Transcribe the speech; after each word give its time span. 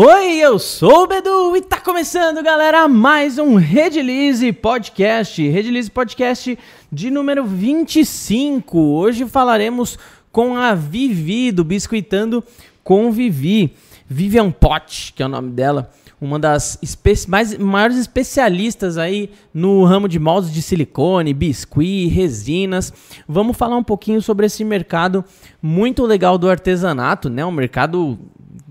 Oi, 0.00 0.36
eu 0.36 0.60
sou 0.60 1.02
o 1.02 1.06
Bedu 1.08 1.56
e 1.56 1.60
tá 1.60 1.80
começando, 1.80 2.40
galera, 2.40 2.86
mais 2.86 3.36
um 3.36 3.56
Redilize 3.56 4.52
Podcast. 4.52 5.44
Redilize 5.48 5.90
Podcast 5.90 6.56
de 6.92 7.10
número 7.10 7.44
25. 7.44 8.78
Hoje 8.78 9.26
falaremos 9.26 9.98
com 10.30 10.56
a 10.56 10.72
Vivi 10.72 11.50
do 11.50 11.64
Biscoitando 11.64 12.44
com 12.84 13.10
Vivi. 13.10 13.74
Vivian 14.08 14.52
Pot, 14.52 15.12
que 15.14 15.20
é 15.20 15.26
o 15.26 15.28
nome 15.28 15.50
dela, 15.50 15.90
uma 16.20 16.38
das 16.38 16.78
espe 16.80 17.14
mais, 17.26 17.58
maiores 17.58 17.98
especialistas 17.98 18.98
aí 18.98 19.32
no 19.52 19.82
ramo 19.82 20.08
de 20.08 20.20
moldes 20.20 20.52
de 20.52 20.62
silicone, 20.62 21.34
biscuit, 21.34 22.06
resinas. 22.06 22.92
Vamos 23.26 23.56
falar 23.56 23.76
um 23.76 23.82
pouquinho 23.82 24.22
sobre 24.22 24.46
esse 24.46 24.62
mercado 24.62 25.24
muito 25.60 26.06
legal 26.06 26.38
do 26.38 26.48
artesanato, 26.48 27.28
né? 27.28 27.44
Um 27.44 27.50
mercado 27.50 28.16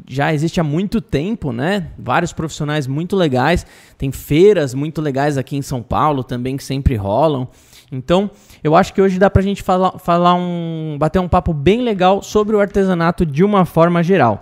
já 0.07 0.33
existe 0.33 0.59
há 0.59 0.63
muito 0.63 1.01
tempo, 1.01 1.51
né? 1.51 1.87
Vários 1.99 2.31
profissionais 2.31 2.87
muito 2.87 3.15
legais. 3.15 3.65
Tem 3.97 4.11
feiras 4.11 4.73
muito 4.73 5.01
legais 5.01 5.37
aqui 5.37 5.57
em 5.57 5.61
São 5.61 5.83
Paulo 5.83 6.23
também 6.23 6.55
que 6.55 6.63
sempre 6.63 6.95
rolam. 6.95 7.47
Então, 7.91 8.31
eu 8.63 8.75
acho 8.75 8.93
que 8.93 9.01
hoje 9.01 9.19
dá 9.19 9.29
pra 9.29 9.41
gente 9.41 9.61
falar, 9.61 9.99
falar 9.99 10.33
um. 10.35 10.97
bater 10.97 11.19
um 11.19 11.27
papo 11.27 11.53
bem 11.53 11.81
legal 11.81 12.21
sobre 12.21 12.55
o 12.55 12.59
artesanato 12.59 13.25
de 13.25 13.43
uma 13.43 13.65
forma 13.65 14.01
geral. 14.01 14.41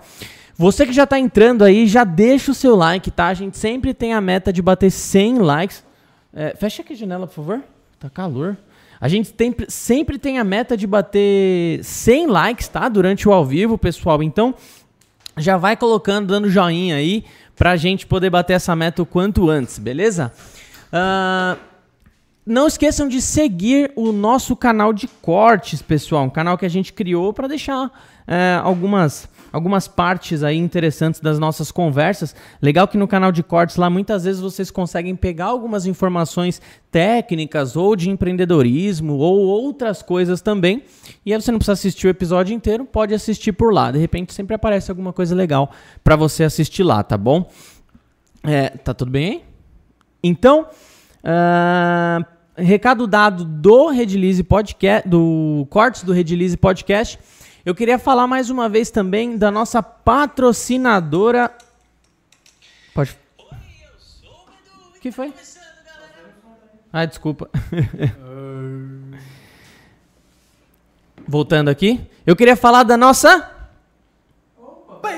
Você 0.56 0.86
que 0.86 0.92
já 0.92 1.06
tá 1.06 1.18
entrando 1.18 1.62
aí, 1.62 1.86
já 1.86 2.02
deixa 2.02 2.50
o 2.50 2.54
seu 2.54 2.74
like, 2.74 3.10
tá? 3.10 3.26
A 3.26 3.34
gente 3.34 3.58
sempre 3.58 3.92
tem 3.92 4.14
a 4.14 4.20
meta 4.20 4.52
de 4.52 4.62
bater 4.62 4.90
100 4.90 5.38
likes. 5.38 5.84
É, 6.32 6.54
fecha 6.56 6.82
aqui 6.82 6.92
a 6.92 6.96
janela, 6.96 7.26
por 7.26 7.34
favor. 7.34 7.62
Tá 8.00 8.08
calor. 8.08 8.56
A 8.98 9.08
gente 9.08 9.32
tem, 9.32 9.54
sempre 9.68 10.18
tem 10.18 10.38
a 10.38 10.44
meta 10.44 10.76
de 10.76 10.86
bater 10.86 11.84
100 11.84 12.26
likes, 12.28 12.68
tá? 12.68 12.88
Durante 12.88 13.28
o 13.28 13.32
ao 13.32 13.44
vivo, 13.44 13.76
pessoal. 13.76 14.22
Então, 14.22 14.54
já 15.36 15.56
vai 15.56 15.76
colocando, 15.76 16.28
dando 16.28 16.50
joinha 16.50 16.96
aí, 16.96 17.24
pra 17.54 17.76
gente 17.76 18.06
poder 18.06 18.30
bater 18.30 18.54
essa 18.54 18.74
meta 18.74 19.02
o 19.02 19.06
quanto 19.06 19.50
antes, 19.50 19.78
beleza? 19.78 20.32
Uh, 20.88 21.58
não 22.46 22.68
esqueçam 22.68 23.08
de 23.08 23.20
seguir 23.20 23.90
o 23.96 24.12
nosso 24.12 24.54
canal 24.54 24.92
de 24.92 25.08
cortes, 25.08 25.82
pessoal. 25.82 26.24
Um 26.24 26.30
canal 26.30 26.56
que 26.56 26.64
a 26.64 26.70
gente 26.70 26.92
criou 26.92 27.32
para 27.32 27.48
deixar 27.48 27.90
é, 28.24 28.60
algumas 28.62 29.28
algumas 29.56 29.88
partes 29.88 30.42
aí 30.42 30.58
interessantes 30.58 31.18
das 31.18 31.38
nossas 31.38 31.72
conversas. 31.72 32.36
Legal 32.60 32.86
que 32.86 32.98
no 32.98 33.08
canal 33.08 33.32
de 33.32 33.42
cortes 33.42 33.76
lá 33.76 33.88
muitas 33.88 34.24
vezes 34.24 34.38
vocês 34.38 34.70
conseguem 34.70 35.16
pegar 35.16 35.46
algumas 35.46 35.86
informações 35.86 36.60
técnicas 36.90 37.74
ou 37.74 37.96
de 37.96 38.10
empreendedorismo 38.10 39.14
ou 39.14 39.38
outras 39.38 40.02
coisas 40.02 40.42
também. 40.42 40.82
E 41.24 41.32
aí 41.32 41.40
você 41.40 41.50
não 41.50 41.58
precisa 41.58 41.72
assistir 41.72 42.06
o 42.06 42.10
episódio 42.10 42.54
inteiro, 42.54 42.84
pode 42.84 43.14
assistir 43.14 43.52
por 43.52 43.72
lá. 43.72 43.90
De 43.90 43.98
repente 43.98 44.34
sempre 44.34 44.54
aparece 44.54 44.90
alguma 44.90 45.10
coisa 45.10 45.34
legal 45.34 45.70
para 46.04 46.16
você 46.16 46.44
assistir 46.44 46.82
lá, 46.82 47.02
tá 47.02 47.16
bom? 47.16 47.50
É, 48.44 48.68
tá 48.68 48.92
tudo 48.92 49.10
bem? 49.10 49.42
Então, 50.22 50.66
uh, 51.24 52.26
recado 52.54 53.06
dado 53.06 53.42
do 53.42 53.88
Redilize 53.88 54.42
Podcast, 54.42 55.08
do 55.08 55.66
Cortes 55.70 56.02
do 56.02 56.12
Redilize 56.12 56.58
Podcast. 56.58 57.18
Eu 57.66 57.74
queria 57.74 57.98
falar 57.98 58.26
mais 58.28 58.48
uma 58.48 58.68
vez 58.68 58.92
também 58.92 59.36
da 59.36 59.50
nossa 59.50 59.82
patrocinadora. 59.82 61.50
Pode. 62.94 63.18
O. 63.36 63.42
O 63.42 65.00
que 65.00 65.10
foi? 65.10 65.34
Ah, 66.92 67.04
desculpa. 67.04 67.50
Voltando 71.26 71.68
aqui. 71.68 72.00
Eu 72.24 72.36
queria 72.36 72.54
falar 72.54 72.84
da 72.84 72.96
nossa. 72.96 73.50
Opa. 74.56 75.08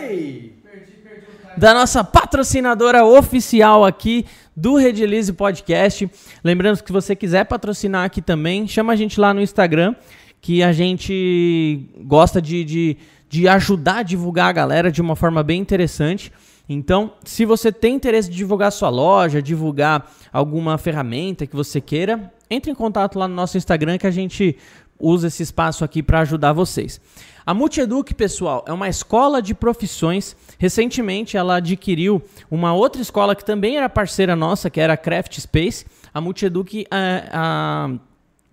Da 1.54 1.74
nossa 1.74 2.02
patrocinadora 2.02 3.04
oficial 3.04 3.84
aqui 3.84 4.24
do 4.56 4.76
Redilize 4.76 5.34
Podcast. 5.34 6.10
Lembrando 6.42 6.80
que 6.80 6.86
se 6.86 6.92
você 6.94 7.14
quiser 7.14 7.44
patrocinar 7.44 8.06
aqui 8.06 8.22
também, 8.22 8.66
chama 8.66 8.94
a 8.94 8.96
gente 8.96 9.20
lá 9.20 9.34
no 9.34 9.42
Instagram 9.42 9.94
que 10.40 10.62
a 10.62 10.72
gente 10.72 11.88
gosta 12.04 12.40
de, 12.40 12.64
de, 12.64 12.96
de 13.28 13.48
ajudar 13.48 13.98
a 13.98 14.02
divulgar 14.02 14.48
a 14.48 14.52
galera 14.52 14.90
de 14.90 15.00
uma 15.00 15.16
forma 15.16 15.42
bem 15.42 15.60
interessante. 15.60 16.32
Então, 16.68 17.12
se 17.24 17.44
você 17.44 17.72
tem 17.72 17.94
interesse 17.94 18.30
em 18.30 18.34
divulgar 18.34 18.70
sua 18.70 18.90
loja, 18.90 19.40
divulgar 19.40 20.10
alguma 20.32 20.76
ferramenta 20.76 21.46
que 21.46 21.56
você 21.56 21.80
queira, 21.80 22.32
entre 22.50 22.70
em 22.70 22.74
contato 22.74 23.18
lá 23.18 23.26
no 23.26 23.34
nosso 23.34 23.56
Instagram 23.56 23.96
que 23.96 24.06
a 24.06 24.10
gente 24.10 24.56
usa 24.98 25.28
esse 25.28 25.42
espaço 25.42 25.84
aqui 25.84 26.02
para 26.02 26.20
ajudar 26.20 26.52
vocês. 26.52 27.00
A 27.46 27.54
Multieduc, 27.54 28.12
pessoal, 28.14 28.62
é 28.68 28.72
uma 28.72 28.90
escola 28.90 29.40
de 29.40 29.54
profissões. 29.54 30.36
Recentemente 30.58 31.36
ela 31.36 31.56
adquiriu 31.56 32.22
uma 32.50 32.74
outra 32.74 33.00
escola 33.00 33.34
que 33.34 33.44
também 33.44 33.78
era 33.78 33.88
parceira 33.88 34.36
nossa, 34.36 34.68
que 34.68 34.78
era 34.78 34.92
a 34.92 34.96
Craft 34.98 35.38
Space. 35.38 35.86
A 36.12 36.20
Multieduc 36.20 36.86
é, 36.90 37.28
a, 37.32 37.90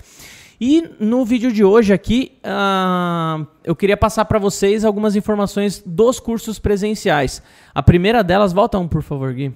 E 0.60 0.90
no 1.00 1.24
vídeo 1.24 1.50
de 1.50 1.64
hoje 1.64 1.90
aqui, 1.90 2.32
uh, 2.44 3.46
eu 3.64 3.74
queria 3.74 3.96
passar 3.96 4.26
para 4.26 4.38
vocês 4.38 4.84
algumas 4.84 5.16
informações 5.16 5.82
dos 5.86 6.20
cursos 6.20 6.58
presenciais. 6.58 7.42
A 7.74 7.82
primeira 7.82 8.22
delas, 8.22 8.52
volta 8.52 8.78
um 8.78 8.86
por 8.86 9.02
favor, 9.02 9.32
Gui. 9.32 9.54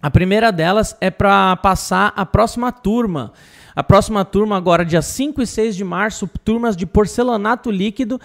A 0.00 0.10
primeira 0.10 0.50
delas 0.50 0.96
é 1.02 1.10
para 1.10 1.54
passar 1.56 2.14
a 2.16 2.24
próxima 2.24 2.72
turma. 2.72 3.30
A 3.74 3.84
próxima 3.84 4.24
turma 4.24 4.56
agora, 4.56 4.86
dia 4.86 5.02
5 5.02 5.42
e 5.42 5.46
6 5.46 5.76
de 5.76 5.84
março, 5.84 6.26
turmas 6.42 6.74
de 6.74 6.86
porcelanato 6.86 7.70
líquido. 7.70 8.18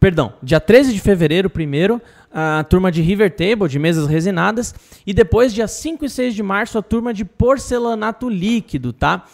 Perdão, 0.00 0.32
dia 0.42 0.60
13 0.60 0.94
de 0.94 1.00
fevereiro, 1.00 1.50
primeiro, 1.50 2.00
a 2.32 2.64
turma 2.64 2.90
de 2.90 3.02
River 3.02 3.36
Table, 3.36 3.68
de 3.68 3.78
mesas 3.78 4.06
resinadas. 4.06 4.74
E 5.06 5.12
depois, 5.12 5.52
dia 5.52 5.68
5 5.68 6.06
e 6.06 6.08
6 6.08 6.34
de 6.34 6.42
março, 6.42 6.78
a 6.78 6.82
turma 6.82 7.12
de 7.12 7.22
porcelanato 7.22 8.30
líquido, 8.30 8.94
tá? 8.94 9.26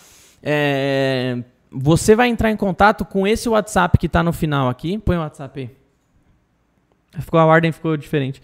É, 0.42 1.38
você 1.70 2.14
vai 2.14 2.28
entrar 2.28 2.50
em 2.50 2.56
contato 2.56 3.04
com 3.04 3.26
esse 3.26 3.48
WhatsApp 3.48 3.98
que 3.98 4.06
está 4.06 4.22
no 4.22 4.32
final 4.32 4.68
aqui. 4.68 4.98
Põe 4.98 5.16
o 5.16 5.20
WhatsApp 5.20 5.60
aí. 5.60 7.20
Ficou, 7.20 7.40
a 7.40 7.44
ordem 7.44 7.72
ficou 7.72 7.96
diferente. 7.96 8.40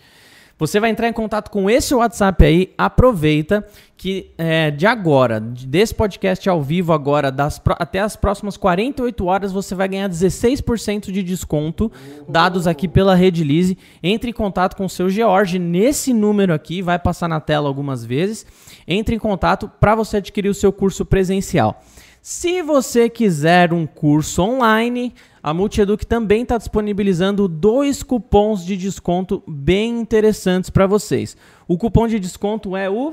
Você 0.56 0.78
vai 0.78 0.90
entrar 0.90 1.08
em 1.08 1.12
contato 1.12 1.50
com 1.50 1.68
esse 1.68 1.92
WhatsApp 1.94 2.44
aí. 2.44 2.72
Aproveita 2.78 3.66
que 3.96 4.30
é, 4.38 4.70
de 4.70 4.86
agora, 4.86 5.40
desse 5.40 5.92
podcast 5.94 6.48
ao 6.48 6.62
vivo 6.62 6.92
agora, 6.92 7.30
das, 7.32 7.60
até 7.70 8.00
as 8.00 8.14
próximas 8.14 8.56
48 8.56 9.24
horas, 9.24 9.52
você 9.52 9.74
vai 9.74 9.88
ganhar 9.88 10.08
16% 10.08 11.10
de 11.10 11.22
desconto, 11.22 11.90
dados 12.28 12.66
aqui 12.66 12.86
pela 12.86 13.16
Rede 13.16 13.42
Lise. 13.42 13.76
Entre 14.02 14.30
em 14.30 14.32
contato 14.32 14.76
com 14.76 14.84
o 14.84 14.90
seu 14.90 15.10
George 15.10 15.58
nesse 15.58 16.14
número 16.14 16.54
aqui, 16.54 16.82
vai 16.82 16.98
passar 17.00 17.28
na 17.28 17.40
tela 17.40 17.66
algumas 17.66 18.04
vezes. 18.04 18.46
Entre 18.86 19.16
em 19.16 19.18
contato 19.18 19.68
para 19.80 19.94
você 19.96 20.18
adquirir 20.18 20.48
o 20.48 20.54
seu 20.54 20.72
curso 20.72 21.04
presencial. 21.04 21.82
Se 22.26 22.62
você 22.62 23.10
quiser 23.10 23.70
um 23.70 23.86
curso 23.86 24.40
online, 24.40 25.12
a 25.42 25.52
Multieduc 25.52 26.06
também 26.06 26.40
está 26.40 26.56
disponibilizando 26.56 27.46
dois 27.46 28.02
cupons 28.02 28.64
de 28.64 28.78
desconto 28.78 29.42
bem 29.46 30.00
interessantes 30.00 30.70
para 30.70 30.86
vocês. 30.86 31.36
O 31.68 31.76
cupom 31.76 32.08
de 32.08 32.18
desconto 32.18 32.74
é 32.74 32.88
o. 32.88 33.12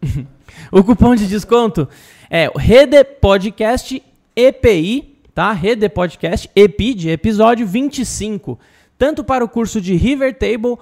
o 0.70 0.84
cupom 0.84 1.16
de 1.16 1.26
desconto 1.26 1.88
é 2.30 2.48
o 2.48 2.56
Rede 2.56 3.02
Podcast 3.02 4.00
EPI, 4.36 5.18
tá? 5.34 5.50
Rede 5.50 5.88
Podcast 5.88 6.48
EPI 6.54 6.94
de 6.94 7.10
episódio 7.10 7.66
25, 7.66 8.56
tanto 8.96 9.24
para 9.24 9.44
o 9.44 9.48
curso 9.48 9.80
de 9.80 9.96
River 9.96 10.32
Table 10.38 10.76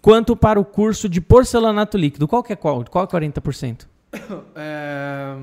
quanto 0.00 0.34
para 0.34 0.58
o 0.58 0.64
curso 0.64 1.10
de 1.10 1.20
porcelanato 1.20 1.98
líquido. 1.98 2.26
Qual 2.26 2.42
que 2.42 2.54
é 2.54 2.56
qual? 2.56 2.82
Qual 2.86 3.04
é 3.04 3.06
40%? 3.06 3.92
É, 4.56 5.36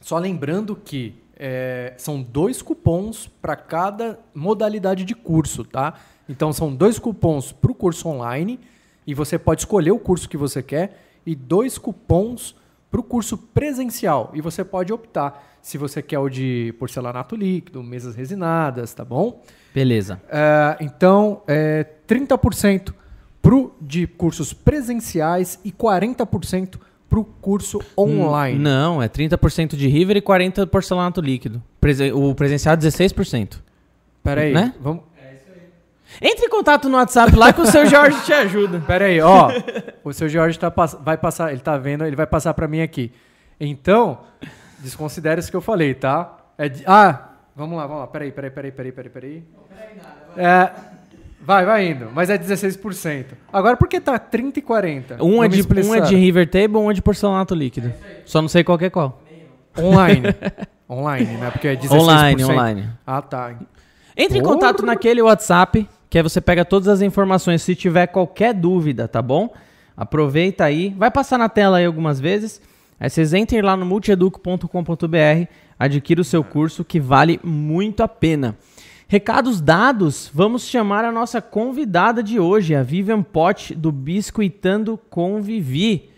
só 0.00 0.18
lembrando 0.18 0.76
que 0.76 1.14
é, 1.36 1.94
são 1.96 2.22
dois 2.22 2.62
cupons 2.62 3.26
para 3.40 3.56
cada 3.56 4.18
modalidade 4.34 5.04
de 5.04 5.14
curso, 5.14 5.64
tá? 5.64 5.94
Então 6.28 6.52
são 6.52 6.74
dois 6.74 6.98
cupons 6.98 7.52
para 7.52 7.70
o 7.70 7.74
curso 7.74 8.08
online 8.08 8.60
e 9.06 9.14
você 9.14 9.38
pode 9.38 9.62
escolher 9.62 9.90
o 9.90 9.98
curso 9.98 10.28
que 10.28 10.36
você 10.36 10.62
quer 10.62 10.98
e 11.26 11.34
dois 11.34 11.78
cupons 11.78 12.54
para 12.90 13.00
o 13.00 13.02
curso 13.02 13.36
presencial 13.36 14.30
e 14.34 14.40
você 14.40 14.64
pode 14.64 14.92
optar 14.92 15.58
se 15.60 15.78
você 15.78 16.02
quer 16.02 16.18
o 16.18 16.28
de 16.28 16.74
porcelanato 16.78 17.34
líquido, 17.34 17.82
mesas 17.82 18.14
resinadas, 18.14 18.92
tá 18.92 19.04
bom? 19.04 19.42
Beleza. 19.74 20.20
É, 20.28 20.76
então, 20.80 21.42
é 21.46 21.84
30% 22.06 22.94
pro 23.40 23.74
de 23.80 24.06
cursos 24.06 24.52
presenciais 24.52 25.58
e 25.64 25.72
40% 25.72 26.78
pro 27.14 27.24
curso 27.40 27.80
online. 27.96 28.58
Não, 28.58 29.00
é 29.00 29.08
30% 29.08 29.76
de 29.76 29.86
River 29.86 30.16
e 30.16 30.20
40% 30.20 30.66
porcelanato 30.66 31.20
líquido. 31.20 31.62
Presen 31.80 32.12
o 32.12 32.34
presencial 32.34 32.74
é 32.74 32.76
16%. 32.76 33.60
Pera 34.20 34.40
aí, 34.40 34.52
Né? 34.52 34.74
vamos... 34.80 35.04
Entre 36.20 36.46
em 36.46 36.48
contato 36.48 36.88
no 36.88 36.96
WhatsApp 36.96 37.34
lá 37.36 37.52
que 37.52 37.60
o 37.60 37.66
seu 37.66 37.86
Jorge 37.86 38.20
te 38.24 38.32
ajuda. 38.32 38.80
Pera 38.86 39.04
aí, 39.06 39.20
ó. 39.20 39.48
o 40.04 40.12
seu 40.12 40.28
Jorge 40.28 40.58
tá 40.58 40.70
pass- 40.70 40.96
vai 41.00 41.16
passar, 41.16 41.50
ele 41.52 41.60
tá 41.60 41.76
vendo, 41.76 42.04
ele 42.04 42.14
vai 42.16 42.26
passar 42.26 42.52
pra 42.54 42.66
mim 42.68 42.80
aqui. 42.80 43.12
Então, 43.60 44.20
desconsidere 44.80 45.40
isso 45.40 45.50
que 45.50 45.56
eu 45.56 45.60
falei, 45.60 45.92
tá? 45.94 46.36
É 46.58 46.68
de- 46.68 46.84
ah, 46.86 47.30
vamos 47.54 47.76
lá, 47.76 47.86
vamos 47.86 48.02
lá. 48.02 48.06
Peraí, 48.08 48.30
peraí, 48.32 48.50
peraí, 48.50 48.70
peraí, 48.72 48.92
peraí, 48.92 49.10
peraí. 49.10 49.44
É, 50.36 50.70
vai, 51.44 51.64
vai 51.64 51.88
indo, 51.88 52.10
mas 52.14 52.30
é 52.30 52.38
16%. 52.38 53.26
Agora 53.52 53.76
por 53.76 53.88
que 53.88 54.00
tá 54.00 54.18
30 54.18 54.58
e 54.58 54.62
40? 54.62 55.24
Um 55.24 55.42
é, 55.42 55.48
de, 55.48 55.62
um 55.62 55.94
é 55.94 56.00
de 56.00 56.16
River 56.16 56.48
Table, 56.48 56.76
um 56.76 56.90
é 56.90 56.94
de 56.94 57.02
porcelanato 57.02 57.54
líquido. 57.54 57.92
Só 58.24 58.40
não 58.40 58.48
sei 58.48 58.64
qual 58.64 58.78
que 58.78 58.86
é 58.86 58.90
qual. 58.90 59.22
Online. 59.78 60.28
online, 60.88 61.36
né? 61.36 61.50
Porque 61.50 61.68
é 61.68 61.76
16%. 61.76 61.92
Online, 61.92 62.44
online. 62.44 62.90
Ah, 63.06 63.22
tá. 63.22 63.54
Entre 64.16 64.38
em 64.38 64.42
contato 64.42 64.84
naquele 64.84 65.20
WhatsApp, 65.20 65.88
que 66.08 66.18
aí 66.18 66.22
você 66.22 66.40
pega 66.40 66.64
todas 66.64 66.88
as 66.88 67.02
informações. 67.02 67.62
Se 67.62 67.74
tiver 67.74 68.06
qualquer 68.06 68.54
dúvida, 68.54 69.08
tá 69.08 69.20
bom? 69.20 69.52
Aproveita 69.96 70.64
aí. 70.64 70.94
Vai 70.96 71.10
passar 71.10 71.38
na 71.38 71.48
tela 71.48 71.78
aí 71.78 71.84
algumas 71.84 72.20
vezes. 72.20 72.60
Aí 72.98 73.10
vocês 73.10 73.34
entrem 73.34 73.60
lá 73.60 73.76
no 73.76 73.84
multieduco.com.br, 73.84 75.48
adquira 75.78 76.20
o 76.20 76.24
seu 76.24 76.44
curso 76.44 76.84
que 76.84 77.00
vale 77.00 77.40
muito 77.42 78.02
a 78.02 78.08
pena. 78.08 78.56
Recados 79.06 79.60
dados, 79.60 80.30
vamos 80.32 80.66
chamar 80.66 81.04
a 81.04 81.12
nossa 81.12 81.40
convidada 81.40 82.22
de 82.22 82.40
hoje, 82.40 82.74
a 82.74 82.82
Vivian 82.82 83.22
Pot, 83.22 83.74
do 83.74 83.92
Biscoitando 83.92 84.98
com 85.10 85.40
Vivi. 85.42 86.08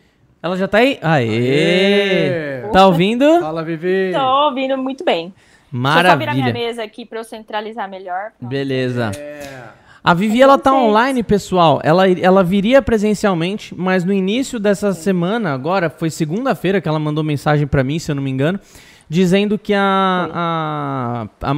Ela 0.42 0.56
já 0.56 0.68
tá 0.68 0.78
aí? 0.78 0.98
Aê! 1.02 2.62
Aê! 2.64 2.68
Tá 2.72 2.86
ouvindo? 2.86 3.40
Fala, 3.40 3.64
Vivi. 3.64 4.12
Tô 4.12 4.20
ouvindo 4.46 4.78
muito 4.78 5.04
bem. 5.04 5.34
Deixa 5.72 5.88
eu 5.98 6.10
só 6.10 6.16
virar 6.16 6.32
minha 6.32 6.46
Maravilha. 6.46 6.52
mesa 6.68 6.84
aqui 6.84 7.04
pra 7.04 7.18
eu 7.18 7.24
centralizar 7.24 7.90
melhor. 7.90 8.30
Pronto. 8.38 8.48
Beleza. 8.50 9.10
É. 9.18 9.64
A 10.02 10.14
Vivi, 10.14 10.40
ela 10.40 10.56
tá 10.56 10.72
online, 10.72 11.24
pessoal. 11.24 11.80
Ela, 11.82 12.08
ela 12.08 12.44
viria 12.44 12.80
presencialmente, 12.80 13.74
mas 13.76 14.04
no 14.04 14.12
início 14.12 14.60
dessa 14.60 14.92
semana, 14.92 15.52
agora, 15.52 15.90
foi 15.90 16.08
segunda-feira 16.08 16.80
que 16.80 16.88
ela 16.88 17.00
mandou 17.00 17.24
mensagem 17.24 17.66
pra 17.66 17.82
mim, 17.82 17.98
se 17.98 18.12
eu 18.12 18.14
não 18.14 18.22
me 18.22 18.30
engano, 18.30 18.60
dizendo 19.08 19.58
que 19.58 19.74
a. 19.74 20.30
a, 20.32 21.26
a, 21.42 21.50
a- 21.50 21.54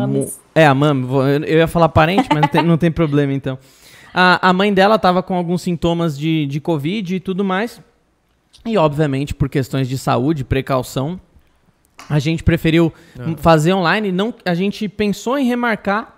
Mames. 0.00 0.41
É, 0.54 0.66
a 0.66 0.74
mãe. 0.74 0.90
Eu, 1.46 1.58
ia 1.58 1.66
falar 1.68 1.88
parente, 1.88 2.28
mas 2.32 2.42
não 2.42 2.48
tem, 2.48 2.62
não 2.62 2.78
tem 2.78 2.90
problema 2.90 3.32
então. 3.32 3.58
A, 4.14 4.48
a 4.50 4.52
mãe 4.52 4.72
dela 4.72 4.98
tava 4.98 5.22
com 5.22 5.34
alguns 5.34 5.62
sintomas 5.62 6.18
de, 6.18 6.46
de 6.46 6.60
Covid 6.60 7.14
e 7.16 7.20
tudo 7.20 7.44
mais. 7.44 7.80
E, 8.64 8.76
obviamente, 8.76 9.34
por 9.34 9.48
questões 9.48 9.88
de 9.88 9.96
saúde, 9.98 10.44
precaução, 10.44 11.18
a 12.08 12.18
gente 12.18 12.42
preferiu 12.42 12.92
É. 13.18 13.36
fazer 13.38 13.72
online. 13.72 14.12
Não, 14.12 14.32
a 14.44 14.54
gente 14.54 14.88
pensou 14.88 15.38
em 15.38 15.46
remarcar, 15.46 16.14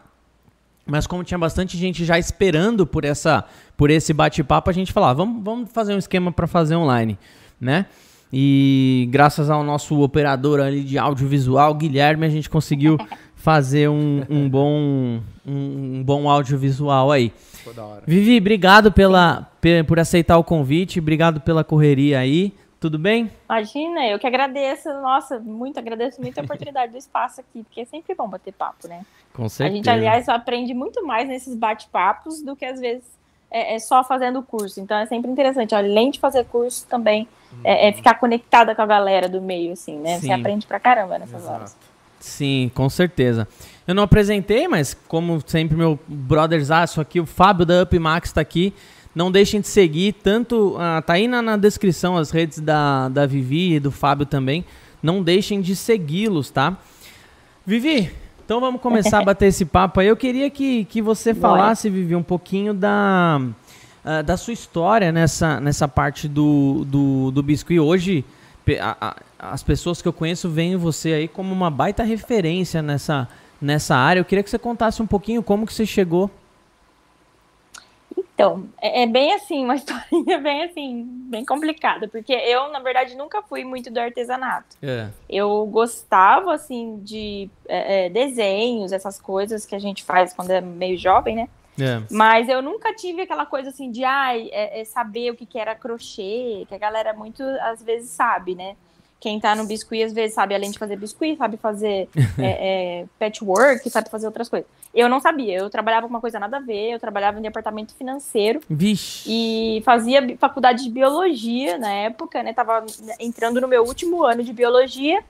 mas 0.85 1.07
como 1.07 1.25
tinha 1.25 1.39
bastante 1.39 1.77
gente 1.77 2.05
já 2.05 2.19
esperando 2.19 2.87
por 2.87 3.05
essa, 3.05 3.45
por 3.77 3.91
esse 3.91 4.13
bate-papo, 4.13 4.69
a 4.69 4.73
gente 4.73 4.93
falou, 4.93 5.09
ah, 5.09 5.15
vamos, 5.15 5.43
vamos 5.43 5.71
fazer 5.73 5.95
um 5.95 5.99
esquema 5.99 6.31
para 6.33 6.47
fazer 6.47 6.77
online, 6.77 7.19
né? 7.61 7.87
E 8.33 9.09
graças 9.13 9.49
ao 9.49 9.63
nosso 9.63 10.01
operador 10.01 10.59
ali 10.61 10.83
de 10.83 10.99
audiovisual, 10.99 11.73
Guilherme, 11.73 12.27
a 12.27 12.29
gente 12.29 12.51
conseguiu 12.51 12.99
fazer 13.45 13.91
um, 13.91 14.25
um 14.31 14.49
bom 14.49 14.71
um, 14.73 15.21
um 15.47 16.03
bom 16.03 16.31
audiovisual 16.31 17.13
aí. 17.13 17.31
Ficou 17.53 17.75
da 17.75 17.85
hora. 17.85 18.03
Vivi, 18.07 18.39
obrigado 18.39 18.91
pela, 18.91 19.47
pe- 19.61 19.85
por 19.85 19.99
aceitar 20.01 20.39
o 20.39 20.43
convite, 20.45 20.99
obrigado 20.99 21.43
pela 21.43 21.63
correria 21.63 22.19
aí. 22.21 22.55
Tudo 22.81 22.99
bem? 22.99 23.31
Imagina, 23.49 24.07
eu 24.07 24.19
que 24.19 24.27
agradeço, 24.27 24.89
nossa, 25.01 25.39
muito 25.39 25.79
agradeço 25.79 26.21
muito 26.23 26.39
a 26.39 26.43
oportunidade 26.45 26.93
do 26.93 26.99
espaço 26.99 27.41
aqui, 27.43 27.63
porque 27.65 27.83
é 27.83 27.85
sempre 27.85 28.15
bom 28.15 28.27
bater 28.29 28.53
papo, 28.55 28.89
né? 28.89 29.05
Com 29.35 29.45
A 29.45 29.49
certeza. 29.51 29.77
gente, 29.77 29.91
aliás, 29.91 30.27
aprende 30.29 30.73
muito 30.73 31.05
mais 31.07 31.29
nesses 31.29 31.55
bate-papos 31.55 32.41
do 32.43 32.57
que 32.57 32.65
às 32.65 32.81
vezes 32.81 33.05
é, 33.51 33.75
é 33.75 33.79
só 33.79 34.03
fazendo 34.03 34.39
o 34.39 34.43
curso. 34.43 34.81
Então 34.81 34.97
é 34.97 35.05
sempre 35.07 35.31
interessante, 35.31 35.75
além 35.75 36.11
de 36.11 36.19
fazer 36.19 36.45
curso, 36.47 36.87
também 36.89 37.29
é, 37.63 37.89
é 37.89 37.93
ficar 37.93 38.15
conectada 38.15 38.75
com 38.75 38.81
a 38.83 38.87
galera 38.87 39.29
do 39.29 39.41
meio, 39.43 39.73
assim, 39.73 39.99
né? 39.99 40.19
Sim. 40.19 40.27
Você 40.29 40.33
aprende 40.33 40.67
pra 40.67 40.81
caramba 40.81 41.19
nessas 41.19 41.47
horas. 41.47 41.77
Sim, 42.25 42.71
com 42.75 42.89
certeza. 42.89 43.47
Eu 43.87 43.95
não 43.95 44.03
apresentei, 44.03 44.67
mas 44.67 44.97
como 45.07 45.43
sempre 45.47 45.77
meu 45.77 46.01
brotherzaço 46.09 47.01
aqui, 47.03 47.21
o 47.21 47.27
Fábio 47.27 47.67
da 47.67 47.83
Up 47.83 47.97
Max 47.99 48.33
tá 48.33 48.41
aqui. 48.41 48.73
Não 49.15 49.31
deixem 49.31 49.61
de 49.61 49.69
seguir, 49.69 50.15
tanto 50.15 50.75
ah, 50.79 51.03
tá 51.03 51.13
aí 51.13 51.29
na, 51.29 51.43
na 51.43 51.57
descrição 51.59 52.17
as 52.17 52.31
redes 52.31 52.61
da, 52.61 53.11
da 53.11 53.27
Vivi 53.27 53.75
e 53.75 53.79
do 53.79 53.93
Fábio 53.93 54.25
também. 54.25 54.65
Não 55.03 55.23
deixem 55.23 55.61
de 55.61 55.77
segui-los, 55.77 56.51
tá? 56.51 56.79
Vivi, 57.65 58.11
então 58.43 58.59
vamos 58.59 58.81
começar 58.81 59.19
a 59.19 59.23
bater 59.25 59.49
esse 59.49 59.67
papo 59.67 60.01
aí. 60.01 60.09
Eu 60.09 60.17
queria 60.17 60.49
que, 60.49 60.87
que 60.87 61.03
você 61.03 61.35
falasse, 61.35 61.91
Vivi, 61.91 62.17
um 62.17 62.23
pouquinho 62.23 62.73
da, 62.73 63.39
ah, 64.03 64.23
da 64.23 64.39
sua 64.39 64.55
história 64.55 65.13
nessa, 65.13 65.61
nessa 65.61 65.87
parte 65.87 66.27
do, 66.27 66.87
do, 66.87 67.31
do 67.31 67.43
biscuit. 67.43 67.79
Hoje, 67.79 68.25
a- 68.81 68.97
a- 69.01 69.17
as 69.39 69.63
pessoas 69.63 70.01
que 70.01 70.09
eu 70.09 70.13
conheço 70.13 70.49
veem 70.49 70.77
você 70.77 71.13
aí 71.13 71.29
como 71.29 71.53
uma 71.53 71.71
baita 71.71 72.03
referência 72.03 72.81
nessa, 72.83 73.29
nessa 73.61 73.95
área. 73.95 74.21
Eu 74.21 74.25
queria 74.25 74.43
que 74.43 74.51
você 74.51 74.59
contasse 74.59 75.03
um 75.03 75.07
pouquinho 75.07 75.43
como 75.43 75.67
que 75.67 75.73
você 75.75 75.85
chegou. 75.87 76.31
Então, 78.17 78.69
é, 78.81 79.03
é 79.03 79.07
bem 79.07 79.33
assim, 79.33 79.65
uma 79.65 79.75
historinha 79.77 80.39
bem 80.39 80.65
assim, 80.65 81.05
bem 81.29 81.45
complicada, 81.45 82.09
porque 82.09 82.33
eu, 82.33 82.71
na 82.73 82.81
verdade, 82.81 83.17
nunca 83.17 83.43
fui 83.43 83.65
muito 83.65 83.91
do 83.93 83.99
artesanato. 83.99 84.77
É. 84.83 85.09
Eu 85.29 85.65
gostava, 85.67 86.53
assim, 86.55 87.01
de 87.03 87.49
é, 87.69 88.07
é, 88.07 88.09
desenhos, 88.09 88.93
essas 88.93 89.21
coisas 89.21 89.65
que 89.65 89.75
a 89.75 89.79
gente 89.79 90.03
faz 90.03 90.33
quando 90.33 90.51
é 90.51 90.61
meio 90.61 90.99
jovem, 90.99 91.37
né? 91.37 91.49
É. 91.79 92.03
Mas 92.11 92.49
eu 92.49 92.63
nunca 92.63 92.95
tive 92.95 93.23
aquela 93.23 93.47
coisa 93.47 93.71
assim 93.71 93.91
de 93.91 94.05
ai, 94.05 94.49
é, 94.53 94.81
é 94.81 94.85
saber 94.85 95.31
o 95.31 95.37
que, 95.37 95.47
que 95.47 95.59
era 95.59 95.75
crochê, 95.75 96.65
que 96.69 96.75
a 96.75 96.79
galera 96.79 97.13
muito 97.13 97.43
às 97.61 97.83
vezes 97.83 98.11
sabe, 98.11 98.55
né? 98.55 98.77
Quem 99.21 99.41
tá 99.41 99.55
no 99.55 99.65
biscuit 99.67 100.03
às 100.03 100.13
vezes 100.13 100.35
sabe, 100.35 100.55
além 100.55 100.71
de 100.71 100.79
fazer 100.79 100.97
biscuit, 100.97 101.39
sabe 101.39 101.57
fazer 101.57 102.09
é, 102.39 103.01
é, 103.01 103.05
patchwork, 103.19 103.89
sabe 103.89 104.11
fazer 104.11 104.27
outras 104.27 104.49
coisas. 104.49 104.69
Eu 104.95 105.09
não 105.09 105.19
sabia, 105.19 105.57
eu 105.57 105.71
trabalhava 105.71 106.07
com 106.07 106.13
uma 106.13 106.21
coisa 106.21 106.39
nada 106.39 106.59
a 106.59 106.61
ver, 106.61 106.93
eu 106.93 107.01
trabalhava 107.01 107.39
em 107.39 107.43
departamento 107.43 107.95
financeiro 107.95 108.61
Vixe. 108.69 109.25
e 109.27 109.83
fazia 109.83 110.37
faculdade 110.39 110.85
de 110.85 110.91
biologia 110.91 111.79
na 111.79 111.91
época, 111.91 112.43
né? 112.43 112.53
Tava 112.53 112.85
entrando 113.19 113.61
no 113.61 113.67
meu 113.67 113.83
último 113.83 114.23
ano 114.25 114.45
de 114.45 114.53
biologia. 114.53 115.25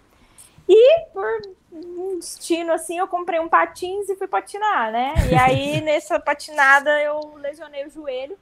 E 0.68 1.00
por 1.12 1.42
um 1.74 2.18
destino 2.18 2.72
assim, 2.72 2.98
eu 2.98 3.08
comprei 3.08 3.40
um 3.40 3.48
patins 3.48 4.08
e 4.08 4.16
fui 4.16 4.28
patinar, 4.28 4.92
né? 4.92 5.14
E 5.30 5.34
aí 5.34 5.80
nessa 5.82 6.18
patinada 6.20 6.90
eu 7.02 7.34
lesionei 7.36 7.84
o 7.86 7.90
joelho 7.90 8.36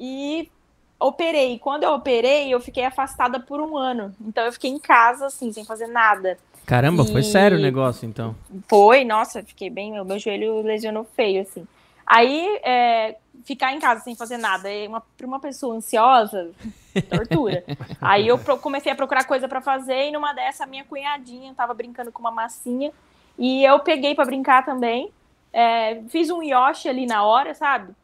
e 0.00 0.50
operei. 0.98 1.58
Quando 1.58 1.84
eu 1.84 1.92
operei, 1.92 2.52
eu 2.52 2.60
fiquei 2.60 2.84
afastada 2.84 3.38
por 3.38 3.60
um 3.60 3.76
ano. 3.76 4.14
Então 4.20 4.44
eu 4.44 4.52
fiquei 4.52 4.70
em 4.70 4.78
casa 4.78 5.26
assim, 5.26 5.52
sem 5.52 5.64
fazer 5.64 5.86
nada. 5.86 6.38
Caramba, 6.64 7.04
foi 7.04 7.20
E- 7.20 7.24
sério 7.24 7.58
o 7.58 7.60
negócio, 7.60 8.06
então. 8.08 8.34
Foi, 8.68 9.04
nossa, 9.04 9.42
fiquei 9.42 9.70
bem, 9.70 10.00
o 10.00 10.04
meu 10.04 10.18
joelho 10.18 10.62
lesionou 10.62 11.04
feio, 11.14 11.42
assim. 11.42 11.66
Aí, 12.04 12.60
é, 12.62 13.16
ficar 13.46 13.72
em 13.72 13.78
casa 13.78 14.00
sem 14.00 14.16
fazer 14.16 14.36
nada, 14.36 14.68
é 14.68 14.88
uma, 14.88 15.00
pra 15.00 15.26
uma 15.26 15.38
pessoa 15.38 15.76
ansiosa, 15.76 16.50
tortura. 17.08 17.64
Aí 18.00 18.26
eu 18.26 18.38
comecei 18.58 18.90
a 18.90 18.96
procurar 18.96 19.24
coisa 19.24 19.46
pra 19.48 19.62
fazer, 19.62 20.08
e 20.08 20.10
numa 20.10 20.32
dessa, 20.32 20.64
a 20.64 20.66
minha 20.66 20.84
cunhadinha 20.84 21.54
tava 21.54 21.72
brincando 21.72 22.10
com 22.10 22.20
uma 22.20 22.32
massinha, 22.32 22.92
e 23.38 23.64
eu 23.64 23.78
peguei 23.78 24.16
pra 24.16 24.24
brincar 24.24 24.64
também, 24.64 25.12
é, 25.52 26.02
fiz 26.08 26.28
um 26.28 26.42
Yoshi 26.42 26.88
ali 26.88 27.06
na 27.06 27.22
hora, 27.22 27.54
sabe? 27.54 27.94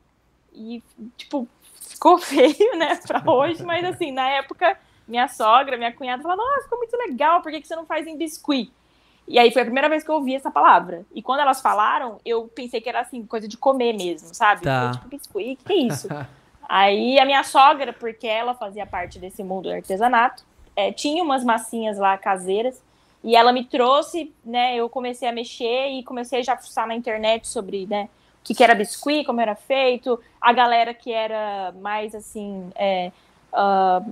E, 0.55 0.81
tipo, 1.17 1.49
ficou 1.75 2.19
feio, 2.23 2.79
né, 2.79 2.95
pra 3.05 3.23
hoje, 3.27 3.65
mas 3.65 3.85
assim, 3.85 4.13
na 4.13 4.29
época, 4.29 4.79
minha 5.09 5.27
sogra, 5.27 5.77
minha 5.77 5.93
cunhada 5.93 6.23
falou, 6.23 6.37
nossa, 6.37 6.63
ficou 6.63 6.79
muito 6.79 6.97
legal, 6.97 7.43
por 7.43 7.51
que, 7.51 7.61
que 7.61 7.67
você 7.67 7.75
não 7.75 7.85
faz 7.85 8.07
em 8.07 8.17
biscuit? 8.17 8.73
E 9.27 9.39
aí 9.39 9.51
foi 9.51 9.63
a 9.63 9.65
primeira 9.65 9.89
vez 9.89 10.03
que 10.03 10.11
eu 10.11 10.17
ouvi 10.17 10.35
essa 10.35 10.51
palavra. 10.51 11.05
E 11.15 11.23
quando 11.23 11.41
elas 11.41 11.61
falaram, 11.61 12.19
eu 12.25 12.49
pensei 12.49 12.81
que 12.81 12.89
era 12.89 13.01
assim, 13.01 13.25
coisa 13.25 13.47
de 13.47 13.57
comer 13.57 13.93
mesmo, 13.93 14.35
sabe? 14.35 14.63
Tá. 14.63 14.87
Eu, 14.87 14.93
tipo, 14.93 15.09
biscuit, 15.09 15.57
que 15.57 15.65
que 15.65 15.73
é 15.73 15.77
isso? 15.77 16.09
aí 16.69 17.19
a 17.19 17.25
minha 17.25 17.45
sogra, 17.45 17.93
porque 17.93 18.27
ela 18.27 18.55
fazia 18.55 18.87
parte 18.87 19.19
desse 19.19 19.43
mundo 19.43 19.69
do 19.69 19.75
artesanato, 19.75 20.45
é, 20.75 20.93
tinha 20.93 21.23
umas 21.23 21.45
massinhas 21.45 21.99
lá 21.99 22.17
caseiras. 22.19 22.83
E 23.25 23.37
ela 23.37 23.53
me 23.53 23.65
trouxe, 23.65 24.35
né? 24.45 24.75
Eu 24.75 24.89
comecei 24.89 25.29
a 25.29 25.33
mexer 25.33 25.91
e 25.91 26.03
comecei 26.03 26.43
já 26.43 26.55
a 26.55 26.57
fuçar 26.57 26.89
na 26.89 26.95
internet 26.95 27.47
sobre, 27.47 27.87
né? 27.87 28.09
O 28.41 28.45
que, 28.45 28.53
que 28.53 28.65
era 28.65 28.75
biscuit, 28.75 29.25
como 29.25 29.41
era 29.41 29.55
feito. 29.55 30.19
A 30.41 30.53
galera 30.53 30.93
que 30.93 31.13
era 31.13 31.73
mais 31.81 32.17
assim. 32.17 32.73
é, 32.75 33.13
ah, 33.53 34.03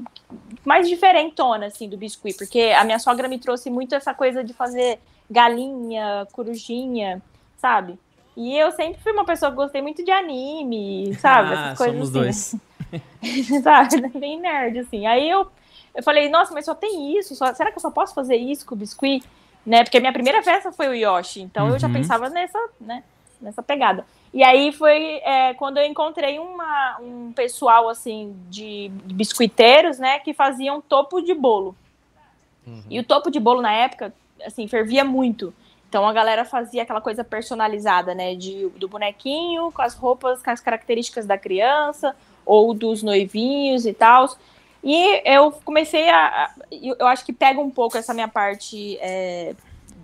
mais 0.64 0.88
diferentona, 0.88 1.66
assim, 1.66 1.88
do 1.88 1.96
biscuit, 1.96 2.36
porque 2.36 2.74
a 2.76 2.84
minha 2.84 2.98
sogra 2.98 3.28
me 3.28 3.38
trouxe 3.38 3.70
muito 3.70 3.94
essa 3.94 4.12
coisa 4.12 4.44
de 4.44 4.52
fazer 4.52 4.98
galinha, 5.30 6.26
corujinha, 6.32 7.22
sabe? 7.56 7.98
E 8.36 8.56
eu 8.56 8.70
sempre 8.72 9.00
fui 9.02 9.12
uma 9.12 9.24
pessoa 9.24 9.50
que 9.50 9.56
gostei 9.56 9.82
muito 9.82 10.04
de 10.04 10.10
anime, 10.10 11.14
sabe? 11.14 11.54
Ah, 11.54 11.66
Essas 11.66 11.78
coisas 11.78 12.08
somos 12.08 12.16
assim. 12.16 12.58
dois. 12.90 13.62
sabe? 13.62 14.08
Bem 14.18 14.40
nerd, 14.40 14.78
assim. 14.78 15.06
Aí 15.06 15.28
eu 15.28 15.46
eu 15.94 16.02
falei, 16.02 16.28
nossa, 16.28 16.54
mas 16.54 16.64
só 16.64 16.74
tem 16.74 17.18
isso, 17.18 17.34
só, 17.34 17.52
será 17.52 17.70
que 17.70 17.78
eu 17.78 17.82
só 17.82 17.90
posso 17.90 18.14
fazer 18.14 18.36
isso 18.36 18.64
com 18.64 18.74
o 18.74 18.78
biscuit? 18.78 19.24
Né? 19.66 19.82
Porque 19.82 19.98
a 19.98 20.00
minha 20.00 20.12
primeira 20.12 20.42
festa 20.42 20.72
foi 20.72 20.88
o 20.88 20.94
Yoshi, 20.94 21.42
então 21.42 21.66
uhum. 21.66 21.72
eu 21.72 21.78
já 21.78 21.86
uhum. 21.86 21.92
pensava 21.92 22.30
nessa, 22.30 22.58
né, 22.80 23.02
nessa 23.40 23.62
pegada. 23.62 24.06
E 24.32 24.44
aí 24.44 24.70
foi 24.72 25.20
é, 25.24 25.54
quando 25.54 25.78
eu 25.78 25.84
encontrei 25.84 26.38
uma, 26.38 26.98
um 27.00 27.32
pessoal 27.32 27.88
assim 27.88 28.36
de, 28.48 28.88
de 29.04 29.14
biscoiteiros, 29.14 29.98
né, 29.98 30.20
que 30.20 30.32
faziam 30.32 30.80
topo 30.80 31.20
de 31.20 31.34
bolo. 31.34 31.74
Uhum. 32.66 32.82
E 32.88 33.00
o 33.00 33.04
topo 33.04 33.30
de 33.30 33.40
bolo 33.40 33.60
na 33.60 33.72
época, 33.72 34.14
assim, 34.44 34.68
fervia 34.68 35.04
muito. 35.04 35.52
Então 35.88 36.06
a 36.06 36.12
galera 36.12 36.44
fazia 36.44 36.84
aquela 36.84 37.00
coisa 37.00 37.24
personalizada, 37.24 38.14
né, 38.14 38.36
de, 38.36 38.68
do 38.76 38.88
bonequinho 38.88 39.72
com 39.72 39.82
as 39.82 39.94
roupas, 39.94 40.40
com 40.40 40.50
as 40.50 40.60
características 40.60 41.26
da 41.26 41.36
criança 41.36 42.14
ou 42.46 42.72
dos 42.72 43.02
noivinhos 43.02 43.84
e 43.84 43.92
tal. 43.92 44.28
E 44.82 45.22
eu 45.28 45.50
comecei 45.64 46.08
a, 46.08 46.54
eu 46.70 47.06
acho 47.08 47.24
que 47.24 47.32
pega 47.32 47.60
um 47.60 47.68
pouco 47.68 47.98
essa 47.98 48.14
minha 48.14 48.28
parte 48.28 48.96
é, 49.00 49.54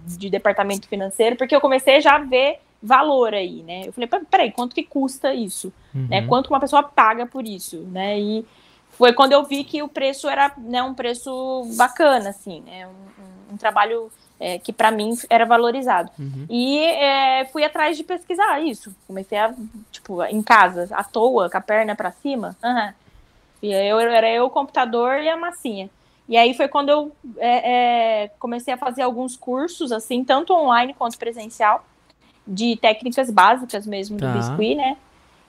de 0.05 0.29
departamento 0.29 0.89
financeiro, 0.89 1.37
porque 1.37 1.55
eu 1.55 1.61
comecei 1.61 2.01
já 2.01 2.17
a 2.17 2.19
ver 2.19 2.59
valor 2.83 3.35
aí, 3.35 3.63
né? 3.63 3.87
Eu 3.87 3.93
falei, 3.93 4.09
peraí, 4.31 4.53
quanto 4.53 4.75
que 4.75 4.85
custa 4.85 5.35
isso? 5.35 5.73
Uhum. 5.95 6.07
Né? 6.09 6.27
Quanto 6.27 6.49
uma 6.49 6.61
pessoa 6.61 6.83
paga 6.83 7.27
por 7.27 7.47
isso, 7.47 7.81
né? 7.91 8.19
E 8.19 8.47
foi 8.91 9.13
quando 9.13 9.33
eu 9.33 9.45
vi 9.45 9.65
que 9.65 9.83
o 9.83 9.89
preço 9.89 10.29
era 10.29 10.53
né, 10.59 10.83
um 10.83 10.95
preço 10.95 11.65
bacana, 11.77 12.31
assim, 12.31 12.61
né? 12.61 12.87
Um, 12.87 12.91
um, 12.91 13.55
um 13.55 13.57
trabalho 13.57 14.11
é, 14.39 14.59
que 14.59 14.73
para 14.73 14.91
mim 14.91 15.15
era 15.29 15.45
valorizado. 15.45 16.11
Uhum. 16.19 16.47
E 16.49 16.79
é, 16.79 17.45
fui 17.47 17.65
atrás 17.65 17.97
de 17.97 18.05
pesquisar 18.05 18.61
isso. 18.61 18.95
Comecei 19.07 19.39
a, 19.39 19.55
tipo, 19.91 20.23
em 20.25 20.43
casa, 20.43 20.89
à 20.93 21.03
toa, 21.03 21.51
com 21.51 21.57
a 21.57 21.61
perna 21.61 21.95
para 21.95 22.13
cima. 22.13 22.57
Uhum. 22.63 22.93
E 23.63 23.73
eu, 23.73 23.99
era 23.99 24.31
eu, 24.31 24.47
o 24.47 24.51
computador 24.51 25.21
e 25.21 25.29
a 25.29 25.37
massinha. 25.37 25.91
E 26.29 26.37
aí 26.37 26.55
foi 26.55 26.69
quando 26.69 26.89
eu 26.89 27.13
é, 27.39 28.25
é 28.25 28.29
comecei 28.39 28.75
a 28.75 28.77
fazer 28.77 29.03
alguns 29.03 29.37
cursos, 29.37 29.93
assim, 29.93 30.25
tanto 30.25 30.53
online 30.53 30.93
quanto 30.93 31.19
presencial, 31.19 31.85
de 32.47 32.77
técnicas 32.77 33.31
básicas 33.31 33.87
mesmo 33.87 34.17
do 34.17 34.25
tá. 34.25 34.33
biscuit, 34.33 34.75
né? 34.75 34.97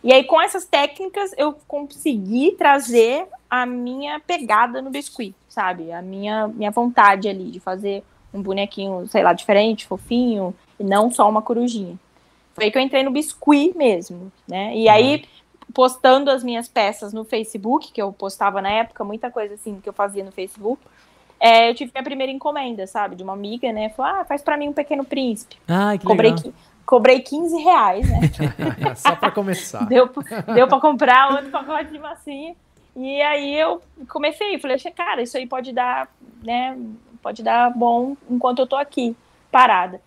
E 0.04 0.14
aí, 0.14 0.24
com 0.24 0.40
essas 0.40 0.66
técnicas, 0.66 1.32
eu 1.38 1.58
consegui 1.68 2.52
trazer 2.52 3.28
a 3.50 3.66
minha 3.66 4.20
pegada 4.20 4.82
no 4.82 4.90
biscuit, 4.90 5.36
sabe? 5.50 5.92
A 5.92 6.02
minha, 6.02 6.48
minha 6.48 6.72
vontade 6.72 7.28
ali 7.28 7.52
de 7.52 7.60
fazer 7.60 8.04
um 8.34 8.42
bonequinho, 8.42 9.08
sei 9.08 9.24
lá, 9.24 9.34
diferente, 9.34 9.88
fofinho, 9.88 10.56
e 10.80 10.84
não 10.84 11.12
só 11.12 11.28
uma 11.28 11.42
corujinha. 11.42 11.98
Foi 12.54 12.66
aí 12.66 12.72
que 12.72 12.78
eu 12.78 12.82
entrei 12.82 13.04
no 13.04 13.12
biscuit 13.12 13.76
mesmo, 13.76 14.32
né? 14.48 14.76
E 14.76 14.88
aí, 14.88 15.26
postando 15.74 16.30
as 16.30 16.44
minhas 16.44 16.68
peças 16.68 17.12
no 17.12 17.24
Facebook, 17.24 17.92
que 17.92 18.02
eu 18.02 18.14
postava 18.14 18.62
na 18.62 18.70
época, 18.70 19.04
muita 19.04 19.32
coisa 19.32 19.56
assim 19.56 19.80
que 19.82 19.90
eu 19.90 19.94
fazia 19.94 20.24
no 20.24 20.32
Facebook, 20.32 20.82
é, 21.40 21.70
eu 21.70 21.76
tive 21.76 21.92
minha 21.94 22.04
primeira 22.04 22.32
encomenda, 22.32 22.88
sabe? 22.88 23.16
De 23.16 23.24
uma 23.24 23.34
amiga, 23.34 23.72
né? 23.72 23.90
Falou, 23.90 24.22
ah, 24.22 24.26
faz 24.26 24.42
para 24.42 24.58
mim 24.58 24.70
um 24.70 24.74
Pequeno 24.74 25.06
Príncipe. 25.06 25.58
Ah, 25.68 25.98
que 25.98 26.06
Cobrei 26.06 26.32
legal. 26.32 26.54
Cobrei 26.88 27.20
15 27.20 27.58
reais, 27.58 28.10
né? 28.10 28.22
Só 28.96 29.14
para 29.14 29.30
começar. 29.30 29.86
Deu, 29.86 30.10
deu 30.56 30.68
para 30.70 30.80
comprar 30.80 31.32
outro 31.34 31.50
pacote 31.50 31.92
de 31.92 32.00
massinha. 32.00 32.56
E 32.96 33.22
aí 33.22 33.60
eu 33.60 33.82
comecei, 34.08 34.58
falei, 34.58 34.78
cara, 34.96 35.22
isso 35.22 35.38
aí 35.38 35.46
pode 35.46 35.74
dar, 35.74 36.08
né? 36.42 36.78
Pode 37.22 37.44
dar 37.44 37.72
bom 37.72 38.16
enquanto 38.30 38.60
eu 38.60 38.66
tô 38.66 38.78
aqui, 38.78 39.16
parada. 39.52 40.00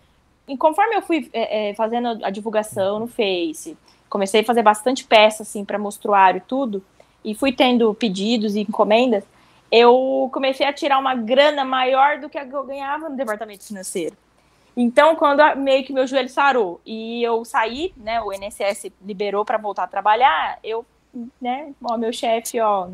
E 0.47 0.57
conforme 0.57 0.95
eu 0.95 1.03
fui 1.03 1.29
é, 1.31 1.69
é, 1.69 1.73
fazendo 1.75 2.25
a 2.25 2.31
divulgação 2.31 2.99
no 2.99 3.07
Face, 3.07 3.77
comecei 4.09 4.41
a 4.41 4.43
fazer 4.43 4.63
bastante 4.63 5.05
peça, 5.05 5.43
assim, 5.43 5.63
para 5.63 5.77
mostruário 5.77 6.39
e 6.39 6.47
tudo, 6.47 6.83
e 7.23 7.35
fui 7.35 7.53
tendo 7.53 7.93
pedidos 7.93 8.55
e 8.55 8.61
encomendas, 8.61 9.23
eu 9.71 10.29
comecei 10.33 10.65
a 10.65 10.73
tirar 10.73 10.97
uma 10.97 11.13
grana 11.13 11.63
maior 11.63 12.19
do 12.19 12.27
que 12.27 12.39
a 12.39 12.45
que 12.45 12.55
eu 12.55 12.65
ganhava 12.65 13.07
no 13.07 13.15
departamento 13.15 13.63
financeiro. 13.63 14.17
Então, 14.81 15.15
quando 15.15 15.43
meio 15.57 15.83
que 15.83 15.93
meu 15.93 16.07
joelho 16.07 16.27
sarou 16.27 16.81
e 16.83 17.21
eu 17.21 17.45
saí, 17.45 17.93
né, 17.95 18.19
o 18.19 18.33
INSS 18.33 18.91
liberou 19.05 19.45
para 19.45 19.59
voltar 19.59 19.83
a 19.83 19.87
trabalhar, 19.87 20.57
eu, 20.63 20.83
né, 21.39 21.71
ó, 21.83 21.97
meu 21.97 22.11
chefe, 22.11 22.59
ó, 22.59 22.87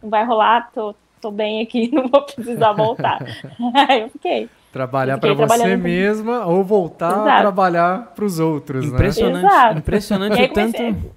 não 0.00 0.10
vai 0.10 0.24
rolar, 0.24 0.70
tô, 0.72 0.94
tô 1.20 1.32
bem 1.32 1.60
aqui, 1.60 1.90
não 1.92 2.06
vou 2.06 2.22
precisar 2.22 2.72
voltar. 2.72 3.18
Aí 3.88 4.02
eu 4.02 4.10
fiquei. 4.10 4.48
Trabalhar 4.72 5.18
para 5.18 5.34
você 5.34 5.76
mesma 5.76 6.46
ou 6.46 6.62
voltar 6.62 7.10
Exato. 7.10 7.28
a 7.28 7.40
trabalhar 7.40 8.12
para 8.14 8.24
os 8.24 8.38
outros, 8.38 8.86
impressionante, 8.86 9.42
né? 9.42 9.74
Impressionante, 9.76 10.40
impressionante 10.40 10.76
tanto. 10.76 11.14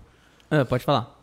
Ah, 0.50 0.66
pode 0.66 0.84
falar. 0.84 1.16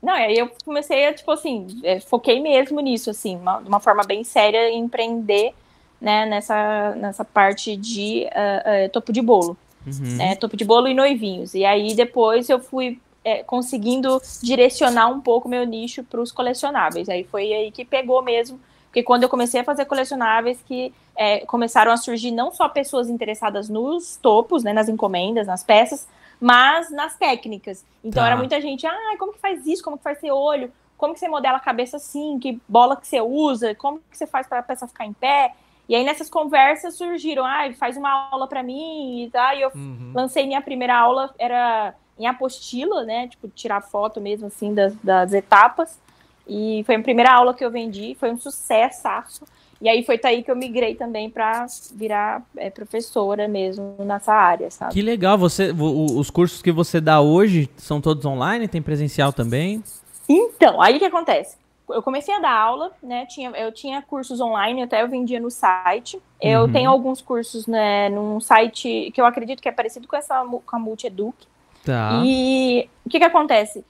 Não, 0.00 0.16
e 0.16 0.22
aí 0.22 0.38
eu 0.38 0.48
comecei 0.64 1.08
a, 1.08 1.14
tipo 1.14 1.30
assim, 1.32 1.66
é, 1.82 1.98
foquei 1.98 2.40
mesmo 2.40 2.78
nisso, 2.80 3.10
assim, 3.10 3.36
uma, 3.36 3.60
de 3.60 3.68
uma 3.68 3.80
forma 3.80 4.04
bem 4.04 4.22
séria 4.22 4.70
em 4.70 4.78
empreender 4.78 5.52
né, 6.00 6.26
nessa, 6.26 6.94
nessa 6.96 7.24
parte 7.24 7.76
de 7.76 8.26
uh, 8.26 8.86
uh, 8.86 8.88
topo 8.90 9.12
de 9.12 9.20
bolo. 9.20 9.56
Uhum. 9.86 10.16
Né, 10.16 10.34
topo 10.36 10.56
de 10.56 10.64
bolo 10.64 10.88
e 10.88 10.94
noivinhos. 10.94 11.54
E 11.54 11.64
aí 11.64 11.94
depois 11.94 12.48
eu 12.48 12.60
fui 12.60 13.00
é, 13.24 13.42
conseguindo 13.42 14.20
direcionar 14.42 15.08
um 15.08 15.20
pouco 15.20 15.48
meu 15.48 15.64
nicho 15.64 16.02
para 16.04 16.20
os 16.20 16.32
colecionáveis. 16.32 17.08
Aí 17.08 17.24
foi 17.24 17.52
aí 17.52 17.70
que 17.70 17.84
pegou 17.84 18.22
mesmo, 18.22 18.60
porque 18.86 19.02
quando 19.02 19.22
eu 19.22 19.28
comecei 19.28 19.60
a 19.60 19.64
fazer 19.64 19.84
colecionáveis, 19.84 20.58
que 20.66 20.92
é, 21.16 21.40
começaram 21.40 21.92
a 21.92 21.96
surgir 21.96 22.30
não 22.30 22.52
só 22.52 22.68
pessoas 22.68 23.08
interessadas 23.08 23.68
nos 23.68 24.16
topos, 24.16 24.62
né, 24.62 24.72
nas 24.72 24.88
encomendas, 24.88 25.46
nas 25.46 25.64
peças, 25.64 26.06
mas 26.40 26.90
nas 26.90 27.16
técnicas. 27.16 27.84
Então 28.04 28.22
tá. 28.22 28.28
era 28.28 28.36
muita 28.36 28.60
gente, 28.60 28.86
ah, 28.86 29.16
como 29.18 29.32
que 29.32 29.40
faz 29.40 29.66
isso, 29.66 29.82
como 29.82 29.98
que 29.98 30.04
faz 30.04 30.18
esse 30.18 30.30
olho, 30.30 30.72
como 30.96 31.12
que 31.12 31.20
você 31.20 31.28
modela 31.28 31.56
a 31.58 31.60
cabeça 31.60 31.96
assim, 31.96 32.38
que 32.38 32.60
bola 32.68 32.96
que 32.96 33.06
você 33.06 33.20
usa, 33.20 33.74
como 33.74 34.00
que 34.10 34.16
você 34.16 34.26
faz 34.26 34.46
para 34.46 34.60
a 34.60 34.62
peça 34.62 34.86
ficar 34.86 35.06
em 35.06 35.12
pé. 35.12 35.54
E 35.88 35.94
aí 35.94 36.04
nessas 36.04 36.28
conversas 36.28 36.96
surgiram, 36.96 37.46
ah, 37.46 37.72
faz 37.78 37.96
uma 37.96 38.28
aula 38.30 38.46
para 38.46 38.62
mim 38.62 39.24
e 39.24 39.30
tá. 39.30 39.54
E 39.54 39.62
eu 39.62 39.70
uhum. 39.74 40.12
lancei 40.14 40.46
minha 40.46 40.60
primeira 40.60 40.96
aula, 40.96 41.34
era 41.38 41.94
em 42.18 42.26
apostila, 42.26 43.04
né? 43.04 43.28
Tipo, 43.28 43.48
tirar 43.48 43.80
foto 43.80 44.20
mesmo 44.20 44.48
assim 44.48 44.74
das, 44.74 44.94
das 45.02 45.32
etapas. 45.32 45.98
E 46.46 46.82
foi 46.84 46.96
a 46.96 47.02
primeira 47.02 47.32
aula 47.32 47.54
que 47.54 47.64
eu 47.64 47.70
vendi, 47.70 48.16
foi 48.18 48.30
um 48.30 48.38
sucesso. 48.38 49.44
E 49.80 49.88
aí 49.88 50.04
foi 50.04 50.18
daí 50.18 50.42
que 50.42 50.50
eu 50.50 50.56
migrei 50.56 50.94
também 50.94 51.30
para 51.30 51.66
virar 51.94 52.42
é, 52.56 52.68
professora 52.68 53.46
mesmo 53.46 53.96
nessa 54.00 54.32
área, 54.32 54.70
sabe? 54.70 54.92
Que 54.92 55.02
legal, 55.02 55.38
você, 55.38 55.72
os 55.72 56.30
cursos 56.30 56.60
que 56.60 56.72
você 56.72 57.00
dá 57.00 57.20
hoje 57.20 57.70
são 57.76 58.00
todos 58.00 58.24
online, 58.24 58.66
tem 58.66 58.82
presencial 58.82 59.32
também? 59.32 59.82
Então, 60.28 60.82
aí 60.82 60.96
o 60.96 60.98
que 60.98 61.04
acontece? 61.04 61.56
Eu 61.90 62.02
comecei 62.02 62.34
a 62.34 62.40
dar 62.40 62.52
aula, 62.52 62.92
né? 63.02 63.26
Tinha, 63.26 63.50
eu 63.50 63.72
tinha 63.72 64.02
cursos 64.02 64.40
online, 64.40 64.82
até 64.82 65.02
eu 65.02 65.08
vendia 65.08 65.40
no 65.40 65.50
site. 65.50 66.20
Eu 66.40 66.62
uhum. 66.62 66.72
tenho 66.72 66.90
alguns 66.90 67.20
cursos, 67.20 67.66
né, 67.66 68.08
num 68.08 68.40
site 68.40 69.10
que 69.12 69.20
eu 69.20 69.26
acredito 69.26 69.60
que 69.60 69.68
é 69.68 69.72
parecido 69.72 70.06
com 70.06 70.16
essa 70.16 70.44
com 70.44 70.76
a 70.76 70.78
Multieduc. 70.78 71.36
Tá. 71.84 72.22
E 72.24 72.88
o 73.04 73.08
que 73.08 73.18
que 73.18 73.24
acontece? 73.24 73.84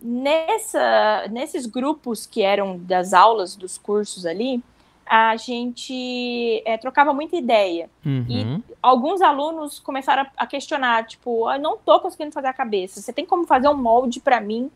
Nessa, 0.00 1.26
nesses 1.30 1.66
grupos 1.66 2.24
que 2.24 2.42
eram 2.42 2.78
das 2.78 3.12
aulas, 3.12 3.54
dos 3.54 3.76
cursos 3.76 4.24
ali, 4.24 4.62
a 5.04 5.36
gente 5.36 6.62
é, 6.64 6.78
trocava 6.78 7.12
muita 7.12 7.36
ideia. 7.36 7.90
Uhum. 8.06 8.24
E 8.28 8.62
alguns 8.80 9.20
alunos 9.20 9.80
começaram 9.80 10.24
a, 10.36 10.46
questionar, 10.46 11.04
tipo, 11.04 11.40
eu 11.40 11.48
ah, 11.48 11.58
não 11.58 11.76
tô 11.76 11.98
conseguindo 11.98 12.30
fazer 12.30 12.46
a 12.46 12.52
cabeça. 12.52 13.00
Você 13.00 13.12
tem 13.12 13.26
como 13.26 13.44
fazer 13.44 13.68
um 13.68 13.76
molde 13.76 14.20
para 14.20 14.40
mim 14.40 14.70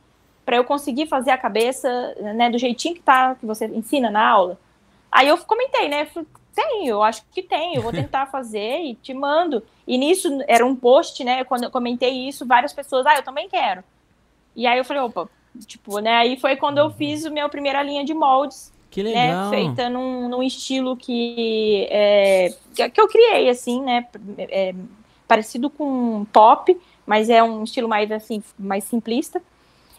para 0.44 0.56
eu 0.56 0.64
conseguir 0.64 1.06
fazer 1.06 1.30
a 1.30 1.38
cabeça, 1.38 1.88
né, 2.34 2.50
do 2.50 2.58
jeitinho 2.58 2.94
que 2.94 3.02
tá, 3.02 3.34
que 3.34 3.46
você 3.46 3.66
ensina 3.66 4.10
na 4.10 4.26
aula. 4.26 4.58
Aí 5.10 5.28
eu 5.28 5.38
comentei, 5.38 5.88
né, 5.88 6.06
tenho, 6.54 6.88
eu 6.88 7.02
acho 7.02 7.24
que 7.32 7.42
tenho, 7.42 7.82
vou 7.82 7.92
tentar 7.92 8.26
fazer 8.26 8.80
e 8.80 8.94
te 8.94 9.14
mando. 9.14 9.62
E 9.86 9.96
nisso 9.96 10.28
era 10.46 10.64
um 10.64 10.76
post, 10.76 11.22
né, 11.24 11.44
quando 11.44 11.64
eu 11.64 11.70
comentei 11.70 12.28
isso, 12.28 12.46
várias 12.46 12.72
pessoas, 12.72 13.06
ah, 13.06 13.16
eu 13.16 13.22
também 13.22 13.48
quero. 13.48 13.82
E 14.54 14.66
aí 14.66 14.78
eu 14.78 14.84
falei, 14.84 15.02
opa, 15.02 15.28
tipo, 15.66 15.98
né, 15.98 16.12
aí 16.12 16.38
foi 16.38 16.56
quando 16.56 16.78
eu 16.78 16.90
fiz 16.90 17.24
a 17.24 17.30
minha 17.30 17.48
primeira 17.48 17.82
linha 17.82 18.04
de 18.04 18.14
moldes. 18.14 18.72
Que 18.90 19.02
né, 19.02 19.10
legal. 19.10 19.50
Né, 19.50 19.56
feita 19.56 19.90
num, 19.90 20.28
num 20.28 20.42
estilo 20.42 20.96
que, 20.96 21.88
é, 21.90 22.54
que 22.92 23.00
eu 23.00 23.08
criei, 23.08 23.48
assim, 23.48 23.82
né, 23.82 24.06
é, 24.38 24.74
parecido 25.26 25.68
com 25.68 26.24
pop, 26.32 26.78
mas 27.06 27.28
é 27.28 27.42
um 27.42 27.64
estilo 27.64 27.88
mais, 27.88 28.10
assim, 28.12 28.42
mais 28.58 28.84
simplista. 28.84 29.42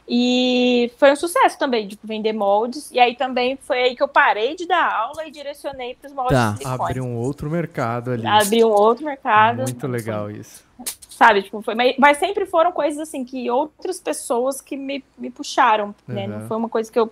E 0.08 0.92
foi 0.98 1.12
um 1.12 1.16
sucesso 1.16 1.58
também, 1.58 1.88
de 1.88 1.98
vender 2.04 2.32
moldes. 2.32 2.92
E 2.92 3.00
aí 3.00 3.16
também 3.16 3.58
foi 3.62 3.82
aí 3.82 3.96
que 3.96 4.04
eu 4.04 4.08
parei 4.08 4.56
de 4.56 4.68
dar 4.68 4.92
aula 4.94 5.26
e 5.28 5.32
direcionei 5.32 5.96
para 5.96 6.08
os 6.08 6.14
moldes 6.14 6.38
tá. 6.38 6.52
de 6.52 6.58
silicone. 6.60 6.84
Abriu 6.84 7.04
um 7.04 7.18
outro 7.18 7.50
mercado 7.50 8.12
ali. 8.12 8.26
Abriu 8.26 8.68
um 8.68 8.72
outro 8.72 9.04
mercado. 9.04 9.64
Muito 9.64 9.88
legal 9.88 10.30
isso. 10.30 10.64
Sabe, 11.10 11.44
tipo, 11.44 11.62
foi, 11.62 11.74
mas, 11.76 11.96
mas, 11.98 12.18
sempre 12.18 12.46
foram 12.46 12.72
coisas 12.72 13.00
assim 13.00 13.24
que 13.24 13.50
outras 13.50 14.00
pessoas 14.00 14.60
que 14.60 14.76
me, 14.76 15.04
me 15.18 15.32
puxaram, 15.32 15.96
uhum. 16.08 16.16
né? 16.16 16.28
Não 16.28 16.48
foi 16.48 16.58
uma 16.58 16.68
coisa 16.68 16.92
que 16.92 17.00
eu 17.00 17.10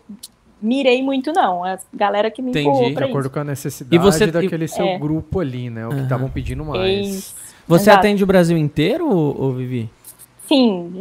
mirei 0.62 1.02
muito, 1.02 1.32
não. 1.32 1.64
A 1.64 1.80
galera 1.94 2.30
que 2.30 2.42
me 2.42 2.52
Entendi. 2.52 2.68
empurrou 2.68 2.94
De 2.94 3.04
acordo 3.04 3.26
isso. 3.26 3.30
com 3.34 3.40
a 3.40 3.44
necessidade 3.44 3.96
e 3.96 4.00
você, 4.00 4.28
daquele 4.28 4.68
seu 4.68 4.86
é. 4.86 5.00
grupo 5.00 5.40
ali, 5.40 5.70
né? 5.70 5.88
O 5.88 5.90
que 5.92 6.02
estavam 6.02 6.28
uhum. 6.28 6.32
pedindo 6.32 6.66
mais. 6.66 7.08
Isso. 7.08 7.36
Você 7.66 7.90
Exato. 7.90 8.00
atende 8.00 8.24
o 8.24 8.28
Brasil 8.28 8.58
inteiro, 8.58 9.10
ou, 9.10 9.54
Vivi? 9.54 9.90
Sim, 10.48 10.94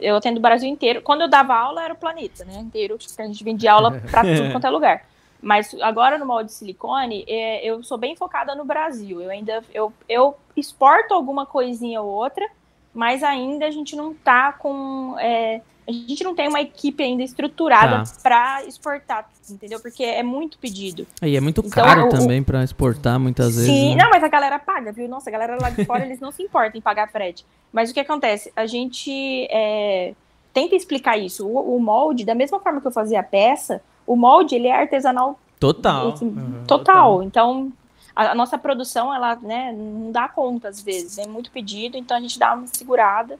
eu 0.00 0.16
atendo 0.16 0.38
o 0.38 0.42
Brasil 0.42 0.68
inteiro. 0.68 1.00
Quando 1.02 1.22
eu 1.22 1.28
dava 1.28 1.54
aula, 1.54 1.82
era 1.82 1.94
o 1.94 1.96
planeta, 1.96 2.44
né? 2.44 2.58
Inteiro, 2.58 2.98
a 3.18 3.22
gente 3.26 3.44
vendia 3.44 3.72
aula 3.72 4.00
para 4.10 4.22
tudo 4.36 4.52
quanto 4.52 4.66
é 4.66 4.70
lugar. 4.70 5.06
Mas 5.40 5.74
agora 5.80 6.18
no 6.18 6.26
molde 6.26 6.50
de 6.50 6.54
silicone, 6.54 7.24
é, 7.26 7.66
eu 7.66 7.82
sou 7.82 7.98
bem 7.98 8.14
focada 8.14 8.54
no 8.54 8.64
Brasil. 8.64 9.20
Eu 9.20 9.30
ainda 9.30 9.62
eu, 9.74 9.92
eu 10.08 10.36
exporto 10.56 11.14
alguma 11.14 11.44
coisinha 11.44 12.00
ou 12.00 12.08
outra, 12.08 12.48
mas 12.94 13.24
ainda 13.24 13.66
a 13.66 13.70
gente 13.70 13.96
não 13.96 14.14
tá 14.14 14.52
com. 14.52 15.16
É, 15.18 15.60
a 15.86 15.92
gente 15.92 16.22
não 16.22 16.34
tem 16.34 16.48
uma 16.48 16.60
equipe 16.60 17.02
ainda 17.02 17.22
estruturada 17.22 18.04
Tá. 18.04 18.12
para 18.22 18.64
exportar, 18.64 19.28
entendeu? 19.50 19.80
Porque 19.80 20.04
é 20.04 20.22
muito 20.22 20.58
pedido. 20.58 21.06
E 21.22 21.36
é 21.36 21.40
muito 21.40 21.60
Então, 21.60 21.70
caro 21.84 22.06
o- 22.06 22.08
também 22.08 22.42
pra 22.42 22.62
exportar 22.62 23.18
muitas 23.18 23.56
vezes. 23.56 23.70
Sim, 23.70 23.94
né? 23.96 24.02
não, 24.04 24.10
mas 24.10 24.22
a 24.22 24.28
galera 24.28 24.58
paga, 24.58 24.92
viu? 24.92 25.08
Nossa, 25.08 25.28
a 25.28 25.32
galera 25.32 25.58
lá 25.60 25.70
de 25.70 25.84
fora, 25.84 26.04
eles 26.04 26.20
não 26.20 26.30
se 26.30 26.42
importam 26.42 26.78
em 26.78 26.82
pagar 26.82 27.10
frete. 27.10 27.44
Mas 27.72 27.90
o 27.90 27.94
que 27.94 28.00
acontece? 28.00 28.52
A 28.54 28.66
gente 28.66 29.46
é, 29.50 30.14
tenta 30.52 30.74
explicar 30.76 31.16
isso. 31.18 31.46
O, 31.46 31.76
o 31.76 31.80
molde, 31.80 32.24
da 32.24 32.34
mesma 32.34 32.60
forma 32.60 32.80
que 32.80 32.86
eu 32.86 32.92
fazia 32.92 33.20
a 33.20 33.24
peça, 33.24 33.82
o 34.06 34.14
molde, 34.14 34.54
ele 34.54 34.68
é 34.68 34.74
artesanal 34.80 35.38
Total. 35.58 36.08
assim, 36.12 36.34
total. 36.66 37.22
Então, 37.22 37.72
a, 38.14 38.32
a 38.32 38.34
nossa 38.34 38.58
produção, 38.58 39.12
ela 39.14 39.36
né, 39.36 39.72
não 39.76 40.12
dá 40.12 40.28
conta 40.28 40.68
às 40.68 40.80
vezes. 40.82 41.18
É 41.18 41.26
muito 41.26 41.50
pedido, 41.50 41.96
então 41.96 42.16
a 42.16 42.20
gente 42.20 42.38
dá 42.38 42.54
uma 42.54 42.66
segurada. 42.66 43.38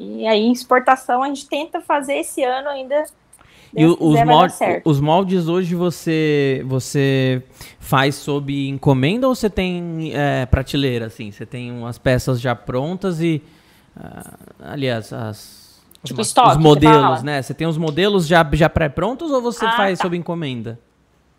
E 0.00 0.26
aí, 0.26 0.50
exportação, 0.50 1.22
a 1.22 1.28
gente 1.28 1.46
tenta 1.46 1.80
fazer 1.80 2.14
esse 2.14 2.42
ano 2.42 2.68
ainda. 2.68 3.04
E 3.72 3.84
Deus 3.84 3.96
os, 4.00 4.18
quiser, 4.18 4.82
os 4.84 5.00
moldes 5.00 5.46
hoje 5.46 5.74
você 5.76 6.62
você 6.66 7.42
faz 7.78 8.16
sob 8.16 8.68
encomenda 8.68 9.28
ou 9.28 9.34
você 9.34 9.48
tem 9.48 10.10
é, 10.14 10.46
prateleira, 10.46 11.06
assim? 11.06 11.30
Você 11.30 11.46
tem 11.46 11.70
umas 11.70 11.98
peças 11.98 12.40
já 12.40 12.54
prontas 12.56 13.20
e. 13.20 13.42
ah, 13.96 14.34
aliás, 14.60 15.12
as, 15.12 15.60
Tipo, 16.02 16.22
estoque, 16.22 16.48
os 16.48 16.54
você 16.56 16.60
modelos, 16.62 17.00
fala? 17.00 17.22
né? 17.22 17.42
Você 17.42 17.52
tem 17.52 17.66
os 17.66 17.76
modelos 17.76 18.26
já, 18.26 18.48
já 18.54 18.68
pré-prontos 18.68 19.30
ou 19.30 19.42
você 19.42 19.66
Ah, 19.66 19.72
faz 19.72 19.98
tá. 19.98 20.04
sob 20.04 20.16
encomenda? 20.16 20.78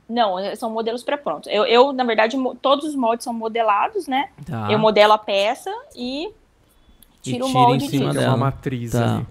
Não, 0.08 0.36
são 0.56 0.70
modelos 0.70 1.04
pré-prontos. 1.04 1.50
Eu, 1.52 1.66
eu, 1.66 1.92
na 1.94 2.04
verdade, 2.04 2.38
todos 2.62 2.86
os 2.86 2.96
moldes 2.96 3.24
são 3.24 3.34
modelados, 3.34 4.08
né? 4.08 4.30
Tá. 4.46 4.68
Eu 4.72 4.78
modelo 4.78 5.14
a 5.14 5.18
peça 5.18 5.72
e 5.96 6.30
o 7.22 7.24
tira 7.24 7.46
em 7.46 7.54
molde 7.54 7.90
cima 7.90 8.06
disso. 8.10 8.20
Dela. 8.20 8.32
uma 8.32 8.38
matriz 8.38 8.92
Tá. 8.92 9.16
ali. 9.16 9.26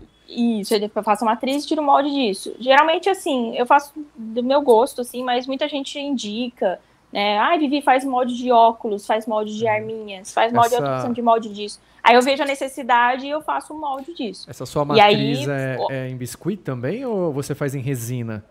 Isso, 0.61 0.73
eu 0.75 1.03
faço 1.03 1.25
uma 1.25 1.33
matriz 1.33 1.65
e 1.65 1.67
tiro 1.67 1.83
o 1.83 1.85
molde 1.85 2.09
disso. 2.11 2.55
Geralmente, 2.61 3.09
assim, 3.11 3.55
eu 3.57 3.67
faço 3.67 3.93
do 4.17 4.43
meu 4.45 4.63
gosto, 4.63 5.01
assim, 5.01 5.25
mas 5.25 5.45
muita 5.47 5.69
gente 5.69 5.99
indica, 5.99 6.79
né? 7.13 7.37
Ai, 7.39 7.59
Vivi, 7.59 7.83
faz 7.83 8.05
molde 8.05 8.37
de 8.37 8.53
óculos, 8.53 9.05
faz 9.07 9.27
molde 9.27 9.57
de 9.59 9.67
arminhas, 9.67 10.33
faz 10.33 10.53
molde, 10.53 10.73
eu 10.75 10.79
tô 10.79 10.85
Essa- 10.85 10.93
precisando 10.93 11.15
de 11.17 11.23
molde 11.23 11.49
disso. 11.53 11.81
Aí 12.03 12.15
eu 12.15 12.23
vejo 12.23 12.43
a 12.45 12.47
necessidade 12.47 13.27
e 13.27 13.31
eu 13.31 13.43
faço 13.43 13.75
um 13.75 13.81
molde 13.81 14.15
disso. 14.15 14.49
Essa 14.49 14.65
sua 14.65 14.87
E 14.97 15.01
aí, 15.01 15.33
matriz 15.35 15.49
é, 15.49 15.77
o- 15.81 15.91
é 15.91 16.09
em 16.09 16.17
biscuit 16.17 16.59
também 16.63 17.05
ou 17.05 17.33
você 17.33 17.53
faz 17.55 17.75
em 17.75 17.81
resina? 17.81 18.45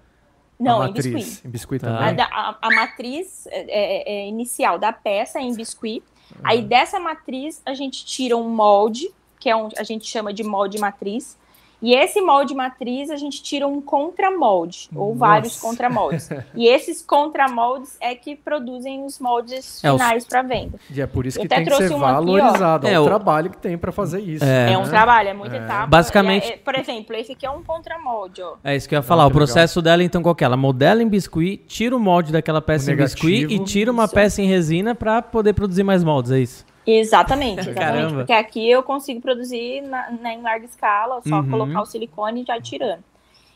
Não, 0.59 0.81
a 0.81 0.85
em 0.85 0.87
matriz. 0.89 1.05
biscuit. 1.13 1.47
Em 1.47 1.49
biscuit 1.49 1.79
Tá. 1.81 1.95
A, 1.95 1.97
também? 1.99 2.15
da- 2.15 2.25
a- 2.25 2.57
a 2.61 2.69
matriz 2.75 3.47
é, 3.47 3.61
é- 3.61 4.13
é 4.23 4.27
inicial 4.27 4.77
da 4.77 4.91
peça 4.91 5.39
é 5.39 5.43
em 5.43 5.55
biscuit. 5.55 6.03
Aí 6.43 6.61
dessa 6.61 6.99
matriz 6.99 7.61
a 7.65 7.73
gente 7.73 8.05
tira 8.05 8.35
um 8.35 8.49
molde, 8.49 9.09
que 9.39 9.49
é 9.49 9.55
um, 9.55 9.69
a 9.77 9.83
gente 9.83 10.05
chama 10.07 10.33
de 10.33 10.43
molde 10.43 10.77
matriz. 10.77 11.37
E 11.81 11.95
esse 11.95 12.19
molde 12.19 12.53
matriz 12.53 13.09
a 13.09 13.15
gente 13.15 13.41
tira 13.41 13.65
um 13.65 13.79
contramolde, 13.79 14.89
ou 14.93 15.07
Nossa. 15.15 15.17
vários 15.19 15.55
contramoldes. 15.61 16.29
e 16.53 16.67
esses 16.67 17.01
contramoldes 17.01 17.95
é 18.01 18.13
que 18.15 18.35
produzem 18.35 19.05
os 19.05 19.17
moldes 19.17 19.81
É, 19.81 19.89
os- 19.89 19.97
finais 20.01 20.25
para 20.25 20.41
venda. 20.41 20.77
E 20.93 20.99
é 20.99 21.07
por 21.07 21.25
isso 21.25 21.39
que 21.39 21.47
tem 21.47 21.63
que 21.63 21.73
ser 21.73 21.83
um 21.93 22.03
aqui, 22.03 22.13
valorizado. 22.13 22.85
É, 22.85 22.91
É, 22.95 22.99
o 22.99 23.05
trabalho 23.05 23.49
que 23.49 23.57
tem 23.57 23.77
pra 23.77 23.93
fazer 23.93 24.19
isso. 24.19 24.43
É. 24.43 24.73
É, 24.73 24.77
um 24.77 24.83
né? 24.83 24.89
trabalho, 24.89 25.29
é 25.29 25.33
muita 25.33 25.55
É. 25.55 25.59
etapa. 25.63 25.87
Basicamente- 25.87 26.49
É- 26.51 26.55
é- 26.55 26.57
por 26.57 26.75
exemplo, 26.77 27.15
esse 27.15 27.31
aqui 27.31 27.45
é 27.45 27.49
um 27.49 27.63
contramolde, 27.63 28.41
ó. 28.41 28.55
É 28.61 28.75
isso 28.75 28.89
que 28.89 28.93
eu 28.93 28.99
ia 28.99 29.03
falar. 29.03 29.23
Ah, 29.23 29.27
o 29.27 29.29
que 29.29 29.35
legal. 29.37 29.47
processo 29.47 29.81
dela, 29.81 30.03
então, 30.03 30.21
qual 30.21 30.35
que 30.35 30.43
é? 30.43 30.47
Ela 30.47 30.57
modela 30.57 31.01
em 31.01 31.07
biscuit, 31.07 31.63
tira 31.65 31.95
o 31.95 31.99
molde 31.99 32.33
daquela 32.33 32.61
peça 32.61 32.91
O 32.91 32.93
em 32.93 32.97
biscuit 32.97 33.27
e 33.37 33.41
negativo. 33.43 33.63
tira 33.63 33.89
uma 33.89 34.03
Isso. 34.03 34.13
peça 34.13 34.41
em 34.41 34.47
resina 34.47 34.93
pra 34.93 35.21
poder 35.21 35.53
produzir 35.53 35.83
mais 35.83 36.03
moldes, 36.03 36.31
é 36.31 36.39
isso? 36.39 36.65
Exatamente, 36.97 37.61
exatamente. 37.69 37.75
Caramba. 37.79 38.17
Porque 38.19 38.33
aqui 38.33 38.69
eu 38.69 38.81
consigo 38.83 39.21
produzir 39.21 39.81
na, 39.81 40.11
na- 40.11 40.33
em 40.33 40.41
larga 40.41 40.65
escala, 40.65 41.21
só 41.27 41.35
Uhum. 41.39 41.49
colocar 41.49 41.81
o 41.81 41.85
silicone 41.85 42.41
e 42.41 42.45
já 42.45 42.59
tirando. 42.59 43.03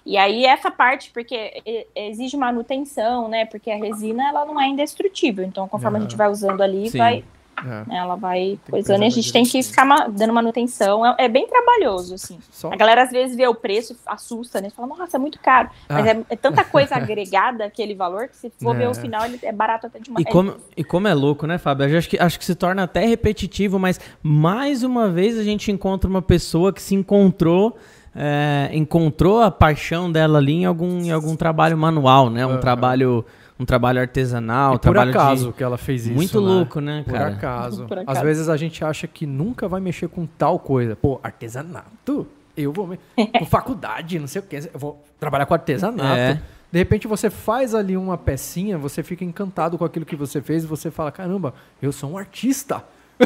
E 0.05 0.17
aí 0.17 0.45
essa 0.45 0.69
parte, 0.69 1.11
porque 1.11 1.61
exige 1.95 2.35
manutenção, 2.35 3.29
né? 3.29 3.45
Porque 3.45 3.71
a 3.71 3.77
resina 3.77 4.27
ela 4.27 4.45
não 4.45 4.59
é 4.59 4.67
indestrutível. 4.67 5.45
Então, 5.45 5.67
conforme 5.67 5.97
a 5.97 5.99
Aham. 6.01 6.09
gente 6.09 6.17
vai 6.17 6.29
usando 6.29 6.59
ali, 6.61 6.89
Sim. 6.89 6.97
vai, 6.97 7.23
É. 7.57 7.67
né, 7.87 7.97
ela 7.97 8.15
vai 8.15 8.57
coisando 8.69 9.03
e 9.03 9.07
a 9.07 9.09
gente 9.09 9.31
tem 9.31 9.43
que 9.43 9.61
ficar 9.63 9.85
dando 10.09 10.33
manutenção. 10.33 11.05
É, 11.05 11.15
é 11.25 11.27
bem 11.29 11.47
trabalhoso, 11.47 12.15
assim. 12.15 12.39
Só 12.51 12.71
A 12.71 12.75
galera 12.75 13.03
às 13.03 13.11
vezes 13.11 13.35
vê 13.35 13.47
o 13.47 13.55
preço, 13.55 13.95
assusta, 14.05 14.59
né? 14.61 14.69
Fala, 14.69 14.87
nossa, 14.87 15.17
é 15.17 15.19
muito 15.19 15.39
caro. 15.39 15.69
Mas 15.89 16.05
Ah. 16.05 16.09
é, 16.11 16.21
é 16.29 16.35
tanta 16.35 16.63
coisa 16.63 16.95
agregada 16.97 17.65
aquele 17.65 17.95
valor 17.95 18.27
que 18.27 18.35
se 18.37 18.51
for 18.61 18.75
ver 18.75 18.83
É. 18.83 18.89
o 18.89 18.93
final, 18.95 19.25
ele 19.25 19.39
é 19.43 19.51
barato 19.51 19.87
até 19.87 19.99
demais. 19.99 20.25
E 20.25 20.29
como, 20.29 20.55
e 20.75 20.83
como 20.83 21.07
é 21.07 21.13
louco, 21.13 21.45
né, 21.47 21.57
Fábio? 21.57 21.87
Eu 21.87 21.97
acho 21.97 22.09
que, 22.09 22.19
acho 22.19 22.37
que 22.39 22.45
se 22.45 22.55
torna 22.55 22.83
até 22.83 23.05
repetitivo, 23.05 23.77
mas 23.79 23.99
mais 24.21 24.83
uma 24.83 25.09
vez 25.09 25.37
a 25.37 25.43
gente 25.43 25.71
encontra 25.71 26.09
uma 26.09 26.21
pessoa 26.21 26.73
que 26.73 26.81
se 26.81 26.95
encontrou, 26.95 27.77
é, 28.15 28.69
encontrou 28.73 29.41
a 29.41 29.49
paixão 29.49 30.11
dela 30.11 30.37
ali 30.37 30.53
em 30.53 30.65
algum, 30.65 30.99
em 31.01 31.11
algum 31.11 31.35
trabalho 31.35 31.77
manual, 31.77 32.29
né? 32.29 32.45
Um 32.45 32.51
Aham. 32.51 32.59
trabalho, 32.59 33.25
um 33.63 33.65
trabalho 33.65 33.99
artesanal, 34.01 34.73
E 34.73 34.75
um 34.75 34.77
por 34.77 34.81
trabalho 34.81 35.11
de- 35.11 35.17
acaso 35.17 35.53
que 35.53 35.63
ela 35.63 35.77
fez 35.77 36.05
isso. 36.05 36.13
Muito 36.15 36.39
né? 36.41 36.47
louco, 36.47 36.79
né, 36.79 37.01
Por 37.05 37.13
cara? 37.13 37.29
acaso. 37.29 37.85
Por 37.87 37.97
Às 37.97 38.03
acaso. 38.03 38.21
vezes 38.25 38.49
a 38.49 38.57
gente 38.57 38.83
acha 38.85 39.07
que 39.07 39.25
nunca 39.25 39.67
vai 39.67 39.81
mexer 39.81 40.07
com 40.09 40.25
tal 40.25 40.59
coisa. 40.59 40.95
Pô, 40.95 41.19
artesanato? 41.23 42.27
Eu 42.55 42.71
vou. 42.71 42.85
me- 42.87 42.99
Com 43.39 43.45
faculdade, 43.45 44.19
não 44.19 44.27
sei 44.27 44.41
o 44.41 44.45
quê. 44.45 44.69
Eu 44.73 44.79
vou 44.79 45.03
trabalhar 45.19 45.45
com 45.45 45.53
artesanato. 45.53 46.03
É. 46.19 46.41
De 46.71 46.79
repente 46.79 47.07
você 47.07 47.29
faz 47.29 47.73
ali 47.75 47.95
uma 47.95 48.17
pecinha, 48.17 48.77
você 48.77 49.01
fica 49.03 49.23
encantado 49.23 49.77
com 49.77 49.85
aquilo 49.85 50.05
que 50.05 50.15
você 50.15 50.41
fez 50.41 50.63
e 50.63 50.67
você 50.67 50.91
fala: 50.91 51.11
caramba, 51.11 51.53
eu 51.81 51.91
sou 51.91 52.11
um 52.11 52.17
artista. 52.17 52.83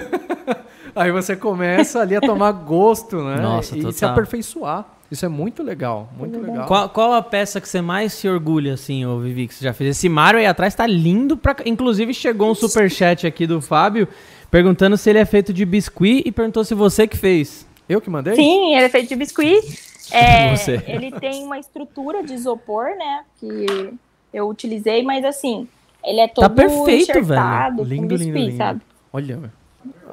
Aí 0.96 1.12
você 1.12 1.36
começa 1.36 2.00
ali 2.00 2.16
a 2.16 2.22
tomar 2.22 2.52
gosto, 2.52 3.22
né? 3.24 3.38
Nossa, 3.40 3.78
e 3.78 3.82
se 3.82 3.86
total. 4.02 4.10
aperfeiçoar. 4.12 4.86
Isso 5.10 5.26
é 5.26 5.30
muito 5.30 5.64
legal, 5.64 6.10
muito 6.18 6.40
legal. 6.40 6.68
Qual, 6.68 6.90
qual 6.90 7.14
a 7.14 7.22
peça 7.22 7.62
que 7.62 7.70
você 7.70 7.82
mais 7.82 8.12
se 8.14 8.28
orgulha, 8.28 8.74
assim, 8.74 9.06
ô 9.06 9.20
Vivi, 9.20 9.48
que 9.48 9.54
você 9.54 9.64
já 9.64 9.74
fez? 9.74 9.92
Esse 9.98 10.10
Mario 10.10 10.40
aí 10.40 10.46
atrás 10.46 10.76
tá 10.76 10.86
lindo 10.86 11.38
pra... 11.38 11.56
Inclusive, 11.66 12.14
chegou 12.14 12.52
um 12.52 12.56
superchat 12.56 13.26
aqui 13.26 13.48
do 13.48 13.62
Fábio, 13.62 14.08
perguntando 14.52 14.98
se 14.98 15.10
ele 15.10 15.20
é 15.20 15.26
feito 15.26 15.54
de 15.54 15.66
biscuit 15.66 16.24
e 16.26 16.32
perguntou 16.32 16.64
se 16.66 16.74
você 16.76 17.08
que 17.08 17.18
fez. 17.18 17.66
Eu 17.88 18.02
que 18.02 18.10
mandei? 18.10 18.36
Sim, 18.36 18.76
ele 18.76 18.86
é 18.86 18.90
feito 18.90 19.08
de 19.10 19.16
biscuit. 19.16 19.62
É, 20.10 20.56
Você. 20.56 20.82
Ele 20.88 21.12
tem 21.12 21.44
uma 21.44 21.60
estrutura 21.60 22.24
de 22.24 22.34
isopor, 22.34 22.86
né? 22.98 23.26
Que 23.42 23.94
eu 24.34 24.48
utilizei, 24.48 25.04
mas 25.04 25.26
assim, 25.26 25.68
ele 26.02 26.22
é 26.22 26.30
todo 26.30 26.44
Tá 26.44 26.50
perfeito, 26.50 27.12
enxertado 27.12 27.84
Lindo, 27.84 28.04
com 28.04 28.08
biscuit, 28.08 28.32
lindo, 28.34 28.46
lindo. 28.46 28.58
sabe? 28.58 28.82
Olha, 29.12 29.36
velho. 29.36 29.52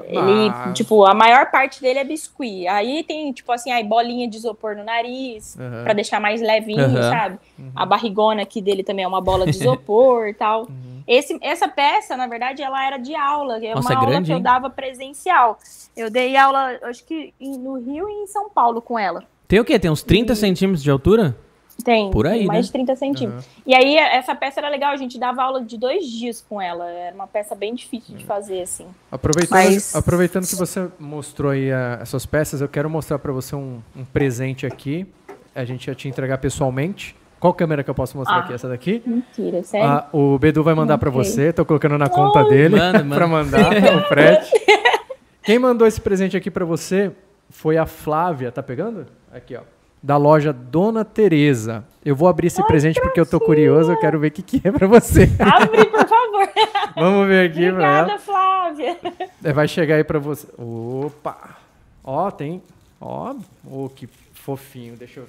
Ele, 0.03 0.73
tipo, 0.73 1.03
a 1.05 1.13
maior 1.13 1.49
parte 1.49 1.81
dele 1.81 1.99
é 1.99 2.03
biscuit. 2.03 2.67
Aí 2.67 3.03
tem, 3.03 3.31
tipo 3.31 3.51
assim, 3.51 3.71
aí 3.71 3.83
bolinha 3.83 4.27
de 4.27 4.37
isopor 4.37 4.75
no 4.75 4.83
nariz, 4.83 5.57
Aham. 5.59 5.83
pra 5.83 5.93
deixar 5.93 6.19
mais 6.19 6.41
levinho, 6.41 6.79
Aham. 6.97 7.09
sabe? 7.11 7.39
A 7.75 7.85
barrigona 7.85 8.43
aqui 8.43 8.61
dele 8.61 8.83
também 8.83 9.03
é 9.03 9.07
uma 9.07 9.21
bola 9.21 9.45
de 9.45 9.51
isopor 9.57 10.27
e 10.27 10.33
tal. 10.33 10.67
Uhum. 10.85 11.03
Esse, 11.07 11.37
essa 11.41 11.67
peça, 11.67 12.17
na 12.17 12.25
verdade, 12.25 12.63
ela 12.63 12.83
era 12.85 12.97
de 12.97 13.13
aula. 13.13 13.63
É 13.63 13.75
Nossa, 13.75 13.87
uma 13.87 13.93
é 13.93 13.95
aula 13.95 14.09
grande, 14.09 14.27
que 14.27 14.33
eu 14.33 14.39
dava 14.39 14.69
presencial. 14.69 15.59
Eu 15.95 16.09
dei 16.09 16.35
aula, 16.35 16.79
acho 16.83 17.03
que 17.05 17.31
no 17.39 17.75
Rio 17.75 18.09
e 18.09 18.23
em 18.23 18.27
São 18.27 18.49
Paulo 18.49 18.81
com 18.81 18.97
ela. 18.97 19.23
Tem 19.47 19.59
o 19.59 19.65
quê? 19.65 19.77
Tem 19.77 19.91
uns 19.91 20.01
30 20.01 20.33
centímetros 20.33 20.81
de 20.81 20.89
altura? 20.89 21.37
Tem, 21.83 22.09
Por 22.09 22.25
aí, 22.25 22.39
tem 22.39 22.47
mais 22.47 22.59
né? 22.59 22.63
de 22.63 22.71
30 22.71 22.95
centímetros. 22.95 23.45
E 23.65 23.75
aí, 23.75 23.97
essa 23.97 24.33
peça 24.33 24.59
era 24.59 24.69
legal, 24.69 24.91
a 24.91 24.97
gente 24.97 25.19
dava 25.19 25.43
aula 25.43 25.61
de 25.63 25.77
dois 25.77 26.05
dias 26.07 26.43
com 26.47 26.59
ela. 26.61 26.89
Era 26.89 27.13
uma 27.13 27.27
peça 27.27 27.53
bem 27.53 27.75
difícil 27.75 28.15
de 28.15 28.25
fazer, 28.25 28.61
assim. 28.61 28.87
Aproveitando, 29.11 29.51
Mas- 29.57 29.93
aproveitando 29.95 30.47
que 30.47 30.55
você 30.55 30.87
mostrou 30.99 31.51
aí 31.51 31.71
a- 31.71 31.99
as 32.01 32.09
suas 32.09 32.25
peças, 32.25 32.61
eu 32.61 32.67
quero 32.69 32.89
mostrar 32.89 33.19
para 33.19 33.31
você 33.31 33.55
um, 33.55 33.81
um 33.95 34.05
presente 34.05 34.65
aqui. 34.65 35.05
A 35.53 35.63
gente 35.65 35.87
ia 35.87 35.93
te 35.95 36.07
entregar 36.07 36.37
pessoalmente. 36.39 37.15
Qual 37.39 37.53
câmera 37.53 37.83
que 37.83 37.89
eu 37.89 37.93
posso 37.95 38.17
mostrar 38.17 38.37
Ah. 38.37 38.39
aqui? 38.39 38.53
Essa 38.53 38.67
daqui? 38.69 39.03
Mentira, 39.05 39.61
sério? 39.61 39.87
Ah, 39.87 40.07
o 40.11 40.39
Bedu 40.39 40.63
vai 40.63 40.73
mandar 40.73 40.97
para 40.97 41.11
você. 41.11 41.53
Tô 41.53 41.63
colocando 41.65 41.97
na 41.97 42.09
conta 42.09 42.43
dele 42.45 42.77
Manda, 42.77 42.99
manda. 43.03 43.15
para 43.15 43.27
mandar 43.27 43.97
o 43.97 44.07
frete. 44.07 44.51
Quem 45.43 45.59
mandou 45.59 45.85
esse 45.85 46.01
presente 46.01 46.35
aqui 46.35 46.49
para 46.49 46.65
você 46.65 47.11
foi 47.49 47.77
a 47.77 47.85
Flávia. 47.85 48.51
Tá 48.51 48.63
pegando? 48.63 49.05
Aqui, 49.31 49.55
ó. 49.55 49.61
Da 50.05 50.17
loja 50.17 50.53
Dona 50.53 51.03
Teresa. 51.03 51.83
Eu 52.05 52.15
vou 52.15 52.27
abrir 52.27 52.45
esse 52.45 52.63
presente 52.67 53.01
porque 53.01 53.19
eu 53.19 53.25
tô 53.25 53.39
curioso. 53.39 53.91
Eu 53.91 53.99
quero 53.99 54.19
ver 54.19 54.27
o 54.27 54.31
que, 54.31 54.43
que 54.43 54.61
é 54.63 54.71
para 54.71 54.85
você. 54.85 55.27
Abre, 55.39 55.83
por 55.85 56.07
favor. 56.07 56.47
Vamos 56.95 57.27
ver 57.27 57.49
aqui 57.49 57.71
pra 57.71 57.87
ela. 57.87 58.01
Obrigada, 58.03 58.19
Flávia. 58.19 58.97
É, 59.43 59.51
Vai 59.51 59.67
chegar 59.67 59.95
aí 59.95 60.03
pra 60.03 60.19
você. 60.19 60.45
Opa! 60.59 61.57
Ó, 62.03 62.29
tem. 62.29 62.61
Ó, 63.01 63.33
oh, 63.67 63.89
que 63.89 64.07
fofinho. 64.35 64.95
Deixa 64.95 65.21
eu. 65.21 65.27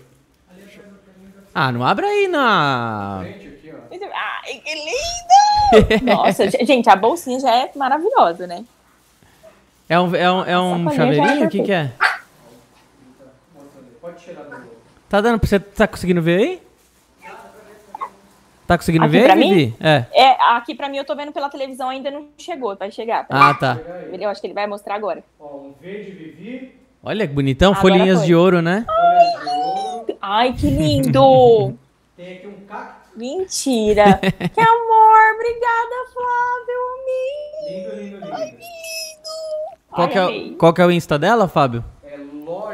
Ah, 1.55 1.73
não 1.73 1.83
abre 1.83 2.05
aí 2.05 2.29
na... 2.29 3.21
Ai, 3.21 3.33
que 4.63 4.75
lindo! 4.75 6.05
Nossa, 6.05 6.51
gente, 6.51 6.91
a 6.91 6.97
bolsinha 6.97 7.41
já 7.41 7.51
é 7.51 7.71
maravilhosa, 7.75 8.47
né? 8.47 8.63
É 9.89 9.99
um, 9.99 10.15
é 10.15 10.31
um, 10.31 10.45
é 10.45 10.61
um 10.61 10.91
é 10.91 10.95
chaveirinho? 10.95 11.47
O 11.47 11.49
que 11.49 11.63
que 11.63 11.73
é? 11.73 11.93
Tá 15.09 15.21
dando 15.21 15.39
pra 15.39 15.49
você... 15.49 15.59
Tá 15.61 15.87
conseguindo 15.87 16.21
ver 16.23 16.39
aí? 16.39 16.63
Tá 18.67 18.77
conseguindo 18.77 19.05
Aqui 19.05 19.13
ver, 19.13 19.25
pra 19.27 19.35
Vivi? 19.37 19.55
mim? 19.55 19.77
É. 19.79 20.05
É, 20.13 20.31
aqui 20.57 20.75
pra 20.75 20.89
mim 20.89 20.97
eu 20.97 21.05
tô 21.05 21.15
vendo 21.15 21.31
pela 21.31 21.49
televisão, 21.49 21.89
ainda 21.89 22.11
não 22.11 22.27
chegou, 22.37 22.75
vai 22.77 22.91
chegar. 22.91 23.25
Ah, 23.31 23.55
tá. 23.55 23.79
Eu 24.13 24.29
acho 24.29 24.41
que 24.41 24.47
ele 24.49 24.55
vai 24.55 24.67
mostrar 24.67 24.97
agora. 24.97 25.23
Ó, 25.39 25.47
um 25.59 25.75
V 25.81 25.89
de 26.05 26.11
Vivi, 26.11 26.75
Olha 27.01 27.29
que 27.29 27.33
bonitão, 27.33 27.71
Agora 27.73 27.81
folhinhas 27.81 28.19
foi. 28.19 28.27
de 28.27 28.35
ouro, 28.35 28.61
né? 28.61 28.85
ouro. 28.89 30.19
Ai, 30.21 30.53
que 30.53 30.69
lindo! 30.69 31.79
Tem 32.17 32.39
aqui 32.39 32.47
um 32.49 32.67
cacto. 32.67 33.07
Mentira! 33.17 34.19
que 34.19 34.61
amor! 34.61 35.35
Obrigada, 35.37 35.97
Flávio! 36.13 36.87
Lindo, 37.69 37.97
lindo, 38.03 38.17
lindo. 38.17 38.57
Qual 39.91 40.09
que, 40.09 40.19
é, 40.19 40.23
amei. 40.23 40.51
o- 40.51 40.57
qual 40.57 40.75
que 40.75 40.81
é 40.83 40.87
o 40.87 40.91
Insta 40.91 41.17
dela, 41.19 41.47
Fábio? 41.47 41.85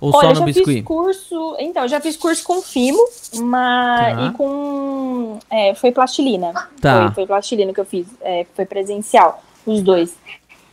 ou 0.00 0.10
Olha, 0.14 0.20
só 0.28 0.28
no 0.28 0.34
já 0.40 0.44
biscuit? 0.44 0.74
fiz 0.78 0.84
curso. 0.84 1.56
Então, 1.58 1.82
eu 1.82 1.88
já 1.88 2.00
fiz 2.00 2.16
curso 2.16 2.42
com 2.44 2.60
fimo, 2.62 2.98
mas 3.42 4.16
Tá. 4.16 4.26
e 4.26 4.30
com. 4.32 5.38
é, 5.50 5.74
foi 5.74 5.90
plastilina. 5.92 6.52
Tá. 6.80 7.06
Foi, 7.06 7.14
foi 7.14 7.26
plastilina 7.26 7.72
que 7.72 7.80
eu 7.80 7.84
fiz. 7.84 8.06
é, 8.20 8.46
foi 8.54 8.64
presencial, 8.66 9.42
os 9.66 9.82
dois. 9.82 10.16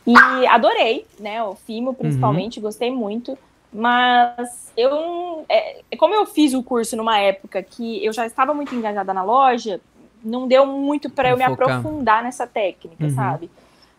E 0.06 0.14
adorei, 0.46 1.04
né? 1.18 1.42
O 1.42 1.54
fimo, 1.56 1.92
principalmente, 1.94 2.60
gostei 2.60 2.90
muito. 2.92 3.36
Mas 3.72 4.72
eu 4.76 5.44
é, 5.48 5.82
como 5.98 6.14
eu 6.14 6.24
fiz 6.26 6.54
o 6.54 6.62
curso 6.62 6.96
numa 6.96 7.18
época 7.18 7.62
que 7.62 8.04
eu 8.04 8.12
já 8.12 8.24
estava 8.24 8.54
muito 8.54 8.74
engajada 8.74 9.12
na 9.12 9.22
loja, 9.22 9.80
não 10.24 10.46
deu 10.48 10.64
muito 10.66 11.10
para 11.10 11.30
eu 11.30 11.36
me 11.36 11.42
aprofundar 11.44 12.22
nessa 12.22 12.46
técnica, 12.46 13.04
Uhum. 13.04 13.14
sabe? 13.14 13.50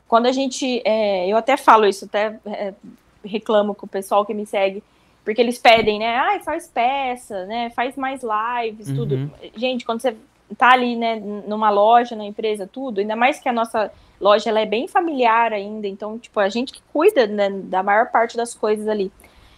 Quando 0.08 0.26
a 0.26 0.32
gente, 0.32 0.82
é, 0.86 1.28
eu 1.28 1.38
até 1.38 1.58
falo 1.58 1.86
isso, 1.86 2.06
até 2.06 2.40
é, 2.46 2.74
reclamo 3.24 3.76
com 3.76 3.86
o 3.86 3.90
pessoal 3.90 4.26
que 4.26 4.34
me 4.34 4.46
segue, 4.46 4.82
porque 5.28 5.42
eles 5.42 5.58
pedem, 5.58 6.00
né? 6.00 6.16
Ai, 6.16 6.40
faz 6.40 6.70
peça, 6.70 7.46
né? 7.48 7.70
Faz 7.72 7.98
mais 7.98 8.22
lives, 8.24 8.88
Uhum. 8.88 8.96
tudo. 8.96 9.32
Gente, 9.58 9.86
quando 9.86 10.00
você 10.00 10.16
tá 10.58 10.72
ali, 10.72 10.96
né, 10.96 11.18
numa 11.46 11.70
loja, 11.70 12.16
na 12.16 12.24
empresa, 12.24 12.66
tudo, 12.66 13.02
ainda 13.02 13.14
mais 13.14 13.38
que 13.38 13.50
a 13.50 13.52
nossa 13.52 13.92
loja 14.22 14.50
ela 14.50 14.62
é 14.62 14.66
bem 14.66 14.88
familiar 14.88 15.52
ainda, 15.52 15.86
então, 15.86 16.18
tipo, 16.18 16.40
a 16.40 16.48
gente 16.48 16.72
que 16.72 16.82
cuida 16.94 17.28
né, 17.28 17.50
da 17.50 17.84
maior 17.84 18.10
parte 18.10 18.38
das 18.38 18.54
coisas 18.56 18.88
ali. 18.88 19.12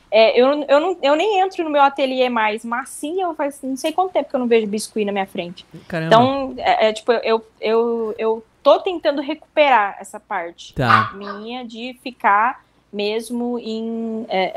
É, 0.10 0.42
eu, 0.42 0.48
eu, 0.68 0.80
não, 0.80 0.98
eu 1.04 1.16
nem 1.16 1.40
entro 1.40 1.64
no 1.64 1.70
meu 1.70 1.84
ateliê 1.84 2.30
mais, 2.30 2.66
massinha, 2.66 3.32
faz 3.36 3.62
não 3.62 3.78
sei 3.78 3.92
quanto 3.92 4.12
tempo 4.12 4.28
que 4.28 4.36
eu 4.36 4.40
não 4.40 4.48
vejo 4.48 4.66
biscuit 4.66 5.06
na 5.06 5.12
minha 5.12 5.28
frente. 5.28 5.64
Caramba. 5.88 6.16
Então, 6.16 6.54
é, 6.58 6.88
é, 6.90 6.94
tipo, 6.94 7.12
eu, 7.12 7.46
eu, 7.62 8.16
eu 8.18 8.44
tô 8.64 8.80
tentando 8.80 9.22
recuperar 9.22 9.98
essa 10.00 10.20
parte 10.20 10.74
Tá. 10.74 11.12
minha 11.14 11.64
de 11.64 11.96
ficar 12.02 12.68
mesmo 12.92 13.60
em, 13.60 14.26
é, 14.30 14.52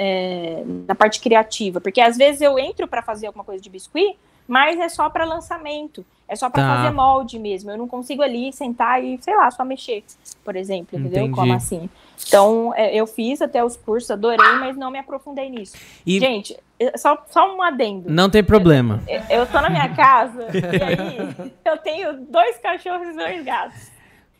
é, 0.61 0.65
na 0.89 0.95
parte 0.95 1.21
criativa. 1.21 1.81
Porque 1.81 2.01
às 2.01 2.17
vezes 2.17 2.41
eu 2.41 2.59
entro 2.59 2.87
para 2.89 3.03
fazer 3.03 3.27
alguma 3.27 3.45
coisa 3.45 3.63
de 3.63 3.69
biscuit, 3.71 4.17
mas 4.49 4.79
é 4.81 4.89
só 4.89 5.09
para 5.11 5.25
lançamento. 5.25 6.05
É 6.29 6.35
só 6.35 6.49
para 6.49 6.63
Tá. 6.63 6.77
fazer 6.77 6.91
molde 6.95 7.39
mesmo. 7.39 7.71
Eu 7.71 7.77
não 7.77 7.87
consigo 7.87 8.23
ali 8.23 8.53
sentar 8.55 9.05
e, 9.05 9.19
sei 9.21 9.37
lá, 9.37 9.51
só 9.51 9.65
mexer, 9.65 10.03
por 10.43 10.57
exemplo, 10.57 10.99
entendeu? 10.99 11.21
Com 11.25 11.27
a 11.27 11.45
Entendi. 11.45 11.49
massinha. 11.49 11.91
Então, 12.27 12.73
é, 12.75 12.95
eu 12.95 13.07
fiz 13.07 13.43
até 13.43 13.63
os 13.63 13.77
cursos, 13.77 14.11
adorei, 14.11 14.39
mas 14.61 14.77
não 14.77 14.91
me 14.91 14.99
aprofundei 14.99 15.51
nisso. 15.51 15.77
E 16.07 16.19
Gente, 16.19 16.57
é, 16.81 16.97
só, 16.97 17.23
só 17.29 17.55
um 17.55 17.61
adendo. 17.63 18.09
não 18.11 18.31
tem 18.31 18.43
problema. 18.43 19.03
Eu- 19.07 19.41
Eu 19.41 19.47
tô 19.47 19.61
na 19.61 19.69
minha 19.69 19.89
casa 19.95 20.47
e 20.55 20.83
aí 20.83 21.53
eu 21.67 21.77
tenho 21.79 22.15
dois 22.31 22.57
cachorros 22.59 23.09
e 23.09 23.13
dois 23.17 23.45
gatos. 23.45 23.91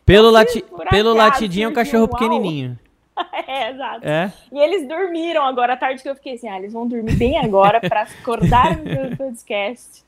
Pelo, 0.05 0.31
lati 0.31 0.65
pelo 0.89 1.13
latidinho 1.13 1.67
é 1.67 1.69
um 1.69 1.73
cachorro 1.73 2.03
uau. 2.03 2.09
pequenininho. 2.09 2.77
é, 3.47 3.71
exato. 3.71 4.07
É? 4.07 4.31
E 4.51 4.59
eles 4.59 4.87
dormiram 4.87 5.43
agora 5.43 5.73
à 5.73 5.77
tarde 5.77 6.01
que 6.01 6.09
eu 6.09 6.15
fiquei 6.15 6.33
assim, 6.33 6.47
ah, 6.47 6.57
eles 6.57 6.73
vão 6.73 6.87
dormir 6.87 7.15
bem 7.15 7.37
agora 7.37 7.79
pra 7.79 8.03
acordar 8.03 8.77
no 8.77 8.83
meu 8.83 9.17
podcast 9.17 10.03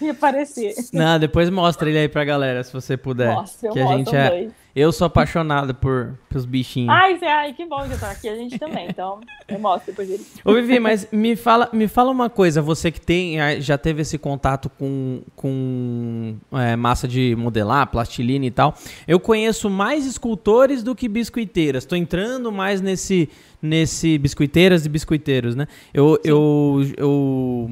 e 0.00 0.10
aparecer. 0.10 0.74
Não, 0.92 1.18
depois 1.18 1.48
mostra 1.50 1.88
ele 1.88 1.98
aí 1.98 2.08
pra 2.08 2.24
galera, 2.24 2.62
se 2.62 2.72
você 2.72 2.96
puder. 2.96 3.34
Nossa, 3.34 3.66
eu 3.66 3.72
que 3.72 3.80
a 3.80 3.96
gente 3.96 4.14
é... 4.14 4.28
dois. 4.28 4.59
Eu 4.74 4.92
sou 4.92 5.06
apaixonado 5.06 5.74
por 5.74 6.14
pelos 6.28 6.46
bichinhos. 6.46 6.90
Ai, 6.90 7.18
Zé, 7.18 7.28
ai, 7.28 7.52
que 7.52 7.66
bom 7.66 7.82
que 7.86 7.92
eu 7.92 7.98
tô 7.98 8.06
aqui, 8.06 8.28
a 8.28 8.36
gente 8.36 8.56
também. 8.58 8.86
Então, 8.88 9.20
eu 9.48 9.58
mostro 9.58 9.90
depois 9.90 10.08
dele. 10.08 10.24
Ô 10.44 10.54
Vivi, 10.54 10.78
mas 10.78 11.08
me 11.10 11.34
fala, 11.34 11.68
me 11.72 11.88
fala 11.88 12.10
uma 12.10 12.30
coisa, 12.30 12.62
você 12.62 12.90
que 12.90 13.00
tem, 13.00 13.40
ah, 13.40 13.58
já 13.58 13.76
teve 13.76 14.02
esse 14.02 14.16
contato 14.16 14.70
com, 14.78 15.22
com 15.34 16.36
é, 16.52 16.76
massa 16.76 17.08
de 17.08 17.34
modelar, 17.36 17.88
plastilina 17.88 18.46
e 18.46 18.50
tal. 18.50 18.74
Eu 19.08 19.18
conheço 19.18 19.68
mais 19.68 20.06
escultores 20.06 20.82
do 20.84 20.94
que 20.94 21.08
biscoiteiras. 21.08 21.84
Tô 21.84 21.96
entrando 21.96 22.52
mais 22.52 22.80
nesse, 22.80 23.28
nesse 23.60 24.18
biscoiteiras 24.18 24.86
e 24.86 24.88
biscoiteiros, 24.88 25.56
né? 25.56 25.66
Eu, 25.92 26.18
eu, 26.22 26.80
eu, 26.96 27.70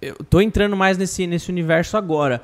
eu 0.00 0.14
tô 0.30 0.40
entrando 0.40 0.76
mais 0.76 0.96
nesse, 0.96 1.26
nesse 1.26 1.50
universo 1.50 1.96
agora. 1.96 2.40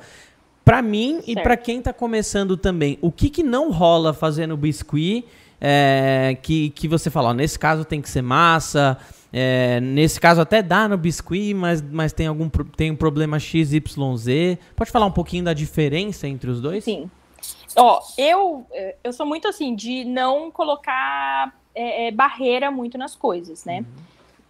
Pra 0.65 0.81
mim 0.81 1.21
e 1.27 1.35
pra 1.35 1.55
quem 1.55 1.79
tá 1.79 1.93
começando 1.93 2.57
também, 2.57 2.97
o 2.99 3.11
que 3.11 3.29
que 3.29 3.43
não 3.43 3.71
rola 3.71 4.13
fazendo 4.13 4.57
biscuit 4.57 5.23
é, 5.61 6.35
que, 6.41 6.71
que 6.71 6.87
você 6.87 7.11
fala, 7.11 7.29
ó, 7.29 7.33
nesse 7.33 7.57
caso 7.57 7.85
tem 7.85 8.01
que 8.01 8.09
ser 8.09 8.23
massa, 8.23 8.97
é, 9.31 9.79
nesse 9.79 10.19
caso 10.19 10.41
até 10.41 10.63
dá 10.63 10.87
no 10.87 10.97
biscuit, 10.97 11.53
mas, 11.53 11.81
mas 11.81 12.13
tem 12.13 12.25
algum 12.25 12.49
tem 12.49 12.89
um 12.89 12.95
problema 12.95 13.39
XYZ. 13.39 13.77
Pode 14.75 14.89
falar 14.91 15.05
um 15.05 15.11
pouquinho 15.11 15.43
da 15.43 15.53
diferença 15.53 16.27
entre 16.27 16.49
os 16.49 16.59
dois? 16.59 16.83
Sim. 16.83 17.09
Ó, 17.75 18.01
eu, 18.17 18.65
eh, 18.71 18.95
eu 19.03 19.11
sou 19.11 19.25
muito 19.25 19.47
assim 19.47 19.75
de 19.75 20.05
não 20.05 20.49
colocar 20.49 21.53
eh, 21.75 22.09
barreira 22.11 22.71
muito 22.71 22.97
nas 22.97 23.15
coisas, 23.15 23.65
né? 23.65 23.85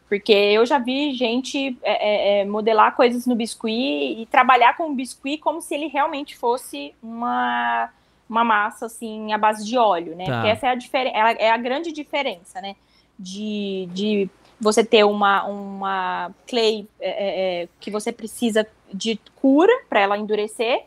Porque 0.08 0.32
eu 0.32 0.66
já 0.66 0.78
vi 0.78 1.14
gente 1.14 1.78
eh, 1.82 2.40
eh, 2.40 2.42
eh, 2.42 2.46
modelar 2.46 2.96
coisas 2.96 3.26
no 3.26 3.36
biscuit 3.36 4.22
e 4.22 4.26
trabalhar 4.28 4.78
com 4.78 4.92
o 4.92 4.94
biscuit 4.94 5.40
como 5.40 5.62
se 5.62 5.74
ele 5.74 5.88
realmente 5.88 6.38
fosse 6.38 6.94
uma, 7.02 7.90
uma 8.30 8.44
massa 8.44 8.86
assim 8.86 9.34
à 9.34 9.38
base 9.38 9.66
de 9.66 9.78
óleo, 9.78 10.16
né? 10.16 10.26
Tá. 10.26 10.34
Porque 10.34 10.50
essa 10.50 10.68
é 10.68 11.22
a, 11.22 11.32
é 11.32 11.50
a 11.50 11.58
grande 11.58 11.92
diferença, 11.92 12.62
né? 12.62 12.76
De, 13.18 13.90
de 13.94 14.30
você 14.60 14.84
ter 14.84 15.04
uma, 15.04 15.44
uma 15.46 16.32
clay 16.48 16.88
eh, 17.00 17.10
eh, 17.10 17.64
eh, 17.64 17.70
que 17.80 17.92
você 17.92 18.12
precisa 18.12 18.66
de 18.94 19.20
cura 19.36 19.74
para 19.90 20.00
ela 20.00 20.18
endurecer 20.18 20.86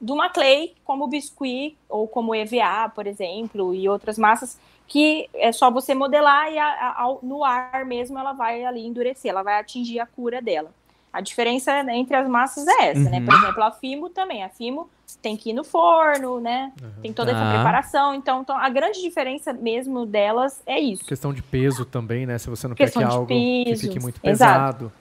de 0.00 0.12
uma 0.12 0.30
clay 0.30 0.74
como 0.84 1.04
o 1.04 1.08
biscuit 1.08 1.76
ou 1.88 2.06
como 2.06 2.34
EVA, 2.34 2.88
por 2.94 3.06
exemplo, 3.06 3.74
e 3.74 3.88
outras 3.88 4.16
massas 4.16 4.58
que 4.88 5.28
é 5.34 5.52
só 5.52 5.70
você 5.70 5.94
modelar 5.94 6.50
e 6.50 6.58
a- 6.58 6.94
a- 6.96 7.16
no 7.22 7.44
ar 7.44 7.84
mesmo 7.84 8.18
ela 8.18 8.32
vai 8.32 8.64
ali 8.64 8.84
endurecer, 8.86 9.30
ela 9.30 9.42
vai 9.42 9.60
atingir 9.60 10.00
a 10.00 10.06
cura 10.06 10.40
dela. 10.42 10.70
A 11.12 11.20
diferença 11.20 11.78
entre 11.92 12.16
as 12.16 12.26
massas 12.28 12.66
é 12.66 12.90
essa, 12.90 13.08
né? 13.10 13.18
Uhum. 13.18 13.26
Por 13.26 13.34
exemplo, 13.34 13.62
a 13.64 13.70
Fimo 13.70 14.08
também. 14.10 14.42
A 14.44 14.48
Fimo 14.48 14.88
tem 15.22 15.36
que 15.36 15.50
ir 15.50 15.52
no 15.52 15.64
forno, 15.64 16.38
né? 16.40 16.70
Tem 17.02 17.12
toda 17.12 17.30
essa 17.32 17.40
Tá. 17.40 17.50
preparação. 17.54 18.14
Então, 18.14 18.42
então, 18.42 18.56
a 18.56 18.68
grande 18.68 19.00
diferença 19.00 19.52
mesmo 19.52 20.04
delas 20.04 20.62
é 20.66 20.78
isso. 20.78 21.04
Questão 21.06 21.32
de 21.32 21.42
peso 21.42 21.84
também, 21.84 22.26
né? 22.26 22.36
Se 22.38 22.48
você 22.50 22.68
não 22.68 22.74
Questão 22.74 23.02
quer 23.02 23.08
que 23.08 23.14
algo 23.14 23.26
que 23.26 23.76
fique 23.76 23.98
muito 24.00 24.20
exato. 24.22 24.58
pesado. 24.90 24.92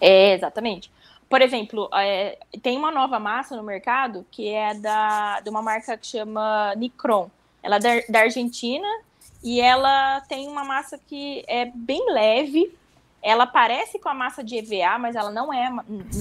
É, 0.00 0.32
exatamente. 0.34 0.90
Por 1.28 1.42
exemplo, 1.42 1.88
é, 1.94 2.38
tem 2.62 2.76
uma 2.78 2.90
nova 2.90 3.18
massa 3.18 3.56
no 3.56 3.62
mercado 3.62 4.24
que 4.30 4.48
é 4.48 4.74
da, 4.74 5.40
de 5.40 5.50
uma 5.50 5.60
marca 5.62 5.96
que 5.96 6.06
chama 6.06 6.72
Nicron. 6.76 7.30
Ela 7.66 7.76
é 7.76 7.80
da, 7.80 7.90
da 8.08 8.18
Argentina 8.20 8.86
e 9.42 9.60
ela 9.60 10.20
tem 10.28 10.46
uma 10.46 10.64
massa 10.64 10.96
que 11.04 11.44
é 11.48 11.64
bem 11.74 12.12
leve. 12.12 12.72
Ela 13.20 13.44
parece 13.44 13.98
com 13.98 14.08
a 14.08 14.14
massa 14.14 14.44
de 14.44 14.56
EVA, 14.56 14.96
mas 15.00 15.16
ela 15.16 15.32
não 15.32 15.52
é 15.52 15.66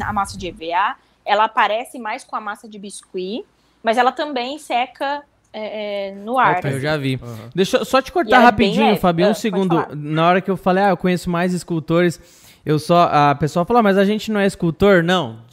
a 0.01 0.11
massa 0.11 0.35
de 0.39 0.47
EVA. 0.47 0.95
Ela 1.23 1.47
parece 1.47 1.99
mais 1.99 2.23
com 2.23 2.35
a 2.35 2.41
massa 2.41 2.67
de 2.67 2.79
biscuit, 2.79 3.45
mas 3.83 3.95
ela 3.99 4.11
também 4.11 4.57
seca 4.57 5.21
é, 5.53 6.09
é, 6.09 6.15
no 6.15 6.39
ar. 6.39 6.55
Alta 6.55 6.69
Eu 6.69 6.79
já 6.79 6.97
vi. 6.97 7.19
Aham. 7.21 7.49
Deixa 7.53 7.77
eu 7.77 7.85
só 7.85 8.01
te 8.01 8.11
cortar 8.11 8.41
é 8.41 8.43
rapidinho. 8.43 8.97
Fabio, 8.97 9.25
Ah, 9.25 9.29
um 9.29 9.31
pode 9.31 9.41
segundo. 9.41 9.87
Na 9.95 10.27
hora 10.27 10.41
que 10.41 10.49
eu 10.49 10.57
falei, 10.57 10.83
ah, 10.83 10.89
eu 10.89 10.97
conheço 10.97 11.29
mais 11.29 11.53
escultores, 11.53 12.19
eu 12.65 12.79
só. 12.79 13.07
A 13.11 13.35
pessoa 13.35 13.65
falou, 13.65 13.81
ah, 13.81 13.83
mas 13.83 13.99
a 13.99 14.03
gente 14.03 14.31
não 14.31 14.39
é 14.39 14.47
escultor? 14.47 15.03
Não. 15.03 15.44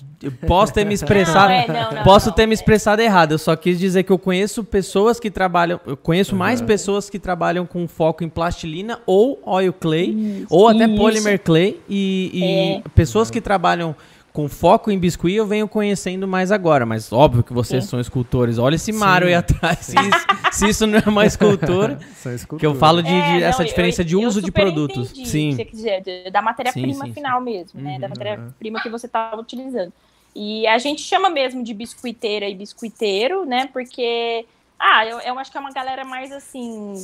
Posso 0.46 0.72
ter 0.72 0.84
me 0.84 0.92
expressado. 0.94 1.48
Não, 1.48 1.54
é, 1.54 1.66
não, 1.66 1.92
não, 1.96 2.02
posso 2.04 2.28
não, 2.28 2.34
ter 2.34 2.46
me 2.46 2.52
é. 2.52 2.54
expressado 2.54 3.02
errado. 3.02 3.32
Eu 3.32 3.38
só 3.38 3.54
quis 3.56 3.78
dizer 3.78 4.02
que 4.02 4.12
eu 4.12 4.18
conheço 4.18 4.62
pessoas 4.64 5.18
que 5.20 5.30
trabalham. 5.30 5.80
Eu 5.86 5.96
conheço 5.96 6.34
mais 6.36 6.60
pessoas 6.60 7.08
que 7.10 7.18
trabalham 7.18 7.66
com 7.66 7.86
foco 7.88 8.22
em 8.24 8.28
plastilina 8.28 9.00
ou 9.06 9.40
oil 9.44 9.72
clay, 9.72 10.46
ou 10.50 10.68
até 10.68 10.84
Isso. 10.86 10.96
polymer 10.96 11.38
clay. 11.40 11.80
E, 11.88 12.82
e 12.84 12.90
pessoas 12.90 13.30
que 13.30 13.40
trabalham 13.40 13.94
com 14.32 14.48
foco 14.48 14.90
em 14.90 14.98
biscuit 14.98 15.34
eu 15.34 15.46
venho 15.46 15.68
conhecendo 15.68 16.26
mais 16.26 16.50
agora, 16.50 16.86
mas 16.86 17.12
óbvio 17.12 17.42
que 17.42 17.52
vocês 17.52 17.84
Sim. 17.84 17.90
são 17.90 18.00
escultores. 18.00 18.56
Olha 18.56 18.76
esse 18.76 18.90
Mário 18.90 19.28
aí 19.28 19.34
atrás. 19.34 19.80
Se 19.80 19.94
isso, 19.94 20.26
se 20.52 20.68
isso 20.70 20.86
não 20.86 20.98
é 20.98 21.02
uma 21.06 21.26
escultura, 21.26 21.98
que 22.58 22.64
eu 22.64 22.74
falo 22.74 23.02
de, 23.02 23.10
de 23.10 23.14
É, 23.14 23.40
não, 23.40 23.46
essa 23.46 23.62
eu- 23.62 23.66
diferença 23.66 24.02
de 24.02 24.14
eu 24.14 24.22
uso 24.22 24.40
de 24.40 24.50
produtos. 24.50 25.10
Sim. 25.10 25.50
que 25.50 25.56
você 25.56 25.64
quis 25.66 25.76
dizer, 25.76 26.00
de- 26.02 26.30
da 26.30 26.40
matéria-prima 26.40 26.94
Sim, 26.94 27.00
sim, 27.08 27.12
final 27.12 27.42
mesmo, 27.42 27.78
né? 27.78 27.98
Da 27.98 28.06
Uhum. 28.06 28.10
matéria-prima 28.16 28.80
que 28.82 28.88
você 28.88 29.04
estava 29.04 29.38
utilizando. 29.38 29.92
E 30.34 30.66
a 30.66 30.78
gente 30.78 31.02
chama 31.02 31.28
mesmo 31.28 31.62
de 31.62 31.74
biscuiteira 31.74 32.48
e 32.48 32.54
biscuiteiro, 32.54 33.44
né? 33.44 33.68
Porque, 33.72 34.46
ah, 34.78 35.04
eu, 35.06 35.20
eu 35.20 35.38
acho 35.38 35.50
que 35.50 35.58
é 35.58 35.60
uma 35.60 35.72
galera 35.72 36.04
mais 36.04 36.32
assim. 36.32 36.94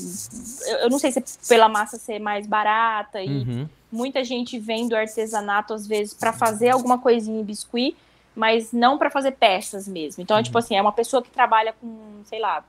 Eu, 0.66 0.76
eu 0.78 0.90
não 0.90 0.98
sei 0.98 1.12
se 1.12 1.18
é 1.18 1.22
pela 1.48 1.68
massa 1.68 1.98
ser 1.98 2.18
mais 2.18 2.46
barata 2.46 3.22
e 3.22 3.28
Uhum. 3.28 3.68
muita 3.92 4.24
gente 4.24 4.58
vem 4.58 4.88
do 4.88 4.96
artesanato 4.96 5.74
às 5.74 5.86
vezes 5.86 6.14
para 6.14 6.32
fazer 6.32 6.70
alguma 6.70 6.98
coisinha 6.98 7.40
em 7.40 7.44
biscuit, 7.44 7.94
mas 8.34 8.72
não 8.72 8.96
para 8.96 9.10
fazer 9.10 9.32
peças 9.32 9.86
mesmo. 9.86 10.22
Então, 10.22 10.42
tipo 10.42 10.56
assim, 10.56 10.74
é 10.76 10.80
uma 10.80 10.92
pessoa 10.92 11.22
que 11.22 11.30
trabalha 11.30 11.74
com, 11.78 12.22
sei 12.24 12.38
lá, 12.40 12.64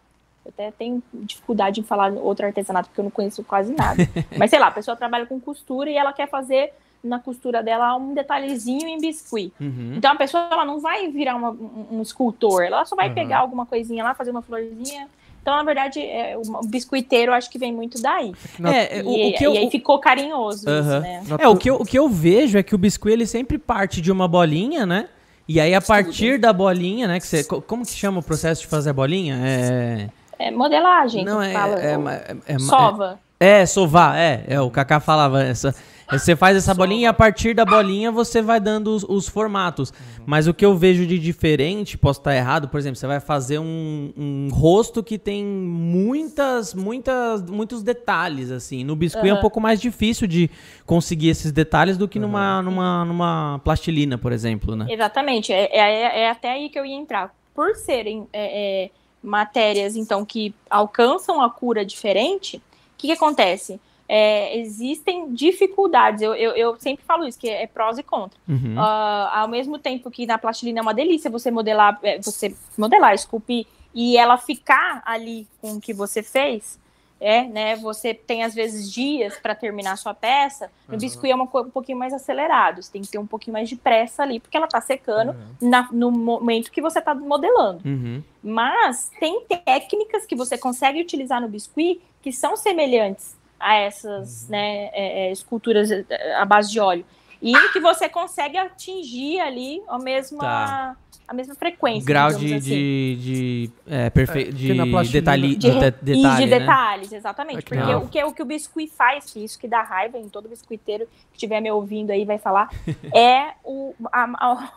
eu 0.46 0.50
até 0.50 0.72
tenho 0.72 1.02
dificuldade 1.14 1.80
em 1.80 1.84
falar 1.84 2.12
outro 2.14 2.46
artesanato 2.46 2.90
porque 2.90 3.00
eu 3.00 3.04
não 3.04 3.12
conheço 3.12 3.44
quase 3.44 3.72
nada. 3.74 4.02
mas 4.38 4.50
sei 4.50 4.60
lá, 4.60 4.68
a 4.68 4.72
pessoa 4.72 4.98
trabalha 4.98 5.26
com 5.26 5.40
costura 5.40 5.90
e 5.90 5.96
ela 5.96 6.12
quer 6.12 6.28
fazer 6.28 6.74
na 7.04 7.20
costura 7.20 7.64
dela 7.64 7.96
um 7.96 8.14
detalhezinho 8.14 8.88
em 8.88 9.00
biscuit. 9.00 9.52
Uhum. 9.60 9.94
Então 9.96 10.12
a 10.12 10.16
pessoa 10.16 10.48
ela 10.52 10.66
não 10.66 10.80
vai 10.80 11.08
virar 11.10 11.36
uma- 11.36 11.52
um, 11.52 11.88
um 11.98 12.02
escultor, 12.02 12.64
ela 12.64 12.84
só 12.86 12.96
vai 12.96 13.08
Uhum. 13.10 13.14
pegar 13.16 13.40
alguma 13.40 13.66
coisinha 13.66 14.04
lá, 14.04 14.14
fazer 14.14 14.32
uma 14.32 14.42
florzinha. 14.42 15.08
Então, 15.42 15.56
na 15.56 15.64
verdade, 15.64 16.02
é, 16.02 16.38
o 16.38 16.68
biscuiteiro 16.68 17.32
eu 17.32 17.36
acho 17.36 17.50
que 17.50 17.58
vem 17.58 17.72
muito 17.74 18.02
daí. 18.02 18.34
Na- 18.60 18.76
É, 18.76 19.02
o, 19.04 19.10
e, 19.12 19.30
o 19.34 19.38
que 19.38 19.44
eu, 19.46 19.54
e 19.54 19.58
aí 19.60 19.72
ficou 19.72 19.98
carinhoso 20.00 20.70
Aham. 20.70 20.82
isso, 20.82 21.00
né? 21.00 21.24
É, 21.40 21.48
o 21.48 21.56
que, 21.56 21.70
eu, 21.70 21.76
o 21.76 21.86
que 21.86 21.98
eu 21.98 22.10
vejo 22.10 22.58
é 22.58 22.64
que 22.64 22.76
o 22.76 22.78
biscuit 22.78 23.14
ele 23.14 23.26
sempre 23.26 23.58
parte 23.58 24.02
de 24.02 24.12
uma 24.12 24.28
bolinha, 24.28 24.86
né? 24.86 25.08
E 25.48 25.60
aí, 25.60 25.74
a 25.74 25.82
partir 25.82 26.38
da 26.38 26.52
bolinha, 26.54 27.08
né? 27.08 27.20
Que 27.20 27.26
você, 27.26 27.44
co- 27.44 27.62
como 27.62 27.84
que 27.86 27.94
chama 27.94 28.20
o 28.20 28.24
processo 28.24 28.62
de 28.62 28.68
fazer 28.68 28.90
a 28.92 28.94
bolinha? 28.94 29.40
É. 29.44 30.10
É 30.38 30.52
modelagem, 30.52 31.26
não, 31.26 31.40
que 31.40 31.48
é. 31.48 31.54
fala. 31.54 31.76
é, 31.80 31.98
ou 31.98 32.04
ma- 32.04 32.14
é, 32.14 32.36
é, 32.48 32.60
sova. 32.60 33.20
é, 33.40 33.66
sovar, 33.66 34.18
é. 34.18 34.44
É, 34.48 34.62
o 34.62 34.70
Kaká 34.70 35.00
falava 35.00 35.42
essa. 35.44 35.74
Você 36.12 36.36
faz 36.36 36.58
essa 36.58 36.74
bolinha 36.74 37.02
e 37.02 37.06
a 37.06 37.14
partir 37.14 37.54
da 37.54 37.64
bolinha 37.64 38.12
você 38.12 38.42
vai 38.42 38.60
dando 38.60 38.88
os, 38.96 39.04
os 39.04 39.28
formatos. 39.28 39.94
Mas 40.26 40.48
o 40.48 40.54
que 40.54 40.66
eu 40.66 40.76
vejo 40.76 41.06
de 41.06 41.20
diferente, 41.20 41.98
posso 41.98 42.20
estar 42.20 42.36
errado, 42.36 42.68
por 42.68 42.80
exemplo, 42.80 42.96
você 42.96 43.06
vai 43.06 43.20
fazer 43.20 43.60
um, 43.60 44.12
um 44.18 44.50
rosto 44.52 45.04
que 45.04 45.20
tem 45.20 45.46
muitas, 45.46 46.74
muitas, 46.74 47.44
muitos 47.44 47.84
detalhes, 47.84 48.50
assim. 48.50 48.84
No 48.84 48.96
biscuit 48.96 49.30
é 49.30 49.34
um 49.34 49.42
pouco 49.42 49.62
mais 49.62 49.80
difícil 49.80 50.28
de 50.28 50.50
conseguir 50.86 51.30
esses 51.30 51.52
detalhes 51.52 51.98
do 51.98 52.08
que 52.08 52.20
numa, 52.20 52.62
numa, 52.62 53.06
numa 53.06 53.62
plastilina, 53.64 54.18
por 54.18 54.32
exemplo, 54.32 54.76
né? 54.76 54.88
Exatamente. 54.90 55.54
É, 55.54 55.70
é, 55.78 56.22
é 56.22 56.30
até 56.30 56.52
aí 56.52 56.70
que 56.70 56.80
eu 56.80 56.86
ia 56.86 56.96
entrar. 56.96 57.34
Por 57.54 57.76
serem 57.76 58.28
é, 58.34 58.86
é, 58.86 58.90
matérias, 59.22 59.96
então, 59.96 60.26
que 60.26 60.54
alcançam 60.70 61.42
a 61.42 61.50
cura 61.50 61.86
diferente, 61.86 62.58
o 62.58 62.62
que, 62.98 63.08
que 63.08 63.14
acontece? 63.14 63.80
É, 64.12 64.58
existem 64.58 65.32
dificuldades. 65.36 66.24
Eu, 66.24 66.34
eu, 66.34 66.52
eu 66.56 66.76
sempre 66.80 67.06
falo 67.06 67.28
isso, 67.28 67.38
que 67.38 67.48
é 67.48 67.68
prós 67.68 68.00
e 68.00 68.04
contras. 68.04 68.42
Uhum. 68.50 68.74
Ah, 68.76 69.42
ao 69.42 69.48
mesmo 69.48 69.78
tempo 69.78 70.10
que 70.10 70.26
na 70.26 70.40
plastilina 70.40 70.80
é 70.80 70.82
uma 70.82 70.96
delícia 70.96 71.30
você 71.30 71.52
modelar, 71.52 72.00
é, 72.02 72.18
você 72.20 72.56
modelar, 72.76 73.14
esculpir 73.14 73.68
e 73.94 74.18
ela 74.18 74.36
ficar 74.38 75.04
ali 75.06 75.48
com 75.62 75.74
o 75.74 75.80
que 75.82 75.94
você 75.94 76.24
fez, 76.24 76.80
é, 77.22 77.44
né? 77.44 77.76
Você 77.76 78.14
tem 78.16 78.44
às 78.44 78.56
vezes 78.56 78.92
dias 78.92 79.38
para 79.40 79.54
terminar 79.54 79.92
a 79.92 79.96
sua 79.96 80.14
peça. 80.16 80.72
No 80.88 80.94
Uhum. 80.96 81.00
biscuit 81.00 81.30
é 81.32 81.36
uma 81.36 81.46
coisa 81.46 81.68
um 81.68 81.72
pouquinho 81.72 81.98
mais 82.00 82.12
acelerado. 82.12 82.82
Você 82.82 82.92
tem 82.92 83.04
que 83.04 83.10
ter 83.10 83.20
um 83.20 83.28
pouquinho 83.28 83.54
mais 83.54 83.70
de 83.70 83.76
pressa 83.76 84.24
ali, 84.24 84.40
porque 84.40 84.58
ela 84.58 84.68
tá 84.68 84.82
secando 84.82 85.34
Uhum. 85.62 85.70
na- 85.70 85.88
no 85.92 86.10
momento 86.12 86.72
que 86.72 86.82
você 86.82 87.00
tá 87.00 87.14
modelando. 87.14 87.82
Uhum. 87.88 88.24
Mas 88.42 89.12
tem 89.20 89.42
técnicas 89.46 90.26
que 90.26 90.36
você 90.36 90.58
consegue 90.58 91.00
utilizar 91.00 91.40
no 91.40 91.48
biscuit 91.48 92.02
que 92.24 92.32
são 92.32 92.56
semelhantes 92.58 93.38
a 93.60 93.76
essas 93.76 94.44
Uhum. 94.44 94.50
né, 94.52 94.86
é, 94.94 95.28
é, 95.28 95.32
esculturas 95.32 95.92
é, 95.92 96.06
à 96.36 96.46
base 96.46 96.72
de 96.72 96.80
óleo. 96.80 97.06
E 97.42 97.54
que 97.72 97.80
você 97.80 98.10
consegue 98.10 98.58
atingir 98.58 99.40
ali 99.40 99.82
a 99.88 99.98
mesma, 99.98 100.40
Tá. 100.42 100.96
a 101.26 101.34
mesma 101.34 101.56
frequência. 101.56 102.06
Grau 102.06 102.30
de, 102.34 102.54
assim. 102.54 102.60
de, 102.60 103.16
de, 103.16 103.72
é, 103.88 104.10
perfe... 104.10 104.42
É, 104.42 104.52
de 104.52 104.74
detalhe, 105.12 105.56
De, 105.56 105.56
de, 105.56 105.72
detalhe, 105.80 105.96
de 106.06 106.46
né? 106.48 106.60
detalhes, 106.60 107.12
exatamente. 107.14 107.60
É 107.60 107.62
que 107.62 107.70
porque 107.76 107.92
não. 107.94 108.04
o 108.04 108.08
que, 108.10 108.24
o 108.26 108.34
que 108.34 108.42
o 108.42 108.46
biscuit 108.46 108.92
faz, 108.92 109.32
que 109.32 109.42
isso 109.42 109.58
que 109.58 109.70
dá 109.70 109.82
raiva 109.84 110.18
em 110.18 110.28
todo 110.28 110.50
biscuiteiro 110.50 111.06
que 111.32 111.38
estiver 111.38 111.62
me 111.62 111.72
ouvindo 111.72 112.12
aí 112.12 112.26
vai 112.26 112.38
falar, 112.40 112.68
é 113.16 113.54
o, 113.64 113.94
a- 114.12 114.34
a- 114.38 114.74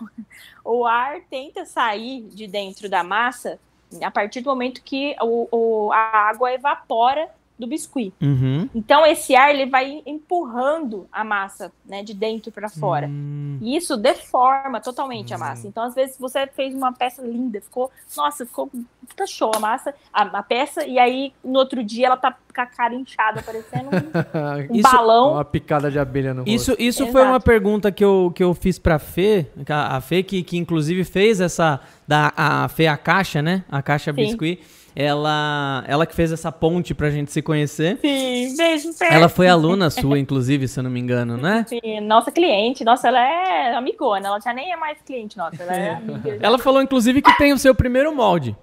o 0.64 0.86
ar 0.86 1.20
tenta 1.28 1.64
sair 1.64 2.20
de 2.32 2.46
dentro 2.46 2.88
da 2.88 3.02
massa 3.02 3.58
a 4.00 4.10
partir 4.10 4.40
do 4.40 4.48
momento 4.50 4.82
que 4.84 5.16
o, 5.20 5.48
o- 5.50 5.92
a 5.92 6.28
água 6.30 6.52
evapora 6.52 7.28
do 7.58 7.66
biscuit. 7.66 8.12
Uhum. 8.20 8.68
Então 8.74 9.06
esse 9.06 9.34
ar 9.36 9.50
ele 9.54 9.66
vai 9.66 10.02
empurrando 10.04 11.06
a 11.12 11.22
massa, 11.22 11.70
né, 11.84 12.02
de 12.02 12.14
dentro 12.14 12.50
para 12.50 12.68
fora. 12.68 13.06
Hum. 13.06 13.58
E 13.60 13.76
isso 13.76 13.96
deforma 13.96 14.80
totalmente 14.80 15.32
a 15.32 15.38
massa. 15.38 15.68
Então, 15.68 15.84
às 15.84 15.94
vezes, 15.94 16.16
você 16.18 16.46
fez 16.46 16.74
uma 16.74 16.92
peça 16.92 17.22
linda, 17.22 17.60
ficou, 17.60 17.90
nossa, 18.16 18.44
ficou 18.44 18.68
puta 19.08 19.26
show 19.26 19.52
a 19.54 19.60
massa, 19.60 19.94
a, 20.12 20.22
a 20.22 20.42
peça, 20.42 20.84
e 20.86 20.98
aí 20.98 21.32
no 21.44 21.58
outro 21.58 21.84
dia 21.84 22.06
ela 22.06 22.16
tá 22.16 22.32
com 22.54 22.60
a 22.60 22.66
cara 22.66 22.94
inchada, 22.94 23.42
parecendo 23.42 23.88
um, 23.90 24.72
um 24.72 24.76
Isso- 24.76 24.82
balão. 24.90 25.32
Uma 25.34 25.44
picada 25.44 25.90
de 25.90 25.98
abelha 25.98 26.34
no 26.34 26.42
Isso, 26.46 26.70
rosto. 26.72 26.82
isso 26.82 27.02
Exato. 27.02 27.12
foi 27.12 27.22
uma 27.22 27.40
pergunta 27.40 27.92
que 27.92 28.04
eu, 28.04 28.32
que 28.34 28.42
eu 28.42 28.52
fiz 28.54 28.78
pra 28.78 28.98
Fê, 28.98 29.46
a 29.68 29.96
a 29.96 30.00
Fê 30.00 30.22
que, 30.22 30.42
que 30.42 30.56
inclusive 30.56 31.04
fez 31.04 31.40
essa, 31.40 31.80
da, 32.06 32.32
a 32.36 32.68
Fê 32.68 32.86
a 32.86 32.96
caixa, 32.96 33.40
né? 33.42 33.64
A 33.70 33.82
caixa 33.82 34.12
Sim. 34.12 34.16
biscuit. 34.22 34.60
Ela, 34.94 35.84
ela 35.86 36.06
que 36.06 36.14
fez 36.14 36.32
essa 36.32 36.52
ponte 36.52 36.94
pra 36.94 37.10
gente 37.10 37.32
se 37.32 37.40
conhecer. 37.40 37.98
Sim, 38.00 38.56
beijo, 38.56 38.92
Fer. 38.92 39.12
Ela 39.12 39.28
foi 39.28 39.48
aluna 39.48 39.88
sua, 39.90 40.18
inclusive, 40.18 40.68
se 40.68 40.78
eu 40.78 40.84
não 40.84 40.90
me 40.90 41.00
engano, 41.00 41.36
né? 41.36 41.64
Sim, 41.68 42.00
nossa 42.00 42.30
cliente, 42.30 42.84
nossa, 42.84 43.08
ela 43.08 43.20
é 43.20 43.74
amigona, 43.74 44.28
ela 44.28 44.40
já 44.40 44.52
nem 44.52 44.72
é 44.72 44.76
mais 44.76 44.98
cliente 45.02 45.36
nossa, 45.36 45.62
ela 45.62 45.74
é 45.74 45.90
amiga. 45.96 46.38
Ela 46.40 46.58
falou, 46.58 46.82
inclusive, 46.82 47.22
que 47.22 47.36
tem 47.38 47.52
o 47.52 47.58
seu 47.58 47.74
primeiro 47.74 48.14
molde. 48.14 48.56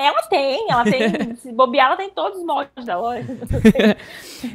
Ela 0.00 0.22
tem, 0.22 0.70
ela 0.70 0.84
tem, 0.84 1.34
se 1.42 1.50
bobear, 1.50 1.88
ela 1.88 1.96
tem 1.96 2.08
todos 2.08 2.38
os 2.38 2.46
moldes 2.46 2.86
da 2.86 2.96
loja. 2.96 3.26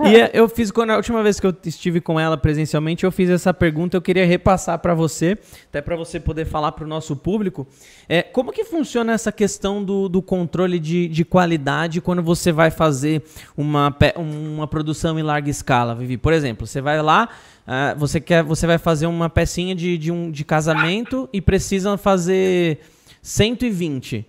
E 0.05 0.15
é, 0.15 0.31
eu 0.33 0.47
fiz, 0.47 0.71
quando 0.71 0.91
a 0.91 0.95
última 0.95 1.21
vez 1.21 1.41
que 1.41 1.45
eu 1.45 1.53
estive 1.65 1.99
com 1.99 2.17
ela 2.17 2.37
presencialmente, 2.37 3.03
eu 3.03 3.11
fiz 3.11 3.29
essa 3.29 3.53
pergunta, 3.53 3.97
eu 3.97 4.01
queria 4.01 4.25
repassar 4.25 4.79
para 4.79 4.93
você, 4.93 5.37
até 5.67 5.81
para 5.81 5.97
você 5.97 6.21
poder 6.21 6.45
falar 6.45 6.71
para 6.71 6.85
o 6.85 6.87
nosso 6.87 7.17
público. 7.17 7.67
É, 8.07 8.21
como 8.21 8.53
que 8.53 8.63
funciona 8.63 9.11
essa 9.11 9.29
questão 9.29 9.83
do, 9.83 10.07
do 10.07 10.21
controle 10.21 10.79
de, 10.79 11.09
de 11.09 11.25
qualidade 11.25 11.99
quando 11.99 12.23
você 12.23 12.53
vai 12.53 12.71
fazer 12.71 13.21
uma, 13.57 13.93
uma 14.15 14.65
produção 14.65 15.19
em 15.19 15.23
larga 15.23 15.49
escala, 15.49 15.93
Vivi? 15.93 16.15
Por 16.15 16.31
exemplo, 16.31 16.65
você 16.65 16.79
vai 16.79 17.01
lá, 17.01 17.27
ah, 17.67 17.93
você, 17.97 18.21
quer, 18.21 18.41
você 18.41 18.65
vai 18.65 18.77
fazer 18.77 19.07
uma 19.07 19.29
pecinha 19.29 19.75
de, 19.75 19.97
de, 19.97 20.09
um, 20.09 20.31
de 20.31 20.45
casamento 20.45 21.27
e 21.33 21.41
precisa 21.41 21.97
fazer 21.97 22.79
120. 23.21 24.25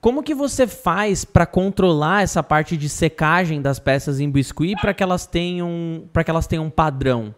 Como 0.00 0.22
que 0.22 0.34
você 0.34 0.66
faz 0.66 1.24
para 1.24 1.46
controlar 1.46 2.22
essa 2.22 2.42
parte 2.42 2.76
de 2.76 2.88
secagem 2.88 3.60
das 3.60 3.78
peças 3.78 4.20
em 4.20 4.30
biscuit 4.30 4.80
para 4.80 4.94
que 4.94 5.02
elas 5.02 5.26
tenham 5.26 6.04
para 6.12 6.22
que 6.22 6.30
elas 6.30 6.46
tenham 6.46 6.64
um 6.64 6.70
padrão? 6.70 7.34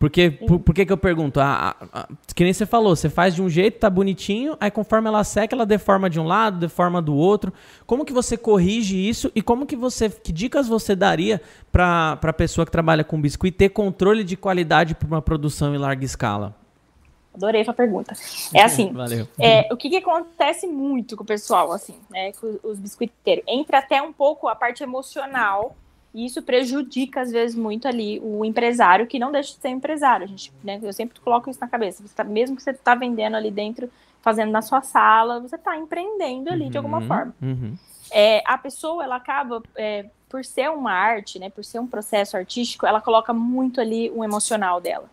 Porque 0.00 0.30
por, 0.30 0.58
por 0.60 0.74
que 0.74 0.86
que 0.86 0.92
eu 0.92 0.96
pergunto? 0.96 1.40
Ah, 1.40 1.76
ah, 1.92 2.08
que 2.34 2.42
nem 2.42 2.54
você 2.54 2.64
falou, 2.64 2.96
você 2.96 3.10
faz 3.10 3.34
de 3.34 3.42
um 3.42 3.50
jeito, 3.50 3.80
tá 3.80 3.90
bonitinho, 3.90 4.56
aí 4.58 4.70
conforme 4.70 5.08
ela 5.08 5.22
seca, 5.22 5.54
ela 5.54 5.66
deforma 5.66 6.08
de 6.08 6.18
um 6.18 6.24
lado, 6.24 6.58
deforma 6.58 7.02
do 7.02 7.14
outro. 7.14 7.52
Como 7.86 8.06
que 8.06 8.12
você 8.12 8.34
corrige 8.34 8.96
isso 8.96 9.30
e 9.34 9.42
como 9.42 9.66
que 9.66 9.76
você 9.76 10.08
que 10.08 10.32
dicas 10.32 10.66
você 10.66 10.96
daria 10.96 11.40
para 11.70 12.16
para 12.16 12.32
pessoa 12.32 12.64
que 12.64 12.72
trabalha 12.72 13.04
com 13.04 13.20
biscuit 13.20 13.54
ter 13.54 13.68
controle 13.68 14.24
de 14.24 14.38
qualidade 14.38 14.94
para 14.94 15.06
uma 15.06 15.20
produção 15.20 15.74
em 15.74 15.78
larga 15.78 16.02
escala? 16.02 16.59
Adorei 17.40 17.64
sua 17.64 17.72
pergunta. 17.72 18.14
É 18.54 18.62
assim, 18.62 18.92
Valeu. 18.92 19.26
É, 19.40 19.66
o 19.72 19.76
que, 19.76 19.88
que 19.88 19.96
acontece 19.96 20.66
muito 20.66 21.16
com 21.16 21.22
o 21.22 21.26
pessoal, 21.26 21.72
assim, 21.72 21.98
né, 22.10 22.32
com 22.32 22.58
os 22.62 22.78
biscoiteiros? 22.78 23.42
Entra 23.48 23.78
até 23.78 24.02
um 24.02 24.12
pouco 24.12 24.46
a 24.46 24.54
parte 24.54 24.82
emocional, 24.82 25.74
e 26.12 26.26
isso 26.26 26.42
prejudica, 26.42 27.22
às 27.22 27.30
vezes, 27.30 27.56
muito 27.56 27.88
ali 27.88 28.20
o 28.22 28.44
empresário, 28.44 29.06
que 29.06 29.18
não 29.18 29.32
deixa 29.32 29.54
de 29.54 29.60
ser 29.60 29.68
empresário. 29.70 30.24
A 30.24 30.28
gente, 30.28 30.52
né, 30.62 30.78
eu 30.82 30.92
sempre 30.92 31.18
coloco 31.20 31.48
isso 31.48 31.60
na 31.60 31.68
cabeça. 31.68 32.04
Tá- 32.14 32.24
mesmo 32.24 32.56
que 32.56 32.62
você 32.62 32.72
está 32.72 32.94
vendendo 32.94 33.36
ali 33.36 33.50
dentro, 33.50 33.90
fazendo 34.20 34.50
na 34.50 34.60
sua 34.60 34.82
sala, 34.82 35.40
você 35.40 35.56
está 35.56 35.76
empreendendo 35.76 36.50
ali 36.50 36.68
de 36.68 36.76
alguma 36.76 36.98
Uhum, 36.98 37.06
forma. 37.06 37.34
uhum. 37.40 37.74
É, 38.12 38.42
a 38.44 38.58
pessoa, 38.58 39.04
ela 39.04 39.16
acaba, 39.16 39.62
é, 39.76 40.04
por 40.28 40.44
ser 40.44 40.68
uma 40.70 40.92
arte, 40.92 41.38
né, 41.38 41.48
por 41.48 41.64
ser 41.64 41.78
um 41.78 41.86
processo 41.86 42.36
artístico, 42.36 42.86
ela 42.86 43.00
coloca 43.00 43.32
muito 43.32 43.80
ali 43.80 44.10
o 44.10 44.22
emocional 44.24 44.80
dela. 44.80 45.08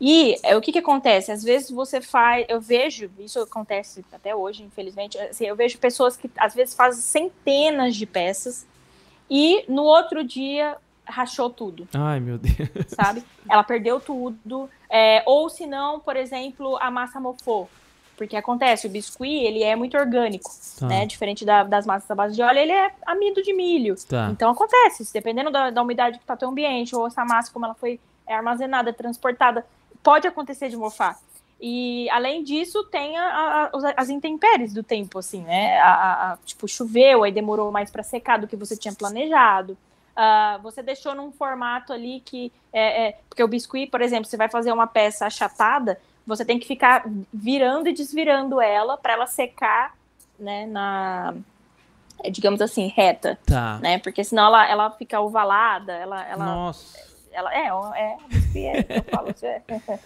E 0.00 0.36
é, 0.42 0.56
o 0.56 0.60
que 0.60 0.72
que 0.72 0.78
acontece? 0.78 1.30
Às 1.30 1.42
vezes 1.42 1.70
você 1.70 2.00
faz, 2.00 2.44
eu 2.48 2.60
vejo, 2.60 3.10
isso 3.18 3.40
acontece 3.40 4.04
até 4.12 4.34
hoje, 4.34 4.62
infelizmente, 4.62 5.18
assim, 5.18 5.46
eu 5.46 5.56
vejo 5.56 5.78
pessoas 5.78 6.16
que 6.16 6.30
às 6.36 6.54
vezes 6.54 6.74
fazem 6.74 7.00
centenas 7.00 7.94
de 7.94 8.04
peças 8.04 8.66
e 9.30 9.64
no 9.68 9.84
outro 9.84 10.24
dia 10.24 10.76
rachou 11.06 11.50
tudo. 11.50 11.86
Ai, 11.94 12.18
meu 12.18 12.38
Deus. 12.38 12.54
Sabe? 12.88 13.22
Ela 13.48 13.62
perdeu 13.62 14.00
tudo. 14.00 14.68
É, 14.90 15.22
ou 15.26 15.48
se 15.48 15.66
não, 15.66 16.00
por 16.00 16.16
exemplo, 16.16 16.76
a 16.80 16.90
massa 16.90 17.20
mofou. 17.20 17.68
Porque 18.16 18.36
acontece, 18.36 18.86
o 18.86 18.90
biscuit, 18.90 19.44
ele 19.44 19.62
é 19.62 19.74
muito 19.74 19.96
orgânico, 19.98 20.48
tá. 20.78 20.86
né? 20.86 21.04
Diferente 21.04 21.44
da, 21.44 21.64
das 21.64 21.84
massas 21.84 22.08
à 22.08 22.14
base 22.14 22.34
de 22.36 22.42
óleo, 22.42 22.58
ele 22.58 22.72
é 22.72 22.92
amido 23.04 23.42
de 23.42 23.52
milho. 23.52 23.96
Tá. 24.08 24.28
Então 24.30 24.50
acontece, 24.50 25.12
dependendo 25.12 25.50
da, 25.50 25.70
da 25.70 25.82
umidade 25.82 26.18
que 26.18 26.24
está 26.24 26.38
no 26.40 26.52
ambiente, 26.52 26.94
ou 26.94 27.08
essa 27.08 27.24
massa, 27.24 27.52
como 27.52 27.64
ela 27.64 27.74
foi 27.74 27.98
armazenada, 28.26 28.92
transportada, 28.92 29.66
pode 30.04 30.28
acontecer 30.28 30.68
de 30.68 30.76
mofar. 30.76 31.18
E 31.60 32.10
além 32.10 32.44
disso, 32.44 32.84
tem 32.84 33.16
a, 33.16 33.70
a, 33.72 33.94
as 33.96 34.10
intempéries 34.10 34.74
do 34.74 34.82
tempo, 34.82 35.18
assim, 35.18 35.42
né? 35.42 35.80
A, 35.80 36.36
tipo, 36.44 36.68
choveu, 36.68 37.24
aí 37.24 37.32
demorou 37.32 37.72
mais 37.72 37.90
para 37.90 38.02
secar 38.02 38.38
do 38.38 38.46
que 38.46 38.54
você 38.54 38.76
tinha 38.76 38.94
planejado. 38.94 39.72
Uh, 40.14 40.62
você 40.62 40.82
deixou 40.82 41.14
num 41.14 41.32
formato 41.32 41.92
ali 41.92 42.20
que. 42.20 42.52
É, 42.72 43.06
é, 43.06 43.18
porque 43.28 43.42
o 43.42 43.48
biscuit, 43.48 43.88
por 43.88 44.02
exemplo, 44.02 44.26
você 44.26 44.36
vai 44.36 44.48
fazer 44.48 44.72
uma 44.72 44.86
peça 44.86 45.26
achatada, 45.26 45.98
você 46.26 46.44
tem 46.44 46.58
que 46.58 46.66
ficar 46.66 47.04
virando 47.32 47.88
e 47.88 47.94
desvirando 47.94 48.60
ela 48.60 48.96
para 48.96 49.14
ela 49.14 49.26
secar, 49.26 49.96
né, 50.38 50.66
na 50.66 51.34
digamos 52.30 52.60
assim, 52.60 52.92
reta, 52.94 53.38
tá. 53.44 53.78
né? 53.78 53.98
Porque 53.98 54.22
senão 54.22 54.46
ela, 54.46 54.68
ela 54.68 54.90
fica 54.90 55.20
ovalada, 55.20 55.92
ela, 55.92 56.24
ela 56.26 56.44
Nossa. 56.44 57.13
Ela 57.34 57.54
é, 57.54 57.66
é, 57.66 58.16
é, 58.56 58.86
eu 58.98 59.02
falo, 59.04 59.34
é. 59.42 59.62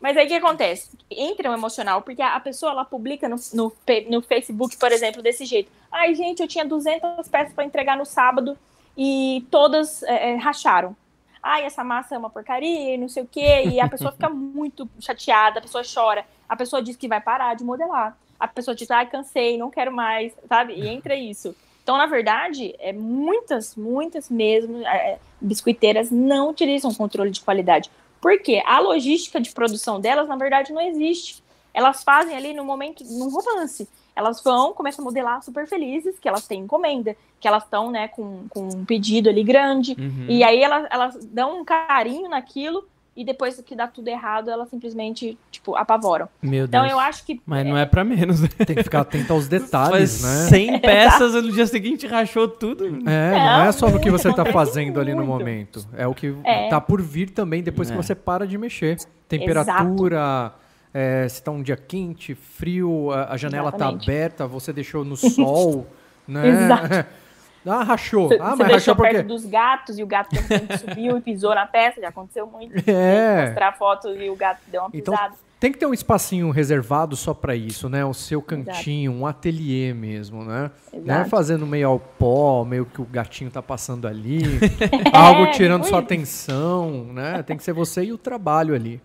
Mas 0.00 0.16
aí 0.16 0.26
o 0.26 0.28
que 0.28 0.34
acontece? 0.34 0.98
Entra 1.08 1.50
o 1.50 1.54
emocional, 1.54 2.02
porque 2.02 2.20
a 2.20 2.40
pessoa 2.40 2.72
ela 2.72 2.84
publica 2.84 3.28
no, 3.28 3.36
no, 3.54 3.72
no 4.10 4.22
Facebook, 4.22 4.76
por 4.76 4.90
exemplo, 4.90 5.22
desse 5.22 5.44
jeito. 5.44 5.70
Ai, 5.90 6.14
gente, 6.14 6.42
eu 6.42 6.48
tinha 6.48 6.64
200 6.64 7.28
peças 7.28 7.52
para 7.52 7.64
entregar 7.64 7.96
no 7.96 8.04
sábado 8.04 8.58
e 8.96 9.46
todas 9.48 10.02
é, 10.02 10.34
racharam 10.34 10.96
ai, 11.42 11.64
essa 11.64 11.82
massa 11.82 12.14
é 12.14 12.18
uma 12.18 12.30
porcaria 12.30 12.94
e 12.94 12.98
não 12.98 13.08
sei 13.08 13.24
o 13.24 13.26
quê, 13.26 13.64
e 13.66 13.80
a 13.80 13.88
pessoa 13.88 14.12
fica 14.12 14.28
muito 14.30 14.88
chateada, 15.00 15.58
a 15.58 15.62
pessoa 15.62 15.82
chora, 15.82 16.24
a 16.48 16.54
pessoa 16.54 16.80
diz 16.80 16.96
que 16.96 17.08
vai 17.08 17.20
parar 17.20 17.54
de 17.54 17.64
modelar, 17.64 18.16
a 18.38 18.46
pessoa 18.46 18.74
diz, 18.74 18.90
ai, 18.90 19.06
cansei, 19.06 19.58
não 19.58 19.70
quero 19.70 19.92
mais, 19.92 20.32
sabe? 20.48 20.74
E 20.74 20.88
entra 20.88 21.16
isso. 21.16 21.54
Então, 21.82 21.96
na 21.96 22.06
verdade, 22.06 22.74
é, 22.78 22.92
muitas, 22.92 23.74
muitas 23.74 24.30
mesmo 24.30 24.86
é, 24.86 25.18
biscoiteiras 25.42 26.10
não 26.10 26.50
utilizam 26.50 26.94
controle 26.94 27.30
de 27.30 27.40
qualidade. 27.40 27.90
Porque 28.20 28.62
a 28.64 28.78
logística 28.78 29.40
de 29.40 29.50
produção 29.52 30.00
delas, 30.00 30.28
na 30.28 30.36
verdade, 30.36 30.72
não 30.72 30.80
existe. 30.80 31.42
Elas 31.74 32.04
fazem 32.04 32.36
ali 32.36 32.54
no 32.54 32.64
momento, 32.64 33.02
no 33.04 33.28
romance. 33.28 33.88
Elas 34.14 34.42
vão, 34.42 34.72
começam 34.72 35.02
a 35.02 35.06
modelar 35.06 35.42
super 35.42 35.66
felizes, 35.66 36.18
que 36.18 36.28
elas 36.28 36.46
têm 36.46 36.60
encomenda, 36.60 37.16
que 37.40 37.48
elas 37.48 37.64
estão, 37.64 37.90
né, 37.90 38.08
com, 38.08 38.46
com 38.48 38.68
um 38.68 38.84
pedido 38.84 39.28
ali 39.28 39.42
grande, 39.42 39.96
uhum. 39.98 40.26
e 40.28 40.44
aí 40.44 40.62
elas, 40.62 40.86
elas 40.90 41.24
dão 41.24 41.60
um 41.60 41.64
carinho 41.64 42.28
naquilo, 42.28 42.86
e 43.16 43.24
depois 43.24 43.60
que 43.60 43.76
dá 43.76 43.86
tudo 43.86 44.08
errado, 44.08 44.50
elas 44.50 44.68
simplesmente, 44.68 45.36
tipo, 45.50 45.76
apavoram. 45.76 46.28
Meu 46.40 46.64
então 46.64 46.82
Deus. 46.82 46.92
eu 46.92 46.98
acho 46.98 47.24
que. 47.24 47.40
Mas 47.44 47.66
é... 47.66 47.68
não 47.68 47.76
é 47.76 47.84
para 47.84 48.04
menos, 48.04 48.40
né? 48.40 48.48
Tem 48.66 48.76
que 48.76 48.82
ficar 48.82 49.00
atento 49.00 49.32
aos 49.32 49.46
detalhes, 49.48 50.22
né? 50.22 50.48
100 50.48 50.80
peças 50.82 51.34
no 51.34 51.52
dia 51.52 51.66
seguinte 51.66 52.06
rachou 52.06 52.48
tudo. 52.48 52.86
É, 53.08 53.30
não, 53.32 53.58
não 53.58 53.64
é 53.64 53.72
só 53.72 53.90
no 53.90 54.00
que 54.00 54.10
você 54.10 54.32
tá 54.32 54.44
fazendo 54.52 55.00
ali 55.00 55.14
no 55.14 55.24
momento. 55.24 55.86
É 55.96 56.06
o 56.06 56.14
que 56.14 56.34
é. 56.44 56.68
tá 56.68 56.80
por 56.80 57.02
vir 57.02 57.30
também 57.30 57.62
depois 57.62 57.90
é. 57.90 57.92
que 57.94 57.96
você 58.02 58.14
para 58.14 58.46
de 58.46 58.56
mexer. 58.56 58.96
Temperatura. 59.28 60.16
Exato 60.16 60.62
é, 60.94 61.26
se 61.28 61.36
está 61.36 61.50
um 61.50 61.62
dia 61.62 61.76
quente, 61.76 62.34
frio, 62.34 63.10
a, 63.10 63.32
a 63.32 63.36
janela 63.36 63.70
está 63.70 63.88
aberta, 63.88 64.46
você 64.46 64.72
deixou 64.72 65.04
no 65.04 65.16
sol, 65.16 65.86
né? 66.28 66.48
Exato. 66.48 67.21
Ah, 67.66 67.82
rachou. 67.82 68.28
Você, 68.28 68.38
ah, 68.40 68.56
mas 68.56 68.68
você 68.68 68.72
rachou 68.72 68.96
perto 68.96 69.26
dos 69.26 69.46
gatos 69.46 69.98
e 69.98 70.02
o 70.02 70.06
gato 70.06 70.30
subiu 70.78 71.18
e 71.18 71.20
pisou 71.20 71.54
na 71.54 71.66
peça, 71.66 72.00
já 72.00 72.08
aconteceu 72.08 72.46
muito. 72.46 72.72
É. 72.92 73.46
Mostrar 73.46 73.72
fotos 73.72 74.16
e 74.20 74.28
o 74.28 74.36
gato 74.36 74.60
deu 74.66 74.82
uma 74.82 74.90
então, 74.92 75.14
pisada. 75.14 75.34
Tem 75.58 75.70
que 75.70 75.78
ter 75.78 75.86
um 75.86 75.94
espacinho 75.94 76.50
reservado 76.50 77.14
só 77.14 77.32
para 77.32 77.54
isso, 77.54 77.88
né? 77.88 78.04
O 78.04 78.12
seu 78.12 78.42
cantinho, 78.42 79.12
Exato. 79.12 79.22
um 79.22 79.26
ateliê 79.26 79.94
mesmo, 79.94 80.44
né? 80.44 80.72
Exato. 80.92 81.06
Não 81.06 81.14
é 81.14 81.24
fazendo 81.24 81.64
meio 81.64 81.88
ao 81.88 82.00
pó, 82.00 82.64
meio 82.64 82.84
que 82.84 83.00
o 83.00 83.04
gatinho 83.04 83.48
tá 83.50 83.62
passando 83.62 84.08
ali, 84.08 84.42
é, 85.12 85.16
algo 85.16 85.52
tirando 85.52 85.84
sua 85.84 86.00
atenção, 86.00 87.04
né? 87.12 87.42
Tem 87.44 87.56
que 87.56 87.62
ser 87.62 87.72
você 87.72 88.02
e 88.02 88.12
o 88.12 88.18
trabalho 88.18 88.74
ali. 88.74 89.00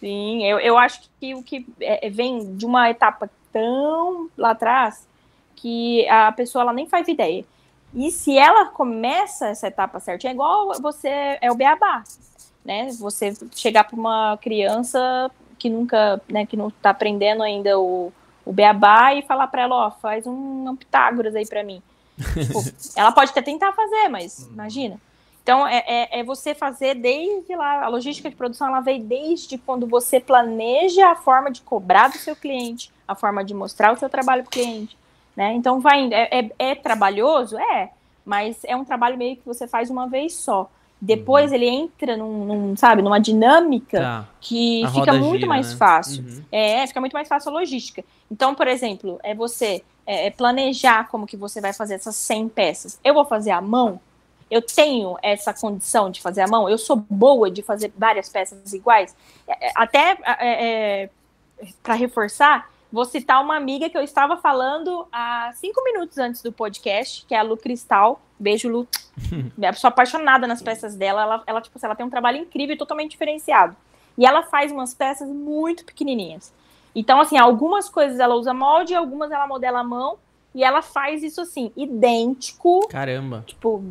Sim, 0.00 0.44
eu, 0.46 0.58
eu 0.58 0.78
acho 0.78 1.02
que 1.20 1.34
o 1.34 1.42
que 1.42 1.66
é, 1.78 2.08
vem 2.08 2.56
de 2.56 2.64
uma 2.64 2.88
etapa 2.88 3.28
tão 3.52 4.30
lá 4.36 4.52
atrás 4.52 5.06
que 5.56 6.08
a 6.08 6.32
pessoa 6.32 6.62
ela 6.62 6.72
nem 6.72 6.86
faz 6.86 7.06
ideia. 7.06 7.44
E 7.94 8.10
se 8.10 8.36
ela 8.36 8.66
começa 8.66 9.48
essa 9.48 9.66
etapa 9.66 9.98
certinha, 9.98 10.32
é 10.32 10.34
igual 10.34 10.80
você 10.80 11.38
é 11.40 11.50
o 11.50 11.54
beabá, 11.54 12.04
né? 12.64 12.90
Você 12.98 13.34
chegar 13.54 13.84
para 13.84 13.96
uma 13.96 14.38
criança 14.38 15.30
que 15.58 15.68
nunca, 15.68 16.20
né, 16.28 16.46
que 16.46 16.56
não 16.56 16.68
está 16.68 16.90
aprendendo 16.90 17.42
ainda 17.42 17.78
o, 17.78 18.12
o 18.44 18.52
beabá 18.52 19.14
e 19.14 19.22
falar 19.22 19.48
para 19.48 19.62
ela, 19.62 19.86
ó, 19.86 19.90
faz 19.90 20.26
um, 20.26 20.68
um 20.68 20.76
Pitágoras 20.76 21.34
aí 21.34 21.46
para 21.46 21.64
mim. 21.64 21.82
tipo, 22.18 22.60
ela 22.96 23.12
pode 23.12 23.30
até 23.30 23.42
tentar 23.42 23.72
fazer, 23.72 24.08
mas 24.08 24.46
imagina. 24.46 25.00
Então, 25.42 25.66
é, 25.66 25.82
é, 25.86 26.20
é, 26.20 26.22
você 26.22 26.54
fazer 26.54 26.94
desde 26.94 27.56
lá, 27.56 27.84
a 27.84 27.88
logística 27.88 28.28
de 28.28 28.36
produção, 28.36 28.68
ela 28.68 28.80
vem 28.80 29.02
desde 29.02 29.56
quando 29.56 29.86
você 29.86 30.20
planeja 30.20 31.10
a 31.10 31.16
forma 31.16 31.50
de 31.50 31.62
cobrar 31.62 32.08
do 32.08 32.18
seu 32.18 32.36
cliente, 32.36 32.92
a 33.06 33.14
forma 33.14 33.42
de 33.42 33.54
mostrar 33.54 33.92
o 33.94 33.96
seu 33.96 34.10
trabalho 34.10 34.42
para 34.42 34.48
o 34.48 34.52
cliente, 34.52 34.98
né? 35.38 35.54
Então, 35.54 35.78
vai 35.78 36.12
é, 36.12 36.40
é, 36.40 36.50
é, 36.58 36.74
trabalhoso? 36.74 37.56
É, 37.56 37.90
mas 38.24 38.58
é 38.64 38.74
um 38.74 38.84
trabalho 38.84 39.16
meio 39.16 39.36
que 39.36 39.46
você 39.46 39.68
faz 39.68 39.88
uma 39.88 40.08
vez 40.08 40.34
só. 40.34 40.68
Depois 41.00 41.50
uhum. 41.50 41.54
ele 41.54 41.66
entra 41.68 42.16
num, 42.16 42.44
num, 42.44 42.76
sabe, 42.76 43.02
numa 43.02 43.20
dinâmica 43.20 44.00
tá. 44.00 44.28
que 44.40 44.84
a 44.84 44.90
fica 44.90 45.12
muito 45.12 45.42
gira, 45.42 45.46
mais 45.46 45.70
né? 45.70 45.76
fácil. 45.76 46.24
Uhum. 46.24 46.42
É, 46.50 46.84
fica 46.88 46.98
muito 46.98 47.12
mais 47.12 47.28
fácil 47.28 47.50
a 47.50 47.60
logística. 47.60 48.04
Então, 48.28 48.52
por 48.52 48.66
exemplo, 48.66 49.20
é 49.22 49.32
você 49.32 49.84
é, 50.04 50.28
planejar 50.28 51.06
como 51.08 51.24
que 51.24 51.36
você 51.36 51.60
vai 51.60 51.72
fazer 51.72 51.94
essas 51.94 52.16
100 52.16 52.48
peças. 52.48 52.98
Eu 53.04 53.14
vou 53.14 53.24
fazer 53.24 53.52
à 53.52 53.60
mão? 53.60 54.00
eu 54.50 54.62
tenho 54.62 55.18
essa 55.22 55.52
condição 55.52 56.10
de 56.10 56.22
fazer 56.22 56.40
à 56.40 56.48
mão, 56.48 56.70
eu 56.70 56.78
sou 56.78 56.96
boa 56.96 57.50
de 57.50 57.60
fazer 57.60 57.92
várias 57.94 58.30
peças 58.30 58.72
iguais. 58.72 59.14
É, 59.46 59.68
é, 59.68 59.72
até 59.74 60.16
é, 60.24 61.04
é, 61.04 61.10
para 61.82 61.92
reforçar, 61.92 62.70
vou 62.92 63.04
citar 63.04 63.42
uma 63.42 63.56
amiga 63.56 63.88
que 63.88 63.96
eu 63.96 64.02
estava 64.02 64.36
falando 64.36 65.06
há 65.12 65.50
cinco 65.54 65.82
minutos 65.84 66.18
antes 66.18 66.42
do 66.42 66.52
podcast, 66.52 67.24
que 67.26 67.34
é 67.34 67.38
a 67.38 67.42
Lu 67.42 67.56
Cristal. 67.56 68.20
Beijo, 68.38 68.68
Lu. 68.68 68.88
Eu 69.60 69.74
sou 69.74 69.88
apaixonada 69.88 70.46
nas 70.46 70.62
peças 70.62 70.94
dela. 70.94 71.22
Ela, 71.22 71.42
ela, 71.46 71.60
tipo, 71.60 71.78
ela 71.82 71.94
tem 71.94 72.06
um 72.06 72.10
trabalho 72.10 72.38
incrível 72.38 72.74
e 72.74 72.78
totalmente 72.78 73.10
diferenciado. 73.12 73.76
E 74.16 74.24
ela 74.24 74.42
faz 74.42 74.72
umas 74.72 74.94
peças 74.94 75.28
muito 75.28 75.84
pequenininhas. 75.84 76.52
Então, 76.94 77.20
assim, 77.20 77.36
algumas 77.36 77.88
coisas 77.88 78.18
ela 78.18 78.34
usa 78.34 78.54
molde, 78.54 78.94
algumas 78.94 79.30
ela 79.30 79.46
modela 79.46 79.80
à 79.80 79.84
mão, 79.84 80.18
e 80.54 80.64
ela 80.64 80.82
faz 80.82 81.22
isso 81.22 81.40
assim, 81.40 81.70
idêntico. 81.76 82.88
Caramba. 82.88 83.44
Tipo, 83.46 83.82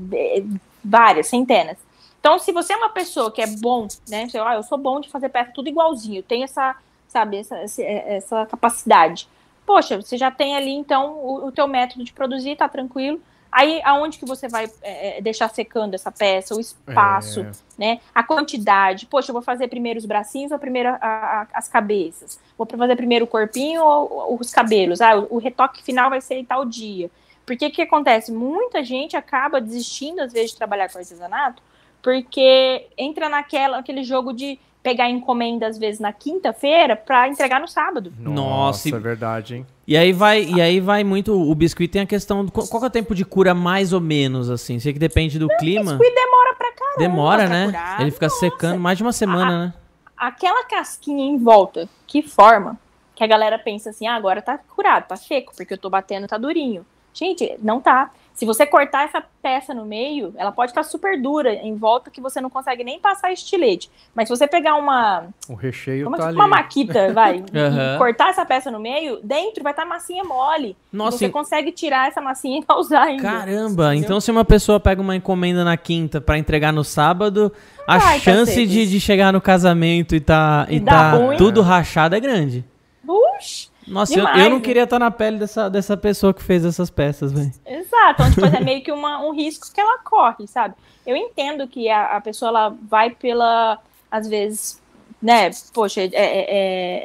várias, 0.84 1.28
centenas. 1.28 1.78
Então, 2.20 2.40
se 2.40 2.52
você 2.52 2.74
é 2.74 2.78
uma 2.78 2.90
pessoa 2.90 3.32
que 3.32 3.42
é 3.42 3.48
bom, 3.48 3.88
né? 4.10 4.28
Você, 4.28 4.38
ah, 4.38 4.56
eu 4.56 4.64
sou 4.64 4.78
bom 4.78 5.00
de 5.00 5.10
fazer 5.10 5.30
peça 5.30 5.52
tudo 5.54 5.70
igualzinho, 5.70 6.22
tem 6.24 6.44
essa, 6.44 6.76
sabe, 7.18 7.38
essa, 7.38 7.58
essa 7.82 8.46
capacidade. 8.46 9.28
Poxa, 9.66 10.00
você 10.00 10.18
já 10.18 10.32
tem 10.32 10.56
ali, 10.56 10.72
então, 10.72 11.14
o, 11.14 11.48
o 11.48 11.52
teu 11.52 11.68
método 11.68 12.04
de 12.04 12.14
produzir, 12.14 12.56
tá 12.56 12.70
tranquilo. 12.70 13.20
Aí, 13.52 13.82
aonde 13.84 14.20
que 14.20 14.26
você 14.26 14.48
vai 14.48 14.66
é, 14.82 15.18
é, 15.18 15.22
deixar 15.22 15.50
secando 15.50 15.94
essa 15.94 16.12
peça, 16.12 16.56
o 16.56 16.60
espaço, 16.60 17.42
é. 17.42 17.52
né? 17.78 18.00
A 18.14 18.22
quantidade. 18.22 19.06
Poxa, 19.06 19.32
eu 19.32 19.34
vou 19.34 19.42
fazer 19.42 19.68
primeiro 19.68 19.98
os 19.98 20.06
bracinhos 20.06 20.52
ou 20.52 20.60
primeiro 20.60 20.90
a, 20.90 20.98
a, 21.02 21.48
as 21.54 21.68
cabeças? 21.68 22.40
Vou 22.58 22.68
fazer 22.68 22.96
primeiro 22.96 23.26
o 23.26 23.28
corpinho 23.28 23.84
ou, 23.84 24.32
ou 24.32 24.40
os 24.40 24.52
cabelos? 24.52 25.02
Ah, 25.02 25.18
o, 25.18 25.36
o, 25.36 25.38
retoque 25.38 25.82
final 25.82 26.10
vai 26.10 26.22
ser 26.22 26.36
em 26.36 26.46
tal 26.46 26.66
dia. 26.66 27.10
Porque 27.46 27.66
o 27.66 27.72
que 27.72 27.82
acontece? 27.82 28.32
Muita 28.32 28.84
gente 28.84 29.16
acaba 29.16 29.62
desistindo, 29.62 30.20
às 30.20 30.34
vezes, 30.34 30.52
de 30.52 30.58
trabalhar 30.58 30.92
com 30.92 31.00
artesanato, 31.00 31.64
porque 32.02 32.88
entra 32.98 33.30
naquela, 33.30 33.78
aquele 33.80 34.04
jogo 34.04 34.34
de 34.34 34.60
pegar 34.88 35.10
encomenda 35.10 35.68
às 35.68 35.78
vezes 35.78 36.00
na 36.00 36.14
quinta-feira 36.14 36.96
para 36.96 37.28
entregar 37.28 37.60
no 37.60 37.68
sábado. 37.68 38.14
Nossa, 38.18 38.88
é 38.88 39.00
verdade, 39.00 39.58
hein? 39.58 39.66
E 39.86 39.98
aí 39.98 40.14
vai, 40.14 40.46
e 40.46 40.62
aí 40.62 40.80
vai 40.80 41.04
muito 41.04 41.34
o 41.34 41.54
biscoito 41.54 41.92
tem 41.92 42.04
a 42.04 42.06
questão 42.06 42.46
do, 42.46 42.52
qual 42.54 42.84
é 42.84 42.86
o 42.86 42.90
tempo 42.90 43.14
de 43.14 43.26
cura 43.26 43.54
mais 43.54 43.92
ou 43.92 44.00
menos 44.00 44.50
assim? 44.50 44.80
Sei 44.80 44.94
que 44.94 45.00
depende 45.00 45.38
do 45.38 45.50
clima. 45.58 45.92
O 45.92 45.98
biscoito 45.98 46.16
demora 46.16 46.56
pra 46.56 46.72
caramba. 46.72 47.00
Demora, 47.00 47.50
né? 47.50 47.66
Curar. 47.66 48.02
Ele 48.02 48.12
fica 48.12 48.28
Nossa. 48.28 48.40
secando 48.40 48.80
mais 48.80 48.98
de 48.98 49.04
uma 49.04 49.12
semana, 49.12 49.52
a, 49.52 49.66
né? 49.66 49.74
Aquela 50.16 50.64
casquinha 50.64 51.26
em 51.26 51.38
volta 51.38 51.90
que 52.06 52.22
forma, 52.22 52.80
que 53.14 53.26
a 53.26 53.28
galera 53.28 53.60
pensa 53.60 53.90
assim: 53.90 54.08
"Ah, 54.08 54.16
agora 54.16 54.42
tá 54.42 54.58
curado, 54.58 55.10
tá 55.10 55.18
seco, 55.18 55.52
porque 55.54 55.74
eu 55.74 55.78
tô 55.78 55.90
batendo, 55.90 56.28
tá 56.28 56.38
durinho". 56.38 56.86
Gente, 57.14 57.58
não 57.62 57.82
tá. 57.82 58.12
Se 58.38 58.46
você 58.46 58.68
cortar 58.68 59.06
essa 59.06 59.20
peça 59.42 59.74
no 59.74 59.84
meio, 59.84 60.32
ela 60.38 60.52
pode 60.52 60.70
estar 60.70 60.84
super 60.84 61.20
dura 61.20 61.52
em 61.56 61.76
volta 61.76 62.12
que 62.12 62.22
você 62.22 62.40
não 62.40 62.52
consegue 62.52 62.84
nem 62.84 63.00
passar 63.00 63.34
estilete. 63.34 63.90
Mas 64.14 64.28
se 64.28 64.36
você 64.38 64.46
pegar 64.48 64.76
uma. 64.76 65.24
O 65.50 65.56
recheio 65.56 66.08
Uma, 66.08 66.18
tá 66.18 66.28
tipo 66.28 66.30
ali. 66.30 66.36
uma 66.38 66.48
maquita, 66.48 67.12
vai, 67.14 67.38
e 67.50 67.98
cortar 67.98 68.30
essa 68.30 68.46
peça 68.46 68.70
no 68.70 68.80
meio, 68.80 69.20
dentro 69.24 69.64
vai 69.64 69.74
estar 69.74 69.86
massinha 69.86 70.24
mole. 70.24 70.78
Nossa, 70.94 71.18
você 71.18 71.26
e- 71.26 71.30
consegue 71.32 71.72
tirar 71.72 72.10
essa 72.10 72.22
massinha 72.22 72.62
e 72.62 72.66
usar 72.78 73.06
ainda. 73.06 73.24
Caramba, 73.24 73.96
então 73.96 74.22
se 74.22 74.30
uma 74.30 74.46
pessoa 74.46 74.80
pega 74.80 75.02
uma 75.02 75.16
encomenda 75.16 75.64
na 75.64 75.76
quinta 75.76 76.22
pra 76.22 76.38
entregar 76.38 76.72
no 76.72 76.84
sábado, 76.84 77.52
a 77.88 77.98
Vai, 77.98 78.20
chance 78.20 78.68
de, 78.68 78.88
de 78.88 79.00
chegar 79.00 79.34
no 79.34 79.42
casamento 79.42 80.16
e 80.16 80.20
tá, 80.20 80.68
e 80.70 80.80
Dá 80.80 80.92
tá 80.92 81.12
ruim. 81.14 81.38
tudo 81.38 81.64
rachado 81.64 82.16
é 82.16 82.20
grande. 82.20 82.64
Puxa, 83.04 83.70
Nossa, 83.88 84.14
eu, 84.14 84.18
Demais, 84.26 84.44
eu 84.44 84.50
não 84.50 84.60
queria 84.60 84.84
estar 84.84 85.00
na 85.00 85.10
pele 85.10 85.38
dessa, 85.38 85.70
dessa 85.70 85.96
pessoa 85.96 86.34
que 86.34 86.44
fez 86.44 86.66
essas 86.66 86.90
peças, 86.90 87.32
velho. 87.32 87.52
exato. 87.66 88.22
Então, 88.24 88.32
tipo, 88.32 88.46
é 88.46 88.60
meio 88.64 88.84
que 88.84 88.92
uma- 88.92 89.22
um 89.26 89.34
risco 89.34 89.72
que 89.74 89.80
ela 89.80 89.98
corre, 90.00 90.46
sabe? 90.48 90.76
Eu 91.06 91.16
entendo 91.16 91.68
que 91.68 91.90
a, 91.90 92.18
a 92.18 92.22
pessoa 92.22 92.50
ela 92.50 92.76
vai 92.90 93.12
pela, 93.12 93.80
às 94.12 94.28
vezes, 94.28 94.82
né? 95.22 95.50
Poxa, 95.74 96.02
é, 96.02 96.10
é- 96.14 96.46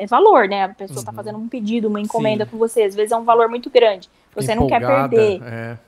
é- 0.01 0.03
é 0.03 0.07
valor, 0.07 0.49
né? 0.49 0.65
A 0.65 0.69
pessoa 0.71 1.05
tá 1.05 1.13
fazendo 1.13 1.39
um 1.39 1.47
pedido, 1.49 1.87
uma 1.89 2.01
encomenda 2.01 2.45
Sim. 2.45 2.51
com 2.51 2.59
você, 2.59 2.83
às 2.83 2.95
vezes 2.97 3.13
é 3.13 3.17
um 3.17 3.25
valor 3.25 3.49
muito 3.49 3.71
grande. 3.71 4.11
Você 4.35 4.55
não 4.55 4.67
quer 4.67 4.83
Empolgada, 4.83 5.09
perder. 5.17 5.43
É. 5.45 5.79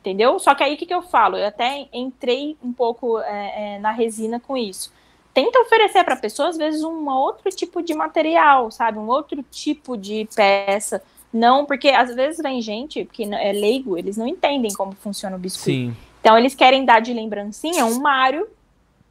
Entendeu? 0.00 0.38
Só 0.38 0.54
que 0.54 0.62
aí 0.62 0.74
o 0.74 0.76
que, 0.76 0.84
que 0.84 0.92
eu 0.92 1.00
falo? 1.00 1.36
Eu 1.38 1.46
até 1.46 1.86
entrei 1.90 2.56
um 2.62 2.72
pouco 2.74 3.18
é, 3.20 3.76
é, 3.76 3.78
na 3.78 3.90
resina 3.92 4.38
com 4.38 4.54
isso. 4.54 4.92
Tenta 5.34 5.58
oferecer 5.60 6.04
para 6.04 6.14
a 6.14 6.18
pessoa, 6.18 6.48
às 6.48 6.56
vezes, 6.56 6.82
um 6.84 7.08
outro 7.08 7.50
tipo 7.50 7.82
de 7.82 7.92
material, 7.92 8.70
sabe? 8.70 8.98
Um 8.98 9.08
outro 9.08 9.44
tipo 9.50 9.96
de 9.96 10.28
peça. 10.34 11.02
Não, 11.32 11.66
porque 11.66 11.88
às 11.88 12.14
vezes 12.14 12.40
vem 12.40 12.62
gente 12.62 13.04
que 13.12 13.24
é 13.34 13.52
leigo, 13.52 13.98
eles 13.98 14.16
não 14.16 14.28
entendem 14.28 14.72
como 14.72 14.92
funciona 14.92 15.34
o 15.34 15.38
biscoito. 15.38 15.64
Sim. 15.64 15.96
Então 16.20 16.38
eles 16.38 16.54
querem 16.54 16.84
dar 16.84 17.00
de 17.00 17.12
lembrancinha 17.12 17.84
um 17.84 17.98
Mário 18.00 18.46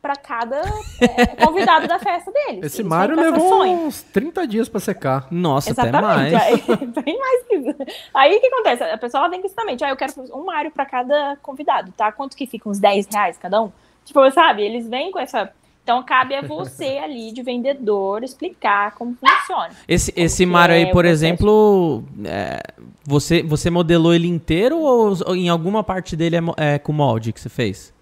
para 0.04 0.18
cada 0.18 0.62
é, 1.00 1.46
convidado 1.46 1.88
da 1.88 1.98
festa 1.98 2.30
deles. 2.30 2.66
Esse 2.66 2.82
Eles 2.82 2.88
essa 2.92 3.32
levou 3.32 3.48
sonho. 3.48 3.78
uns 3.86 4.02
30 4.02 4.46
dias 4.46 4.68
pra 4.68 4.82
secar. 4.82 5.28
Nossa, 5.32 5.70
Exatamente. 5.70 6.36
até 6.36 6.52
mais. 6.52 6.70
Aí, 6.70 6.88
bem 7.04 7.18
mais 7.18 7.44
que 7.44 7.56
isso. 7.56 7.76
Aí 8.14 8.36
o 8.36 8.42
que 8.42 8.48
acontece? 8.48 8.84
A 8.84 8.98
pessoa 8.98 9.30
vem 9.30 9.42
também. 9.42 9.78
Ah, 9.82 9.90
eu 9.92 9.96
quero 9.96 10.14
um 10.34 10.44
Mário 10.44 10.72
para 10.72 10.86
cada 10.86 11.38
convidado, 11.42 11.94
tá? 11.96 12.12
Quanto 12.12 12.36
que 12.36 12.46
fica? 12.46 12.68
Uns 12.68 12.80
10 12.80 13.08
reais 13.14 13.38
cada 13.38 13.62
um? 13.62 13.72
Tipo, 14.04 14.30
sabe? 14.32 14.64
Eles 14.64 14.90
vêm 14.90 15.10
com 15.10 15.20
essa. 15.20 15.54
Então 15.84 16.02
cabe 16.04 16.34
a 16.36 16.42
você 16.42 16.98
ali, 17.04 17.32
de 17.32 17.44
vendedor, 17.44 18.24
explicar 18.24 18.96
como 18.96 19.16
funciona. 19.16 19.70
Esse, 19.88 20.12
Como 20.12 20.26
esse 20.26 20.46
Mario 20.46 20.76
é 20.76 20.78
aí, 20.80 20.86
o 20.86 20.92
por 20.92 21.04
exemplo, 21.06 22.04
é, 22.26 22.62
você, 23.04 23.44
você 23.44 23.70
modelou 23.70 24.14
ele 24.14 24.28
inteiro 24.28 24.80
ou, 24.80 25.14
ou 25.28 25.36
em 25.36 25.50
alguma 25.50 25.84
parte 25.84 26.16
dele 26.16 26.38
é, 26.38 26.76
é 26.76 26.80
com 26.80 26.94
molde 26.94 27.34
que 27.34 27.40
você 27.42 27.50
fez? 27.50 27.94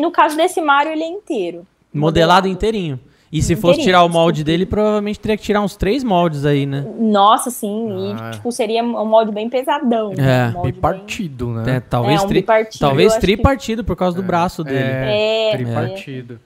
No 0.00 0.10
caso 0.10 0.36
desse 0.36 0.60
Mário, 0.60 0.92
ele 0.92 1.02
é 1.02 1.08
inteiro. 1.08 1.66
Modelado 1.92 2.46
inteirinho. 2.46 2.98
E 3.32 3.40
se 3.40 3.56
fosse 3.56 3.80
tirar 3.80 4.04
o 4.04 4.10
molde 4.10 4.44
dele, 4.44 4.66
provavelmente 4.66 5.18
teria 5.18 5.38
que 5.38 5.42
tirar 5.42 5.62
uns 5.62 5.74
três 5.74 6.04
moldes 6.04 6.44
aí, 6.44 6.66
né? 6.66 6.84
Nossa, 6.98 7.50
sim. 7.50 8.14
Ah. 8.20 8.28
E, 8.28 8.32
tipo, 8.34 8.52
seria 8.52 8.84
um 8.84 9.06
molde 9.06 9.32
bem 9.32 9.48
pesadão. 9.48 10.12
É, 10.18 10.48
um 10.50 10.52
molde 10.52 10.72
Bipartido, 10.72 11.48
né? 11.48 11.76
É, 11.76 11.80
talvez 11.80 12.20
É, 12.20 12.24
um 12.24 12.28
tri, 12.28 12.40
bipartido, 12.40 12.78
talvez 12.78 13.12
acho 13.12 13.20
que- 13.20 13.26
tripartido 13.26 13.84
por 13.84 13.96
causa 13.96 14.14
do 14.18 14.22
braço 14.22 14.62
dele. 14.62 14.78
É, 14.78 15.48
É, 15.48 15.56
tripartido. 15.56 16.38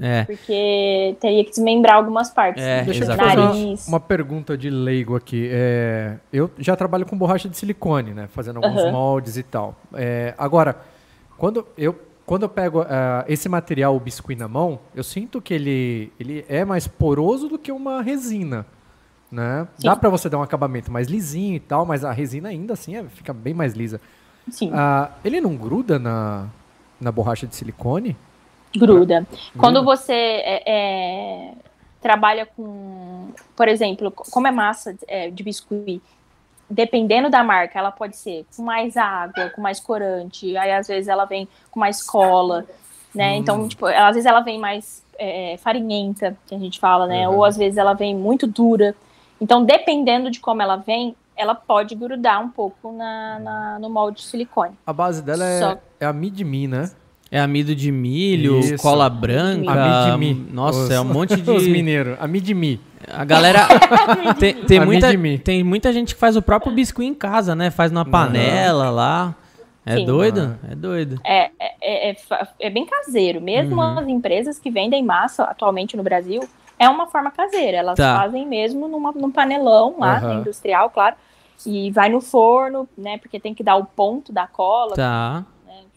É. 0.00 0.24
Porque 0.24 1.16
teria 1.20 1.44
que 1.44 1.50
desmembrar 1.50 1.96
algumas 1.96 2.30
partes. 2.30 2.62
É, 2.62 2.82
Deixa 2.82 3.04
eu 3.04 3.16
fazer 3.16 3.38
uma, 3.40 3.74
uma 3.88 4.00
pergunta 4.00 4.56
de 4.56 4.70
leigo 4.70 5.14
aqui. 5.14 5.48
É, 5.52 6.16
eu 6.32 6.50
já 6.58 6.74
trabalho 6.74 7.04
com 7.04 7.16
borracha 7.16 7.48
de 7.48 7.56
silicone, 7.56 8.14
né? 8.14 8.26
Fazendo 8.28 8.56
alguns 8.56 8.80
Aham. 8.82 8.92
moldes 8.92 9.36
e 9.36 9.42
tal. 9.42 9.76
É, 9.92 10.34
agora, 10.38 10.76
quando 11.36 11.66
eu, 11.76 11.94
quando 12.24 12.44
eu 12.44 12.48
pego 12.48 12.80
ah, 12.88 13.24
esse 13.28 13.48
material, 13.48 13.94
o 13.94 14.00
biscuit 14.00 14.38
na 14.38 14.48
mão, 14.48 14.78
eu 14.94 15.04
sinto 15.04 15.42
que 15.42 15.52
ele, 15.52 16.12
ele 16.18 16.44
é 16.48 16.64
mais 16.64 16.86
poroso 16.88 17.48
do 17.48 17.58
que 17.58 17.70
uma 17.70 18.00
resina. 18.00 18.64
Né? 19.30 19.66
Dá 19.82 19.96
pra 19.96 20.10
você 20.10 20.28
dar 20.28 20.38
um 20.38 20.42
acabamento 20.42 20.90
mais 20.92 21.08
lisinho 21.08 21.54
e 21.56 21.60
tal, 21.60 21.86
mas 21.86 22.04
a 22.04 22.12
resina 22.12 22.50
ainda 22.50 22.74
assim 22.74 22.96
é- 22.96 23.04
fica 23.04 23.32
bem 23.32 23.54
mais 23.54 23.72
lisa. 23.74 23.98
Sim, 24.50 24.70
Ah, 24.74 25.10
ele 25.24 25.40
não 25.40 25.54
gruda 25.56 25.98
na, 25.98 26.48
na 27.00 27.10
borracha 27.12 27.46
de 27.46 27.54
silicone? 27.56 28.16
Gruda. 28.78 29.26
Quando 29.58 29.82
você 29.84 30.12
é, 30.12 30.62
é, 30.66 31.52
trabalha 32.00 32.46
com, 32.46 33.28
por 33.56 33.68
exemplo, 33.68 34.10
como 34.10 34.46
é 34.46 34.50
massa 34.50 34.96
é, 35.06 35.30
de 35.30 35.42
biscuit, 35.42 36.00
dependendo 36.68 37.28
da 37.28 37.44
marca, 37.44 37.78
ela 37.78 37.90
pode 37.92 38.16
ser 38.16 38.46
com 38.56 38.62
mais 38.62 38.96
água, 38.96 39.50
com 39.50 39.60
mais 39.60 39.78
corante, 39.78 40.56
aí 40.56 40.72
às 40.72 40.86
vezes 40.88 41.08
ela 41.08 41.24
vem 41.24 41.46
com 41.70 41.78
mais 41.78 42.02
cola, 42.02 42.64
né? 43.14 43.36
Então, 43.36 43.68
tipo, 43.68 43.86
ela- 43.86 44.08
às 44.08 44.14
vezes 44.14 44.26
ela 44.26 44.40
vem 44.40 44.58
mais 44.58 45.02
é, 45.18 45.56
farinhenta, 45.58 46.36
que 46.46 46.54
a 46.54 46.58
gente 46.58 46.80
fala, 46.80 47.06
né? 47.06 47.28
Uhum. 47.28 47.36
Ou 47.36 47.44
às 47.44 47.56
vezes 47.56 47.76
ela 47.76 47.92
vem 47.92 48.16
muito 48.16 48.46
dura. 48.46 48.94
Então, 49.40 49.62
dependendo 49.64 50.30
de 50.30 50.40
como 50.40 50.62
ela 50.62 50.76
vem, 50.76 51.14
ela 51.36 51.54
pode 51.54 51.94
grudar 51.94 52.40
um 52.42 52.48
pouco 52.48 52.90
na, 52.92 53.38
na- 53.38 53.78
no 53.78 53.90
molde 53.90 54.18
de 54.22 54.26
silicone. 54.26 54.74
A 54.86 54.92
base 54.92 55.22
dela 55.22 55.44
é, 55.44 55.60
Só- 55.60 55.78
é 56.00 56.06
a 56.06 56.12
mid-me, 56.12 56.66
né? 56.66 56.90
É 57.34 57.40
amido 57.40 57.74
de 57.74 57.90
milho, 57.90 58.58
Isso. 58.58 58.76
cola 58.76 59.08
branca. 59.08 59.70
A 59.72 60.18
mid-me. 60.18 60.48
Nossa, 60.52 60.80
Os- 60.80 60.90
é 60.90 61.00
um 61.00 61.04
monte 61.04 61.34
de. 61.34 61.40
Os 61.50 61.66
mineiros. 61.66 62.16
A 62.20 62.26
mid-me. 62.28 62.78
A 63.10 63.24
galera. 63.24 63.66
tem, 64.38 64.54
tem 64.54 64.78
muita, 64.80 65.08
tem 65.42 65.64
muita 65.64 65.90
gente 65.94 66.14
que 66.14 66.20
faz 66.20 66.36
o 66.36 66.42
próprio 66.42 66.70
biscuit 66.74 67.06
em 67.08 67.14
casa, 67.14 67.54
né? 67.54 67.70
Faz 67.70 67.90
numa 67.90 68.04
panela 68.04 68.90
lá. 68.90 69.34
É 69.86 69.96
Sim. 69.96 70.04
doido? 70.04 70.58
É 70.70 70.74
doido. 70.76 71.20
É, 71.24 71.50
é, 71.58 72.10
é, 72.10 72.10
é 72.10 72.16
é 72.60 72.70
bem 72.70 72.84
caseiro. 72.84 73.40
Mesmo 73.40 73.76
Uhum. 73.76 73.98
as 73.98 74.06
empresas 74.06 74.58
que 74.58 74.70
vendem 74.70 75.02
massa 75.02 75.44
atualmente 75.44 75.96
no 75.96 76.02
Brasil, 76.02 76.42
é 76.78 76.86
uma 76.88 77.06
forma 77.06 77.30
caseira. 77.30 77.78
Elas 77.78 77.96
Tá. 77.96 78.20
fazem 78.20 78.46
mesmo 78.46 78.86
numa, 78.86 79.10
num 79.10 79.30
panelão 79.32 79.96
lá, 79.98 80.20
né, 80.20 80.34
industrial, 80.34 80.90
claro. 80.90 81.16
E 81.66 81.90
vai 81.92 82.08
no 82.08 82.20
forno, 82.20 82.88
né? 82.96 83.18
Porque 83.18 83.40
tem 83.40 83.54
que 83.54 83.62
dar 83.64 83.76
o 83.76 83.84
ponto 83.84 84.32
da 84.32 84.46
cola, 84.46 84.94
Tá. 84.94 85.44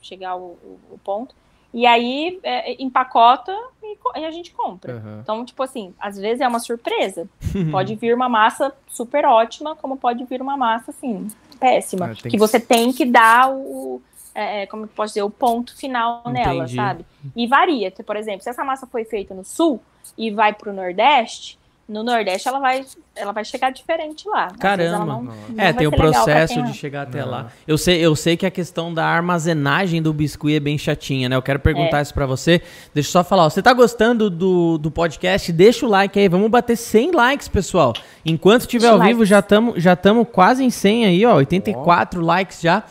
Chegar 0.06 0.36
o, 0.36 0.58
o- 0.64 0.80
o 0.92 0.98
ponto. 1.04 1.36
E 1.74 1.86
aí 1.86 2.40
é, 2.42 2.82
empacota 2.82 3.52
e, 3.84 3.98
e 4.20 4.26
a 4.26 4.32
gente 4.32 4.52
compra. 4.54 4.94
Aham. 4.96 5.20
Então, 5.22 5.44
tipo 5.46 5.62
assim, 5.62 5.94
às 6.00 6.18
vezes 6.18 6.40
é 6.40 6.48
uma 6.48 6.60
surpresa. 6.60 7.28
Pode 7.72 7.96
vir 7.96 8.16
uma 8.16 8.30
massa 8.30 8.74
super 8.88 9.26
ótima, 9.26 9.76
como 9.76 9.98
pode 9.98 10.24
vir 10.24 10.42
uma 10.42 10.56
massa, 10.56 10.92
assim, 10.92 11.28
péssima. 11.60 12.08
Tem 12.08 12.16
que 12.16 12.30
que- 12.30 12.38
você 12.38 12.60
tem 12.62 12.94
que 12.94 13.04
dar 13.06 13.52
o, 13.52 14.02
é, 14.34 14.62
é, 14.62 14.66
como 14.68 14.84
eu 14.84 14.88
posso 14.88 15.10
dizer, 15.16 15.24
o 15.24 15.30
ponto 15.30 15.76
final 15.78 16.24
nela, 16.28 16.56
Entendi. 16.64 16.76
sabe? 16.76 17.06
E 17.36 17.46
varia. 17.46 17.92
Por 17.92 18.16
exemplo, 18.16 18.42
se 18.42 18.50
essa 18.50 18.64
massa 18.64 18.88
foi 18.88 19.04
feita 19.04 19.34
no 19.34 19.44
sul 19.44 19.82
e 20.18 20.32
vai 20.32 20.54
pro 20.54 20.72
Nordeste, 20.72 21.60
no 21.88 22.04
Nordeste 22.04 22.48
ela 22.48 22.60
vai, 22.60 22.84
ela 23.16 23.32
vai 23.32 23.46
chegar 23.46 23.70
diferente 23.72 24.28
lá. 24.28 24.48
Caramba. 24.60 25.06
não- 25.06 25.24
não 25.24 25.34
É, 25.58 25.72
tem 25.72 25.86
o 25.86 25.92
processo 25.92 26.62
de 26.64 26.74
chegar 26.74 27.04
até 27.04 27.22
Não. 27.22 27.30
lá. 27.30 27.52
Eu 27.68 27.78
sei, 27.78 28.00
eu 28.04 28.16
sei 28.16 28.36
que 28.36 28.46
a 28.46 28.50
questão 28.52 28.94
da 28.94 29.06
armazenagem 29.06 30.02
do 30.02 30.12
biscuit 30.12 30.56
é 30.56 30.60
bem 30.60 30.78
chatinha, 30.78 31.30
né? 31.30 31.36
Eu 31.36 31.42
quero 31.42 31.60
perguntar 31.60 32.02
isso 32.02 32.14
pra 32.14 32.26
você. 32.26 32.60
Deixa 32.94 33.10
eu 33.10 33.12
só 33.12 33.24
falar, 33.24 33.46
ó, 33.46 33.50
você 33.50 33.62
tá 33.62 33.72
gostando 33.74 34.30
do, 34.30 34.78
do 34.80 34.90
podcast? 34.90 35.52
Deixa 35.52 35.86
o 35.86 35.90
like 35.90 36.18
aí, 36.20 36.28
vamos 36.28 36.50
bater 36.50 36.76
100 36.76 37.12
likes, 37.12 37.48
pessoal. 37.48 37.94
Enquanto 38.26 38.62
estiver 38.62 38.88
ao 38.88 38.98
Likes. 38.98 39.14
vivo, 39.16 39.26
já 39.26 39.40
estamos 39.40 39.82
já 39.82 39.96
tamo 39.96 40.26
quase 40.26 40.64
em 40.64 40.70
100 40.72 41.06
aí, 41.06 41.26
ó, 41.26 41.36
84 41.36 42.20
likes 42.22 42.62
já. 42.62 42.84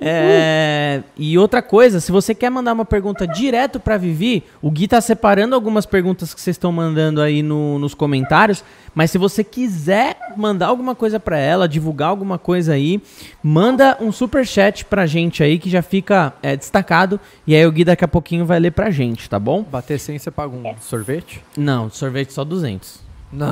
É, 0.00 1.02
e 1.16 1.36
outra 1.38 1.60
coisa, 1.60 2.00
se 2.00 2.10
você 2.10 2.34
quer 2.34 2.50
mandar 2.50 2.72
uma 2.72 2.84
pergunta 2.84 3.26
direto 3.26 3.78
pra 3.78 3.96
Vivi, 3.96 4.42
o 4.62 4.70
Gui 4.70 4.88
tá 4.88 5.00
separando 5.00 5.54
algumas 5.54 5.84
perguntas 5.86 6.32
que 6.34 6.40
vocês 6.40 6.54
estão 6.54 6.72
mandando 6.72 7.20
aí 7.20 7.42
no- 7.42 7.78
nos 7.78 7.94
comentários, 7.94 8.64
mas 8.94 9.10
se 9.10 9.18
você 9.18 9.44
quiser 9.44 10.16
mandar 10.36 10.66
alguma 10.68 10.94
coisa 10.94 11.20
pra 11.20 11.38
ela, 11.38 11.68
divulgar 11.68 12.08
alguma 12.08 12.38
coisa 12.38 12.72
aí, 12.72 13.02
manda 13.42 13.96
um 14.00 14.10
super 14.10 14.46
chat 14.46 14.84
pra 14.84 15.06
gente 15.06 15.42
aí 15.42 15.58
que 15.58 15.68
já 15.68 15.82
fica 15.82 16.32
é, 16.42 16.56
destacado 16.56 17.20
e 17.46 17.54
aí 17.54 17.64
o 17.66 17.72
Gui 17.72 17.84
daqui 17.84 18.04
a 18.04 18.08
pouquinho 18.08 18.46
vai 18.46 18.58
ler 18.58 18.72
pra 18.72 18.90
gente, 18.90 19.28
tá 19.28 19.38
bom? 19.38 19.62
Bater 19.62 19.98
100, 19.98 20.18
você 20.18 20.30
paga 20.30 20.54
um 20.54 20.62
sorvete? 20.80 21.42
Não, 21.56 21.90
sorvete 21.90 22.32
só 22.32 22.44
200. 22.44 23.09
Não, 23.32 23.46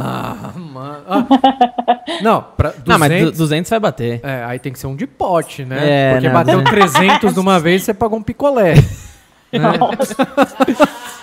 mano. 0.72 1.04
Ah. 1.08 1.24
Não, 2.22 2.42
pra 2.56 2.70
200... 2.70 2.86
Não, 2.88 2.98
mas 2.98 3.22
du- 3.24 3.32
200 3.32 3.70
vai 3.70 3.78
bater. 3.80 4.20
É, 4.24 4.44
aí 4.44 4.58
tem 4.58 4.72
que 4.72 4.78
ser 4.78 4.86
um 4.88 4.96
de 4.96 5.06
pote, 5.06 5.64
né? 5.64 5.78
É, 5.80 6.12
Porque 6.14 6.26
né, 6.28 6.32
bateu 6.34 6.60
200. 6.62 6.92
300 6.92 7.34
de 7.34 7.40
uma 7.40 7.60
vez, 7.60 7.82
você 7.84 7.94
pagou 7.94 8.18
um 8.18 8.22
picolé. 8.22 8.74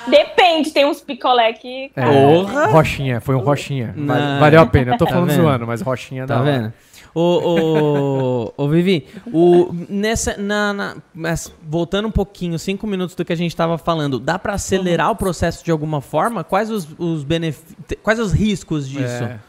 Depende, 0.07 0.71
tem 0.71 0.85
uns 0.85 1.01
picolé 1.01 1.51
que. 1.53 1.91
É, 1.95 2.05
Porra! 2.05 2.67
Rochinha, 2.67 3.19
foi 3.19 3.35
um 3.35 3.39
rochinha. 3.39 3.93
Va- 3.97 4.15
Não. 4.19 4.39
Valeu 4.39 4.61
a 4.61 4.65
pena. 4.65 4.93
Eu 4.93 4.97
tô 4.97 5.05
Tá 5.05 5.11
falando 5.11 5.29
vendo? 5.29 5.41
zoando, 5.41 5.67
mas 5.67 5.81
rochinha 5.81 6.25
Tá 6.27 6.35
da 6.35 6.41
hora. 6.41 6.73
Ô, 7.17 8.51
ô, 8.57 8.63
ô, 8.63 8.67
Vivi, 8.67 9.07
o, 9.31 9.69
nessa, 9.89 10.35
na, 10.37 10.73
na- 10.73 10.97
mas 11.13 11.49
voltando 11.63 12.09
um 12.09 12.11
pouquinho, 12.11 12.59
cinco 12.59 12.85
minutos 12.85 13.15
do 13.15 13.23
que 13.23 13.31
a 13.31 13.35
gente 13.37 13.51
estava 13.51 13.77
falando, 13.77 14.19
dá 14.19 14.37
para 14.37 14.53
acelerar 14.53 15.09
o 15.11 15.15
processo 15.15 15.63
de 15.63 15.71
alguma 15.71 16.01
forma? 16.01 16.43
Quais 16.43 16.69
os, 16.69 16.85
os 16.99 17.23
benefícios, 17.23 17.77
quais 18.03 18.19
os 18.19 18.33
riscos 18.33 18.87
disso, 18.89 19.23
É. 19.23 19.39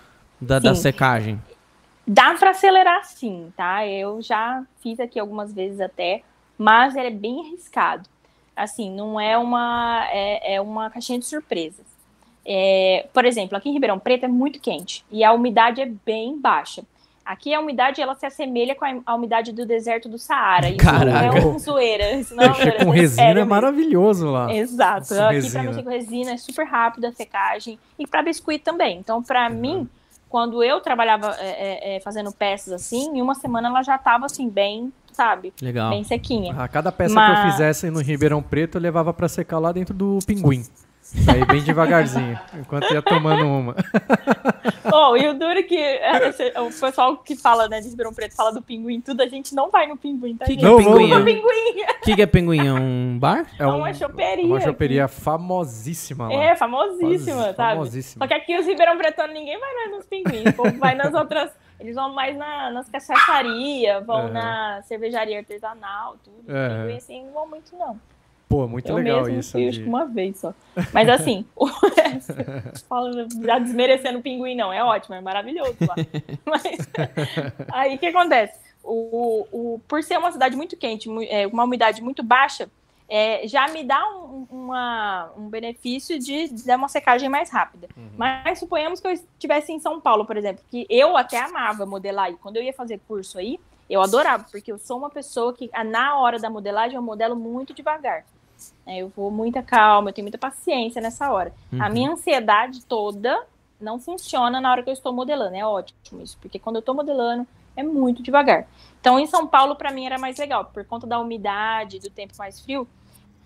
da, 0.40 0.60
da 0.60 0.74
secagem? 0.76 1.42
Dá 2.06 2.34
para 2.34 2.50
acelerar 2.50 3.04
sim, 3.04 3.52
tá? 3.56 3.84
Eu 3.84 4.22
já 4.22 4.62
fiz 4.80 5.00
aqui 5.00 5.18
algumas 5.18 5.52
vezes 5.52 5.80
até 5.80 6.22
mas 6.58 6.94
ele 6.96 7.08
é 7.08 7.10
bem 7.10 7.40
arriscado. 7.48 8.08
Assim, 8.54 8.90
não 8.94 9.20
é 9.20 9.36
uma 9.36 10.06
é, 10.10 10.54
é 10.54 10.60
uma 10.60 10.88
caixinha 10.88 11.18
de 11.18 11.26
surpresas. 11.26 11.84
É, 12.46 13.06
por 13.12 13.24
exemplo, 13.24 13.58
aqui 13.58 13.68
em 13.68 13.72
Ribeirão 13.72 13.98
Preto 13.98 14.24
é 14.24 14.28
muito 14.28 14.60
quente 14.60 15.04
e 15.10 15.24
a 15.24 15.32
umidade 15.32 15.80
é 15.82 15.90
bem 16.06 16.38
baixa. 16.40 16.82
Aqui 17.26 17.52
a 17.52 17.58
umidade 17.60 18.00
ela 18.00 18.14
se 18.14 18.24
assemelha 18.24 18.74
com 18.76 19.02
a, 19.04 19.14
umidade 19.16 19.50
do 19.52 19.66
deserto 19.66 20.08
do 20.08 20.16
Saara. 20.16 20.68
Isso 20.68 20.78
Caraca. 20.78 21.26
não 21.26 21.36
é 21.36 21.44
um 21.46 21.58
zoeira. 21.58 22.12
Isso 22.12 22.34
não 22.36 22.44
é 22.44 22.46
uma 22.46 22.52
Mexer 22.54 22.64
zoeira, 22.70 22.84
com 22.84 22.94
é 22.94 22.96
resina 22.96 23.40
é 23.40 23.44
maravilhoso 23.44 24.30
lá. 24.30 24.54
Exato. 24.54 25.08
Com 25.08 25.14
Aqui 25.24 25.34
resina. 25.34 25.52
para 25.52 25.62
mexer 25.70 25.82
com 25.82 25.90
resina 25.90 26.30
é 26.32 26.36
super 26.36 26.64
rápida 26.66 27.08
a 27.08 27.12
secagem 27.12 27.78
e 27.98 28.06
para 28.06 28.22
biscuit 28.22 28.60
também. 28.62 28.98
Então, 28.98 29.22
para 29.22 29.50
Uhum. 29.50 29.56
mim, 29.56 29.88
quando 30.28 30.62
eu 30.62 30.80
trabalhava 30.80 31.34
é, 31.40 31.94
é, 31.94 31.96
é, 31.96 32.00
fazendo 32.00 32.30
peças 32.32 32.72
assim, 32.72 33.18
em 33.18 33.20
uma 33.22 33.34
semana 33.34 33.68
ela 33.68 33.82
já 33.82 33.98
tava 33.98 34.26
assim 34.26 34.48
bem, 34.48 34.92
sabe, 35.12 35.52
Legal. 35.60 35.90
bem 35.90 36.04
sequinha. 36.04 36.54
A 36.56 36.68
cada 36.68 36.92
peça 36.92 37.10
que 37.10 37.14
Mas- 37.20 37.44
eu 37.44 37.50
fizesse 37.52 37.90
no 37.90 38.00
Ribeirão 38.00 38.40
Preto, 38.42 38.76
eu 38.78 38.82
levava 38.82 39.12
pra 39.12 39.28
secar 39.28 39.58
lá 39.58 39.72
dentro 39.72 39.92
do 39.94 40.18
pinguim. 40.26 40.62
Aí 41.28 41.44
bem 41.46 41.62
devagarzinho, 41.62 42.38
enquanto 42.54 42.92
ia 42.92 43.00
tomando 43.02 43.44
uma. 43.46 43.74
Oh, 44.92 45.16
e 45.16 45.26
o 45.28 45.34
duro 45.34 45.62
que 45.64 45.76
é, 45.76 46.28
esse- 46.28 46.52
o 46.58 46.66
pessoal 46.80 47.16
que 47.16 47.34
fala, 47.36 47.68
né, 47.68 47.80
de 47.80 47.88
Ribeirão 47.88 48.14
Preto, 48.14 48.34
fala 48.34 48.52
do 48.52 48.62
pinguim, 48.62 49.00
tudo, 49.00 49.20
a 49.20 49.26
gente 49.28 49.54
não 49.54 49.68
vai 49.70 49.86
no 49.86 49.96
pinguim, 49.96 50.36
tá? 50.36 50.44
Que 50.44 50.52
gente? 50.52 50.60
que 50.60 50.66
é 50.66 50.76
pinguim? 50.76 51.08
No 51.10 51.24
pinguim 51.24 51.40
O 51.42 52.00
que, 52.02 52.14
que 52.16 52.22
é 52.22 52.26
pinguim? 52.26 52.66
É 52.68 52.72
um 52.72 53.18
bar? 53.18 53.46
É 53.58 53.66
uma 53.66 53.92
choperia 53.92 54.44
Uma 54.46 54.56
aqui. 54.56 54.64
choperia 54.66 55.08
famosíssima 55.08 56.28
lá. 56.28 56.34
é 56.34 56.56
famosíssima, 56.56 57.42
Faz- 57.42 57.56
sabe? 57.56 57.72
famosíssima. 57.74 58.24
Só 58.24 58.28
que 58.28 58.34
aqui 58.34 58.58
os 58.58 58.66
Ribeirão 58.66 58.96
Pretonos 58.96 59.34
ninguém 59.34 59.58
vai 59.58 59.74
mais 59.74 59.90
nos 59.90 60.06
pinguins, 60.06 60.46
o 60.46 60.52
povo 60.52 60.78
vai 60.78 60.94
nas 60.94 61.12
outras. 61.14 61.50
Eles 61.80 61.94
vão 61.94 62.12
mais 62.14 62.36
na, 62.36 62.70
nas 62.70 62.88
cachaçarias, 62.88 64.04
vão 64.06 64.16
Aham. 64.26 64.30
na 64.30 64.82
cervejaria 64.82 65.38
artesanal, 65.38 66.16
tudo. 66.24 66.44
É. 66.48 66.68
Pinguim 66.82 66.96
assim, 66.96 67.24
não 67.26 67.32
vão 67.32 67.48
muito, 67.48 67.76
não. 67.76 67.98
Pô, 68.48 68.66
muito 68.68 68.88
eu 68.88 68.96
legal 68.96 69.24
mesmo 69.24 69.40
isso. 69.40 69.58
de- 69.58 69.68
acho 69.68 69.80
que 69.80 69.88
uma 69.88 70.04
vez 70.06 70.38
só. 70.38 70.54
Mas 70.92 71.08
assim, 71.08 71.44
o 71.56 71.66
fala, 72.88 73.26
já 73.44 73.58
desmerecendo 73.58 74.18
o 74.18 74.22
pinguim, 74.22 74.54
não. 74.54 74.72
É 74.72 74.82
ótimo, 74.84 75.14
é 75.16 75.20
maravilhoso 75.20 75.76
lá. 75.80 75.94
Mas 76.46 76.62
aí 77.72 77.96
o 77.96 77.98
que 77.98 78.06
acontece? 78.06 78.58
O, 78.84 79.46
o, 79.50 79.80
por 79.88 80.02
ser 80.02 80.16
uma 80.18 80.30
cidade 80.30 80.54
muito 80.56 80.76
quente, 80.76 81.08
é, 81.28 81.46
uma 81.48 81.64
umidade 81.64 82.00
muito 82.00 82.22
baixa, 82.22 82.70
é, 83.08 83.46
já 83.48 83.66
me 83.68 83.82
dá 83.82 84.00
um, 84.16 84.46
uma- 84.50 85.30
um 85.36 85.48
benefício 85.48 86.18
de 86.18 86.48
dar 86.64 86.76
uma 86.76 86.88
secagem 86.88 87.28
mais 87.28 87.50
rápida. 87.50 87.88
Uhum. 87.96 88.10
Mas 88.16 88.58
suponhamos 88.60 89.00
que 89.00 89.06
eu 89.08 89.12
estivesse 89.12 89.72
em 89.72 89.80
São 89.80 90.00
Paulo, 90.00 90.24
por 90.24 90.36
exemplo, 90.36 90.62
que 90.70 90.86
eu 90.88 91.16
até 91.16 91.38
amava 91.40 91.84
modelar 91.84 92.26
aí. 92.26 92.36
Quando 92.36 92.56
eu 92.58 92.62
ia 92.62 92.72
fazer 92.72 93.00
curso 93.08 93.38
aí, 93.38 93.58
eu 93.90 94.02
adorava, 94.02 94.44
porque 94.50 94.70
eu 94.70 94.78
sou 94.78 94.98
uma 94.98 95.10
pessoa 95.10 95.52
que, 95.52 95.70
na 95.84 96.18
hora 96.18 96.38
da 96.38 96.50
modelagem, 96.50 96.96
eu 96.96 97.02
modelo 97.02 97.36
muito 97.36 97.72
devagar. 97.74 98.24
É, 98.86 98.98
eu 98.98 99.08
vou 99.08 99.30
muita 99.30 99.62
calma, 99.62 100.10
eu 100.10 100.14
tenho 100.14 100.24
muita 100.24 100.38
paciência 100.38 101.02
nessa 101.02 101.30
hora. 101.32 101.52
A 101.78 101.86
Uhum. 101.86 101.92
minha 101.92 102.10
ansiedade 102.12 102.84
toda 102.84 103.44
não 103.80 103.98
funciona 103.98 104.60
na 104.60 104.70
hora 104.70 104.82
que 104.82 104.88
eu 104.88 104.94
estou 104.94 105.12
modelando. 105.12 105.56
É 105.56 105.66
ótimo 105.66 106.22
isso, 106.22 106.38
porque 106.40 106.58
quando 106.58 106.76
eu 106.76 106.80
estou 106.80 106.94
modelando, 106.94 107.46
é 107.76 107.82
muito 107.82 108.22
devagar. 108.22 108.66
Então, 109.00 109.18
em 109.18 109.26
São 109.26 109.46
Paulo, 109.46 109.74
para 109.76 109.90
mim, 109.90 110.06
era 110.06 110.18
mais 110.18 110.38
legal, 110.38 110.64
por 110.66 110.84
conta 110.84 111.06
da 111.06 111.18
umidade, 111.18 111.98
do 111.98 112.08
tempo 112.10 112.34
mais 112.38 112.60
frio. 112.60 112.86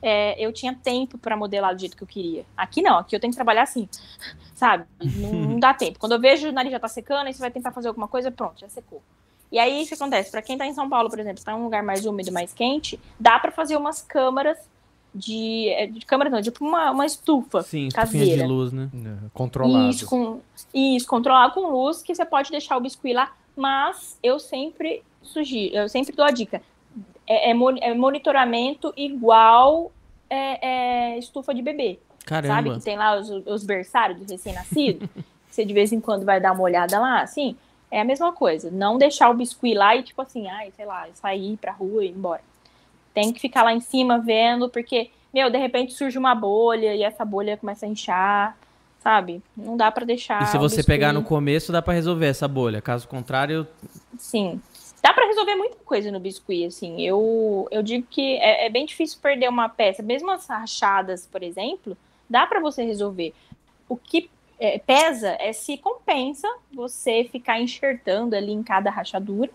é, 0.03 0.35
eu 0.43 0.51
tinha 0.51 0.75
tempo 0.75 1.19
para 1.19 1.37
modelar 1.37 1.75
do 1.75 1.81
jeito 1.81 1.95
que 1.95 2.03
eu 2.03 2.07
queria. 2.07 2.47
Aqui 2.57 2.81
não, 2.81 2.97
aqui 2.99 3.15
eu 3.15 3.21
tenho 3.21 3.33
que 3.33 3.37
trabalhar 3.37 3.65
assim, 3.65 3.87
sabe? 4.55 4.87
Não, 4.99 5.31
não 5.31 5.59
dá 5.61 5.75
tempo. 5.75 5.99
Quando 5.99 6.13
eu 6.13 6.19
vejo 6.21 6.49
o 6.49 6.53
nariz 6.53 6.73
já 6.73 6.81
tá 6.81 6.89
secando, 6.89 7.27
aí 7.27 7.35
você 7.35 7.41
vai 7.41 7.51
tentar 7.51 7.71
fazer 7.71 7.89
alguma 7.89 8.09
coisa, 8.09 8.31
pronto, 8.31 8.59
já 8.61 8.69
secou. 8.71 9.03
E 9.53 9.59
aí, 9.59 9.83
o 9.83 9.87
que 9.87 9.93
acontece? 9.93 10.31
Para 10.31 10.41
quem 10.41 10.57
tá 10.57 10.65
em 10.65 10.73
São 10.73 10.89
Paulo, 10.89 11.11
por 11.11 11.19
exemplo, 11.19 11.39
está 11.39 11.53
em 11.53 11.57
um 11.57 11.65
lugar 11.65 11.83
mais 11.83 12.07
úmido, 12.07 12.33
mais 12.33 12.51
quente, 12.55 12.99
dá 13.19 13.39
para 13.39 13.51
fazer 13.51 13.77
umas 13.77 14.01
câmaras 14.01 14.57
de, 15.15 15.69
é, 15.71 15.87
de 15.87 16.05
câmara 16.07 16.31
não, 16.31 16.41
tipo 16.41 16.65
uma, 16.65 16.91
uma 16.91 17.07
estufa 17.07 17.63
Sim, 17.63 17.89
estufinha 17.89 18.25
de 18.25 18.31
caseira. 18.31 18.47
luz, 18.47 18.73
né? 18.73 18.89
É, 18.95 19.29
Controlado. 19.35 19.91
Isso, 19.91 20.07
com, 20.07 20.41
isso, 20.73 21.07
controlar 21.07 21.51
com 21.51 21.71
luz, 21.71 22.03
que 22.03 22.15
você 22.15 22.25
pode 22.25 22.51
deixar 22.51 22.77
o 22.77 22.81
biscuit 22.81 23.13
lá, 23.13 23.33
mas 23.57 24.19
eu 24.23 24.39
sempre 24.39 25.03
sugiro, 25.23 25.77
eu 25.77 25.89
sempre 25.89 26.15
dou 26.15 26.25
a 26.25 26.31
dica. 26.31 26.63
É, 27.27 27.51
é 27.51 27.55
é 27.81 27.95
monitoramento 27.95 28.93
igual 28.97 29.93
é, 30.29 31.15
é, 31.15 31.19
estufa 31.19 31.53
de 31.53 31.63
bebê. 31.63 31.99
Sabe? 32.27 32.49
Caramba. 32.49 32.75
Que 32.75 32.85
tem 32.85 32.97
lá 32.97 33.19
os, 33.19 33.29
os 33.29 33.65
berçários 33.65 34.19
do 34.19 34.31
recém-nascido. 34.31 35.09
que 35.09 35.25
você 35.51 35.65
de 35.65 35.75
vez 35.75 35.93
em 35.93 36.01
quando 36.01 36.25
vai 36.25 36.41
dar 36.41 36.53
uma 36.53 36.63
olhada 36.63 36.99
lá, 36.99 37.21
assim. 37.23 37.57
É 37.91 38.01
a 38.01 38.05
mesma 38.05 38.33
coisa. 38.33 38.71
Não 38.71 38.97
deixar 38.97 39.31
o 39.31 39.35
biscuit 39.35 39.75
lá 39.75 39.97
e, 39.97 40.05
tipo 40.05 40.23
assim, 40.23 40.47
ai, 40.47 40.73
sei 40.77 40.87
lá, 40.87 41.09
sair 41.15 41.57
pra 41.57 41.73
rua 41.73 42.05
e 42.05 42.09
ir 42.09 42.13
embora. 42.13 42.43
Tem 43.13 43.33
que 43.33 43.41
ficar 43.41 43.63
lá 43.63 43.73
em 43.73 43.81
cima 43.81 44.19
vendo, 44.19 44.69
porque, 44.69 45.11
meu, 45.33 45.51
de 45.51 45.59
repente 45.59 45.93
surge 45.93 46.19
uma 46.19 46.35
bolha 46.35 46.95
e 46.95 47.03
essa 47.03 47.25
bolha 47.25 47.57
começa 47.57 47.87
a 47.87 47.89
inchar, 47.89 48.57
sabe? 49.01 49.43
Não 49.57 49.77
dá 49.77 49.91
pra 49.91 50.05
deixar. 50.05 50.43
E 50.43 50.47
se 50.47 50.59
você 50.59 50.83
pegar 50.83 51.13
no 51.13 51.23
começo, 51.23 51.73
dá 51.73 51.83
pra 51.83 51.95
resolver 51.95 52.27
essa 52.27 52.47
bolha. 52.47 52.81
Caso 52.81 53.09
contrário, 53.09 53.67
Sim. 54.21 54.61
Dá 55.03 55.15
pra 55.15 55.27
resolver 55.27 55.55
muita 55.55 55.77
coisa 55.85 56.13
no 56.13 56.21
biscuit, 56.21 56.67
assim. 56.67 57.01
Eu, 57.01 57.67
eu 57.71 57.83
digo 57.83 58.07
que 58.09 58.37
é, 58.37 58.67
é 58.67 58.69
bem 58.69 58.85
difícil 58.85 59.19
perder 59.21 59.49
uma 59.49 59.69
peça. 59.69 60.03
Mesmo 60.03 60.31
as 60.31 60.47
rachadas, 60.47 61.27
por 61.27 61.43
exemplo, 61.43 61.97
dá 62.29 62.47
pra 62.47 62.61
você 62.61 62.85
resolver. 62.85 63.33
O 63.89 63.97
que 63.97 64.31
é, 64.59 64.79
pesa 64.79 65.37
é 65.41 65.55
se 65.55 65.79
compensa 65.79 66.47
você 66.71 67.27
ficar 67.33 67.59
enxertando 67.59 68.37
ali 68.37 68.53
em 68.53 68.63
cada 68.63 68.91
rachadura, 68.91 69.51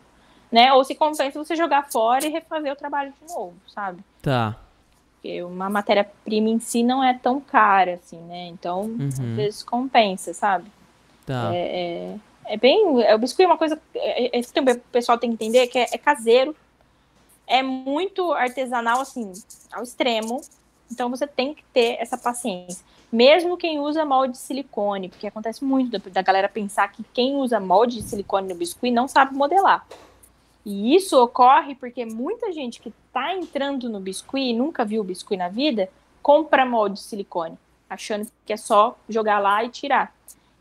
né? 0.52 0.74
Ou 0.74 0.84
se 0.84 0.96
compensa 0.96 1.44
você 1.44 1.56
jogar 1.56 1.90
fora 1.92 2.26
e 2.26 2.30
refazer 2.30 2.72
o 2.72 2.76
trabalho 2.76 3.14
de 3.22 3.34
novo, 3.34 3.56
sabe? 3.68 4.00
tá. 4.22 4.56
Porque 5.22 5.42
uma 5.42 5.70
matéria-prima 5.72 6.50
em 6.50 6.60
si 6.60 6.84
não 6.84 7.04
é 7.04 7.14
tão 7.18 7.42
cara, 7.42 7.96
assim, 7.96 8.20
né? 8.20 8.46
Então, 8.48 8.82
às 9.08 9.18
Uhum, 9.20 9.36
vezes 9.36 9.64
compensa, 9.64 10.34
sabe? 10.36 10.72
tá. 11.26 11.50
É, 11.52 12.16
é 12.46 12.58
bem. 12.58 13.02
é, 13.02 13.16
O 13.16 13.18
biscuit 13.18 13.44
é 13.44 13.48
uma 13.48 13.58
coisa. 13.58 13.80
É, 13.96 14.38
é, 14.38 14.40
isso 14.40 14.54
que 14.54 14.60
o 14.60 14.80
pessoal 14.92 15.18
tem 15.18 15.30
que 15.36 15.44
entender 15.44 15.66
que 15.68 15.80
é, 15.80 15.88
é 15.92 15.98
caseiro. 15.98 16.56
É 17.48 17.64
muito 17.64 18.32
artesanal, 18.34 19.02
assim, 19.02 19.32
ao 19.74 19.82
extremo. 19.82 20.42
Então 20.92 21.10
você 21.10 21.26
tem 21.26 21.56
que 21.56 21.64
ter 21.74 21.98
essa 22.00 22.18
paciência. 22.18 22.86
Mesmo 23.12 23.58
quem 23.58 23.80
usa 23.80 24.06
molde 24.06 24.34
de 24.34 24.38
silicone, 24.40 25.10
porque 25.10 25.26
acontece 25.26 25.64
muito 25.64 25.98
da, 25.98 26.10
da 26.12 26.22
galera 26.22 26.48
pensar 26.50 26.88
que 26.92 27.04
quem 27.14 27.36
usa 27.36 27.60
molde 27.60 27.98
de 27.98 28.04
silicone 28.04 28.48
no 28.48 28.56
biscuit 28.56 28.92
não 28.94 29.08
sabe 29.08 29.36
modelar. 29.36 29.86
E 30.66 30.96
isso 30.96 31.22
ocorre 31.22 31.76
porque 31.76 32.06
muita 32.06 32.52
gente 32.52 32.82
que 32.82 32.90
está 32.90 33.36
entrando 33.36 33.88
no 33.88 34.00
biscuit 34.00 34.50
e 34.50 34.54
nunca 34.54 34.84
viu 34.84 35.02
o 35.02 35.06
biscuit 35.06 35.38
na 35.38 35.48
vida, 35.48 35.90
compra 36.24 36.66
molde 36.66 36.96
de 36.96 37.02
silicone, 37.02 37.56
achando 37.88 38.28
que 38.44 38.52
é 38.52 38.58
só 38.58 38.98
jogar 39.08 39.38
lá 39.40 39.64
e 39.64 39.70
tirar. 39.70 40.12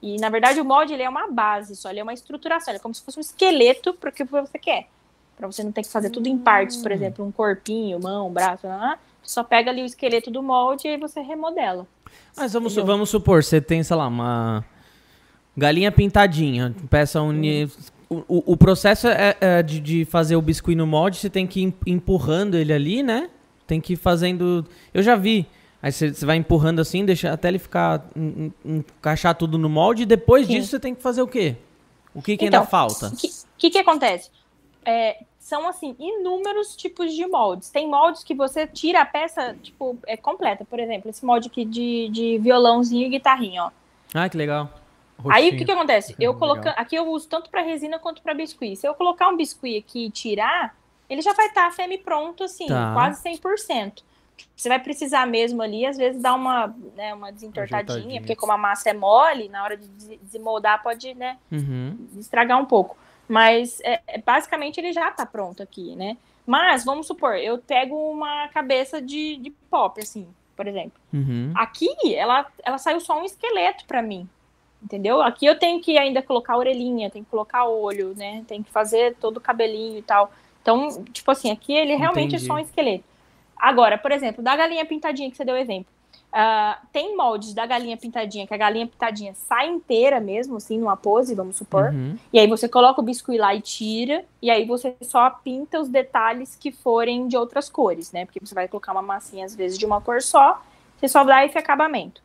E 0.03 0.19
na 0.19 0.29
verdade 0.29 0.61
o 0.61 0.65
molde 0.65 0.93
ele 0.93 1.03
é 1.03 1.09
uma 1.09 1.31
base 1.31 1.75
só, 1.75 1.89
ele 1.89 2.01
é 2.01 2.03
uma 2.03 2.13
estruturação, 2.13 2.71
ele 2.71 2.79
é 2.79 2.83
como 2.83 2.95
se 2.95 3.03
fosse 3.03 3.19
um 3.19 3.23
esqueleto 3.23 3.95
para 3.95 4.11
o 4.11 4.13
que 4.13 4.25
você 4.25 4.59
quer. 4.59 4.89
Para 5.35 5.47
você 5.47 5.65
não 5.65 5.73
ter 5.73 5.83
que 5.83 5.89
fazer 5.89 6.11
tudo 6.11 6.29
em 6.29 6.37
partes, 6.37 6.77
por 6.77 6.93
exemplo, 6.93 7.25
um 7.25 7.33
corpinho, 7.33 7.99
mão, 7.99 8.31
braço, 8.31 8.67
lá, 8.67 8.99
só 9.23 9.43
pega 9.43 9.71
ali 9.71 9.83
o 9.83 9.87
esqueleto 9.87 10.31
do 10.31 10.43
molde 10.43 10.87
e 10.87 10.91
aí 10.91 10.97
você 10.99 11.23
remodela. 11.23 11.87
Mas 12.37 12.53
vamos, 12.53 12.75
Entendeu? 12.75 12.87
vamos 12.87 13.09
supor, 13.09 13.43
você 13.43 13.61
tem, 13.61 13.83
sei 13.83 13.97
lá, 13.97 14.07
uma 14.07 14.63
galinha 15.57 15.91
pintadinha, 15.91 16.75
peça 16.91 17.23
uni... 17.23 17.71
O, 18.29 18.53
o- 18.53 18.57
processo 18.57 19.09
é, 19.09 19.37
é 19.41 19.63
de, 19.63 19.81
de 19.81 20.05
fazer 20.05 20.37
o 20.37 20.43
biscuit 20.43 20.77
no 20.77 20.87
molde, 20.87 21.17
você 21.19 21.31
tem 21.31 21.47
que 21.47 21.61
ir 21.61 21.65
em- 21.65 21.75
empurrando 21.95 22.55
ele 22.57 22.73
ali, 22.73 23.03
né? 23.03 23.31
Tem 23.67 23.81
que 23.81 23.95
ir 23.95 23.97
fazendo... 23.97 24.65
Eu 24.93 25.03
já 25.03 25.17
vi. 25.17 25.47
Aí 25.83 25.91
você, 25.93 26.13
você 26.13 26.25
vai 26.27 26.37
empurrando 26.37 26.81
assim, 26.81 27.05
deixa 27.05 27.33
até 27.33 27.49
ele 27.49 27.59
ficar... 27.59 28.05
en- 28.17 28.53
en- 28.65 28.79
encaixar 28.99 29.35
tudo 29.35 29.57
no 29.59 29.69
molde, 29.69 30.03
e 30.03 30.07
depois 30.07 30.47
Sim. 30.47 30.55
disso 30.55 30.69
você 30.69 30.81
tem 30.81 30.95
que 30.95 31.03
fazer 31.03 31.23
o 31.23 31.27
quê? 31.27 31.57
O 32.15 32.23
que, 32.23 32.37
que 32.37 32.45
Então, 32.47 32.61
ainda 32.61 32.71
falta? 32.71 33.09
O 33.09 33.17
que, 33.17 33.29
que, 33.59 33.71
que 33.71 33.79
acontece? 33.79 34.31
É, 34.85 35.17
são, 35.39 35.67
assim, 35.69 35.95
inúmeros 35.99 36.77
tipos 36.77 37.13
de 37.15 37.27
moldes. 37.27 37.69
Tem 37.71 37.89
moldes 37.89 38.23
que 38.23 38.35
você 38.35 38.67
tira 38.67 39.01
a 39.03 39.07
peça, 39.07 39.57
tipo, 39.63 39.99
é 40.07 40.17
completa. 40.17 40.65
Por 40.65 40.79
exemplo, 40.79 41.11
esse 41.11 41.25
molde 41.25 41.49
aqui 41.49 41.65
de, 41.65 42.09
de 42.11 42.39
violãozinho 42.39 43.07
e 43.07 43.11
guitarrinha, 43.11 43.65
ó. 43.65 43.71
Ah, 44.15 44.29
que 44.29 44.37
legal. 44.37 44.71
Aí 45.31 45.43
o 45.43 45.45
Roxinho. 45.45 45.59
que, 45.59 45.65
que 45.65 45.73
acontece? 45.73 46.13
Eu 46.21 46.33
Legal. 46.33 46.39
colocando. 46.39 46.75
Aqui 46.77 46.95
eu 46.97 47.07
uso 47.09 47.29
tanto 47.29 47.51
para 47.51 47.63
resina 47.63 47.99
quanto 47.99 48.23
para 48.23 48.35
biscuit. 48.35 48.77
Se 48.77 48.87
eu 48.87 48.95
colocar 48.95 49.29
um 49.29 49.37
biscuit 49.37 49.79
aqui 49.79 50.07
e 50.07 50.11
tirar, 50.11 50.77
ele 51.09 51.23
já 51.23 51.33
vai 51.33 51.47
estar 51.47 51.71
semi-pronto, 51.73 52.45
assim, 52.45 52.67
Tá. 52.67 52.93
quase 52.93 53.21
100%. 53.23 54.03
Você 54.57 54.69
vai 54.69 54.81
precisar 54.81 55.27
mesmo 55.27 55.63
ali, 55.63 55.87
às 55.87 55.97
vezes, 55.97 56.21
dar 56.21 56.35
uma, 56.35 56.75
né, 56.97 57.15
uma 57.15 57.31
desentortadinha, 57.31 58.21
porque 58.21 58.35
como 58.35 58.51
a 58.53 58.59
massa 58.59 58.91
é 58.91 58.93
mole, 58.93 59.49
na 59.49 59.63
hora 59.63 59.77
de 59.77 59.87
des- 59.87 60.19
desemoldar 60.21 60.83
pode, 60.83 61.15
né, 61.15 61.39
Uhum. 61.53 61.97
estragar 62.19 62.61
um 62.61 62.65
pouco. 62.65 62.97
Mas 63.29 63.81
é, 63.83 64.01
é, 64.07 64.19
basicamente 64.19 64.79
ele 64.79 64.93
já 64.93 65.11
tá 65.11 65.25
pronto 65.25 65.63
aqui, 65.63 65.95
né? 65.97 66.17
Mas 66.47 66.85
vamos 66.85 67.07
supor, 67.07 67.37
eu 67.37 67.59
pego 67.59 67.97
uma 68.11 68.49
cabeça 68.49 69.01
de, 69.01 69.37
de 69.37 69.51
pop, 69.71 69.99
assim, 70.01 70.27
por 70.57 70.67
exemplo. 70.67 71.01
Uhum. 71.13 71.53
Aqui 71.55 71.89
ela, 72.15 72.45
ela 72.63 72.77
saiu 72.77 73.01
só 73.01 73.19
um 73.21 73.25
esqueleto 73.25 73.85
pra 73.87 74.03
mim. 74.03 74.29
Entendeu? 74.85 75.23
Aqui 75.23 75.47
eu 75.47 75.59
tenho 75.59 75.81
que 75.81 75.97
ainda 75.97 76.21
colocar 76.21 76.59
orelhinha, 76.59 77.09
tenho 77.09 77.25
que 77.25 77.31
colocar 77.31 77.65
olho, 77.65 78.15
né? 78.15 78.45
Tem 78.47 78.63
que 78.63 78.71
fazer 78.71 79.17
todo 79.17 79.39
o 79.39 79.41
cabelinho 79.41 79.99
e 79.99 80.03
tal. 80.03 80.31
Então, 80.61 81.03
tipo 81.05 81.31
assim, 81.31 81.51
aqui 81.51 81.73
ele 81.73 81.97
realmente 81.97 82.35
Entendi. 82.35 82.45
é 82.45 82.47
só 82.47 82.55
um 82.55 82.59
esqueleto. 82.59 83.05
Agora, 83.57 83.97
por 83.97 84.13
exemplo, 84.13 84.45
da 84.45 84.55
galinha 84.55 84.85
pintadinha 84.85 85.31
que 85.31 85.37
você 85.39 85.45
deu 85.45 85.57
exemplo. 85.57 85.87
ah, 86.37 86.81
tem 86.93 87.17
moldes 87.17 87.55
da 87.55 87.65
galinha 87.65 87.97
pintadinha, 87.97 88.45
que 88.45 88.53
a 88.53 88.57
galinha 88.57 88.89
pintadinha 88.89 89.33
sai 89.35 89.69
inteira 89.69 90.19
mesmo, 90.19 90.57
assim, 90.57 90.77
numa 90.77 90.97
pose, 90.97 91.33
vamos 91.33 91.55
supor. 91.55 91.91
Uhum. 91.93 92.19
E 92.33 92.41
aí 92.41 92.49
você 92.49 92.69
coloca 92.69 93.01
o 93.01 93.05
biscuit 93.05 93.39
lá 93.39 93.55
e 93.55 93.61
tira, 93.61 94.25
e 94.43 94.51
aí 94.51 94.65
você 94.65 94.97
só 95.01 95.31
pinta 95.31 95.79
os 95.79 95.89
detalhes 95.89 96.57
que 96.57 96.73
forem 96.73 97.29
de 97.29 97.37
outras 97.37 97.69
cores, 97.71 98.11
né? 98.11 98.25
Porque 98.25 98.41
você 98.45 98.53
vai 98.53 98.67
colocar 98.67 98.91
uma 98.91 99.01
massinha, 99.01 99.45
às 99.45 99.55
vezes, 99.55 99.79
de 99.79 99.87
uma 99.87 100.01
cor 100.01 100.21
só, 100.21 100.61
você 100.99 101.07
só 101.07 101.23
dá 101.23 101.45
esse 101.47 101.57
acabamento. 101.57 102.21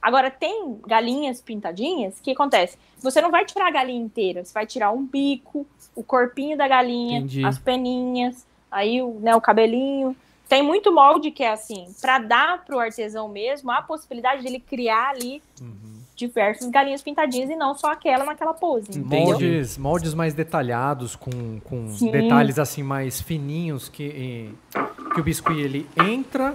Agora, 0.00 0.30
tem 0.30 0.78
galinhas 0.86 1.40
pintadinhas, 1.40 2.18
que 2.20 2.30
acontece? 2.30 2.78
Você 3.00 3.20
não 3.20 3.30
vai 3.30 3.44
tirar 3.44 3.68
a 3.68 3.70
galinha 3.70 4.02
inteira, 4.02 4.44
você 4.44 4.52
vai 4.52 4.66
tirar 4.66 4.90
um 4.92 5.04
bico, 5.04 5.66
o 5.94 6.02
corpinho 6.02 6.56
da 6.56 6.66
galinha, 6.66 7.18
Entendi. 7.18 7.44
as 7.44 7.58
peninhas, 7.58 8.46
aí 8.70 9.02
o, 9.02 9.18
né, 9.20 9.34
o 9.34 9.40
cabelinho. 9.40 10.16
Tem 10.48 10.62
muito 10.62 10.92
molde 10.92 11.30
que 11.30 11.44
é 11.44 11.52
assim, 11.52 11.94
para 12.00 12.18
dar 12.18 12.64
pro 12.64 12.80
artesão 12.80 13.28
mesmo 13.28 13.70
a 13.70 13.82
possibilidade 13.82 14.42
dele 14.42 14.58
criar 14.58 15.10
ali 15.10 15.40
diversas 16.20 16.68
galinhas 16.68 17.02
pintadinhas 17.02 17.48
e 17.50 17.56
não 17.56 17.74
só 17.74 17.92
aquela 17.92 18.24
naquela 18.24 18.52
pose. 18.52 18.90
Entendeu? 18.90 19.20
Moldes, 19.20 19.78
moldes 19.78 20.12
mais 20.12 20.34
detalhados, 20.34 21.16
com, 21.16 21.60
com 21.60 21.88
Sim. 21.92 22.10
detalhes 22.10 22.58
assim 22.58 22.82
mais 22.82 23.20
fininhos, 23.20 23.88
que, 23.88 24.52
que 25.14 25.20
o 25.20 25.24
biscuit 25.24 25.58
ele 25.58 25.88
entra, 25.96 26.54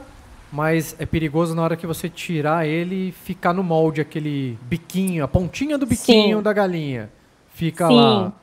mas 0.55 0.95
é 0.97 1.05
perigoso 1.05 1.53
na 1.53 1.61
hora 1.61 1.75
que 1.75 1.85
você 1.85 2.07
tirar 2.07 2.65
ele 2.65 3.09
e 3.09 3.11
ficar 3.11 3.53
no 3.53 3.61
molde, 3.61 3.99
aquele 3.99 4.57
biquinho, 4.61 5.21
a 5.21 5.27
pontinha 5.27 5.77
do 5.77 5.85
biquinho 5.85 6.37
Sim. 6.37 6.43
da 6.43 6.53
galinha. 6.53 7.11
Fica 7.49 7.87
Sim. 7.87 7.95
lá. 7.95 8.33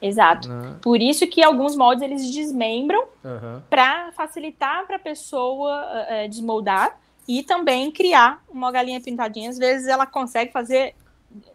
Exato. 0.00 0.48
né? 0.48 0.76
Por 0.80 1.00
isso 1.00 1.26
que 1.26 1.42
alguns 1.42 1.74
moldes 1.74 2.04
eles 2.04 2.30
desmembram 2.32 3.04
Aham. 3.24 3.60
para 3.68 4.12
facilitar 4.12 4.86
para 4.86 4.94
a 4.94 5.00
pessoa 5.00 5.84
eh, 6.08 6.28
desmoldar 6.28 6.96
e 7.26 7.42
também 7.42 7.90
criar 7.90 8.40
uma 8.48 8.70
galinha 8.70 9.00
pintadinha. 9.00 9.50
Às 9.50 9.58
vezes 9.58 9.88
ela 9.88 10.06
consegue 10.06 10.52
fazer. 10.52 10.94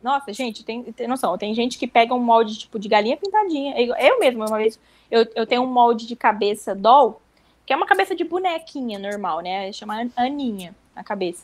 Nossa, 0.04 0.34
gente, 0.34 0.66
tem, 0.66 0.84
tem 0.84 1.08
noção. 1.08 1.38
Tem 1.38 1.54
gente 1.54 1.80
que 1.80 1.88
pega 1.88 2.14
um 2.14 2.20
molde 2.20 2.60
tipo 2.60 2.78
de 2.78 2.90
galinha 2.90 3.16
pintadinha. 3.16 3.80
Eu, 3.80 3.96
eu 3.96 4.20
mesma, 4.20 4.46
uma 4.46 4.58
vez, 4.58 4.78
eu, 5.10 5.26
eu 5.34 5.48
tenho 5.48 5.64
um 5.64 5.72
molde 5.72 6.06
de 6.06 6.16
cabeça 6.18 6.76
doll, 6.76 7.22
que 7.66 7.74
é 7.74 7.76
uma 7.76 7.86
cabeça 7.86 8.16
de 8.16 8.24
bonequinha 8.24 9.00
normal, 9.00 9.42
né? 9.42 9.72
Chama 9.72 10.08
Aninha 10.16 10.76
a 10.96 11.04
cabeça. 11.04 11.44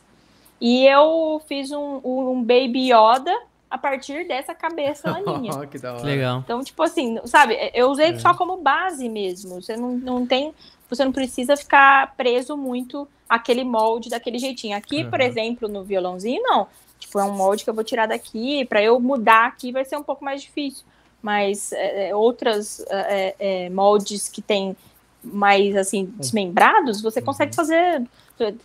E 0.62 0.86
eu 0.86 1.42
fiz 1.48 1.72
um, 1.72 2.02
um 2.04 2.42
Baby 2.44 2.92
Yoda 2.92 3.34
a 3.70 3.78
partir 3.78 4.28
dessa 4.28 4.54
cabeça 4.54 5.10
Aninha. 5.16 5.66
que 5.68 5.78
da 5.80 5.94
hora. 5.94 6.04
Legal. 6.04 6.40
Então, 6.40 6.64
tipo 6.64 6.82
assim, 6.84 7.20
sabe, 7.26 7.58
eu 7.74 7.90
usei 7.90 8.10
É. 8.10 8.20
só 8.20 8.34
como 8.34 8.58
base 8.58 9.08
mesmo. 9.08 9.62
Você 9.62 9.78
não, 9.78 9.92
não 9.92 10.26
tem. 10.26 10.54
Você 10.90 11.06
não 11.06 11.12
precisa 11.12 11.56
ficar 11.56 12.16
preso 12.18 12.58
muito 12.58 13.08
àquele 13.30 13.64
molde 13.64 14.10
daquele 14.10 14.40
jeitinho. 14.40 14.76
Aqui, 14.76 15.06
por 15.06 15.22
Aham. 15.22 15.30
exemplo, 15.30 15.68
no 15.70 15.84
violãozinho, 15.84 16.42
não. 16.44 16.68
Tipo, 17.00 17.20
é 17.20 17.24
um 17.24 17.32
molde 17.32 17.64
que 17.64 17.70
eu 17.70 17.74
vou 17.74 17.84
tirar 17.84 18.08
daqui. 18.08 18.66
Para 18.66 18.82
eu 18.84 19.00
mudar 19.00 19.46
aqui 19.46 19.72
vai 19.72 19.86
ser 19.86 19.98
um 19.98 20.04
pouco 20.04 20.26
mais 20.26 20.42
difícil. 20.42 20.84
Mas 21.22 21.72
é, 21.72 22.10
é, 22.10 22.16
outras 22.16 22.84
é, 22.90 23.36
é, 23.40 23.70
moldes 23.70 24.28
que 24.28 24.42
tem 24.42 24.76
mais 25.24 25.76
assim 25.76 26.12
desmembrados, 26.18 27.02
você 27.02 27.22
consegue 27.22 27.56
fazer 27.56 28.02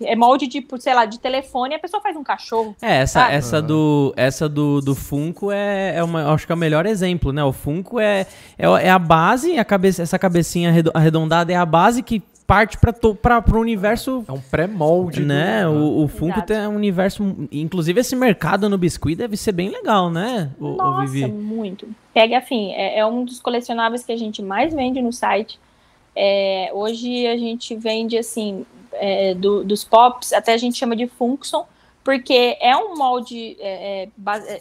é 0.02 0.14
molde 0.14 0.46
de, 0.46 0.64
sei 0.78 0.94
lá, 0.94 1.05
de 1.05 1.18
telefone, 1.18 1.74
a 1.74 1.78
pessoa 1.80 2.00
faz 2.00 2.16
um 2.16 2.22
cachorro. 2.22 2.76
É, 2.80 2.98
essa, 2.98 3.20
Sabe? 3.22 3.34
essa, 3.34 3.61
do, 3.61 4.14
essa 4.16 4.48
do, 4.48 4.80
do 4.80 4.94
Funko 4.94 5.50
é, 5.50 5.96
é 5.96 6.05
uma, 6.05 6.32
acho 6.32 6.46
que 6.46 6.52
é 6.52 6.55
o 6.55 6.59
melhor 6.59 6.86
exemplo, 6.86 7.32
né? 7.32 7.42
O 7.42 7.52
Funko 7.52 7.98
é, 7.98 8.20
é, 8.57 8.66
é 8.66 8.90
a 8.90 8.98
base, 9.00 9.59
a 9.59 9.64
cabeça, 9.64 10.00
essa 10.02 10.16
cabecinha 10.16 10.68
arredo- 10.70 10.92
arredondada 10.94 11.52
é 11.52 11.57
a 11.57 11.66
base 11.66 12.05
que 12.05 12.22
parte 12.46 12.78
para 12.78 13.42
o 13.52 13.59
universo, 13.59 14.22
É 14.28 14.32
um 14.32 14.38
pré-molde. 14.40 15.22
do- 15.22 15.26
né? 15.26 15.66
O, 15.66 16.05
o 16.05 16.09
Funko 16.09 16.34
Exato. 16.38 16.46
tem 16.46 16.59
um 16.68 16.76
universo, 16.76 17.48
inclusive 17.50 18.00
esse 18.00 18.14
mercado 18.14 18.68
no 18.68 18.78
biscuit 18.78 19.16
deve 19.16 19.36
ser 19.36 19.50
bem 19.52 19.70
legal, 19.70 20.09
né? 20.09 20.50
O, 20.61 20.66
o 20.66 20.76
Nossa, 20.76 21.11
Vivi. 21.11 21.32
muito. 21.32 21.88
Pega, 22.12 22.38
assim, 22.38 22.70
é, 22.74 22.98
é 22.98 23.07
um 23.07 23.24
dos 23.24 23.40
colecionáveis 23.40 24.05
que 24.05 24.12
a 24.12 24.16
gente 24.16 24.40
mais 24.40 24.72
vende 24.72 25.02
no 25.02 25.12
site. 25.12 25.59
É, 26.16 26.70
hoje 26.72 27.26
a 27.26 27.36
gente 27.36 27.74
vende, 27.76 28.16
assim, 28.18 28.64
é, 28.92 29.34
do- 29.34 29.64
dos 29.64 29.84
pops, 29.84 30.32
até 30.32 30.52
a 30.52 30.56
gente 30.56 30.76
chama 30.78 30.94
de 30.94 31.06
Funkson, 31.06 31.66
porque 32.04 32.56
é 32.60 32.76
um 32.76 32.96
molde 32.96 33.56
é, 33.58 34.02
é, 34.04 34.08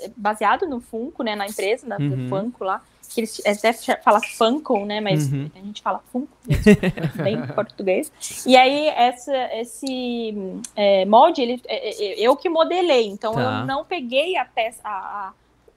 é, 0.06 0.12
baseado 0.16 0.66
no 0.68 0.80
Funko, 0.80 1.24
né, 1.24 1.36
na 1.36 1.46
empresa, 1.46 1.86
na, 1.86 1.98
Uhum. 1.98 2.10
do 2.10 2.30
Funko 2.30 2.64
lá, 2.64 2.82
que 3.14 3.20
eles 3.20 3.40
até 3.46 3.72
ch- 3.74 4.02
fala 4.04 4.20
Funko, 4.38 4.86
né, 4.86 5.00
mas 5.02 5.32
Uhum. 5.32 5.52
a 5.54 5.60
gente 5.60 5.82
fala 5.82 6.02
Funko, 6.12 6.30
bem 7.22 7.36
em 7.36 7.48
português. 7.48 8.12
E 8.46 8.56
aí, 8.58 8.88
essa, 8.88 9.36
esse 9.56 10.34
é, 10.76 11.06
molde, 11.06 11.42
ele, 11.42 11.62
é, 11.68 11.90
é, 11.90 12.20
eu 12.20 12.36
que 12.36 12.50
modelei, 12.50 13.08
então 13.08 13.34
Tá. 13.34 13.42
eu 13.62 13.68
não 13.68 13.84
peguei 13.86 14.36
a 14.38 14.46
peça, 14.46 14.80
a, 14.84 14.90
a- 15.28 15.34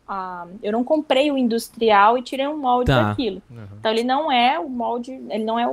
a- 0.09 0.47
eu 0.63 0.71
não 0.73 0.85
comprei 0.85 1.31
o 1.31 1.39
industrial 1.39 2.17
e 2.17 2.23
tirei 2.23 2.47
um 2.47 2.57
molde 2.59 2.91
Tá. 2.91 3.03
daquilo. 3.11 3.43
Uhum. 3.51 3.65
Então 3.79 3.91
ele 3.93 4.05
não 4.05 4.31
é 4.31 4.59
o 4.59 4.69
molde, 4.69 5.13
ele 5.31 5.45
não 5.45 5.59
é 5.59 5.67
o, 5.67 5.73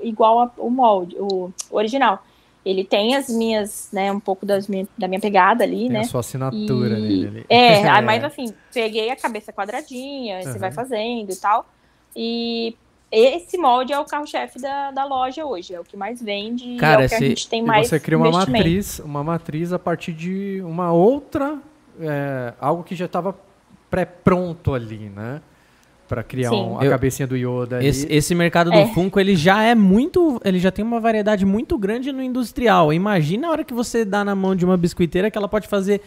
igual 0.00 0.38
ao 0.38 0.52
o 0.58 0.70
molde, 0.70 1.16
o, 1.18 1.52
o 1.70 1.76
original. 1.76 2.22
Ele 2.64 2.84
tem 2.84 3.16
as 3.16 3.28
minhas, 3.28 3.88
né, 3.92 4.12
um 4.12 4.20
pouco 4.20 4.46
das 4.46 4.68
minha, 4.68 4.86
da 4.96 5.08
minha 5.08 5.20
pegada 5.20 5.64
ali, 5.64 5.78
Tem 5.80 5.88
né? 5.90 6.00
a 6.00 6.04
sua 6.04 6.20
assinatura 6.20 6.96
E- 6.96 7.02
nele 7.02 7.26
ali. 7.26 7.46
É, 7.48 7.88
aí, 7.90 8.02
mas 8.06 8.22
assim, 8.22 8.54
peguei 8.72 9.10
a 9.10 9.16
cabeça 9.16 9.52
quadradinha, 9.52 10.36
aí 10.36 10.44
você 10.44 10.50
Uhum. 10.52 10.58
vai 10.58 10.70
fazendo 10.70 11.32
e 11.32 11.36
tal. 11.36 11.66
E 12.14 12.76
esse 13.10 13.58
molde 13.58 13.92
é 13.92 13.98
o 13.98 14.04
carro-chefe 14.04 14.60
da, 14.60 14.92
da 14.92 15.04
loja 15.04 15.44
hoje, 15.44 15.74
é 15.74 15.80
o 15.80 15.84
que 15.84 15.96
mais 15.96 16.22
vende, 16.22 16.76
Cara, 16.76 17.02
é 17.02 17.06
o 17.06 17.08
que 17.08 17.14
a 17.14 17.18
esse- 17.18 17.26
gente 17.30 17.48
tem 17.48 17.62
E 17.62 17.66
mais 17.66 17.88
você 17.88 17.98
cria 17.98 18.16
uma 18.16 18.30
matriz, 18.30 19.00
uma 19.00 19.24
matriz 19.24 19.72
a 19.72 19.78
partir 19.78 20.12
de 20.12 20.62
uma 20.64 20.92
outra, 20.92 21.58
é, 22.00 22.54
algo 22.60 22.84
que 22.84 22.94
já 22.94 23.06
estava 23.06 23.36
pré-pronto 23.92 24.72
ali, 24.72 25.12
né? 25.14 25.40
Para 26.08 26.22
criar 26.22 26.50
um- 26.52 26.78
a 26.78 26.84
Eu- 26.84 26.90
cabecinha 26.90 27.26
do 27.26 27.36
Yoda 27.36 27.76
ali. 27.76 27.86
Esse, 27.86 28.06
esse 28.12 28.34
mercado 28.34 28.70
do 28.70 28.76
É. 28.76 28.86
Funko, 28.88 29.18
ele 29.20 29.34
já 29.36 29.62
é 29.62 29.74
muito. 29.74 30.40
Ele 30.44 30.58
já 30.58 30.70
tem 30.70 30.84
uma 30.84 31.00
variedade 31.00 31.46
muito 31.46 31.78
grande 31.78 32.10
no 32.12 32.22
industrial. 32.22 32.92
Imagina 32.92 33.48
a 33.48 33.50
hora 33.50 33.64
que 33.64 33.72
você 33.72 34.04
dá 34.04 34.22
na 34.24 34.34
mão 34.34 34.54
de 34.54 34.64
uma 34.64 34.76
biscoiteira 34.76 35.30
que 35.30 35.38
ela 35.38 35.48
pode 35.48 35.68
fazer. 35.68 36.00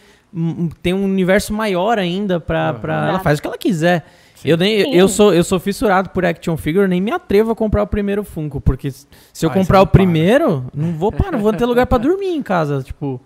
Tem 0.82 0.92
um 0.94 1.04
universo 1.04 1.52
maior 1.52 1.98
ainda 1.98 2.38
pra. 2.38 2.72
Uhum. 2.74 2.80
pra 2.80 3.08
ela 3.08 3.18
faz 3.20 3.38
o 3.38 3.42
que 3.42 3.48
ela 3.48 3.58
quiser. 3.58 4.04
Sim. 4.36 4.50
Eu, 4.50 4.56
nem, 4.56 4.82
Sim. 4.84 4.94
eu, 4.94 5.08
sou, 5.08 5.32
eu 5.34 5.42
sou 5.42 5.58
fissurado 5.58 6.10
por 6.10 6.24
action 6.24 6.56
figure, 6.56 6.86
nem 6.86 7.00
me 7.00 7.10
atrevo 7.10 7.50
a 7.52 7.56
comprar 7.56 7.82
o 7.82 7.86
primeiro 7.86 8.22
Funko, 8.22 8.60
porque 8.60 8.90
se 8.90 9.06
eu 9.06 9.08
Ah, 9.08 9.32
isso 9.32 9.50
comprar 9.50 9.80
o 9.80 9.86
para. 9.86 9.92
primeiro, 9.92 10.66
não 10.74 10.92
vou 10.92 11.10
parar, 11.10 11.32
não 11.32 11.38
vou 11.40 11.52
ter 11.54 11.64
lugar 11.64 11.86
pra 11.86 11.96
dormir 11.98 12.28
em 12.28 12.42
casa, 12.42 12.82
tipo, 12.82 13.18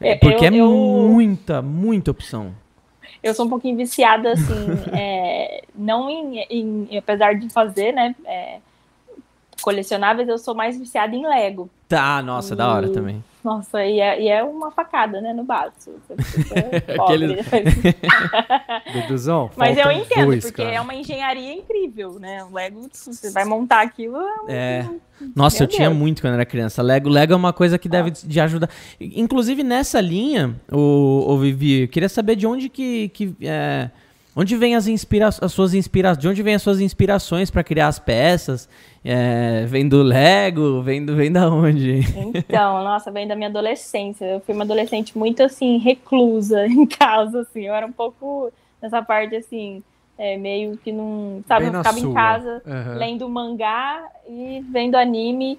É, 0.00 0.16
porque 0.16 0.44
eu- 0.46 0.52
é 0.52 0.56
eu- 0.56 1.08
muita, 1.08 1.62
muita 1.62 2.10
opção. 2.10 2.52
Eu 3.22 3.34
sou 3.34 3.46
um 3.46 3.48
pouquinho 3.48 3.76
viciada, 3.76 4.32
assim, 4.32 4.66
é, 4.98 5.62
não 5.74 6.10
em, 6.10 6.38
em- 6.50 6.98
apesar 6.98 7.34
de 7.34 7.48
fazer, 7.50 7.92
né, 7.92 8.14
é, 8.24 8.58
colecionáveis, 9.62 10.28
eu 10.28 10.36
sou 10.38 10.54
mais 10.54 10.78
viciada 10.78 11.14
em 11.16 11.26
Lego. 11.26 11.70
Tá, 11.88 12.22
nossa, 12.22 12.54
da 12.56 12.72
hora 12.72 12.86
E- 12.86 12.92
também. 12.92 13.24
Nossa, 13.44 13.84
e 13.84 13.98
é, 13.98 14.22
e 14.22 14.28
é 14.28 14.42
uma 14.44 14.70
facada, 14.70 15.20
né, 15.20 15.32
no 15.32 15.42
baço. 15.42 15.90
Pobre. 16.96 17.38
Deduzão, 18.92 19.50
Mas 19.56 19.76
eu 19.76 19.90
entendo, 19.90 20.26
dois, 20.26 20.44
porque 20.44 20.62
cara. 20.62 20.74
é 20.76 20.80
uma 20.80 20.94
engenharia 20.94 21.52
incrível, 21.52 22.18
né? 22.20 22.44
O 22.44 22.54
Lego, 22.54 22.88
você 22.92 23.30
vai 23.30 23.44
montar 23.44 23.82
aquilo, 23.82 24.16
é 24.16 24.20
um- 24.42 24.48
É. 24.48 24.88
Nossa, 25.36 25.58
Meu 25.58 25.64
eu 25.64 25.68
tinha 25.68 25.88
Deus. 25.88 25.98
muito 26.00 26.20
quando 26.20 26.34
era 26.34 26.44
criança. 26.44 26.82
Lego, 26.82 27.08
Lego 27.08 27.32
é 27.32 27.36
uma 27.36 27.52
coisa 27.52 27.78
que 27.78 27.88
deve 27.88 28.10
te 28.10 28.40
ajudar. 28.40 28.68
Inclusive 29.00 29.62
nessa 29.62 30.00
linha, 30.00 30.54
o, 30.70 31.24
o 31.28 31.38
Vivi, 31.38 31.82
eu 31.82 31.88
queria 31.88 32.08
saber 32.08 32.34
de 32.34 32.44
onde 32.46 32.68
que, 32.68 33.08
que 33.10 33.36
é, 33.40 33.88
onde 34.34 34.56
vem 34.56 34.74
as, 34.74 34.86
inspira 34.86 35.28
as 35.28 35.52
suas 35.52 35.74
inspirações, 35.74 36.18
de 36.22 36.28
onde 36.28 36.42
vem 36.42 36.54
as 36.54 36.62
suas 36.62 36.80
inspirações 36.80 37.50
para 37.50 37.62
criar 37.62 37.88
as 37.88 37.98
peças? 37.98 38.68
É, 39.04 39.64
vem 39.66 39.88
do 39.88 40.02
Lego, 40.02 40.80
vem 40.82 41.04
do 41.04 41.16
vem 41.16 41.30
da 41.30 41.50
onde? 41.50 42.00
Então, 42.34 42.84
nossa, 42.84 43.10
vem 43.10 43.26
da 43.26 43.34
minha 43.34 43.48
adolescência. 43.48 44.24
Eu 44.24 44.40
fui 44.40 44.54
uma 44.54 44.64
adolescente 44.64 45.16
muito 45.18 45.42
assim, 45.42 45.78
reclusa 45.78 46.66
em 46.68 46.86
casa, 46.86 47.40
assim. 47.40 47.62
Eu 47.62 47.74
era 47.74 47.86
um 47.86 47.92
pouco 47.92 48.52
nessa 48.80 49.02
parte 49.02 49.34
assim, 49.36 49.82
é, 50.16 50.36
meio 50.36 50.76
que 50.76 50.92
não. 50.92 51.42
Sabe, 51.48 51.66
eu 51.66 51.72
ficava 51.72 51.98
em 51.98 52.02
sua. 52.02 52.14
casa 52.14 52.62
Aham. 52.66 52.94
lendo 52.94 53.28
mangá 53.28 54.04
e 54.28 54.64
vendo 54.70 54.94
anime. 54.94 55.58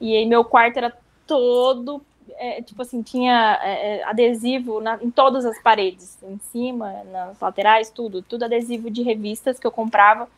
E 0.00 0.16
aí 0.16 0.26
meu 0.26 0.44
quarto 0.44 0.76
era 0.76 0.92
todo. 1.26 2.02
É, 2.42 2.62
tipo 2.62 2.82
assim, 2.82 3.02
tinha 3.02 3.58
é, 3.62 3.96
é, 3.98 4.04
adesivo 4.04 4.80
na- 4.80 4.98
em 5.02 5.10
todas 5.10 5.44
as 5.44 5.60
paredes, 5.62 6.18
em 6.22 6.38
cima, 6.50 6.92
nas 7.12 7.38
laterais, 7.40 7.90
tudo, 7.90 8.22
tudo 8.22 8.44
adesivo 8.44 8.90
de 8.90 9.02
revistas 9.02 9.58
que 9.58 9.66
eu 9.66 9.70
comprava 9.72 10.28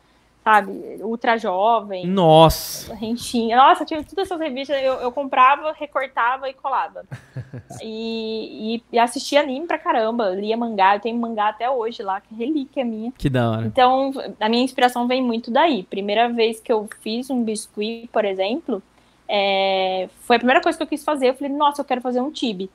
sabe? 0.45 0.71
Ultra 1.01 1.39
Jovem, 1.39 2.05
Nossa. 2.05 2.93
Rentinha. 2.93 3.57
Nossa, 3.57 3.83
tinha 3.83 4.03
todas 4.03 4.27
essas 4.27 4.39
revistas, 4.39 4.77
eu, 4.79 4.93
eu 4.93 5.11
comprava, 5.11 5.71
recortava 5.71 6.47
e 6.47 6.53
colava. 6.53 7.03
e, 7.81 8.75
e, 8.75 8.83
e 8.93 8.99
assistia 8.99 9.41
anime 9.41 9.65
pra 9.65 9.79
caramba, 9.79 10.29
lia 10.29 10.55
mangá, 10.55 10.95
eu 10.95 10.99
tenho 10.99 11.17
mangá 11.17 11.49
até 11.49 11.67
hoje 11.67 12.03
lá, 12.03 12.21
que 12.21 12.31
é 12.35 12.37
relíquia 12.37 12.85
minha. 12.85 13.11
Que 13.17 13.27
da 13.27 13.49
hora. 13.49 13.65
Então, 13.65 14.13
a 14.39 14.47
minha 14.47 14.63
inspiração 14.63 15.07
vem 15.07 15.19
muito 15.19 15.49
daí. 15.49 15.81
Primeira 15.81 16.29
vez 16.29 16.59
que 16.59 16.71
eu 16.71 16.87
fiz 17.01 17.31
um 17.31 17.43
biscuit, 17.43 18.07
por 18.13 18.23
exemplo, 18.23 18.83
é, 19.27 20.07
foi 20.21 20.35
a 20.35 20.39
primeira 20.39 20.61
coisa 20.61 20.77
que 20.77 20.83
eu 20.83 20.87
quis 20.87 21.03
fazer. 21.03 21.29
Eu 21.29 21.35
falei, 21.35 21.51
nossa, 21.51 21.81
eu 21.81 21.85
quero 21.85 22.01
fazer 22.01 22.21
um 22.21 22.31
tibi. 22.31 22.69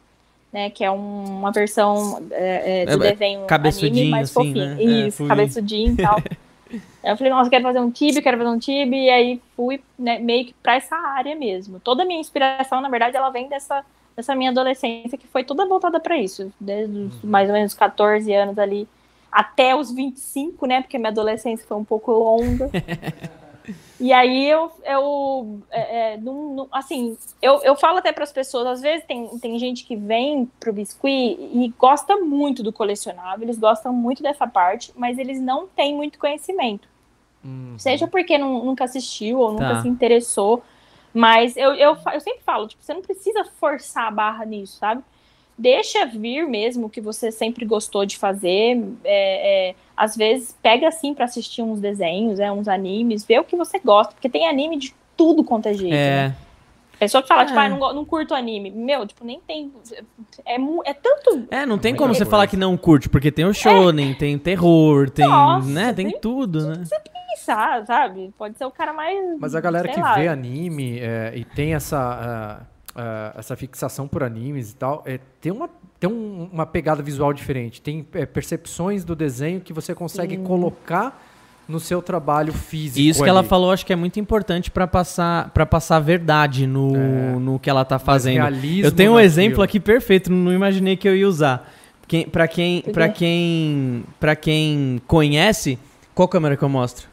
Né, 0.53 0.69
que 0.69 0.83
é 0.83 0.91
um, 0.91 1.25
uma 1.39 1.53
versão 1.53 2.21
é, 2.33 2.83
é, 2.83 2.87
de 2.87 2.93
É, 2.93 2.97
desenho 3.13 3.47
cabeçudinho, 3.47 3.93
anime 3.93 4.11
mais 4.11 4.31
assim, 4.37 4.49
fofinho. 4.49 4.75
né? 4.75 4.83
É, 4.83 5.07
Isso, 5.07 5.25
cabeçudinho 5.29 5.93
e 5.93 5.97
tal. 5.97 6.21
Eu 7.03 7.17
falei, 7.17 7.33
nossa, 7.33 7.47
eu 7.47 7.51
quero 7.51 7.65
fazer 7.65 7.81
um 7.81 7.91
tibi, 7.91 8.21
quero 8.23 8.37
fazer 8.39 8.51
um 8.51 8.59
tibi, 8.59 9.05
e 9.07 9.11
aí 9.11 9.43
fui 9.57 9.81
né, 9.99 10.19
meio 10.19 10.47
que 10.47 10.55
pra 10.63 10.75
essa 10.77 10.95
área 10.95 11.35
mesmo. 11.35 11.81
Toda 11.81 12.03
a 12.03 12.07
minha 12.07 12.21
inspiração, 12.21 12.81
na 12.81 12.89
verdade, 12.89 13.17
ela 13.17 13.31
vem 13.31 13.49
dessa, 13.49 13.85
dessa 14.17 14.35
minha 14.35 14.51
adolescência, 14.51 15.17
que 15.19 15.27
foi 15.27 15.43
toda 15.43 15.67
voltada 15.67 15.99
pra 15.99 16.17
isso. 16.17 16.53
Desde 16.61 16.97
os 16.97 17.23
mais 17.25 17.49
ou 17.49 17.55
menos 17.55 17.75
14 17.75 18.33
anos 18.35 18.59
ali 18.59 18.87
até 19.33 19.75
os 19.75 19.91
25, 19.93 20.67
né? 20.67 20.83
Porque 20.83 20.99
minha 20.99 21.11
adolescência 21.11 21.67
foi 21.67 21.77
um 21.77 21.85
pouco 21.85 22.13
longa. 22.13 22.71
e 24.01 24.13
aí 24.13 24.49
eu, 24.49 24.71
eu 24.85 25.61
é, 25.71 26.13
é, 26.13 26.17
não- 26.17 26.55
não- 26.55 26.69
assim, 26.73 27.17
eu, 27.43 27.63
eu 27.63 27.77
falo 27.77 27.99
até 27.99 28.13
para 28.13 28.25
as 28.25 28.33
pessoas, 28.33 28.67
às 28.67 28.81
vezes 28.81 29.05
tem, 29.07 29.29
tem 29.39 29.59
gente 29.59 29.85
que 29.85 29.95
vem 29.97 30.51
pro 30.59 30.73
biscuit 30.73 31.37
e 31.41 31.73
gosta 31.79 32.17
muito 32.17 32.63
do 32.63 32.73
colecionável, 32.73 33.45
eles 33.45 33.59
gostam 33.59 33.93
muito 33.93 34.23
dessa 34.23 34.47
parte, 34.47 34.93
mas 34.97 35.19
eles 35.19 35.41
não 35.41 35.67
têm 35.69 35.95
muito 35.95 36.19
conhecimento. 36.19 36.89
Uhum. 37.45 37.75
Seja 37.79 38.07
porque 38.07 38.37
não- 38.39 38.65
nunca 38.65 38.85
assistiu 38.85 39.39
ou 39.39 39.53
nunca 39.53 39.75
Tá. 39.75 39.83
se 39.83 39.89
interessou. 39.89 40.63
Mas 41.13 41.57
eu, 41.57 41.75
eu, 41.75 41.97
eu 42.13 42.21
sempre 42.21 42.41
falo, 42.45 42.69
tipo, 42.69 42.83
você 42.85 42.95
não 42.95 43.03
precisa 43.03 43.45
forçar 43.59 44.07
a 44.07 44.11
barra 44.13 44.45
nisso, 44.45 44.79
sabe? 44.79 45.03
Deixa 45.61 46.07
vir 46.07 46.47
mesmo 46.49 46.87
o 46.87 46.91
que 46.91 47.03
você 47.03 47.31
sempre 47.31 47.67
gostou 47.67 48.07
de 48.07 48.17
fazer. 48.17 48.83
é, 49.05 49.69
é, 49.71 49.75
às 49.95 50.17
vezes 50.17 50.57
pega 50.63 50.89
assim 50.89 51.13
pra 51.13 51.27
assistir 51.27 51.61
uns 51.61 51.81
desenhos, 51.81 52.41
é, 52.41 52.51
uns 52.51 52.67
animes, 52.67 53.25
vê 53.27 53.39
o 53.39 53.45
que 53.45 53.55
você 53.55 53.79
gosta, 53.79 54.15
porque 54.15 54.31
tem 54.31 54.49
anime 54.49 54.79
de 54.79 54.95
tudo 55.15 55.45
quanto 55.45 55.67
é 55.69 55.75
jeito. 55.75 55.93
né? 55.93 56.27
É. 56.29 56.35
Pessoa 56.99 57.23
que 57.23 57.29
fala, 57.29 57.45
tipo, 57.45 57.59
É. 57.59 57.67
ah, 57.67 57.69
não, 57.69 57.95
não 57.95 58.05
curto 58.07 58.35
anime. 58.35 58.71
Meu, 58.71 59.07
tipo, 59.07 59.23
nem 59.25 59.39
tem. 59.41 59.71
É, 60.47 60.55
é 60.57 60.95
tanto. 60.95 61.47
É, 61.51 61.67
não 61.67 61.77
tem 61.79 61.95
como 61.95 62.15
você 62.15 62.21
coisa. 62.21 62.31
falar 62.31 62.47
que 62.47 62.57
não 62.57 62.75
curte, 62.77 63.09
porque 63.11 63.31
tem 63.31 63.45
o 63.45 63.53
shonen, 63.53 64.15
tem 64.15 64.39
terror, 64.39 65.11
tem, 65.11 65.27
Nossa, 65.27 65.69
né, 65.69 65.93
tem 65.93 66.11
tem 66.11 66.21
tudo, 66.21 66.69
né? 66.69 66.85
Pensar, 67.35 67.87
sabe? 67.87 68.33
Pode 68.37 68.57
ser 68.59 68.65
o 68.65 68.71
cara 68.71 68.93
mais. 68.93 69.19
Mas 69.39 69.55
a 69.55 69.61
galera 69.61 69.89
que 69.89 70.01
lá. 70.01 70.15
vê 70.15 70.29
anime 70.29 70.99
é, 71.01 71.33
e 71.37 71.45
tem 71.45 71.75
essa, 71.75 71.99
ah, 71.99 72.67
ah, 72.95 73.33
essa 73.37 73.57
fixação 73.57 74.07
por 74.09 74.23
animes 74.23 74.73
e 74.73 74.75
tal, 74.77 75.03
é, 75.07 75.19
tem, 75.41 75.53
uma, 75.53 75.69
tem 75.99 76.11
um- 76.11 76.49
uma 76.53 76.67
pegada 76.67 77.03
visual 77.03 77.33
diferente. 77.33 77.81
Tem 77.81 78.07
é, 78.15 78.27
percepções 78.27 79.05
do 79.05 79.15
desenho 79.15 79.61
que 79.61 79.73
você 79.73 79.95
consegue 79.95 80.37
colocar 80.39 81.27
no 81.69 81.79
seu 81.79 82.03
trabalho 82.03 82.53
físico. 82.53 82.99
E 82.99 83.09
isso 83.09 83.23
que 83.23 83.29
ela 83.29 83.41
ali. 83.41 83.49
falou, 83.49 83.71
acho 83.71 83.87
que 83.87 83.93
é 83.93 83.97
muito 83.97 84.19
importante 84.19 84.73
pra 84.73 84.89
passar 84.89 85.51
para 85.51 85.65
passar 85.65 85.97
a 85.99 86.01
verdade 86.01 86.67
no, 86.67 86.97
É. 86.97 87.33
no 87.39 87.59
que 87.61 87.71
ela 87.71 87.85
tá 87.85 87.97
fazendo. 87.99 88.45
Eu 88.83 88.91
tenho 88.91 89.13
um 89.13 89.15
naquilo. 89.15 89.21
exemplo 89.21 89.63
aqui 89.63 89.79
perfeito, 89.79 90.33
não 90.33 90.53
imaginei 90.53 90.97
que 90.97 91.09
eu 91.09 91.15
ia 91.15 91.29
usar. 91.29 91.73
Quem, 92.09 92.27
para 92.27 92.49
quem, 92.49 92.83
para 92.83 93.09
quê? 93.09 93.15
quem, 93.21 94.05
para 94.19 94.35
quem 94.35 95.01
conhece, 95.07 95.79
qual 96.13 96.27
câmera 96.27 96.57
que 96.57 96.63
eu 96.65 96.69
mostro? 96.69 97.07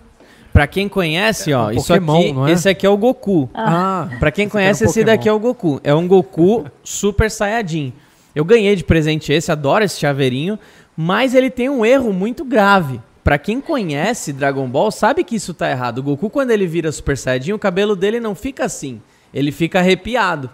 Pra 0.57 0.65
quem 0.65 0.89
conhece, 0.89 1.53
ó, 1.53 1.67
um 1.67 1.71
isso 1.71 1.87
Pokémon, 1.87 2.19
aqui, 2.19 2.33
não 2.33 2.47
é? 2.47 2.51
esse 2.51 2.67
aqui 2.67 2.83
é 2.83 2.89
o 2.89 2.97
Goku. 2.97 3.47
Ah, 3.53 4.07
Pra 4.19 4.31
quem 4.31 4.45
esse 4.45 4.51
conhece, 4.51 4.83
aqui 4.83 4.89
esse 4.91 5.01
um 5.01 5.05
daqui 5.05 5.29
é 5.29 5.31
o 5.31 5.37
Goku. 5.39 5.79
É 5.83 5.93
um 5.93 6.07
Goku 6.07 6.65
Super 6.83 7.29
Saiyajin. 7.29 7.93
Eu 8.33 8.43
ganhei 8.43 8.75
de 8.75 8.83
presente 8.83 9.31
esse, 9.31 9.51
adoro 9.51 9.83
esse 9.83 9.99
chaveirinho, 9.99 10.57
mas 10.97 11.35
ele 11.35 11.51
tem 11.51 11.69
um 11.69 11.85
erro 11.85 12.11
muito 12.11 12.43
grave. 12.43 12.99
Pra 13.23 13.37
quem 13.37 13.61
conhece 13.61 14.33
Dragon 14.33 14.67
Ball, 14.67 14.89
sabe 14.89 15.23
que 15.23 15.35
isso 15.35 15.53
tá 15.53 15.69
errado. 15.69 15.99
O 15.99 16.03
Goku, 16.03 16.27
quando 16.27 16.49
ele 16.49 16.65
vira 16.65 16.91
Super 16.91 17.15
Saiyajin, 17.17 17.53
o 17.53 17.59
cabelo 17.59 17.95
dele 17.95 18.19
não 18.19 18.33
fica 18.33 18.65
assim. 18.65 18.99
Ele 19.31 19.51
fica 19.51 19.77
arrepiado, 19.77 20.49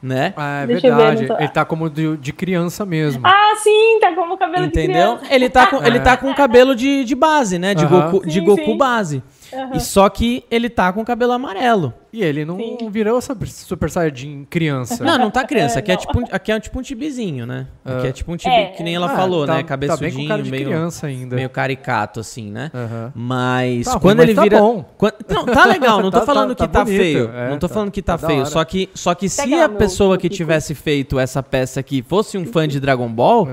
né? 0.00 0.34
Ah, 0.36 0.62
é 0.62 0.66
Deixa 0.68 0.82
verdade. 0.88 1.26
tô- 1.26 1.36
Ele 1.36 1.48
tá 1.48 1.64
como 1.64 1.90
de, 1.90 2.16
de 2.16 2.32
criança 2.32 2.86
mesmo. 2.86 3.22
Ah, 3.26 3.54
sim, 3.60 3.98
tá 4.00 4.14
como 4.14 4.36
cabelo 4.36 4.62
de 4.64 4.68
Entendeu? 4.68 5.16
criança. 5.16 5.34
Ele 5.34 5.48
tá 5.50 5.66
com, 5.66 5.76
ele 5.84 5.98
tá 5.98 6.16
com 6.16 6.32
cabelo 6.32 6.76
de, 6.76 7.04
de 7.04 7.14
base, 7.16 7.58
né? 7.58 7.74
De. 7.74 7.84
Goku, 7.86 8.24
de 8.24 8.34
Sim, 8.34 8.44
Goku 8.44 8.64
sim. 8.66 8.76
base. 8.76 9.22
Aham. 9.52 9.76
E 9.76 9.80
só 9.80 10.08
que 10.08 10.44
ele 10.50 10.68
tá 10.68 10.92
com 10.92 11.04
cabelo 11.04 11.32
amarelo. 11.32 11.92
E 12.12 12.22
ele 12.22 12.44
não 12.44 12.56
Sim. 12.58 12.90
virou 12.90 13.16
essa 13.16 13.34
Super 13.46 13.90
Saiyajin 13.90 14.46
criança. 14.50 15.02
Não, 15.02 15.16
não 15.16 15.30
tá 15.30 15.44
criança. 15.46 15.76
É, 15.76 15.80
Aqui 15.80 15.92
é, 15.92 15.94
não. 15.94 16.00
tipo 16.02 16.18
um, 16.20 16.24
aqui 16.30 16.52
é 16.52 16.60
tipo 16.60 16.78
um 16.78 16.82
tibizinho, 16.82 17.46
né? 17.46 17.66
Aqui 17.84 18.06
Ah. 18.06 18.08
é 18.10 18.12
tipo 18.12 18.30
um 18.32 18.36
tibi, 18.36 18.54
É, 18.54 18.66
que 18.66 18.82
nem 18.82 18.94
ela 18.94 19.06
Ah, 19.06 19.16
falou, 19.16 19.46
tá- 19.46 19.54
né? 19.54 19.62
Tá 19.62 19.68
Cabeçudinho, 19.68 20.10
bem 20.10 20.22
com 20.24 20.28
cara 20.28 20.42
de 20.42 20.50
meio, 20.50 20.64
criança 20.66 21.06
ainda. 21.06 21.36
meio 21.36 21.48
caricato, 21.48 22.20
assim, 22.20 22.50
né? 22.50 22.70
Mas 23.14 23.86
Tá 23.86 23.98
quando 23.98 24.18
mas 24.18 24.26
ele 24.28 24.34
tá 24.34 24.42
vira. 24.42 24.58
bom. 24.58 24.84
Quan- 24.96 25.12
Não, 25.28 25.46
tá 25.46 25.64
legal, 25.64 26.02
não 26.02 26.10
tô 26.10 26.20
Tá- 26.20 26.26
falando 26.26 26.54
tá- 26.54 26.66
que 26.66 26.72
tá 26.72 26.78
tá, 26.80 26.84
bonito, 26.84 27.00
feio. 27.00 27.30
é, 27.32 27.48
não 27.50 27.58
tô 27.58 27.68
tá- 27.68 27.74
falando 27.74 27.90
que 27.90 28.02
tá, 28.02 28.18
tá 28.18 28.26
feio. 28.26 28.46
Só 28.46 28.64
que, 28.64 28.90
só 28.94 29.14
que 29.14 29.28
se 29.28 29.54
a 29.54 29.68
pessoa 29.68 30.18
que 30.18 30.28
tivesse 30.28 30.74
feito 30.74 31.18
essa 31.18 31.42
peça 31.42 31.80
aqui 31.80 32.02
fosse 32.02 32.36
um 32.36 32.44
fã 32.44 32.66
de 32.68 32.78
Dragon 32.78 33.08
Ball, 33.08 33.48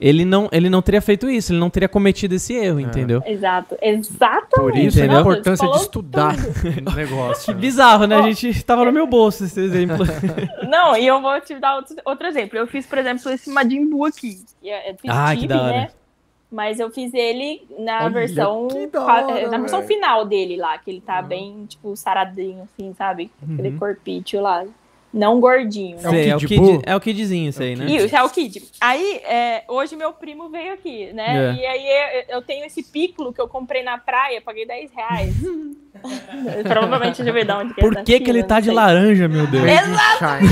ele, 0.00 0.24
não, 0.24 0.48
ele 0.50 0.70
não 0.70 0.80
teria 0.80 1.02
feito 1.02 1.28
isso, 1.28 1.52
ele 1.52 1.60
não 1.60 1.70
teria 1.70 1.88
cometido 1.88 2.34
esse 2.34 2.54
erro, 2.54 2.80
entendeu? 2.80 3.22
Exato, 3.26 3.76
exatamente. 3.82 4.48
Por 4.72 4.76
isso 4.76 4.98
Entendeu? 4.98 5.18
a 5.18 5.20
importância 5.20 5.68
de 5.68 5.76
estudar 5.76 6.34
o 6.90 6.94
negócio. 6.96 7.52
Que 7.52 7.54
bizarro, 7.60 7.97
né? 8.06 8.16
A 8.16 8.22
gente 8.30 8.62
tava 8.64 8.84
no 8.84 8.92
meu 8.92 9.06
bolso 9.06 9.44
esse 9.44 9.60
exemplo. 9.60 10.04
Não, 10.68 10.96
e 10.96 11.06
eu 11.06 11.20
vou 11.20 11.40
te 11.40 11.54
dar 11.56 11.76
outro, 11.76 11.96
outro 12.04 12.26
exemplo. 12.26 12.58
Eu 12.58 12.66
fiz, 12.66 12.86
por 12.86 12.98
exemplo, 12.98 13.30
esse 13.30 13.50
Majin 13.50 13.86
Buu 13.88 14.04
aqui. 14.04 14.38
Ah, 15.08 15.34
que 15.36 15.46
da 15.46 15.62
hora. 15.62 15.72
né? 15.72 15.90
Mas 16.50 16.80
eu 16.80 16.90
fiz 16.90 17.12
ele 17.12 17.62
na 17.78 18.04
Olha, 18.04 18.10
versão. 18.10 18.68
qua- 18.90 19.26
hora, 19.26 19.48
na 19.50 19.58
versão 19.58 19.80
velho. 19.80 19.88
final 19.88 20.24
dele 20.24 20.56
lá, 20.56 20.78
que 20.78 20.90
ele 20.90 21.00
tá 21.02 21.20
bem, 21.20 21.66
tipo, 21.66 21.94
saradinho, 21.94 22.62
assim, 22.62 22.94
sabe? 22.96 23.30
Aquele 23.42 23.68
Uhum. 23.68 23.78
corpício 23.78 24.40
lá. 24.40 24.64
Não 25.12 25.40
gordinho. 25.40 25.96
É 26.02 26.06
o 26.06 26.10
Sei, 26.10 26.30
é, 26.30 26.36
o 26.36 26.38
Kid 26.38 26.80
é 26.84 26.96
o 26.96 27.00
kidzinho 27.00 27.48
isso 27.48 27.62
aí, 27.62 27.74
né? 27.76 27.86
Isso, 27.86 28.14
é 28.14 28.22
o 28.22 28.28
Kid. 28.28 28.62
Aí, 28.78 29.16
é, 29.24 29.64
hoje 29.66 29.96
meu 29.96 30.12
primo 30.12 30.50
veio 30.50 30.74
aqui, 30.74 31.10
né? 31.14 31.50
É. 31.50 31.54
E 31.54 31.66
aí 31.66 32.24
eu, 32.30 32.36
eu 32.36 32.42
tenho 32.42 32.64
esse 32.66 32.82
piccolo 32.82 33.32
que 33.32 33.40
eu 33.40 33.48
comprei 33.48 33.82
na 33.82 33.96
praia, 33.98 34.40
paguei 34.42 34.66
10 34.66 34.90
reais. 34.92 35.34
Provavelmente 36.68 37.24
já 37.24 37.32
ver 37.32 37.44
de 37.44 37.52
onde 37.52 37.74
que 37.74 37.80
Por 37.80 37.96
que, 38.04 38.20
que 38.20 38.30
ele 38.30 38.42
tá 38.42 38.60
de 38.60 38.70
laranja, 38.70 39.28
meu 39.28 39.46
Deus? 39.46 39.64
China. 40.18 40.48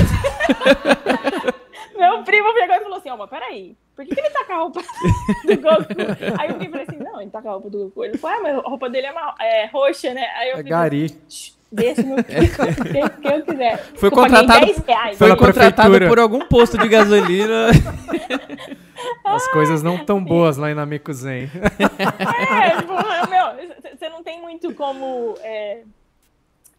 Meu 1.97 2.23
primo 2.23 2.53
pegou 2.53 2.75
e 2.75 2.79
falou 2.81 2.97
assim, 2.97 3.09
ó, 3.09 3.17
mas 3.17 3.29
peraí, 3.29 3.75
por 3.95 4.05
que, 4.05 4.13
que 4.13 4.21
ele 4.21 4.29
tá 4.29 4.43
com 4.45 4.53
a 4.53 4.57
roupa 4.57 4.81
do 4.81 5.57
Goku? 5.61 6.39
Aí 6.39 6.47
eu 6.49 6.53
fiquei 6.53 6.69
falei 6.69 6.85
assim, 6.87 6.97
não, 7.03 7.19
ele 7.21 7.31
tá 7.31 7.41
com 7.41 7.49
a 7.49 7.51
roupa 7.53 7.69
do 7.71 7.77
Goku. 7.85 8.03
Ele 8.05 8.17
falou, 8.19 8.37
ah, 8.37 8.43
mas 8.43 8.57
a 8.65 8.69
roupa 8.69 8.89
dele 8.89 9.07
é, 9.07 9.11
ma- 9.13 9.35
é 9.41 9.65
roxa, 9.73 10.13
né? 10.13 10.23
Aí 10.37 10.51
eu 10.51 10.57
É 10.57 10.63
Gari. 10.63 11.09
"Shh, 11.27 11.53
deixa 11.71 12.03
meu 12.03 12.23
pico, 12.23 12.63
deixa 12.83 13.07
o 13.07 13.21
que 13.21 13.27
eu 13.27 13.41
quiser. 13.43 13.77
Foi 13.95 14.07
eu 14.07 14.11
contratado- 14.11 14.65
10 14.65 14.77
reais. 14.87 15.17
Foi 15.17 15.35
contratado 15.35 15.99
por 16.07 16.19
algum 16.19 16.39
posto 16.45 16.77
de 16.77 16.87
gasolina. 16.87 17.69
As 19.23 19.47
coisas 19.51 19.83
não 19.83 20.03
tão 20.05 20.23
boas 20.23 20.57
lá 20.57 20.71
em 20.71 20.73
Namekuzen. 20.75 21.49
É, 21.79 22.77
tipo, 22.77 22.93
meu, 23.29 23.97
você 23.97 24.09
não 24.09 24.23
tem 24.23 24.41
muito 24.41 24.73
como... 24.73 25.35
é, 25.41 25.81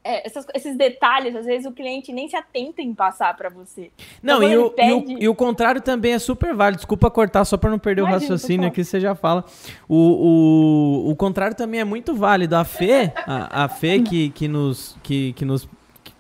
é, 0.05 0.27
essas- 0.27 0.47
esses 0.55 0.77
detalhes, 0.77 1.35
às 1.37 1.45
vezes 1.45 1.67
o 1.67 1.73
cliente 1.73 2.13
nem 2.13 2.29
se 2.29 2.37
atenta 2.37 2.81
em 2.81 2.95
passar 2.95 3.37
pra 3.37 3.49
você. 3.51 3.91
Não, 4.23 4.43
Então, 4.43 4.43
e 4.43 4.47
o, 4.47 4.51
ele 4.51 4.55
e, 4.57 4.59
o, 4.59 4.71
pede- 5.03 5.25
e 5.25 5.29
o 5.29 5.35
contrário 5.35 5.81
também 5.81 6.13
é 6.15 6.19
super 6.19 6.55
válido. 6.55 6.79
Desculpa 6.79 7.11
cortar 7.11 7.45
só 7.45 7.57
pra 7.57 7.69
não 7.69 7.79
perder 7.79 8.03
o 8.03 8.05
Imagina, 8.09 8.21
raciocínio 8.33 8.69
pode 8.69 8.81
aqui, 8.81 8.85
você 8.85 9.01
já 9.01 9.15
fala. 9.15 9.45
O, 9.89 11.07
o, 11.07 11.11
o 11.11 11.17
contrário 11.17 11.55
também 11.57 11.81
é 11.81 11.85
muito 11.85 12.15
válido. 12.15 12.57
A 12.57 12.65
Fê, 12.65 13.13
a, 13.27 13.65
a 13.65 13.69
Fê 13.69 14.01
que, 14.01 14.31
que 14.31 14.49
nos. 14.49 14.97
Que, 15.03 15.33
que 15.35 15.45
nos 15.45 15.69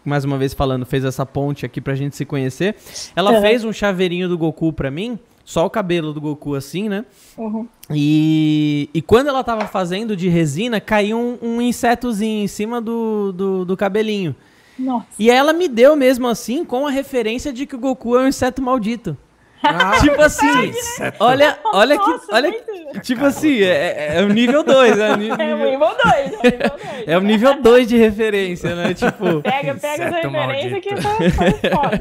mais 0.05 0.25
uma 0.25 0.39
vez 0.39 0.55
falando, 0.55 0.87
fez 0.87 1.05
essa 1.05 1.27
ponte 1.27 1.67
aqui 1.67 1.81
pra 1.83 1.95
gente 1.95 2.17
se 2.17 2.25
conhecer. 2.25 2.77
Ela 3.15 3.33
Uhum. 3.33 3.41
fez 3.43 3.63
um 3.65 3.73
chaveirinho 3.73 4.27
do 4.29 4.39
Goku 4.39 4.73
pra 4.73 4.91
mim, 4.91 5.19
só 5.49 5.65
o 5.65 5.71
cabelo 5.71 6.13
do 6.13 6.21
Goku 6.21 6.55
assim, 6.55 6.91
né? 6.91 7.07
Uhum. 7.35 7.67
E, 7.91 8.91
e 8.93 9.01
quando 9.01 9.29
ela 9.29 9.43
tava 9.43 9.67
fazendo 9.67 10.15
de 10.15 10.29
resina, 10.29 10.79
caiu 10.79 11.19
um, 11.19 11.39
um 11.41 11.63
insetozinho 11.63 12.45
em 12.45 12.47
cima 12.47 12.83
do, 12.83 13.33
do, 13.33 13.65
do 13.65 13.75
cabelinho. 13.75 14.37
Nossa. 14.79 15.07
E 15.19 15.31
ela 15.31 15.55
me 15.55 15.67
deu 15.67 15.97
mesmo 15.97 16.29
assim 16.29 16.67
com 16.67 16.87
a 16.87 16.91
referência 16.91 17.51
de 17.51 17.65
que 17.65 17.75
o 17.75 17.79
Goku 17.79 18.15
é 18.15 18.25
um 18.25 18.29
inseto 18.29 18.61
maldito. 18.61 19.17
Ah, 19.63 19.99
tipo 20.01 20.21
assim, 20.21 20.73
olha, 21.19 21.59
olha 21.65 21.97
Nossa, 21.97 22.27
que, 22.27 22.35
olha, 22.35 22.51
muito. 22.51 23.01
tipo 23.01 23.25
assim, 23.25 23.61
é, 23.63 24.17
é 24.19 24.23
o 24.23 24.29
nível 24.29 24.63
2, 24.63 24.97
né? 24.97 25.17
Ni- 25.17 25.29
É 25.29 25.35
o 25.35 25.37
nível- 25.37 25.71
nível 25.71 25.89
2, 26.05 26.33
é 26.33 26.37
o 26.37 26.43
nível 26.43 26.69
2. 26.71 26.79
É 27.09 27.17
o 27.19 27.21
nível 27.23 27.63
2 27.63 27.89
de 27.89 27.97
referência, 27.97 28.75
né? 28.75 28.93
Tipo. 28.95 29.41
Pega, 29.43 29.75
pega 29.75 30.05
essa 30.05 30.21
Inseto 30.21 30.29
referência 30.29 30.71
maldito. 30.71 30.81
que 30.81 30.97
foi, 31.03 31.31
foi 31.31 31.71
foda. 31.71 32.01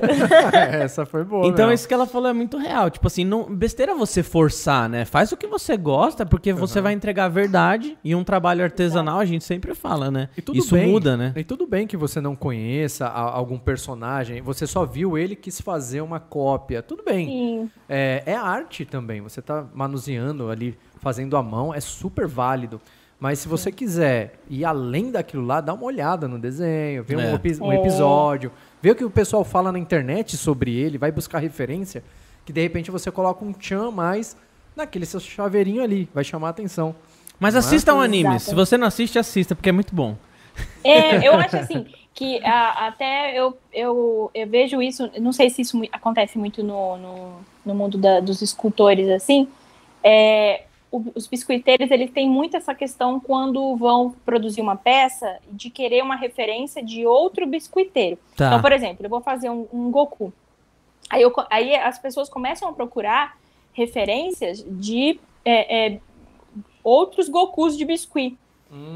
Essa 0.83 1.05
foi 1.05 1.23
boa. 1.23 1.47
Então, 1.47 1.65
mesmo. 1.67 1.73
isso 1.73 1.87
que 1.87 1.93
ela 1.93 2.05
falou 2.05 2.29
é 2.29 2.33
muito 2.33 2.57
real. 2.57 2.89
Tipo 2.89 3.07
assim, 3.07 3.23
não, 3.23 3.43
besteira 3.43 3.95
você 3.95 4.21
forçar, 4.21 4.89
né? 4.89 5.05
Faz 5.05 5.31
o 5.31 5.37
que 5.37 5.47
você 5.47 5.77
gosta, 5.77 6.25
porque 6.25 6.51
você 6.51 6.81
vai 6.81 6.93
entregar 6.93 7.25
a 7.25 7.29
verdade 7.29 7.97
e 8.03 8.13
um 8.15 8.23
trabalho 8.23 8.63
artesanal, 8.63 9.19
a 9.19 9.25
gente 9.25 9.43
sempre 9.45 9.73
fala, 9.73 10.11
né? 10.11 10.29
E 10.37 10.41
tudo 10.41 10.57
isso 10.59 10.75
bem, 10.75 10.87
muda, 10.91 11.15
né? 11.15 11.31
E 11.35 11.43
tudo 11.43 11.65
bem 11.65 11.87
que 11.87 11.95
você 11.95 12.19
não 12.19 12.35
conheça 12.35 13.07
algum 13.07 13.57
personagem, 13.57 14.41
você 14.41 14.67
só 14.67 14.85
viu 14.85 15.17
ele 15.17 15.33
e 15.33 15.37
quis 15.37 15.61
fazer 15.61 16.01
uma 16.01 16.19
cópia. 16.19 16.81
Tudo 16.81 17.03
bem. 17.03 17.27
Sim. 17.27 17.46
É, 17.89 18.23
é 18.25 18.35
arte 18.35 18.85
também. 18.85 19.21
Você 19.21 19.41
tá 19.41 19.65
manuseando 19.73 20.49
ali, 20.49 20.77
fazendo 21.01 21.35
a 21.37 21.43
mão, 21.43 21.73
é 21.73 21.79
super 21.79 22.27
válido. 22.27 22.79
Mas 23.19 23.39
se 23.39 23.47
você 23.47 23.71
quiser 23.71 24.39
ir 24.49 24.63
além 24.63 25.11
daquilo 25.11 25.43
lá, 25.45 25.59
dá 25.59 25.73
uma 25.73 25.83
olhada 25.85 26.27
no 26.27 26.37
desenho, 26.37 27.03
vê 27.03 27.15
um, 27.15 27.19
É. 27.21 27.33
epi- 27.33 27.57
um 27.61 27.71
É. 27.71 27.75
episódio, 27.79 28.51
vê 28.81 28.91
o 28.91 28.95
que 28.95 29.03
o 29.03 29.09
pessoal 29.09 29.43
fala 29.43 29.71
na 29.71 29.79
internet 29.79 30.37
sobre 30.37 30.75
ele, 30.75 30.97
vai 30.99 31.11
buscar 31.11 31.39
referência, 31.39 32.03
que 32.45 32.53
de 32.53 32.61
repente 32.61 32.91
você 32.91 33.09
coloca 33.11 33.43
um 33.43 33.51
tchan 33.53 33.87
a 33.87 33.91
mais 33.91 34.37
naquele 34.75 35.05
seu 35.07 35.19
chaveirinho 35.19 35.81
ali, 35.81 36.07
vai 36.13 36.23
chamar 36.23 36.47
a 36.47 36.49
atenção. 36.51 36.95
Mas 37.39 37.55
assista 37.55 37.91
um 37.93 38.01
anime. 38.01 38.29
Exato. 38.35 38.49
Se 38.49 38.55
você 38.55 38.77
não 38.77 38.85
assiste, 38.87 39.17
assista, 39.17 39.55
porque 39.55 39.69
é 39.69 39.71
muito 39.71 39.95
bom. 39.95 40.15
É, 40.83 41.27
eu 41.27 41.33
acho 41.33 41.57
assim 41.57 41.85
que 42.17 42.43
a- 42.43 42.87
até 42.87 43.37
eu, 43.39 43.55
eu, 43.71 44.31
eu 44.33 44.47
vejo 44.47 44.81
isso, 44.81 45.07
não 45.21 45.31
sei 45.31 45.51
se 45.51 45.61
isso 45.61 45.79
acontece 45.91 46.35
muito 46.35 46.63
no, 46.63 46.97
no, 46.97 47.33
no 47.63 47.75
mundo 47.75 47.95
da- 47.95 48.19
dos 48.19 48.41
escultores 48.41 49.07
assim. 49.07 49.47
É, 50.03 50.63
os 50.91 51.27
biscoiteiros 51.27 51.91
eles 51.91 52.09
têm 52.09 52.27
muito 52.27 52.57
essa 52.57 52.73
questão 52.73 53.19
quando 53.19 53.75
vão 53.75 54.15
produzir 54.25 54.61
uma 54.61 54.75
peça 54.75 55.37
de 55.51 55.69
querer 55.69 56.01
uma 56.01 56.15
referência 56.15 56.83
de 56.83 57.05
outro 57.05 57.45
biscoiteiro. 57.45 58.17
Tá. 58.35 58.47
Então, 58.47 58.61
por 58.61 58.71
exemplo, 58.71 59.05
eu 59.05 59.09
vou 59.11 59.21
fazer 59.21 59.51
um, 59.51 59.67
um 59.71 59.91
Goku. 59.91 60.33
Aí, 61.11 61.21
eu 61.21 61.31
aí 61.51 61.75
as 61.75 61.99
pessoas 61.99 62.29
começam 62.29 62.67
a 62.67 62.73
procurar 62.73 63.37
referências 63.73 64.65
de 64.67 65.19
é, 65.45 65.85
é, 65.93 65.99
outros 66.83 67.29
Gokus 67.29 67.77
de 67.77 67.85
biscuit. 67.85 68.35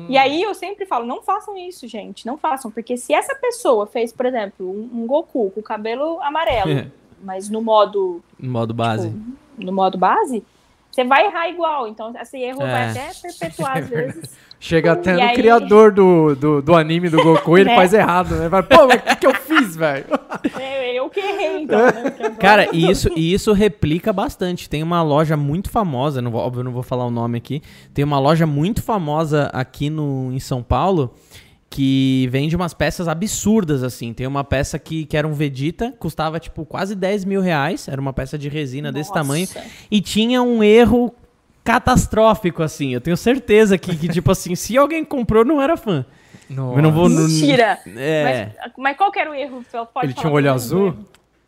E 0.09 0.17
aí 0.17 0.41
eu 0.41 0.53
sempre 0.53 0.85
falo, 0.85 1.05
não 1.05 1.21
façam 1.21 1.57
isso, 1.57 1.87
gente, 1.87 2.25
não 2.25 2.37
façam, 2.37 2.69
porque 2.69 2.97
se 2.97 3.13
essa 3.13 3.33
pessoa 3.35 3.87
fez, 3.87 4.11
por 4.11 4.25
exemplo, 4.25 4.69
um, 4.69 4.89
um 5.03 5.07
Goku 5.07 5.49
com 5.51 5.59
o 5.59 5.63
cabelo 5.63 6.21
amarelo, 6.21 6.91
mas 7.23 7.49
no 7.49 7.61
modo, 7.61 8.21
No 8.39 8.51
modo 8.51 8.73
base. 8.73 9.09
tipo, 9.09 9.37
no 9.65 9.71
modo 9.71 9.97
base, 9.97 10.43
você 10.91 11.03
vai 11.05 11.25
errar 11.27 11.47
igual. 11.49 11.87
Então 11.87 12.13
esse 12.19 12.37
erro 12.37 12.59
vai 12.59 12.87
É. 12.87 12.89
até 12.89 13.11
perpetuar 13.21 13.77
às 13.77 13.87
vezes. 13.89 14.37
Chega 14.63 14.91
até 14.91 15.13
E 15.13 15.15
no 15.15 15.21
aí- 15.23 15.33
criador 15.33 15.91
do, 15.91 16.35
do, 16.35 16.61
do 16.61 16.75
anime 16.75 17.09
do 17.09 17.21
Goku 17.23 17.57
e 17.57 17.61
ele 17.61 17.71
Né? 17.71 17.75
faz 17.81 17.93
errado, 17.93 18.35
né? 18.35 18.47
Vai, 18.47 18.61
Pô, 18.61 18.85
mas 18.87 19.01
o 19.01 19.03
que, 19.03 19.15
que 19.15 19.25
eu 19.25 19.33
fiz, 19.33 19.75
velho? 19.75 20.05
É, 20.59 20.93
eu 20.97 21.09
que 21.09 21.19
errei, 21.19 21.63
então. 21.63 21.77
Né? 21.79 22.29
Cara, 22.39 22.69
e 22.71 22.89
isso, 22.89 23.09
e 23.15 23.33
isso 23.33 23.51
replica 23.53 24.13
bastante. 24.13 24.69
Tem 24.69 24.81
uma 24.81 25.01
loja 25.03 25.35
muito 25.35 25.69
famosa, 25.69 26.21
não 26.21 26.31
vou, 26.31 26.39
óbvio, 26.41 26.61
eu 26.61 26.63
não 26.63 26.71
vou 26.71 26.83
falar 26.83 27.05
o 27.05 27.11
nome 27.11 27.37
aqui. 27.37 27.61
Tem 27.93 28.05
uma 28.05 28.17
loja 28.19 28.45
muito 28.45 28.81
famosa 28.81 29.49
aqui 29.51 29.89
no, 29.89 30.31
em 30.31 30.39
São 30.39 30.61
Paulo 30.63 31.13
que 31.69 32.27
vende 32.31 32.55
umas 32.55 32.73
peças 32.73 33.07
absurdas, 33.07 33.81
assim. 33.83 34.13
Tem 34.13 34.27
uma 34.27 34.43
peça 34.43 34.77
que, 34.77 35.05
que 35.05 35.15
era 35.17 35.27
um 35.27 35.33
Vegeta, 35.33 35.93
custava, 35.99 36.39
tipo, 36.39 36.65
quase 36.65 36.95
10 36.95 37.25
mil 37.25 37.41
reais. 37.41 37.87
Era 37.87 37.99
uma 37.99 38.13
peça 38.13 38.37
de 38.37 38.47
resina 38.49 38.91
desse 38.91 39.09
Nossa. 39.09 39.21
tamanho. 39.21 39.47
E 39.89 40.01
tinha 40.01 40.41
um 40.43 40.63
erro 40.63 41.13
catastrófico, 41.63 42.63
assim. 42.63 42.93
Eu 42.93 43.01
tenho 43.01 43.17
certeza 43.17 43.77
que, 43.77 43.95
que 43.95 44.07
tipo 44.07 44.31
assim, 44.31 44.55
se 44.55 44.77
alguém 44.77 45.03
comprou, 45.03 45.43
não 45.45 45.61
era 45.61 45.77
fã. 45.77 46.05
Eu 46.49 46.81
não 46.81 46.91
vou... 46.91 47.07
não- 47.07 47.27
Mentira! 47.27 47.79
É. 47.95 48.49
Mas, 48.63 48.71
mas 48.77 48.97
qual 48.97 49.11
que 49.11 49.19
era 49.19 49.31
o 49.31 49.33
erro? 49.33 49.63
Ele 50.03 50.13
tinha 50.13 50.29
um 50.29 50.33
olho 50.33 50.51
azul? 50.51 50.93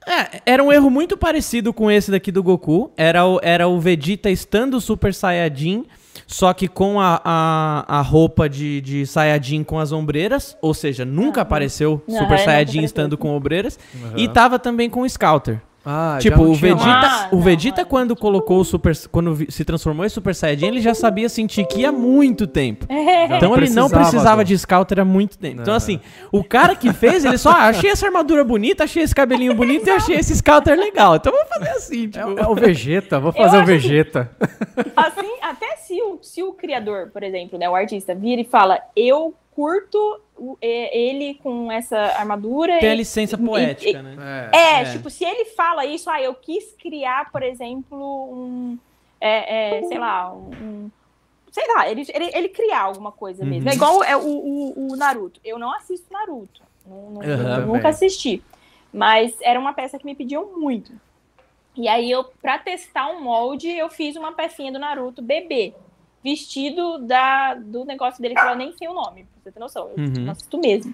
É, 0.06 0.42
era 0.46 0.64
um 0.64 0.72
erro 0.72 0.90
muito 0.90 1.18
parecido 1.18 1.74
com 1.74 1.90
esse 1.90 2.12
daqui 2.12 2.32
do 2.32 2.44
Goku. 2.44 2.92
Era 2.96 3.26
o, 3.26 3.40
era 3.42 3.68
o 3.68 3.80
Vegeta 3.80 4.30
estando 4.30 4.80
Super 4.82 5.14
Saiyajin, 5.14 5.86
só 6.28 6.54
que 6.54 6.68
com 6.68 7.00
a, 7.00 7.22
a, 7.24 8.00
a 8.00 8.02
roupa 8.02 8.50
de, 8.50 8.82
de 8.82 9.06
Saiyajin 9.06 9.64
com 9.64 9.80
as 9.80 9.92
ombreiras. 9.92 10.58
Ou 10.62 10.74
seja, 10.74 11.06
nunca 11.06 11.42
apareceu 11.42 12.02
Não, 12.08 12.20
Super 12.20 12.36
é, 12.36 12.38
Saiyajin 12.40 12.84
estando 12.84 13.18
com 13.18 13.30
ombreiras. 13.36 13.80
E 14.16 14.28
tava 14.28 14.60
também 14.60 14.90
com 14.90 15.02
o 15.02 15.10
Scouter. 15.10 15.62
Ah, 15.86 16.18
tipo, 16.22 16.38
não 16.38 16.52
o 16.52 16.56
Vegeta, 16.56 16.86
mais. 16.86 17.04
Ah, 17.24 17.28
o 17.32 17.36
não, 17.36 17.42
Vegeta 17.44 17.82
é. 17.82 17.86
quando 17.86 18.16
colocou 18.16 18.60
o 18.62 18.64
Super. 18.64 18.96
Quando 19.12 19.52
se 19.52 19.66
transformou 19.66 20.06
em 20.06 20.10
Super 20.10 20.34
Saiyajin, 20.34 20.68
ele 20.68 20.82
já 20.82 20.94
sabia 20.94 21.28
sentir 21.28 21.66
que 21.68 21.82
ia 21.82 21.90
há 21.90 21.92
muito 21.92 22.48
tempo. 22.48 22.86
Já 22.90 23.38
Então 23.38 23.56
ele 23.58 23.70
não 23.70 23.90
precisava 23.90 24.46
de 24.46 24.58
Scouter 24.58 25.00
há 25.00 25.06
muito 25.06 25.38
tempo. 25.38 25.62
Então, 25.62 25.74
Não. 25.74 25.78
assim, 25.78 26.00
o 26.32 26.44
cara 26.44 26.74
que 26.76 26.94
fez, 26.94 27.26
ele 27.26 27.38
só 27.38 27.50
ah, 27.50 27.66
achei 27.68 27.90
essa 27.90 28.06
armadura 28.06 28.44
bonita, 28.46 28.86
achei 28.86 29.04
esse 29.04 29.14
cabelinho 29.14 29.54
bonito 29.54 29.88
e 29.88 29.92
achei 29.92 30.16
esse 30.16 30.36
Scouter 30.38 30.78
legal. 30.80 31.18
Então 31.18 31.32
vamos 31.34 31.50
fazer 31.50 31.70
assim, 31.72 32.08
tipo. 32.08 32.40
É, 32.40 32.44
é 32.44 32.48
o 32.48 32.56
Vegeta, 32.56 33.20
vou 33.20 33.34
fazer 33.34 33.58
o 33.58 33.60
que- 33.62 33.66
Vegeta. 33.66 34.32
Assim, 34.96 35.33
se 35.94 36.02
o, 36.02 36.20
se 36.24 36.44
o 36.44 36.54
criador, 36.54 37.10
por 37.12 37.22
exemplo, 37.24 37.58
né, 37.60 37.70
o 37.70 37.76
artista, 37.76 38.16
vira 38.16 38.42
e 38.42 38.46
fala, 38.46 38.82
eu 38.96 39.34
curto 39.52 40.20
ele 40.60 41.36
com 41.44 41.72
essa 41.72 41.98
armadura. 41.98 42.80
Tem 42.80 42.90
a 42.90 42.96
licença 42.96 43.36
e- 43.36 43.46
poética, 43.46 44.00
e- 44.00 44.02
né? 44.02 44.50
É, 44.52 44.82
É. 44.82 44.92
tipo, 44.92 45.10
se 45.10 45.24
ele 45.24 45.46
fala 45.46 45.86
isso, 45.86 46.10
ah, 46.10 46.20
eu 46.22 46.34
quis 46.34 46.74
criar, 46.80 47.32
por 47.32 47.44
exemplo, 47.44 47.98
um. 48.34 48.78
É, 49.22 49.78
é, 49.78 49.84
sei 49.84 49.98
lá, 50.00 50.34
um. 50.34 50.90
sei 51.52 51.64
lá, 51.76 51.88
ele, 51.88 52.04
ele, 52.14 52.32
ele 52.34 52.50
criar 52.50 52.82
alguma 52.82 53.12
coisa 53.12 53.46
mesmo. 53.46 53.68
Uhum. 53.68 53.72
É 53.72 53.76
igual 53.76 54.04
é, 54.04 54.18
o, 54.18 54.22
o, 54.28 54.92
o 54.92 54.96
Naruto. 54.96 55.40
Eu 55.46 55.60
não 55.60 55.72
assisto 55.74 56.12
Naruto. 56.12 56.62
Não- 56.86 57.12
não- 57.12 57.24
eu 57.24 57.66
nunca 57.68 57.90
assisti. 57.90 58.44
Mas 58.92 59.34
era 59.42 59.60
uma 59.60 59.74
peça 59.74 59.98
que 60.00 60.06
me 60.06 60.16
pediam 60.16 60.58
muito. 60.60 60.92
E 61.76 61.88
aí, 61.88 62.10
eu, 62.12 62.24
pra 62.42 62.60
testar 62.60 63.08
um 63.10 63.22
molde, 63.22 63.70
eu 63.70 63.90
fiz 63.90 64.16
uma 64.16 64.32
pecinha 64.34 64.72
do 64.72 64.78
Naruto 64.80 65.22
bebê. 65.22 65.74
Vestido 66.24 67.00
da, 67.00 67.54
do 67.56 67.84
negócio 67.84 68.22
dele, 68.22 68.36
que 68.36 68.42
eu 68.42 68.56
nem 68.56 68.72
sei 68.74 68.88
o 68.88 68.94
nome, 68.94 69.24
pra 69.26 69.42
você 69.44 69.52
ter 69.52 69.60
noção. 69.60 69.90
Eu 69.96 70.04
Uhum. 70.04 70.14
não 70.26 70.32
assisto 70.32 70.58
mesmo. 70.58 70.94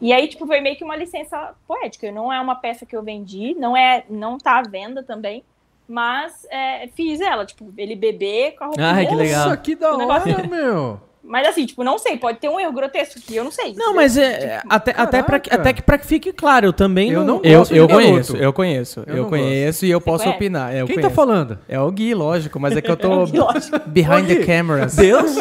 E 0.00 0.12
aí, 0.12 0.28
tipo, 0.28 0.46
foi 0.46 0.60
meio 0.60 0.76
que 0.76 0.84
uma 0.84 0.94
licença 0.94 1.54
poética. 1.66 2.12
Não 2.12 2.32
é 2.32 2.40
uma 2.40 2.54
peça 2.54 2.86
que 2.86 2.94
eu 2.94 3.02
vendi, 3.02 3.54
não 3.58 3.76
é, 3.76 4.04
não 4.08 4.38
tá 4.38 4.58
à 4.58 4.62
venda 4.62 5.02
também, 5.02 5.42
mas 5.88 6.46
é, 6.50 6.86
fiz 6.88 7.20
ela, 7.20 7.44
tipo, 7.44 7.72
ele 7.76 7.96
bebê 7.96 8.52
com 8.56 8.64
a 8.64 8.66
roupa 8.68 8.82
Ai, 8.82 9.06
que 9.06 9.14
legal. 9.14 9.44
Nossa, 9.48 9.56
que 9.56 9.74
da 9.74 9.96
hora, 9.96 10.46
meu. 10.46 11.00
Mas 11.22 11.46
assim, 11.46 11.66
tipo, 11.66 11.84
não 11.84 11.98
sei, 11.98 12.16
pode 12.16 12.38
ter 12.38 12.48
um 12.48 12.58
erro 12.58 12.72
grotesco 12.72 13.18
aqui, 13.18 13.36
eu 13.36 13.44
não 13.44 13.50
sei. 13.50 13.74
Não, 13.76 13.94
mas 13.94 14.16
é, 14.16 14.62
até, 14.68 14.94
até, 14.96 15.22
pra, 15.22 15.36
até 15.36 15.72
que 15.74 15.82
pra 15.82 15.98
que 15.98 16.06
fique 16.06 16.32
claro, 16.32 16.66
eu 16.66 16.72
também 16.72 17.10
Eu 17.10 17.20
não. 17.20 17.36
não 17.36 17.40
Eu, 17.44 17.58
gosto 17.58 17.74
eu 17.76 17.86
de 17.86 17.92
conheço, 17.92 18.36
eu 18.36 18.52
conheço. 18.52 19.04
Eu 19.06 19.16
Eu, 19.16 19.24
conheço 19.26 19.84
e 19.86 19.90
eu 19.90 20.00
posso 20.00 20.24
conhece? 20.24 20.36
opinar. 20.36 20.74
Eu 20.74 20.86
Quem 20.86 20.96
conheço. 20.96 21.10
tá 21.10 21.14
falando? 21.14 21.58
É 21.68 21.78
o 21.78 21.90
Gui, 21.90 22.14
lógico, 22.14 22.58
mas 22.58 22.76
é 22.76 22.80
que 22.80 22.90
eu 22.90 22.96
tô 22.96 23.26
behind 23.86 24.26
the 24.26 24.44
cameras. 24.46 24.96
Deus? 24.96 25.34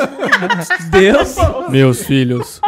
Deus? 0.91 1.35
Meus 1.69 2.03
filhos, 2.03 2.59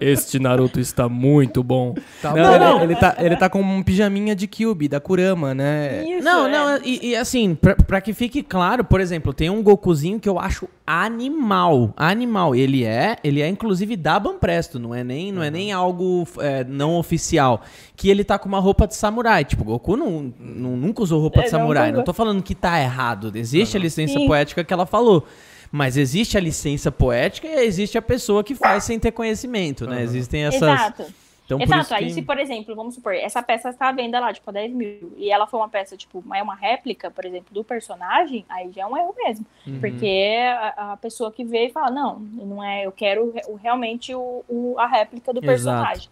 este 0.00 0.38
Naruto 0.38 0.80
está 0.80 1.08
muito 1.08 1.62
bom. 1.62 1.94
Tá 2.20 2.32
não, 2.34 2.58
bom. 2.58 2.82
ele, 2.82 2.92
ele 2.92 2.96
tá, 2.96 3.16
ele 3.18 3.36
tá 3.36 3.48
com 3.48 3.60
um 3.60 3.82
pijaminha 3.82 4.34
de 4.34 4.46
Kyubi, 4.46 4.88
da 4.88 5.00
Kurama, 5.00 5.54
né? 5.54 6.04
Isso, 6.04 6.24
Não, 6.24 6.46
é. 6.46 6.50
não, 6.50 6.76
e, 6.84 7.10
e 7.10 7.16
assim, 7.16 7.54
pra, 7.54 7.74
pra 7.76 8.00
que 8.00 8.12
fique 8.12 8.42
claro, 8.42 8.84
por 8.84 9.00
exemplo, 9.00 9.32
tem 9.32 9.50
um 9.50 9.62
Gokuzinho 9.62 10.18
que 10.20 10.28
eu 10.28 10.38
acho 10.38 10.68
animal, 10.86 11.92
animal. 11.96 12.54
Ele 12.54 12.84
é, 12.84 13.16
ele 13.24 13.40
é 13.40 13.48
inclusive 13.48 13.96
da 13.96 14.18
Banpresto, 14.18 14.78
não 14.78 14.94
é 14.94 15.02
nem, 15.02 15.32
não 15.32 15.42
é 15.42 15.50
nem 15.50 15.72
algo 15.72 16.26
é, 16.38 16.64
não 16.64 16.96
oficial. 16.96 17.62
Que 17.96 18.08
ele 18.10 18.24
tá 18.24 18.38
com 18.38 18.48
uma 18.48 18.60
roupa 18.60 18.86
de 18.86 18.94
samurai. 18.94 19.44
Tipo, 19.44 19.64
Goku 19.64 19.96
não, 19.96 20.32
não- 20.38 20.76
nunca 20.76 21.02
usou 21.02 21.20
roupa 21.20 21.40
É, 21.40 21.44
de 21.46 21.52
não, 21.52 21.58
samurai. 21.60 21.86
nunca. 21.86 21.98
Não 21.98 22.04
tô 22.04 22.12
falando 22.12 22.42
que 22.42 22.54
tá 22.54 22.80
errado. 22.80 23.32
Existe 23.34 23.76
a 23.76 23.80
licença 23.80 24.18
Sim. 24.18 24.26
poética 24.26 24.62
que 24.64 24.72
ela 24.72 24.86
falou. 24.86 25.26
Mas 25.72 25.96
existe 25.96 26.36
a 26.36 26.40
licença 26.40 26.92
poética 26.92 27.48
e 27.48 27.66
existe 27.66 27.98
a 27.98 28.02
pessoa 28.02 28.44
que 28.44 28.54
faz 28.54 28.84
sem 28.84 28.96
ter 28.98 29.10
conhecimento, 29.10 29.86
né? 29.88 30.02
Existem 30.04 30.44
essas. 30.44 30.62
Exato. 30.62 31.04
Então, 31.44 31.58
por 31.58 31.64
Exato, 31.64 31.82
isso 31.82 31.94
aí 31.94 32.10
se, 32.10 32.22
por 32.22 32.38
exemplo, 32.38 32.74
vamos 32.74 32.94
supor, 32.94 33.14
essa 33.14 33.42
peça 33.42 33.68
está 33.68 33.88
à 33.88 33.92
venda 33.92 34.18
lá, 34.18 34.32
tipo, 34.32 34.48
a 34.48 34.52
10 34.52 34.72
mil, 34.72 35.12
e 35.18 35.30
ela 35.30 35.46
foi 35.46 35.60
uma 35.60 35.68
peça, 35.68 35.94
tipo, 35.96 36.24
é 36.34 36.42
uma 36.42 36.54
réplica, 36.54 37.10
por 37.10 37.24
exemplo, 37.24 37.52
do 37.52 37.62
personagem, 37.62 38.46
aí 38.48 38.72
já 38.72 38.82
é 38.82 38.86
um 38.86 38.96
erro 38.96 39.14
mesmo. 39.16 39.44
Uhum. 39.66 39.78
Porque 39.78 40.38
a, 40.76 40.92
a 40.92 40.96
pessoa 40.96 41.30
que 41.30 41.44
vê 41.44 41.66
e 41.66 41.70
fala, 41.70 41.90
não, 41.90 42.18
não 42.18 42.64
é, 42.64 42.86
eu 42.86 42.92
quero 42.92 43.34
realmente 43.62 44.14
o, 44.14 44.42
o- 44.48 44.74
a 44.78 44.86
réplica 44.86 45.32
do 45.34 45.40
personagem. 45.42 46.08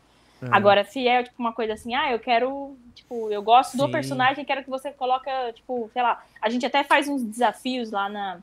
Agora, 0.51 0.85
se 0.85 1.07
é, 1.07 1.23
tipo, 1.23 1.37
uma 1.39 1.53
coisa 1.53 1.73
assim, 1.75 1.95
ah, 1.95 2.11
eu 2.13 2.19
quero, 2.19 2.77
tipo, 2.95 3.31
eu 3.31 3.41
gosto 3.43 3.77
do 3.77 3.87
Sim. 3.87 3.91
personagem, 3.93 4.45
quero 4.45 4.63
que 4.65 4.69
você 4.69 4.91
coloca, 4.91 5.31
tipo, 5.55 5.89
sei 5.93 6.03
lá, 6.03 6.23
a 6.43 6.51
gente 6.51 6.67
até 6.67 6.83
faz 6.85 7.09
uns 7.09 7.23
desafios 7.23 7.91
lá 7.93 8.09
na, 8.09 8.41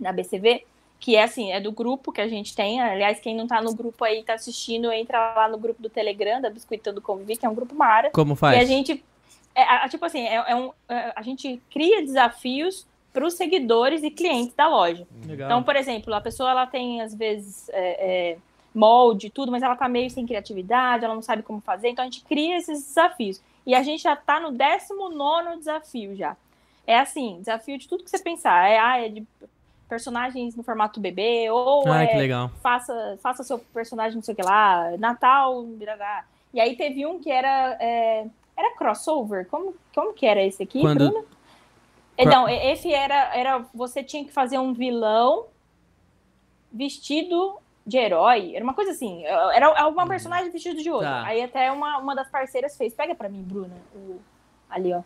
na 0.00 0.12
BCV, 0.12 0.64
que 1.00 1.14
é 1.16 1.22
assim, 1.22 1.52
é 1.52 1.60
do 1.60 1.70
grupo 1.70 2.10
que 2.12 2.20
a 2.20 2.28
gente 2.28 2.54
tem. 2.54 2.80
Aliás, 2.80 3.20
quem 3.20 3.34
não 3.36 3.46
tá 3.46 3.60
no 3.62 3.72
grupo 3.74 4.04
aí, 4.04 4.22
tá 4.24 4.34
assistindo, 4.34 4.90
entra 4.92 5.34
lá 5.34 5.48
no 5.48 5.56
grupo 5.58 5.80
do 5.80 5.88
Telegram, 5.88 6.40
da 6.40 6.50
Biscoitando 6.50 7.00
Convivir, 7.00 7.38
que 7.38 7.46
é 7.46 7.48
um 7.48 7.54
grupo 7.54 7.74
mara. 7.74 8.10
Como 8.10 8.32
E 8.32 8.36
faz? 8.36 8.58
a 8.60 8.64
gente. 8.64 9.02
é, 9.54 9.62
a- 9.62 9.88
tipo 9.88 10.04
assim, 10.04 10.22
é, 10.26 10.34
é 10.34 10.54
um, 10.56 10.72
é, 10.88 11.12
a 11.14 11.22
gente 11.22 11.60
cria 11.70 12.02
desafios 12.02 12.86
para 13.12 13.24
os 13.26 13.34
seguidores 13.34 14.02
e 14.02 14.10
clientes 14.10 14.54
da 14.54 14.68
loja. 14.68 15.06
Legal. 15.26 15.48
Então, 15.48 15.62
por 15.62 15.74
exemplo, 15.76 16.12
a 16.14 16.20
pessoa 16.20 16.50
ela 16.50 16.66
tem, 16.66 17.00
às 17.00 17.14
vezes, 17.14 17.68
é, 17.70 18.32
é, 18.32 18.38
molde 18.74 19.28
e 19.28 19.30
tudo, 19.30 19.50
mas 19.50 19.62
ela 19.62 19.74
tá 19.76 19.88
meio 19.88 20.10
sem 20.10 20.26
criatividade, 20.26 21.04
ela 21.04 21.14
não 21.14 21.22
sabe 21.22 21.42
como 21.42 21.60
fazer, 21.60 21.88
então 21.88 22.02
a 22.04 22.06
gente 22.06 22.22
cria 22.24 22.56
esses 22.58 22.84
desafios. 22.84 23.40
E 23.66 23.74
a 23.74 23.82
gente 23.82 24.02
já 24.02 24.14
tá 24.14 24.38
no 24.40 24.50
19 24.52 25.56
desafio 25.58 26.14
já. 26.16 26.36
É 26.86 26.98
assim, 26.98 27.38
desafio 27.40 27.76
de 27.78 27.88
tudo 27.88 28.02
que 28.04 28.10
você 28.10 28.18
pensar. 28.18 28.68
É, 28.68 28.78
ah, 28.78 28.98
é 29.04 29.08
de 29.08 29.26
personagens 29.88 30.54
no 30.54 30.62
formato 30.62 31.00
bebê, 31.00 31.50
ou 31.50 31.82
é 31.94 32.06
faça, 32.62 33.18
faça 33.22 33.42
seu 33.42 33.58
personagem 33.58 34.16
não 34.16 34.22
sei 34.22 34.34
o 34.34 34.36
que 34.36 34.42
lá, 34.42 34.92
Natal, 34.98 35.62
birará. 35.64 36.24
E 36.52 36.60
aí 36.60 36.76
teve 36.76 37.04
um 37.06 37.18
que 37.18 37.30
era 37.30 37.76
é, 37.80 38.26
era 38.56 38.74
crossover, 38.76 39.46
como, 39.48 39.74
como 39.94 40.12
que 40.12 40.26
era 40.26 40.42
esse 40.42 40.62
aqui, 40.62 40.80
Quando- 40.80 41.10
Bruno? 41.10 41.24
É, 42.16 42.24
Não, 42.24 42.48
esse 42.48 42.92
era, 42.92 43.32
era 43.36 43.64
você 43.72 44.02
tinha 44.02 44.24
que 44.24 44.32
fazer 44.32 44.58
um 44.58 44.72
vilão 44.74 45.46
vestido 46.72 47.56
de 47.86 47.96
herói, 47.96 48.54
era 48.54 48.62
uma 48.64 48.74
coisa 48.74 48.90
assim, 48.90 49.24
era 49.24 49.80
alguma 49.80 50.06
personagem 50.06 50.50
vestido 50.50 50.82
de 50.82 50.90
outro. 50.90 51.06
Tá. 51.08 51.24
Aí 51.24 51.40
até 51.42 51.70
uma, 51.72 51.96
uma 51.98 52.14
das 52.14 52.28
parceiras 52.28 52.76
fez, 52.76 52.92
pega 52.92 53.14
pra 53.14 53.28
mim, 53.28 53.42
Bruna, 53.42 53.74
o- 53.94 54.20
ali 54.68 54.92
ó. 54.92 55.00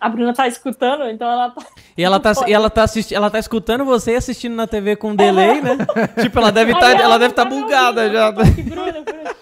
A 0.00 0.08
Bruna 0.08 0.32
tá 0.32 0.46
escutando, 0.46 1.08
então 1.08 1.28
ela 1.28 1.50
tá 1.50 1.66
E 1.96 2.04
ela 2.04 2.20
tá, 2.20 2.32
e 2.46 2.52
ela 2.52 2.70
tá 2.70 2.84
assistindo, 2.84 3.16
ela 3.16 3.30
tá 3.30 3.38
escutando 3.38 3.84
você 3.84 4.12
e 4.12 4.16
assistindo 4.16 4.54
na 4.54 4.66
TV 4.66 4.94
com 4.96 5.14
delay, 5.16 5.60
né? 5.60 5.76
tipo, 6.22 6.38
ela 6.38 6.52
deve 6.52 6.72
estar, 6.72 6.92
ela, 7.00 7.18
deve 7.18 7.32
estar 7.32 7.44
tá 7.44 7.50
me 7.50 7.60
bugada 7.60 8.02
ouvindo, 8.02 8.14
já. 8.14 8.22
ela 8.26 8.32
tá 8.32 8.42
aqui, 8.42 8.62
Bruna, 8.62 9.00
Bruna. 9.02 9.36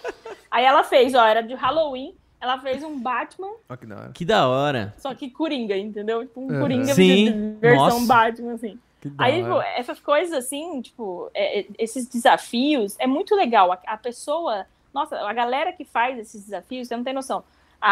Aí 0.51 0.65
ela 0.65 0.83
fez, 0.83 1.15
ó, 1.15 1.27
era 1.27 1.43
de 1.43 1.53
Halloween, 1.55 2.15
ela 2.41 2.59
fez 2.61 2.83
um 2.83 2.99
Batman 2.99 3.49
Olha 3.69 3.77
que 3.77 3.87
da 3.87 3.97
hora. 3.97 4.11
Que 4.15 4.25
da 4.25 4.49
hora. 4.49 4.95
Só 4.97 5.15
que 5.15 5.29
Coringa, 5.31 5.77
entendeu? 5.77 6.23
Tipo, 6.23 6.41
um 6.41 6.51
Uhum. 6.51 6.61
Coringa 6.61 6.95
Sim, 6.95 7.59
versão 7.61 7.85
nossa. 8.01 8.07
Batman, 8.07 8.53
assim. 8.55 8.79
Que 9.03 9.11
da 9.11 9.25
Aí, 9.25 9.43
hora. 9.43 9.63
tipo, 9.65 9.79
essas 9.79 10.01
coisas 10.01 10.33
assim, 10.33 10.81
tipo, 10.81 11.31
é- 11.35 11.61
é- 11.61 11.67
esses 11.79 12.07
desafios, 12.09 12.97
é 12.99 13.07
muito 13.07 13.35
legal. 13.35 13.71
A, 13.73 13.79
a 13.87 13.97
pessoa, 13.99 14.65
nossa, 14.95 15.19
a 15.19 15.33
galera 15.35 15.73
que 15.73 15.85
faz 15.85 16.19
esses 16.19 16.45
desafios, 16.45 16.89
você 16.89 16.97
não 16.97 17.05
tem 17.05 17.13
noção. 17.13 17.45
A, 17.79 17.91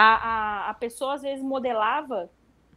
a, 0.68 0.70
a 0.70 0.74
pessoa, 0.74 1.14
às 1.14 1.22
vezes, 1.22 1.44
modelava, 1.44 2.30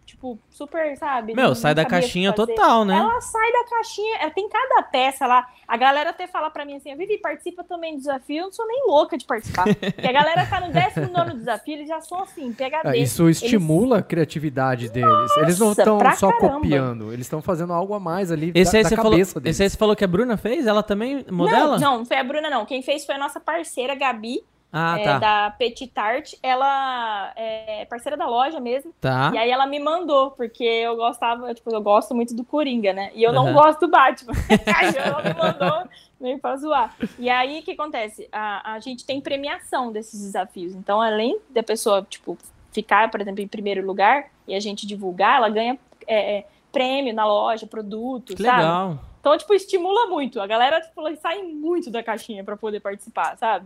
tipo, 0.08 0.40
super, 0.50 0.96
sabe? 0.98 1.36
Meu, 1.36 1.50
não 1.50 1.56
sai 1.56 1.76
da 1.76 1.84
caixinha 1.86 2.32
total, 2.32 2.86
né? 2.86 2.96
Ela 2.98 3.20
sai 3.20 3.52
da 3.52 3.66
caixinha, 3.70 4.18
ela 4.22 4.32
tem 4.32 4.48
cada 4.48 4.82
peça 4.84 5.28
lá. 5.28 5.46
A 5.68 5.76
galera 5.76 6.12
até 6.12 6.26
fala 6.26 6.50
pra 6.50 6.64
mim 6.64 6.78
assim, 6.78 6.96
Vivi, 6.96 7.18
participa 7.18 7.62
também 7.62 7.94
do 7.96 8.00
desafio. 8.00 8.38
Eu 8.38 8.44
não 8.46 8.52
sou 8.54 8.66
nem 8.66 8.86
louca 8.88 9.18
de 9.18 9.26
participar. 9.26 9.66
Porque 9.66 10.08
a 10.08 10.12
galera 10.14 10.46
tá 10.46 10.62
no 10.62 10.72
19 10.72 11.34
desafio, 11.36 11.74
eles 11.74 11.90
já 11.90 12.00
são 12.00 12.22
assim, 12.22 12.54
PHD. 12.54 12.82
Ah, 12.86 12.96
isso 12.96 13.30
estimula 13.30 13.98
a 14.00 14.02
criatividade 14.02 14.88
deles. 14.90 15.36
eles 15.38 15.60
não 15.60 15.68
Nossa, 15.68 15.82
estão 15.82 16.00
só 16.16 16.32
caramba. 16.32 16.56
copiando, 16.62 17.12
eles 17.12 17.26
estão 17.26 17.42
fazendo 17.42 17.74
algo 17.74 17.94
a 17.94 18.00
mais 18.00 18.32
ali 18.32 18.54
Esse 18.56 18.72
da, 18.72 18.78
aí, 18.78 18.84
da 18.84 18.90
você 18.90 18.96
falou, 18.96 19.12
cabeça 19.12 19.40
deles. 19.42 19.56
esse 19.58 19.64
aí 19.64 19.70
você 19.70 19.78
falou 19.78 19.96
que 19.96 20.06
a 20.06 20.08
Bruna 20.08 20.38
fez? 20.38 20.66
Ela 20.66 20.82
também 20.82 21.26
modela? 21.30 21.78
Não, 21.78 21.98
não 22.00 22.06
foi 22.06 22.18
a 22.18 22.24
Bruna, 22.24 22.50
não. 22.50 22.66
Quem 22.66 22.82
fez 22.82 23.06
foi 23.06 23.16
a 23.16 23.20
nossa 23.20 23.42
parceira, 23.42 23.94
Gabi, 23.94 24.42
Ah, 24.72 25.00
é, 25.00 25.04
tá. 25.04 25.20
da 25.20 25.52
Petit 25.52 25.88
Tart. 25.88 26.34
Ela 26.44 27.32
é 27.36 27.86
parceira 27.86 28.18
da 28.18 28.28
loja 28.28 28.60
mesmo. 28.60 28.94
Tá. 29.00 29.32
E 29.34 29.38
aí 29.38 29.50
ela 29.50 29.66
me 29.66 29.80
mandou, 29.80 30.32
porque 30.32 30.64
eu 30.64 30.96
gostava, 30.96 31.54
tipo, 31.54 31.74
eu 31.74 31.82
gosto 31.82 32.14
muito 32.14 32.36
do 32.36 32.44
Coringa, 32.44 32.94
né? 32.94 33.12
E 33.14 33.24
eu 33.24 33.32
não 33.32 33.46
Aham. 33.46 33.54
gosto 33.54 33.80
do 33.82 33.88
Batman. 33.88 34.34
aí 34.76 34.96
ela 34.96 35.22
me 35.22 35.34
mandou 35.34 35.90
meio 36.20 36.40
pra 36.40 36.58
zoar. 36.58 36.96
E 37.18 37.30
aí, 37.30 37.60
o 37.60 37.64
que 37.64 37.72
acontece? 37.72 38.28
A, 38.32 38.74
a 38.74 38.80
gente 38.80 39.06
tem 39.06 39.22
premiação 39.22 39.92
desses 39.92 40.20
desafios. 40.22 40.74
Então, 40.76 41.02
além 41.02 41.40
da 41.50 41.64
pessoa, 41.64 42.06
tipo, 42.08 42.38
ficar, 42.72 43.10
por 43.10 43.22
exemplo, 43.22 43.42
em 43.42 43.48
primeiro 43.48 43.86
lugar 43.86 44.26
e 44.48 44.54
a 44.54 44.60
gente 44.60 44.86
divulgar, 44.86 45.38
ela 45.38 45.50
ganha 45.50 45.80
é, 46.06 46.38
é, 46.38 46.48
prêmio 46.72 47.14
na 47.14 47.26
loja, 47.26 47.66
produto, 47.66 48.36
Que 48.36 48.44
sabe? 48.44 48.58
legal. 48.58 49.00
Então, 49.20 49.38
tipo, 49.38 49.54
estimula 49.54 50.08
muito. 50.08 50.40
A 50.40 50.48
galera, 50.48 50.80
tipo, 50.82 51.02
sai 51.18 51.42
muito 51.42 51.90
da 51.90 52.04
caixinha 52.04 52.44
pra 52.44 52.56
poder 52.56 52.80
participar, 52.80 53.38
sabe? 53.38 53.66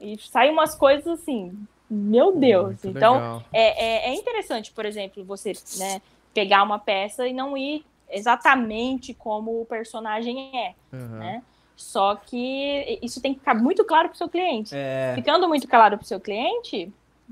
E 0.00 0.18
sai 0.18 0.50
umas 0.50 0.74
coisas 0.74 1.06
assim, 1.06 1.56
meu 1.88 2.36
Deus. 2.36 2.82
Muito 2.82 2.88
então, 2.88 3.42
é, 3.52 4.08
é, 4.08 4.10
é 4.10 4.14
interessante, 4.14 4.72
por 4.72 4.84
exemplo, 4.84 5.24
você 5.24 5.52
né, 5.78 6.00
pegar 6.34 6.62
uma 6.62 6.78
peça 6.78 7.26
e 7.26 7.32
não 7.32 7.56
ir 7.56 7.84
exatamente 8.10 9.14
como 9.14 9.60
o 9.60 9.66
personagem 9.66 10.50
é, 10.56 10.74
Aham. 10.92 11.18
né? 11.18 11.42
Só 11.76 12.14
que 12.16 12.98
isso 13.02 13.20
tem 13.20 13.34
que 13.34 13.40
ficar 13.40 13.54
muito 13.54 13.84
claro 13.84 14.08
pro 14.08 14.16
seu 14.16 14.28
cliente. 14.28 14.74
É. 14.74 15.12
Ficando 15.14 15.46
muito 15.46 15.68
claro 15.68 15.98
pro 15.98 16.06
seu 16.06 16.18
cliente, 16.18 16.90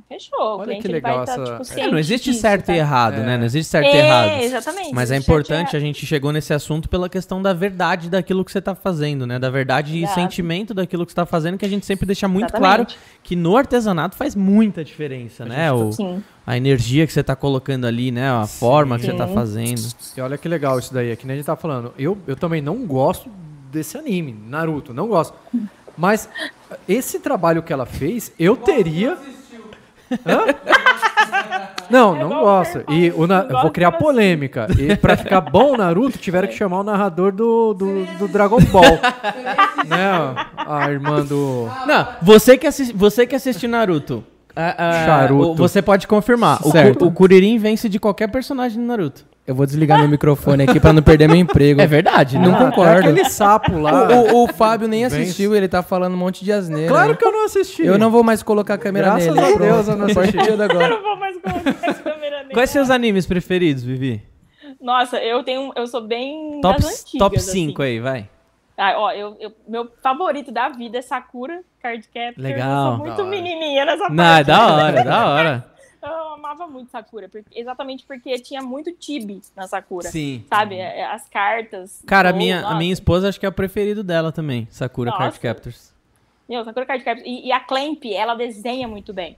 fechou. 0.09 0.59
Olha 0.59 0.79
que 0.81 0.89
legal 0.89 1.23
estar, 1.25 1.41
essa- 1.41 1.59
tipo, 1.65 1.81
É, 1.81 1.85
É, 1.85 1.91
não 1.91 1.99
existe 1.99 2.31
disso, 2.31 2.41
certo 2.41 2.67
tá? 2.67 2.75
e 2.75 2.79
errado, 2.79 3.15
É. 3.15 3.27
né? 3.27 3.37
Não 3.39 3.45
existe 3.45 3.71
certo 3.71 3.87
e 3.87 3.91
É, 3.91 4.07
errado. 4.07 4.43
exatamente. 4.43 4.95
Mas 4.95 5.11
é 5.11 5.17
e 5.17 5.19
importante, 5.19 5.77
a 5.77 5.81
gente 5.81 6.05
chegou 6.07 6.33
nesse 6.33 6.53
assunto 6.53 6.89
pela 6.89 7.09
questão 7.09 7.41
da 7.41 7.53
verdade 7.53 8.09
daquilo 8.11 8.45
que 8.45 8.53
você 8.53 8.61
tá 8.61 8.75
fazendo, 8.75 9.27
né? 9.27 9.39
Da 9.39 9.51
verdade 9.51 9.95
e 9.97 10.03
Exato. 10.05 10.21
sentimento 10.21 10.75
daquilo 10.75 11.05
que 11.07 11.13
você 11.13 11.17
tá 11.17 11.27
fazendo, 11.27 11.57
que 11.59 11.65
a 11.65 11.69
gente 11.69 11.87
sempre 11.87 12.07
deixa 12.07 12.27
muito 12.29 12.53
claro 12.53 12.83
Exatamente. 12.83 12.99
que 13.23 13.37
no 13.37 13.57
artesanato 13.57 14.17
faz 14.17 14.35
muita 14.35 14.85
diferença, 14.85 15.45
né? 15.45 15.73
O, 15.73 15.93
Sim. 15.93 16.23
a 16.47 16.57
energia 16.57 17.07
que 17.07 17.13
você 17.13 17.23
tá 17.23 17.35
colocando 17.37 17.87
ali, 17.87 18.11
né? 18.11 18.31
A 18.31 18.47
forma 18.47 18.99
que 18.99 19.07
você 19.07 19.13
tá 19.15 19.27
Sim. 19.29 19.35
fazendo. 19.35 19.83
E 20.17 20.21
olha 20.21 20.37
que 20.39 20.49
legal 20.49 20.79
isso 20.79 20.93
daí, 20.93 21.11
é 21.11 21.17
que 21.17 21.27
nem 21.27 21.35
a 21.35 21.37
gente 21.37 21.47
tá 21.47 21.57
falando. 21.57 21.93
Eu, 21.99 22.19
eu 22.27 22.37
também 22.37 22.61
não 22.61 22.85
gosto 22.87 23.31
desse 23.73 23.97
anime, 23.99 24.33
Naruto, 24.49 24.93
não 24.95 25.09
gosto. 25.09 25.35
Mas 25.97 26.29
esse 26.89 27.21
trabalho 27.21 27.63
que 27.63 27.73
ela 27.73 27.87
fez, 27.87 28.33
eu 28.39 28.57
teria. 28.57 29.17
Não, 31.91 32.17
É 32.17 32.19
não 32.21 32.45
o 32.45 32.93
E 32.93 33.11
o 33.15 33.27
Na- 33.27 33.43
eu 33.49 33.61
vou 33.61 33.71
criar 33.71 33.93
polêmica. 33.93 34.67
E 34.79 34.97
pra 34.97 35.17
ficar 35.17 35.41
bom 35.41 35.75
o 35.75 35.77
Naruto, 35.77 36.19
tiveram 36.19 36.49
que 36.49 36.55
chamar 36.55 36.81
o 36.81 36.85
narrador 36.85 37.31
do, 37.33 37.75
do, 37.75 38.05
do 38.19 38.29
Dragon 38.29 38.59
Ball. 38.61 38.83
né? 39.87 40.35
A 40.57 40.91
irmã 40.91 41.23
do. 41.23 41.69
Não, 41.87 42.07
você 42.23 42.57
que, 42.57 42.67
assis- 42.67 42.91
você 42.91 43.27
que 43.27 43.35
assistiu 43.35 43.69
Naruto. 43.69 44.25
a- 44.57 44.89
a- 44.89 45.05
Charuto. 45.07 45.51
o- 45.51 45.55
Você 45.55 45.83
pode 45.83 46.07
confirmar. 46.07 46.59
O, 46.67 46.71
Certo. 46.71 47.01
Ku- 47.01 47.05
o 47.07 47.13
Kuririn 47.13 47.59
vence 47.59 47.89
de 47.89 47.99
qualquer 48.01 48.29
personagem 48.29 48.79
do 48.81 48.87
Naruto. 48.87 49.25
Eu 49.47 49.55
vou 49.55 49.67
desligar 49.67 49.99
meu 49.99 50.09
microfone 50.09 50.63
aqui 50.65 50.81
pra 50.81 50.93
não 50.93 51.03
perder 51.03 51.29
meu 51.29 51.37
emprego. 51.37 51.79
É 51.85 51.87
verdade, 51.87 52.39
Não? 52.39 52.55
Ah, 52.55 52.59
concordo. 52.59 52.91
até 52.93 53.01
Aquele 53.11 53.25
sapo 53.29 53.79
lá. 53.79 54.09
O, 54.09 54.45
o- 54.45 54.49
Fábio 54.55 54.89
nem 54.89 55.05
assistiu, 55.05 55.55
ele 55.55 55.69
tá 55.69 55.83
falando 55.83 56.15
um 56.15 56.17
monte 56.17 56.45
de 56.45 56.51
asneira. 56.53 56.89
Claro 56.89 57.15
que 57.17 57.25
eu 57.25 57.31
não 57.31 57.45
assisti. 57.45 57.85
Eu 57.85 57.99
não 57.99 58.11
vou 58.11 58.23
mais 58.23 58.43
colocar 58.43 58.75
a 58.75 58.79
câmera 58.79 59.07
Graças 59.11 59.35
nele. 59.35 59.55
a 59.55 59.59
Deus 59.59 59.89
eu 59.89 59.97
não 59.97 60.07
a 60.07 60.11
assisti. 60.11 60.37
de 60.39 60.49
Eu 60.49 60.63
agora. 60.63 60.89
não 60.89 61.03
vou 61.03 61.17
mais 61.17 61.37
colocar 61.41 61.71
essa 61.89 62.03
câmera 62.03 62.39
nele. 62.43 62.55
Quais 62.55 62.71
seus 62.71 62.89
animes 62.89 63.27
preferidos, 63.27 63.83
Vivi? 63.85 64.23
Nossa, 64.81 65.19
eu 65.19 65.43
tenho, 65.45 65.73
eu 65.77 65.87
sou 65.87 66.01
bem 66.03 66.61
Top, 66.63 66.81
das 66.81 67.01
antigas, 67.03 67.19
top 67.19 67.37
assim. 67.37 67.69
5 67.69 67.83
aí, 67.83 68.01
vai. 68.01 68.29
Ah, 68.79 68.95
ó, 68.97 69.13
eu, 69.13 69.37
eu- 69.41 69.53
meu 69.69 69.89
favorito 70.03 70.51
da 70.51 70.69
vida 70.71 70.99
é 70.99 71.03
Sakura 71.03 71.61
Card 71.83 72.07
Captor. 72.09 72.43
Legal. 72.43 72.93
Eu 72.93 72.97
sou 72.97 73.07
muito 73.07 73.25
menininha 73.27 73.85
nessa 73.85 74.09
Não, 74.09 74.25
é 74.25 74.27
parte. 74.43 74.47
da 74.47 74.67
hora, 74.75 75.01
é 75.01 75.05
da 75.05 75.27
hora. 75.29 75.74
Eu 76.05 76.35
amava 76.35 76.67
muito 76.67 76.91
Sakura, 76.91 77.29
porque- 77.29 77.59
exatamente 77.59 78.05
porque 78.05 78.39
tinha 78.39 78.61
muito 78.61 78.93
tibi 78.93 79.41
na 79.57 79.67
Sakura. 79.67 80.09
Sim. 80.11 80.45
Sabe? 80.49 80.77
É, 80.77 81.01
é, 81.01 81.05
As 81.07 81.29
cartas. 81.29 82.03
Cara, 82.07 82.31
a 82.31 82.33
minha, 82.33 82.67
a 82.67 82.75
minha 82.75 82.93
esposa 82.93 83.29
acho 83.29 83.41
que 83.41 83.47
é 83.47 83.49
o 83.49 83.53
preferido 83.53 84.03
dela 84.05 84.31
também, 84.31 84.69
Sakura 84.71 85.11
Nossa. 85.11 85.23
Card 85.23 85.41
Captors. 85.41 85.95
Meu, 86.49 86.63
Sakura 86.65 86.85
Card 86.85 87.03
Captor. 87.05 87.27
E, 87.27 87.47
e 87.49 87.53
a 87.53 87.61
Clamp, 87.61 88.05
ela 88.07 88.35
desenha 88.35 88.87
muito 88.87 89.13
bem. 89.13 89.37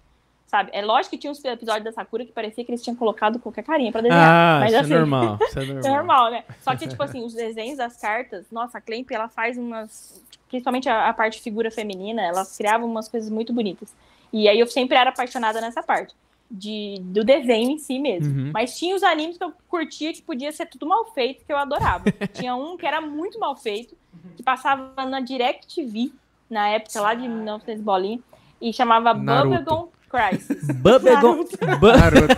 Sabe? 0.49 0.71
É 0.73 0.81
lógico 0.81 1.11
que 1.11 1.19
tinha 1.19 1.31
uns 1.31 1.45
episódios 1.45 1.85
da 1.85 1.93
Sakura 1.93 2.25
que 2.25 2.31
parecia 2.31 2.65
que 2.65 2.71
eles 2.71 2.83
tinham 2.83 2.95
colocado 2.97 3.39
qualquer 3.41 3.65
carinha 3.65 3.91
pra 3.91 4.01
desenhar. 4.01 4.29
Ah, 4.29 4.61
mas 4.61 4.73
isso 4.73 4.81
assim, 4.81 4.93
é 4.95 4.99
normal. 4.99 5.39
Isso 5.43 5.59
é 5.59 5.65
normal. 5.67 5.85
É 5.85 5.97
normal, 5.97 6.31
né? 6.31 6.45
Só 6.61 6.77
que, 6.77 6.87
tipo 6.87 7.03
assim, 7.03 7.25
os 7.25 7.35
desenhos 7.35 7.79
das 7.79 7.97
cartas, 8.01 8.47
nossa, 8.51 8.79
a 8.79 8.81
Clamp, 8.81 9.11
ela 9.11 9.29
faz 9.29 9.59
umas. 9.59 10.23
Principalmente 10.49 10.89
a, 10.89 11.09
a 11.09 11.13
parte 11.13 11.41
figura 11.41 11.69
feminina, 11.71 12.23
ela 12.23 12.45
criava 12.57 12.85
umas 12.85 13.09
coisas 13.09 13.29
muito 13.29 13.53
bonitas. 13.53 13.93
E 14.33 14.49
aí 14.49 14.59
eu 14.61 14.67
sempre 14.69 14.97
era 14.97 15.11
apaixonada 15.11 15.61
nessa 15.61 15.83
parte. 15.83 16.15
De, 16.49 17.01
do 17.03 17.25
desenho 17.25 17.71
em 17.71 17.79
si 17.79 17.99
mesmo. 17.99 18.33
Uhum. 18.33 18.51
Mas 18.55 18.79
tinha 18.79 18.95
os 18.95 19.03
animes 19.03 19.37
que 19.37 19.43
eu 19.43 19.53
curtia 19.69 20.13
que 20.13 20.23
podia 20.23 20.53
ser 20.53 20.67
tudo 20.67 20.87
mal 20.87 21.05
feito, 21.13 21.45
que 21.45 21.53
eu 21.53 21.57
adorava. 21.57 22.05
tinha 22.33 22.55
um 22.55 22.77
que 22.77 22.87
era 22.87 23.01
muito 23.01 23.39
mal 23.39 23.57
feito, 23.57 23.97
que 24.37 24.43
passava 24.43 25.05
na 25.07 25.21
Direct 25.21 25.75
TV, 25.75 26.13
na 26.49 26.69
época 26.69 27.01
lá 27.01 27.15
de 27.15 27.29
1900 27.29 27.83
bolinha, 27.83 28.21
e 28.61 28.73
chamava. 28.73 29.13
Bubblegum 29.13 29.89
Crisis. 30.09 30.69
Bubblegum, 30.79 31.45
Naruto. 31.83 32.37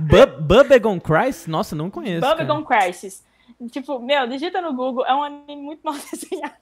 Bubblegum 0.40 1.00
Christ? 1.00 1.48
Nossa, 1.48 1.74
não 1.74 1.90
conheço. 1.90 2.26
Bubblegum 2.26 2.64
Crisis. 2.64 3.24
Tipo, 3.70 3.98
meu, 3.98 4.26
digita 4.26 4.60
no 4.60 4.74
Google, 4.74 5.06
é 5.06 5.14
um 5.14 5.22
anime 5.22 5.62
muito 5.62 5.80
mal 5.82 5.94
desenhado. 5.94 6.54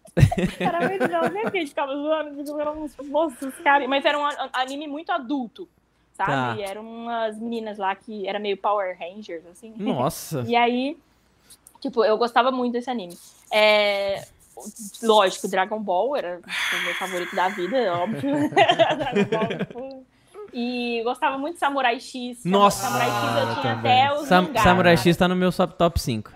Era 0.58 0.88
muito 0.88 1.08
não, 1.08 1.22
sempre 1.22 1.50
que 1.50 1.56
a 1.56 1.60
gente 1.60 1.68
ficava 1.68 1.94
zoando, 1.94 2.80
uns 2.80 2.96
moços, 3.08 3.54
cara. 3.62 3.86
Mas 3.88 4.04
era 4.04 4.18
um 4.18 4.24
anime 4.52 4.86
muito 4.86 5.10
adulto, 5.10 5.68
sabe? 6.14 6.30
Tá. 6.30 6.56
Eram 6.60 6.82
umas 6.82 7.38
meninas 7.38 7.78
lá 7.78 7.94
que 7.94 8.26
era 8.28 8.38
meio 8.38 8.56
Power 8.56 8.96
Rangers, 8.98 9.44
assim. 9.46 9.72
Nossa. 9.76 10.42
E 10.48 10.54
aí, 10.56 10.96
tipo, 11.80 12.04
eu 12.04 12.16
gostava 12.18 12.50
muito 12.50 12.72
desse 12.72 12.90
anime. 12.90 13.16
É, 13.52 14.24
lógico, 15.02 15.48
Dragon 15.48 15.80
Ball 15.80 16.16
era 16.16 16.40
o 16.40 16.84
meu 16.84 16.94
favorito 16.94 17.34
da 17.34 17.48
vida, 17.48 17.76
óbvio. 17.94 18.48
Dragon 18.50 19.24
Ball, 19.30 19.58
tipo, 19.58 20.06
E 20.54 21.02
gostava 21.04 21.38
muito 21.38 21.54
de 21.54 21.60
Samurai 21.60 21.98
X. 21.98 22.44
Nossa! 22.44 22.86
Samurai 22.86 23.08
X 23.08 23.22
eu 23.22 23.48
Ah, 23.48 23.60
tinha 23.60 23.74
também. 23.76 24.02
até 24.02 24.14
os 24.14 24.28
Sam- 24.28 24.42
mangás. 24.42 24.62
Samurai 24.62 24.96
X 24.96 25.16
tá 25.16 25.28
no 25.28 25.36
meu 25.36 25.52
top 25.52 25.74
top 25.74 26.00
5. 26.00 26.30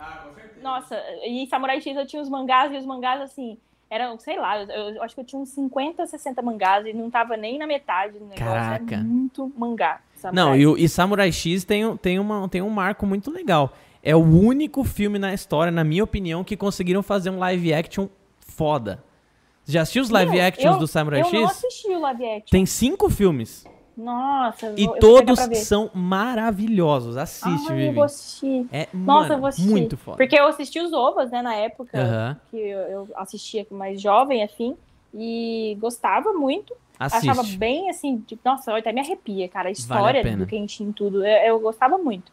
Nossa, 0.62 1.00
e 1.24 1.46
Samurai 1.48 1.80
X 1.80 1.96
eu 1.96 2.06
tinha 2.06 2.20
os 2.22 2.28
mangás 2.28 2.72
e 2.72 2.76
os 2.76 2.84
mangás, 2.84 3.20
assim, 3.20 3.56
eram, 3.88 4.18
sei 4.18 4.36
lá, 4.38 4.62
eu, 4.62 4.94
eu 4.96 5.02
acho 5.02 5.14
que 5.14 5.20
eu 5.20 5.24
tinha 5.24 5.40
uns 5.40 5.50
50, 5.50 6.06
60 6.06 6.42
mangás 6.42 6.84
e 6.86 6.92
não 6.92 7.10
tava 7.10 7.36
nem 7.36 7.58
na 7.58 7.66
metade 7.66 8.14
do 8.18 8.24
negócio. 8.24 8.44
Caraca. 8.44 8.94
Era 8.94 9.04
muito 9.04 9.52
mangá. 9.56 10.00
Samurai. 10.16 10.44
Não, 10.44 10.56
e, 10.56 10.66
o- 10.66 10.76
e 10.76 10.88
Samurai 10.88 11.30
X 11.30 11.64
tem, 11.64 11.84
um- 11.86 11.96
tem, 11.96 12.18
uma, 12.18 12.48
tem 12.48 12.62
um 12.62 12.70
marco 12.70 13.06
muito 13.06 13.30
legal. 13.30 13.72
É 14.02 14.14
o 14.14 14.20
único 14.22 14.82
filme 14.84 15.18
na 15.18 15.32
história, 15.34 15.70
na 15.72 15.82
minha 15.84 16.02
opinião, 16.04 16.42
que 16.44 16.56
conseguiram 16.56 17.02
fazer 17.02 17.30
um 17.30 17.38
live 17.38 17.72
action 17.74 18.08
foda. 18.40 19.02
Já 19.64 19.82
assistiu 19.82 20.02
os 20.02 20.10
live 20.10 20.36
Não, 20.38 20.44
actions 20.46 20.74
eu- 20.74 20.78
do 20.78 20.86
Samurai 20.86 21.20
Eu 21.22 21.32
não 21.32 21.48
X? 21.48 21.50
assisti 21.64 21.88
o 21.88 22.00
live 22.00 22.24
action. 22.24 22.50
Tem 22.50 22.64
cinco 22.66 23.10
filmes. 23.10 23.64
Nossa, 23.96 24.66
eu 24.66 24.74
E 24.76 24.84
vou- 24.86 24.94
eu 24.96 25.00
todos 25.00 25.40
são 25.66 25.90
maravilhosos. 25.94 27.16
Assiste, 27.16 27.68
Ai, 27.68 27.74
eu 27.74 27.76
Vivi. 27.92 28.00
assistir. 28.02 28.66
É, 28.70 28.88
Nossa, 28.92 29.22
mano, 29.28 29.34
eu 29.34 29.38
vou 29.40 29.48
assistir. 29.48 29.70
muito 29.70 29.96
foda. 29.96 30.16
Porque 30.18 30.38
eu 30.38 30.46
assisti 30.46 30.78
os 30.80 30.92
ovas, 30.92 31.30
né, 31.30 31.40
na 31.40 31.54
época 31.54 31.98
Aham. 31.98 32.36
que 32.50 32.56
eu, 32.58 32.78
eu 32.80 33.08
assistia 33.16 33.66
mais 33.70 34.00
jovem, 34.00 34.42
assim, 34.42 34.76
e 35.14 35.76
gostava 35.80 36.32
muito. 36.32 36.74
Achava 36.98 37.40
Assiste. 37.40 37.58
bem, 37.58 37.88
assim, 37.90 38.18
tipo, 38.20 38.42
nossa, 38.44 38.76
até 38.76 38.92
me 38.92 39.00
arrepia, 39.00 39.48
cara, 39.48 39.68
a 39.68 39.72
história 39.72 40.22
pena. 40.22 40.38
do 40.38 40.46
Kenshin, 40.46 40.92
tudo, 40.92 41.24
eu, 41.24 41.38
eu 41.44 41.60
gostava 41.60 41.96
muito. 41.98 42.30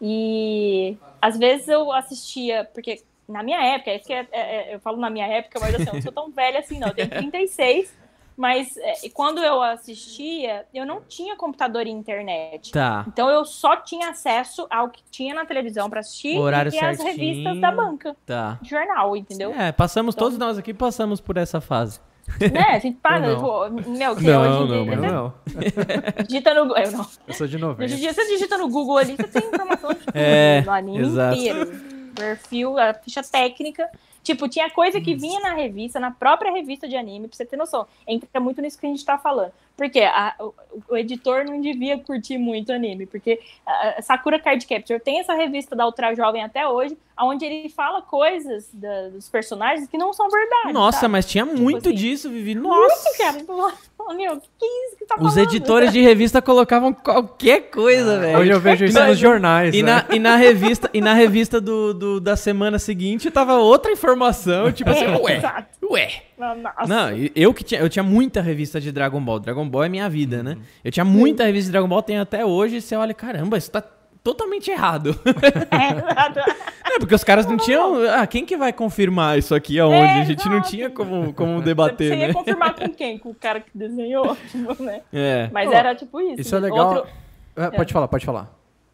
E 0.00 0.96
às 1.20 1.38
vezes 1.38 1.66
eu 1.68 1.90
assistia, 1.92 2.68
porque 2.74 3.02
na 3.28 3.42
minha 3.42 3.60
época, 3.64 3.90
é 3.90 3.96
isso 3.96 4.06
que 4.06 4.12
é- 4.12 4.28
é- 4.30 4.70
é- 4.70 4.74
eu 4.74 4.80
falo 4.80 4.98
na 4.98 5.10
minha 5.10 5.26
época, 5.26 5.58
mas 5.58 5.74
assim, 5.74 5.88
eu 5.88 5.94
não 5.94 6.00
sou 6.02 6.12
tão 6.12 6.30
velha 6.30 6.58
assim, 6.60 6.78
não, 6.78 6.88
eu 6.88 6.94
tenho 6.94 7.08
36, 7.48 7.96
mas 8.36 8.76
é, 8.76 8.94
quando 9.12 9.38
eu 9.42 9.62
assistia, 9.62 10.66
eu 10.74 10.84
não 10.84 11.00
tinha 11.02 11.36
computador 11.36 11.86
e 11.86 11.90
internet. 11.90 12.72
Tá. 12.72 13.04
Então 13.08 13.28
eu 13.30 13.44
só 13.44 13.76
tinha 13.76 14.10
acesso 14.10 14.66
ao 14.70 14.88
que 14.88 15.02
tinha 15.10 15.34
na 15.34 15.44
televisão 15.44 15.88
pra 15.88 16.00
assistir 16.00 16.38
Horário 16.38 16.72
e 16.72 16.78
as 16.78 16.96
certinho. 16.96 17.06
revistas 17.08 17.60
da 17.60 17.70
banca, 17.70 18.16
Tá. 18.26 18.58
de 18.60 18.70
jornal, 18.70 19.16
entendeu? 19.16 19.52
É, 19.52 19.70
passamos, 19.72 20.14
Então- 20.14 20.26
todos 20.26 20.38
nós 20.38 20.58
aqui 20.58 20.74
passamos 20.74 21.20
por 21.20 21.36
essa 21.36 21.60
fase. 21.60 22.00
Né? 22.40 22.62
A 22.70 22.78
gente 22.78 22.96
para, 23.02 23.34
tipo, 23.34 23.90
meu, 23.90 24.16
que 24.16 24.24
Não, 24.24 24.40
hoje 24.40 24.50
em 24.50 24.58
não, 24.58 24.66
dia, 24.66 24.84
mas 24.86 24.98
você 24.98 25.06
Não, 25.12 25.34
digita 26.26 26.54
no 26.54 26.60
eu 26.76 26.90
não. 26.92 27.06
eu 27.28 27.34
sou 27.34 27.46
de 27.46 27.56
Hoje 27.56 27.58
90. 27.58 27.92
em 27.92 27.96
dia 27.98 28.12
você 28.14 28.26
digita 28.26 28.56
no 28.56 28.68
Google 28.68 28.96
ali, 28.96 29.14
você 29.14 29.24
tem 29.28 29.46
informação 29.46 29.90
de 29.92 29.98
tudo, 30.00 30.12
É, 30.16 30.62
do 30.62 30.70
anime 30.70 31.00
exato. 31.04 31.36
inteiro. 31.36 31.70
Perfil, 32.14 32.78
a 32.78 32.94
ficha 32.94 33.22
técnica. 33.22 33.90
Tipo, 34.24 34.48
tinha 34.48 34.68
coisa 34.70 35.00
que 35.00 35.14
vinha 35.14 35.38
na 35.38 35.52
revista, 35.54 36.00
na 36.00 36.10
própria 36.10 36.50
revista 36.50 36.88
de 36.88 36.96
anime, 36.96 37.28
pra 37.28 37.36
você 37.36 37.44
ter 37.46 37.56
noção. 37.56 37.86
Entra 38.08 38.40
muito 38.40 38.60
nisso 38.60 38.78
que 38.80 38.86
a 38.86 38.88
gente 38.88 39.04
tá 39.04 39.16
falando. 39.18 39.52
Porque 39.76 40.00
a- 40.00 40.34
o, 40.40 40.54
o 40.88 40.96
editor 40.96 41.44
não 41.44 41.60
devia 41.60 41.98
curtir 41.98 42.38
muito 42.38 42.72
anime. 42.72 43.04
Porque 43.06 43.38
a, 43.66 43.98
a 43.98 44.02
Sakura 44.02 44.40
Card 44.40 44.66
Capture 44.66 44.98
tem 44.98 45.20
essa 45.20 45.34
revista 45.34 45.76
da 45.76 45.84
Ultra 45.86 46.14
Jovem 46.14 46.42
até 46.42 46.66
hoje, 46.66 46.96
onde 47.20 47.44
ele 47.44 47.68
fala 47.68 48.02
coisas 48.02 48.68
da- 48.72 49.08
dos 49.08 49.28
personagens 49.28 49.88
que 49.88 49.96
não 49.96 50.12
são 50.12 50.28
verdade. 50.28 50.72
Nossa, 50.72 51.00
sabe? 51.00 51.12
mas 51.12 51.26
tinha 51.26 51.44
muito 51.44 51.88
assim, 51.88 51.96
disso, 51.96 52.28
Vivi. 52.30 52.54
Nossa! 52.54 53.04
Muito, 53.04 53.18
cara. 53.18 53.38
Tipo, 53.38 54.14
meu, 54.16 54.36
que 54.40 54.48
que 54.58 54.64
é 54.64 54.86
isso 54.88 54.96
que 54.98 55.06
tá 55.06 55.14
Os 55.14 55.32
falando? 55.34 55.38
editores 55.48 55.92
de 55.92 56.00
revista 56.00 56.42
colocavam 56.42 56.92
qualquer 56.92 57.70
coisa, 57.70 58.18
velho. 58.18 58.38
Hoje 58.38 58.50
eu 58.50 58.60
vejo 58.60 58.84
isso 58.84 59.02
nos 59.02 59.18
jornais. 59.18 59.74
E 59.74 59.82
né? 59.82 60.04
na, 60.08 60.14
e 60.16 60.18
na 60.18 60.36
revista, 60.36 60.90
e 60.92 61.00
na 61.00 61.14
revista 61.14 61.60
do, 61.60 61.94
do- 61.94 62.20
da 62.20 62.36
semana 62.36 62.78
seguinte 62.78 63.30
tava 63.30 63.56
outra 63.58 63.90
informação, 63.92 64.70
tipo 64.72 64.90
assim, 64.90 65.04
É, 65.04 65.16
ué, 65.16 65.36
exato. 65.38 65.68
ué. 65.90 66.22
Nossa. 66.36 66.86
Não, 66.86 67.08
eu 67.34 67.54
que 67.54 67.62
tinha, 67.64 67.80
eu 67.80 67.88
tinha 67.88 68.02
muita 68.02 68.40
revista 68.42 68.80
de 68.80 68.90
Dragon 68.92 69.20
Ball. 69.20 69.38
Dragon 69.38 69.66
Ball 69.68 69.84
é 69.84 69.88
minha 69.88 70.08
vida, 70.10 70.42
né? 70.42 70.58
Eu 70.84 70.90
tinha 70.90 71.04
muita 71.04 71.44
revista 71.44 71.66
de 71.68 71.72
Dragon 71.72 71.88
Ball, 71.88 72.02
tenho 72.02 72.20
até 72.20 72.44
hoje, 72.44 72.76
e 72.76 72.80
você 72.82 72.96
olha, 72.96 73.14
caramba, 73.14 73.56
isso 73.56 73.70
tá 73.70 73.82
totalmente 74.24 74.70
errado. 74.70 75.14
É, 75.70 76.94
é, 76.96 76.98
porque 76.98 77.14
os 77.14 77.22
caras 77.24 77.46
não 77.46 77.56
tinham. 77.56 77.96
Ah, 78.10 78.26
quem 78.26 78.44
que 78.46 78.56
vai 78.56 78.72
confirmar 78.72 79.38
isso 79.38 79.54
aqui 79.54 79.78
aonde? 79.78 79.96
É, 79.96 80.20
a 80.20 80.24
gente 80.24 80.48
não 80.48 80.60
tinha 80.62 80.88
como, 80.90 81.32
como 81.34 81.58
Você 81.58 81.64
debater, 81.64 82.16
ia 82.18 82.28
né? 82.28 82.32
confirmar 82.32 82.74
com 82.74 82.88
quem? 82.94 83.18
Com 83.18 83.30
o 83.30 83.34
cara 83.34 83.60
que 83.60 83.70
desenhou? 83.74 84.36
Tipo, 84.50 84.82
né? 84.82 85.02
É. 85.12 85.48
Mas 85.52 85.68
Ó, 85.68 85.72
era 85.72 85.94
tipo 85.94 86.20
isso. 86.20 86.40
Isso 86.40 86.56
é 86.56 86.60
né? 86.60 86.68
legal. 86.68 86.94
Outro- 86.94 87.10
É, 87.56 87.70
pode 87.70 87.92
falar, 87.92 88.08
pode 88.08 88.24
falar. 88.24 88.50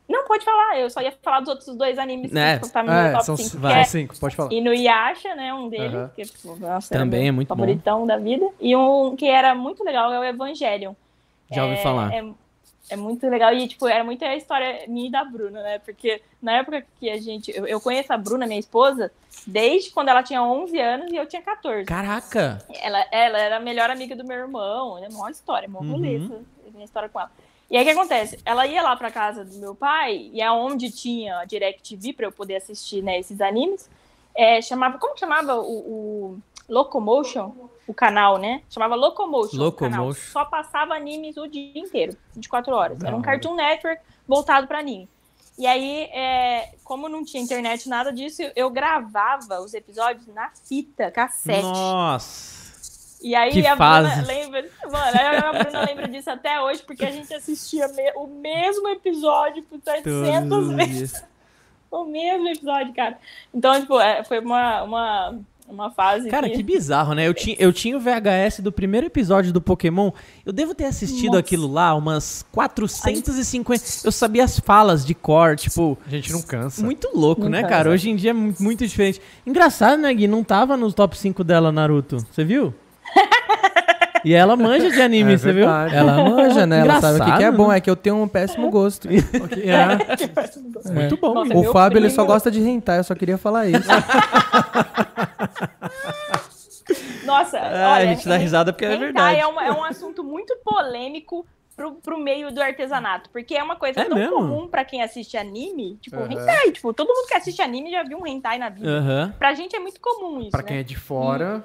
Não, 0.09 0.24
pode 0.26 0.45
falar. 0.45 0.78
Eu 0.81 0.91
só 0.91 1.01
ia 1.01 1.12
falar 1.22 1.41
dos 1.41 1.49
outros 1.51 1.76
dois 1.76 1.97
animes 1.99 2.35
É. 2.35 2.59
que 2.59 2.68
tá 2.70 2.83
no 2.83 2.91
meu 2.91 2.99
É, 2.99 3.12
top 3.12 3.24
são 3.26 3.37
5. 3.37 3.59
vai, 3.59 3.74
Que 3.74 3.78
é 3.81 3.85
cinco, 3.85 4.18
pode 4.18 4.35
falar. 4.35 4.53
Inuyasha, 4.53 5.35
né? 5.37 5.55
Um 5.55 5.68
deles. 5.68 6.11
Que, 6.16 6.22
tipo, 6.24 6.57
nossa, 6.59 6.93
Também 6.93 7.20
era 7.20 7.28
é 7.28 7.33
muito 7.33 7.49
bom. 7.49 7.55
favoritão 7.55 8.07
da 8.07 8.16
vida. 8.16 8.47
E 8.61 8.74
um 8.74 9.14
que 9.14 9.28
era 9.28 9.55
muito 9.55 9.85
legal 9.85 10.12
é 10.12 10.18
o 10.18 10.24
Evangelion. 10.24 10.95
Já 11.53 11.64
ouvi 11.64 11.76
é, 11.76 11.83
falar. 11.83 12.12
É, 12.12 12.24
é 12.91 12.97
muito 12.97 13.26
legal. 13.28 13.53
E, 13.55 13.68
tipo, 13.68 13.86
era 13.86 14.05
muito 14.05 14.24
a 14.24 14.36
história 14.36 14.84
minha 14.88 15.09
e 15.09 15.11
da 15.11 15.24
Bruna, 15.24 15.62
né? 15.62 15.78
Porque 15.78 16.20
na 16.43 16.59
época 16.59 16.84
que 16.99 17.09
a 17.09 17.18
gente... 17.18 17.51
Eu, 17.57 17.66
eu 17.66 17.80
conheço 17.80 18.12
a 18.12 18.16
Bruna, 18.16 18.47
minha 18.47 18.61
esposa, 18.61 19.11
desde 19.47 19.91
quando 19.91 20.09
ela 20.09 20.22
tinha 20.22 20.43
11 20.43 20.78
anos 20.78 21.12
e 21.12 21.16
eu 21.16 21.26
tinha 21.26 21.41
14. 21.43 21.84
Caraca! 21.86 22.64
Ela, 22.82 23.05
ela 23.11 23.38
era 23.38 23.57
a 23.57 23.61
melhor 23.61 23.91
amiga 23.91 24.14
do 24.14 24.24
meu 24.24 24.36
irmão. 24.38 24.99
É 25.03 25.09
uma 25.09 25.30
história, 25.30 25.68
rolê 25.70 26.16
Uhum. 26.18 26.45
minha 26.72 26.84
história 26.84 27.09
com 27.09 27.20
ela. 27.20 27.30
E 27.70 27.76
aí 27.76 27.82
o 27.82 27.86
que 27.86 27.93
acontece? 27.93 28.38
Ela 28.45 28.66
ia 28.66 28.82
lá 28.82 28.97
pra 28.97 29.12
casa 29.12 29.45
do 29.45 29.57
meu 29.59 29.76
pai, 29.76 30.28
e 30.32 30.43
é 30.43 30.51
onde 30.51 30.91
tinha 30.91 31.38
a 31.38 31.45
DirecTV 31.45 32.12
pra 32.14 32.26
eu 32.26 32.32
poder 32.32 32.57
assistir 32.57 33.01
né, 33.01 33.18
esses 33.20 33.41
animes. 33.41 33.88
É, 34.34 34.61
chamava. 34.61 34.99
Como 34.99 35.16
chamava 35.16 35.57
o, 35.61 35.78
o 36.34 36.38
Locomotion? 36.68 37.53
O 37.91 37.95
canal, 37.95 38.38
né? 38.38 38.62
Chamava 38.70 38.95
Locomotion. 38.95 39.59
Locomotion. 39.59 40.12
Só 40.30 40.45
passava 40.45 40.95
animes 40.95 41.36
o 41.36 41.49
dia 41.49 41.72
inteiro, 41.76 42.16
24 42.36 42.72
horas. 42.72 43.03
Era 43.03 43.16
um. 43.16 43.20
Cartoon 43.20 43.57
Network 43.57 44.01
voltado 44.28 44.68
pra 44.68 44.78
anime. 44.78 45.09
E 45.59 45.66
aí, 45.66 46.05
é, 46.12 46.72
como 46.84 47.09
não 47.09 47.24
tinha 47.24 47.43
internet, 47.43 47.88
nada 47.88 48.12
disso, 48.12 48.43
eu 48.55 48.70
gravava 48.70 49.61
os 49.61 49.74
episódios 49.74 50.24
na 50.28 50.51
fita, 50.68 51.11
cassete. 51.11 51.62
Nossa! 51.62 52.61
E 53.22 53.34
aí 53.34 53.51
Que 53.51 53.66
a 53.66 53.76
fase. 53.76 54.09
Bruna 54.09 54.26
lembra. 54.26 54.70
Mano, 54.84 55.49
a 55.49 55.64
Bruna 55.64 55.84
lembra 55.84 56.09
disso 56.09 56.30
até 56.30 56.62
hoje, 56.62 56.82
porque 56.84 57.05
a 57.05 57.11
gente 57.11 57.34
assistia 57.34 57.88
me- 57.88 58.12
o 58.14 58.28
mesmo 58.28 58.88
episódio 58.88 59.64
por 59.64 59.80
700 59.82 60.49
Todos 60.49 60.68
os 60.68 60.74
vezes. 60.74 61.24
O 61.91 62.05
mesmo 62.05 62.47
episódio, 62.47 62.95
cara. 62.95 63.18
Então, 63.53 63.80
tipo, 63.80 63.99
é, 63.99 64.22
foi 64.22 64.38
uma, 64.38 64.84
uma, 64.84 65.41
uma 65.71 65.91
fase. 65.91 66.29
Cara, 66.29 66.49
que 66.51 66.62
bizarro, 66.62 67.14
né? 67.14 67.27
Eu 67.27 67.35
tinha, 67.35 67.57
eu 67.59 67.73
tinha 67.73 67.97
o 67.97 68.01
VHS 68.01 68.61
do 68.61 68.71
primeiro 68.73 69.07
episódio 69.07 69.53
do 69.53 69.61
Pokémon. 69.61 70.11
Eu 70.45 70.53
devo 70.53 70.75
ter 70.75 70.85
assistido 70.85 71.29
Nossa. 71.29 71.39
aquilo 71.41 71.66
lá 71.71 71.95
umas 71.95 72.45
450. 72.53 73.85
Eu 74.05 74.12
sabia 74.12 74.45
as 74.45 74.59
falas 74.59 75.05
de 75.05 75.14
cor, 75.14 75.57
tipo. 75.57 75.97
A 76.07 76.11
gente 76.11 76.33
não 76.33 76.43
cansa. 76.43 76.85
Muito 76.85 77.09
louco, 77.14 77.43
Não 77.43 77.49
né, 77.51 77.62
cansa. 77.62 77.68
cara? 77.75 77.91
Hoje 77.91 78.11
em 78.11 78.16
dia 78.16 78.31
é 78.31 78.35
mu- 78.35 78.55
muito 78.61 78.87
diferente. 78.87 79.21
Engraçado, 79.47 80.01
né, 80.01 80.12
Gui? 80.12 80.27
Não 80.29 80.43
tava 80.45 80.77
nos 80.77 80.95
top 80.95 81.16
5 81.16 81.43
dela, 81.45 81.71
Naruto. 81.73 82.18
Você 82.31 82.45
viu? 82.45 82.75
E 84.25 84.35
ela 84.35 84.57
manja 84.57 84.91
de 84.91 85.01
anime, 85.01 85.35
É 85.35 85.37
você 85.37 85.53
viu? 85.53 85.68
Ela 85.68 86.25
manja, 86.25 86.66
né? 86.66 86.81
Ela 86.81 87.01
sabe 87.01 87.21
o 87.21 87.25
que, 87.25 87.25
que 87.25 87.31
é 87.31 87.35
Engraçado, 87.37 87.57
bom. 87.57 87.68
né? 87.68 87.77
É 87.77 87.81
que 87.81 87.91
eu 87.91 87.97
tenho 87.97 88.16
um 88.23 88.29
péssimo 88.29 88.71
gosto. 88.71 89.09
Ok, 89.43 89.62
é. 89.71 90.91
Muito 90.93 91.16
bom. 91.16 91.35
Nossa, 91.35 91.55
O 91.57 91.73
Fábio, 91.73 91.99
ele 91.99 92.07
primo- 92.09 92.16
só 92.16 92.25
gosta 92.25 92.51
de 92.51 92.61
hentai. 92.61 92.99
Eu 92.99 93.05
só 93.05 93.14
queria 93.14 93.39
falar 93.39 93.66
isso. 93.66 93.89
Nossa, 97.25 97.59
Ah, 97.59 97.93
olha, 97.95 98.03
a 98.03 98.07
gente 98.07 98.29
dá 98.29 98.37
risada 98.37 98.73
porque 98.73 98.85
é 98.85 98.89
hentai 98.95 99.05
verdade. 99.07 99.41
É, 99.41 99.47
uma- 99.47 99.64
é 99.64 99.71
um 99.73 99.85
assunto 99.85 100.25
muito 100.25 100.57
polêmico 100.64 101.47
pro, 101.77 101.93
pro 101.95 102.18
meio 102.18 102.53
do 102.53 102.61
artesanato, 102.61 103.31
porque 103.31 103.55
é 103.55 103.62
uma 103.62 103.77
coisa 103.77 104.01
É 104.01 104.05
tão 104.05 104.18
mesmo? 104.18 104.35
comum 104.35 104.66
pra 104.68 104.85
quem 104.85 105.03
assiste 105.03 105.37
anime, 105.37 105.97
tipo, 106.01 106.16
Aham. 106.16 106.33
hentai, 106.33 106.73
tipo, 106.73 106.93
todo 106.93 107.09
mundo 107.09 107.27
que 107.29 107.35
assiste 107.35 107.62
anime 107.62 107.91
já 107.91 108.03
viu 108.03 108.18
um 108.18 108.27
hentai 108.27 108.59
na 108.59 108.68
vida. 108.68 108.89
Aham. 108.89 109.35
Pra 109.39 109.55
gente 109.55 109.77
é 109.77 109.79
muito 109.79 110.01
comum 110.01 110.41
isso, 110.41 110.51
Pra 110.51 110.62
né? 110.62 110.68
quem 110.68 110.77
é 110.79 110.83
de 110.83 110.97
fora, 110.97 111.62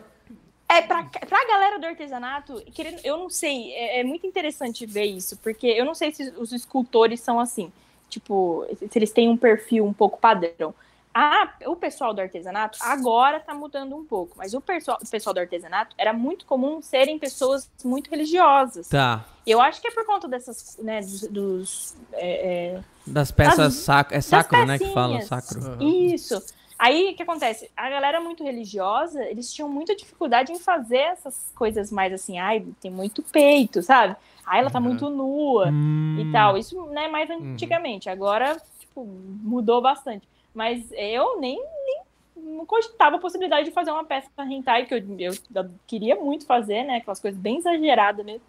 É, 0.67 0.81
pra, 0.81 1.03
pra 1.03 1.47
galera 1.47 1.79
do 1.79 1.85
artesanato, 1.85 2.61
querendo, 2.73 2.99
eu 3.03 3.17
não 3.17 3.29
sei, 3.29 3.71
é, 3.73 3.99
é 3.99 4.03
muito 4.03 4.25
interessante 4.25 4.85
ver 4.85 5.05
isso, 5.05 5.37
porque 5.37 5.67
eu 5.67 5.85
não 5.85 5.93
sei 5.93 6.11
se 6.11 6.33
os 6.37 6.51
escultores 6.51 7.21
são 7.21 7.39
assim, 7.39 7.71
tipo, 8.09 8.65
se 8.77 8.97
eles 8.97 9.11
têm 9.11 9.29
um 9.29 9.37
perfil 9.37 9.85
um 9.85 9.93
pouco 9.93 10.19
padrão. 10.19 10.73
Ah, 11.17 11.53
o 11.67 11.77
pessoal 11.77 12.13
do 12.13 12.19
artesanato 12.19 12.77
agora 12.81 13.39
tá 13.39 13.53
mudando 13.53 13.95
um 13.95 14.03
pouco, 14.03 14.35
mas 14.37 14.53
o 14.53 14.59
pessoal, 14.59 14.97
o 15.01 15.07
pessoal 15.09 15.33
do 15.33 15.39
artesanato 15.39 15.95
era 15.97 16.11
muito 16.11 16.45
comum 16.45 16.81
serem 16.81 17.17
pessoas 17.17 17.69
muito 17.85 18.09
religiosas. 18.09 18.89
Tá. 18.89 19.23
Eu 19.47 19.61
acho 19.61 19.79
que 19.79 19.87
é 19.87 19.91
por 19.91 20.05
conta 20.05 20.27
dessas, 20.27 20.77
né, 20.81 20.99
dos, 20.99 21.21
dos, 21.21 21.95
é, 22.11 22.73
é, 22.75 22.81
Das 23.07 23.31
peças 23.31 23.57
Das- 23.57 23.73
sacro. 23.75 24.17
É 24.17 24.19
sacro, 24.19 24.65
né? 24.65 24.77
Que 24.77 24.91
fala 24.91 25.21
sacro. 25.21 25.81
Isso. 25.81 26.43
Aí 26.77 27.11
o 27.11 27.15
que 27.15 27.23
acontece? 27.23 27.71
A 27.75 27.89
galera 27.89 28.19
muito 28.19 28.43
religiosa, 28.43 29.23
eles 29.25 29.53
tinham 29.53 29.69
muita 29.69 29.95
dificuldade 29.95 30.51
em 30.51 30.59
fazer 30.59 30.97
essas 30.97 31.51
coisas 31.55 31.91
mais 31.91 32.11
assim, 32.13 32.37
ai, 32.37 32.65
tem 32.81 32.91
muito 32.91 33.23
peito, 33.23 33.81
sabe? 33.81 34.15
Ai, 34.45 34.59
ela 34.59 34.69
tá 34.69 34.79
Uhum. 34.79 34.85
muito 34.85 35.09
nua 35.09 35.69
Hum. 35.69 36.19
e 36.19 36.25
tal. 36.25 36.57
Isso, 36.57 36.85
né, 36.87 37.07
mais 37.07 37.29
antigamente. 37.29 38.09
Agora, 38.09 38.61
tipo, 38.79 39.05
mudou 39.05 39.81
bastante. 39.81 40.27
Mas 40.53 40.89
eu 40.93 41.39
nem, 41.39 41.57
nem 41.57 42.01
não 42.35 42.65
cogitava 42.65 43.15
a 43.15 43.19
possibilidade 43.19 43.65
de 43.65 43.73
fazer 43.73 43.91
uma 43.91 44.03
peça 44.05 44.29
hentai, 44.39 44.85
que 44.85 44.93
eu, 44.93 44.99
eu 45.19 45.69
queria 45.87 46.15
muito 46.15 46.45
fazer, 46.45 46.83
né? 46.83 46.97
Aquelas 46.97 47.19
coisas 47.19 47.39
bem 47.39 47.57
exageradas 47.57 48.25
mesmo. 48.25 48.41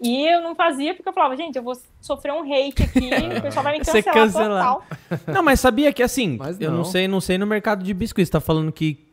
E 0.00 0.26
eu 0.26 0.40
não 0.42 0.54
fazia 0.54 0.94
porque 0.94 1.08
eu 1.08 1.12
falava, 1.12 1.36
gente, 1.36 1.56
eu 1.56 1.62
vou 1.62 1.76
sofrer 2.00 2.32
um 2.32 2.42
hate 2.42 2.82
aqui, 2.84 3.10
o 3.38 3.42
pessoal 3.42 3.64
vai 3.64 3.78
me 3.78 3.84
Você 3.84 4.02
cancelar, 4.02 4.14
cancelar. 4.26 4.74
total. 4.76 4.86
Não, 5.34 5.42
mas 5.42 5.58
sabia 5.60 5.92
que 5.92 6.02
assim, 6.02 6.36
Mas 6.38 6.60
eu 6.60 6.70
não 6.70 6.78
não. 6.78 6.84
sei, 6.84 7.08
não 7.08 7.20
sei 7.20 7.36
no 7.38 7.46
mercado 7.46 7.82
de 7.82 7.92
biscoito, 7.92 8.26
você 8.26 8.32
tá 8.32 8.40
falando 8.40 8.70
que 8.70 9.06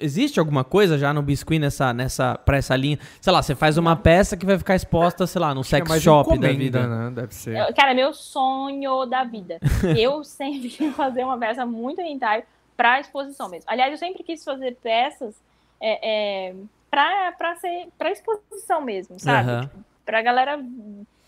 existe 0.00 0.38
alguma 0.38 0.62
coisa 0.62 0.96
já 0.96 1.12
no 1.12 1.20
biscuit 1.20 1.58
nessa 1.58 1.92
nessa 1.92 2.38
para 2.38 2.56
essa 2.56 2.74
linha? 2.76 2.98
Sei 3.20 3.32
lá, 3.32 3.42
você 3.42 3.54
faz 3.54 3.76
uma 3.76 3.96
peça 3.96 4.36
que 4.36 4.46
vai 4.46 4.56
ficar 4.56 4.76
exposta, 4.76 5.26
sei 5.26 5.40
lá, 5.40 5.52
no 5.54 5.60
Acho 5.60 5.74
é 5.74 5.78
sex 5.78 5.88
mais 5.88 6.02
shop 6.02 6.38
da 6.38 6.48
vida. 6.52 6.86
Né? 6.86 7.10
Deve 7.14 7.34
ser. 7.34 7.56
Eu- 7.56 7.74
Cara, 7.74 7.90
é 7.90 7.94
meu 7.94 8.14
sonho 8.14 9.04
da 9.06 9.24
vida. 9.24 9.58
Eu 9.98 10.22
sempre 10.24 10.68
quis 10.68 10.94
fazer 10.94 11.24
uma 11.24 11.36
peça 11.36 11.66
muito 11.66 12.00
hentai 12.00 12.44
pra 12.76 12.98
exposição 13.00 13.48
mesmo. 13.50 13.64
Aliás, 13.68 13.92
eu 13.92 13.98
sempre 13.98 14.22
quis 14.22 14.42
fazer 14.42 14.74
peças 14.82 15.34
é, 15.78 16.48
é, 16.48 16.54
pra, 16.90 17.32
pra, 17.36 17.56
ser, 17.56 17.88
pra 17.98 18.10
exposição 18.10 18.80
mesmo, 18.80 19.18
sabe? 19.18 19.50
Aham. 19.50 19.70
Pra 20.10 20.22
galera 20.22 20.60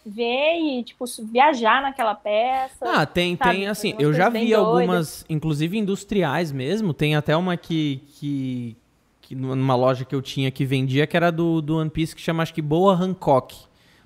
ver 0.04 0.58
e, 0.58 0.82
tipo, 0.82 1.04
viajar 1.30 1.80
naquela 1.80 2.16
peça. 2.16 2.84
Ah, 2.84 3.06
tem, 3.06 3.36
Sabe, 3.36 3.58
tem 3.58 3.68
assim, 3.68 3.94
eu 3.96 4.12
já 4.12 4.28
vi 4.28 4.52
algumas, 4.52 5.24
inclusive 5.28 5.78
industriais 5.78 6.50
mesmo, 6.50 6.92
tem 6.92 7.14
até 7.14 7.36
uma 7.36 7.56
que, 7.56 8.02
que, 8.16 8.76
que 9.20 9.36
numa 9.36 9.76
loja 9.76 10.04
que 10.04 10.12
eu 10.12 10.20
tinha 10.20 10.50
que 10.50 10.64
vendia, 10.64 11.06
que 11.06 11.16
era 11.16 11.30
do, 11.30 11.62
do 11.62 11.76
One 11.76 11.90
Piece, 11.90 12.16
que 12.16 12.20
chama 12.20 12.42
acho 12.42 12.52
que 12.52 12.60
Boa 12.60 12.92
Hancock, 12.92 13.54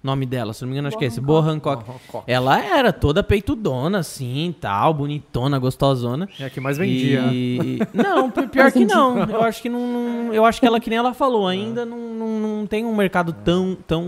nome 0.06 0.24
dela, 0.26 0.52
se 0.54 0.62
não 0.62 0.68
me 0.68 0.74
engano 0.74 0.88
acho 0.88 0.96
Boa 0.96 0.98
que 1.00 1.04
é 1.04 1.08
esse, 1.08 1.20
Hancock. 1.20 1.26
Boa 1.26 1.40
Hancock. 1.52 1.90
Hancock. 1.90 2.24
Ela 2.30 2.64
era 2.64 2.92
toda 2.92 3.22
peitudona 3.22 3.98
assim, 3.98 4.54
tal, 4.60 4.94
bonitona, 4.94 5.58
gostosona. 5.58 6.28
É 6.40 6.44
a 6.44 6.50
que 6.50 6.60
mais 6.60 6.78
vendia. 6.78 7.20
E... 7.32 7.78
Não, 7.92 8.30
pi- 8.30 8.46
pior 8.46 8.70
que 8.72 8.84
não. 8.84 9.18
Eu 9.18 9.42
acho 9.42 9.60
que 9.60 9.68
não, 9.68 9.80
não- 9.80 10.34
Eu 10.34 10.44
acho 10.44 10.60
que 10.60 10.66
ela, 10.66 10.78
que 10.80 10.88
nem 10.88 10.98
ela 10.98 11.12
falou, 11.12 11.46
ainda 11.46 11.84
não, 11.84 11.98
não, 11.98 12.28
não 12.40 12.66
tem 12.66 12.84
um 12.84 12.94
mercado 12.94 13.32
tão. 13.32 13.76
tão... 13.86 14.04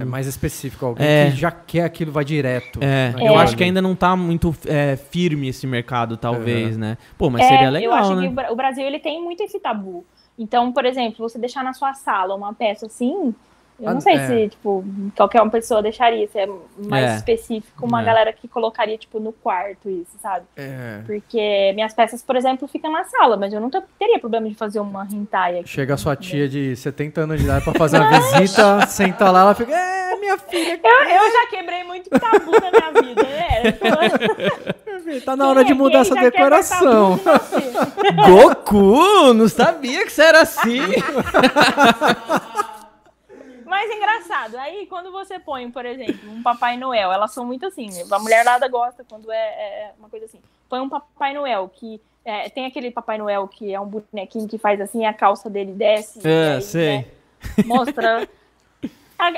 É 0.00 0.04
mais 0.04 0.26
específico. 0.26 0.86
Alguém 0.86 1.06
É. 1.06 1.30
que 1.30 1.36
já 1.36 1.50
quer 1.50 1.84
aquilo, 1.84 2.12
vai 2.12 2.24
direto. 2.24 2.78
É, 2.82 3.12
eu 3.18 3.36
acho 3.36 3.56
que 3.56 3.64
ainda 3.64 3.82
não 3.82 3.94
tá 3.94 4.14
muito 4.16 4.54
é, 4.66 4.96
firme 4.96 5.48
esse 5.48 5.66
mercado, 5.66 6.16
talvez, 6.16 6.76
né? 6.76 6.96
Pô, 7.18 7.28
mas 7.28 7.42
É, 7.44 7.48
seria 7.48 7.66
eu 7.66 7.70
legal, 7.72 7.94
acho 7.94 8.14
né? 8.14 8.28
que 8.28 8.52
o 8.52 8.56
Brasil 8.56 8.86
ele 8.86 8.98
tem 8.98 9.22
muito 9.22 9.42
esse 9.42 9.58
tabu. 9.58 10.04
Então, 10.38 10.72
por 10.72 10.84
exemplo, 10.86 11.28
você 11.28 11.38
deixar 11.38 11.62
na 11.62 11.72
sua 11.72 11.92
sala 11.94 12.34
uma 12.34 12.54
peça 12.54 12.86
assim, 12.86 13.34
eu 13.80 13.90
não 13.90 13.98
Ah, 13.98 14.00
sei 14.00 14.14
é. 14.14 14.26
se, 14.26 14.48
tipo, 14.50 14.84
qualquer 15.16 15.42
uma 15.42 15.50
pessoa 15.50 15.82
deixaria, 15.82 16.28
se 16.28 16.38
é 16.38 16.46
mais 16.88 17.10
É. 17.10 17.16
específico, 17.16 17.84
uma 17.86 18.00
É. 18.02 18.04
galera 18.04 18.32
que 18.32 18.46
colocaria, 18.48 18.96
tipo, 18.96 19.18
no 19.18 19.32
quarto 19.32 19.88
isso, 19.90 20.12
sabe? 20.22 20.44
É. 20.56 21.00
Porque 21.06 21.72
minhas 21.74 21.92
peças, 21.92 22.22
por 22.22 22.36
exemplo, 22.36 22.68
ficam 22.68 22.90
na 22.92 23.04
sala, 23.04 23.36
mas 23.36 23.52
eu 23.52 23.60
não 23.60 23.70
te- 23.70 23.82
teria 23.98 24.18
problema 24.18 24.48
de 24.48 24.54
fazer 24.54 24.78
uma 24.80 25.06
hentai 25.10 25.58
aqui. 25.60 25.68
Chega 25.68 25.94
a 25.94 25.96
sua 25.96 26.14
tia 26.16 26.48
de 26.48 26.76
70 26.76 27.22
anos 27.22 27.38
de 27.38 27.44
idade 27.44 27.64
pra 27.64 27.74
fazer 27.74 27.98
uma 27.98 28.10
visita, 28.10 28.86
senta 28.86 29.30
lá, 29.30 29.40
ela 29.40 29.54
fica, 29.54 29.72
é, 29.74 30.16
minha 30.16 30.38
filha, 30.38 30.80
Eu, 30.82 30.90
eu 31.04 31.32
já 31.32 31.46
quebrei 31.50 31.82
muito 31.84 32.08
tabu 32.10 32.52
na 32.52 32.70
minha 32.70 32.92
vida, 33.02 33.22
né? 33.22 33.72
tá 35.24 35.34
na 35.36 35.48
hora 35.48 35.64
de 35.64 35.74
mudar 35.74 36.00
essa 36.00 36.14
decoração. 36.14 37.18
Goku! 38.26 39.32
Não 39.34 39.48
sabia 39.48 40.04
que 40.04 40.12
você 40.12 40.22
era 40.22 40.42
assim! 40.42 40.78
Mas 43.72 43.90
é 43.90 43.96
engraçado. 43.96 44.56
Aí, 44.58 44.84
quando 44.86 45.10
você 45.10 45.38
põe, 45.38 45.70
por 45.70 45.86
exemplo, 45.86 46.30
um 46.30 46.42
Papai 46.42 46.76
Noel, 46.76 47.10
elas 47.10 47.32
são 47.32 47.42
muito 47.46 47.64
assim. 47.64 47.88
A 48.10 48.18
mulherada 48.18 48.68
gosta 48.68 49.02
quando 49.08 49.32
é, 49.32 49.36
é 49.38 49.92
uma 49.98 50.10
coisa 50.10 50.26
assim. 50.26 50.38
Põe 50.68 50.80
um 50.80 50.90
Papai 50.90 51.32
Noel 51.32 51.70
que. 51.74 51.98
é, 52.22 52.50
tem 52.50 52.66
aquele 52.66 52.90
Papai 52.90 53.16
Noel 53.16 53.48
que 53.48 53.72
é 53.72 53.80
um 53.80 53.86
bonequinho 53.86 54.46
que 54.46 54.58
faz 54.58 54.78
assim, 54.78 55.06
a 55.06 55.14
calça 55.14 55.48
dele 55.48 55.72
desce. 55.72 56.20
É, 56.22 56.56
aí, 56.56 56.62
sei. 56.62 56.98
né, 56.98 57.04
mostra. 57.64 58.28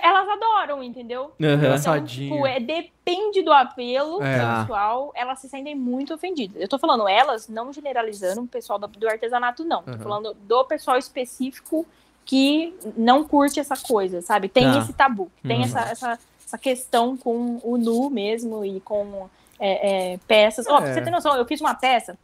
Elas 0.03 0.29
adoram, 0.29 0.83
entendeu? 0.83 1.31
Aham. 1.41 1.77
Então, 1.79 2.05
tipo, 2.05 2.45
é, 2.45 2.59
depende 2.59 3.41
do 3.43 3.53
apelo 3.53 4.21
É. 4.21 4.59
sexual, 4.59 5.13
elas 5.15 5.39
se 5.39 5.49
sentem 5.49 5.77
muito 5.77 6.13
ofendidas. 6.13 6.61
Eu 6.61 6.67
tô 6.67 6.77
falando 6.79 7.07
elas, 7.07 7.49
não 7.49 7.73
generalizando 7.73 8.41
o 8.41 8.49
pessoal 8.49 8.81
do, 8.81 8.89
do 8.89 9.09
artesanato, 9.09 9.63
não. 9.65 9.83
Tô 9.85 9.91
Aham. 9.93 9.99
falando 10.03 10.35
do 10.35 10.65
pessoal 10.65 10.97
específico 10.97 11.87
que 12.25 12.75
não 12.97 13.25
curte 13.25 13.61
essa 13.61 13.77
coisa, 13.77 14.21
sabe? 14.23 14.49
Tem 14.49 14.65
Tá. 14.73 14.79
esse 14.79 14.93
tabu, 14.93 15.31
tem 15.43 15.59
Uhum. 15.59 15.65
essa, 15.65 15.81
essa, 15.81 16.19
essa 16.47 16.59
questão 16.59 17.17
com 17.17 17.61
o 17.63 17.77
nu 17.77 18.09
mesmo 18.11 18.65
e 18.65 18.81
com 18.81 19.29
é, 19.61 20.13
é, 20.15 20.19
peças. 20.27 20.67
Ó, 20.67 20.79
pra 20.81 20.91
É. 20.91 20.95
você 20.95 21.01
ter 21.03 21.11
noção, 21.11 21.37
eu 21.37 21.45
fiz 21.47 21.61
uma 21.61 21.75
peça 21.75 22.17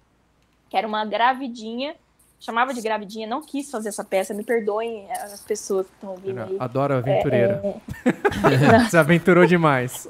que 0.68 0.76
era 0.76 0.86
uma 0.86 1.04
gravidinha, 1.04 1.94
chamava 2.38 2.72
de 2.72 2.80
gravidinha, 2.80 3.26
não 3.26 3.42
quis 3.42 3.70
fazer 3.70 3.90
essa 3.90 4.02
peça, 4.04 4.32
me 4.32 4.42
perdoem 4.42 5.06
as 5.12 5.40
pessoas 5.42 5.86
que 5.86 5.92
estão 5.94 6.10
ouvindo 6.10 6.40
aí. 6.40 6.56
Adoro 6.58 6.94
aventureira. 6.94 7.60
É, 8.04 8.80
Você 8.88 8.96
aventurou 8.96 9.44
demais. 9.46 10.08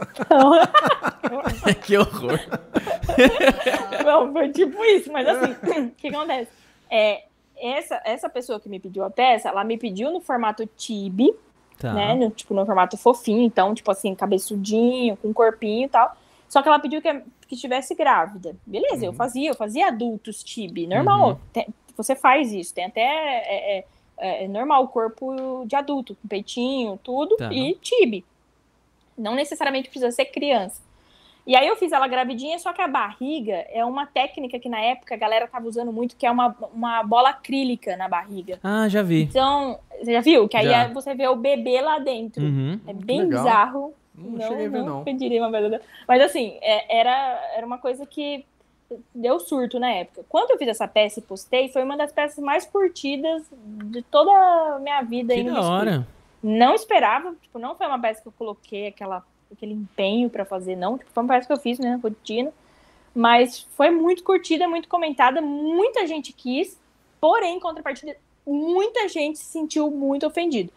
que 1.85 1.97
horror. 1.99 2.39
Não, 4.05 4.33
foi 4.33 4.49
tipo 4.51 4.83
isso, 4.85 5.11
mas 5.13 5.27
assim, 5.29 5.53
o 5.87 5.91
que 5.91 6.09
acontece? 6.09 6.51
É, 6.91 7.25
essa, 7.61 8.01
essa 8.05 8.29
pessoa 8.29 8.59
que 8.61 8.69
me 8.69 8.81
pediu 8.81 9.05
a 9.05 9.11
peça, 9.11 9.49
ela 9.49 9.63
me 9.65 9.77
pediu 9.79 10.11
no 10.11 10.21
formato 10.21 10.67
tibi, 10.77 11.33
Tá. 11.79 11.95
né? 11.95 12.15
No, 12.15 12.31
tipo, 12.31 12.53
no 12.53 12.67
formato 12.67 12.97
fofinho, 12.99 13.41
então, 13.43 13.75
tipo 13.75 13.91
assim, 13.91 14.15
cabeçudinho, 14.15 15.17
com 15.17 15.33
corpinho 15.33 15.87
e 15.87 15.89
tal. 15.89 16.15
Só 16.49 16.61
que 16.61 16.69
ela 16.69 16.79
pediu 16.79 17.01
que, 17.01 17.23
que 17.49 17.55
estivesse 17.55 17.95
grávida. 17.95 18.55
Beleza, 18.67 19.07
eu 19.07 19.13
fazia, 19.13 19.49
eu 19.51 19.55
fazia 19.55 19.87
adultos 19.89 20.43
tibi, 20.45 20.87
normal. 20.87 21.31
Uhum. 21.31 21.37
Tem- 21.53 21.69
você 21.97 22.15
faz 22.15 22.53
isso, 22.53 22.75
tem 22.75 22.85
até. 22.87 23.01
É, 23.01 23.79
é- 23.79 23.85
é 24.45 24.49
normal 24.49 24.85
o 24.85 24.89
corpo 24.89 25.65
de 25.67 25.75
adulto, 25.75 26.15
com 26.21 26.29
peitinho, 26.29 26.99
tudo, 27.03 27.37
Tá. 27.37 27.51
e 27.51 27.75
tibi. 27.77 28.23
Não 29.17 29.35
necessariamente 29.35 29.89
precisa 29.89 30.11
ser 30.11 30.27
criança. 30.27 30.83
E 31.51 31.57
aí 31.57 31.67
eu 31.67 31.75
fiz 31.75 31.91
ela 31.91 32.07
gravidinha, 32.07 32.57
só 32.61 32.73
que 32.73 32.81
a 32.81 32.87
barriga 32.87 33.67
é 33.73 33.85
uma 33.85 34.07
técnica 34.07 34.57
que 34.61 34.69
na 34.69 34.79
época 34.79 35.17
a 35.17 35.19
galera 35.19 35.49
tava 35.49 35.67
usando 35.67 35.93
muito, 35.93 36.15
que 36.15 36.25
é 36.25 36.31
uma, 36.31 36.55
uma 36.73 37.03
bola 37.03 37.31
acrílica 37.31 37.97
na 37.97 38.09
barriga. 38.09 38.61
Ah, 38.63 38.89
já 38.89 39.03
vi. 39.03 39.23
Então, 39.25 39.77
você 39.99 40.13
já 40.13 40.21
viu? 40.21 40.49
Que 40.49 40.57
aí 40.57 40.67
Já. 40.67 40.85
é- 40.85 40.89
você 40.93 41.13
vê 41.13 41.27
o 41.27 41.35
bebê 41.35 41.81
lá 41.81 41.99
dentro. 41.99 42.41
Uhum. 42.41 42.79
É 42.87 42.93
bem 42.93 43.23
legal. 43.23 43.43
bizarro. 43.43 43.95
Não, 44.15 44.41
cheguei 44.49 44.67
a 44.67 44.69
ver, 44.69 44.83
não. 44.85 45.03
pediria 45.03 45.45
uma 45.45 45.61
dessa. 45.69 45.85
Mas 46.07 46.23
assim, 46.23 46.57
é- 46.63 46.99
era, 47.01 47.51
era 47.57 47.67
uma 47.67 47.79
coisa 47.79 48.07
que 48.07 48.47
deu 49.13 49.41
surto 49.41 49.81
na 49.81 49.91
época. 49.91 50.25
Quando 50.29 50.53
eu 50.53 50.57
fiz 50.57 50.69
essa 50.69 50.87
peça 50.87 51.19
e 51.19 51.23
postei, 51.23 51.69
foi 51.69 51.83
uma 51.83 51.97
das 51.97 52.13
peças 52.13 52.39
mais 52.39 52.65
curtidas 52.65 53.43
de 53.87 54.03
toda 54.03 54.31
a 54.31 54.79
minha 54.79 55.03
vida 55.03 55.35
Que 55.35 55.43
da 55.43 55.61
hora. 55.61 56.07
Não 56.41 56.77
esperava, 56.77 57.35
tipo, 57.43 57.59
não 57.59 57.75
foi 57.75 57.89
uma 57.89 57.99
peça 57.99 58.23
que 58.23 58.29
eu 58.29 58.35
coloquei 58.39 58.87
aquela, 58.87 59.25
aquele 59.53 59.73
empenho 59.75 60.29
pra 60.31 60.45
fazer, 60.45 60.77
não. 60.77 60.97
Tipo, 60.99 61.11
foi 61.13 61.23
uma 61.23 61.29
peça 61.35 61.47
que 61.47 61.53
eu 61.53 61.57
fiz, 61.59 61.79
né, 61.79 61.99
rotina. 62.03 62.53
Mas 63.15 63.67
foi 63.77 63.91
muito 63.91 64.23
curtida, 64.23 64.69
muito 64.69 64.89
comentada, 64.89 65.41
muita 65.41 66.07
gente 66.07 66.33
quis, 66.33 66.79
porém, 67.21 67.57
em 67.57 67.61
contrapartida, 67.61 68.17
muita 68.47 69.09
gente 69.09 69.39
se 69.39 69.47
sentiu 69.47 69.91
muito 69.91 70.27
ofendido. 70.27 70.71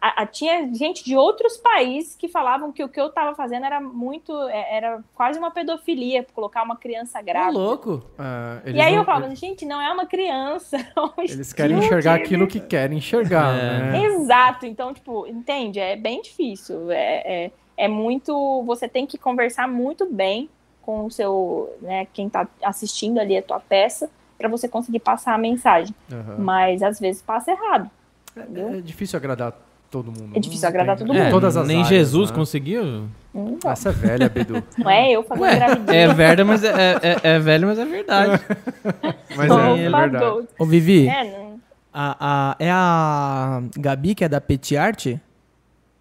A- 0.00 0.22
a- 0.22 0.26
tinha 0.26 0.72
gente 0.74 1.02
de 1.02 1.16
outros 1.16 1.56
países 1.56 2.14
que 2.14 2.28
falavam 2.28 2.70
que 2.70 2.84
o 2.84 2.88
que 2.88 3.00
eu 3.00 3.08
tava 3.10 3.34
fazendo 3.34 3.64
era 3.66 3.80
muito, 3.80 4.32
é, 4.48 4.76
era 4.76 5.02
quase 5.14 5.38
uma 5.40 5.50
pedofilia, 5.50 6.24
colocar 6.34 6.62
uma 6.62 6.76
criança 6.76 7.20
grávida. 7.20 7.58
louco. 7.58 8.02
É, 8.16 8.68
eles 8.68 8.78
e 8.78 8.80
aí 8.80 8.92
não- 8.92 8.98
eu 9.00 9.04
falava, 9.04 9.34
gente, 9.34 9.64
não 9.66 9.80
é 9.80 9.90
uma 9.92 10.06
criança. 10.06 10.76
é 10.96 11.00
um 11.00 11.10
Eles 11.18 11.52
querem 11.52 11.78
enxergar 11.78 12.18
de- 12.18 12.22
aquilo 12.22 12.46
que 12.46 12.60
querem 12.60 12.98
enxergar, 12.98 13.56
É. 13.58 13.80
né? 13.92 14.04
Exato, 14.04 14.66
então, 14.66 14.92
tipo, 14.94 15.26
entende? 15.26 15.80
É 15.80 15.96
bem 15.96 16.20
difícil. 16.22 16.90
É, 16.92 17.50
é, 17.78 17.84
é 17.84 17.88
muito. 17.88 18.62
Você 18.66 18.88
tem 18.88 19.06
que 19.06 19.16
conversar 19.16 19.68
muito 19.68 20.06
bem 20.12 20.48
com 20.82 21.04
o 21.06 21.10
seu, 21.10 21.76
né, 21.82 22.06
quem 22.12 22.28
tá 22.28 22.48
assistindo 22.64 23.18
ali 23.20 23.36
a 23.36 23.42
tua 23.42 23.60
peça, 23.60 24.08
para 24.38 24.48
você 24.48 24.66
conseguir 24.68 25.00
passar 25.00 25.34
a 25.34 25.38
mensagem. 25.38 25.94
Aham. 26.12 26.36
Mas 26.38 26.82
às 26.82 26.98
vezes 26.98 27.20
passa 27.22 27.50
errado. 27.50 27.90
entendeu? 28.36 28.70
É 28.74 28.80
difícil 28.80 29.16
agradar 29.18 29.52
todo 29.90 30.06
mundo. 30.12 30.30
É 30.34 30.40
difícil 30.40 30.62
Não 30.62 30.68
agradar 30.70 30.96
tem- 30.96 31.06
todo 31.06 31.14
mundo. 31.16 31.26
É, 31.26 31.30
Todas 31.30 31.56
as 31.56 31.66
nem 31.66 31.76
áreas, 31.82 31.88
Jesus 31.88 32.30
né? 32.30 32.36
conseguiu. 32.36 33.08
Não, 33.34 33.58
Essa 33.66 33.90
é 33.90 33.92
velha, 33.92 34.28
Bedu. 34.28 34.62
não 34.78 34.90
é 34.90 35.10
eu 35.12 35.22
fazendo 35.22 35.44
Ué, 35.44 35.56
gravidinha. 35.56 35.96
é 35.96 36.14
velho, 36.14 36.46
mas 36.46 36.64
é, 36.64 36.68
é, 36.70 36.98
é- 37.02 37.18
é 37.34 37.38
velho, 37.38 37.68
mas 37.68 37.78
é 37.78 37.84
verdade. 37.84 38.42
Mas 39.36 39.50
Opa, 39.50 39.68
é, 39.68 39.84
é 39.84 39.90
verdade. 39.90 40.48
Ô, 40.58 40.64
Vivi, 40.64 41.06
É, 41.08 41.24
não- 41.24 41.60
a, 41.92 42.16
a- 42.52 42.56
é 42.58 42.70
a 42.70 43.62
Gabi, 43.76 44.14
que 44.14 44.24
é 44.24 44.28
da 44.28 44.40
Petit 44.40 44.76
Art? 44.76 45.06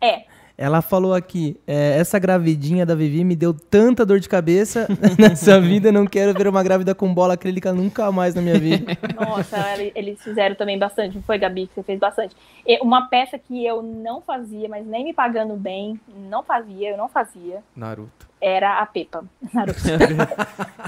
é. 0.01 0.23
Ela 0.59 0.81
falou 0.81 1.13
aqui, 1.13 1.55
é, 1.67 1.99
essa 1.99 2.17
gravidinha 2.17 2.83
da 2.83 2.95
Vivi 2.95 3.23
me 3.23 3.35
deu 3.35 3.53
tanta 3.53 4.03
dor 4.03 4.19
de 4.19 4.27
cabeça 4.27 4.87
nessa 5.19 5.61
vida, 5.61 5.91
não 5.91 6.07
quero 6.07 6.33
ver 6.33 6.47
uma 6.47 6.63
grávida 6.63 6.95
com 6.95 7.13
bola 7.13 7.35
acrílica 7.35 7.71
nunca 7.71 8.11
mais 8.11 8.33
na 8.33 8.41
minha 8.41 8.57
vida. 8.57 8.97
Nossa, 9.15 9.55
ele- 9.75 9.91
eles 9.93 10.19
fizeram 10.23 10.55
também 10.55 10.79
bastante. 10.79 11.15
Não 11.15 11.21
foi, 11.21 11.37
Gabi, 11.37 11.67
que 11.67 11.75
você 11.75 11.83
fez 11.83 11.99
bastante. 11.99 12.35
Uma 12.81 13.07
peça 13.07 13.37
que 13.37 13.63
eu 13.63 13.83
não 13.83 14.19
fazia, 14.19 14.67
mas 14.67 14.83
nem 14.83 15.03
me 15.03 15.13
pagando 15.13 15.53
bem, 15.55 15.99
não 16.27 16.41
fazia, 16.41 16.89
eu 16.89 16.97
não 16.97 17.07
fazia, 17.07 17.59
Naruto. 17.75 18.27
era 18.41 18.79
a 18.79 18.85
Pepa. 18.87 19.23
Naruto. 19.53 19.79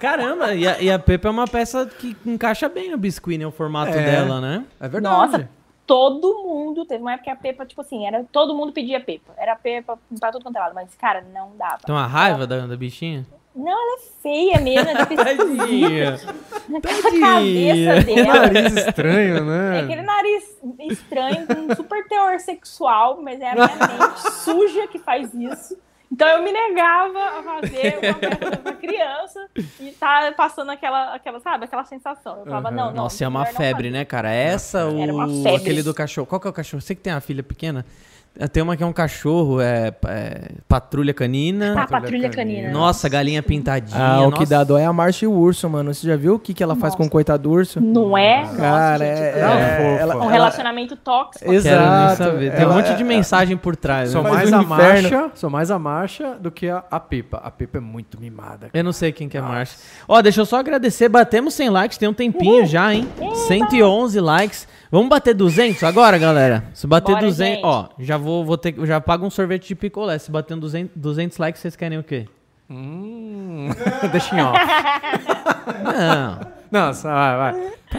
Caramba, 0.01 0.55
e 0.55 0.67
a, 0.67 0.81
e 0.81 0.89
a 0.91 0.97
Pepa 0.97 1.27
é 1.27 1.31
uma 1.31 1.47
peça 1.47 1.85
que 1.85 2.17
encaixa 2.25 2.67
bem 2.69 2.89
no 2.89 2.97
biscuit, 2.97 3.37
né? 3.37 3.45
O 3.45 3.51
formato 3.51 3.91
É. 3.95 4.03
dela, 4.03 4.41
né? 4.41 4.65
É 4.79 4.87
verdade. 4.87 5.15
Nossa. 5.31 5.49
Todo 5.89 6.43
mundo. 6.43 6.85
Teve 6.85 7.01
uma 7.01 7.13
época 7.13 7.23
que 7.23 7.29
a 7.31 7.35
Pepa, 7.35 7.65
tipo 7.65 7.81
assim, 7.81 8.05
era, 8.05 8.23
todo 8.31 8.53
mundo 8.55 8.71
pedia 8.71 8.99
Pepa. 9.01 9.33
Era 9.35 9.55
Pepa 9.55 9.97
pra 10.19 10.31
tudo 10.31 10.43
quanto 10.43 10.55
é 10.55 10.59
lado, 10.59 10.75
mas, 10.75 10.93
cara, 10.93 11.25
não 11.33 11.57
dava. 11.57 11.79
Tem 11.83 11.93
uma 11.95 12.05
raiva 12.05 12.45
da, 12.45 12.67
da 12.67 12.77
bichinha? 12.77 13.25
Não, 13.55 13.71
ela 13.71 13.97
é 13.97 14.21
feia 14.21 14.59
mesmo, 14.61 14.87
é 14.89 14.95
tipo 15.03 15.15
Tadinha. 15.15 16.13
a 16.69 17.19
cabeça 17.19 18.03
Que 18.05 18.15
dela. 18.15 18.33
nariz 18.39 18.75
estranho, 18.75 19.37
É 19.37 19.41
né? 19.41 19.79
aquele 19.81 20.01
nariz 20.03 20.57
estranho, 20.91 21.47
com 21.47 21.53
um 21.71 21.75
super 21.75 22.07
teor 22.07 22.39
sexual, 22.39 23.19
mas 23.21 23.41
é 23.41 23.49
a 23.49 23.55
minha 23.55 23.67
mente 23.67 24.31
suja 24.43 24.87
que 24.87 24.99
faz 24.99 25.33
isso. 25.33 25.75
Então 26.11 26.27
eu 26.27 26.43
me 26.43 26.51
negava 26.51 27.19
a 27.19 27.43
fazer 27.43 27.99
uma 27.99 28.13
festa 28.19 28.57
pra 28.57 28.73
criança 28.73 29.47
e 29.79 29.91
tá 29.91 30.33
passando 30.35 30.71
aquela, 30.71 31.13
aquela, 31.13 31.39
sabe, 31.39 31.65
aquela 31.65 31.83
sensação. 31.85 32.39
Eu 32.39 32.45
falava, 32.45 32.69
Uhum. 32.69 32.75
não, 32.75 32.85
não. 32.87 32.93
Nossa, 33.03 33.23
é 33.23 33.27
uma 33.27 33.45
febre, 33.45 33.91
né, 33.91 34.03
cara? 34.05 34.31
Essa, 34.31 34.87
o, 34.87 35.55
aquele 35.55 35.83
do 35.83 35.93
cachorro. 35.93 36.25
Qual 36.25 36.41
que 36.41 36.47
é 36.47 36.49
o 36.49 36.53
cachorro? 36.53 36.81
Você 36.81 36.95
que 36.95 37.01
tem 37.01 37.13
uma 37.13 37.21
filha 37.21 37.43
pequena? 37.43 37.85
Tem 38.47 38.63
uma 38.63 38.77
que 38.77 38.83
é 38.83 38.85
um 38.85 38.93
cachorro, 38.93 39.59
é, 39.59 39.93
é 40.07 40.41
patrulha 40.67 41.13
canina. 41.13 41.75
Ah, 41.77 41.85
patrulha 41.87 42.29
canina. 42.29 42.69
Nossa, 42.71 43.09
galinha 43.09 43.43
pintadinha. 43.43 43.99
Ah, 44.01 44.21
o 44.21 44.31
que 44.31 44.39
nossa. 44.39 44.49
dá 44.49 44.63
dó 44.63 44.77
é 44.77 44.85
a 44.85 44.93
Marcia 44.93 45.25
e 45.25 45.27
o 45.27 45.33
urso, 45.33 45.69
mano. 45.69 45.93
Você 45.93 46.07
já 46.07 46.15
viu 46.15 46.35
o 46.35 46.39
que, 46.39 46.53
que 46.53 46.63
ela 46.63 46.75
faz 46.75 46.95
com 46.95 47.03
o 47.03 47.09
coitado 47.09 47.43
do 47.43 47.51
urso? 47.51 47.81
Não 47.81 48.17
é? 48.17 48.43
Nossa, 48.43 48.55
Cara, 48.57 49.05
gente, 49.05 49.19
é, 49.19 49.39
é- 49.39 49.77
fofa. 49.77 50.01
ela, 50.01 50.15
um 50.15 50.21
ela- 50.23 50.31
relacionamento 50.31 50.95
tóxico. 50.95 51.39
Quero 51.45 51.51
nem 51.51 51.57
Exato. 51.57 52.23
saber. 52.23 52.51
Tem 52.53 52.61
Ela- 52.61 52.71
um 52.73 52.77
monte 52.77 52.95
de 52.95 53.03
mensagem 53.03 53.57
por 53.57 53.75
trás. 53.75 54.11
Sou 54.11 54.23
né? 54.23 54.29
Mais 54.29 54.53
a 54.53 54.61
inferno. 54.61 54.67
marcha, 55.09 55.31
sou 55.35 55.49
mais 55.49 55.69
a 55.71 55.77
marcha 55.79 56.35
do 56.39 56.49
que 56.49 56.69
a, 56.69 56.83
a 56.89 56.99
Pipa. 56.99 57.41
A 57.43 57.51
Pipa 57.51 57.77
é 57.79 57.81
muito 57.81 58.19
mimada. 58.19 58.69
Eu 58.73 58.83
não 58.83 58.93
sei 58.93 59.11
quem 59.11 59.27
que 59.27 59.37
é 59.37 59.41
Márcia. 59.41 59.77
Ó, 60.07 60.21
deixa 60.21 60.39
eu 60.39 60.45
só 60.45 60.59
agradecer. 60.59 61.09
Batemos 61.09 61.53
100 61.55 61.69
likes, 61.69 61.97
tem 61.97 62.07
um 62.07 62.13
tempinho 62.13 62.65
já, 62.65 62.93
hein? 62.93 63.07
111 63.47 64.19
likes. 64.19 64.67
Vamos 64.91 65.07
bater 65.09 65.35
200 65.35 65.83
agora, 65.83 66.17
galera? 66.17 66.63
Se 66.73 66.87
bater 66.87 67.11
Bora, 67.13 67.25
200, 67.25 67.55
gente. 67.55 67.65
ó, 67.65 67.89
já 67.99 68.17
vou, 68.17 68.43
vou 68.43 68.57
ter, 68.57 68.73
já 68.87 68.99
pago 68.99 69.25
um 69.25 69.29
sorvete 69.29 69.67
de 69.67 69.75
picolé. 69.75 70.17
Se 70.17 70.31
bater 70.31 70.57
200, 70.57 70.91
200 70.95 71.37
likes, 71.37 71.61
vocês 71.61 71.75
querem 71.75 71.99
o 71.99 72.03
quê? 72.03 72.25
Hum, 72.69 73.69
deixa 74.11 74.35
em 74.35 74.41
off. 74.41 74.57
Não, 75.83 76.39
Nossa, 76.71 77.07
vai, 77.11 77.37
vai. 77.37 77.53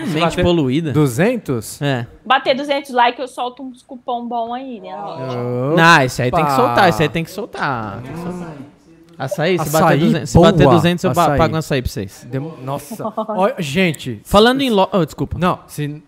mente 0.07 0.21
bater- 0.21 0.43
poluída. 0.45 0.93
200? 0.93 1.81
É. 1.83 2.07
Bater 2.25 2.55
200 2.55 2.91
likes, 2.91 3.21
eu 3.21 3.29
solto 3.29 3.63
uns 3.63 3.83
cupom 3.83 4.27
bom 4.27 4.53
aí, 4.55 4.81
né? 4.81 4.91
Não, 5.77 6.03
esse 6.03 6.23
aí 6.23 6.31
tem 6.31 6.45
que 6.45 6.53
soltar, 6.53 6.89
esse 6.89 7.03
aí 7.03 7.09
tem 7.09 7.25
que 7.25 7.31
soltar. 7.31 8.01
Tem 8.03 8.13
que 8.13 8.19
soltar. 8.19 8.53
Açaí, 9.25 9.59
se 9.59 9.71
bater 9.71 9.85
Açaí, 9.85 9.99
200, 10.01 10.31
se 10.31 10.39
bater 10.39 10.69
200 10.69 11.05
eu 11.05 11.11
Açaí. 11.11 11.39
pago 11.39 11.55
um 11.55 11.59
açaí 11.59 11.83
pra 11.83 11.91
vocês. 11.91 12.27
Dem- 12.31 12.53
Nossa. 12.63 13.05
Ó, 13.17 13.51
gente. 13.59 14.21
Falando 14.25 14.63
em 14.63 14.71
lo... 14.71 14.89
oh, 14.93 15.05
desculpa. 15.05 15.39
Não, 15.39 15.59
se, 15.67 16.03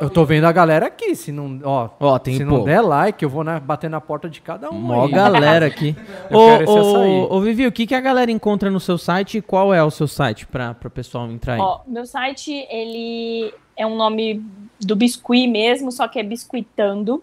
eu 0.00 0.08
tô 0.10 0.24
vendo 0.24 0.44
a 0.44 0.52
galera 0.52 0.86
aqui. 0.86 1.14
Se 1.16 1.32
não, 1.32 1.60
ó, 1.64 1.88
Ó, 2.00 2.18
tem, 2.18 2.36
se 2.36 2.44
pô, 2.44 2.58
não 2.58 2.64
der 2.64 2.80
like, 2.80 3.22
eu 3.22 3.28
vou 3.28 3.42
na- 3.44 3.60
bater 3.60 3.90
na 3.90 4.00
porta 4.00 4.28
de 4.28 4.40
cada 4.40 4.70
um. 4.70 4.74
Mó 4.74 5.04
aí. 5.04 5.10
galera 5.12 5.66
aqui. 5.66 5.96
Eu 6.30 6.38
ô, 6.38 6.46
quero 6.46 6.64
esse 6.64 6.78
açaí. 6.78 7.10
ô, 7.10 7.34
ô, 7.36 7.40
Vivi, 7.40 7.66
o 7.66 7.72
que, 7.72 7.86
que 7.86 7.94
a 7.94 8.00
galera 8.00 8.30
encontra 8.30 8.70
no 8.70 8.80
seu 8.80 8.96
site 8.96 9.38
e 9.38 9.42
qual 9.42 9.72
é 9.74 9.82
o 9.82 9.90
seu 9.90 10.06
site 10.08 10.46
pra, 10.46 10.74
pra 10.74 10.88
pessoal 10.88 11.30
entrar 11.30 11.54
aí? 11.54 11.60
Ó, 11.60 11.80
meu 11.86 12.06
site, 12.06 12.50
ele 12.70 13.52
é 13.76 13.86
um 13.86 13.96
nome 13.96 14.44
do 14.80 14.94
biscuit 14.96 15.46
mesmo, 15.48 15.90
só 15.92 16.06
que 16.08 16.18
é 16.18 16.22
biscuitando. 16.22 17.22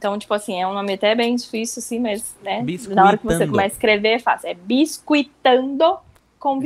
Então, 0.00 0.18
tipo 0.18 0.32
assim, 0.32 0.58
é 0.58 0.66
um 0.66 0.72
nome 0.72 0.94
até 0.94 1.14
bem 1.14 1.36
difícil, 1.36 1.80
assim, 1.80 1.98
mas, 2.00 2.34
né? 2.42 2.62
Na 2.94 3.04
hora 3.06 3.18
que 3.18 3.24
você 3.26 3.46
começa 3.50 3.74
a 3.74 3.76
escrever, 3.76 4.08
é 4.14 4.18
fácil. 4.18 4.48
É 4.48 4.54
biscuitando 4.54 5.98
com. 6.38 6.58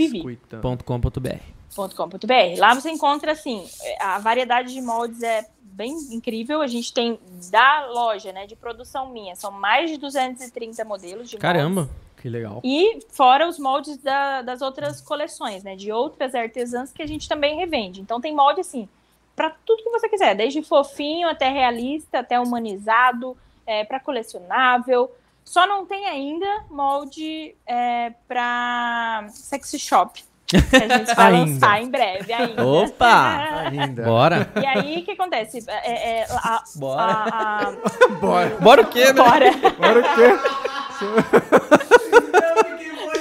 .com.br. 1.96 2.58
Lá 2.60 2.74
você 2.74 2.90
encontra, 2.90 3.32
assim, 3.32 3.66
a 4.00 4.20
variedade 4.20 4.72
de 4.72 4.80
moldes 4.80 5.20
é 5.24 5.44
bem 5.60 5.92
incrível. 6.12 6.62
A 6.62 6.68
gente 6.68 6.92
tem 6.94 7.18
da 7.50 7.86
loja, 7.86 8.32
né, 8.32 8.46
de 8.46 8.54
produção 8.54 9.08
minha, 9.10 9.34
são 9.34 9.50
mais 9.50 9.90
de 9.90 9.96
230 9.96 10.84
modelos 10.84 11.28
de 11.28 11.34
moldes. 11.34 11.40
Caramba. 11.40 11.90
Que 12.22 12.28
legal. 12.28 12.60
E 12.62 13.00
fora 13.10 13.48
os 13.48 13.58
moldes 13.58 13.98
da- 13.98 14.42
das 14.42 14.62
outras 14.62 15.00
coleções, 15.00 15.64
né? 15.64 15.74
De 15.74 15.90
outras 15.90 16.34
artesãs 16.36 16.92
que 16.92 17.02
a 17.02 17.06
gente 17.06 17.28
também 17.28 17.56
revende. 17.56 18.00
Então 18.00 18.20
tem 18.20 18.32
molde 18.34 18.60
assim, 18.60 18.88
para 19.36 19.50
tudo 19.64 19.82
que 19.82 19.90
você 19.90 20.08
quiser, 20.08 20.34
desde 20.34 20.62
fofinho 20.62 21.28
até 21.28 21.48
realista, 21.48 22.20
até 22.20 22.38
humanizado, 22.38 23.36
é, 23.66 23.84
para 23.84 23.98
colecionável. 24.00 25.10
Só 25.44 25.66
não 25.66 25.84
tem 25.84 26.06
ainda 26.06 26.46
molde 26.70 27.54
é, 27.66 28.12
para 28.26 29.26
sexy 29.30 29.78
shop. 29.78 30.24
Que 30.46 30.56
a 30.56 30.98
gente 30.98 31.12
vai 31.16 31.32
Ainda. 31.34 31.50
lançar 31.52 31.82
em 31.82 31.90
breve 31.90 32.32
ainda. 32.32 32.66
Opa! 32.66 33.64
Ainda. 33.70 34.02
Bora. 34.04 34.52
E 34.60 34.66
aí, 34.66 34.98
o 35.00 35.04
que 35.04 35.12
acontece? 35.12 35.64
É, 35.68 36.20
é, 36.20 36.26
a, 36.30 36.62
Bora. 36.76 37.12
a- 37.12 37.68
a- 37.68 38.08
Bora. 38.20 38.56
Bora 38.60 38.82
o 38.82 38.86
quê, 38.86 39.04
né? 39.06 39.12
bora. 39.14 39.50
Bora 39.78 40.00
o 40.00 40.02
quê? 40.14 40.38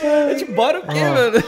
Gente, 0.30 0.46
bora 0.52 0.80
o 0.80 0.88
quê, 0.88 1.00
mano? 1.06 1.44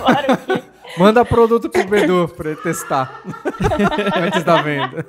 bora 0.00 0.32
o 0.32 0.36
quê? 0.38 0.62
Manda 0.98 1.24
produto 1.24 1.68
pro 1.68 1.86
Bedu 1.86 2.28
pra 2.28 2.50
ele 2.50 2.60
testar. 2.60 3.20
Antes 4.16 4.44
da 4.44 4.62
venda. 4.62 5.04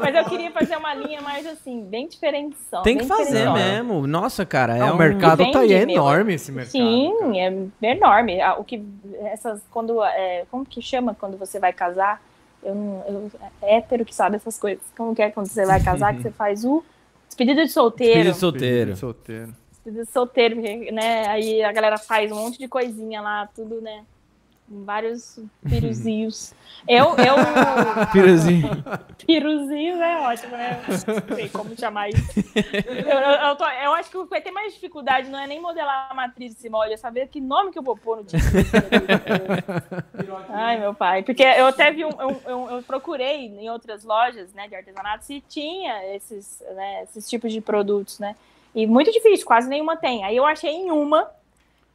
Mas 0.00 0.14
eu 0.14 0.24
queria 0.26 0.50
fazer 0.52 0.76
uma 0.76 0.94
linha 0.94 1.20
mais 1.20 1.46
assim, 1.46 1.84
bem 1.84 2.06
diferenção. 2.08 2.82
Tem 2.82 2.98
que 2.98 3.04
fazer 3.06 3.24
diferentona. 3.46 3.58
mesmo. 3.82 4.06
Nossa, 4.06 4.44
cara, 4.46 4.76
é, 4.76 4.80
É, 4.80 4.84
o 4.84 4.94
um... 4.94 4.96
mercado 4.96 5.50
tá 5.50 5.60
aí, 5.60 5.72
é 5.72 5.84
meu. 5.86 5.96
enorme 5.96 6.34
esse 6.34 6.52
mercado. 6.52 6.72
cara. 6.72 6.84
Sim, 6.84 7.40
é 7.82 7.92
enorme. 7.92 8.40
Ah, 8.40 8.54
O 8.58 8.64
que 8.64 8.84
essas 9.24 9.60
quando 9.70 10.02
é, 10.04 10.44
como 10.50 10.64
que 10.64 10.80
chama 10.80 11.16
quando 11.18 11.36
você 11.36 11.58
vai 11.58 11.72
casar? 11.72 12.22
Eu 12.62 12.74
não, 12.74 13.04
eu, 13.08 13.30
é 13.62 13.76
hétero 13.78 14.04
que 14.04 14.14
sabe 14.14 14.36
essas 14.36 14.56
coisas. 14.58 14.82
Como 14.96 15.14
que 15.14 15.20
é 15.22 15.30
quando 15.30 15.48
você 15.48 15.66
vai 15.66 15.82
casar 15.82 16.14
que 16.14 16.22
você 16.22 16.30
faz 16.32 16.64
o 16.64 16.82
despedida 17.26 17.64
de 17.64 17.70
solteiro, 17.72 18.20
Filho 18.20 18.34
solteiro. 18.34 18.96
Solteiro. 18.96 19.54
despedida 19.72 20.04
de 20.04 20.10
solteiro, 20.10 20.54
porque, 20.56 20.92
né? 20.92 21.26
Aí 21.28 21.62
a 21.62 21.72
galera 21.72 21.98
faz 21.98 22.30
um 22.30 22.36
monte 22.36 22.58
de 22.58 22.68
coisinha 22.68 23.20
lá, 23.20 23.48
tudo, 23.54 23.80
né? 23.80 24.02
Vários 24.66 25.38
piruzinhos. 25.68 26.54
Eu, 26.88 27.10
eu 27.16 27.34
Piruzinho. 28.12 28.70
Piruzinhos 29.26 30.00
é 30.00 30.16
ótimo, 30.20 30.56
né? 30.56 30.82
Não 30.88 31.36
sei 31.36 31.48
como 31.50 31.78
chamar 31.78 32.08
isso. 32.08 32.22
Eu, 32.56 33.18
eu, 33.18 33.30
eu 33.48 33.56
tô- 33.56 33.68
eu 33.68 33.92
acho 33.92 34.10
que 34.10 34.24
vai 34.24 34.40
ter 34.40 34.50
mais 34.50 34.72
dificuldade 34.72 35.28
não 35.28 35.38
é 35.38 35.46
nem 35.46 35.60
modelar 35.60 36.08
a 36.10 36.14
matriz 36.14 36.54
desse 36.54 36.68
molde, 36.70 36.94
é 36.94 36.96
saber 36.96 37.28
que 37.28 37.40
nome 37.42 37.72
que 37.72 37.78
eu 37.78 37.82
vou 37.82 37.96
pôr 37.96 38.18
no 38.18 38.24
título. 38.24 38.42
Ai, 40.48 40.80
meu 40.80 40.94
pai. 40.94 41.22
Porque 41.22 41.42
eu 41.42 41.66
até 41.66 41.90
vi 41.92 42.04
um. 42.04 42.10
Eu, 42.20 42.40
eu- 42.46 42.70
eu 42.76 42.82
procurei 42.82 43.46
em 43.46 43.68
outras 43.70 44.02
lojas 44.02 44.52
né, 44.54 44.66
de 44.68 44.74
artesanato 44.74 45.24
se 45.24 45.40
tinha 45.42 46.14
esses, 46.14 46.62
né, 46.74 47.02
esses 47.04 47.28
tipos 47.28 47.52
de 47.52 47.60
produtos, 47.60 48.18
né? 48.18 48.34
E 48.74 48.86
muito 48.86 49.12
difícil, 49.12 49.46
quase 49.46 49.68
nenhuma 49.68 49.96
tem. 49.96 50.24
Aí 50.24 50.36
eu 50.36 50.44
achei 50.46 50.70
em 50.70 50.90
uma, 50.90 51.28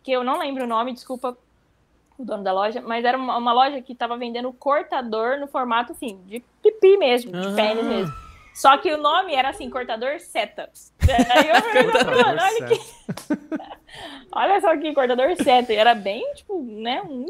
que 0.03 0.11
eu 0.11 0.23
não 0.23 0.39
lembro 0.39 0.63
o 0.63 0.67
nome, 0.67 0.93
desculpa 0.93 1.35
o 2.21 2.25
dono 2.25 2.43
da 2.43 2.51
loja, 2.51 2.81
mas 2.81 3.05
era 3.05 3.17
uma, 3.17 3.37
uma 3.37 3.53
loja 3.53 3.81
que 3.81 3.93
estava 3.93 4.17
vendendo 4.17 4.51
cortador 4.53 5.39
no 5.39 5.47
formato 5.47 5.93
assim, 5.93 6.19
de 6.25 6.43
pipi 6.61 6.97
mesmo, 6.97 7.31
de 7.31 7.47
Ah. 7.47 7.53
pênis 7.55 7.85
mesmo. 7.85 8.13
Só 8.53 8.75
que 8.77 8.91
o 8.91 8.97
nome 8.97 9.33
era 9.33 9.49
assim, 9.49 9.69
cortador 9.69 10.19
seta. 10.19 10.69
Aí 11.07 11.47
eu 11.49 11.55
falei, 11.95 12.23
mano, 12.23 12.41
olha, 12.41 12.65
que, 12.67 12.79
olha 14.33 14.59
só 14.61 14.75
que 14.77 14.93
cortador 14.93 15.33
seta. 15.41 15.71
E 15.71 15.77
era 15.77 15.95
bem, 15.95 16.29
tipo, 16.35 16.61
né, 16.61 17.01
um 17.03 17.25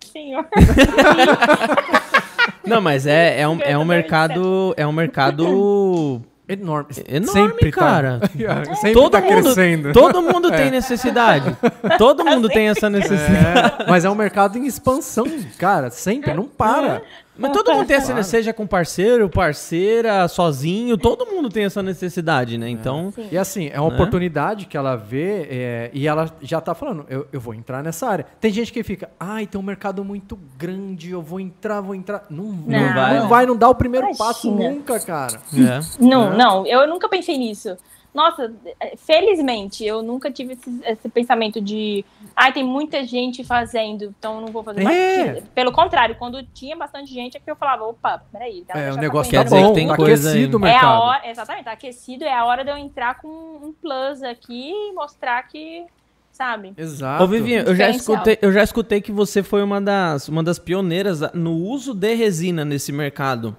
senhor. 0.00 0.46
Não, 2.66 2.80
mas 2.82 3.06
é, 3.06 3.40
é, 3.40 3.48
um, 3.48 3.60
é 3.62 3.78
um 3.78 3.84
mercado. 3.84 4.74
É 4.76 4.86
um 4.86 4.92
mercado 4.92 6.20
Enorme. 6.48 6.88
enorme, 7.06 7.30
Sempre 7.50 7.70
tá- 7.70 7.78
cara. 7.78 8.20
Sempre 8.76 8.92
Todo 8.94 9.10
tá 9.10 9.20
mundo, 9.20 9.42
crescendo. 9.42 9.92
todo 9.94 10.22
mundo 10.22 10.50
tem 10.50 10.70
necessidade. 10.70 11.56
Todo 11.98 12.24
mundo 12.24 12.48
tem 12.48 12.68
essa 12.68 12.88
necessidade. 12.88 13.74
É, 13.82 13.86
mas 13.90 14.04
é 14.04 14.10
um 14.10 14.14
mercado 14.14 14.56
em 14.56 14.66
expansão, 14.66 15.26
cara. 15.58 15.90
Sempre, 15.90 16.32
não 16.32 16.44
para. 16.44 17.02
Mas 17.38 17.52
todo 17.52 17.72
mundo 17.72 17.86
tem 17.86 17.96
essa 17.96 18.12
necessidade, 18.14 18.26
seja 18.44 18.52
com 18.52 18.66
parceiro, 18.66 19.28
parceira, 19.28 20.26
sozinho, 20.28 20.98
todo 20.98 21.24
mundo 21.26 21.48
tem 21.48 21.64
essa 21.64 21.82
necessidade, 21.82 22.58
né? 22.58 22.68
Então, 22.68 23.12
Sim. 23.14 23.28
E 23.30 23.38
assim, 23.38 23.70
é 23.72 23.80
uma 23.80 23.88
Né? 23.90 23.94
oportunidade 23.94 24.66
que 24.66 24.76
ela 24.76 24.96
vê 24.96 25.46
é, 25.50 25.90
e 25.94 26.06
ela 26.08 26.30
já 26.42 26.60
tá 26.60 26.74
falando, 26.74 27.06
eu, 27.08 27.26
eu 27.32 27.40
vou 27.40 27.54
entrar 27.54 27.82
nessa 27.82 28.08
área. 28.08 28.26
Tem 28.40 28.52
gente 28.52 28.72
que 28.72 28.82
fica, 28.82 29.08
ai, 29.18 29.46
tem 29.46 29.60
um 29.60 29.64
mercado 29.64 30.04
muito 30.04 30.38
grande, 30.58 31.10
eu 31.10 31.22
vou 31.22 31.38
entrar, 31.40 31.80
vou 31.80 31.94
entrar. 31.94 32.24
Não, 32.28 32.44
não, 32.44 32.66
Não. 32.66 32.94
vai, 32.94 33.18
não 33.20 33.28
vai, 33.28 33.46
não 33.46 33.56
dá 33.56 33.68
o 33.68 33.74
primeiro 33.74 34.06
Imagina. 34.06 34.26
passo 34.26 34.50
nunca, 34.50 34.98
cara. 35.00 35.38
é. 35.54 35.80
Não, 36.04 36.36
não, 36.36 36.66
eu 36.66 36.86
nunca 36.88 37.08
pensei 37.08 37.38
nisso. 37.38 37.76
Nossa, 38.18 38.52
felizmente, 38.96 39.84
eu 39.84 40.02
nunca 40.02 40.28
tive 40.28 40.54
esse, 40.54 40.80
esse 40.84 41.08
pensamento 41.08 41.60
de, 41.60 42.04
ai, 42.34 42.52
tem 42.52 42.64
muita 42.64 43.04
gente 43.04 43.44
fazendo, 43.44 44.12
então 44.18 44.40
não 44.40 44.48
vou 44.48 44.64
fazer 44.64 44.80
É. 44.80 44.84
mais. 44.84 45.44
Pelo 45.54 45.70
contrário, 45.70 46.16
quando 46.16 46.42
tinha 46.42 46.76
bastante 46.76 47.14
gente, 47.14 47.36
é 47.36 47.40
que 47.40 47.48
eu 47.48 47.54
falava, 47.54 47.84
opa, 47.84 48.20
peraí. 48.32 48.64
É, 48.70 48.90
o 48.90 48.96
tá 48.96 49.00
negócio 49.00 49.30
Quer 49.30 49.36
tá 49.38 49.42
dizer 49.44 49.56
que 49.58 49.62
bom, 49.62 49.72
tem 49.72 49.86
tá 49.86 49.94
coisa 49.96 50.30
aquecido 50.30 50.58
o 50.58 50.64
aí. 50.64 50.72
É 50.72 50.74
a 50.74 50.80
mercado. 50.80 51.00
hora, 51.02 51.30
exatamente, 51.30 51.64
tá 51.64 51.72
aquecido, 51.72 52.24
é 52.24 52.34
a 52.34 52.44
hora 52.44 52.64
de 52.64 52.70
eu 52.72 52.76
entrar 52.76 53.20
com 53.20 53.28
um 53.28 53.72
plus 53.80 54.20
aqui 54.24 54.72
e 54.72 54.92
mostrar 54.94 55.40
que, 55.44 55.84
sabe? 56.32 56.74
Exato. 56.76 57.22
Ô, 57.22 57.26
Vivinho, 57.28 57.60
eu 57.62 57.74
já, 57.76 57.88
escutei, 57.88 58.36
eu 58.42 58.50
já 58.52 58.64
escutei 58.64 59.00
que 59.00 59.12
você 59.12 59.44
foi 59.44 59.62
uma 59.62 59.80
das, 59.80 60.28
uma 60.28 60.42
das 60.42 60.58
pioneiras 60.58 61.20
no 61.32 61.52
uso 61.54 61.94
de 61.94 62.14
resina 62.14 62.64
nesse 62.64 62.90
mercado. 62.90 63.56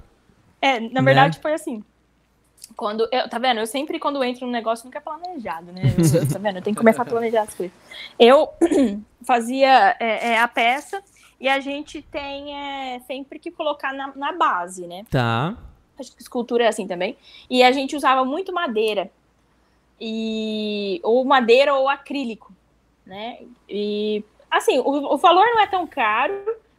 É, 0.62 0.82
na 0.82 1.02
Né? 1.02 1.02
verdade 1.02 1.40
foi 1.42 1.54
assim. 1.54 1.82
Quando 2.80 3.10
eu, 3.12 3.28
tá 3.28 3.38
vendo? 3.38 3.60
Eu 3.60 3.68
sempre, 3.68 4.00
quando 4.00 4.24
entro 4.24 4.46
num 4.46 4.54
negócio, 4.54 4.86
nunca 4.86 5.00
é 5.00 5.02
planejado, 5.02 5.70
né? 5.74 5.82
Eu- 5.98 6.26
tá 6.26 6.40
vendo? 6.40 6.60
Eu 6.60 6.62
tenho 6.62 6.74
que 6.74 6.80
começar 6.80 7.02
a 7.02 7.06
planejar 7.06 7.42
as 7.42 7.54
coisas. 7.54 7.76
Eu 8.18 8.48
fazia 9.28 9.98
é, 10.00 10.30
é, 10.30 10.40
a 10.40 10.48
peça 10.48 11.04
e 11.42 11.50
a 11.50 11.60
gente 11.60 12.02
tem 12.02 12.56
é, 12.56 13.02
sempre 13.02 13.38
que 13.38 13.52
colocar 13.52 13.94
na, 13.94 14.16
na 14.16 14.32
base, 14.32 14.88
né? 14.88 15.06
Tá. 15.12 15.58
Acho 16.00 16.16
que 16.16 16.22
escultura 16.22 16.64
é 16.64 16.68
assim 16.70 16.88
também. 16.88 17.18
E 17.50 17.62
a 17.64 17.72
gente 17.74 17.98
usava 17.98 18.24
muito 18.24 18.54
madeira. 18.54 19.12
E 20.00 21.02
ou 21.04 21.26
madeira 21.26 21.76
ou 21.76 21.90
acrílico, 21.90 22.54
né? 23.06 23.40
E 23.68 24.24
assim, 24.50 24.80
o, 24.80 25.16
o 25.16 25.18
valor 25.18 25.46
não 25.48 25.60
é 25.60 25.68
tão 25.68 25.86
caro, 25.86 26.34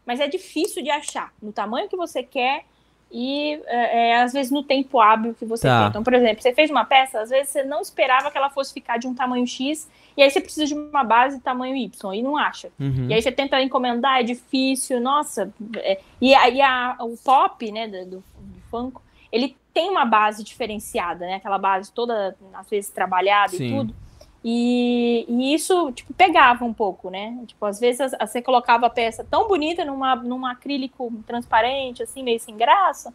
mas 0.06 0.18
é 0.18 0.26
difícil 0.26 0.82
de 0.82 0.88
achar 0.88 1.30
no 1.42 1.52
tamanho 1.52 1.90
que 1.90 1.96
você 1.96 2.22
quer 2.22 2.64
e 3.12 3.60
é, 3.66 4.10
é, 4.10 4.22
às 4.22 4.32
vezes 4.32 4.52
no 4.52 4.62
tempo 4.62 5.00
hábil 5.00 5.34
que 5.34 5.44
você 5.44 5.66
Tá. 5.66 5.82
quer. 5.84 5.88
Então, 5.90 6.02
por 6.04 6.14
exemplo, 6.14 6.42
você 6.42 6.52
fez 6.54 6.70
uma 6.70 6.84
peça, 6.84 7.20
às 7.20 7.30
vezes 7.30 7.50
você 7.50 7.62
não 7.64 7.80
esperava 7.80 8.30
que 8.30 8.38
ela 8.38 8.50
fosse 8.50 8.72
ficar 8.72 8.98
de 8.98 9.06
um 9.08 9.14
tamanho 9.14 9.46
X, 9.46 9.90
e 10.16 10.22
aí 10.22 10.30
você 10.30 10.40
precisa 10.40 10.66
de 10.66 10.74
uma 10.74 11.02
base 11.04 11.40
tamanho 11.40 11.74
Y 11.76 12.14
e 12.14 12.22
não 12.22 12.36
acha. 12.36 12.70
Uhum. 12.78 13.06
E 13.08 13.14
aí 13.14 13.20
você 13.22 13.32
tenta 13.32 13.60
encomendar, 13.62 14.20
é 14.20 14.22
difícil, 14.22 15.00
nossa. 15.00 15.52
é- 15.78 16.00
e 16.20 16.34
aí 16.34 16.58
o 17.00 17.16
pop, 17.16 17.70
né, 17.72 17.88
do, 17.88 18.04
do, 18.06 18.16
do 18.16 18.60
Funko, 18.70 19.02
ele 19.32 19.56
tem 19.72 19.88
uma 19.88 20.04
base 20.04 20.42
diferenciada, 20.42 21.24
né? 21.24 21.34
Aquela 21.36 21.56
base 21.58 21.92
toda, 21.92 22.36
às 22.54 22.68
vezes, 22.68 22.90
trabalhada 22.90 23.52
Sim. 23.56 23.66
e 23.66 23.70
tudo. 23.78 23.94
E, 24.42 25.26
e 25.28 25.54
isso, 25.54 25.92
tipo, 25.92 26.14
pegava 26.14 26.64
um 26.64 26.72
pouco, 26.72 27.10
né? 27.10 27.38
Tipo, 27.46 27.66
às 27.66 27.78
vezes 27.78 28.12
você 28.18 28.40
colocava 28.40 28.86
a 28.86 28.90
peça 28.90 29.24
tão 29.28 29.46
bonita 29.46 29.84
numa, 29.84 30.16
num 30.16 30.46
acrílico 30.46 31.12
transparente, 31.26 32.02
assim, 32.02 32.22
meio 32.22 32.40
sem 32.40 32.56
graça. 32.56 33.12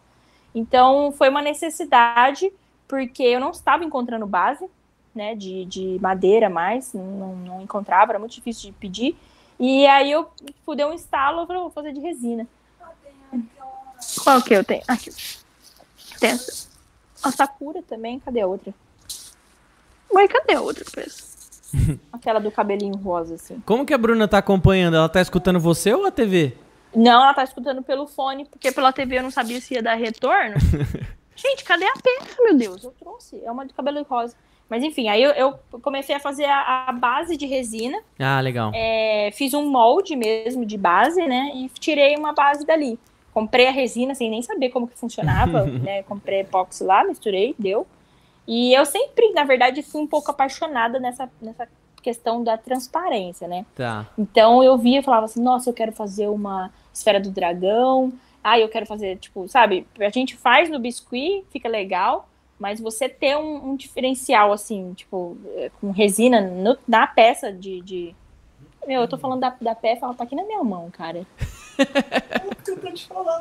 Então, 0.53 1.11
foi 1.11 1.29
uma 1.29 1.41
necessidade, 1.41 2.51
porque 2.87 3.23
eu 3.23 3.39
não 3.39 3.51
estava 3.51 3.83
encontrando 3.83 4.27
base, 4.27 4.69
né, 5.13 5.33
de, 5.33 5.65
de 5.65 5.97
madeira 5.99 6.49
mais, 6.49 6.93
não, 6.93 7.35
não 7.35 7.61
encontrava, 7.61 8.11
era 8.11 8.19
muito 8.19 8.33
difícil 8.33 8.71
de 8.71 8.77
pedir. 8.77 9.17
E 9.59 9.87
aí 9.87 10.11
eu 10.11 10.29
tipo, 10.45 10.75
dei 10.75 10.85
um 10.85 10.93
estalo, 10.93 11.41
eu 11.41 11.47
vou 11.47 11.69
fazer 11.69 11.93
de 11.93 12.01
resina. 12.01 12.45
Qual 14.23 14.41
que 14.41 14.53
eu 14.53 14.63
tenho? 14.63 14.83
Aqui. 14.87 15.09
Tem 16.19 16.31
essa. 16.31 16.67
A 17.23 17.31
Sakura 17.31 17.81
também, 17.81 18.19
cadê 18.19 18.41
a 18.41 18.47
outra? 18.47 18.73
Ué, 20.15 20.27
cadê 20.29 20.53
a 20.53 20.61
outra 20.61 20.85
peça? 20.93 21.35
Aquela 22.11 22.39
do 22.39 22.49
cabelinho 22.49 22.95
rosa, 22.95 23.35
assim. 23.35 23.61
Como 23.65 23.85
que 23.85 23.93
a 23.93 23.97
Bruna 23.97 24.27
tá 24.27 24.37
acompanhando? 24.37 24.95
Ela 24.95 25.09
tá 25.09 25.21
escutando 25.21 25.59
você 25.59 25.93
ou 25.93 26.05
a 26.05 26.11
TV? 26.11 26.53
Não, 26.95 27.21
ela 27.21 27.33
tá 27.33 27.43
escutando 27.43 27.83
pelo 27.83 28.07
fone, 28.07 28.45
porque 28.45 28.71
pela 28.71 28.93
TV 28.93 29.17
eu 29.17 29.23
não 29.23 29.31
sabia 29.31 29.59
se 29.59 29.73
ia 29.73 29.83
dar 29.83 29.95
retorno. 29.95 30.55
Gente, 31.35 31.65
cadê 31.65 31.83
a 31.83 31.93
peça, 31.93 32.41
meu 32.41 32.55
Deus? 32.55 32.81
Eu 32.83 32.91
trouxe. 32.91 33.41
É 33.43 33.51
uma 33.51 33.65
de 33.65 33.73
cabelo 33.73 34.01
rosa. 34.09 34.33
Mas 34.69 34.83
enfim, 34.83 35.09
aí 35.09 35.21
eu, 35.21 35.31
eu 35.31 35.59
comecei 35.81 36.15
a 36.15 36.19
fazer 36.19 36.45
a, 36.45 36.85
a 36.87 36.91
base 36.93 37.35
de 37.35 37.45
resina. 37.45 37.97
Ah, 38.17 38.39
legal. 38.39 38.71
É, 38.73 39.29
fiz 39.33 39.53
um 39.53 39.69
molde 39.69 40.15
mesmo 40.15 40.65
de 40.65 40.77
base, 40.77 41.21
né? 41.27 41.51
E 41.53 41.69
tirei 41.77 42.15
uma 42.15 42.33
base 42.33 42.65
dali. 42.65 42.97
Comprei 43.33 43.67
a 43.67 43.71
resina 43.71 44.15
sem 44.15 44.29
nem 44.29 44.41
saber 44.41 44.69
como 44.69 44.87
que 44.87 44.97
funcionava, 44.97 45.65
né? 45.83 46.03
Comprei 46.03 46.39
epóxi 46.39 46.83
lá, 46.83 47.03
misturei, 47.03 47.53
deu. 47.59 47.85
E 48.47 48.73
eu 48.73 48.85
sempre, 48.85 49.31
na 49.33 49.43
verdade, 49.43 49.81
fui 49.81 50.01
um 50.01 50.07
pouco 50.07 50.29
apaixonada 50.31 50.99
nessa, 50.99 51.29
nessa 51.41 51.67
questão 52.01 52.43
da 52.43 52.57
transparência, 52.57 53.47
né? 53.47 53.65
Tá. 53.75 54.05
Então 54.17 54.63
eu 54.63 54.77
via 54.77 54.99
e 54.99 55.03
falava 55.03 55.25
assim, 55.25 55.41
nossa, 55.41 55.69
eu 55.69 55.73
quero 55.73 55.91
fazer 55.91 56.27
uma 56.27 56.71
esfera 56.93 57.19
do 57.19 57.31
dragão. 57.31 58.13
Ah, 58.43 58.59
eu 58.59 58.69
quero 58.69 58.85
fazer, 58.85 59.17
tipo, 59.17 59.47
sabe? 59.47 59.87
A 59.99 60.09
gente 60.09 60.37
faz 60.37 60.69
no 60.69 60.77
biscuit, 60.77 61.43
fica 61.49 61.67
legal, 61.67 62.29
mas 62.59 62.79
você 62.79 63.09
ter 63.09 63.35
um, 63.35 63.71
um 63.71 63.75
diferencial, 63.75 64.53
assim, 64.53 64.93
tipo, 64.93 65.35
eh, 65.55 65.71
com 65.81 65.89
resina 65.89 66.39
no- 66.41 66.77
na 66.87 67.07
peça 67.07 67.51
de, 67.51 67.81
de- 67.81 68.15
Meu, 68.85 69.01
eu 69.01 69.07
tô 69.07 69.17
falando 69.17 69.39
da, 69.39 69.55
da 69.59 69.73
peça, 69.73 70.05
ela 70.05 70.13
tá 70.13 70.23
aqui 70.23 70.35
na 70.35 70.43
minha 70.43 70.63
mão, 70.63 70.91
cara. 70.91 71.25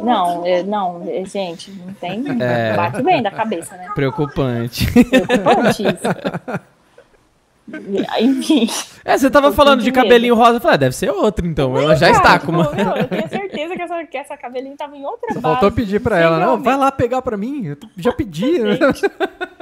Não, 0.01 0.44
é, 0.44 0.62
não, 0.62 1.02
é, 1.06 1.24
gente, 1.24 1.70
não 1.73 1.93
tem. 1.94 2.24
É. 2.40 2.74
Bate 2.74 3.02
bem 3.02 3.23
da 3.23 3.31
cabeça, 3.31 3.77
né? 3.77 3.90
Preocupante. 3.94 4.86
Preocupante 4.93 5.82
isso. 5.82 6.65
Enfim. 8.20 8.69
É, 9.05 9.16
você 9.16 9.31
tava 9.31 9.51
falando 9.51 9.78
de 9.78 9.86
de 9.86 9.90
medo. 9.90 10.02
cabelinho 10.02 10.35
rosa. 10.35 10.56
Eu 10.56 10.61
falei, 10.61 10.74
ah, 10.74 10.78
deve 10.78 10.94
ser 10.94 11.11
outro, 11.11 11.47
então. 11.47 11.74
Ela 11.78 11.97
já 11.97 12.12
Cara, 12.12 12.19
está 12.19 12.39
tipo, 12.39 12.47
com 12.47 12.52
uma. 12.52 12.70
meu, 12.70 12.97
eu 12.97 13.09
tenho 13.09 13.28
certeza 13.28 13.74
que 13.74 13.82
essa, 13.82 14.05
que 14.05 14.16
essa 14.19 14.36
cabelinha 14.36 14.77
tava 14.77 14.94
em 14.97 15.05
outra 15.05 15.28
base. 15.28 15.40
Faltou 15.40 15.73
pedir 15.73 15.98
pra 16.01 16.19
ela, 16.19 16.39
não, 16.39 16.61
vai 16.62 16.77
lá 16.77 16.93
pegar 16.93 17.23
pra 17.23 17.39
mim. 17.39 17.69
Eu 17.69 17.77
já 17.97 18.12
pedi. 18.12 18.59
né? 18.61 18.77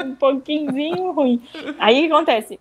um 0.05 0.15
pouquinho 0.17 1.13
ruim. 1.13 1.41
Aí 1.79 2.05
o 2.05 2.09
que 2.09 2.13
acontece? 2.13 2.59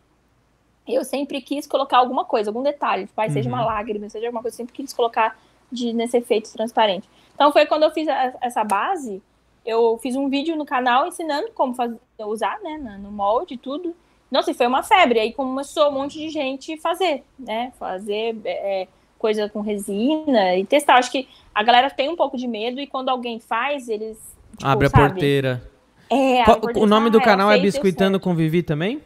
Eu 0.88 1.04
sempre 1.04 1.42
quis 1.42 1.66
colocar 1.66 1.98
alguma 1.98 2.24
coisa, 2.26 2.50
algum 2.52 2.62
detalhe, 2.62 3.08
tipo, 3.08 3.20
ah, 3.20 3.30
seja 3.30 3.50
Uhum. 3.50 3.56
uma 3.56 3.66
lágrima, 3.66 4.10
seja 4.10 4.28
alguma 4.28 4.42
coisa, 4.42 4.54
eu 4.56 4.58
sempre 4.58 4.74
quis 4.74 4.94
colocar 4.94 5.36
de, 5.72 5.94
nesse 5.94 6.18
efeito 6.18 6.52
transparente. 6.54 7.08
Então 7.36 7.52
foi 7.52 7.66
quando 7.66 7.84
eu 7.84 7.92
fiz 7.92 8.08
a- 8.08 8.34
essa 8.42 8.64
base, 8.64 9.22
eu 9.66 9.98
fiz 10.02 10.16
um 10.16 10.28
vídeo 10.30 10.56
no 10.56 10.66
canal 10.66 11.08
ensinando 11.08 11.50
como 11.54 11.74
fazer, 11.74 11.98
usar, 12.20 12.60
né, 12.62 12.78
no 13.02 13.12
molde 13.12 13.54
e 13.56 13.58
tudo. 13.58 13.96
Nossa, 14.30 14.52
e 14.52 14.54
foi 14.54 14.66
uma 14.68 14.82
febre. 14.84 15.20
Aí 15.20 15.34
começou 15.34 15.90
um 15.90 15.92
monte 15.94 16.18
de 16.18 16.30
gente 16.30 16.78
fazer, 16.78 17.24
né? 17.38 17.74
Fazer 17.78 18.36
é, 18.46 18.88
coisa 19.20 19.50
com 19.50 19.60
resina 19.60 20.56
e 20.56 20.66
testar. 20.66 20.96
Acho 20.96 21.12
que 21.12 21.28
a 21.54 21.62
galera 21.64 21.90
tem 21.90 22.08
um 22.10 22.16
pouco 22.16 22.38
de 22.38 22.48
medo 22.48 22.80
e 22.80 22.88
quando 22.88 23.10
alguém 23.10 23.40
faz, 23.42 23.90
eles. 23.90 24.18
tipo, 24.52 24.66
Abre 24.68 24.88
a 24.88 24.90
sabe? 24.90 25.10
porteira. 25.10 25.62
É, 26.10 26.44
Qual- 26.46 26.60
o 26.78 26.86
nome 26.86 27.10
do 27.10 27.18
Ah, 27.20 27.22
canal 27.24 27.48
ela 27.48 27.56
é 27.56 27.62
deu 27.62 27.64
Biscuitando 27.72 28.20
com 28.20 28.34
Vivi 28.34 28.64
também? 28.64 29.02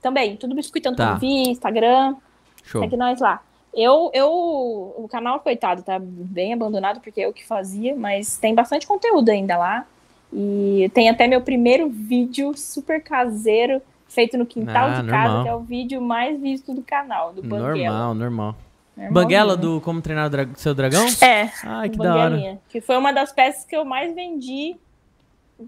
Também, 0.00 0.36
tudo 0.36 0.54
biscuitando 0.54 0.96
Tá. 0.96 1.14
com 1.14 1.18
Vi, 1.18 1.48
Instagram, 1.50 2.14
Show. 2.62 2.80
segue 2.80 2.96
nós 2.96 3.20
lá. 3.20 3.42
Eu, 3.80 4.10
eu, 4.12 4.28
o 4.28 5.06
canal, 5.08 5.38
coitado, 5.38 5.82
tá 5.84 6.00
bem 6.02 6.52
abandonado, 6.52 6.98
porque 7.00 7.20
eu 7.20 7.32
que 7.32 7.46
fazia, 7.46 7.94
mas 7.94 8.36
tem 8.36 8.52
bastante 8.52 8.84
conteúdo 8.88 9.28
ainda 9.28 9.56
lá. 9.56 9.86
E 10.32 10.90
tem 10.92 11.08
até 11.08 11.28
meu 11.28 11.40
primeiro 11.40 11.88
vídeo 11.88 12.52
super 12.56 13.00
caseiro, 13.00 13.80
feito 14.08 14.36
no 14.36 14.44
quintal 14.44 14.88
Ah, 14.88 14.94
de 14.96 15.02
normal. 15.04 15.26
casa, 15.28 15.42
que 15.44 15.48
é 15.48 15.54
o 15.54 15.60
vídeo 15.60 16.02
mais 16.02 16.40
visto 16.40 16.74
do 16.74 16.82
canal, 16.82 17.32
do 17.32 17.40
Banguela. 17.40 17.68
Normal, 17.68 18.14
normal. 18.14 18.56
Normalzinho. 18.96 19.14
Banguela 19.14 19.56
do 19.56 19.80
Como 19.80 20.02
Treinar 20.02 20.26
o 20.26 20.30
Dra- 20.30 20.48
Seu 20.56 20.74
Dragão? 20.74 21.06
É, 21.22 21.48
Ai, 21.62 21.88
que 21.88 21.98
da 21.98 22.16
hora. 22.16 22.60
Que 22.68 22.80
foi 22.80 22.96
uma 22.96 23.12
das 23.12 23.30
peças 23.30 23.64
que 23.64 23.76
eu 23.76 23.84
mais 23.84 24.12
vendi 24.12 24.74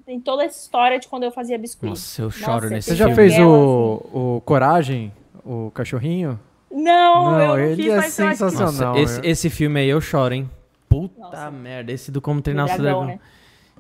em 0.09 0.19
toda 0.21 0.45
essa 0.45 0.61
história 0.61 0.99
de 0.99 1.07
quando 1.07 1.23
eu 1.23 1.31
fazia 1.31 1.57
biscuit. 1.57 1.91
Nossa, 1.91 2.23
eu 2.23 2.31
choro 2.33 2.53
Nossa, 2.55 2.71
nesse 2.71 2.91
Você 2.91 2.97
já 2.97 3.15
fez 3.15 3.39
o, 3.39 4.03
o 4.13 4.43
Coragem, 4.45 5.13
o 5.45 5.71
cachorrinho? 5.73 6.39
Não, 6.71 7.33
eu 7.33 7.39
Não, 7.39 7.49
não 7.49 7.59
ele 7.59 7.77
fiz, 7.83 7.93
é 7.93 7.97
mas 7.97 8.19
eu 8.19 8.27
acho 8.29 8.39
que- 8.39 8.47
sensacional. 8.47 8.95
Nossa, 8.95 9.01
esse, 9.03 9.21
é. 9.27 9.31
esse 9.31 9.51
filme 9.51 9.81
aí 9.81 9.89
eu 9.89 10.01
choro, 10.01 10.35
hein? 10.35 10.49
Puta 10.89 11.21
Nossa. 11.21 11.51
merda, 11.51 11.93
esse 11.93 12.11
do 12.11 12.21
Como 12.21 12.41
Treinar 12.41 12.67
o 12.67 12.69
Seu 12.69 12.79
dragão, 12.79 13.01
Dragão. 13.07 13.15
né? 13.17 13.21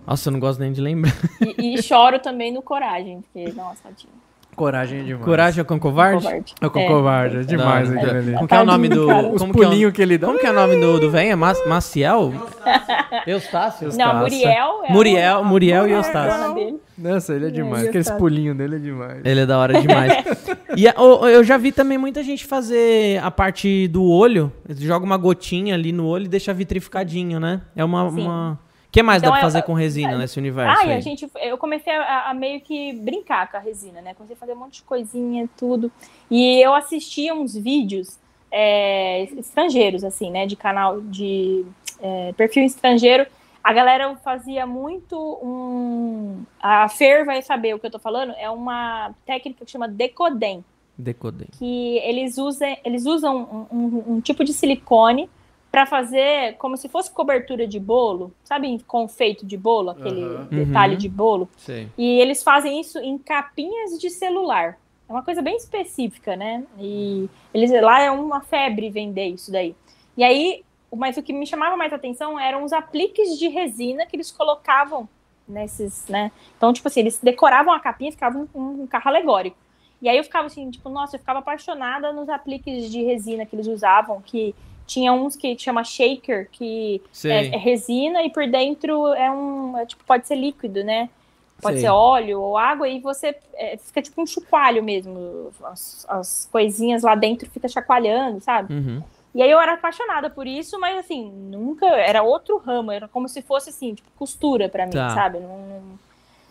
Nossa, 0.06 0.28
eu 0.28 0.32
não 0.32 0.40
gosto 0.40 0.60
nem 0.60 0.72
de 0.72 0.80
lembrar. 0.80 1.12
E, 1.58 1.74
e 1.78 1.82
choro 1.82 2.18
também 2.18 2.52
no 2.52 2.62
Coragem, 2.62 3.20
porque, 3.22 3.52
nossa, 3.52 3.82
tadinho. 3.84 4.12
Coragem 4.56 5.00
é 5.00 5.02
demais. 5.04 5.24
Coragem 5.24 5.64
com 5.64 5.78
Covarde? 5.80 6.22
Covarde. 6.24 6.54
É 6.60 6.68
com 6.68 6.86
covarde, 6.86 7.36
é 7.38 7.40
demais 7.44 7.88
Da 7.88 7.94
hora. 7.98 8.04
aquele 8.10 8.18
ali. 8.18 8.32
Como 8.34 8.48
que 8.48 8.54
é 8.54 8.60
o 8.60 8.64
nome 8.66 8.88
do... 8.88 9.06
Cara. 9.06 9.28
Os 9.28 9.40
Como 9.40 9.54
que 9.54 9.62
é 9.62 9.86
o- 9.86 9.92
que 9.92 10.02
ele 10.02 10.18
dá. 10.18 10.26
Como 10.26 10.38
que 10.38 10.46
é 10.46 10.50
o 10.50 10.52
nome 10.52 10.76
do, 10.80 11.00
do 11.00 11.10
velho? 11.10 11.30
É 11.30 11.34
Mas- 11.36 11.66
Maciel? 11.66 12.32
Eustácio? 13.26 13.88
Não, 13.96 14.20
Eustácio. 14.20 14.20
Muriel 14.20 14.82
é 14.84 14.92
Muriel- 14.92 15.36
a- 15.36 15.40
a 15.40 15.44
Muriel 15.44 15.88
e 15.88 15.92
a 15.92 15.96
Eustácio. 15.96 16.80
Nossa, 16.98 17.34
ele 17.34 17.46
é 17.46 17.50
demais. 17.50 17.84
e 17.84 17.88
Aqueles 17.88 18.06
Eustácio. 18.06 18.18
pulinhos 18.18 18.56
dele 18.56 18.76
é 18.76 18.78
demais. 18.78 19.20
Ele 19.24 19.40
é 19.40 19.46
da 19.46 19.56
hora 19.58 19.80
demais. 19.80 20.12
e 20.76 20.88
a- 20.88 20.94
o- 21.00 21.28
eu 21.28 21.42
já 21.44 21.56
vi 21.56 21.72
também 21.72 21.96
muita 21.98 22.22
gente 22.22 22.44
fazer 22.46 23.22
a 23.22 23.30
parte 23.30 23.88
do 23.88 24.04
olho. 24.04 24.52
Joga 24.68 25.04
uma 25.04 25.16
gotinha 25.16 25.74
ali 25.74 25.92
no 25.92 26.06
olho 26.06 26.24
e 26.24 26.28
deixa 26.28 26.52
vitrificadinho, 26.52 27.38
né? 27.40 27.62
É 27.76 27.84
uma. 27.84 28.04
Uma... 28.04 28.60
O 28.88 28.92
que 28.92 29.04
mais 29.04 29.22
Então 29.22 29.30
dá 29.30 29.38
pra 29.38 29.46
é- 29.46 29.50
fazer 29.52 29.62
com 29.62 29.72
resina 29.72 30.18
nesse 30.18 30.36
universo? 30.38 30.80
Ah, 30.80 30.82
aí? 30.82 30.92
a 30.94 31.00
gente, 31.00 31.30
eu 31.40 31.56
comecei 31.56 31.92
a, 31.94 32.30
a 32.30 32.34
meio 32.34 32.60
que 32.60 32.92
brincar 32.94 33.48
com 33.48 33.56
a 33.56 33.60
resina, 33.60 34.00
né? 34.00 34.14
Comecei 34.14 34.34
a 34.34 34.38
fazer 34.38 34.52
um 34.52 34.56
monte 34.56 34.78
de 34.78 34.82
coisinha, 34.82 35.48
tudo. 35.56 35.92
E 36.28 36.60
eu 36.60 36.74
assistia 36.74 37.32
uns 37.32 37.54
vídeos 37.56 38.18
é, 38.50 39.22
estrangeiros, 39.38 40.02
assim, 40.02 40.30
né? 40.30 40.44
De 40.44 40.56
canal, 40.56 41.00
de 41.02 41.64
é, 42.02 42.32
perfil 42.36 42.64
estrangeiro. 42.64 43.26
A 43.62 43.72
galera 43.72 44.16
fazia 44.16 44.66
muito 44.66 45.16
um... 45.42 46.42
A 46.60 46.88
Fer 46.88 47.24
vai 47.24 47.42
saber 47.42 47.74
o 47.74 47.78
que 47.78 47.86
eu 47.86 47.90
tô 47.90 47.98
falando. 47.98 48.32
É 48.38 48.48
uma 48.50 49.12
técnica 49.26 49.64
que 49.64 49.70
chama 49.70 49.86
decodem. 49.88 50.64
Decodei. 50.96 51.48
que 51.58 51.96
eles 51.98 52.36
usam, 52.36 52.76
eles 52.84 53.06
usam 53.06 53.66
um, 53.72 53.76
um- 53.78 54.04
um 54.16 54.20
tipo 54.20 54.44
de 54.44 54.52
silicone 54.52 55.30
para 55.72 55.86
fazer 55.86 56.56
como 56.58 56.76
se 56.76 56.90
fosse 56.90 57.10
cobertura 57.10 57.66
de 57.66 57.80
bolo, 57.80 58.34
sabe, 58.44 58.78
confeito 58.86 59.46
de 59.46 59.56
bolo, 59.56 59.90
aquele 59.90 60.22
Aham. 60.22 60.48
detalhe 60.50 60.92
Uhum. 60.94 60.98
de 60.98 61.08
bolo. 61.08 61.48
Sei. 61.56 61.88
E 61.96 62.20
eles 62.20 62.42
fazem 62.42 62.78
isso 62.80 62.98
em 62.98 63.16
capinhas 63.16 63.98
de 63.98 64.10
celular. 64.10 64.78
É 65.08 65.12
uma 65.12 65.22
coisa 65.22 65.40
bem 65.40 65.56
específica, 65.56 66.36
né? 66.36 66.64
E 66.78 67.28
eles 67.54 67.70
lá 67.82 68.00
é 68.02 68.10
uma 68.10 68.40
febre 68.42 68.90
vender 68.90 69.28
isso 69.28 69.50
daí. 69.50 69.74
E 70.18 70.22
aí, 70.24 70.62
mas 70.96 71.16
o 71.16 71.22
que 71.22 71.32
me 71.32 71.46
chamava 71.46 71.76
mais 71.76 71.92
atenção 71.92 72.38
eram 72.38 72.64
os 72.64 72.72
apliques 72.72 73.38
de 73.38 73.48
resina 73.48 74.06
que 74.06 74.16
eles 74.16 74.30
colocavam 74.30 75.08
nesses, 75.46 76.06
né? 76.08 76.30
Então, 76.56 76.72
tipo 76.72 76.88
assim, 76.88 77.00
eles 77.00 77.18
decoravam 77.22 77.72
a 77.72 77.80
capinha 77.80 78.08
e 78.08 78.12
ficavam 78.12 78.48
um, 78.54 78.82
um 78.82 78.86
carro 78.86 79.08
alegórico. 79.08 79.56
E 80.00 80.08
aí 80.08 80.16
eu 80.16 80.24
ficava 80.24 80.46
assim, 80.46 80.70
tipo, 80.70 80.88
nossa, 80.88 81.16
eu 81.16 81.20
ficava 81.20 81.40
apaixonada 81.40 82.12
nos 82.12 82.28
apliques 82.28 82.90
de 82.90 83.02
resina 83.02 83.44
que 83.44 83.54
eles 83.54 83.66
usavam, 83.66 84.20
que 84.22 84.54
tinha 84.86 85.12
uns 85.12 85.36
que 85.36 85.56
chama 85.58 85.84
shaker, 85.84 86.48
que 86.50 87.02
é, 87.24 87.46
é 87.46 87.56
resina 87.56 88.22
e 88.24 88.30
por 88.30 88.46
dentro 88.48 89.08
é 89.14 89.30
um, 89.30 89.76
é, 89.76 89.86
tipo, 89.86 90.02
pode 90.04 90.26
ser 90.26 90.36
líquido, 90.36 90.82
né? 90.82 91.08
Pode 91.60 91.76
Sei. 91.76 91.82
ser 91.82 91.90
óleo 91.90 92.40
ou 92.40 92.56
água 92.56 92.88
e 92.88 92.98
você 93.00 93.36
é, 93.54 93.76
fica 93.76 94.00
tipo 94.00 94.20
um 94.22 94.26
chocalho 94.26 94.82
mesmo. 94.82 95.52
As, 95.62 96.06
as 96.08 96.48
coisinhas 96.50 97.02
lá 97.02 97.14
dentro 97.14 97.48
fica 97.50 97.68
chacoalhando, 97.68 98.40
sabe? 98.40 98.72
Uhum. 98.72 99.02
E 99.34 99.40
aí 99.42 99.50
eu 99.50 99.60
era 99.60 99.74
apaixonada 99.74 100.28
por 100.28 100.46
isso, 100.46 100.78
mas 100.80 100.98
assim, 100.98 101.30
nunca 101.30 101.86
era 101.86 102.22
outro 102.22 102.56
ramo, 102.58 102.90
era 102.90 103.06
como 103.06 103.28
se 103.28 103.42
fosse 103.42 103.70
assim, 103.70 103.94
tipo 103.94 104.08
costura 104.18 104.68
pra 104.68 104.86
mim, 104.86 104.92
Tá. 104.92 105.10
sabe? 105.14 105.38
Não- 105.38 105.98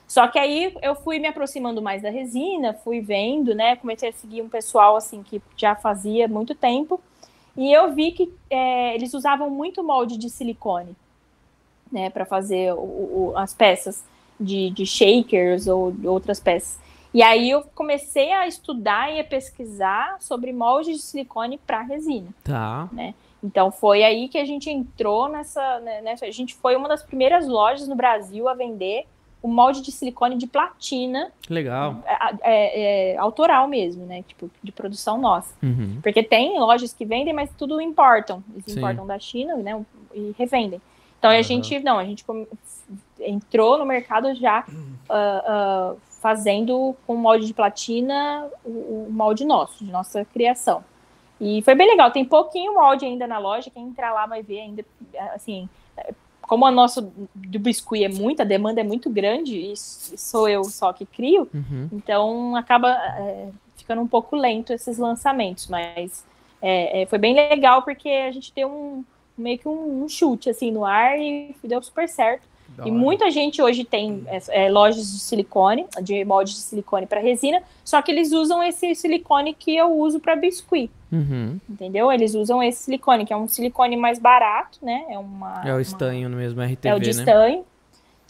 Só 0.08 0.28
que 0.28 0.40
aí 0.40 0.76
eu 0.82 0.96
fui 0.96 1.20
me 1.20 1.28
aproximando 1.28 1.82
mais 1.84 2.02
da 2.02 2.10
resina, 2.10 2.74
fui 2.74 3.00
vendo, 3.00 3.54
né? 3.54 3.76
Comecei 3.76 4.10
a 4.10 4.14
seguir 4.14 4.42
um 4.42 4.50
pessoal 4.50 4.96
assim 4.96 5.22
que 5.22 5.40
já 5.56 5.76
fazia 5.76 6.28
muito 6.28 6.56
tempo. 6.56 7.00
E 7.56 7.72
eu 7.72 7.92
vi 7.94 8.12
que 8.12 8.34
é, 8.50 8.96
eles 8.96 9.14
usavam 9.14 9.50
muito 9.52 9.84
molde 9.84 10.18
de 10.18 10.30
silicone, 10.30 10.96
né, 11.92 12.10
para 12.10 12.26
fazer 12.26 12.74
o- 12.74 12.78
o- 12.78 13.34
as 13.36 13.54
peças 13.54 14.04
de, 14.40 14.70
de 14.72 14.86
shakers 14.86 15.68
ou 15.68 15.92
de 15.92 16.08
outras 16.08 16.40
peças. 16.40 16.80
E 17.14 17.24
aí 17.24 17.50
eu 17.50 17.64
comecei 17.74 18.32
a 18.32 18.48
estudar 18.48 19.12
e 19.12 19.20
a 19.20 19.24
pesquisar 19.24 20.18
sobre 20.20 20.54
molde 20.54 20.94
de 20.94 21.00
silicone 21.00 21.58
para 21.58 21.82
resina. 21.82 22.30
Tá. 22.44 22.88
Então 23.44 23.72
foi 23.72 24.04
aí 24.04 24.28
que 24.28 24.38
a 24.38 24.46
gente 24.46 24.70
entrou 24.70 25.28
nessa, 25.28 25.80
né, 25.80 26.02
nessa. 26.02 26.26
A 26.26 26.32
gente 26.32 26.54
foi 26.56 26.76
uma 26.76 26.88
das 26.88 27.02
primeiras 27.02 27.48
lojas 27.48 27.88
no 27.88 27.96
Brasil 27.96 28.48
a 28.48 28.54
vender 28.54 29.06
o 29.42 29.48
molde 29.48 29.82
de 29.82 29.92
silicone 29.92 30.36
de 30.36 30.46
platina, 30.46 31.32
legal. 31.50 32.04
é, 32.06 32.42
é, 32.42 33.14
é, 33.14 33.18
autoral 33.18 33.70
mesmo, 33.70 34.06
né? 34.06 34.22
Tipo, 34.28 34.52
de 34.62 34.72
produção 34.72 35.18
nossa. 35.18 35.56
Uhum. 35.64 36.00
Porque 36.04 36.22
tem 36.22 36.60
lojas 36.60 36.92
que 36.92 37.06
vendem, 37.06 37.34
mas 37.34 37.50
tudo 37.58 37.80
importam. 37.80 38.44
Eles 38.54 38.66
Sim. 38.66 38.80
importam 38.80 39.08
da 39.08 39.18
China, 39.18 39.56
né? 39.56 39.82
E 40.14 40.36
revendem. 40.38 40.82
Então 41.18 41.32
a 41.32 41.42
gente, 41.42 41.80
não, 41.80 41.98
a 41.98 42.06
gente 42.06 42.26
entrou 43.20 43.78
no 43.78 43.86
mercado 43.86 44.34
já 44.36 44.66
ah, 45.10 45.44
ah, 45.46 45.96
fazendo 46.20 46.96
com 47.08 47.16
molde 47.16 47.48
de 47.48 47.54
platina 47.54 48.48
o, 48.64 49.08
o 49.08 49.08
molde 49.10 49.46
nosso, 49.46 49.84
de 49.84 49.92
nossa 49.92 50.26
criação. 50.26 50.84
E 51.40 51.62
foi 51.62 51.74
bem 51.74 51.88
legal. 51.88 52.12
Tem 52.12 52.26
pouquinho 52.26 52.74
molde 52.74 53.06
ainda 53.06 53.26
na 53.26 53.40
loja. 53.40 53.70
Quem 53.70 53.88
entrar 53.88 54.14
lá 54.14 54.26
vai 54.26 54.44
ver 54.44 54.60
ainda, 54.60 54.86
assim, 55.34 55.70
como 56.50 56.66
a 56.66 56.72
nossa 56.72 57.08
do 57.36 57.60
biscuit 57.60 58.04
é 58.04 58.10
muita, 58.10 58.42
a 58.42 58.46
demanda 58.46 58.82
é 58.82 58.84
muito 58.84 59.08
grande, 59.08 59.56
e 59.56 59.78
sou 59.78 60.50
eu 60.50 60.64
só 60.64 60.92
que 60.92 61.06
crio, 61.06 61.48
Uhum. 61.54 61.88
então 61.92 62.56
acaba 62.56 62.90
é, 63.20 63.50
ficando 63.78 64.02
um 64.02 64.08
pouco 64.08 64.36
lento 64.36 64.74
esses 64.74 64.98
lançamentos, 64.98 65.68
mas 65.68 66.26
é, 66.60 67.04
é, 67.04 67.06
foi 67.06 67.20
bem 67.20 67.36
legal 67.36 67.84
porque 67.84 68.10
a 68.10 68.32
gente 68.32 68.52
deu 68.52 68.68
um 68.68 69.06
meio 69.38 69.60
que 69.60 69.68
um, 69.68 70.04
um 70.04 70.10
chute 70.10 70.50
assim 70.50 70.72
no 70.72 70.84
ar 70.84 71.20
e 71.20 71.56
deu 71.64 71.82
super 71.84 72.10
certo. 72.10 72.49
Da 72.80 72.88
E 72.88 72.92
hora. 72.92 73.00
muita 73.00 73.30
gente 73.30 73.62
hoje 73.62 73.84
tem 73.84 74.24
é, 74.28 74.66
é, 74.66 74.70
lojas 74.72 75.12
de 75.12 75.20
silicone, 75.20 75.86
de 76.02 76.24
molde 76.24 76.52
de 76.54 76.60
silicone 76.60 77.06
para 77.06 77.20
resina, 77.20 77.62
só 77.84 78.02
que 78.02 78.12
eles 78.12 78.32
usam 78.32 78.64
esse 78.64 78.96
silicone 78.96 79.54
que 79.54 79.76
eu 79.76 79.92
uso 79.92 80.20
para 80.20 80.36
biscuit, 80.36 80.90
Uhum. 81.12 81.60
entendeu? 81.70 82.12
Eles 82.12 82.34
usam 82.36 82.62
esse 82.64 82.84
silicone, 82.84 83.26
que 83.26 83.34
é 83.34 83.38
um 83.38 83.48
silicone 83.48 83.98
mais 83.98 84.18
barato, 84.20 84.80
né? 84.82 85.04
É 85.10 85.18
uma 85.20 85.62
É 85.66 85.72
o 85.72 85.76
uma- 85.76 85.82
estanho 85.82 86.30
mesmo, 86.30 86.62
RTV, 86.62 86.88
é 86.90 86.96
o 86.96 87.00
de 87.00 87.06
né? 87.06 87.12
estanho. 87.12 87.66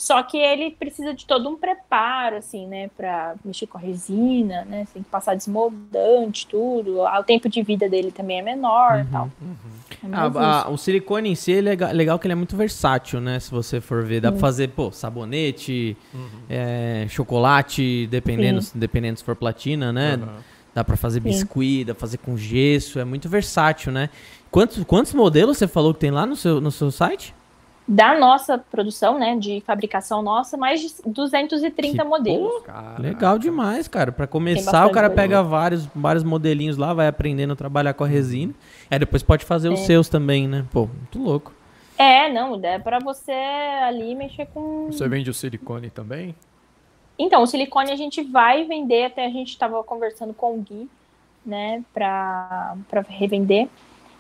Só 0.02 0.24
que 0.24 0.38
ele 0.38 0.72
precisa 0.72 1.14
de 1.14 1.26
todo 1.26 1.50
um 1.50 1.58
preparo, 1.58 2.38
assim, 2.38 2.66
né? 2.66 2.90
Pra 2.96 3.36
mexer 3.44 3.68
com 3.68 3.78
a 3.78 3.82
resina, 3.82 4.64
né? 4.64 4.86
Você 4.86 4.94
tem 4.94 5.04
que 5.04 5.10
passar 5.10 5.36
desmoldante, 5.36 6.48
tudo. 6.48 7.02
Ah, 7.06 7.20
O 7.20 7.24
tempo 7.26 7.50
de 7.50 7.62
vida 7.62 7.90
dele 7.90 8.10
também 8.10 8.40
é 8.40 8.42
menor 8.42 9.02
e 9.02 9.12
tal. 9.12 9.30
É 10.02 10.08
mais 10.08 10.24
Ah, 10.24 10.30
isso. 10.30 10.40
ah, 10.40 10.70
o 10.72 10.78
silicone 10.78 11.30
em 11.32 11.36
si 11.36 11.54
é 11.54 11.60
legal, 11.60 11.92
legal 11.92 12.18
que 12.18 12.26
ele 12.28 12.32
é 12.32 12.36
muito 12.36 12.56
versátil, 12.56 13.20
né? 13.20 13.42
Se 13.42 13.52
você 13.52 13.82
for 13.82 14.02
ver, 14.06 14.22
dá 14.22 14.32
pra 14.32 14.40
fazer, 14.40 14.70
pô, 14.70 14.90
sabonete, 14.90 15.98
é, 16.50 17.06
chocolate, 17.10 18.08
dependendo, 18.08 18.62
dependendo 18.74 19.20
se 19.20 19.26
for 19.26 19.36
platina, 19.36 19.92
né? 19.92 20.18
Dá 20.74 20.82
pra 20.82 20.96
fazer 20.96 21.20
biscuit, 21.20 21.84
dá 21.84 21.94
pra 21.94 22.00
fazer 22.00 22.20
com 22.20 22.38
gesso, 22.38 23.00
é 23.00 23.04
muito 23.04 23.28
versátil, 23.28 23.92
né? 23.92 24.10
Quantos, 24.50 24.82
quantos 24.86 25.14
modelos 25.14 25.58
você 25.58 25.68
falou 25.68 25.94
que 25.94 26.00
tem 26.00 26.12
lá 26.12 26.26
no 26.26 26.38
seu, 26.38 26.62
no 26.62 26.72
seu 26.72 26.90
site? 26.90 27.36
Da 27.92 28.16
nossa 28.20 28.56
produção, 28.56 29.18
né? 29.18 29.36
De 29.36 29.62
fabricação 29.66 30.22
nossa, 30.22 30.56
mais 30.56 30.80
de 30.80 30.94
230 31.08 31.98
Que 31.98 32.04
modelos. 32.04 32.62
Legal 33.00 33.40
demais, 33.40 33.88
cara. 33.88 34.12
Pra 34.12 34.28
começar, 34.28 34.86
o 34.86 34.92
cara 34.92 35.08
coisa. 35.10 35.22
pega 35.24 35.42
vários, 35.42 35.88
vários 35.96 36.24
modelinhos 36.24 36.78
lá, 36.78 36.94
vai 36.94 37.08
aprendendo 37.08 37.54
a 37.54 37.56
trabalhar 37.56 37.96
com 37.96 38.04
a 38.04 38.08
resina. 38.08 38.54
Aí 38.92 39.00
depois 39.00 39.24
pode 39.24 39.44
fazer 39.44 39.70
É. 39.70 39.72
os 39.72 39.80
seus 39.80 40.08
também, 40.08 40.48
né? 40.48 40.66
Pô, 40.72 40.82
muito 40.86 41.18
louco. 41.20 41.52
É, 41.98 42.32
não, 42.32 42.60
é 42.64 42.78
pra 42.78 43.00
você 43.00 43.32
ali 43.32 44.14
mexer 44.14 44.46
com. 44.54 44.86
Você 44.92 45.08
vende 45.10 45.30
o 45.32 45.34
silicone 45.34 45.90
também? 45.90 46.36
Então, 47.18 47.42
o 47.42 47.48
silicone 47.48 47.92
a 47.92 47.96
gente 47.96 48.22
vai 48.22 48.66
vender, 48.66 49.06
até 49.06 49.26
a 49.26 49.30
gente 49.30 49.50
estava 49.50 49.84
conversando 49.84 50.32
com 50.34 50.54
o 50.54 50.62
Gui, 50.62 50.88
né, 51.44 51.84
para 51.94 52.76
revender. 53.10 53.68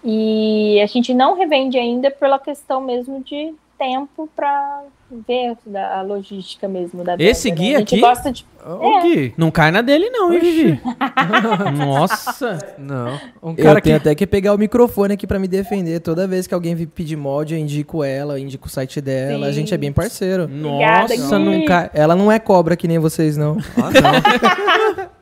E 0.03 0.80
a 0.81 0.85
gente 0.85 1.13
não 1.13 1.35
revende 1.35 1.77
ainda 1.77 2.09
pela 2.09 2.39
questão 2.39 2.81
mesmo 2.81 3.23
de 3.23 3.53
tempo 3.77 4.30
para 4.35 4.84
ver 5.09 5.55
da, 5.65 5.99
a 5.99 6.01
logística 6.01 6.67
mesmo 6.67 7.03
da 7.03 7.13
venda. 7.15 7.23
Esse 7.30 7.49
né? 7.49 7.55
Gui 7.55 7.76
A 7.76 7.80
gente 7.80 7.95
aqui? 7.95 8.01
gosta 8.01 8.31
de. 8.31 8.45
O 8.65 9.01
Gui? 9.01 9.34
Não 9.38 9.49
cai 9.49 9.71
na 9.71 9.81
dele, 9.81 10.09
não, 10.09 10.34
hein, 10.34 10.39
Vivi? 10.39 10.81
Nossa. 11.77 12.57
Não. 12.77 13.19
Um 13.41 13.55
Eu 13.57 13.76
que... 13.76 13.81
tenho 13.81 13.95
até 13.95 14.13
que 14.13 14.27
pegar 14.27 14.53
o 14.53 14.57
microfone 14.57 15.13
aqui 15.13 15.26
pra 15.26 15.39
me 15.39 15.47
defender. 15.47 16.01
Toda 16.01 16.27
vez 16.27 16.45
que 16.45 16.53
alguém 16.53 16.76
pedir 16.85 17.15
mod, 17.15 17.53
eu 17.53 17.59
indico 17.59 18.03
ela, 18.03 18.34
eu 18.34 18.38
indico 18.38 18.67
o 18.67 18.69
site 18.69 18.99
dela. 18.99 19.47
A 19.47 19.49
Sim. 19.49 19.59
gente 19.59 19.73
é 19.73 19.77
bem 19.77 19.93
parceiro. 19.93 20.43
Obrigada, 20.43 21.15
Nossa, 21.15 21.39
Gui. 21.39 21.45
não 21.45 21.65
cai. 21.65 21.89
Ela 21.93 22.15
não 22.15 22.31
é 22.31 22.38
cobra 22.38 22.76
que 22.76 22.88
nem 22.88 22.99
vocês, 22.99 23.38
não. 23.38 23.57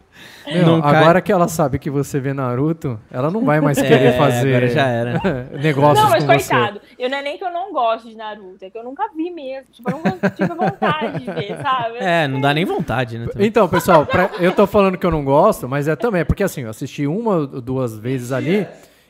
Meu, 0.53 0.65
Não 0.65 0.81
cai. 0.81 0.95
agora 0.95 1.21
que 1.21 1.31
ela 1.31 1.47
sabe 1.47 1.77
que 1.79 1.89
você 1.89 2.19
vê 2.19 2.33
Naruto, 2.33 2.99
ela 3.11 3.29
não 3.29 3.43
vai 3.43 3.59
mais 3.59 3.77
querer 3.81 4.07
É, 4.07 4.17
fazer 4.17 4.49
agora 4.55 4.67
já 4.69 4.87
era. 4.87 5.19
negócios 5.61 6.03
Não, 6.03 6.09
mas 6.09 6.25
coitado, 6.25 6.79
eu 6.97 7.09
não 7.09 7.17
é 7.17 7.21
nem 7.21 7.37
que 7.37 7.43
eu 7.43 7.51
não 7.51 7.71
gosto 7.73 8.07
de 8.09 8.15
Naruto, 8.15 8.63
é 8.63 8.69
que 8.69 8.77
eu 8.77 8.83
nunca 8.83 9.09
vi 9.15 9.29
mesmo. 9.29 9.67
Tipo, 9.71 9.91
eu 9.91 9.97
nunca 9.97 10.29
tive 10.29 10.53
vontade 10.53 11.19
de 11.19 11.25
ver, 11.31 11.57
sabe? 11.61 11.97
É, 11.99 12.27
não 12.27 12.39
dá 12.41 12.53
nem 12.53 12.65
vontade, 12.65 13.17
né? 13.17 13.25
você. 13.25 13.31
também. 13.33 13.47
Então, 13.47 13.67
pessoal, 13.67 14.05
pra- 14.05 14.29
eu 14.39 14.51
tô 14.51 14.65
falando 14.65 14.97
que 14.97 15.05
eu 15.05 15.11
não 15.11 15.23
gosto, 15.23 15.67
mas 15.67 15.87
é 15.87 15.95
também, 15.95 16.23
porque 16.25 16.43
assim, 16.43 16.61
eu 16.61 16.69
assisti 16.69 17.05
uma 17.07 17.35
ou 17.35 17.47
duas 17.47 17.97
vezes 17.97 18.31
ali 18.31 18.65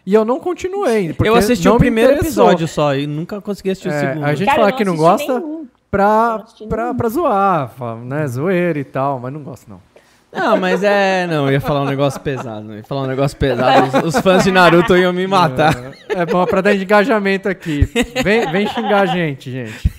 e 0.06 0.14
eu 0.14 0.24
não 0.26 0.40
continuei. 0.40 1.14
porque 1.14 1.30
Eu 1.30 1.36
assisti 1.36 1.66
não 1.66 1.74
o 1.74 1.76
me 1.76 1.80
primeiro 1.80 2.14
episódio 2.14 2.68
só 2.68 2.96
e 2.96 3.06
nunca 3.06 3.40
consegui 3.42 3.72
assistir 3.72 3.90
o 3.90 3.92
É, 3.92 4.00
segundo. 4.00 4.24
a 4.26 4.34
gente 4.34 4.48
Cara, 4.48 4.60
fala 4.60 4.72
que 4.72 4.84
não 4.86 4.96
gosta 4.96 5.40
nenhum. 5.40 5.68
Pra, 5.90 6.44
não 6.60 6.68
pra, 6.68 6.94
pra 6.94 7.08
zoar, 7.10 7.72
né? 8.04 8.28
Zoeira 8.28 8.78
e 8.78 8.84
tal, 8.84 9.20
mas 9.20 9.32
não 9.32 9.42
gosto 9.42 9.70
não. 9.70 9.80
Não, 10.32 10.58
mas 10.58 10.84
é. 10.84 11.26
Não, 11.28 11.48
eu 11.48 11.54
ia 11.54 11.62
falar 11.62 11.82
um 11.82 11.86
negócio 11.86 12.20
pesado. 12.20 12.72
Eu 12.72 12.78
ia 12.78 12.84
falar 12.84 13.04
um 13.04 13.08
negócio 13.08 13.38
pesado. 13.38 13.98
Os, 14.08 14.16
os 14.16 14.22
fãs 14.22 14.44
de 14.44 14.52
Naruto 14.52 14.96
iam 14.96 15.14
me 15.14 15.26
matar. 15.26 15.74
É 16.10 16.26
bom 16.26 16.46
pra 16.46 16.62
dar 16.62 16.76
engajamento 16.76 17.48
aqui. 17.50 17.88
Vem, 18.24 18.52
vem 18.52 18.68
xingar 18.68 19.02
a 19.02 19.06
gente, 19.06 19.50
gente. 19.50 19.90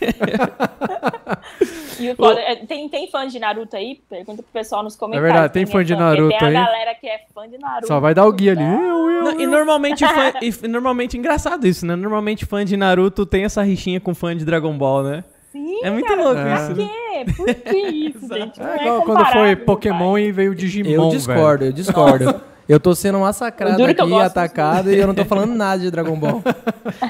E 1.98 2.10
o 2.10 2.16
foda- 2.16 2.40
é, 2.40 2.54
tem, 2.56 2.88
tem 2.88 3.10
fã 3.10 3.26
de 3.26 3.38
Naruto 3.38 3.76
aí? 3.76 4.00
Pergunta 4.08 4.42
pro 4.42 4.52
pessoal 4.52 4.82
nos 4.82 4.94
comentários. 4.94 5.28
É 5.28 5.32
verdade, 5.32 5.52
tem 5.52 5.66
fã 5.66 5.82
de 5.84 5.94
porque 5.94 6.04
Naruto 6.04 6.38
Tem 6.38 6.48
aí? 6.48 6.56
a 6.56 6.64
galera 6.64 6.94
que 6.94 7.08
é 7.08 7.20
fã 7.34 7.48
de 7.48 7.58
Naruto. 7.58 7.86
Só 7.88 7.98
vai 7.98 8.14
dar 8.14 8.26
o 8.26 8.32
guia 8.32 8.52
ali. 8.52 8.62
Eu, 8.62 9.10
eu, 9.10 9.24
Não, 9.24 9.40
E 9.40 9.46
normalmente, 9.46 10.06
fã, 10.06 10.32
e 10.40 10.68
normalmente 10.68 11.16
engraçado 11.18 11.66
isso, 11.66 11.84
né? 11.84 11.96
Normalmente 11.96 12.46
fã 12.46 12.64
de 12.64 12.76
Naruto 12.76 13.26
tem 13.26 13.44
essa 13.44 13.62
rixinha 13.62 13.98
com 14.00 14.14
fã 14.14 14.36
de 14.36 14.44
Dragon 14.44 14.76
Ball, 14.78 15.02
né? 15.02 15.24
Sim, 15.52 15.80
É 15.82 15.90
muito 15.90 16.06
cara, 16.06 16.22
louco 16.22 16.40
É. 16.40 16.54
isso. 16.54 16.66
Por 16.68 16.76
né? 16.76 16.88
quê? 17.24 17.32
Por 17.36 17.54
que 17.54 17.76
isso, 17.78 18.28
gente? 18.34 18.60
É 18.62 18.64
é 18.64 18.82
igual 18.82 19.02
quando 19.02 19.24
foi 19.26 19.56
Pokémon 19.56 20.12
pai. 20.12 20.22
e 20.24 20.32
veio 20.32 20.52
o 20.52 20.54
Digimon, 20.54 20.90
Eu 20.90 21.00
velho. 21.04 21.12
discordo, 21.12 21.64
eu 21.64 21.72
discordo. 21.72 22.40
Eu 22.68 22.78
tô 22.78 22.94
sendo 22.94 23.18
massacrado 23.20 23.82
aqui, 23.82 23.94
gosto 23.94 24.26
atacado, 24.26 24.92
e 24.92 24.98
eu 24.98 25.06
não 25.06 25.14
tô 25.14 25.24
falando 25.24 25.54
nada 25.54 25.80
de 25.80 25.90
Dragon 25.90 26.14
Ball. 26.18 26.42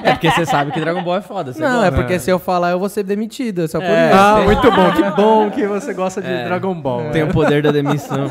É 0.03 0.11
porque 0.13 0.31
você 0.31 0.45
sabe 0.45 0.71
que 0.71 0.79
Dragon 0.79 1.03
Ball 1.03 1.17
é 1.17 1.21
foda. 1.21 1.51
você 1.51 1.59
Não, 1.61 1.81
gosta. 1.81 1.87
é 1.87 1.91
porque 1.91 2.17
se 2.17 2.31
eu 2.31 2.39
falar, 2.39 2.71
eu 2.71 2.79
vou 2.79 2.87
ser 2.87 3.03
demitido. 3.03 3.63
É 3.63 3.67
só 3.67 3.77
por 3.79 3.85
É. 3.89 4.07
isso. 4.09 4.17
Ah, 4.17 4.39
muito 4.45 4.71
bom. 4.71 4.91
Que 4.93 5.21
bom 5.21 5.51
que 5.51 5.67
você 5.67 5.93
gosta 5.93 6.21
de 6.21 6.29
É. 6.31 6.45
Dragon 6.45 6.73
Ball. 6.73 7.11
Tem 7.11 7.23
o 7.23 7.27
poder 7.33 7.61
da 7.61 7.71
demissão. 7.73 8.27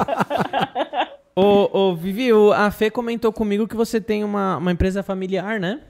ô, 1.37 1.69
ô, 1.91 1.95
Vivi, 1.95 2.31
a 2.57 2.71
Fê 2.71 2.91
comentou 2.91 3.33
comigo 3.33 3.67
que 3.69 3.77
você 3.77 4.01
tem 4.01 4.25
uma, 4.25 4.57
uma 4.57 4.73
empresa 4.73 5.03
familiar, 5.03 5.61
né? 5.61 5.81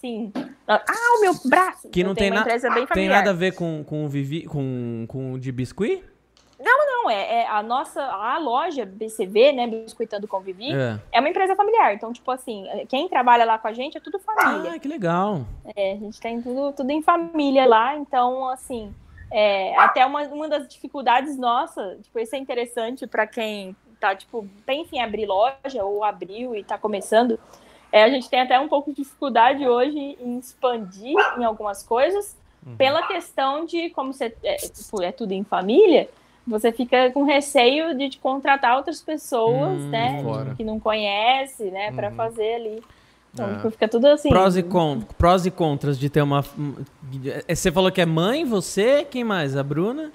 Sim. 0.00 0.32
Ah, 0.66 0.82
o 1.18 1.20
meu 1.20 1.32
braço! 1.44 1.88
Que 1.90 2.02
não 2.02 2.14
tem, 2.14 2.30
na- 2.30 2.44
bem 2.44 2.86
tem 2.86 3.08
nada 3.08 3.30
a 3.30 3.34
ver 3.34 3.52
com, 3.54 3.84
com 3.84 4.04
o 4.04 4.08
Vivi, 4.08 4.46
com, 4.46 5.04
com 5.08 5.32
o 5.32 5.38
de 5.38 5.52
biscuit? 5.52 6.02
Não, 6.58 7.08
é, 7.10 7.40
é 7.40 7.46
a 7.48 7.62
nossa, 7.62 8.02
a 8.02 8.38
loja 8.38 8.84
BCV, 8.84 9.52
né, 9.52 9.66
Biscoitando 9.66 10.28
com 10.28 10.40
Vivi, 10.40 10.72
É. 10.72 10.98
é 11.12 11.20
uma 11.20 11.28
empresa 11.28 11.56
familiar. 11.56 11.94
Então, 11.94 12.12
tipo 12.12 12.30
assim, 12.30 12.66
quem 12.88 13.08
trabalha 13.08 13.44
lá 13.44 13.58
com 13.58 13.66
a 13.68 13.72
gente 13.72 13.96
é 13.96 14.00
tudo 14.00 14.18
família. 14.18 14.72
Ah, 14.74 14.78
que 14.78 14.86
legal. 14.86 15.46
É, 15.74 15.92
a 15.92 15.96
gente 15.96 16.20
tem 16.20 16.40
tudo, 16.42 16.72
tudo 16.72 16.90
em 16.90 17.02
família 17.02 17.66
lá, 17.66 17.96
então, 17.96 18.46
assim, 18.48 18.94
é, 19.30 19.74
até 19.78 20.04
uma, 20.04 20.22
uma 20.24 20.48
das 20.48 20.68
dificuldades 20.68 21.36
nossa, 21.38 21.96
tipo, 22.02 22.18
isso 22.18 22.34
é 22.36 22.38
interessante 22.38 23.06
para 23.06 23.26
quem 23.26 23.74
tá, 23.98 24.14
tipo, 24.14 24.46
pensa 24.64 24.94
em 24.96 25.02
abrir 25.02 25.26
loja 25.26 25.82
ou 25.84 26.04
abriu 26.04 26.54
e 26.54 26.62
tá 26.62 26.76
começando. 26.78 27.38
É, 27.92 28.04
a 28.04 28.08
gente 28.08 28.28
tem 28.30 28.40
até 28.40 28.58
um 28.60 28.68
pouco 28.68 28.90
de 28.90 29.02
dificuldade 29.02 29.66
hoje 29.66 29.98
em 29.98 30.38
expandir 30.38 31.14
em 31.38 31.44
algumas 31.44 31.82
coisas, 31.82 32.36
pela 32.76 33.06
questão 33.06 33.64
de 33.64 33.90
como 33.90 34.12
você 34.12 34.34
é, 34.44 34.56
tipo, 34.56 35.02
é 35.02 35.10
tudo 35.10 35.32
em 35.32 35.42
família, 35.42 36.08
você 36.46 36.70
fica 36.72 37.10
com 37.10 37.22
receio 37.24 37.96
de, 37.96 38.08
de 38.10 38.18
contratar 38.18 38.76
outras 38.76 39.00
pessoas, 39.00 39.80
Hum, 39.80 39.88
né, 39.90 40.22
fora. 40.22 40.54
que 40.56 40.62
não 40.64 40.78
conhece, 40.78 41.64
né, 41.70 41.90
para 41.92 42.10
Uhum. 42.10 42.16
fazer 42.16 42.54
ali. 42.54 42.82
Então 43.32 43.48
É. 43.48 43.54
tipo, 43.56 43.70
fica 43.70 43.88
tudo 43.88 44.06
assim. 44.06 44.28
Prós 44.28 44.56
e, 44.56 44.62
con 44.62 45.00
prós 45.18 45.46
e 45.46 45.50
contras 45.50 45.98
de 45.98 46.10
ter 46.10 46.20
uma. 46.22 46.44
É, 47.48 47.54
Você 47.54 47.70
falou 47.72 47.90
que 47.90 48.00
é 48.00 48.06
mãe, 48.06 48.44
você, 48.44 49.04
quem 49.04 49.24
mais? 49.24 49.56
A 49.56 49.62
Bruna? 49.62 50.12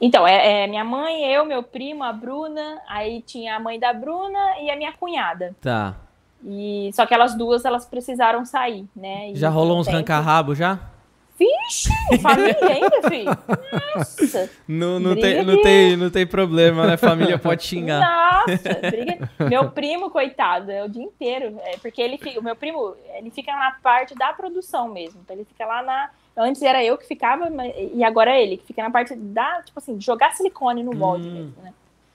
Então, 0.00 0.26
é, 0.26 0.64
é 0.64 0.66
minha 0.66 0.84
mãe, 0.84 1.24
eu, 1.32 1.44
meu 1.44 1.62
primo, 1.62 2.02
a 2.02 2.12
Bruna, 2.12 2.80
aí 2.88 3.20
tinha 3.22 3.56
a 3.56 3.60
mãe 3.60 3.78
da 3.78 3.92
Bruna 3.92 4.58
e 4.60 4.70
a 4.70 4.76
minha 4.76 4.92
cunhada. 4.92 5.54
Tá. 5.60 5.94
E 6.44 6.90
só 6.94 7.04
que 7.06 7.12
elas 7.14 7.34
duas 7.34 7.64
elas 7.64 7.84
precisaram 7.86 8.44
sair, 8.44 8.86
né? 8.96 9.30
E 9.32 9.36
Já 9.36 9.48
rolou 9.50 9.78
uns 9.78 9.86
tempo- 9.86 9.98
ranca-rabo 9.98 10.54
já? 10.54 10.78
Vixe, 11.38 11.88
família 12.20 12.56
ainda, 12.68 13.08
filho. 13.08 13.30
Nossa. 13.96 14.50
Não, 14.68 15.00
não, 15.00 15.16
tem, 15.16 15.42
não, 15.42 15.62
tem, 15.62 15.96
não 15.96 16.10
tem 16.10 16.26
problema, 16.26 16.86
né? 16.86 16.98
Família 16.98 17.38
pode 17.38 17.62
xingar. 17.64 17.98
Nossa, 18.46 18.74
briga. 18.90 19.30
Meu 19.48 19.70
primo, 19.70 20.10
coitado, 20.10 20.70
é 20.70 20.84
o 20.84 20.88
dia 20.88 21.02
inteiro. 21.02 21.58
É, 21.62 21.78
porque 21.78 22.02
ele 22.02 22.18
fica, 22.18 22.38
o 22.38 22.42
meu 22.42 22.54
primo, 22.54 22.94
ele 23.16 23.30
fica 23.30 23.52
na 23.52 23.70
parte 23.82 24.14
da 24.14 24.34
produção 24.34 24.88
mesmo. 24.88 25.20
Então 25.24 25.34
ele 25.34 25.46
fica 25.46 25.64
lá 25.64 25.82
na. 25.82 26.10
Antes 26.36 26.60
era 26.62 26.84
eu 26.84 26.98
que 26.98 27.06
ficava, 27.06 27.48
mas- 27.48 27.72
e 27.94 28.04
agora 28.04 28.30
é 28.32 28.42
ele, 28.42 28.58
que 28.58 28.66
fica 28.66 28.82
na 28.82 28.90
parte 28.90 29.14
da, 29.16 29.62
tipo 29.62 29.78
assim, 29.78 29.96
de 29.96 30.04
jogar 30.04 30.32
silicone 30.32 30.82
no 30.82 30.92
molde 30.94 31.26
Hum. 31.26 31.32
mesmo, 31.32 31.54
né? 31.62 31.72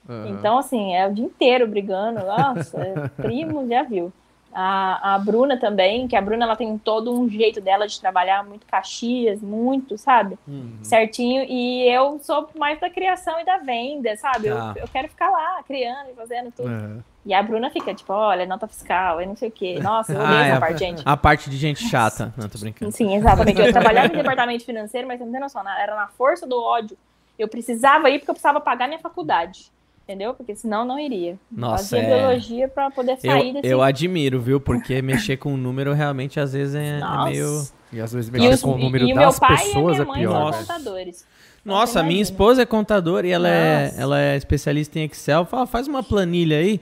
Aham. 0.08 0.28
Então, 0.28 0.58
assim, 0.58 0.94
é 0.94 1.06
o 1.08 1.14
dia 1.14 1.24
inteiro 1.24 1.66
brigando. 1.66 2.20
Nossa, 2.24 2.78
é 2.80 3.08
primo 3.22 3.66
já 3.68 3.82
viu. 3.82 4.12
A, 4.58 5.14
a 5.14 5.18
Bruna 5.18 5.58
também, 5.60 6.08
que 6.08 6.16
a 6.16 6.20
Bruna 6.22 6.46
ela 6.46 6.56
tem 6.56 6.78
todo 6.78 7.12
um 7.12 7.28
jeito 7.28 7.60
dela 7.60 7.86
de 7.86 8.00
trabalhar, 8.00 8.42
muito 8.42 8.64
caxias, 8.66 9.42
muito, 9.42 9.98
sabe? 9.98 10.38
Uhum. 10.48 10.78
Certinho. 10.82 11.44
E 11.46 11.86
eu 11.86 12.18
sou 12.22 12.48
mais 12.56 12.80
da 12.80 12.88
criação 12.88 13.38
e 13.38 13.44
da 13.44 13.58
venda, 13.58 14.16
sabe? 14.16 14.48
Tá. 14.48 14.72
Eu, 14.74 14.82
eu 14.84 14.88
quero 14.88 15.08
ficar 15.08 15.28
lá, 15.28 15.62
criando 15.66 16.08
e 16.10 16.14
fazendo 16.14 16.50
tudo. 16.52 16.70
É. 16.70 17.02
E 17.26 17.34
a 17.34 17.42
Bruna 17.42 17.68
fica, 17.70 17.92
tipo, 17.92 18.10
olha, 18.14 18.46
nota 18.46 18.66
fiscal, 18.66 19.20
e 19.20 19.26
não 19.26 19.36
sei 19.36 19.48
o 19.48 19.52
quê. 19.52 19.78
Nossa, 19.82 20.12
eu 20.12 20.20
Ah, 20.20 20.24
odeio 20.24 20.38
é 20.38 20.46
essa 20.46 20.56
a- 20.56 20.60
parte, 20.60 20.78
gente. 20.78 21.02
A 21.04 21.16
parte 21.18 21.50
de 21.50 21.56
gente 21.58 21.82
chata. 21.86 22.32
Não, 22.36 22.48
tô 22.48 22.56
brincando. 22.58 22.92
Sim, 22.92 23.14
exatamente. 23.14 23.60
Eu 23.60 23.72
trabalhava 23.74 24.06
em 24.14 24.16
departamento 24.16 24.64
financeiro, 24.64 25.06
mas 25.06 25.18
você 25.18 25.24
não 25.26 25.32
tem 25.32 25.40
noção, 25.40 25.68
era 25.68 25.94
na 25.94 26.06
força 26.06 26.46
do 26.46 26.58
ódio. 26.58 26.96
Eu 27.38 27.48
precisava 27.48 28.08
ir 28.08 28.20
porque 28.20 28.30
eu 28.30 28.34
precisava 28.34 28.58
pagar 28.60 28.86
minha 28.88 29.00
faculdade. 29.00 29.70
Entendeu? 30.08 30.34
Porque 30.34 30.54
senão 30.54 30.84
não 30.84 30.98
iria. 31.00 31.36
Nossa, 31.50 31.96
Fazia 31.96 31.98
é. 32.08 32.18
biologia 32.18 32.68
pra 32.68 32.90
poder 32.92 33.16
sair 33.18 33.48
Eu, 33.48 33.52
desse. 33.54 33.66
eu 33.74 33.82
admiro, 33.82 34.40
viu? 34.40 34.60
Porque 34.60 35.02
mexer 35.02 35.36
com 35.36 35.52
o 35.52 35.56
número 35.56 35.92
realmente 35.92 36.38
às 36.38 36.52
vezes 36.52 36.76
é, 36.76 36.98
é 36.98 37.00
Nossa. 37.00 37.28
meio. 37.30 37.62
E 37.92 38.00
às 38.00 38.12
vezes 38.12 38.28
E, 38.28 38.32
mexer 38.32 38.54
os- 38.54 38.62
com 38.62 38.72
o 38.74 38.78
número 38.78 39.04
das 39.08 39.16
meu 39.16 39.32
pai 39.34 39.50
e 39.50 39.54
a 39.54 39.58
pessoas 39.64 39.92
minha 39.94 40.02
é 40.02 40.04
mãe 40.06 40.18
pior. 40.20 40.32
Nossa. 40.32 40.58
contadores. 40.60 41.26
Nossa, 41.64 41.92
Então, 41.94 42.02
a 42.02 42.06
minha 42.06 42.22
esposa 42.22 42.62
é 42.62 42.66
contadora 42.66 43.26
e 43.26 43.32
ela 43.32 43.48
é, 43.48 43.84
Nossa. 43.86 44.00
ela 44.00 44.20
é 44.20 44.36
especialista 44.36 44.98
em 45.00 45.04
Excel. 45.06 45.44
Fala, 45.44 45.66
faz 45.66 45.88
uma 45.88 46.00
planilha 46.02 46.58
aí. 46.58 46.80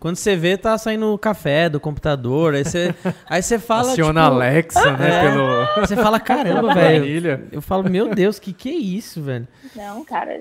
Quando 0.00 0.16
você 0.16 0.34
vê, 0.36 0.56
tá 0.58 0.76
saindo 0.76 1.14
o 1.14 1.16
café 1.18 1.68
do 1.68 1.78
computador. 1.78 2.54
Aí 2.54 2.64
você, 2.64 2.92
aí 3.30 3.40
você 3.40 3.58
fala. 3.60 3.92
Aciona 3.92 4.22
tipo, 4.24 4.32
a 4.32 4.36
Alexa, 4.36 4.96
né? 4.96 5.08
É. 5.08 5.30
Pelo 5.30 5.86
Você 5.86 5.94
fala, 5.96 6.18
caramba, 6.20 6.74
velho. 6.74 7.02
planilha. 7.04 7.44
Eu 7.52 7.62
falo, 7.62 7.88
meu 7.88 8.12
Deus, 8.12 8.40
que 8.40 8.52
que 8.52 8.68
é 8.68 8.74
isso, 8.74 9.22
velho? 9.22 9.46
Não, 9.76 10.04
cara, 10.04 10.40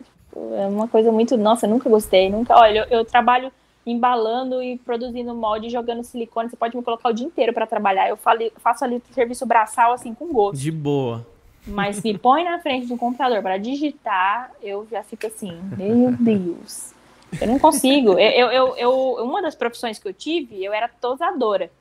é 0.56 0.68
uma 0.68 0.88
coisa 0.88 1.12
muito. 1.12 1.38
Nossa, 1.38 1.68
nunca 1.68 1.90
gostei. 1.90 2.30
Nunca. 2.30 2.56
Olha, 2.56 2.88
eu, 2.90 3.00
eu 3.00 3.06
trabalho 3.06 3.52
embalando 3.86 4.64
e 4.64 4.78
produzindo 4.78 5.34
molde, 5.34 5.70
jogando 5.70 6.04
silicone. 6.04 6.50
Você 6.50 6.56
pode 6.56 6.76
me 6.76 6.84
colocar 6.84 7.10
o 7.10 7.14
dia 7.14 7.28
inteiro 7.28 7.54
pra 7.54 7.68
trabalhar. 7.68 8.08
Eu 8.08 8.18
falo, 8.18 8.40
faço 8.58 8.84
ali 8.84 9.02
serviço 9.12 9.46
braçal, 9.46 9.92
assim, 9.94 10.14
com 10.14 10.32
gosto. 10.32 10.60
De 10.60 10.72
boa. 10.72 11.26
Mas 11.66 12.02
me 12.02 12.18
põe 12.18 12.44
na 12.44 12.60
frente 12.60 12.88
do 12.88 12.98
computador 12.98 13.42
para 13.42 13.58
digitar, 13.58 14.52
eu 14.62 14.86
já 14.92 15.02
fico 15.02 15.28
assim, 15.28 15.58
meu 15.78 16.12
Deus. 16.12 16.94
Eu 17.40 17.48
não 17.48 17.58
consigo. 17.58 18.20
Eu, 18.20 18.52
eu, 18.52 18.78
eu, 18.78 18.92
uma 19.24 19.42
das 19.42 19.56
profissões 19.56 19.98
que 19.98 20.08
eu 20.08 20.14
tive, 20.14 20.64
eu 20.64 20.74
era 20.74 20.90
tosadora. 20.90 21.72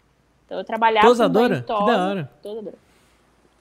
Então 0.47 0.59
eu 0.59 0.65
trabalhava 0.65 1.07
Tosadora? 1.07 1.63
com 1.63 1.75
banho 1.75 1.87
da 1.87 1.93
tosa, 1.93 2.09
hora. 2.09 2.31
Tosadora. 2.43 2.75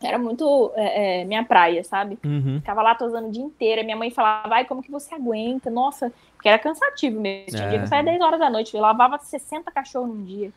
Era 0.02 0.18
muito 0.18 0.72
é, 0.76 1.22
é, 1.22 1.26
minha 1.26 1.44
praia, 1.44 1.84
sabe? 1.84 2.18
Uhum. 2.26 2.60
Ficava 2.60 2.82
lá 2.82 2.96
tosando 2.96 3.28
o 3.28 3.32
dia 3.32 3.44
inteiro. 3.44 3.84
Minha 3.84 3.98
mãe 3.98 4.10
falava, 4.10 4.50
vai, 4.50 4.66
como 4.66 4.82
que 4.82 4.92
você 4.92 5.14
aguenta? 5.16 5.70
Nossa, 5.70 6.12
porque 6.36 6.50
era 6.50 6.58
cansativo 6.60 7.20
mesmo. 7.20 7.52
Tinha 7.52 7.64
É. 7.64 7.70
dia 7.70 7.80
que 7.80 7.86
eu 7.86 7.88
saía 7.88 8.04
10 8.04 8.22
horas 8.22 8.40
da 8.40 8.50
noite. 8.50 8.76
Eu 8.76 8.82
lavava 8.82 9.18
60 9.18 9.72
cachorros 9.72 10.10
num 10.10 10.24
dia. 10.24 10.52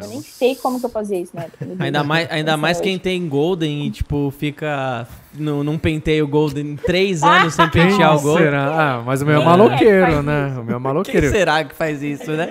Eu 0.00 0.08
nem 0.08 0.20
sei 0.20 0.54
como 0.54 0.78
que 0.78 0.86
eu 0.86 0.90
fazia 0.90 1.18
isso 1.18 1.32
Deus. 1.60 1.80
Ainda 1.80 2.04
mais, 2.04 2.30
ainda 2.30 2.56
mais 2.56 2.80
quem 2.80 2.98
tem 2.98 3.28
Golden 3.28 3.86
e, 3.86 3.90
tipo, 3.90 4.30
fica 4.30 5.06
no, 5.36 5.64
num 5.64 5.78
penteio 5.78 6.26
Golden 6.26 6.76
três 6.76 7.22
anos 7.22 7.54
sem 7.54 7.68
pentear 7.68 8.12
o 8.12 8.16
Quem 8.16 8.22
Golden. 8.24 8.44
será? 8.44 8.64
Ah, 8.66 9.02
mas 9.04 9.22
o 9.22 9.26
meu 9.26 9.34
é 9.34 9.38
Quem 9.38 9.46
é 9.46 9.52
que 9.52 9.58
maloqueiro, 9.58 10.22
né? 10.22 10.46
O 10.58 10.62
meu 10.62 10.62
é 10.62 10.66
Quem 10.66 10.78
maloqueiro. 10.80 11.30
será 11.30 11.64
que 11.64 11.74
faz 11.74 12.02
isso, 12.02 12.30
né? 12.32 12.48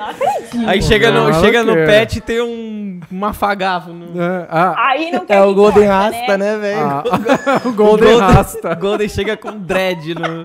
Não. 0.53 0.69
Aí 0.69 0.81
chega 0.81 1.11
no, 1.11 1.29
Não, 1.29 1.41
chega 1.41 1.63
no 1.63 1.73
pet 1.73 2.17
e 2.17 2.21
tem 2.21 2.41
um, 2.41 2.99
um 3.11 3.25
afagafo. 3.25 3.91
No... 3.91 4.21
É, 4.21 4.47
ah, 4.49 4.75
Aí 4.77 5.11
não 5.11 5.25
É 5.27 5.41
o 5.41 5.53
Golden 5.53 5.83
importa, 5.83 6.15
Rasta, 6.17 6.37
né, 6.37 6.57
velho? 6.57 6.79
ah, 6.79 7.03
o 7.65 7.71
Golden 7.73 8.17
Rasta. 8.19 8.73
Golden 8.75 9.09
chega 9.09 9.35
com 9.37 9.57
dread 9.57 10.15
no... 10.15 10.43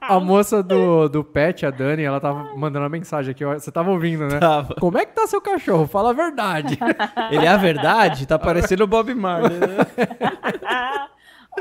A 0.00 0.20
moça 0.20 0.62
do, 0.62 1.08
do 1.08 1.24
pet, 1.24 1.64
a 1.64 1.70
Dani, 1.70 2.02
ela 2.02 2.20
tava 2.20 2.54
mandando 2.56 2.84
uma 2.84 2.88
mensagem 2.90 3.30
aqui. 3.30 3.44
Você 3.44 3.72
tava 3.72 3.90
ouvindo, 3.90 4.26
né? 4.26 4.38
Tava. 4.38 4.74
Como 4.74 4.98
é 4.98 5.06
que 5.06 5.14
tá 5.14 5.26
seu 5.26 5.40
cachorro? 5.40 5.86
Fala 5.86 6.10
a 6.10 6.12
verdade. 6.12 6.78
Ele 7.30 7.46
é 7.46 7.48
a 7.48 7.56
verdade? 7.56 8.26
Tá 8.26 8.38
parecendo 8.38 8.84
o 8.84 8.86
Bob 8.86 9.14
Marley, 9.14 9.58
né? 9.58 11.08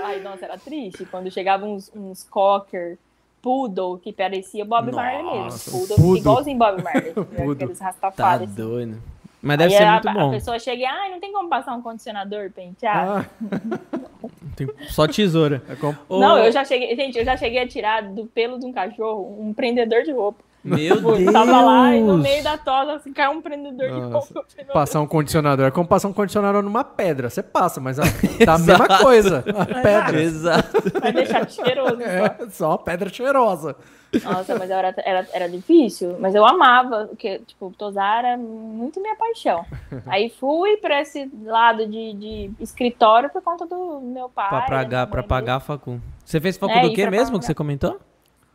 Ai, 0.02 0.20
nossa, 0.22 0.46
era 0.46 0.58
triste 0.58 1.06
quando 1.06 1.30
chegavam 1.32 1.74
uns, 1.76 1.92
uns 1.96 2.24
cocker, 2.24 2.98
poodle, 3.42 3.98
que 4.00 4.12
parecia 4.14 4.64
Bob 4.66 4.92
Marley 4.92 5.24
mesmo. 5.44 5.72
Poodle, 5.72 5.96
poodle. 5.98 6.18
igualzinho 6.18 6.58
Bob 6.58 6.82
Marley. 6.84 7.14
Poodle. 7.14 7.52
Aqueles 7.54 7.80
Tá 7.80 7.86
rastafários. 7.86 8.50
assim. 8.52 8.62
doido. 8.62 9.04
Mas 9.42 9.58
deve 9.58 9.74
Aí 9.74 9.78
ser 9.78 9.84
a, 9.86 9.92
muito 9.94 10.08
A 10.08 10.14
bom. 10.14 10.32
pessoa 10.32 10.58
chega 10.58 10.82
e, 10.82 10.86
ai, 10.86 11.10
não 11.12 11.20
tem 11.20 11.34
como 11.34 11.50
passar 11.50 11.76
um 11.76 11.82
condicionador 11.82 12.50
pentear? 12.52 13.26
Ah, 13.26 13.26
Tem 14.56 14.70
só 14.88 15.06
tesoura. 15.08 15.62
é 15.68 15.76
como- 15.76 15.98
Não, 16.10 16.38
eu 16.38 16.52
já 16.52 16.64
cheguei, 16.64 16.96
gente, 16.96 17.18
eu 17.18 17.26
já 17.26 17.36
cheguei 17.36 17.60
a 17.60 17.68
tirar 17.68 18.04
do 18.04 18.26
pelo 18.28 18.58
de 18.60 18.66
um 18.66 18.72
cachorro 18.72 19.36
um 19.42 19.54
prendedor 19.54 20.04
de 20.04 20.12
roupa. 20.14 20.42
Meu 20.64 21.02
Deus. 21.02 21.32
Tava 21.32 21.62
lá 21.62 21.96
e 21.96 22.02
no 22.02 22.18
meio 22.18 22.44
da 22.44 22.58
tosa, 22.58 22.94
assim, 22.94 23.12
caiu 23.12 23.32
um 23.32 23.42
prendedor 23.42 23.90
de 23.90 24.00
Nossa. 24.00 24.34
Eu 24.34 24.44
falei, 24.48 24.66
meu 24.66 24.74
Passar 24.74 25.02
um 25.02 25.08
condicionador. 25.08 25.66
É 25.66 25.72
como 25.72 25.88
passar 25.88 26.08
um 26.08 26.14
condicionador 26.14 26.62
numa 26.64 26.84
pedra. 26.84 27.30
Você 27.30 27.44
passa, 27.44 27.82
mas 27.82 28.00
a, 28.00 28.04
tá 28.46 28.54
a 28.56 28.58
mesma 28.60 28.88
coisa. 29.00 29.44
A 29.48 29.66
pedra. 29.66 30.22
Exato. 30.22 31.00
Vai 31.02 31.12
deixar 31.12 31.50
cheiroso. 31.50 31.98
só. 31.98 32.08
É 32.08 32.50
só 32.50 32.70
uma 32.70 32.78
pedra 32.78 33.10
cheirosa. 33.10 33.76
Nossa, 34.24 34.58
mas 34.58 34.70
era, 34.70 34.94
era, 35.04 35.28
era 35.34 35.50
difícil. 35.50 36.18
Mas 36.20 36.36
eu 36.36 36.46
amava, 36.46 37.08
porque, 37.08 37.40
tipo, 37.40 37.74
tosar 37.78 38.24
era 38.24 38.38
muito 38.38 39.02
minha 39.02 39.16
paixão. 39.16 39.66
Aí 40.08 40.30
fui 40.30 40.78
pra 40.78 41.02
esse 41.02 41.30
lado 41.44 41.88
de, 41.88 42.14
de 42.14 42.52
escritório 42.60 43.30
por 43.30 43.42
conta 43.42 43.66
do 43.66 44.00
meu 44.02 44.30
pai. 44.30 44.50
Pra 44.66 44.86
minha 44.86 45.08
pra 45.08 45.24
pagar 45.24 45.56
a 45.56 45.60
facul. 45.60 46.00
Você 46.24 46.40
fez 46.40 46.58
facul 46.58 46.78
É, 46.78 46.82
do 46.82 46.94
quê 46.94 47.10
mesmo 47.10 47.28
pagar. 47.28 47.40
que 47.40 47.46
você 47.46 47.54
comentou? 47.54 48.00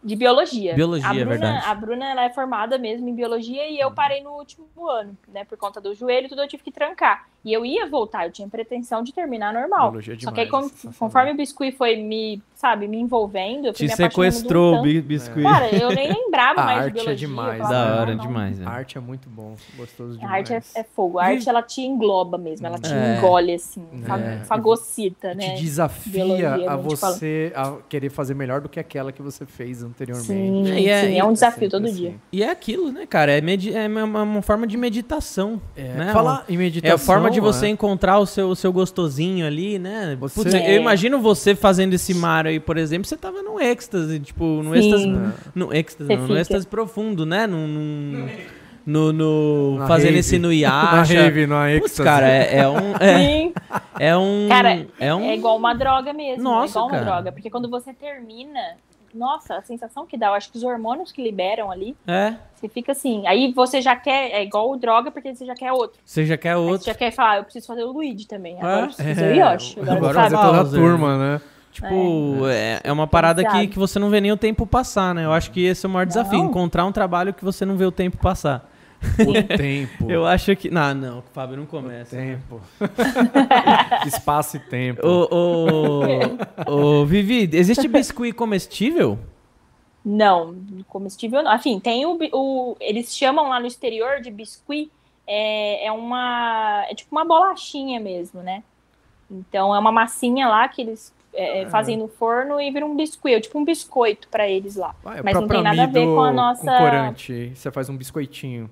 De 0.02 0.14
biologia. 0.14 0.74
Biologia, 0.74 1.08
a 1.08 1.12
Bruna, 1.12 1.30
verdade. 1.30 1.66
A 1.66 1.74
Bruna, 1.74 2.10
ela 2.10 2.24
é 2.24 2.30
formada 2.30 2.78
mesmo 2.78 3.08
em 3.08 3.14
biologia 3.14 3.68
e 3.68 3.80
eu 3.80 3.90
parei 3.90 4.22
no 4.22 4.30
último 4.30 4.68
ano, 4.88 5.16
né? 5.28 5.44
Por 5.44 5.58
conta 5.58 5.80
do 5.80 5.94
joelho 5.94 6.28
tudo, 6.28 6.42
eu 6.42 6.48
tive 6.48 6.62
que 6.62 6.70
trancar. 6.70 7.28
E 7.44 7.52
eu 7.52 7.64
ia 7.64 7.86
voltar, 7.88 8.26
eu 8.26 8.32
tinha 8.32 8.48
pretensão 8.48 9.02
de 9.02 9.12
terminar 9.12 9.52
normal. 9.54 9.90
Biologia 9.90 10.14
é 10.14 10.18
Só 10.18 10.32
que 10.32 10.40
aí, 10.40 10.46
demais, 10.46 10.86
conforme 10.98 11.30
o 11.30 11.36
biscuit 11.36 11.72
foi 11.76 11.96
me, 11.96 12.42
sabe, 12.54 12.88
me 12.88 12.98
envolvendo, 12.98 13.66
eu 13.68 13.74
fui 13.74 13.86
Te 13.86 13.94
sequestrou 13.96 14.76
o 14.78 14.82
biscuit. 15.02 15.42
Cara, 15.44 15.74
eu 15.74 15.90
nem 15.90 16.12
lembrava 16.12 16.60
A 16.60 16.64
mais 16.64 16.78
de 16.78 16.84
arte 16.84 16.90
é 16.90 17.02
biologia. 17.02 17.16
demais, 17.28 17.58
eu 17.60 17.64
falava, 17.66 17.74
Da 17.90 17.96
"Ah, 17.96 18.00
hora 18.02 18.14
não, 18.16 18.26
demais, 18.26 18.58
né? 18.58 18.66
A 18.66 18.70
arte 18.70 18.98
é 18.98 19.00
muito 19.00 19.30
bom. 19.30 19.54
Gostoso 19.76 20.14
A 20.14 20.20
demais. 20.20 20.50
arte 20.50 20.68
é, 20.76 20.80
é 20.80 20.84
fogo. 20.84 21.18
A 21.18 21.26
arte, 21.26 21.48
ela 21.48 21.62
te 21.62 21.80
engloba 21.80 22.36
mesmo. 22.36 22.66
Ela 22.66 22.78
te 22.78 22.92
É. 22.92 23.16
engole, 23.16 23.54
assim. 23.54 23.82
É. 24.42 24.44
Fagocita, 24.44 25.32
né? 25.34 25.54
Te 25.54 25.62
desafia 25.62 26.12
Biologia, 26.24 26.70
a 26.70 26.72
a 26.74 26.76
você 26.76 27.52
a 27.54 27.76
querer 27.88 28.10
fazer 28.10 28.34
melhor 28.34 28.60
do 28.60 28.68
que 28.68 28.80
aquela 28.80 29.12
que 29.12 29.22
você 29.22 29.46
fez 29.46 29.82
anteriormente. 29.82 30.26
Sim, 30.74 30.88
é- 30.88 31.04
sim, 31.06 31.18
é 31.18 31.24
um 31.24 31.32
desafio 31.32 31.70
todo 31.70 31.84
assim. 31.86 31.94
dia. 31.94 32.14
E 32.32 32.42
é 32.42 32.50
aquilo, 32.50 32.90
né, 32.90 33.06
cara? 33.06 33.32
É, 33.32 33.38
é 33.40 33.86
uma, 33.88 34.22
uma 34.22 34.42
forma 34.42 34.66
de 34.66 34.76
meditação. 34.76 35.60
É, 35.76 35.82
né? 35.94 36.12
falar 36.12 36.44
em 36.48 36.54
É 36.54 36.58
meditação. 36.58 36.94
a 36.94 36.98
forma 36.98 37.30
de 37.30 37.37
você 37.40 37.66
é. 37.66 37.68
encontrar 37.68 38.18
o 38.18 38.26
seu, 38.26 38.48
o 38.48 38.56
seu 38.56 38.72
gostosinho 38.72 39.46
ali, 39.46 39.78
né? 39.78 40.16
Você- 40.20 40.34
Putz, 40.42 40.54
É. 40.54 40.76
eu 40.76 40.80
imagino 40.80 41.18
você 41.20 41.54
fazendo 41.54 41.94
esse 41.94 42.14
mar 42.14 42.46
aí, 42.46 42.58
por 42.60 42.76
exemplo, 42.76 43.06
você 43.08 43.16
tava 43.16 43.42
num 43.42 43.60
êxtase, 43.60 44.18
tipo, 44.20 44.44
num 44.44 44.74
êxtase. 44.74 45.06
No 45.54 45.74
êxtase, 45.74 46.16
não, 46.16 46.26
no 46.28 46.36
êxtase 46.38 46.66
profundo, 46.66 47.24
né? 47.26 47.46
Num. 47.46 47.66
num 47.66 48.28
no, 48.86 49.12
no 49.12 49.76
Na 49.80 49.86
fazendo 49.86 50.06
rave. 50.06 50.18
esse 50.20 50.38
no 50.38 50.48
Na 50.48 50.54
Yasha. 50.54 51.22
rave, 51.22 51.46
no 51.46 51.54
Putz, 51.80 52.00
cara, 52.00 52.26
é, 52.26 52.56
é 52.60 52.68
um. 52.68 52.94
É, 52.98 53.18
Sim. 53.18 53.52
é 53.98 54.16
um. 54.16 54.46
Cara, 54.48 54.86
é 54.98 55.14
um. 55.14 55.24
É 55.24 55.34
igual 55.34 55.58
uma 55.58 55.74
droga 55.74 56.12
mesmo. 56.14 56.42
Nossa, 56.42 56.68
é 56.68 56.70
igual 56.70 56.84
uma 56.86 56.90
cara. 56.92 57.04
droga. 57.04 57.32
Porque 57.32 57.50
quando 57.50 57.68
você 57.68 57.92
termina, 57.92 58.58
nossa, 59.14 59.56
a 59.56 59.62
sensação 59.62 60.06
que 60.06 60.16
dá, 60.16 60.28
eu 60.28 60.34
acho 60.34 60.50
que 60.50 60.58
os 60.58 60.64
hormônios 60.64 61.10
que 61.12 61.22
liberam 61.22 61.70
ali, 61.70 61.96
É. 62.06 62.34
você 62.54 62.68
fica 62.68 62.92
assim. 62.92 63.26
Aí 63.26 63.52
você 63.52 63.80
já 63.80 63.94
quer, 63.96 64.30
é 64.32 64.42
igual 64.42 64.76
droga, 64.76 65.10
porque 65.10 65.34
você 65.34 65.44
já 65.46 65.54
quer 65.54 65.72
outro. 65.72 65.98
Você 66.04 66.24
já 66.26 66.36
quer 66.36 66.50
Aí 66.50 66.56
outro. 66.56 66.84
você 66.84 66.90
já 66.90 66.94
quer 66.96 67.10
falar, 67.10 67.38
eu 67.38 67.44
preciso 67.44 67.66
fazer 67.66 67.84
o 67.84 67.92
Luigi 67.92 68.26
também. 68.26 68.56
Agora 68.56 68.72
É? 68.72 68.82
eu 68.82 68.86
preciso 68.86 69.08
fazer 69.08 69.32
o 69.32 69.36
Yoshi. 69.52 69.80
Agora, 69.80 69.96
Agora 69.96 70.14
fazer 70.22 70.36
toda 70.36 70.60
a 70.60 70.64
turma, 70.64 71.18
né? 71.18 71.40
Tipo, 71.70 72.46
é, 72.48 72.80
é 72.82 72.90
uma 72.92 73.06
parada 73.06 73.44
que, 73.44 73.66
que 73.68 73.78
você 73.78 73.98
não 73.98 74.10
vê 74.10 74.20
nem 74.20 74.32
o 74.32 74.36
tempo 74.36 74.66
passar, 74.66 75.14
né? 75.14 75.24
Eu 75.24 75.32
acho 75.32 75.50
que 75.52 75.64
esse 75.64 75.86
é 75.86 75.88
o 75.88 75.92
maior 75.92 76.06
desafio, 76.06 76.38
Não. 76.38 76.46
encontrar 76.46 76.84
um 76.84 76.90
trabalho 76.92 77.32
que 77.32 77.44
você 77.44 77.64
não 77.64 77.76
vê 77.76 77.84
o 77.84 77.92
tempo 77.92 78.16
passar. 78.16 78.68
O 79.20 79.56
tempo. 79.56 80.10
Eu 80.10 80.26
acho 80.26 80.54
que. 80.56 80.70
Não, 80.70 80.92
não, 80.94 81.22
Fábio, 81.32 81.56
não 81.56 81.66
começa. 81.66 82.16
Tempo. 82.16 82.60
Espaço 84.06 84.56
e 84.56 84.60
tempo. 84.60 85.00
Ô, 85.06 85.28
ô, 86.66 87.00
ô, 87.02 87.06
Vivi, 87.06 87.48
existe 87.52 87.86
biscuit 87.88 88.32
comestível? 88.32 89.18
Não, 90.04 90.56
comestível 90.88 91.42
não. 91.42 91.54
Enfim, 91.54 91.78
tem 91.80 92.06
o, 92.06 92.18
o- 92.32 92.76
Eles 92.80 93.16
chamam 93.16 93.48
lá 93.48 93.60
no 93.60 93.66
exterior 93.66 94.20
de 94.20 94.30
biscuit. 94.30 94.90
É, 95.26 95.86
é 95.86 95.92
uma. 95.92 96.84
É 96.88 96.94
tipo 96.94 97.14
uma 97.14 97.24
bolachinha 97.24 98.00
mesmo, 98.00 98.40
né? 98.42 98.62
Então 99.30 99.74
é 99.74 99.78
uma 99.78 99.92
massinha 99.92 100.48
lá 100.48 100.66
que 100.68 100.80
eles 100.80 101.12
é, 101.34 101.66
fazem 101.66 101.96
no 101.98 102.08
forno 102.08 102.58
e 102.60 102.70
vira 102.70 102.86
um 102.86 102.96
biscuit. 102.96 103.34
É 103.34 103.40
tipo 103.40 103.58
um 103.58 103.64
biscoito 103.64 104.26
pra 104.28 104.48
eles 104.48 104.76
lá. 104.76 104.94
Ah, 105.04 105.18
é 105.18 105.20
o 105.20 105.24
Mas 105.24 105.34
não 105.34 105.46
tem 105.46 105.62
nada 105.62 105.82
a 105.82 105.86
ver 105.86 106.06
com 106.06 106.20
a 106.22 106.32
nossa- 106.32 106.62
Com 106.62 106.78
corante. 106.78 107.52
Você 107.54 107.70
faz 107.70 107.90
um 107.90 107.96
biscoitinho. 107.96 108.70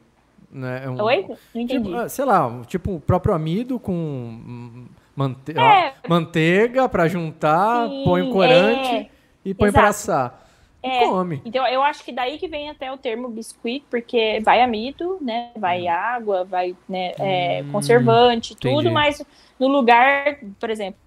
Né? 0.51 0.83
É 0.85 0.91
um- 0.91 1.03
Oi? 1.03 1.27
Não 1.55 1.61
entendi. 1.63 1.85
Tipo, 1.91 2.09
sei 2.09 2.25
lá, 2.25 2.63
tipo 2.67 2.95
o 2.95 3.01
próprio 3.01 3.35
amido 3.35 3.79
com 3.81 3.93
hum, 3.93 4.87
mante 5.15 5.53
É. 5.57 5.93
ó, 6.05 6.09
manteiga 6.09 6.89
pra 6.89 7.09
juntar, 7.09 7.89
Sim, 7.89 8.03
põe 8.05 8.23
o 8.23 8.31
corante 8.31 8.89
é. 8.95 9.09
e 9.45 9.55
põe 9.55 9.73
pra 9.73 9.89
assar. 9.89 10.43
E 10.83 10.89
É. 10.89 11.05
come. 11.09 11.43
Então, 11.45 11.67
eu 11.67 11.83
acho 11.83 12.05
que 12.05 12.13
daí 12.13 12.39
que 12.39 12.47
vem 12.47 12.71
até 12.71 12.93
o 12.93 12.97
termo 12.97 13.29
biscuit, 13.29 13.85
porque 13.91 14.41
vai 14.45 14.63
amido, 14.63 15.19
né? 15.21 15.51
Vai 15.59 15.89
água, 15.89 16.45
vai 16.45 16.77
né, 16.89 17.13
é, 17.19 17.63
Hum, 17.63 17.73
conservante, 17.73 18.53
entendi. 18.55 18.75
tudo, 18.77 18.93
mas 18.93 19.21
no 19.59 19.67
lugar, 19.67 20.39
por 20.61 20.71
exemplo, 20.71 21.01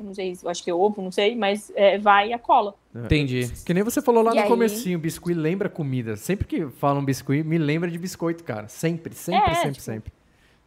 não 0.00 0.14
sei, 0.14 0.34
eu 0.42 0.48
acho 0.50 0.64
que 0.64 0.70
é 0.70 0.74
ovo, 0.74 1.02
não 1.02 1.10
sei, 1.12 1.34
mas 1.36 1.70
é, 1.74 1.98
vai 1.98 2.32
a 2.32 2.38
cola. 2.38 2.74
Entendi. 3.04 3.52
Que 3.64 3.74
nem 3.74 3.82
você 3.82 4.00
falou 4.00 4.22
lá 4.22 4.32
E 4.32 4.36
no 4.36 4.42
aí? 4.42 4.48
comecinho, 4.48 4.98
biscuit 4.98 5.34
lembra 5.34 5.68
comida. 5.68 6.16
Sempre 6.16 6.46
que 6.46 6.66
falam 6.68 7.04
biscuit, 7.04 7.44
me 7.44 7.58
lembra 7.58 7.90
de 7.90 7.98
biscoito, 7.98 8.42
cara. 8.44 8.68
Sempre, 8.68 9.14
sempre, 9.14 9.50
É, 9.50 9.54
sempre, 9.54 9.72
tipo, 9.72 9.84
sempre. 9.84 10.12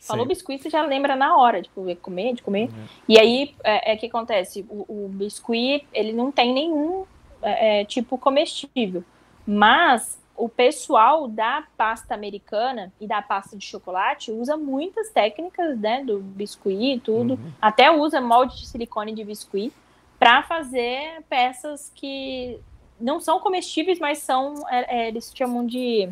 Falou 0.01 0.23
Sempre. 0.23 0.35
biscuit, 0.35 0.61
você 0.63 0.69
já 0.69 0.81
lembra 0.85 1.15
na 1.15 1.35
hora, 1.35 1.61
tipo, 1.61 1.85
de 1.85 1.95
comer, 1.95 2.33
de 2.33 2.41
comer. 2.41 2.69
E 3.07 3.19
aí, 3.19 3.53
é, 3.63 3.91
é 3.93 3.95
que 3.97 4.05
acontece, 4.05 4.65
o, 4.69 4.85
o 5.05 5.09
biscuit, 5.09 5.85
ele 5.93 6.13
não 6.13 6.31
tem 6.31 6.53
nenhum 6.53 7.05
é, 7.41 7.81
é, 7.81 7.85
tipo 7.85 8.17
comestível. 8.17 9.03
Mas 9.45 10.17
o 10.37 10.47
pessoal 10.47 11.27
da 11.27 11.65
pasta 11.75 12.13
americana 12.13 12.93
e 12.99 13.05
da 13.05 13.21
pasta 13.21 13.57
de 13.57 13.65
chocolate 13.65 14.31
usa 14.31 14.55
muitas 14.55 15.09
técnicas, 15.09 15.77
né, 15.77 16.01
do 16.05 16.19
biscuit 16.19 16.95
e 16.95 16.99
tudo. 16.99 17.33
Uhum. 17.33 17.51
Até 17.61 17.91
usa 17.91 18.21
molde 18.21 18.57
de 18.57 18.67
silicone 18.67 19.13
de 19.13 19.25
biscuit 19.25 19.73
para 20.19 20.43
fazer 20.43 21.23
peças 21.29 21.91
que 21.95 22.59
não 22.99 23.19
são 23.19 23.39
comestíveis, 23.39 23.97
mas 23.97 24.17
são, 24.19 24.67
é, 24.69 25.03
é, 25.03 25.07
eles 25.07 25.31
chamam 25.33 25.65
de... 25.65 26.09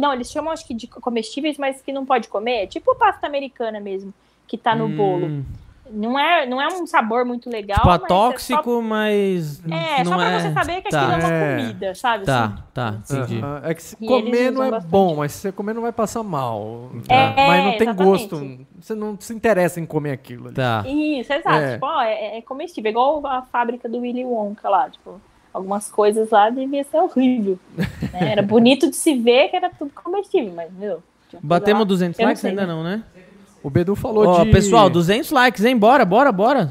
Não, 0.00 0.12
eles 0.12 0.30
chamam 0.30 0.52
acho 0.52 0.66
que 0.66 0.74
de 0.74 0.86
comestíveis, 0.86 1.56
mas 1.56 1.80
que 1.80 1.92
não 1.92 2.04
pode 2.04 2.28
comer. 2.28 2.66
Tipo 2.66 2.94
pasta 2.96 3.26
americana 3.26 3.78
mesmo, 3.78 4.12
que 4.46 4.58
tá 4.58 4.74
no 4.74 4.88
bolo. 4.88 5.44
Não 5.94 6.18
é, 6.18 6.46
não 6.46 6.60
é 6.60 6.66
um 6.68 6.86
sabor 6.86 7.24
muito 7.24 7.48
legal. 7.48 7.76
Tipo, 7.76 7.88
mas 7.88 8.00
é 8.00 8.04
atóxico, 8.04 8.82
mas. 8.82 9.62
só, 9.66 9.74
é, 9.74 9.98
não 10.04 10.12
só 10.12 10.16
pra 10.18 10.30
é... 10.30 10.40
você 10.40 10.52
saber 10.52 10.82
que 10.82 10.88
tá. 10.90 11.00
aquilo 11.02 11.12
é 11.12 11.16
uma 11.26 11.32
É. 11.34 11.56
comida, 11.56 11.94
sabe? 11.94 12.24
Tá, 12.24 12.44
assim? 12.44 12.62
tá, 12.74 12.94
entendi. 13.10 13.40
É 13.62 13.74
que 13.74 13.82
se 13.82 13.96
E 14.00 14.06
comer 14.06 14.50
não 14.52 14.62
é 14.62 14.70
bastante. 14.70 14.90
bom, 14.90 15.16
mas 15.16 15.32
se 15.32 15.38
você 15.38 15.52
comer 15.52 15.72
não 15.74 15.82
vai 15.82 15.92
passar 15.92 16.22
mal. 16.22 16.90
É, 17.08 17.46
mas 17.46 17.64
não 17.64 17.72
tem 17.72 17.88
exatamente. 17.88 18.28
gosto. 18.28 18.58
Você 18.80 18.94
não 18.94 19.16
se 19.18 19.32
interessa 19.32 19.80
em 19.80 19.86
comer 19.86 20.12
aquilo 20.12 20.46
ali. 20.46 20.54
Tá. 20.56 20.84
Isso, 20.86 21.32
exato. 21.32 21.56
É. 21.56 21.72
Tipo, 21.74 21.86
ó, 21.86 22.02
é, 22.02 22.38
é 22.38 22.42
comestível. 22.42 22.90
Igual 22.90 23.26
a 23.26 23.42
fábrica 23.42 23.88
do 23.88 23.98
Willy 24.00 24.24
Wonka 24.24 24.68
lá. 24.68 24.90
Tipo, 24.90 25.20
algumas 25.52 25.90
coisas 25.90 26.30
lá 26.30 26.50
devia 26.50 26.84
ser 26.84 26.98
horrível. 26.98 27.58
né? 27.76 28.32
Era 28.32 28.42
bonito 28.42 28.90
de 28.90 28.96
se 28.96 29.14
ver 29.14 29.48
que 29.48 29.56
era 29.56 29.70
tudo 29.70 29.90
comestível, 29.94 30.52
mas, 30.54 30.72
meu. 30.72 31.02
Batemos 31.42 31.80
lá- 31.80 31.84
200 31.86 32.18
Eu 32.18 32.22
não 32.24 32.28
likes 32.30 32.44
ainda 32.44 32.62
né? 32.66 32.72
não, 32.72 32.82
né? 32.84 33.02
O 33.64 33.70
Bedu 33.70 33.96
falou 33.96 34.26
Ó, 34.28 34.44
de... 34.44 34.50
pessoal, 34.52 34.88
200 34.90 35.30
likes, 35.32 35.64
hein? 35.64 35.76
Bora, 35.76 36.04
bora, 36.04 36.30
bora. 36.30 36.70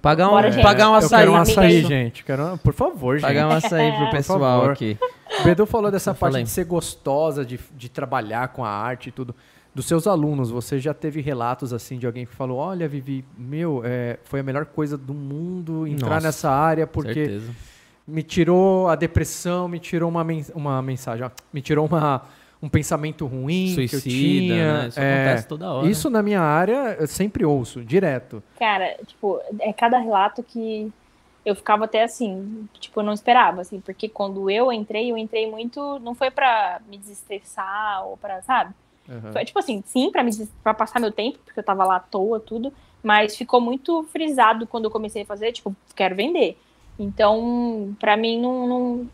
Pagar 0.00 0.28
um, 0.28 0.30
Bora, 0.30 0.52
gente. 0.52 0.62
pagar 0.62 0.88
um 0.88 0.92
Eu 0.92 0.98
açaí. 0.98 1.18
quero 1.18 1.32
um 1.32 1.36
açaí, 1.36 1.66
aí. 1.78 1.82
gente. 1.84 2.22
Quero 2.24 2.52
um- 2.52 2.56
Por 2.56 2.72
favor, 2.72 3.16
gente. 3.18 3.26
Pagar 3.26 3.48
um 3.48 3.50
açaí 3.50 3.90
pro 3.90 4.04
Por 4.04 4.10
pessoal 4.12 4.38
favor. 4.38 4.70
aqui. 4.70 4.96
O 5.40 5.42
Bedu 5.44 5.66
falou 5.66 5.90
dessa 5.90 6.14
parte 6.14 6.36
aí. 6.36 6.42
de 6.44 6.48
ser 6.50 6.64
gostosa, 6.64 7.44
de, 7.44 7.58
de 7.76 7.88
trabalhar 7.88 8.48
com 8.48 8.64
a 8.64 8.68
arte 8.70 9.08
e 9.08 9.12
tudo. 9.12 9.34
Dos 9.74 9.84
seus 9.86 10.06
alunos, 10.06 10.48
você 10.50 10.78
já 10.78 10.94
teve 10.94 11.20
relatos 11.20 11.72
assim 11.72 11.98
de 11.98 12.06
alguém 12.06 12.24
que 12.24 12.32
falou: 12.32 12.56
Olha, 12.58 12.86
Vivi, 12.88 13.24
meu, 13.36 13.82
é, 13.84 14.16
foi 14.22 14.38
a 14.40 14.42
melhor 14.44 14.64
coisa 14.66 14.96
do 14.96 15.12
mundo 15.12 15.86
entrar 15.88 16.08
Nossa, 16.14 16.26
nessa 16.28 16.50
área 16.50 16.86
porque 16.86 17.12
Certeza. 17.12 17.50
me 18.06 18.22
tirou 18.22 18.88
a 18.88 18.94
depressão, 18.94 19.66
me 19.66 19.80
tirou 19.80 20.08
uma, 20.08 20.22
men- 20.22 20.46
uma 20.54 20.80
mensagem, 20.80 21.26
ó, 21.26 21.30
me 21.52 21.60
tirou 21.60 21.84
uma, 21.84 22.22
um 22.66 22.68
pensamento 22.68 23.26
ruim 23.26 23.74
que 23.74 23.82
eu 23.84 24.00
Suicida, 24.00 24.10
tinha. 24.10 24.82
né? 24.82 24.88
Isso 24.88 25.00
É, 25.00 25.24
acontece 25.24 25.48
toda 25.48 25.72
hora. 25.72 25.88
Isso 25.88 26.10
na 26.10 26.22
minha 26.22 26.40
área 26.40 26.96
eu 26.98 27.06
sempre 27.06 27.44
ouço, 27.44 27.84
direto. 27.84 28.42
Cara, 28.58 28.96
tipo, 29.06 29.40
é 29.60 29.72
cada 29.72 29.98
relato 29.98 30.42
que 30.42 30.92
eu 31.44 31.54
ficava 31.54 31.84
até 31.84 32.02
assim, 32.02 32.68
tipo, 32.80 32.98
eu 33.00 33.04
não 33.04 33.12
esperava, 33.12 33.60
assim, 33.60 33.80
porque 33.80 34.08
quando 34.08 34.50
eu 34.50 34.72
entrei, 34.72 35.12
eu 35.12 35.16
entrei 35.16 35.48
muito, 35.48 35.98
não 36.00 36.12
foi 36.14 36.30
pra 36.30 36.80
me 36.88 36.98
desestressar 36.98 38.04
ou 38.04 38.16
pra, 38.16 38.42
sabe? 38.42 38.74
Aham. 39.08 39.32
Foi, 39.32 39.44
tipo 39.44 39.58
assim, 39.60 39.82
sim, 39.86 40.10
pra, 40.10 40.24
me, 40.24 40.32
pra 40.62 40.74
passar 40.74 40.98
meu 41.00 41.12
tempo, 41.12 41.38
porque 41.44 41.60
eu 41.60 41.64
tava 41.64 41.84
lá 41.84 41.96
à 41.96 42.00
toa, 42.00 42.40
tudo, 42.40 42.72
mas 43.00 43.36
ficou 43.36 43.60
muito 43.60 44.02
frisado 44.12 44.66
quando 44.66 44.86
eu 44.86 44.90
comecei 44.90 45.22
a 45.22 45.26
fazer, 45.26 45.52
tipo, 45.52 45.74
quero 45.94 46.16
vender. 46.16 46.58
Então, 46.98 47.94
pra 48.00 48.16
mim, 48.16 48.40
não. 48.40 48.66
não... 48.66 49.06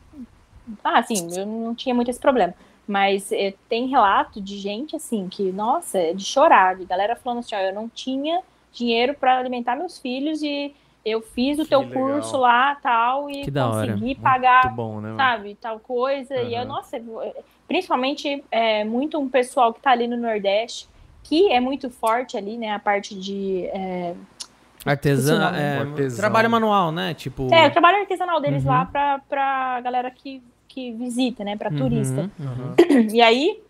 Ah, 0.83 1.01
assim, 1.01 1.29
eu 1.37 1.45
não 1.45 1.75
tinha 1.75 1.95
muito 1.95 2.11
esse 2.11 2.21
problema. 2.21 2.55
Mas 2.87 3.31
eh, 3.33 3.55
tem 3.69 3.87
relato 3.87 4.41
de 4.41 4.59
gente, 4.59 4.97
assim, 4.97 5.29
que, 5.29 5.53
nossa, 5.53 5.99
é 5.99 6.13
de 6.13 6.25
chorar, 6.25 6.77
de 6.77 6.85
galera 6.85 7.15
falando 7.17 7.39
assim, 7.39 7.55
ó, 7.55 7.59
eu 7.59 7.75
não 7.75 7.89
tinha 7.89 8.41
dinheiro 8.73 9.15
pra 9.15 9.39
alimentar 9.39 9.77
meus 9.77 9.99
filhos 9.99 10.43
e 10.43 10.75
eu 11.05 11.21
fiz 11.21 11.59
o 11.59 11.63
Que 11.63 11.69
teu 11.71 11.81
legal. 11.81 11.95
curso 11.95 12.37
lá, 12.39 12.75
tal, 12.77 13.31
e 13.31 13.43
Que 13.43 13.51
da 13.51 13.69
hora. 13.69 13.93
consegui 13.93 14.15
pagar 14.17 14.75
bom, 14.75 15.01
né? 15.01 15.15
sabe, 15.17 15.55
tal 15.61 15.79
coisa. 15.79 16.35
E 16.37 16.55
eu, 16.55 16.65
nossa, 16.65 16.97
eu- 16.97 17.35
principalmente 17.69 18.43
é, 18.51 18.85
muito 18.85 19.19
um 19.19 19.29
pessoal 19.29 19.73
que 19.73 19.81
tá 19.81 19.91
ali 19.93 20.07
no 20.09 20.17
Nordeste, 20.17 20.89
que 21.23 21.51
é 21.53 21.61
muito 21.61 21.89
forte 21.89 22.37
ali, 22.37 22.57
né? 22.57 22.73
A 22.73 22.79
parte 22.79 23.15
de. 23.15 23.65
É, 23.67 24.15
Artesã, 24.85 25.53
é, 25.57 25.79
Artesão. 25.79 26.19
trabalho 26.19 26.51
manual, 26.51 26.91
né? 26.91 27.15
Tipo. 27.15 27.53
é, 27.55 27.69
o 27.69 27.71
trabalho 27.71 27.99
artesanal 28.01 28.41
deles 28.41 28.65
Uhum. 28.65 28.71
lá 28.71 28.85
pra, 28.85 29.21
pra 29.29 29.81
galera 29.81 30.11
que, 30.11 30.43
que 30.73 30.93
visita, 30.93 31.45
né? 31.45 31.57
Pra 31.57 31.71
uhum, 31.71 31.77
turista. 31.77 32.31
uhum. 32.39 33.09
E 33.13 33.21
aí, 33.21 33.63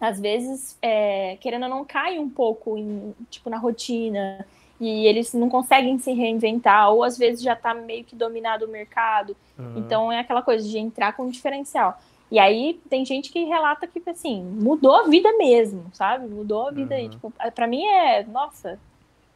às 0.00 0.18
vezes, 0.18 0.76
é, 0.80 1.36
querendo 1.40 1.64
ou 1.64 1.68
não, 1.68 1.84
cai 1.84 2.18
um 2.18 2.28
pouco 2.28 2.78
em, 2.78 3.14
tipo, 3.30 3.50
na 3.50 3.58
rotina. 3.58 4.46
E 4.80 5.06
eles 5.06 5.32
não 5.32 5.48
conseguem 5.48 5.98
se 5.98 6.12
reinventar, 6.12 6.90
ou 6.90 7.04
às 7.04 7.16
vezes 7.16 7.42
já 7.42 7.54
tá 7.54 7.72
meio 7.72 8.04
que 8.04 8.16
dominado 8.16 8.64
o 8.64 8.68
mercado. 8.68 9.36
Aham. 9.58 9.74
Então 9.76 10.10
é 10.10 10.18
aquela 10.18 10.42
coisa 10.42 10.68
de 10.68 10.78
entrar 10.78 11.14
com 11.14 11.24
um 11.24 11.30
diferencial. 11.30 11.98
E 12.30 12.38
aí 12.38 12.80
tem 12.90 13.04
gente 13.04 13.30
que 13.30 13.44
relata 13.44 13.86
que, 13.86 14.02
assim, 14.10 14.42
mudou 14.42 14.94
a 14.96 15.02
vida 15.04 15.30
mesmo, 15.36 15.84
sabe? 15.92 16.26
Mudou 16.26 16.68
a 16.68 16.70
vida. 16.72 16.96
Uhum. 16.96 17.08
Tipo, 17.08 17.32
pra 17.54 17.66
mim 17.66 17.84
é, 17.84 18.24
nossa, 18.24 18.80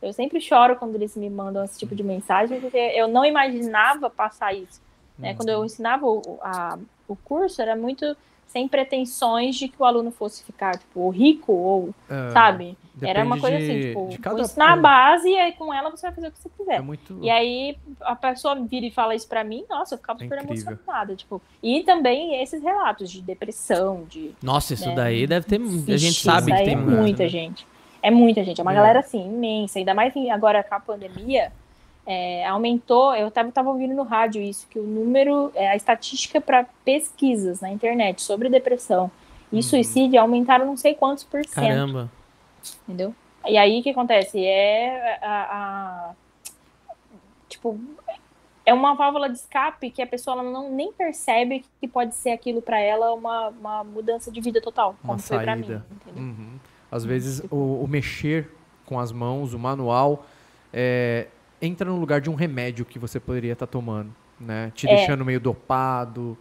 eu 0.03 0.13
sempre 0.13 0.41
choro 0.41 0.75
quando 0.77 0.97
eles 0.97 1.17
me 1.17 1.31
mandam 1.31 1.65
esse 1.65 1.79
tipo 1.79 1.95
de 1.95 2.03
mensagem, 2.03 2.61
porque 2.61 2.77
eu 2.77 3.07
não 3.07 3.25
imaginava 3.25 4.11
passar 4.11 4.55
isso. 4.55 4.81
Né? 5.19 5.35
Quando 5.35 5.49
Uhum. 5.49 5.55
eu 5.57 5.65
ensinava 5.65 6.07
o, 6.07 6.39
a- 6.43 6.79
o 7.09 7.17
curso, 7.17 7.61
era 7.61 7.75
muito 7.75 8.17
sem 8.47 8.67
pretensões 8.67 9.57
de 9.57 9.69
que 9.69 9.75
o 9.79 9.85
aluno 9.85 10.11
fosse 10.11 10.43
ficar, 10.43 10.79
tipo, 10.79 11.11
rico 11.11 11.53
ou, 11.53 11.91
É, 12.09 12.31
sabe? 12.31 12.79
Era 13.03 13.23
uma 13.23 13.39
coisa 13.39 13.57
assim, 13.59 13.79
de- 13.79 13.89
tipo, 13.89 14.01
de 14.09 14.17
vou 14.17 14.19
cada 14.23 14.41
ensinar 14.41 14.73
a 14.73 14.77
base 14.77 15.29
e 15.29 15.37
aí 15.39 15.53
com 15.53 15.73
ela 15.73 15.91
você 15.91 16.07
vai 16.07 16.15
fazer 16.15 16.29
o 16.29 16.33
que 16.33 16.39
você 16.39 16.49
quiser. 16.57 16.77
É 16.77 16.81
muito. 16.81 17.19
E 17.23 17.29
aí 17.31 17.77
a 18.01 18.17
pessoa 18.17 18.55
vira 18.57 18.87
e 18.87 18.91
fala 18.91 19.15
isso 19.15 19.29
pra 19.29 19.45
mim, 19.45 19.65
nossa, 19.69 19.95
eu 19.95 19.99
ficava 19.99 20.19
É 20.21 20.25
super 20.25 20.43
incrível. 20.43 20.73
emocionada, 20.73 21.15
tipo. 21.15 21.43
E 21.63 21.83
também 21.85 22.43
esses 22.43 22.63
relatos 22.63 23.11
de 23.11 23.21
depressão, 23.21 24.05
de 24.09 24.31
Nossa, 24.43 24.73
isso 24.75 24.89
né? 24.89 24.95
daí 24.95 25.27
deve 25.27 25.47
ter. 25.47 25.57
a 25.57 25.59
gente 25.67 25.85
Vixe, 25.85 26.23
sabe 26.23 26.51
isso 26.51 26.59
que 26.59 26.65
tem 26.65 26.75
é 26.75 26.77
muito, 26.77 26.97
muita 26.97 27.23
né? 27.25 27.29
gente. 27.29 27.67
É 28.03 28.11
muita 28.11 28.43
gente, 28.45 28.61
é 28.61 28.63
uma 28.63 28.73
É. 28.73 28.77
galera 28.77 29.01
assim 29.01 29.25
imensa, 29.27 29.79
ainda 29.79 29.93
mais 29.93 30.15
agora 30.33 30.63
com 30.65 30.75
a 30.75 30.81
pandemia. 30.81 31.53
É, 32.11 32.47
aumentou, 32.47 33.15
eu 33.15 33.31
tava, 33.31 33.53
tava 33.53 33.69
ouvindo 33.69 33.95
no 33.95 34.03
rádio 34.03 34.41
isso, 34.41 34.67
que 34.69 34.79
o 34.79 34.83
número, 34.83 35.53
é, 35.55 35.69
a 35.69 35.77
estatística 35.77 36.41
para 36.41 36.65
pesquisas 36.83 37.61
na 37.61 37.71
internet 37.71 38.23
sobre 38.23 38.49
depressão 38.49 39.11
E 39.53 39.63
suicídio 39.63 40.19
aumentaram 40.19 40.65
não 40.65 40.77
sei 40.77 40.95
quantos 40.95 41.23
por 41.23 41.45
cento, 41.45 41.55
Caramba. 41.55 42.11
entendeu? 42.85 43.15
E 43.47 43.59
aí 43.59 43.81
o 43.81 43.83
que 43.83 43.91
acontece? 43.91 44.43
É 44.43 45.19
a, 45.23 45.43
a- 46.11 46.15
tipo 47.49 47.79
é 48.65 48.75
uma 48.75 48.95
válvula 48.95 49.29
de 49.31 49.37
escape 49.37 49.91
que 49.91 50.03
a 50.03 50.07
pessoa 50.07 50.43
não 50.43 50.71
nem 50.71 50.93
percebe 50.93 51.65
que 51.81 51.89
pode 51.89 52.15
ser 52.15 52.31
aquilo 52.31 52.61
pra 52.61 52.79
ela 52.79 53.15
uma, 53.15 53.49
uma 53.49 53.85
mudança 53.85 54.31
de 54.31 54.41
vida 54.43 54.61
total, 54.61 54.95
como 55.01 55.15
Uma 55.15 55.19
foi 55.19 55.39
pra 55.39 55.57
mim, 55.57 55.63
entendeu? 55.63 56.23
Uhum. 56.23 56.59
Às 56.91 57.05
vezes 57.05 57.43
o, 57.51 57.83
o 57.83 57.87
mexer 57.89 58.51
com 58.85 58.99
as 59.01 59.11
mãos, 59.13 59.55
o 59.55 59.59
manual, 59.59 60.27
é, 60.71 61.29
entra 61.61 61.89
no 61.91 61.99
lugar 61.99 62.21
de 62.21 62.31
um 62.31 62.35
remédio 62.35 62.85
que 62.85 62.99
você 62.99 63.19
poderia 63.19 63.53
estar 63.53 63.67
tomando, 63.67 64.15
né? 64.39 64.73
Te 64.75 64.87
É. 64.87 64.97
deixando 64.97 65.25
meio 65.25 65.41
dopado. 65.41 66.37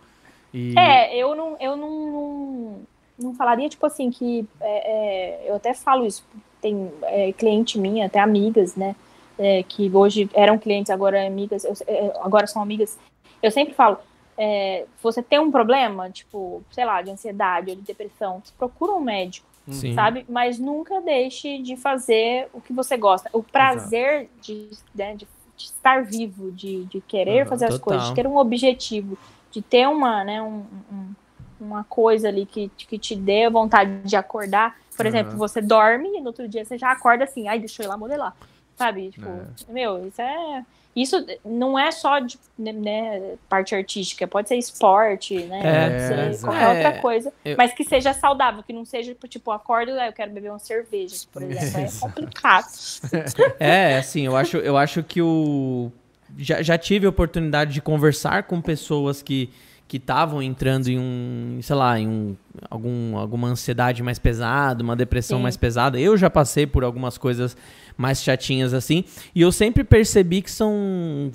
E... 0.53 0.77
É, 0.77 1.15
eu 1.15 1.35
não, 1.35 1.57
eu 1.59 1.75
não, 1.75 2.11
não, 2.11 2.81
não 3.19 3.33
falaria, 3.35 3.69
tipo 3.69 3.85
assim, 3.85 4.09
que 4.09 4.47
é, 4.61 5.45
é, 5.45 5.49
eu 5.49 5.55
até 5.55 5.73
falo 5.73 6.05
isso, 6.05 6.25
tem 6.61 6.91
é, 7.03 7.31
cliente 7.33 7.77
minha, 7.79 8.05
até 8.05 8.19
amigas, 8.19 8.75
né? 8.75 8.95
é, 9.39 9.63
que 9.63 9.89
hoje 9.93 10.29
eram 10.33 10.57
clientes, 10.57 10.89
agora 10.89 11.25
amigas, 11.25 11.63
eu- 11.63 11.73
é, 11.87 12.11
agora 12.21 12.47
são 12.47 12.61
amigas. 12.61 12.97
Eu 13.41 13.51
sempre 13.51 13.73
falo, 13.73 13.99
é, 14.37 14.85
você 15.01 15.21
tem 15.21 15.39
um 15.39 15.51
problema, 15.51 16.09
tipo, 16.09 16.63
sei 16.71 16.85
lá, 16.85 17.01
de 17.01 17.11
ansiedade 17.11 17.69
ou 17.69 17.75
de 17.75 17.83
depressão, 17.83 18.41
procura 18.57 18.93
um 18.93 18.99
médico, 18.99 19.47
Sim. 19.69 19.93
sabe? 19.93 20.25
Mas 20.29 20.57
nunca 20.59 21.01
deixe 21.01 21.61
de 21.61 21.75
fazer 21.75 22.47
o 22.53 22.61
que 22.61 22.71
você 22.73 22.95
gosta. 22.97 23.29
O 23.33 23.43
prazer 23.43 24.29
de, 24.41 24.69
né, 24.95 25.15
de, 25.15 25.27
de 25.55 25.63
estar 25.65 26.03
vivo, 26.03 26.51
de, 26.51 26.85
de 26.85 27.01
querer 27.01 27.45
fazer 27.47 27.65
as 27.65 27.73
total. 27.79 27.85
coisas, 27.85 28.09
de 28.09 28.15
ter 28.15 28.27
um 28.27 28.37
objetivo, 28.37 29.17
de 29.51 29.61
ter 29.61 29.87
uma, 29.87 30.23
né, 30.23 30.41
um- 30.41 30.65
um- 30.91 31.13
uma 31.59 31.83
coisa 31.83 32.27
ali 32.27 32.45
que, 32.45 32.69
que 32.77 32.99
te 32.99 33.15
dê 33.15 33.49
vontade 33.49 34.01
de 34.03 34.15
acordar. 34.15 34.77
Por 34.95 35.05
exemplo, 35.05 35.37
você 35.37 35.59
dorme 35.61 36.09
e 36.17 36.21
no 36.21 36.27
outro 36.27 36.47
dia 36.47 36.63
você 36.63 36.77
já 36.77 36.91
acorda 36.91 37.23
assim, 37.23 37.47
ai, 37.47 37.59
deixa 37.59 37.81
eu 37.81 37.85
ir 37.85 37.89
lá 37.89 37.97
modelar. 37.97 38.35
Sabe? 38.75 39.09
Tipo, 39.09 39.27
meu, 39.69 40.07
isso 40.07 40.21
é. 40.21 40.63
Isso 40.99 41.23
não 41.45 41.77
é 41.77 41.91
só 41.91 42.17
de 42.19 42.39
né, 42.57 42.73
né, 42.73 43.35
parte 43.47 43.75
artística, 43.75 44.27
pode 44.27 44.47
ser 44.49 44.55
esporte, 44.57 45.37
né? 45.43 45.61
É, 45.63 45.89
pode 45.89 46.01
ser 46.37 46.45
qualquer 46.45 46.67
outra 46.67 46.87
É, 46.89 46.99
coisa, 46.99 47.31
eu- 47.45 47.55
mas 47.55 47.71
que 47.71 47.83
seja 47.83 48.13
saudável, 48.13 48.63
que 48.63 48.73
não 48.73 48.83
seja 48.83 49.15
tipo, 49.29 49.51
acordo, 49.51 49.91
ah, 49.91 50.07
eu 50.07 50.13
quero 50.13 50.31
beber 50.31 50.49
uma 50.49 50.57
cerveja, 50.59 51.15
por 51.31 51.43
exemplo. 51.43 51.79
É 51.81 51.99
complicado. 51.99 52.65
É, 53.59 53.97
assim, 53.99 54.25
eu 54.25 54.35
acho, 54.35 54.57
eu 54.57 54.75
acho 54.75 55.03
que 55.03 55.21
o. 55.21 55.91
Já, 56.37 56.61
já 56.61 56.77
tive 56.77 57.05
a 57.05 57.09
oportunidade 57.09 57.71
de 57.73 57.81
conversar 57.81 58.43
com 58.43 58.59
pessoas 58.59 59.21
que 59.21 59.49
que 59.87 59.97
estavam 59.97 60.41
entrando 60.41 60.87
em 60.89 60.99
um, 60.99 61.59
sei 61.61 61.75
lá, 61.75 61.97
em 61.99 62.07
um, 62.07 62.35
algum, 62.69 63.17
alguma 63.17 63.47
ansiedade 63.47 64.03
mais 64.03 64.19
pesada, 64.19 64.83
uma 64.83 64.95
depressão 64.95 65.37
Sim. 65.39 65.43
mais 65.43 65.55
pesada. 65.55 65.99
Eu 65.99 66.17
já 66.17 66.29
passei 66.29 66.67
por 66.67 66.83
algumas 66.83 67.17
coisas 67.17 67.55
mais 67.95 68.21
chatinhas 68.21 68.73
assim, 68.73 69.03
e 69.33 69.41
eu 69.41 69.51
sempre 69.51 69.83
percebi 69.83 70.41
que 70.41 70.51
são 70.51 71.31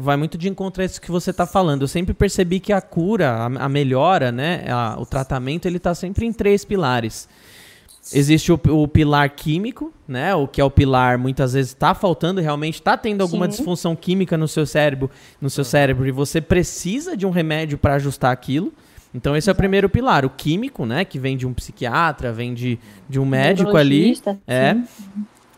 vai 0.00 0.16
muito 0.16 0.38
de 0.38 0.48
encontro 0.48 0.82
a 0.82 0.84
isso 0.86 1.00
que 1.00 1.10
você 1.10 1.30
está 1.30 1.46
falando. 1.46 1.82
Eu 1.82 1.88
sempre 1.88 2.14
percebi 2.14 2.60
que 2.60 2.72
a 2.72 2.80
cura, 2.80 3.30
a, 3.32 3.46
a 3.46 3.68
melhora, 3.68 4.30
né, 4.32 4.64
a- 4.68 4.96
o 4.98 5.04
tratamento, 5.04 5.66
ele 5.66 5.78
tá 5.78 5.94
sempre 5.94 6.24
em 6.24 6.32
três 6.32 6.64
pilares. 6.64 7.28
Existe 8.12 8.52
o, 8.52 8.60
o 8.68 8.86
pilar 8.86 9.30
químico, 9.30 9.92
né? 10.06 10.34
O 10.34 10.46
que 10.46 10.60
é 10.60 10.64
o 10.64 10.70
pilar 10.70 11.18
muitas 11.18 11.54
vezes 11.54 11.72
está 11.72 11.94
faltando, 11.94 12.40
realmente 12.40 12.74
está 12.74 12.96
tendo 12.96 13.20
alguma 13.20 13.46
Sim. 13.46 13.50
disfunção 13.50 13.96
química 13.96 14.36
no 14.36 14.46
seu 14.46 14.64
cérebro, 14.64 15.10
no 15.40 15.50
seu 15.50 15.64
cérebro 15.64 16.06
e 16.06 16.12
você 16.12 16.40
precisa 16.40 17.16
de 17.16 17.26
um 17.26 17.30
remédio 17.30 17.76
para 17.76 17.94
ajustar 17.94 18.32
aquilo. 18.32 18.72
Então 19.14 19.34
esse 19.34 19.48
é 19.48 19.52
o 19.52 19.56
primeiro 19.56 19.88
pilar, 19.88 20.24
o 20.24 20.30
químico, 20.30 20.84
né? 20.84 21.04
Que 21.04 21.18
vem 21.18 21.36
de 21.36 21.46
um 21.46 21.52
psiquiatra, 21.52 22.32
vem 22.32 22.54
de, 22.54 22.78
de 23.08 23.18
um 23.18 23.24
médico 23.24 23.76
ali. 23.76 24.20
É. 24.46 24.76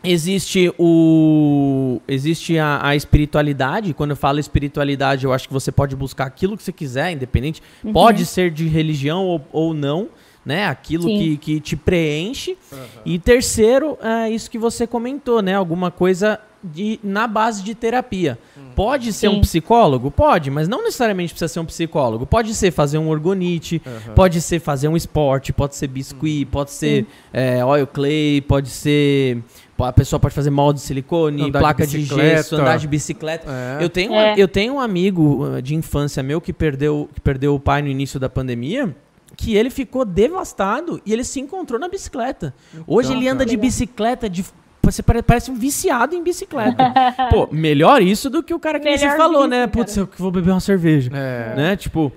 Existe 0.01 0.73
o 0.79 2.01
existe 2.07 2.57
a, 2.57 2.79
a 2.81 2.95
espiritualidade. 2.95 3.93
Quando 3.93 4.11
eu 4.11 4.15
falo 4.15 4.39
espiritualidade, 4.39 5.25
eu 5.25 5.33
acho 5.33 5.45
que 5.47 5.53
você 5.53 5.73
pode 5.73 5.93
buscar 5.95 6.25
aquilo 6.25 6.55
que 6.55 6.63
você 6.63 6.71
quiser, 6.71 7.11
independente. 7.11 7.61
Uhum. 7.83 7.91
Pode 7.91 8.25
ser 8.25 8.49
de 8.49 8.65
religião 8.67 9.25
ou, 9.25 9.41
ou 9.51 9.73
não, 9.73 10.07
né? 10.45 10.65
Aquilo 10.67 11.03
Sim. 11.03 11.17
que, 11.17 11.37
que 11.37 11.59
te 11.59 11.75
preenche. 11.75 12.57
E 13.05 13.19
terceiro, 13.19 13.97
é 14.01 14.29
isso 14.29 14.49
que 14.49 14.57
você 14.57 14.87
comentou, 14.87 15.41
né? 15.41 15.53
Alguma 15.55 15.91
coisa 15.91 16.39
de, 16.63 16.99
na 17.03 17.27
base 17.27 17.63
de 17.63 17.73
terapia. 17.73 18.37
Pode 18.75 19.13
ser 19.13 19.27
um 19.29 19.35
Sim. 19.35 19.41
psicólogo? 19.41 20.09
Pode, 20.11 20.49
mas 20.49 20.67
não 20.67 20.83
necessariamente 20.83 21.33
precisa 21.33 21.47
ser 21.47 21.59
um 21.59 21.65
psicólogo. 21.65 22.25
Pode 22.25 22.53
ser 22.55 22.71
fazer 22.71 22.97
um 22.97 23.09
orgonite, 23.09 23.81
pode 24.15 24.41
ser 24.41 24.59
fazer 24.59 24.87
um 24.87 24.95
esporte, 24.97 25.51
pode 25.53 25.75
ser 25.75 25.87
biscuit, 25.87 26.45
pode 26.45 26.71
ser 26.71 27.05
é, 27.33 27.63
oil 27.63 27.87
clay, 27.87 28.41
pode 28.41 28.69
ser. 28.69 29.41
A 29.77 29.93
pessoa 29.93 30.19
pode 30.19 30.33
fazer 30.35 30.49
molde 30.49 30.79
de 30.81 30.85
silicone, 30.85 31.43
Andar 31.43 31.59
de 31.59 31.63
placa 31.63 31.87
de, 31.87 31.97
bicicleta. 31.99 32.35
gesso, 32.37 32.55
andar 32.57 32.77
de 32.77 32.87
bicicleta. 32.87 33.49
É. 33.49 33.83
Eu, 33.83 33.89
tenho, 33.89 34.13
É. 34.13 34.35
eu 34.37 34.47
tenho 34.47 34.73
um 34.73 34.79
amigo 34.79 35.45
uh, 35.45 35.61
de 35.61 35.73
infância 35.73 36.21
meu 36.21 36.41
que 36.41 36.51
perdeu, 36.51 37.09
que 37.13 37.21
perdeu 37.21 37.55
o 37.55 37.59
pai 37.59 37.81
no 37.81 37.87
início 37.87 38.19
da 38.19 38.27
pandemia. 38.27 38.93
Que 39.41 39.55
ele 39.55 39.69
ficou 39.69 40.03
devastado 40.03 41.01
e 41.05 41.13
ele 41.13 41.23
se 41.23 41.39
encontrou 41.39 41.79
na 41.79 41.87
bicicleta. 41.87 42.53
Hoje 42.85 43.13
ele 43.13 43.25
anda 43.25 43.45
de 43.45 43.51
Legal. 43.51 43.61
bicicleta 43.61 44.29
de. 44.29 44.43
Você 44.83 45.01
pare- 45.01 45.21
parece 45.21 45.49
um 45.49 45.55
viciado 45.55 46.13
em 46.13 46.21
bicicleta. 46.21 46.91
Pô, 47.31 47.47
melhor 47.49 48.01
isso 48.01 48.29
do 48.29 48.43
que 48.43 48.53
o 48.53 48.59
cara 48.59 48.79
que 48.81 48.97
você 48.97 49.07
falou, 49.15 49.41
isso, 49.41 49.49
né? 49.49 49.57
cara. 49.59 49.69
Putz, 49.69 49.95
eu 49.95 50.05
que 50.07 50.21
vou 50.21 50.29
beber 50.29 50.51
uma 50.51 50.59
cerveja. 50.59 51.09
É. 51.13 51.55
Né? 51.55 51.75
Tipo, 51.77 52.11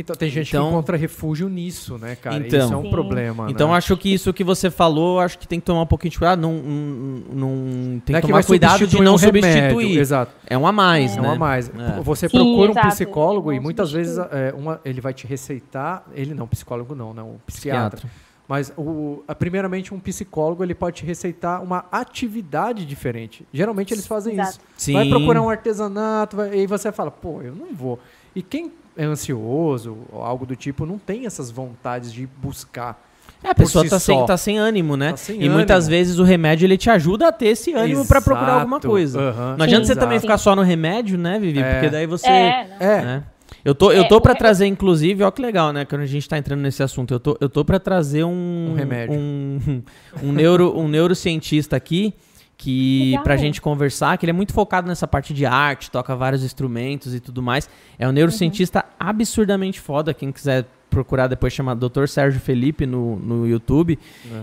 Então 0.00 0.14
tem 0.14 0.30
gente 0.30 0.48
Então- 0.50 0.66
que 0.66 0.70
encontra 0.70 0.96
refúgio 0.96 1.48
nisso, 1.48 1.98
né, 1.98 2.14
cara? 2.14 2.36
Então. 2.36 2.58
Isso 2.66 2.72
é 2.72 2.76
um 2.76 2.82
Sim. 2.84 2.90
problema. 2.90 3.50
então 3.50 3.70
né? 3.70 3.74
acho 3.76 3.96
que 3.96 4.14
isso 4.14 4.32
que 4.32 4.44
você 4.44 4.70
falou, 4.70 5.18
acho 5.18 5.36
que 5.36 5.46
tem 5.48 5.58
que 5.58 5.66
tomar 5.66 5.82
um 5.82 5.86
pouquinho 5.86 6.12
de 6.12 6.18
cuidado. 6.18 6.40
Não, 6.40 6.52
não, 6.52 7.24
não- 7.34 8.00
tem 8.00 8.12
Não 8.12 8.18
é 8.18 8.20
que 8.20 8.26
que 8.26 8.26
tomar 8.28 8.44
cuidado 8.44 8.86
de 8.86 9.00
não 9.02 9.14
um 9.14 9.16
remédio, 9.16 9.50
substituir. 9.50 9.98
Exato. 9.98 10.32
É 10.46 10.56
um 10.56 10.66
a 10.68 10.70
mais, 10.72 11.16
É 11.16 11.20
né? 11.20 11.26
uma 11.26 11.34
a 11.34 11.38
mais. 11.38 11.68
É. 11.68 12.00
Você 12.00 12.28
Sim, 12.28 12.36
procura 12.38 12.68
um 12.68 12.72
exato. 12.72 12.88
psicólogo 12.88 13.52
e 13.52 13.58
muitas 13.58 13.90
vezes 13.90 14.16
é, 14.18 14.54
uma, 14.56 14.80
ele 14.84 15.00
vai 15.00 15.12
te 15.12 15.26
receitar. 15.26 16.04
Ele 16.14 16.32
não, 16.32 16.46
psicólogo 16.46 16.94
não, 16.94 17.12
né? 17.12 17.22
Um 17.22 17.36
psiquiatra. 17.44 18.08
Mas 18.46 18.72
o, 18.78 19.22
primeiramente 19.38 19.92
um 19.92 19.98
psicólogo 19.98 20.62
ele 20.62 20.74
pode 20.74 20.98
te 20.98 21.04
receitar 21.04 21.62
uma 21.62 21.84
atividade 21.92 22.86
diferente. 22.86 23.44
Geralmente 23.52 23.92
eles 23.92 24.06
fazem 24.06 24.34
Exato. 24.34 24.50
isso. 24.50 24.60
Sim. 24.76 24.92
Vai 24.94 25.08
procurar 25.08 25.42
um 25.42 25.50
artesanato, 25.50 26.36
vai- 26.36 26.50
e 26.50 26.60
aí 26.60 26.66
você 26.66 26.90
fala, 26.92 27.10
pô, 27.10 27.42
eu 27.42 27.54
não 27.54 27.74
vou. 27.74 27.98
E 28.34 28.40
quem 28.42 28.72
é 28.98 29.04
ansioso 29.04 29.96
ou 30.12 30.22
algo 30.22 30.44
do 30.44 30.54
tipo 30.56 30.84
não 30.84 30.98
tem 30.98 31.24
essas 31.24 31.50
vontades 31.50 32.12
de 32.12 32.26
buscar. 32.42 33.02
É, 33.42 33.50
a 33.50 33.54
pessoa 33.54 33.84
si 33.84 33.90
tá 33.90 33.98
sem, 34.00 34.26
tá 34.26 34.36
sem 34.36 34.58
ânimo, 34.58 34.96
né? 34.96 35.12
Tá 35.12 35.16
sem 35.16 35.40
e 35.40 35.48
muitas 35.48 35.84
ânimo. 35.86 35.90
vezes 35.90 36.18
o 36.18 36.24
remédio 36.24 36.66
ele 36.66 36.76
te 36.76 36.90
ajuda 36.90 37.28
a 37.28 37.32
ter 37.32 37.46
esse 37.48 37.72
ânimo 37.72 38.04
pra 38.04 38.20
procurar 38.20 38.54
alguma 38.54 38.80
coisa. 38.80 39.20
Aham. 39.20 39.54
Não 39.56 39.64
adianta 39.64 39.86
Sim, 39.86 39.92
você 39.92 39.98
também 39.98 40.16
Exato. 40.16 40.22
ficar 40.26 40.38
só 40.38 40.56
no 40.56 40.62
remédio, 40.62 41.16
né, 41.16 41.38
Vivi? 41.38 41.60
É. 41.60 41.72
Porque 41.74 41.88
daí 41.88 42.06
você. 42.06 42.26
É. 42.28 42.68
É, 42.80 43.00
né? 43.02 43.22
Eu 43.64 43.74
tô, 43.74 43.92
eu 43.92 44.02
É, 44.02 44.08
tô 44.08 44.20
pra 44.20 44.32
o- 44.32 44.36
trazer, 44.36 44.66
inclusive, 44.66 45.22
ó 45.22 45.30
que 45.30 45.40
legal, 45.40 45.72
né? 45.72 45.84
Quando 45.84 46.00
a 46.02 46.06
gente 46.06 46.28
tá 46.28 46.36
entrando 46.36 46.60
nesse 46.60 46.82
assunto, 46.82 47.14
eu 47.14 47.20
tô, 47.20 47.36
eu 47.40 47.48
tô 47.48 47.64
pra 47.64 47.78
trazer 47.78 48.24
um. 48.24 48.70
Um 48.72 48.74
remédio. 48.74 49.14
Um, 49.16 49.82
um, 50.22 50.32
neuro, 50.32 50.76
um 50.76 50.88
neurocientista 50.88 51.76
aqui. 51.76 52.14
Que 52.60 53.10
Legal. 53.10 53.22
pra 53.22 53.36
gente 53.36 53.60
conversar, 53.60 54.18
que 54.18 54.26
ele 54.26 54.30
é 54.30 54.34
muito 54.34 54.52
focado 54.52 54.88
nessa 54.88 55.06
parte 55.06 55.32
de 55.32 55.46
arte, 55.46 55.92
toca 55.92 56.14
vários 56.16 56.42
instrumentos 56.42 57.14
e 57.14 57.20
tudo 57.20 57.40
mais. 57.40 57.70
É 57.96 58.06
um 58.06 58.10
neurocientista 58.10 58.84
absurdamente 58.98 59.80
foda. 59.80 60.12
Quem 60.12 60.32
quiser 60.32 60.66
procurar 60.98 61.28
depois 61.28 61.52
chama 61.52 61.76
Dr. 61.76 62.06
Sérgio 62.08 62.40
Felipe 62.40 62.84
no, 62.84 63.16
no 63.16 63.46
YouTube. 63.46 63.96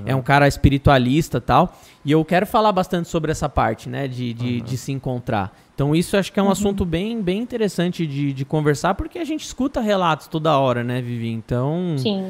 É 0.06 0.16
um 0.16 0.22
cara 0.22 0.48
espiritualista 0.48 1.38
e 1.38 1.42
tal. 1.42 1.78
E 2.06 2.12
eu 2.12 2.24
quero 2.24 2.46
falar 2.46 2.72
bastante 2.72 3.10
sobre 3.10 3.32
essa 3.32 3.50
parte, 3.50 3.90
né? 3.90 4.08
De, 4.08 4.34
de, 4.34 4.62
de 4.62 4.78
se 4.78 4.92
encontrar. 4.92 5.52
Então, 5.74 5.94
isso 5.94 6.16
acho 6.16 6.32
que 6.32 6.40
é 6.40 6.44
um 6.44 6.50
assunto 6.50 6.86
bem, 6.86 7.22
bem 7.22 7.40
interessante 7.42 8.08
de, 8.08 8.32
de 8.32 8.46
conversar, 8.46 8.94
porque 8.96 9.20
a 9.20 9.26
gente 9.26 9.44
escuta 9.44 9.82
relatos 9.82 10.28
toda 10.28 10.58
hora, 10.58 10.82
né, 10.86 11.02
Vivi? 11.02 11.30
Então. 11.30 11.96
Sim. 11.98 12.24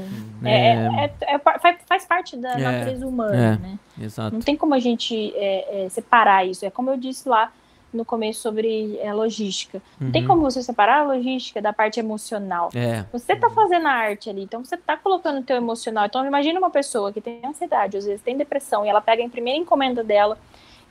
É. 0.43 0.71
É, 0.71 1.13
é- 1.21 1.35
é 1.35 1.37
par- 1.37 1.61
faz, 1.61 1.77
faz 1.87 2.05
parte 2.07 2.35
da 2.37 2.53
É. 2.53 2.63
natureza 2.63 3.05
humana, 3.05 3.35
É. 3.35 3.51
né? 3.57 3.79
Exato. 4.01 4.33
Não 4.33 4.41
tem 4.41 4.55
como 4.57 4.73
a 4.73 4.79
gente 4.79 5.31
é, 5.35 5.85
é, 5.85 5.89
separar 5.89 6.43
isso. 6.47 6.65
É 6.65 6.71
como 6.71 6.89
eu 6.89 6.97
disse 6.97 7.29
lá 7.29 7.51
no 7.95 8.05
começo 8.05 8.41
sobre 8.41 8.97
é, 8.99 9.13
logística. 9.13 9.81
Não 9.99 10.11
tem 10.11 10.21
Uhum. 10.21 10.27
como 10.27 10.41
você 10.41 10.61
separar 10.61 10.99
a 11.01 11.03
logística 11.03 11.61
da 11.61 11.73
parte 11.73 11.99
emocional. 11.99 12.69
É. 12.75 13.03
Você 13.11 13.35
tá 13.35 13.49
fazendo 13.49 13.87
a 13.87 13.91
arte 13.91 14.29
ali, 14.29 14.43
então 14.43 14.63
você 14.63 14.77
tá 14.77 14.95
colocando 14.97 15.39
o 15.39 15.43
teu 15.43 15.55
emocional. 15.57 16.05
Então 16.05 16.25
imagina 16.25 16.59
uma 16.59 16.69
pessoa 16.69 17.11
que 17.11 17.21
tem 17.21 17.39
ansiedade, 17.45 17.97
às 17.97 18.05
vezes 18.05 18.21
tem 18.21 18.37
depressão, 18.37 18.85
e 18.85 18.89
ela 18.89 19.01
pega 19.01 19.25
a 19.25 19.29
primeira 19.29 19.59
encomenda 19.59 20.03
dela 20.03 20.37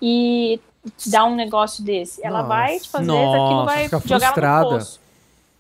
e 0.01 0.61
dá 1.07 1.25
um 1.25 1.35
negócio 1.35 1.85
desse. 1.85 2.25
Ela 2.25 2.39
Nossa. 2.43 2.49
vai 2.49 2.79
te 2.79 2.89
fazer, 2.91 3.07
Nossa, 3.07 3.45
aquilo 3.45 3.65
vai 3.65 3.85
jogar 3.89 4.01
frustrada. 4.01 4.65
no 4.65 4.71
poço. 4.71 5.05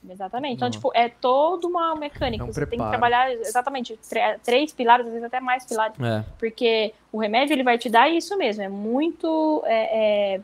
Exatamente. 0.06 0.54
Então, 0.56 0.70
tipo, 0.70 0.90
é 0.94 1.08
toda 1.08 1.66
uma 1.66 1.94
mecânica. 1.96 2.44
É 2.44 2.46
um 2.46 2.52
você 2.52 2.66
tem 2.66 2.78
que 2.78 2.88
trabalhar 2.90 3.32
exatamente 3.32 3.98
três 4.44 4.70
pilares, 4.70 5.06
às 5.06 5.12
vezes 5.12 5.26
até 5.26 5.40
mais 5.40 5.64
pilares. 5.64 5.98
É. 5.98 6.22
Porque 6.38 6.92
o 7.10 7.18
remédio 7.18 7.54
ele 7.54 7.62
vai 7.62 7.78
te 7.78 7.88
dar 7.88 8.08
isso 8.10 8.36
mesmo. 8.36 8.62
É 8.62 8.68
muito. 8.68 9.62
É, 9.64 10.34
é, 10.34 10.40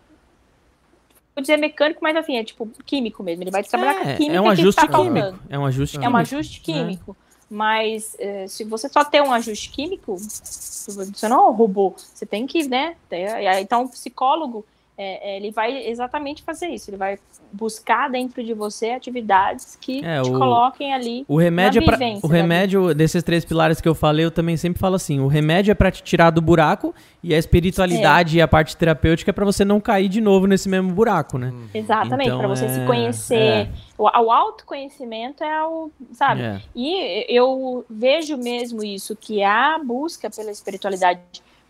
vou 1.41 1.43
dizer 1.43 1.57
mecânico, 1.57 2.01
mas 2.03 2.17
assim, 2.17 2.37
é 2.37 2.45
tipo 2.45 2.69
químico 2.85 3.23
mesmo. 3.23 3.43
Ele 3.43 3.51
vai 3.51 3.63
trabalhar 3.65 3.95
com 3.95 4.09
a 4.09 4.11
É, 4.13 4.17
química 4.17 4.37
é 4.37 4.41
um 4.41 4.49
ajuste 4.49 4.81
tá 4.81 4.87
químico. 4.89 5.15
faltando. 5.15 5.41
É 5.49 5.59
um 5.59 5.67
ajuste 5.67 5.97
É 5.97 6.01
um 6.01 6.03
químico. 6.03 6.19
ajuste 6.19 6.61
químico. 6.61 7.17
Mas 7.53 8.17
eh, 8.21 8.47
se 8.47 8.63
você 8.63 8.89
só 8.89 9.03
tem 9.05 9.21
um 9.21 9.33
ajuste 9.33 9.71
químico, 9.71 10.17
você 10.17 11.29
não 11.29 11.47
é 11.47 11.51
um 11.51 11.53
robô. 11.53 11.95
Você 11.97 12.25
tem 12.25 12.47
que, 12.47 12.69
né? 12.69 12.95
ter- 13.09 13.43
Então, 13.61 13.83
o 13.85 13.89
psicólogo, 13.89 14.65
eh, 15.03 15.21
eh, 15.23 15.37
ele 15.39 15.51
vai 15.51 15.87
exatamente 15.89 16.43
fazer 16.43 16.69
isso. 16.69 16.91
Ele 16.91 16.99
vai 16.99 17.19
buscar 17.53 18.11
dentro 18.11 18.45
de 18.45 18.53
você 18.53 18.91
atividades 18.91 19.77
que 19.81 20.05
É, 20.05 20.21
te 20.21 20.29
o- 20.31 20.39
coloquem 20.39 20.93
ali. 20.93 21.25
O 21.27 21.39
remédio 21.39 21.81
Na 21.81 21.93
é 21.95 21.97
pra, 21.97 22.07
o 22.23 22.27
remédio 22.29 22.95
desses 22.95 23.23
três 23.23 23.45
pilares 23.45 23.81
que 23.81 23.89
eu 23.89 23.95
falei, 23.95 24.27
eu 24.27 24.31
também 24.31 24.57
sempre 24.59 24.79
falo 24.79 24.97
assim, 24.97 25.19
o 25.21 25.27
remédio 25.27 25.73
é 25.73 25.75
pra 25.75 25.91
te 25.91 26.03
tirar 26.03 26.29
do 26.31 26.43
buraco 26.43 26.95
e 27.23 27.35
a 27.35 27.39
espiritualidade 27.39 28.37
e 28.37 28.43
a 28.43 28.47
parte 28.47 28.77
terapêutica 28.77 29.31
é 29.31 29.33
pra 29.33 29.45
você 29.45 29.65
não 29.65 29.81
cair 29.81 30.09
de 30.09 30.21
novo 30.21 30.47
nesse 30.47 30.69
mesmo 30.69 30.93
buraco, 30.93 31.39
né? 31.39 31.53
Exatamente, 31.73 32.29
Então, 32.29 32.39
para 32.39 32.49
você 32.49 32.67
é- 32.67 32.69
se 32.69 32.87
conhecer. 32.87 33.35
é. 33.37 33.69
O, 33.97 34.05
o 34.05 34.31
autoconhecimento 34.31 35.43
é 35.43 35.65
o, 35.67 35.91
sabe? 36.13 36.43
É. 36.43 36.61
E 36.77 37.25
eu 37.35 37.85
vejo 37.89 38.37
mesmo 38.37 38.85
isso, 38.85 39.17
que 39.17 39.43
a 39.43 39.79
busca 39.83 40.29
pela 40.31 40.51
espiritualidade, 40.51 41.21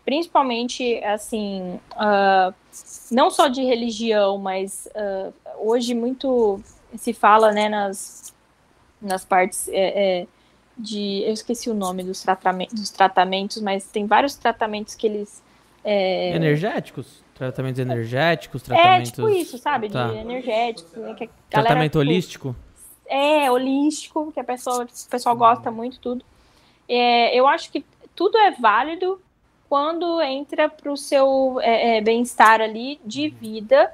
principalmente, 0.05 1.01
assim, 1.03 1.79
ah, 1.95 2.53
não 3.11 3.29
só 3.29 3.47
de 3.47 3.63
religião, 3.63 4.37
mas 4.37 4.87
ah, 4.95 5.31
hoje 5.59 5.93
muito 5.93 6.61
se 6.95 7.13
fala, 7.13 7.51
né, 7.51 7.69
nas, 7.69 8.33
nas 9.01 9.23
partes 9.23 9.67
é, 9.69 10.21
é, 10.21 10.27
de... 10.77 11.23
Eu 11.25 11.33
esqueci 11.33 11.69
o 11.69 11.73
nome 11.73 12.03
dos, 12.03 12.21
tratamentos, 12.21 12.79
dos 12.79 12.89
tratamentos, 12.89 13.61
mas 13.61 13.85
tem 13.85 14.05
vários 14.05 14.35
tratamentos 14.35 14.95
que 14.95 15.07
eles... 15.07 15.41
é, 15.83 16.35
Energéticos? 16.35 17.23
Tratamentos 17.33 17.79
energéticos, 17.79 18.61
é, 18.63 18.65
tratamentos... 18.65 19.11
tipo 19.11 19.29
isso, 19.29 19.57
sabe? 19.57 19.89
Tá. 19.89 20.09
De 20.09 20.17
energéticos, 20.17 20.91
né, 20.93 21.13
galera, 21.13 21.29
Tratamento 21.49 21.91
tipo, 21.93 21.99
holístico? 21.99 22.55
é, 23.11 23.51
holístico, 23.51 24.31
que 24.31 24.39
a 24.39 24.43
pessoa, 24.43 24.85
o 24.85 25.09
pessoal 25.09 25.35
gosta 25.35 25.69
muito, 25.69 25.99
tudo. 25.99 26.23
É, 26.87 27.37
eu 27.37 27.45
acho 27.45 27.69
que 27.69 27.85
tudo 28.15 28.37
é 28.37 28.51
válido 28.51 29.21
quando 29.71 30.21
entra 30.21 30.67
para 30.67 30.91
o 30.91 30.97
seu 30.97 31.57
é, 31.61 31.99
é, 31.99 32.01
bem-estar 32.01 32.59
ali 32.59 32.99
de 33.05 33.29
vida, 33.29 33.89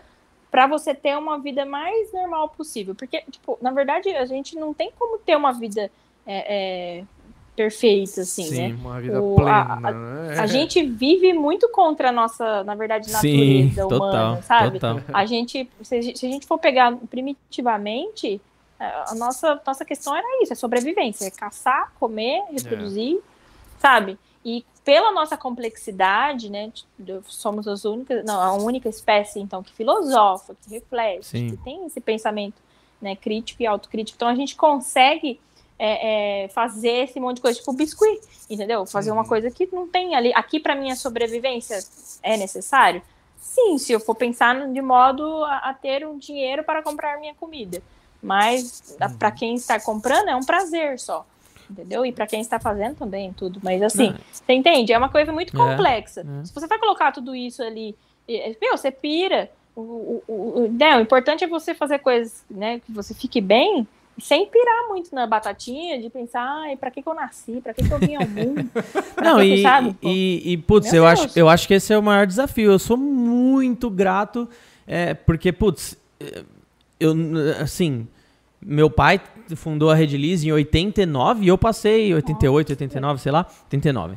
para 0.49 0.65
você 0.65 0.91
ter 0.91 1.15
uma 1.15 1.37
vida 1.37 1.67
mais 1.67 2.11
normal 2.11 2.49
possível. 2.49 2.95
Porque, 2.95 3.21
tipo, 3.29 3.59
na 3.61 3.69
verdade, 3.69 4.09
a 4.09 4.25
gente 4.25 4.55
não 4.55 4.73
tem 4.73 4.91
como 4.97 5.19
ter 5.19 5.35
uma 5.37 5.53
vida 5.53 5.91
é, 6.25 6.97
é, 6.97 7.03
perfeita, 7.55 8.21
assim, 8.21 8.45
Sim. 8.45 8.69
né? 8.69 8.75
Uma 8.81 8.99
vida 8.99 9.21
O- 9.21 9.35
plena, 9.35 9.79
a- 9.83 9.91
né? 9.91 10.39
A 10.39 10.47
gente 10.47 10.83
vive 10.83 11.31
muito 11.31 11.69
contra 11.69 12.09
a 12.09 12.11
nossa, 12.11 12.63
na 12.63 12.73
verdade, 12.73 13.11
Sim, 13.11 13.13
natureza 13.13 13.85
humana, 13.85 14.09
total, 14.37 14.41
sabe? 14.41 14.79
total. 14.79 15.01
A 15.13 15.25
gente, 15.29 15.69
se 15.83 15.95
a 15.95 16.01
gente 16.01 16.17
se 16.17 16.25
a 16.25 16.29
gente 16.29 16.47
for 16.47 16.57
pegar 16.57 16.97
primitivamente, 17.07 18.41
a 18.79 19.13
nossa, 19.13 19.61
nossa 19.63 19.85
questão 19.85 20.15
era 20.15 20.25
isso, 20.41 20.53
é 20.53 20.55
sobrevivência, 20.55 21.27
é 21.27 21.29
caçar, 21.29 21.93
comer, 21.99 22.41
reproduzir, 22.51 23.19
sabe? 23.79 24.17
E 24.43 24.65
pela 24.87 25.11
nossa 25.11 25.35
complexidade, 25.35 26.49
né, 26.49 26.71
somos 27.25 27.67
as 27.67 27.83
únicas, 27.83 28.23
não, 28.23 28.39
a 28.39 28.53
única 28.53 28.87
espécie, 28.87 29.37
então, 29.37 29.61
que 29.61 29.73
filosofa, 29.73 30.55
que 30.61 30.73
reflete, 30.73 31.25
Sim. 31.25 31.49
que 31.49 31.57
tem 31.57 31.85
esse 31.85 31.99
pensamento 31.99 32.55
né, 33.01 33.13
crítico 33.13 33.61
e 33.61 33.67
autocrítico. 33.67 34.15
Então, 34.15 34.29
a 34.29 34.33
gente 34.33 34.55
consegue 34.55 35.41
é, 35.77 36.45
é, 36.45 36.47
fazer 36.47 37.03
esse 37.03 37.19
monte 37.19 37.35
de 37.35 37.41
coisa, 37.41 37.59
tipo 37.59 37.73
biscuit, 37.73 38.21
entendeu? 38.49 38.85
Fazer 38.85 39.11
uma 39.11 39.25
coisa 39.25 39.51
que 39.51 39.67
não 39.73 39.89
tem 39.89 40.15
ali. 40.15 40.31
Aqui, 40.33 40.57
para 40.57 40.73
minha 40.73 40.95
sobrevivência, 40.95 41.79
é 42.23 42.37
necessário? 42.37 43.01
Sim, 43.41 43.77
se 43.77 43.91
eu 43.91 43.99
for 43.99 44.15
pensar 44.15 44.55
de 44.71 44.81
modo 44.81 45.43
a, 45.43 45.69
a 45.69 45.73
ter 45.73 46.07
um 46.07 46.17
dinheiro 46.17 46.63
para 46.63 46.81
comprar 46.81 47.19
minha 47.19 47.35
comida. 47.35 47.83
Mas 48.23 48.95
para 49.19 49.31
quem 49.31 49.55
está 49.55 49.81
comprando 49.81 50.29
é 50.29 50.35
um 50.37 50.45
prazer 50.45 50.97
só. 50.97 51.25
Entendeu? 51.69 52.05
E 52.05 52.11
para 52.11 52.25
quem 52.27 52.39
está 52.41 52.59
fazendo 52.59 52.95
também, 52.95 53.33
tudo. 53.33 53.59
Mas 53.63 53.81
assim, 53.81 54.11
Não. 54.11 54.17
você 54.31 54.53
entende? 54.53 54.93
É 54.93 54.97
uma 54.97 55.09
coisa 55.09 55.31
muito 55.31 55.53
É, 55.55 55.57
complexa. 55.57 56.21
é. 56.21 56.45
Se 56.45 56.53
você 56.53 56.67
vai 56.67 56.79
colocar 56.79 57.11
tudo 57.11 57.35
isso 57.35 57.61
ali, 57.61 57.95
meu, 58.61 58.77
você 58.77 58.91
pira. 58.91 59.49
O, 59.75 60.23
o, 60.27 60.33
o, 60.61 60.67
né, 60.71 60.97
o 60.97 61.01
importante 61.01 61.43
é 61.43 61.47
você 61.47 61.75
fazer 61.75 61.99
coisas 61.99 62.43
né, 62.49 62.79
que 62.79 62.91
você 62.91 63.13
fique 63.13 63.39
bem, 63.39 63.87
sem 64.19 64.47
pirar 64.47 64.87
muito 64.87 65.13
na 65.13 65.27
batatinha, 65.27 66.01
de 66.01 66.09
pensar, 66.09 66.41
ai, 66.41 66.75
pra 66.75 66.89
que, 66.89 67.03
que 67.03 67.07
eu 67.07 67.13
nasci? 67.13 67.61
Pra 67.61 67.75
que, 67.75 67.87
que 67.87 67.93
eu 67.93 67.99
vim 67.99 68.15
ao 68.15 68.27
mundo? 68.27 68.67
Não, 69.23 69.43
e, 69.43 69.63
e, 70.01 70.53
e, 70.53 70.57
putz, 70.57 70.91
Meu 70.91 71.03
eu 71.03 71.07
Deus. 71.07 71.19
acho, 71.25 71.39
eu 71.39 71.47
acho 71.47 71.67
que 71.67 71.75
esse 71.75 71.93
é 71.93 71.97
o 71.97 72.01
maior 72.01 72.25
desafio. 72.25 72.71
Eu 72.71 72.79
sou 72.79 72.97
muito 72.97 73.87
grato, 73.87 74.49
é, 74.87 75.13
porque, 75.13 75.51
putz, 75.51 75.95
é, 76.19 76.41
eu, 76.99 77.13
assim, 77.61 78.07
meu 78.59 78.89
pai 78.89 79.21
fundou 79.55 79.89
a 79.89 79.95
Redilize 79.95 80.47
em 80.47 80.51
89 80.51 81.45
e 81.45 81.47
eu 81.47 81.57
passei 81.57 82.13
88, 82.13 82.69
89, 82.71 83.21
sei 83.21 83.31
lá, 83.31 83.45
89. 83.65 84.15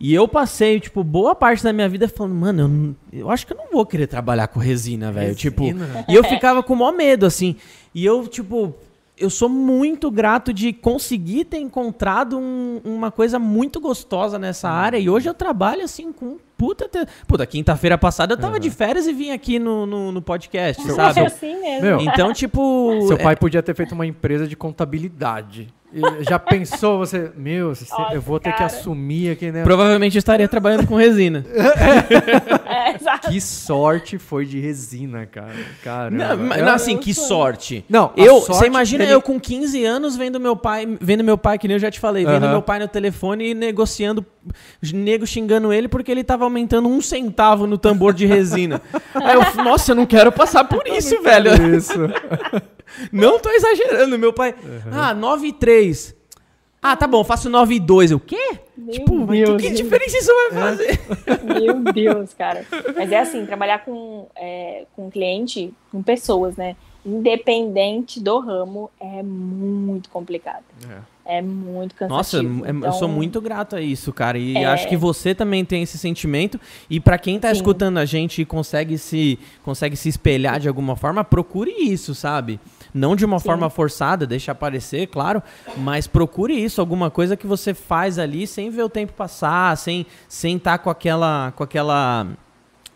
E 0.00 0.12
eu 0.12 0.26
passei, 0.26 0.80
tipo, 0.80 1.04
boa 1.04 1.34
parte 1.34 1.62
da 1.62 1.72
minha 1.72 1.88
vida 1.88 2.08
falando, 2.08 2.34
mano, 2.34 2.96
eu, 3.12 3.20
eu 3.20 3.30
acho 3.30 3.46
que 3.46 3.52
eu 3.52 3.56
não 3.56 3.70
vou 3.72 3.86
querer 3.86 4.06
trabalhar 4.08 4.48
com 4.48 4.58
resina, 4.58 5.12
velho. 5.12 5.34
Tipo, 5.34 5.64
e 6.08 6.14
eu 6.14 6.24
ficava 6.24 6.62
com 6.62 6.72
o 6.74 6.76
maior 6.76 6.92
medo, 6.92 7.24
assim. 7.24 7.56
E 7.94 8.04
eu, 8.04 8.26
tipo, 8.26 8.74
eu 9.16 9.30
sou 9.30 9.48
muito 9.48 10.10
grato 10.10 10.52
de 10.52 10.72
conseguir 10.72 11.44
ter 11.44 11.58
encontrado 11.58 12.36
um- 12.36 12.80
uma 12.84 13.12
coisa 13.12 13.38
muito 13.38 13.80
gostosa 13.80 14.36
nessa 14.38 14.68
área. 14.68 14.98
E 14.98 15.08
hoje 15.08 15.28
eu 15.28 15.34
trabalho, 15.34 15.82
assim, 15.84 16.12
com 16.12 16.36
puta. 16.56 16.88
Te... 16.88 16.98
Puta, 17.26 17.44
quinta-feira 17.46 17.96
passada 17.98 18.34
eu 18.34 18.38
tava 18.38 18.58
de 18.60 18.70
férias 18.70 19.06
e 19.06 19.12
vim 19.12 19.30
aqui 19.30 19.58
no, 19.58 19.86
no, 19.86 20.12
no 20.12 20.22
podcast, 20.22 20.82
É 20.88 20.92
sabe? 20.92 21.20
assim 21.20 21.60
mesmo. 21.60 21.82
Meu, 21.86 22.00
Então, 22.00 22.32
tipo. 22.32 23.06
Seu 23.06 23.16
é- 23.16 23.22
pai 23.22 23.36
podia 23.36 23.62
ter 23.62 23.74
feito 23.74 23.92
uma 23.92 24.06
empresa 24.06 24.46
de 24.46 24.56
contabilidade. 24.56 25.68
Já 26.28 26.40
pensou 26.40 26.98
você, 26.98 27.30
meu, 27.36 27.72
você- 27.72 27.86
Nossa, 27.96 28.14
eu 28.14 28.20
vou 28.20 28.40
ter 28.40 28.50
que 28.50 28.58
cara. 28.58 28.66
assumir 28.66 29.30
aqui, 29.30 29.52
né? 29.52 29.62
Provavelmente 29.62 30.16
eu 30.16 30.18
estaria 30.18 30.48
trabalhando 30.48 30.88
com 30.88 30.96
resina. 30.96 31.44
É, 32.66 32.96
exato. 32.96 33.30
Que 33.30 33.40
sorte 33.40 34.18
foi 34.18 34.44
de 34.44 34.58
resina, 34.58 35.24
cara. 35.26 35.54
Caramba. 35.82 36.34
Não, 36.36 36.56
Eu- 36.56 36.68
assim, 36.70 36.96
que 36.96 37.14
sorte. 37.14 37.84
Não, 37.88 38.10
Eu, 38.16 38.40
sorte 38.40 38.46
você 38.62 38.66
imagina 38.66 39.04
dele- 39.04 39.14
eu 39.14 39.22
com 39.22 39.38
15 39.38 39.84
anos 39.84 40.16
vendo 40.16 40.40
meu 40.40 40.56
pai, 40.56 40.86
vendo 41.00 41.22
meu 41.22 41.38
pai, 41.38 41.56
que 41.58 41.68
nem 41.68 41.76
eu 41.76 41.78
já 41.78 41.90
te 41.90 42.00
falei, 42.00 42.24
vendo 42.26 42.48
meu 42.48 42.60
pai 42.62 42.78
no 42.80 42.88
telefone 42.88 43.50
e 43.50 43.54
negociando, 43.54 44.24
nego 44.92 45.26
xingando 45.26 45.72
ele 45.72 45.86
porque 45.88 46.10
ele 46.10 46.24
tava 46.24 46.43
aumentando 46.44 46.88
um 46.88 47.00
centavo 47.00 47.66
no 47.66 47.76
tambor 47.78 48.12
de 48.12 48.26
resina. 48.26 48.80
Aí 49.14 49.34
eu, 49.34 49.64
nossa, 49.64 49.92
eu 49.92 49.96
não 49.96 50.06
quero 50.06 50.30
passar 50.30 50.64
por 50.64 50.86
isso, 50.86 51.20
velho. 51.22 51.50
Isso. 51.76 51.98
Não 53.10 53.40
tô 53.40 53.50
exagerando, 53.50 54.18
meu 54.18 54.32
pai. 54.32 54.54
Ah, 54.92 55.14
9 55.14 55.48
e 55.48 55.52
3. 55.52 56.14
Ah, 56.86 56.94
tá 56.94 57.06
bom, 57.06 57.24
faço 57.24 57.48
9 57.48 57.76
e 57.76 57.80
2. 57.80 58.10
Eu, 58.10 58.18
o 58.18 58.20
quê? 58.20 58.58
Meu 58.76 58.92
tipo, 58.92 59.26
Deus, 59.26 59.62
que 59.62 59.68
gente. 59.68 59.82
diferença 59.82 60.18
isso 60.18 60.30
vai 60.50 60.60
fazer? 60.60 61.00
Meu 61.42 61.92
Deus, 61.92 62.34
cara. 62.34 62.66
Mas 62.94 63.10
é 63.10 63.20
assim, 63.20 63.46
trabalhar 63.46 63.84
com, 63.84 64.26
é, 64.36 64.84
com 64.94 65.10
cliente, 65.10 65.72
com 65.90 66.02
pessoas, 66.02 66.56
né? 66.56 66.76
Independente 67.06 68.20
do 68.20 68.38
ramo, 68.40 68.90
é 69.00 69.22
muito 69.22 70.08
complicado. 70.10 70.64
É, 71.26 71.40
muito 71.40 71.94
cansativo. 71.94 72.42
Nossa, 72.58 72.66
é- 72.68 72.86
eu 72.86 72.92
sou 72.92 73.04
Então, 73.04 73.08
muito 73.08 73.40
grato 73.40 73.76
a 73.76 73.80
isso, 73.80 74.12
cara. 74.12 74.36
E 74.36 74.56
É. 74.56 74.66
acho 74.66 74.86
que 74.88 74.96
você 74.96 75.34
também 75.34 75.64
tem 75.64 75.82
esse 75.82 75.96
sentimento. 75.96 76.60
E 76.90 77.00
pra 77.00 77.16
quem 77.16 77.38
tá 77.40 77.48
Sim. 77.48 77.54
escutando 77.56 77.96
a 77.98 78.04
gente 78.04 78.42
e 78.42 78.44
consegue 78.44 78.98
se, 78.98 79.38
consegue 79.62 79.96
se 79.96 80.08
espelhar 80.10 80.60
de 80.60 80.68
alguma 80.68 80.96
forma, 80.96 81.24
procure 81.24 81.70
isso, 81.70 82.14
sabe? 82.14 82.60
Não 82.92 83.16
de 83.16 83.24
uma 83.24 83.38
Sim. 83.38 83.46
forma 83.46 83.70
forçada, 83.70 84.26
deixa 84.26 84.52
aparecer, 84.52 85.06
claro, 85.08 85.42
mas 85.78 86.06
procure 86.06 86.54
isso, 86.54 86.80
alguma 86.80 87.10
coisa 87.10 87.36
que 87.36 87.46
você 87.46 87.72
faz 87.74 88.18
ali 88.18 88.46
sem 88.46 88.68
ver 88.70 88.82
o 88.82 88.88
tempo 88.88 89.12
passar, 89.14 89.76
sem 89.76 90.06
sem 90.28 90.56
estar 90.56 90.78
com 90.78 90.90
aquela 90.90 91.52
com 91.56 91.64
aquela 91.64 92.26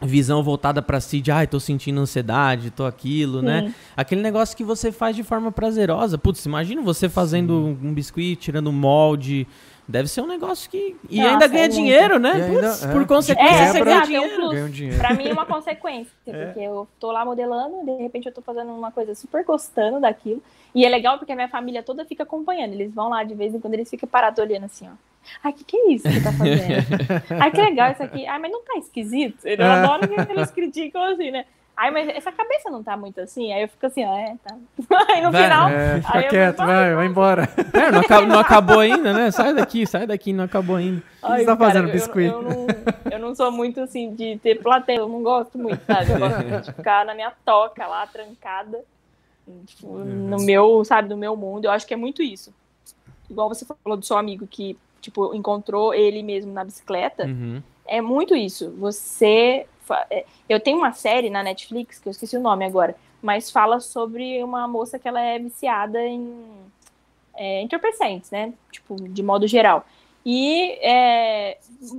visão 0.07 0.43
voltada 0.43 0.81
pra 0.81 1.01
si 1.01 1.21
de, 1.21 1.31
ai, 1.33 1.47
tô 1.47 1.59
sentindo 1.59 2.01
ansiedade, 2.01 2.71
tô 2.71 2.85
aquilo, 2.85 3.43
né? 3.43 3.67
Sim. 3.69 3.75
Aquele 3.97 4.23
negócio 4.23 4.57
que 4.57 4.63
você 4.65 4.93
faz 4.93 5.17
de 5.17 5.23
forma 5.25 5.51
prazerosa. 5.51 6.17
Putz, 6.17 6.45
imagina 6.47 6.81
você 6.83 7.09
fazendo 7.09 7.77
um 7.83 7.93
biscuit, 7.93 8.37
tirando 8.37 8.71
molde. 8.73 9.47
Deve 9.91 10.07
ser 10.07 10.21
um 10.21 10.27
negócio 10.27 10.69
que. 10.71 10.95
E 11.09 11.17
Nossa, 11.17 11.31
ainda 11.33 11.47
ganha 11.49 11.65
é 11.65 11.69
dinheiro, 11.69 12.19
né? 12.19 12.33
Ainda- 12.33 12.69
Putz, 12.69 12.83
é. 12.85 12.93
por 12.93 13.07
consequência, 13.07 13.55
É, 13.55 13.73
você 13.73 13.81
ganha 13.85 13.97
é 13.97 14.03
um 14.03 14.05
dinheiro. 14.07 14.35
plus. 14.37 14.51
Ganha 14.53 14.67
um 14.67 14.71
dinheiro. 14.71 14.99
Pra 14.99 15.15
mim 15.15 15.29
é 15.29 15.33
uma 15.33 15.47
consequência, 15.47 16.13
É. 16.27 16.45
porque 16.47 16.61
eu 16.61 16.87
tô 17.01 17.11
lá 17.11 17.25
modelando, 17.25 17.85
de 17.87 18.03
repente 18.03 18.27
eu 18.27 18.33
tô 18.33 18.43
fazendo 18.43 18.71
uma 18.71 18.93
coisa 18.93 19.15
super 19.15 19.43
gostando 19.45 19.99
daquilo. 19.99 20.43
E 20.75 20.85
é 20.85 20.89
legal 20.91 21.17
porque 21.19 21.33
a 21.33 21.35
minha 21.35 21.49
família 21.49 21.83
toda 21.83 22.05
fica 22.05 22.23
acompanhando. 22.23 22.75
Eles 22.75 22.93
vão 22.93 23.09
lá 23.09 23.25
de 23.25 23.35
vez 23.35 23.55
em 23.55 23.59
quando, 23.61 23.75
eles 23.75 23.89
ficam 23.89 24.07
parados 24.07 24.39
olhando 24.39 24.65
assim, 24.65 24.87
ó. 24.87 24.93
Ai, 25.43 25.53
o 25.53 25.55
que, 25.55 25.65
que 25.65 25.77
é 25.77 25.93
isso 25.93 26.09
que 26.09 26.15
você 26.15 26.21
tá 26.23 26.33
fazendo? 26.33 26.87
Ai, 27.43 27.51
que 27.51 27.61
legal 27.61 27.93
isso 27.93 28.03
aqui. 28.03 28.27
Ai, 28.27 28.39
mas 28.39 28.51
não 28.51 28.63
tá 28.63 28.75
esquisito? 28.79 29.47
Eu 29.47 29.65
adoro 29.71 30.09
que 30.09 30.15
eles 30.33 30.51
criticam 30.51 31.03
assim, 31.05 31.31
né? 31.31 31.45
Ai, 31.77 31.93
mas 31.93 32.09
essa 32.09 32.33
cabeça 32.33 32.71
não 32.71 32.83
tá 32.83 32.97
muito 32.97 33.21
assim? 33.21 33.53
Aí 33.53 33.63
eu 33.63 33.69
fico 33.69 33.87
assim, 33.87 34.05
ó, 34.05 34.13
é, 34.19 34.35
tá. 34.43 34.57
Aí 35.09 35.23
no 35.23 35.31
Vai, 35.31 35.43
final. 35.45 35.69
É, 35.69 35.95
aí 35.95 36.03
fica 36.03 36.21
eu 36.23 36.29
quieto, 36.31 36.57
vai, 36.57 36.95
vai 36.95 37.07
embora. 37.07 37.49
É, 37.73 37.93
não, 37.93 38.01
acabou, 38.01 38.27
não 38.27 38.39
acabou 38.41 38.81
ainda, 38.81 39.13
né? 39.13 39.31
Sai 39.31 39.55
daqui, 39.55 39.87
sai 39.87 40.05
daqui, 40.07 40.33
não 40.33 40.43
acabou 40.45 40.75
ainda. 40.75 41.03
Ai, 41.23 41.41
você 41.41 41.47
tá 41.47 41.57
fazendo 41.57 41.87
eu- 41.89 41.93
biscuit? 41.93 42.27
Eu, 42.27 42.43
não, 42.43 42.67
eu 43.13 43.19
não 43.21 43.35
sou 43.35 43.53
muito 43.53 43.81
assim 43.81 44.13
de 44.13 44.39
ter 44.39 44.61
plateia, 44.61 44.99
eu 44.99 45.09
não 45.09 45.23
gosto 45.23 45.57
muito, 45.57 45.81
sabe? 45.87 46.11
Eu 46.11 46.19
gosto 46.19 46.43
de 46.43 46.73
ficar 46.73 47.05
na 47.05 47.15
minha 47.15 47.33
toca 47.45 47.87
lá, 47.87 48.05
trancada, 48.09 48.81
tipo, 49.67 49.87
Uhum. 49.87 50.05
no 50.05 50.39
meu, 50.39 50.85
sabe, 50.85 51.09
no 51.11 51.17
meu 51.17 51.37
mundo. 51.37 51.67
Eu 51.67 51.71
acho 51.71 51.87
que 51.87 51.95
é 51.95 51.97
muito 51.97 52.23
isso. 52.23 52.53
igual 53.31 53.49
você 53.49 53.65
falou 53.65 53.97
do 53.97 54.05
seu 54.05 54.17
amigo 54.17 54.49
que, 54.49 54.77
tipo, 55.01 55.35
encontrou 55.35 55.95
ele 55.95 56.23
mesmo 56.23 56.53
na 56.53 56.65
bicicleta, 56.65 57.25
Uhum. 57.27 57.63
é 57.87 58.01
muito 58.01 58.35
isso. 58.35 58.71
Você. 58.79 59.67
é, 60.11 60.25
Eu 60.49 60.61
tenho 60.61 60.79
uma 60.79 60.93
série 60.93 61.31
na 61.31 61.43
Netflix, 61.43 61.99
que 61.99 62.09
eu 62.09 62.11
esqueci 62.11 62.37
o 62.37 62.41
nome 62.41 62.65
agora, 62.65 62.95
mas 63.23 63.51
fala 63.51 63.81
sobre 63.81 64.43
uma 64.45 64.67
moça 64.69 64.99
que 64.99 65.09
ela 65.09 65.21
é 65.21 65.39
viciada 65.39 66.01
em 66.05 66.35
é, 67.35 67.63
entorpecentes, 67.63 68.31
né? 68.31 68.53
Tipo, 68.71 68.97
de 68.97 69.23
modo 69.23 69.47
geral. 69.47 69.85
E 70.27 70.73
é, 70.83 71.59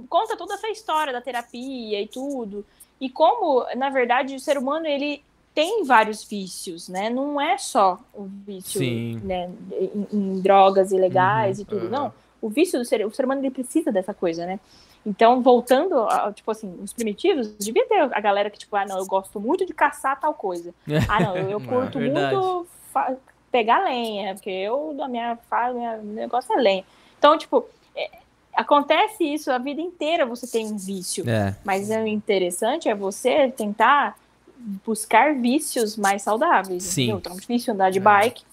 conta 0.10 0.36
toda 0.38 0.54
essa 0.56 0.70
história 0.70 1.12
da 1.14 1.22
terapia 1.22 2.02
e 2.02 2.08
tudo. 2.08 2.66
E 3.02 3.10
como, 3.10 3.66
na 3.76 3.90
verdade, 3.90 4.36
o 4.36 4.40
ser 4.40 4.58
humano 4.58 4.86
ele 4.86 5.24
tem 5.56 5.84
vários 5.84 6.24
vícios, 6.24 6.88
né? 6.90 7.10
Não 7.10 7.40
é 7.42 7.58
só 7.58 7.98
o 8.14 8.24
vício 8.46 8.82
né, 9.24 9.50
em, 9.72 10.08
em 10.18 10.40
drogas 10.42 10.92
ilegais 10.92 11.60
e 11.60 11.66
tudo, 11.66 11.88
aham. 11.88 11.90
não. 11.90 12.14
O 12.42 12.50
vício 12.50 12.80
do 12.80 12.86
ser, 12.86 13.06
o 13.06 13.12
ser 13.12 13.26
humano 13.26 13.42
ele 13.42 13.52
precisa 13.52 13.92
dessa 13.92 14.14
coisa, 14.14 14.46
né? 14.46 14.60
Então, 15.06 15.42
voltando, 15.42 15.98
a, 16.02 16.32
tipo 16.34 16.50
assim, 16.52 16.78
os 16.82 16.92
primitivos, 16.94 17.56
devia 17.58 17.86
ter 17.88 18.00
a 18.00 18.20
galera 18.20 18.50
que, 18.50 18.58
tipo, 18.60 18.76
ah, 18.76 18.86
não, 18.86 18.98
eu 18.98 19.06
gosto 19.06 19.40
muito 19.40 19.66
de 19.66 19.74
caçar 19.74 20.20
tal 20.20 20.34
coisa. 20.34 20.74
Ah, 21.10 21.20
não, 21.22 21.38
eu, 21.38 21.50
eu 21.52 21.62
curto 21.62 22.00
verdade. 22.00 22.36
muito 22.36 22.68
pegar 23.52 23.84
lenha, 23.84 24.34
porque 24.36 24.50
eu, 24.50 24.94
da 24.96 25.08
minha 25.08 25.38
fase, 25.50 25.78
meu 25.78 26.04
negócio 26.04 26.54
é 26.54 26.62
lenha. 26.62 26.84
Então, 27.18 27.38
tipo, 27.38 27.66
é, 27.96 28.10
acontece 28.54 29.24
isso 29.24 29.52
a 29.52 29.58
vida 29.58 29.82
inteira, 29.82 30.26
você 30.26 30.46
tem 30.48 30.68
um 30.68 30.78
vício. 30.78 31.28
É. 31.30 31.56
Mas 31.64 31.90
o 31.90 32.06
interessante 32.06 32.88
é 32.90 32.94
você 32.96 33.50
tentar 33.50 34.18
buscar 34.86 35.34
vícios 35.36 35.96
mais 35.98 36.22
saudáveis. 36.22 36.84
Sim. 36.84 37.04
Entendeu? 37.04 37.18
Então, 37.20 37.34
um 37.34 37.38
vício 37.38 37.74
andar 37.74 37.90
de 37.90 38.00
É. 38.00 38.02
bike, 38.02 38.44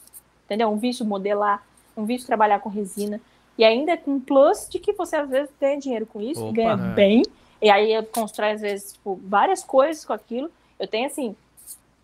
entendeu? 0.44 0.68
Um 0.70 0.76
vício 0.78 1.04
modelar, 1.04 1.62
um 1.96 2.04
vício 2.04 2.26
trabalhar 2.26 2.60
com 2.60 2.68
resina. 2.68 3.20
E 3.58 3.64
ainda 3.64 3.96
com 3.96 4.20
plus 4.20 4.68
de 4.68 4.78
que 4.78 4.92
você 4.92 5.16
às 5.16 5.28
vezes 5.30 5.50
ganha 5.60 5.78
dinheiro 5.78 6.06
com 6.06 6.20
isso, 6.20 6.44
Opa. 6.44 6.52
ganha 6.52 6.72
É. 6.72 6.94
bem. 6.94 7.22
E 7.60 7.70
aí 7.70 8.02
constrói, 8.12 8.52
às 8.52 8.60
vezes, 8.60 8.92
tipo, 8.92 9.18
várias 9.24 9.64
coisas 9.64 10.04
com 10.04 10.12
aquilo. 10.12 10.50
Eu 10.78 10.86
tenho, 10.86 11.06
assim, 11.06 11.34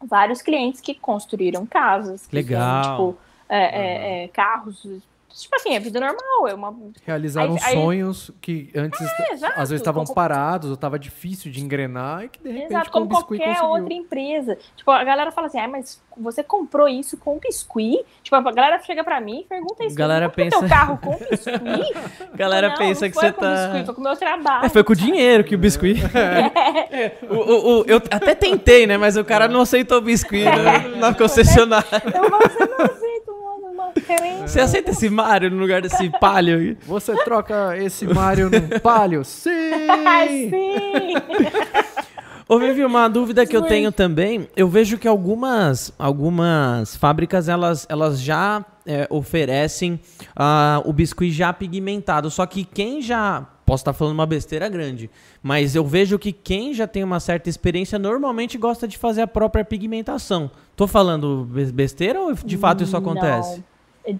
vários 0.02 0.40
clientes 0.40 0.80
que 0.80 0.94
construíram 0.94 1.66
casas. 1.66 2.26
que 2.26 2.34
Legal. 2.34 2.82
tipo, 2.82 3.18
é, 3.48 3.58
é, 3.58 4.24
é, 4.24 4.28
carros. 4.28 4.86
Tipo 5.34 5.56
assim, 5.56 5.74
é 5.74 5.80
vida 5.80 5.98
normal. 6.00 6.48
É 6.48 6.54
uma. 6.54 6.74
Realizaram 7.04 7.54
Aí- 7.54 7.60
aí- 7.64 7.74
sonhos 7.74 8.30
que 8.40 8.70
antes 8.74 9.00
exato, 9.32 9.54
às 9.58 9.70
vezes 9.70 9.80
estavam 9.80 10.04
como- 10.04 10.14
parados 10.14 10.70
ou 10.70 10.76
tava 10.76 10.98
difícil 10.98 11.50
de 11.50 11.60
engrenar 11.62 12.24
e 12.24 12.28
que 12.28 12.38
de 12.40 12.48
repente 12.50 12.66
Exato, 12.70 12.90
com 12.90 12.98
o 12.98 13.02
como 13.08 13.14
qualquer 13.24 13.46
conseguiu. 13.56 13.68
outra 13.70 13.94
empresa. 13.94 14.58
Tipo, 14.76 14.90
a 14.90 15.02
galera 15.04 15.30
fala 15.32 15.46
assim, 15.46 15.58
ah, 15.58 15.68
mas 15.68 16.00
você 16.16 16.42
comprou 16.42 16.88
isso 16.88 17.16
com 17.16 17.38
biscuit? 17.38 18.04
Tipo, 18.22 18.36
a 18.36 18.52
galera 18.52 18.78
chega 18.82 19.02
pra 19.02 19.20
mim 19.20 19.40
e 19.40 19.44
pergunta 19.44 19.84
isso. 19.84 19.96
Galera 19.96 20.26
"Você 20.28 20.42
comprou 20.42 20.44
pensa- 20.46 20.60
teu 20.60 20.68
carro 20.68 20.98
com 20.98 21.10
biscuit? 21.18 21.96
A 22.32 22.36
galera 22.36 22.68
Não, 22.68 22.76
pensa 22.76 23.04
não 23.06 23.10
que 23.10 23.16
você 23.18 23.32
com 23.32 23.40
tá. 23.40 23.54
Biscuit, 23.66 23.84
foi 23.86 23.94
com 23.94 24.00
o 24.00 24.04
meu 24.04 24.16
trabalho. 24.16 24.66
É, 24.66 24.68
foi 24.68 24.84
com 24.84 24.92
o 24.92 24.96
dinheiro 24.96 25.44
que 25.44 25.54
o 25.54 25.58
biscuit. 25.58 25.96
É, 26.92 27.12
o, 27.30 27.34
o- 27.34 27.80
o- 27.80 27.84
eu 27.86 27.96
até 27.96 28.34
tentei, 28.34 28.86
né? 28.86 28.96
Mas 28.98 29.16
o 29.16 29.24
cara 29.24 29.48
não 29.48 29.62
aceitou 29.62 29.98
o 29.98 30.00
biscuit 30.02 30.44
né, 30.44 30.88
na 30.98 31.14
concessionária. 31.14 31.86
Eu 32.14 32.30
você 32.30 32.66
não 32.66 32.84
aceito 32.84 33.30
uma, 33.30 33.54
uma 33.54 33.70
querência. 33.72 33.81
Você 34.46 34.60
aceita 34.60 34.90
esse 34.90 35.08
Mario 35.08 35.50
no 35.50 35.58
lugar 35.58 35.80
desse 35.82 36.10
palio? 36.18 36.76
Você 36.86 37.14
troca 37.24 37.76
esse 37.78 38.06
Mario 38.06 38.50
num 38.50 38.78
palio? 38.80 39.24
Sim! 39.24 39.50
Ai, 40.06 40.28
sim! 40.50 41.14
Ô, 42.48 42.58
Vivi, 42.58 42.84
uma 42.84 43.08
dúvida 43.08 43.46
que 43.46 43.56
eu 43.56 43.62
tenho 43.62 43.90
também, 43.90 44.48
eu 44.54 44.68
vejo 44.68 44.98
que 44.98 45.08
algumas, 45.08 45.92
algumas 45.98 46.94
fábricas, 46.96 47.48
elas, 47.48 47.86
elas 47.88 48.20
já 48.20 48.62
é, 48.84 49.06
oferecem 49.08 49.98
ah, 50.36 50.82
o 50.84 50.92
biscuit 50.92 51.30
já 51.32 51.52
pigmentado, 51.52 52.30
só 52.30 52.44
que 52.44 52.64
quem 52.64 53.00
já, 53.00 53.46
posso 53.64 53.82
estar 53.82 53.92
falando 53.94 54.14
uma 54.14 54.26
besteira 54.26 54.68
grande, 54.68 55.08
mas 55.42 55.74
eu 55.74 55.86
vejo 55.86 56.18
que 56.18 56.30
quem 56.32 56.74
já 56.74 56.86
tem 56.86 57.02
uma 57.02 57.20
certa 57.20 57.48
experiência, 57.48 57.98
normalmente 57.98 58.58
gosta 58.58 58.86
de 58.86 58.98
fazer 58.98 59.22
a 59.22 59.26
própria 59.26 59.64
pigmentação. 59.64 60.50
Tô 60.76 60.86
falando 60.86 61.46
be- 61.50 61.72
besteira 61.72 62.20
ou 62.20 62.34
de 62.34 62.58
fato 62.58 62.82
isso 62.84 62.96
acontece? 62.96 63.56
Não. 63.58 63.71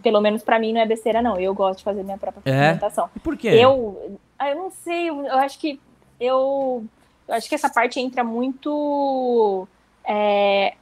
Pelo 0.03 0.21
menos 0.21 0.43
pra 0.43 0.59
mim 0.59 0.73
não 0.73 0.81
é 0.81 0.87
besteira, 0.87 1.21
não. 1.21 1.39
Eu 1.39 1.55
gosto 1.55 1.79
de 1.79 1.85
fazer 1.85 2.03
minha 2.03 2.19
própria 2.19 2.43
É? 2.45 2.61
pigmentação. 2.69 3.11
E 3.17 3.21
por 3.21 3.37
quê? 3.37 3.49
Eu, 3.49 4.19
ah, 4.39 4.51
eu 4.51 4.57
não 4.57 4.71
sei, 4.71 5.09
eu 5.11 5.25
eu 5.27 5.39
acho 5.39 5.59
que 5.59 5.81
eu, 6.21 6.85
eu 7.27 7.35
acho 7.35 7.49
que 7.49 7.55
essa 7.55 7.69
parte 7.69 7.99
entra 7.99 8.23
muito 8.23 9.67
é, 10.05 10.75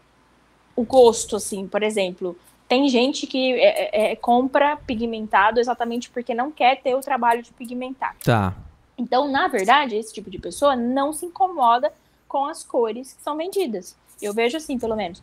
o 0.77 0.85
gosto, 0.85 1.37
assim, 1.37 1.67
por 1.67 1.83
exemplo. 1.83 2.37
Tem 2.69 2.89
gente 2.89 3.27
que 3.27 3.55
é, 3.55 4.11
é, 4.11 4.13
é, 4.13 4.17
compra 4.17 4.77
pigmentado 4.77 5.59
exatamente 5.59 6.09
porque 6.11 6.35
não 6.35 6.51
quer 6.53 6.81
ter 6.81 6.95
o 6.95 7.01
trabalho 7.01 7.43
de 7.43 7.51
pigmentar. 7.53 8.15
Tá. 8.25 8.55
Então, 8.97 9.29
na 9.29 9.49
verdade, 9.49 9.97
esse 9.97 10.13
tipo 10.13 10.31
de 10.31 10.39
pessoa 10.39 10.77
não 10.77 11.13
se 11.13 11.27
incomoda 11.27 11.93
com 12.29 12.45
as 12.45 12.63
cores 12.63 13.15
que 13.15 13.23
são 13.23 13.37
vendidas. 13.37 13.97
Eu 14.23 14.33
vejo 14.33 14.57
assim, 14.57 14.79
pelo 14.79 14.95
menos. 14.95 15.23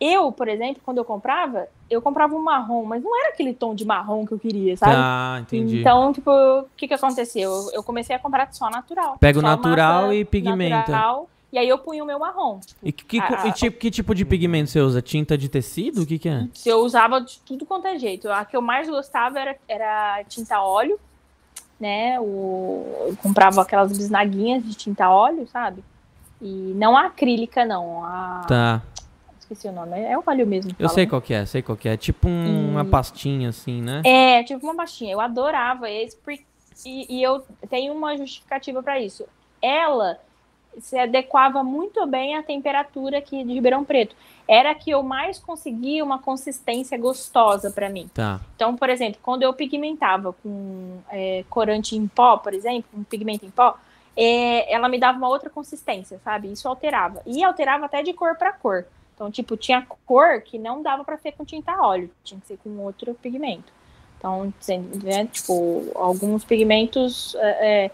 Eu, 0.00 0.30
por 0.30 0.46
exemplo, 0.46 0.80
quando 0.84 0.98
eu 0.98 1.04
comprava, 1.04 1.66
eu 1.90 2.00
comprava 2.00 2.34
um 2.34 2.42
marrom, 2.42 2.84
mas 2.84 3.02
não 3.02 3.18
era 3.18 3.30
aquele 3.30 3.52
tom 3.52 3.74
de 3.74 3.84
marrom 3.84 4.24
que 4.24 4.32
eu 4.32 4.38
queria, 4.38 4.76
sabe? 4.76 4.92
Tá, 4.92 5.38
entendi. 5.40 5.80
Então, 5.80 6.12
tipo, 6.12 6.30
o 6.30 6.66
que 6.76 6.86
que 6.86 6.94
aconteceu? 6.94 7.68
Eu, 7.72 7.82
comecei 7.82 8.14
a 8.14 8.18
comprar 8.18 8.48
só 8.52 8.70
natural. 8.70 9.16
Pega 9.18 9.38
o 9.40 9.42
natural 9.42 10.12
e 10.12 10.24
pigmenta. 10.24 10.76
natural, 10.92 11.28
e 11.52 11.58
aí 11.58 11.68
eu 11.68 11.78
punho 11.78 12.04
o 12.04 12.06
meu 12.06 12.18
marrom. 12.20 12.60
E 12.80 12.92
que, 12.92 13.18
a- 13.18 13.46
e 13.48 13.52
tipo, 13.52 13.76
que 13.78 13.90
tipo 13.90 14.14
de 14.14 14.24
pigmento 14.24 14.70
você 14.70 14.80
usa? 14.80 15.02
Tinta 15.02 15.36
de 15.36 15.48
tecido? 15.48 16.02
O 16.02 16.06
que 16.06 16.16
que 16.18 16.28
é? 16.28 16.46
Se 16.54 16.68
eu 16.68 16.78
usava 16.78 17.20
de 17.20 17.40
tudo 17.40 17.66
quanto 17.66 17.86
é 17.88 17.98
jeito. 17.98 18.30
A 18.30 18.44
que 18.44 18.56
eu 18.56 18.62
mais 18.62 18.88
gostava 18.88 19.40
era, 19.40 19.56
era 19.66 20.22
tinta 20.28 20.60
óleo, 20.62 20.96
né? 21.80 22.20
O, 22.20 23.06
eu 23.08 23.16
comprava 23.20 23.62
aquelas 23.62 23.90
bisnaguinhas 23.96 24.62
de 24.62 24.74
tinta 24.74 25.10
óleo, 25.10 25.46
sabe? 25.48 25.82
E 26.40 26.72
não 26.76 26.96
a 26.96 27.06
acrílica, 27.06 27.64
não. 27.64 28.04
A, 28.04 28.44
Tá. 28.46 28.82
Esqueci 29.50 29.66
o 29.68 29.72
nome. 29.72 29.98
É 29.98 30.16
o 30.16 30.22
óleo 30.26 30.46
mesmo. 30.46 30.70
Eu 30.72 30.76
fala, 30.76 30.88
sei 30.90 31.04
né? 31.04 31.10
qual 31.10 31.22
que 31.22 31.32
é, 31.32 31.46
sei 31.46 31.62
qual 31.62 31.76
que 31.76 31.88
é. 31.88 31.96
Tipo 31.96 32.28
um- 32.28 32.72
uma 32.72 32.84
pastinha 32.84 33.48
assim, 33.48 33.80
né? 33.80 34.02
É, 34.04 34.42
tipo 34.42 34.64
uma 34.66 34.74
pastinha. 34.76 35.12
Eu 35.14 35.20
adorava 35.20 35.90
esse, 35.90 36.14
por- 36.16 36.34
e, 36.34 36.44
e 36.84 37.22
eu 37.22 37.42
tenho 37.70 37.94
uma 37.94 38.14
justificativa 38.16 38.82
para 38.82 39.00
isso. 39.00 39.24
Ela 39.62 40.18
se 40.80 40.98
adequava 40.98 41.64
muito 41.64 42.06
bem 42.06 42.36
à 42.36 42.42
temperatura 42.42 43.18
aqui 43.18 43.42
de 43.42 43.52
Ribeirão 43.54 43.84
Preto. 43.84 44.14
Era 44.46 44.74
que 44.74 44.90
eu 44.90 45.02
mais 45.02 45.38
conseguia 45.38 46.04
uma 46.04 46.18
consistência 46.18 46.96
gostosa 46.98 47.70
para 47.70 47.88
mim. 47.88 48.08
Tá. 48.12 48.40
Então, 48.54 48.76
por 48.76 48.90
exemplo, 48.90 49.18
quando 49.22 49.42
eu 49.42 49.52
pigmentava 49.54 50.34
com 50.34 50.98
é, 51.10 51.42
corante 51.48 51.96
em 51.96 52.06
pó, 52.06 52.36
por 52.36 52.52
exemplo, 52.52 52.88
um 52.94 53.02
pigmento 53.02 53.44
em 53.46 53.50
pó, 53.50 53.76
é, 54.14 54.72
ela 54.72 54.88
me 54.88 54.98
dava 54.98 55.16
uma 55.16 55.28
outra 55.28 55.48
consistência, 55.48 56.20
sabe? 56.22 56.52
Isso 56.52 56.68
alterava. 56.68 57.22
E 57.26 57.42
alterava 57.42 57.86
até 57.86 58.02
de 58.02 58.12
cor 58.12 58.36
para 58.36 58.52
cor. 58.52 58.84
Então, 59.18 59.32
tipo, 59.32 59.56
tinha 59.56 59.84
cor 60.06 60.40
que 60.42 60.60
não 60.60 60.80
dava 60.80 61.02
para 61.02 61.18
ser 61.18 61.32
com 61.32 61.44
tinta 61.44 61.76
óleo, 61.82 62.08
tinha 62.22 62.40
que 62.40 62.46
ser 62.46 62.56
com 62.58 62.70
outro 62.78 63.14
pigmento. 63.14 63.72
Então, 64.16 64.54
né, 65.02 65.26
tipo, 65.26 65.90
alguns 65.96 66.44
pigmentos, 66.44 67.34
é, 67.34 67.86
é, 67.86 67.90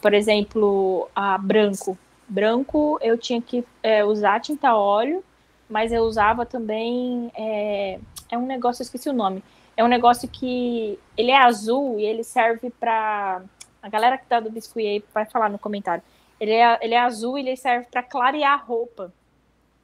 por 0.00 0.14
exemplo, 0.14 1.10
a 1.16 1.36
branco. 1.36 1.98
Branco 2.28 2.96
eu 3.02 3.18
tinha 3.18 3.42
que 3.42 3.64
é, 3.82 4.04
usar 4.04 4.38
tinta 4.38 4.76
óleo, 4.76 5.24
mas 5.68 5.90
eu 5.90 6.04
usava 6.04 6.46
também. 6.46 7.32
É, 7.34 7.98
é 8.30 8.38
um 8.38 8.46
negócio, 8.46 8.80
eu 8.80 8.84
esqueci 8.84 9.08
o 9.08 9.12
nome. 9.12 9.42
É 9.76 9.82
um 9.82 9.88
negócio 9.88 10.28
que 10.28 10.96
ele 11.16 11.32
é 11.32 11.38
azul 11.38 11.98
e 11.98 12.04
ele 12.04 12.22
serve 12.22 12.70
para 12.70 13.42
a 13.82 13.88
galera 13.88 14.16
que 14.16 14.26
tá 14.26 14.38
do 14.38 14.48
biscuit 14.48 14.86
aí 14.86 15.04
vai 15.12 15.24
falar 15.24 15.48
no 15.48 15.58
comentário. 15.58 16.04
Ele 16.38 16.52
é, 16.52 16.78
ele 16.80 16.94
é 16.94 17.00
azul 17.00 17.36
e 17.36 17.40
ele 17.40 17.56
serve 17.56 17.88
para 17.90 18.00
clarear 18.00 18.52
a 18.52 18.62
roupa. 18.62 19.12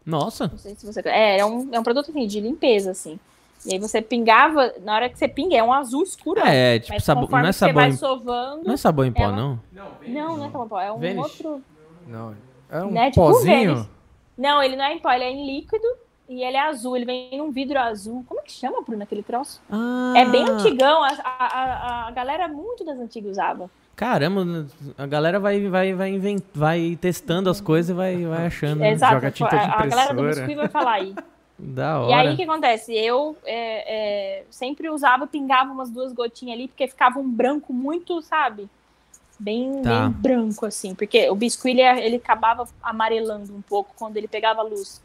Nossa. 0.04 0.48
Não 0.48 0.58
sei 0.58 0.74
se 0.74 0.84
você. 0.86 1.00
É, 1.06 1.38
é 1.38 1.44
um, 1.44 1.68
é 1.72 1.80
um 1.80 1.82
produto 1.82 2.10
assim, 2.10 2.26
de 2.26 2.40
limpeza, 2.40 2.90
assim. 2.90 3.18
E 3.66 3.72
aí 3.72 3.78
você 3.78 4.02
pingava, 4.02 4.74
na 4.82 4.94
hora 4.94 5.08
que 5.08 5.18
você 5.18 5.26
pinga, 5.26 5.56
é 5.56 5.62
um 5.62 5.72
azul 5.72 6.02
escuro. 6.02 6.40
É, 6.40 6.78
tipo, 6.78 6.92
mas 6.92 7.04
sabor, 7.04 7.22
conforme 7.22 7.42
não 7.44 7.68
é 7.68 7.72
vai 7.72 7.88
em, 7.88 7.96
sovando. 7.96 8.62
não 8.64 8.74
é 8.74 8.76
sabor 8.76 9.06
em 9.06 9.12
pó, 9.12 9.22
ela- 9.22 9.32
não? 9.32 9.60
Não, 10.06 10.36
não 10.36 10.44
é 10.44 10.50
sabor 10.50 10.66
em 10.66 10.68
pó, 10.68 10.80
é 10.80 10.92
um 10.92 10.98
Vênus? 10.98 11.22
outro. 11.24 11.62
Não, 12.06 12.36
é 12.70 12.82
um 12.82 12.90
Né, 12.90 13.10
tipo 13.10 13.26
pozinho. 13.26 13.74
Vênus. 13.74 13.86
Não, 14.36 14.62
ele 14.62 14.76
não 14.76 14.84
é 14.84 14.92
em 14.92 14.98
pó, 14.98 15.10
ele 15.12 15.24
é 15.24 15.30
em 15.30 15.46
líquido 15.46 15.86
e 16.28 16.42
ele 16.42 16.56
é 16.56 16.60
azul. 16.60 16.96
Ele 16.96 17.04
vem 17.04 17.36
num 17.38 17.50
vidro 17.50 17.78
azul. 17.78 18.24
Como 18.26 18.40
é 18.40 18.42
que 18.42 18.52
chama, 18.52 18.80
Bruno, 18.82 19.02
aquele 19.02 19.22
troço? 19.22 19.60
Ah, 19.70 20.14
É 20.16 20.24
bem 20.24 20.48
antigão. 20.48 21.02
A, 21.04 21.08
a, 21.24 21.46
a, 21.46 22.08
a 22.08 22.10
galera 22.10 22.48
muito 22.48 22.84
das 22.84 22.98
antigas 22.98 23.32
usava. 23.32 23.70
Caramba, 23.96 24.66
a 24.98 25.06
galera 25.06 25.38
vai, 25.38 25.68
vai, 25.68 25.94
vai, 25.94 26.10
invent... 26.10 26.42
vai 26.52 26.98
testando 27.00 27.48
as 27.48 27.60
coisas 27.60 27.90
e 27.90 27.92
vai, 27.94 28.24
vai 28.24 28.46
achando. 28.48 28.82
Exato. 28.84 29.14
joga 29.14 29.30
tinta 29.30 29.50
de 29.50 29.56
a, 29.56 29.74
a 29.74 29.86
galera 29.86 30.14
do 30.14 30.20
impressora. 30.20 30.46
biscuit 30.46 30.54
vai 30.56 30.68
falar 30.68 30.92
aí. 30.92 31.14
Da 31.56 32.00
hora. 32.00 32.10
E 32.10 32.14
aí 32.14 32.34
o 32.34 32.36
que 32.36 32.42
acontece? 32.42 32.92
Eu 32.92 33.36
é, 33.46 34.38
é, 34.40 34.44
sempre 34.50 34.90
usava, 34.90 35.24
pingava 35.24 35.70
umas 35.72 35.88
duas 35.88 36.12
gotinhas 36.12 36.58
ali, 36.58 36.66
porque 36.66 36.88
ficava 36.88 37.20
um 37.20 37.30
branco 37.30 37.72
muito, 37.72 38.20
sabe? 38.22 38.68
Bem, 39.38 39.80
Tá. 39.80 40.08
bem 40.08 40.10
branco, 40.20 40.66
assim. 40.66 40.96
Porque 40.96 41.30
o 41.30 41.36
biscuit 41.36 41.78
ele, 41.78 42.00
ele 42.00 42.16
acabava 42.16 42.66
amarelando 42.82 43.54
um 43.54 43.62
pouco 43.62 43.94
quando 43.96 44.16
ele 44.16 44.26
pegava 44.26 44.62
luz. 44.62 45.00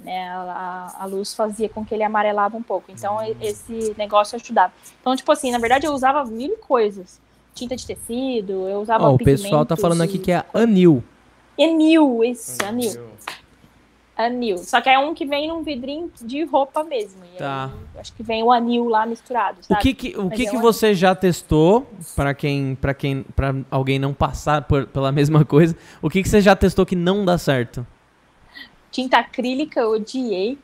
Né? 0.00 0.28
A, 0.30 0.96
a 1.00 1.04
luz 1.06 1.34
fazia 1.34 1.68
com 1.68 1.84
que 1.84 1.94
ele 1.94 2.02
amarelava 2.04 2.56
um 2.56 2.62
pouco. 2.62 2.90
Então 2.90 3.22
e- 3.24 3.36
esse 3.40 3.94
negócio 3.98 4.36
ajudava. 4.36 4.72
Então, 5.00 5.14
tipo 5.16 5.30
assim, 5.32 5.50
na 5.50 5.58
verdade 5.58 5.86
eu 5.86 5.92
usava 5.92 6.24
mil 6.24 6.56
coisas. 6.58 7.20
Tinta 7.54 7.74
de 7.74 7.84
tecido, 7.86 8.68
eu 8.68 8.80
usava 8.80 9.08
Ó, 9.08 9.14
o 9.14 9.18
pessoal 9.18 9.66
tá 9.66 9.76
falando 9.76 10.02
aqui 10.02 10.18
que 10.18 10.30
é 10.30 10.44
anil. 10.54 11.02
Anil, 11.60 12.22
isso, 12.22 12.56
anil. 12.64 13.08
Anil. 14.16 14.58
Só 14.58 14.80
que 14.80 14.88
é 14.88 14.98
um 14.98 15.14
que 15.14 15.24
vem 15.24 15.46
num 15.46 15.62
vidrinho 15.62 16.10
de 16.22 16.42
roupa 16.44 16.82
mesmo. 16.82 17.20
E 17.34 17.38
Tá. 17.38 17.66
aí, 17.94 18.00
acho 18.00 18.12
que 18.14 18.22
vem 18.22 18.42
o 18.42 18.50
anil 18.50 18.88
lá 18.88 19.06
misturado, 19.06 19.60
O 19.60 19.64
sabe? 19.64 19.80
que 19.80 19.94
que, 19.94 20.16
o 20.18 20.24
Mas 20.24 20.36
que, 20.36 20.46
é 20.46 20.50
que 20.50 20.56
um- 20.56 20.60
você 20.60 20.92
já 20.92 21.14
testou 21.14 21.86
para 22.16 22.34
quem 22.34 22.74
para 22.74 22.92
quem 22.94 23.22
para 23.36 23.54
alguém 23.70 23.96
não 23.98 24.12
passar 24.12 24.62
por- 24.62 24.86
pela 24.88 25.12
mesma 25.12 25.44
coisa? 25.44 25.76
O 26.02 26.10
que 26.10 26.20
que 26.22 26.28
você 26.28 26.40
já 26.40 26.56
testou 26.56 26.84
que 26.84 26.96
não 26.96 27.24
dá 27.24 27.38
certo? 27.38 27.86
Tinta 28.90 29.18
acrílica, 29.18 29.80
eu 29.80 29.90
odiei. 29.92 30.58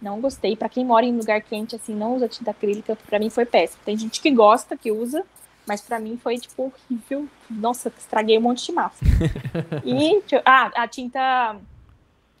Não 0.00 0.20
gostei. 0.20 0.56
Pra 0.56 0.68
quem 0.68 0.84
mora 0.84 1.06
em 1.06 1.16
lugar 1.16 1.40
quente, 1.42 1.76
assim, 1.76 1.94
não 1.94 2.16
usa 2.16 2.28
tinta 2.28 2.50
acrílica. 2.50 2.96
Pra 3.06 3.18
mim 3.18 3.30
foi 3.30 3.44
péssimo. 3.46 3.80
Tem 3.84 3.96
gente 3.96 4.20
que 4.20 4.30
gosta, 4.30 4.76
que 4.76 4.90
usa, 4.90 5.24
mas 5.66 5.80
pra 5.80 5.98
mim 6.00 6.18
foi, 6.20 6.38
tipo, 6.38 6.72
horrível. 6.90 7.28
Nossa, 7.48 7.92
estraguei 7.96 8.36
um 8.36 8.42
monte 8.42 8.66
de 8.66 8.72
massa. 8.72 9.04
e, 9.84 10.20
ah, 10.44 10.70
a 10.74 10.88
tinta. 10.88 11.56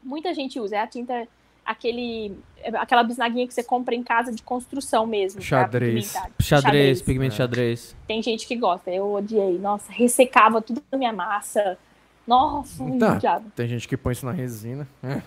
Muita 0.02 0.34
gente 0.34 0.58
usa. 0.58 0.76
É 0.76 0.80
a 0.80 0.86
tinta. 0.86 1.28
Aquele. 1.64 2.36
Aquela 2.74 3.04
bisnaguinha 3.04 3.46
que 3.46 3.54
você 3.54 3.62
compra 3.62 3.94
em 3.94 4.02
casa 4.02 4.32
de 4.32 4.42
construção 4.42 5.06
mesmo. 5.06 5.40
Xadrez. 5.40 6.12
pigmentar. 6.12 6.32
Xadrez, 6.40 7.02
pigmento 7.02 7.34
É. 7.34 7.36
xadrez. 7.36 7.96
Tem 8.08 8.20
gente 8.20 8.46
que 8.46 8.56
gosta. 8.56 8.90
Eu 8.90 9.12
odiei. 9.14 9.58
Nossa, 9.58 9.92
ressecava 9.92 10.60
tudo 10.60 10.82
na 10.90 10.98
minha 10.98 11.12
massa. 11.12 11.78
Nossa, 12.26 12.84
Tá. 12.98 13.12
odiado. 13.14 13.52
Tem 13.56 13.66
gente 13.68 13.86
que 13.88 13.96
põe 13.96 14.12
isso 14.12 14.24
na 14.26 14.32
resina. 14.32 14.86
É. 15.02 15.22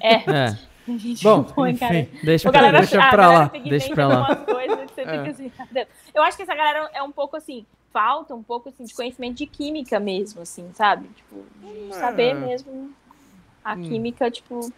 É, 0.00 0.14
É, 0.30 0.58
tem 0.86 0.98
gente 0.98 1.22
Bom, 1.22 1.44
que 1.44 1.52
põe, 1.54 1.76
cara. 1.76 1.98
enfim. 1.98 2.18
deixa 2.24 2.48
O 2.48 2.52
pra 2.52 2.60
galera, 2.60 2.78
deixa 2.78 3.08
pra 3.10 3.28
lá, 3.28 3.44
deixa 3.68 3.94
pra 3.94 4.06
lá. 4.08 4.26
umas 4.26 4.44
coisas 4.44 4.78
que 4.90 4.94
você 4.94 5.00
É. 5.02 5.04
fica 5.18 5.30
assim? 5.30 5.52
Eu 6.14 6.22
acho 6.22 6.36
que 6.36 6.42
essa 6.42 6.54
galera 6.54 6.90
é 6.94 7.02
um 7.02 7.12
pouco 7.12 7.36
assim, 7.36 7.66
falta 7.92 8.34
um 8.34 8.42
pouco 8.42 8.68
assim, 8.68 8.84
de 8.84 8.94
conhecimento 8.94 9.36
de 9.36 9.46
química 9.46 9.98
mesmo, 10.00 10.42
assim, 10.42 10.70
sabe? 10.74 11.08
Tipo, 11.08 11.44
de 11.60 11.94
saber 11.94 12.30
É. 12.30 12.34
mesmo 12.34 12.90
a 13.64 13.74
Hum. 13.74 13.82
química, 13.82 14.30
tipo, 14.30 14.72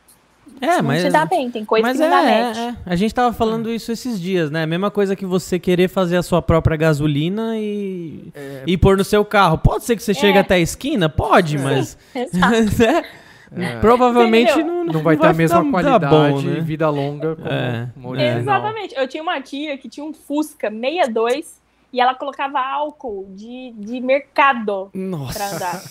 É, 0.60 0.76
não 0.76 0.84
mas 0.84 1.02
se 1.02 1.10
dá 1.10 1.26
bem, 1.26 1.50
tem 1.50 1.64
coisa 1.64 1.86
mas 1.86 1.96
que 1.98 2.06
não 2.06 2.16
é, 2.16 2.22
dá 2.22 2.30
é, 2.30 2.44
match. 2.44 2.58
é. 2.58 2.76
A 2.86 2.96
gente 2.96 3.14
tava 3.14 3.32
falando 3.34 3.68
isso 3.70 3.90
esses 3.92 4.20
dias, 4.20 4.50
né? 4.50 4.64
Mesma 4.66 4.90
coisa 4.90 5.14
que 5.16 5.26
você 5.26 5.58
querer 5.58 5.88
fazer 5.88 6.16
a 6.16 6.22
sua 6.22 6.40
própria 6.40 6.76
gasolina 6.76 7.58
e 7.58 8.32
e 8.66 8.76
pôr 8.78 8.96
no 8.96 9.04
seu 9.04 9.24
carro. 9.24 9.58
Pode 9.58 9.84
ser 9.84 9.96
que 9.96 10.02
você 10.02 10.14
chegue 10.14 10.38
É. 10.38 10.40
até 10.40 10.54
a 10.54 10.58
esquina, 10.60 11.08
pode, 11.08 11.58
mas 11.58 11.98
Exato. 12.14 12.54
é, 13.56 13.64
É. 13.64 13.78
provavelmente 13.80 14.52
Entendeu? 14.52 14.74
não, 14.74 14.84
Não 14.94 15.02
vai 15.02 15.16
ter 15.16 15.26
a 15.26 15.32
mesma 15.32 15.70
qualidade 15.70 16.06
bom, 16.08 16.40
e 16.40 16.44
né? 16.44 16.60
vida 16.60 16.88
longa 16.88 17.36
como 17.36 17.48
É. 17.48 17.88
original. 18.04 18.38
Exatamente. 18.40 18.94
Eu 18.96 19.06
tinha 19.08 19.22
uma 19.22 19.40
tia 19.40 19.76
que 19.78 19.88
tinha 19.88 20.04
um 20.04 20.12
Fusca 20.14 20.70
62 20.70 21.60
e 21.92 22.00
ela 22.00 22.14
colocava 22.14 22.58
álcool 22.60 23.26
de, 23.30 23.72
de 23.76 24.00
mercado 24.00 24.88
pra 24.90 25.00
Nossa. 25.00 25.44
andar. 25.56 25.82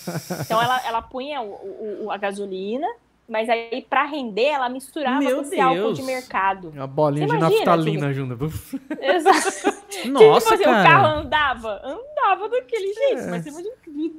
Então 0.41 0.61
ela, 0.61 0.81
ela 0.85 1.01
punha 1.01 1.41
o, 1.41 1.45
o- 1.45 1.97
o- 2.05 2.11
a 2.11 2.17
gasolina, 2.17 2.87
mas 3.27 3.49
aí 3.49 3.85
pra 3.89 4.05
render 4.05 4.45
ela 4.47 4.69
misturava 4.69 5.19
Meu 5.19 5.37
com 5.37 5.41
esse 5.43 5.59
álcool 5.59 5.75
Deus. 5.85 5.97
de 5.97 6.03
mercado. 6.03 6.69
Uma 6.75 6.87
bolinha 6.87 7.27
Você 7.27 7.33
de 7.33 7.39
imagina, 7.39 7.59
naftalina 7.65 8.13
junto. 8.13 8.45
Exato. 9.01 9.83
Nossa, 10.09 10.51
tipo 10.51 10.53
assim, 10.53 10.63
o 10.63 10.65
carro 10.65 11.03
cara. 11.03 11.19
andava, 11.19 11.81
andava 11.83 12.49
daquele 12.49 12.93
jeito, 12.93 13.29
mas 13.29 13.43
você 13.43 13.49
imagina 13.49 13.73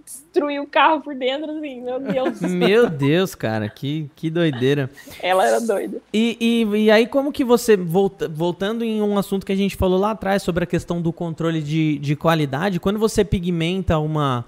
destruir 0.04 0.60
o 0.60 0.66
carro 0.66 1.00
por 1.00 1.14
dentro, 1.14 1.50
assim, 1.50 1.80
meu 1.80 2.00
Deus. 2.00 2.40
Meu 2.42 2.88
Deus, 2.88 3.34
cara, 3.34 3.68
que, 3.68 4.10
que 4.14 4.30
doideira. 4.30 4.90
Ela 5.20 5.46
era 5.46 5.60
doida. 5.60 6.00
E, 6.12 6.36
e, 6.72 6.76
e 6.84 6.90
aí, 6.90 7.06
como 7.06 7.32
que 7.32 7.44
você, 7.44 7.76
volta- 7.76 8.28
voltando 8.28 8.84
em 8.84 9.00
um 9.02 9.16
assunto 9.18 9.44
que 9.44 9.52
a 9.52 9.56
gente 9.56 9.76
falou 9.76 9.98
lá 9.98 10.12
atrás 10.12 10.42
sobre 10.42 10.64
a 10.64 10.66
questão 10.66 11.00
do 11.02 11.12
controle 11.12 11.62
de, 11.62 11.98
de 11.98 12.14
qualidade, 12.16 12.78
quando 12.80 12.98
você 12.98 13.24
pigmenta 13.24 13.98
uma, 13.98 14.44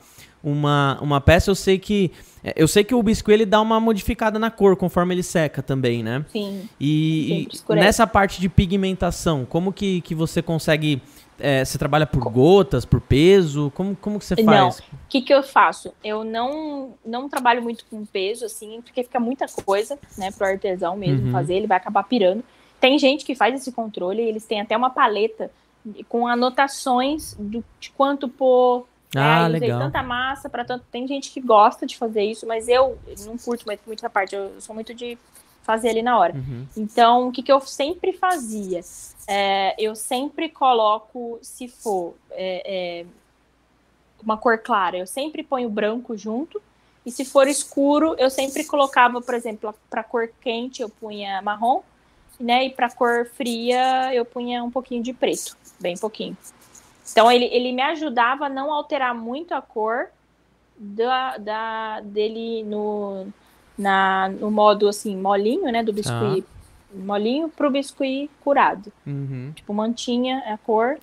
uma, 0.47 0.97
uma 1.01 1.21
peça, 1.21 1.51
eu 1.51 1.55
sei 1.57 1.77
que 1.77 2.13
eu 2.55 2.69
sei 2.69 2.85
que 2.85 2.95
o 2.95 3.03
biscuit 3.03 3.35
ele 3.35 3.45
dá 3.45 3.61
uma 3.61 3.81
modificada 3.81 4.39
na 4.39 4.53
cor 4.53 4.77
conforme 4.77 5.13
ele 5.13 5.23
seca 5.25 5.61
também, 5.61 6.05
né? 6.05 6.25
Sim. 6.29 6.69
E, 6.79 7.49
e 7.69 7.75
nessa 7.75 8.07
parte 8.07 8.41
de 8.41 8.49
pigmentação, 8.49 9.45
como 9.45 9.73
que, 9.73 10.01
que 10.03 10.15
você 10.15 10.41
consegue. 10.41 11.03
é, 11.41 11.65
você 11.65 11.77
trabalha 11.77 12.07
por 12.07 12.23
gotas, 12.31 12.85
por 12.85 13.01
peso? 13.01 13.73
Como, 13.75 13.97
como 13.97 14.21
que 14.21 14.25
você 14.25 14.37
Não. 14.37 14.45
faz? 14.45 14.79
O 14.79 14.83
que, 15.09 15.23
que 15.23 15.35
eu 15.35 15.43
faço? 15.43 15.93
Eu 16.05 16.23
não, 16.23 16.95
não 17.05 17.29
trabalho 17.29 17.61
muito 17.61 17.85
com 17.91 18.07
peso, 18.07 18.45
assim, 18.45 18.81
porque 18.81 19.03
fica 19.03 19.19
muita 19.19 19.47
coisa, 19.65 19.99
né, 20.17 20.31
pro 20.31 20.47
artesão 20.47 20.97
mesmo 20.97 21.27
Uhum. 21.27 21.33
fazer, 21.33 21.55
ele 21.55 21.67
vai 21.67 21.79
acabar 21.79 22.05
pirando. 22.05 22.45
Tem 22.81 22.97
gente 22.97 23.25
que 23.25 23.35
faz 23.35 23.57
esse 23.57 23.73
controle, 23.73 24.23
eles 24.23 24.45
têm 24.45 24.61
até 24.61 24.77
uma 24.77 24.91
paleta 24.91 25.51
com 26.09 26.29
anotações 26.29 27.35
do, 27.37 27.65
de 27.81 27.91
quanto 27.91 28.29
pôr. 28.29 28.87
Né, 29.15 29.21
Ah, 29.23 29.47
usei 29.49 29.61
legal. 29.61 29.81
tanta 29.81 30.03
massa 30.03 30.49
para 30.49 30.65
tanto. 30.65 30.85
Tem 30.91 31.07
gente 31.07 31.31
que 31.31 31.41
gosta 31.41 31.87
de 31.87 31.97
fazer 31.97 32.23
isso, 32.23 32.47
mas 32.47 32.69
eu 32.69 32.99
não 33.25 33.37
curto 33.39 33.65
muito, 33.67 33.81
muito 33.87 34.01
essa 34.01 34.11
parte. 34.11 34.35
Eu 34.35 34.61
sou 34.61 34.75
muito 34.75 34.95
de 34.95 35.19
fazer 35.63 35.89
ali 35.91 36.03
na 36.03 36.19
hora. 36.19 36.35
Uhum. 36.35 36.67
Então, 36.77 37.29
o 37.29 37.33
que, 37.33 37.43
que 37.43 37.51
eu 37.51 37.61
sempre 37.61 38.13
fazia? 38.13 38.81
É, 39.27 39.75
eu 39.79 39.97
sempre 39.97 40.49
coloco, 40.49 41.39
se 41.43 41.67
for 41.67 42.15
é, 42.31 43.03
é, 43.03 43.07
uma 44.23 44.37
cor 44.37 44.59
clara, 44.59 44.97
eu 44.97 45.07
sempre 45.07 45.43
ponho 45.43 45.69
branco 45.69 46.17
junto. 46.17 46.63
E 47.05 47.11
se 47.11 47.25
for 47.25 47.47
escuro, 47.47 48.17
eu 48.19 48.29
sempre 48.31 48.65
colocava, 48.65 49.21
por 49.21 49.35
exemplo, 49.35 49.73
para 49.89 50.03
cor 50.03 50.29
quente 50.41 50.83
eu 50.83 50.89
punha 50.89 51.41
marrom, 51.41 51.81
né? 52.39 52.65
E 52.67 52.71
para 52.71 52.91
cor 52.91 53.27
fria 53.35 54.13
eu 54.13 54.25
punha 54.25 54.63
um 54.65 54.71
pouquinho 54.71 55.03
de 55.03 55.13
preto, 55.13 55.57
bem 55.81 55.97
pouquinho. 55.97 56.37
Então 57.11 57.31
ele, 57.31 57.47
ele 57.47 57.73
me 57.73 57.83
ajudava 57.83 58.47
a 58.47 58.49
não 58.49 58.73
alterar 58.73 59.15
muito 59.15 59.55
a 59.55 59.63
cor 59.63 60.09
da, 60.77 61.37
da 61.39 62.01
dele 62.01 62.63
no, 62.65 63.27
na, 63.79 64.29
no 64.29 64.51
modo 64.51 64.89
assim 64.89 65.17
molinho, 65.17 65.71
né? 65.71 65.83
Do 65.83 65.93
biscuit 65.93 66.45
molinho 66.95 67.49
pro 67.49 67.71
biscuit 67.71 68.31
curado. 68.41 68.93
Uhum. 69.07 69.53
Tipo, 69.55 69.75
mantinha 69.75 70.39
a 70.47 70.59
cor, 70.59 70.99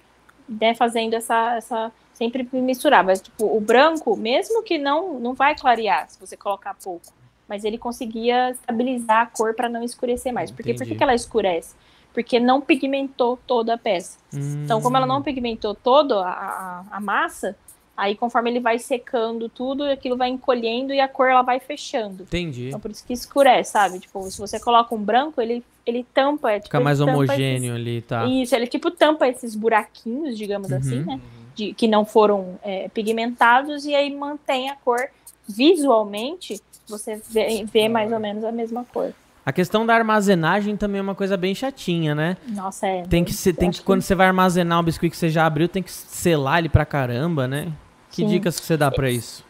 né, 0.48 0.74
fazendo 0.76 1.14
essa, 1.14 1.56
essa. 1.56 1.92
Sempre 2.14 2.48
misturava. 2.54 3.08
Mas, 3.08 3.22
tipo, 3.22 3.46
o 3.46 3.60
branco, 3.60 4.16
mesmo 4.16 4.62
que 4.62 4.78
não, 4.78 5.20
não 5.20 5.34
vai 5.34 5.56
clarear 5.56 6.08
se 6.10 6.20
você 6.20 6.38
colocar 6.38 6.76
pouco, 6.76 7.12
mas 7.50 7.66
ele 7.66 7.78
conseguia 7.78 8.52
estabilizar 8.52 9.22
a 9.22 9.26
cor 9.26 9.56
para 9.56 9.68
não 9.68 9.84
escurecer 9.84 10.32
mais. 10.32 10.52
Porque 10.52 10.74
por 10.74 10.84
Entendi. 10.84 10.92
que, 10.92 10.98
que 10.98 11.04
ela 11.04 11.16
escurece? 11.16 11.76
Porque 12.14 12.40
não 12.40 12.62
pigmentou 12.62 13.40
toda 13.48 13.74
a 13.74 13.78
peça. 13.78 14.18
Então, 14.34 14.80
como 14.82 14.96
ela 14.98 15.06
não 15.06 15.18
Hum. 15.18 15.24
pigmentou 15.24 15.74
toda 15.74 16.20
a, 16.26 16.84
a, 16.92 17.00
massa, 17.00 17.56
aí 17.98 18.16
conforme 18.16 18.50
ele 18.52 18.60
vai 18.60 18.78
secando 18.80 19.50
tudo, 19.50 19.84
aquilo 19.84 20.16
vai 20.16 20.30
encolhendo 20.30 20.94
e 20.94 21.00
a 21.00 21.08
cor 21.08 21.28
ela 21.30 21.42
vai 21.42 21.60
fechando. 21.60 22.24
Entendi. 22.24 22.68
Então, 22.68 22.80
por 22.80 22.92
isso 22.92 23.04
que 23.06 23.14
escurece, 23.14 23.72
sabe? 23.72 24.00
Tipo, 24.00 24.30
se 24.30 24.38
você 24.40 24.60
coloca 24.60 24.94
um 24.94 25.04
branco, 25.04 25.42
ele, 25.42 25.64
ele 25.86 26.06
tampa. 26.14 26.52
É, 26.52 26.56
tipo, 26.56 26.66
Fica 26.68 26.80
mais 26.80 27.00
homogêneo 27.02 27.74
ali, 27.76 28.02
tá? 28.04 28.26
esses- 28.26 28.44
Isso, 28.44 28.56
ele 28.56 28.68
tipo 28.68 28.92
tampa 28.92 29.28
esses 29.28 29.56
buraquinhos, 29.56 30.38
digamos 30.38 30.70
Uhum. 30.72 30.78
assim, 30.78 31.00
né? 31.02 31.20
De, 31.56 31.74
que 31.74 31.88
não 31.88 32.04
foram 32.06 32.60
é, 32.64 32.90
pigmentados 32.90 33.86
e 33.86 33.94
aí 33.96 34.14
mantém 34.16 34.70
a 34.70 34.76
cor. 34.76 35.00
Visualmente, 35.48 36.62
você 36.88 37.22
vê, 37.30 37.64
vê 37.66 37.88
mais 37.90 38.12
ou 38.12 38.20
menos 38.20 38.44
a 38.44 38.52
mesma 38.52 38.86
cor. 38.86 39.14
A 39.46 39.52
questão 39.52 39.86
da 39.86 39.94
armazenagem 39.94 40.78
também 40.78 41.00
é 41.00 41.02
uma 41.02 41.16
coisa 41.16 41.36
bem 41.36 41.54
chatinha, 41.54 42.16
né? 42.16 42.38
Nossa, 42.48 42.88
é. 42.88 43.04
Tem 43.04 43.24
que 43.24 43.34
ser, 43.34 43.54
tem 43.54 43.70
acho 43.70 43.80
que 43.80 43.86
quando 43.86 44.02
você 44.02 44.16
vai 44.16 44.28
armazenar 44.28 44.80
o 44.80 44.84
biscuit 44.84 45.12
que 45.12 45.18
você 45.18 45.30
já 45.30 45.46
abriu, 45.46 45.68
tem 45.68 45.84
que 45.84 45.92
selar 45.92 46.60
ele 46.60 46.70
pra 46.70 46.86
caramba, 46.86 47.48
né? 47.48 47.72
Que 48.10 48.18
Sim. 48.18 48.28
dicas 48.28 48.60
que 48.60 48.66
você 48.66 48.78
dá 48.78 48.90
pra 48.90 49.10
isso? 49.10 49.44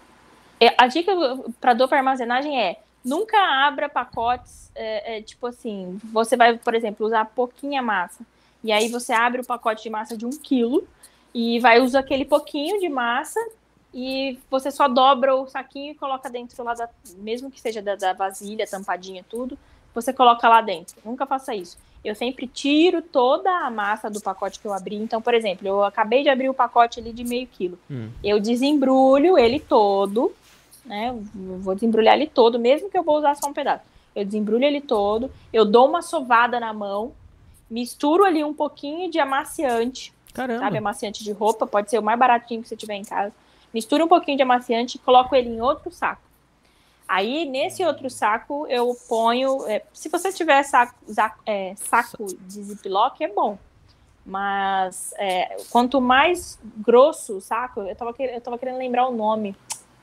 É, 0.60 0.74
A 0.78 0.88
dica 0.88 1.12
para 1.62 1.74
dor 1.74 1.88
para 1.88 2.00
armazenagem 2.00 2.60
é 2.60 2.80
nunca 3.06 3.38
abra 3.38 3.88
pacotes, 3.88 4.72
é, 4.74 5.18
é, 5.18 5.22
tipo 5.22 5.46
assim, 5.46 6.00
você 6.04 6.36
vai, 6.36 6.58
por 6.58 6.74
exemplo, 6.74 7.06
usar 7.06 7.26
pouquinha 7.26 7.82
massa. 7.82 8.26
E 8.64 8.72
aí 8.72 8.88
você 8.88 9.12
abre 9.12 9.42
o 9.42 9.46
pacote 9.46 9.84
de 9.84 9.90
massa 9.90 10.18
de 10.18 10.26
um 10.26 10.32
quilo 10.32 10.88
e 11.34 11.60
vai 11.60 11.82
usar 11.82 12.00
aquele 12.00 12.26
pouquinho 12.26 12.80
de 12.80 12.88
massa 12.90 13.40
e 13.94 14.40
você 14.50 14.72
só 14.72 14.88
dobra 14.88 15.36
o 15.36 15.48
saquinho 15.48 15.92
e 15.92 15.96
coloca 15.96 16.30
dentro 16.30 16.64
lá 16.64 16.74
da. 16.74 16.90
Mesmo 17.18 17.52
que 17.52 17.60
seja 17.60 17.82
da, 17.82 17.96
da 17.96 18.14
vasilha, 18.14 18.66
tampadinha, 18.66 19.24
tudo, 19.30 19.58
você 19.94 20.12
coloca 20.12 20.48
lá 20.48 20.62
dentro. 20.62 20.96
Nunca 21.04 21.26
faça 21.26 21.56
isso. 21.56 21.78
Eu 22.04 22.16
sempre 22.16 22.48
tiro 22.48 23.02
toda 23.02 23.50
a 23.50 23.70
massa 23.70 24.10
do 24.10 24.20
pacote 24.20 24.60
que 24.60 24.66
eu 24.66 24.74
abri. 24.74 24.96
Então, 24.96 25.22
por 25.22 25.34
exemplo, 25.34 25.66
eu 25.68 25.84
acabei 25.84 26.22
de 26.22 26.30
abrir 26.30 26.50
o 26.50 26.54
pacote 26.54 27.00
ali 27.00 27.14
de 27.14 27.24
meio 27.24 27.48
quilo. 27.48 27.80
Hum. 27.90 28.10
Eu 28.22 28.40
desembrulho 28.40 29.38
ele 29.38 29.60
todo, 29.60 30.34
né? 30.86 31.10
Eu 31.10 31.60
Vou 31.60 31.74
desembrulhar 31.74 32.16
ele 32.16 32.28
todo, 32.28 32.60
mesmo 32.60 32.90
que 32.90 32.98
eu 32.98 33.04
vou 33.04 33.18
usar 33.18 33.36
só 33.36 33.48
um 33.50 33.54
pedaço. 33.54 33.84
Eu 34.14 34.26
desembrulho 34.26 34.66
ele 34.66 34.82
todo, 34.82 35.32
eu 35.52 35.66
dou 35.66 35.88
uma 35.88 36.02
sovada 36.02 36.60
na 36.60 36.74
mão, 36.74 37.14
misturo 37.70 38.26
ali 38.26 38.44
um 38.44 38.54
pouquinho 38.54 39.10
de 39.10 39.18
amaciante, 39.20 40.14
Caramba. 40.34 40.60
sabe? 40.60 40.78
Amaciante 40.78 41.24
de 41.24 41.32
roupa, 41.32 41.66
pode 41.66 41.90
ser 41.90 42.00
o 42.00 42.04
mais 42.04 42.20
baratinho 42.20 42.62
que 42.62 42.68
você 42.68 42.76
tiver 42.76 42.96
em 42.96 43.04
casa. 43.04 43.34
Misturo 43.74 44.06
um 44.06 44.08
pouquinho 44.08 44.38
de 44.38 44.44
amaciante 44.44 44.98
e 44.98 45.00
coloco 45.00 45.36
ele 45.36 45.50
em 45.50 45.62
outro 45.62 45.92
saco. 45.92 46.22
Aí, 47.08 47.46
nesse 47.46 47.84
outro 47.86 48.10
saco, 48.10 48.66
eu 48.68 48.96
ponho. 49.08 49.68
é, 49.68 49.84
se 49.94 50.10
você 50.10 50.32
tiver 50.32 50.64
saco, 50.64 50.96
é, 51.46 51.74
saco 51.76 52.26
de 52.26 52.64
ziplock, 52.64 53.24
é 53.24 53.28
bom. 53.28 53.58
Mas 54.26 55.14
é, 55.18 55.58
quanto 55.70 56.00
mais 56.00 56.58
grosso 56.78 57.38
o 57.38 57.42
saco, 57.42 57.82
eu 57.82 57.96
tava, 57.96 58.14
quer- 58.14 58.34
eu 58.34 58.42
tava 58.42 58.58
querendo 58.58 58.78
lembrar 58.78 59.08
o 59.08 59.12
nome 59.16 59.56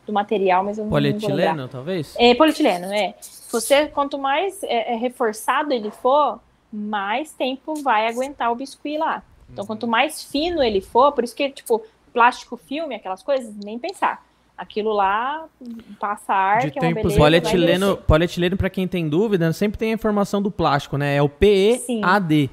do 0.07 0.13
material, 0.13 0.63
mas 0.63 0.77
eu 0.77 0.85
não. 0.85 0.91
Polietileno, 0.91 1.69
talvez? 1.69 2.15
É 2.19 2.35
polietileno, 2.35 2.93
é. 2.93 3.15
Você, 3.51 3.89
quanto 3.89 4.19
mais 4.19 4.63
é, 4.63 4.93
é, 4.93 4.97
reforçado 4.97 5.73
ele 5.73 5.91
for, 5.91 6.39
mais 6.71 7.33
tempo 7.33 7.75
vai 7.83 8.07
aguentar 8.07 8.53
o 8.53 8.55
biscuit 8.55 8.99
lá. 8.99 9.23
Então, 9.53 9.67
quanto 9.67 9.87
mais 9.89 10.23
fino 10.23 10.63
ele 10.63 10.81
for, 10.81 11.13
por 11.13 11.25
isso 11.25 11.35
que, 11.35 11.51
tipo, 11.51 11.83
plástico 12.13 12.57
filme, 12.57 12.95
aquelas 12.95 13.23
coisas, 13.23 13.53
nem 13.57 13.79
pensar. 13.79 14.25
Aquilo 14.61 14.93
lá 14.93 15.47
passa 15.99 16.35
ar, 16.35 16.61
De 16.61 16.71
que 16.71 16.79
é 16.79 16.83
uma 16.83 16.89
tempos 16.89 17.15
beleza. 17.15 17.19
Polietileno, 17.19 17.97
polietileno 17.97 18.57
para 18.59 18.69
quem 18.69 18.87
tem 18.87 19.09
dúvida, 19.09 19.51
sempre 19.55 19.79
tem 19.79 19.91
a 19.91 19.95
informação 19.95 20.43
do 20.43 20.51
plástico, 20.51 20.99
né? 20.99 21.17
É 21.17 21.23
o 21.23 21.31
PEAD. 21.31 22.51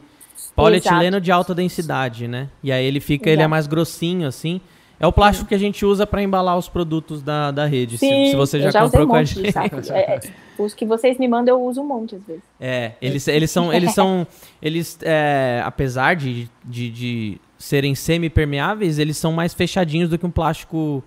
Polietileno 0.55 1.19
de 1.19 1.33
alta 1.33 1.53
densidade, 1.53 2.25
né? 2.25 2.47
E 2.63 2.71
aí 2.71 2.85
ele 2.85 3.01
fica, 3.01 3.29
ele 3.29 3.41
é 3.41 3.43
Exato. 3.43 3.49
mais 3.49 3.67
grossinho, 3.67 4.25
assim. 4.25 4.61
É 4.97 5.05
o 5.05 5.11
plástico 5.11 5.49
que 5.49 5.53
a 5.53 5.57
gente 5.57 5.85
usa 5.85 6.07
para 6.07 6.23
embalar 6.23 6.57
os 6.57 6.69
produtos 6.69 7.21
da, 7.21 7.51
da 7.51 7.65
rede. 7.65 7.97
Se, 7.97 8.07
Sim, 8.07 8.31
se 8.31 8.37
você 8.37 8.61
já, 8.61 8.71
já 8.71 8.83
comprou 8.83 9.03
um 9.03 9.09
com 9.09 9.15
a 9.15 9.23
gente. 9.25 9.51
É, 9.91 10.15
é, 10.15 10.19
os 10.57 10.73
que 10.73 10.85
vocês 10.85 11.17
me 11.17 11.27
mandam, 11.27 11.55
eu 11.55 11.61
uso 11.61 11.81
um 11.81 11.85
monte 11.85 12.15
às 12.15 12.23
vezes. 12.23 12.41
É, 12.57 12.93
eles, 13.01 13.27
eles 13.27 13.51
são, 13.51 13.73
eles 13.73 13.93
são, 13.93 14.25
eles, 14.61 14.97
é, 15.03 15.61
apesar 15.65 16.15
de, 16.15 16.49
de, 16.63 16.89
de 16.89 17.41
serem 17.57 17.93
semi-permeáveis, 17.93 18.97
eles 18.97 19.17
são 19.17 19.33
mais 19.33 19.53
fechadinhos 19.53 20.09
do 20.09 20.17
que 20.17 20.25
um 20.25 20.31
plástico 20.31 21.03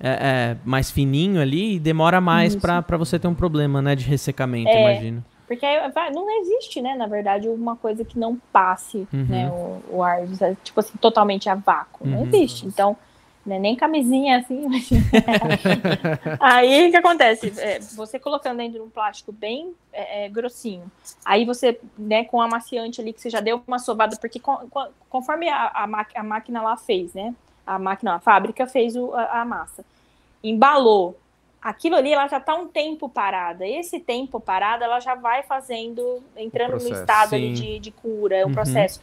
é, 0.00 0.08
é, 0.08 0.56
mais 0.64 0.90
fininho 0.90 1.40
ali 1.40 1.74
e 1.76 1.78
demora 1.78 2.20
mais 2.20 2.56
pra 2.56 2.96
você 2.96 3.18
ter 3.18 3.28
um 3.28 3.34
problema, 3.34 3.82
né, 3.82 3.94
de 3.94 4.04
ressecamento, 4.04 4.70
É. 4.70 4.80
imagino. 4.80 5.22
Porque 5.46 5.66
não 6.14 6.40
existe, 6.40 6.80
né, 6.80 6.94
na 6.94 7.06
verdade, 7.08 7.48
uma 7.48 7.74
coisa 7.76 8.04
que 8.04 8.16
não 8.18 8.36
passe 8.52 8.98
Uhum. 9.12 9.26
né, 9.28 9.48
o, 9.50 9.96
o 9.96 10.02
ar, 10.02 10.20
tipo 10.62 10.78
assim, 10.78 10.96
totalmente 11.00 11.48
a 11.48 11.54
vácuo. 11.56 12.06
Não 12.06 12.18
Uhum. 12.18 12.26
existe. 12.28 12.66
Então, 12.66 12.96
né, 13.44 13.58
nem 13.58 13.74
camisinha 13.74 14.38
assim. 14.38 14.64
aí 16.38 16.86
o 16.88 16.90
que 16.90 16.96
acontece? 16.96 17.52
É, 17.58 17.80
você 17.96 18.18
colocando 18.18 18.58
dentro 18.58 18.74
de 18.74 18.80
um 18.80 18.88
plástico 18.88 19.32
bem 19.32 19.72
é, 19.92 20.26
é, 20.26 20.28
grossinho, 20.28 20.84
aí 21.24 21.44
você, 21.44 21.78
né, 21.98 22.24
com 22.24 22.36
o 22.38 22.40
amaciante 22.42 23.00
ali, 23.00 23.12
que 23.12 23.20
você 23.20 23.28
já 23.30 23.40
deu 23.40 23.60
uma 23.66 23.78
sovada, 23.78 24.16
porque 24.16 24.38
con- 24.38 24.68
con- 24.70 24.88
conforme 25.08 25.48
a, 25.48 25.64
a, 25.66 26.06
a 26.14 26.22
máquina 26.22 26.62
lá 26.62 26.76
fez, 26.76 27.12
né? 27.12 27.34
A 27.66 27.78
máquina, 27.78 28.14
a 28.16 28.20
fábrica 28.20 28.66
fez 28.66 28.96
o- 28.96 29.12
a, 29.14 29.40
a 29.42 29.44
massa. 29.44 29.84
Embalou. 30.42 31.18
Aquilo 31.60 31.96
ali, 31.96 32.12
ela 32.12 32.26
já 32.26 32.38
está 32.38 32.54
um 32.54 32.66
tempo 32.68 33.08
parada. 33.08 33.66
Esse 33.66 34.00
tempo 34.00 34.40
parada, 34.40 34.84
ela 34.84 34.98
já 34.98 35.14
vai 35.14 35.42
fazendo, 35.42 36.22
entrando 36.36 36.72
no 36.72 36.78
processo. 36.78 37.00
estado 37.00 37.34
ali 37.34 37.48
Sim. 37.48 37.62
de, 37.62 37.78
de 37.80 37.90
cura, 37.90 38.36
é 38.36 38.44
um 38.44 38.48
Uhum. 38.48 38.54
processo. 38.54 39.00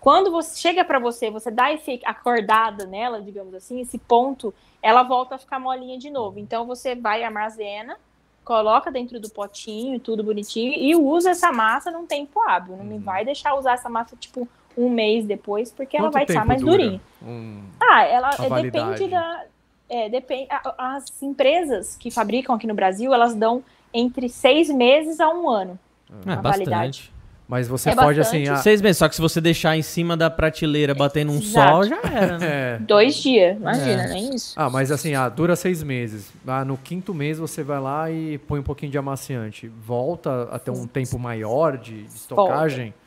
Quando 0.00 0.30
você 0.30 0.56
chega 0.60 0.84
para 0.84 1.00
você, 1.00 1.30
você 1.30 1.50
dá 1.50 1.72
esse 1.72 2.00
acordada 2.04 2.86
nela, 2.86 3.20
digamos 3.20 3.52
assim, 3.54 3.80
esse 3.80 3.98
ponto, 3.98 4.54
ela 4.80 5.02
volta 5.02 5.34
a 5.34 5.38
ficar 5.38 5.58
molinha 5.58 5.98
de 5.98 6.10
novo. 6.10 6.38
Então 6.38 6.64
você 6.64 6.94
vai 6.94 7.24
armazena, 7.24 7.96
coloca 8.44 8.92
dentro 8.92 9.18
do 9.18 9.28
potinho, 9.28 9.98
tudo 9.98 10.22
bonitinho 10.22 10.72
e 10.74 10.94
usa 10.94 11.30
essa 11.30 11.50
massa 11.50 11.90
num 11.90 12.06
tempo 12.06 12.40
hábil. 12.40 12.76
Não 12.76 12.84
me 12.84 12.98
vai 12.98 13.24
deixar 13.24 13.56
usar 13.56 13.72
essa 13.72 13.88
massa 13.88 14.14
tipo 14.14 14.46
um 14.76 14.88
mês 14.90 15.24
depois, 15.24 15.70
porque 15.72 15.96
ela 15.96 16.06
Quanto 16.08 16.14
vai 16.14 16.24
estar 16.24 16.44
mais 16.44 16.60
dura 16.60 16.72
durinha. 16.76 17.00
um- 17.22 17.62
Ah, 17.80 18.04
ela 18.04 18.30
é, 18.30 18.62
depende 18.62 19.08
da. 19.08 19.42
É, 19.88 20.08
depende, 20.08 20.48
a- 20.50 20.96
as 20.96 21.22
empresas 21.22 21.96
que 21.96 22.10
fabricam 22.10 22.54
aqui 22.56 22.66
no 22.66 22.74
Brasil, 22.74 23.14
elas 23.14 23.34
dão 23.34 23.62
entre 23.94 24.28
seis 24.28 24.68
meses 24.68 25.20
a 25.20 25.28
um 25.28 25.48
ano. 25.48 25.78
É, 26.26 26.32
a 26.32 26.36
bastante. 26.36 26.68
validade. 26.70 27.12
Mas 27.48 27.68
você 27.68 27.90
É 27.90 27.94
pode, 27.94 28.18
bastante. 28.18 28.42
assim... 28.42 28.52
a- 28.52 28.56
Seis 28.56 28.82
meses, 28.82 28.98
só 28.98 29.08
que 29.08 29.14
se 29.14 29.20
você 29.20 29.40
deixar 29.40 29.76
em 29.76 29.82
cima 29.82 30.16
da 30.16 30.28
prateleira 30.28 30.92
batendo 30.96 31.30
um 31.30 31.36
Exato. 31.38 31.70
sol, 31.70 31.84
já 31.84 32.00
era, 32.02 32.38
né? 32.38 32.46
é. 32.74 32.78
Dois 32.80 33.14
dias, 33.22 33.56
imagina, 33.56 34.02
É. 34.02 34.08
nem 34.08 34.34
isso. 34.34 34.52
Ah, 34.56 34.68
mas 34.68 34.90
assim, 34.90 35.14
ah, 35.14 35.28
dura 35.28 35.54
seis 35.54 35.80
meses. 35.84 36.32
Ah, 36.44 36.64
no 36.64 36.76
quinto 36.76 37.14
mês 37.14 37.38
você 37.38 37.62
vai 37.62 37.78
lá 37.78 38.10
e 38.10 38.36
põe 38.38 38.58
um 38.58 38.64
pouquinho 38.64 38.90
de 38.90 38.98
amaciante. 38.98 39.68
Volta 39.68 40.48
a 40.50 40.58
ter 40.58 40.72
um 40.72 40.88
tempo 40.88 41.16
maior 41.20 41.78
de, 41.78 42.02
de 42.02 42.08
estocagem. 42.08 42.86
Volta. 42.86 43.05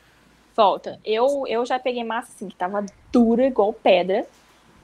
Eu, 1.04 1.44
eu 1.46 1.64
já 1.66 1.78
peguei 1.78 2.04
massa 2.04 2.32
assim, 2.34 2.48
que 2.48 2.54
tava 2.56 2.84
dura 3.12 3.46
igual 3.46 3.72
pedra. 3.72 4.26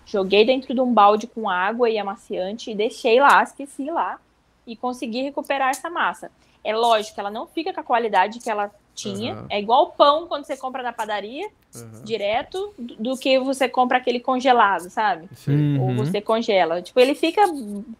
Joguei 0.06 0.44
dentro 0.44 0.72
de 0.72 0.80
um 0.80 0.92
balde 0.92 1.26
com 1.26 1.48
água 1.48 1.90
e 1.90 1.98
amaciante 1.98 2.70
e 2.70 2.74
deixei 2.74 3.20
lá, 3.20 3.42
esqueci 3.42 3.90
lá. 3.90 4.18
E 4.66 4.74
consegui 4.76 5.22
recuperar 5.22 5.70
essa 5.70 5.88
massa. 5.90 6.30
É 6.64 6.74
lógico, 6.74 7.18
ela 7.20 7.30
não 7.30 7.46
fica 7.46 7.72
com 7.72 7.80
a 7.80 7.84
qualidade 7.84 8.40
que 8.40 8.50
ela 8.50 8.70
tinha. 8.94 9.34
Uhum. 9.34 9.46
É 9.50 9.58
igual 9.60 9.84
o 9.84 9.90
pão 9.90 10.26
quando 10.26 10.44
você 10.44 10.56
compra 10.56 10.82
na 10.82 10.92
padaria, 10.92 11.48
Uhum. 11.74 12.02
direto, 12.04 12.72
do, 12.78 12.94
do 12.96 13.16
que 13.18 13.38
você 13.38 13.68
compra 13.68 13.98
aquele 13.98 14.18
congelado, 14.18 14.88
sabe? 14.90 15.28
Sei. 15.36 15.54
Ou 15.78 15.88
Uhum. 15.88 15.96
você 15.96 16.20
congela. 16.20 16.80
Tipo, 16.82 16.98
ele 16.98 17.14
fica 17.14 17.42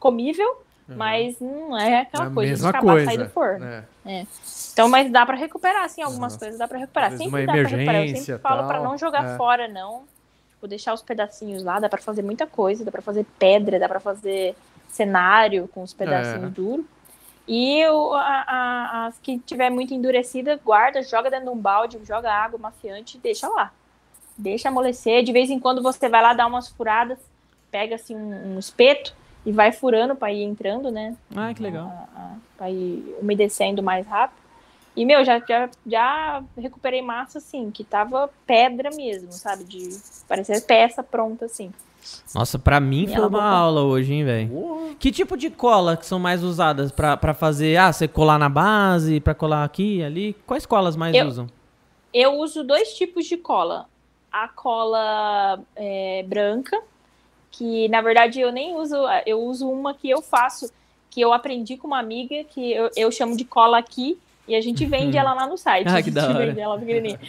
comível, 0.01 0.63
mas 0.89 1.39
não 1.41 1.77
é 1.79 2.01
aquela 2.01 2.27
É 2.27 2.31
coisa 2.31 2.55
de 2.57 2.67
acabar 2.67 2.93
coisa. 2.93 3.05
sair 3.07 3.19
do 3.19 3.29
forno. 3.29 3.65
né? 4.05 4.27
Então, 4.77 4.91
mas 4.91 5.11
dá 5.11 5.25
pra 5.25 5.35
recuperar, 5.37 5.85
assim, 5.85 6.03
algumas 6.03 6.35
Uhum. 6.35 6.39
coisas 6.39 6.59
dá 6.59 6.69
pra 6.69 6.77
recuperar. 6.77 7.11
Sempre 7.13 7.29
uma 7.29 7.39
dá 7.41 7.45
pra 7.47 7.55
recuperar. 7.63 7.95
Eu 7.95 8.01
emergência, 8.03 8.25
sempre 8.35 8.43
falo 8.43 8.67
pra 8.67 8.75
tal, 8.77 8.85
não 8.85 8.99
jogar 8.99 9.25
é. 9.25 9.37
fora, 9.39 9.67
não. 9.67 10.03
Tipo, 10.51 10.69
deixar 10.69 10.93
os 10.93 11.01
pedacinhos 11.01 11.63
lá, 11.65 11.81
dá 11.81 11.89
pra 11.89 11.99
fazer 12.03 12.21
muita 12.23 12.47
coisa, 12.47 12.85
dá 12.85 12.93
pra 12.93 13.01
fazer 13.01 13.25
pedra, 13.39 13.79
dá 13.79 13.89
pra 13.89 14.01
fazer 14.01 14.55
cenário 14.91 15.67
com 15.73 15.83
os 15.83 15.95
pedacinhos 15.95 16.45
É. 16.45 16.49
duros. 16.51 16.85
E 17.49 17.87
o- 17.89 18.13
a- 18.13 18.45
a- 18.47 19.07
as 19.07 19.19
que 19.19 19.39
tiver 19.39 19.71
muito 19.71 19.95
endurecida, 19.95 20.61
guarda, 20.63 21.03
joga 21.03 21.31
dentro 21.31 21.47
de 21.47 21.53
um 21.53 21.57
balde, 21.57 21.99
joga 22.05 22.31
água 22.31 22.59
maciante 22.59 23.17
e 23.17 23.21
deixa 23.21 23.49
lá. 23.49 23.73
Deixa 24.37 24.69
amolecer. 24.69 25.23
De 25.25 25.33
vez 25.33 25.49
em 25.49 25.59
quando 25.59 25.81
você 25.83 26.07
vai 26.07 26.21
lá 26.21 26.35
dar 26.35 26.47
umas 26.47 26.69
furadas, 26.69 27.19
pega 27.71 27.95
assim 27.95 28.15
um, 28.15 28.57
um 28.57 28.59
espeto 28.59 29.15
e 29.47 29.53
vai 29.53 29.73
furando 29.73 30.15
pra 30.15 30.31
ir 30.31 30.43
entrando, 30.43 30.91
né? 30.91 31.17
Ah, 31.35 31.55
que 31.55 31.63
legal. 31.63 31.87
a- 31.87 32.21
a- 32.21 32.35
pra 32.59 32.71
ir 32.71 33.17
umedecendo 33.23 33.83
mais 33.83 34.07
rápido. 34.07 34.45
E, 34.97 35.05
meu, 35.05 35.25
já, 35.25 35.39
já, 35.47 35.69
já 35.87 36.43
recuperei 36.57 37.03
massa, 37.03 37.39
assim, 37.39 37.71
que 37.71 37.85
tava 37.85 38.31
pedra 38.47 38.91
mesmo, 38.97 39.31
sabe? 39.33 39.65
De 39.65 39.91
parecer 40.27 40.63
peça 40.65 41.03
pronta, 41.03 41.45
assim. 41.45 41.71
Nossa, 42.35 42.59
pra 42.59 42.79
mim 42.81 43.03
E 43.05 43.09
foi 43.09 43.17
uma 43.19 43.29
voltou. 43.29 43.41
aula 43.41 43.83
hoje, 43.83 44.15
hein, 44.15 44.25
velho. 44.25 44.97
Que 44.99 45.11
tipo 45.11 45.37
de 45.37 45.51
cola 45.51 45.97
que 45.97 46.07
são 46.07 46.19
mais 46.19 46.43
usadas 46.43 46.91
pra, 46.93 47.17
pra 47.17 47.35
fazer? 47.35 47.77
Ah, 47.77 47.93
você 47.93 48.07
colar 48.09 48.39
na 48.39 48.49
base, 48.49 49.21
pra 49.21 49.35
colar 49.35 49.65
aqui, 49.65 50.03
ali? 50.03 50.35
Quais 50.47 50.65
colas 50.65 50.97
mais 50.97 51.15
Eu- 51.15 51.27
usam? 51.27 51.47
Eu 52.15 52.35
uso 52.39 52.65
dois 52.65 52.95
tipos 52.95 53.27
de 53.27 53.37
cola. 53.37 53.87
A 54.33 54.49
cola 54.49 55.61
é, 55.75 56.25
branca, 56.27 56.81
que 57.51 57.89
na 57.89 58.01
verdade 58.01 58.41
eu 58.41 58.51
nem 58.53 58.75
uso, 58.77 58.97
eu 59.27 59.41
uso 59.43 59.69
uma 59.69 59.93
que 59.93 60.09
eu 60.09 60.23
faço, 60.23 60.71
que 61.11 61.21
eu 61.21 61.33
aprendi 61.33 61.77
com 61.77 61.87
uma 61.89 61.99
amiga, 61.99 62.45
que 62.45 62.73
eu, 62.73 62.91
eu 62.97 63.11
chamo 63.11 63.37
de 63.37 63.45
cola 63.45 63.79
aqui, 63.79 64.19
e 64.49 64.55
a 64.55 64.61
gente 64.61 64.85
vende 64.87 65.17
ela 65.17 65.33
lá 65.35 65.47
no 65.47 65.57
site. 65.57 65.87
Ah, 65.93 66.03
que 66.03 66.11
da 66.11 66.29
hora. 66.29 66.47
vende 66.47 66.61
ela 66.61 66.79
pequenininha. 66.79 67.21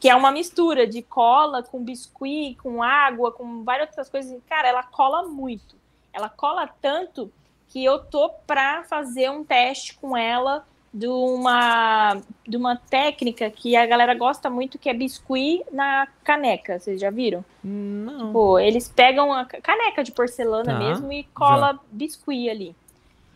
Que 0.00 0.08
é 0.08 0.14
uma 0.14 0.30
mistura 0.30 0.86
de 0.86 1.00
cola 1.02 1.62
com 1.62 1.82
biscuit, 1.82 2.56
com 2.56 2.82
água, 2.82 3.32
com 3.32 3.64
várias 3.64 3.88
outras 3.88 4.08
coisas. 4.10 4.38
Cara, 4.48 4.68
ela 4.68 4.82
cola 4.82 5.22
muito. 5.24 5.76
Ela 6.12 6.28
cola 6.28 6.68
tanto 6.82 7.30
que 7.68 7.82
eu 7.84 7.98
tô 7.98 8.28
pra 8.46 8.84
fazer 8.84 9.30
um 9.30 9.42
teste 9.42 9.94
com 9.94 10.16
ela 10.16 10.64
de 10.92 11.08
uma, 11.08 12.18
de 12.46 12.56
uma 12.56 12.76
técnica 12.76 13.50
que 13.50 13.74
a 13.74 13.84
galera 13.84 14.14
gosta 14.14 14.48
muito, 14.48 14.78
que 14.78 14.88
é 14.88 14.94
biscuit 14.94 15.64
na 15.72 16.06
caneca. 16.22 16.78
Vocês 16.78 17.00
já 17.00 17.10
viram? 17.10 17.44
Não. 17.64 18.32
Pô, 18.32 18.58
eles 18.60 18.88
pegam 18.88 19.32
a 19.32 19.44
ca- 19.44 19.60
caneca 19.60 20.04
de 20.04 20.12
porcelana 20.12 20.72
Tá, 20.72 20.78
mesmo 20.78 21.12
e 21.12 21.24
cola 21.34 21.80
biscuit 21.90 22.48
ali. 22.48 22.76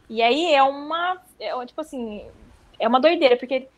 E 0.09 0.23
aí 0.23 0.55
é 0.55 0.63
uma, 0.63 1.17
é, 1.41 1.67
tipo 1.67 1.81
assim, 1.81 2.25
é 2.79 2.87
uma 2.89 3.01
doideira, 3.01 3.37
porque 3.37 3.69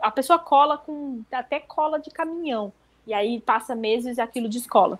a 0.00 0.10
pessoa 0.10 0.38
cola 0.38 0.78
com 0.78 1.22
até 1.30 1.60
cola 1.60 1.98
de 1.98 2.10
caminhão. 2.10 2.72
E 3.06 3.14
aí 3.14 3.40
passa 3.40 3.74
meses 3.74 4.18
e 4.18 4.20
aquilo 4.20 4.48
descola. 4.48 4.98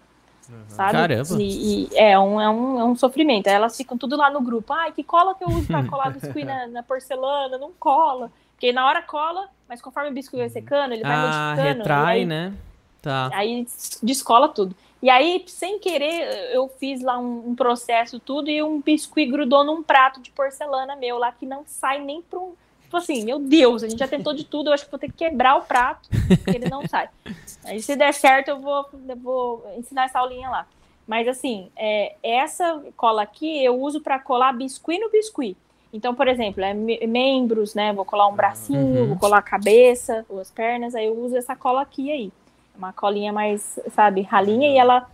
Sabe? 0.68 0.92
Caramba. 0.92 1.36
E, 1.38 1.84
e 1.84 1.96
é, 1.96 2.18
um, 2.18 2.40
é, 2.40 2.50
um, 2.50 2.80
é 2.80 2.84
um 2.84 2.96
sofrimento. 2.96 3.46
Aí 3.46 3.54
elas 3.54 3.76
ficam 3.76 3.96
tudo 3.96 4.16
lá 4.16 4.30
no 4.30 4.40
grupo. 4.40 4.72
Ai, 4.72 4.92
que 4.92 5.04
cola 5.04 5.34
que 5.34 5.44
eu 5.44 5.48
uso 5.48 5.66
pra 5.66 5.84
colar 5.86 6.10
biscuit 6.10 6.44
na, 6.44 6.66
na 6.66 6.82
porcelana? 6.82 7.56
Não 7.56 7.70
cola. 7.78 8.32
Porque 8.52 8.72
na 8.72 8.86
hora 8.86 9.00
cola, 9.00 9.48
mas 9.68 9.80
conforme 9.80 10.10
o 10.10 10.12
biscuit 10.12 10.38
vai 10.38 10.48
secando, 10.48 10.92
ele 10.92 11.02
vai 11.02 11.12
Ah, 11.14 11.52
modificando. 11.54 11.78
retrai, 11.78 12.18
aí, 12.20 12.26
né? 12.26 12.52
Tá. 13.00 13.30
Aí 13.32 13.66
descola 14.02 14.48
tudo. 14.48 14.74
E 15.02 15.08
aí, 15.08 15.42
sem 15.46 15.78
querer, 15.78 16.50
eu 16.52 16.68
fiz 16.68 17.00
lá 17.00 17.18
um, 17.18 17.50
um 17.50 17.54
processo 17.54 18.20
tudo 18.20 18.50
e 18.50 18.62
um 18.62 18.80
biscuit 18.82 19.30
grudou 19.30 19.64
num 19.64 19.82
prato 19.82 20.20
de 20.20 20.30
porcelana 20.30 20.94
meu 20.94 21.16
lá 21.16 21.32
que 21.32 21.46
não 21.46 21.62
sai 21.64 22.00
nem 22.00 22.20
para 22.20 22.38
um. 22.38 22.52
Tipo 22.90 22.96
assim, 22.96 23.24
meu 23.24 23.38
Deus, 23.38 23.84
a 23.84 23.88
gente 23.88 24.00
já 24.00 24.08
tentou 24.08 24.34
de 24.34 24.42
tudo, 24.42 24.68
eu 24.68 24.74
acho 24.74 24.84
que 24.84 24.90
vou 24.90 24.98
ter 24.98 25.06
que 25.06 25.18
quebrar 25.18 25.54
o 25.54 25.62
prato, 25.62 26.08
porque 26.10 26.56
ele 26.56 26.68
não 26.68 26.88
sai. 26.88 27.08
Aí, 27.64 27.80
se 27.80 27.94
der 27.94 28.12
certo, 28.12 28.48
eu 28.48 28.58
vou, 28.58 28.84
eu 29.08 29.16
vou 29.16 29.64
ensinar 29.78 30.06
essa 30.06 30.18
aulinha 30.18 30.50
lá. 30.50 30.66
Mas 31.06 31.28
assim, 31.28 31.70
é, 31.76 32.16
essa 32.20 32.82
cola 32.96 33.22
aqui 33.22 33.64
eu 33.64 33.80
uso 33.80 34.00
para 34.00 34.18
colar 34.18 34.52
biscuit 34.54 34.98
no 34.98 35.08
biscuit. 35.08 35.56
Então, 35.92 36.16
por 36.16 36.26
exemplo, 36.26 36.64
é 36.64 36.74
me- 36.74 36.98
membros, 37.06 37.76
né? 37.76 37.92
Vou 37.92 38.04
colar 38.04 38.26
um 38.26 38.34
bracinho, 38.34 39.06
vou 39.06 39.16
colar 39.16 39.38
a 39.38 39.42
cabeça, 39.42 40.26
ou 40.28 40.40
as 40.40 40.50
pernas, 40.50 40.92
aí 40.96 41.06
eu 41.06 41.16
uso 41.16 41.36
essa 41.36 41.54
cola 41.54 41.82
aqui 41.82 42.10
aí. 42.10 42.32
É 42.74 42.78
Uma 42.78 42.92
colinha 42.92 43.32
mais, 43.32 43.78
sabe, 43.94 44.22
ralinha 44.22 44.68
e 44.68 44.76
ela 44.78 45.08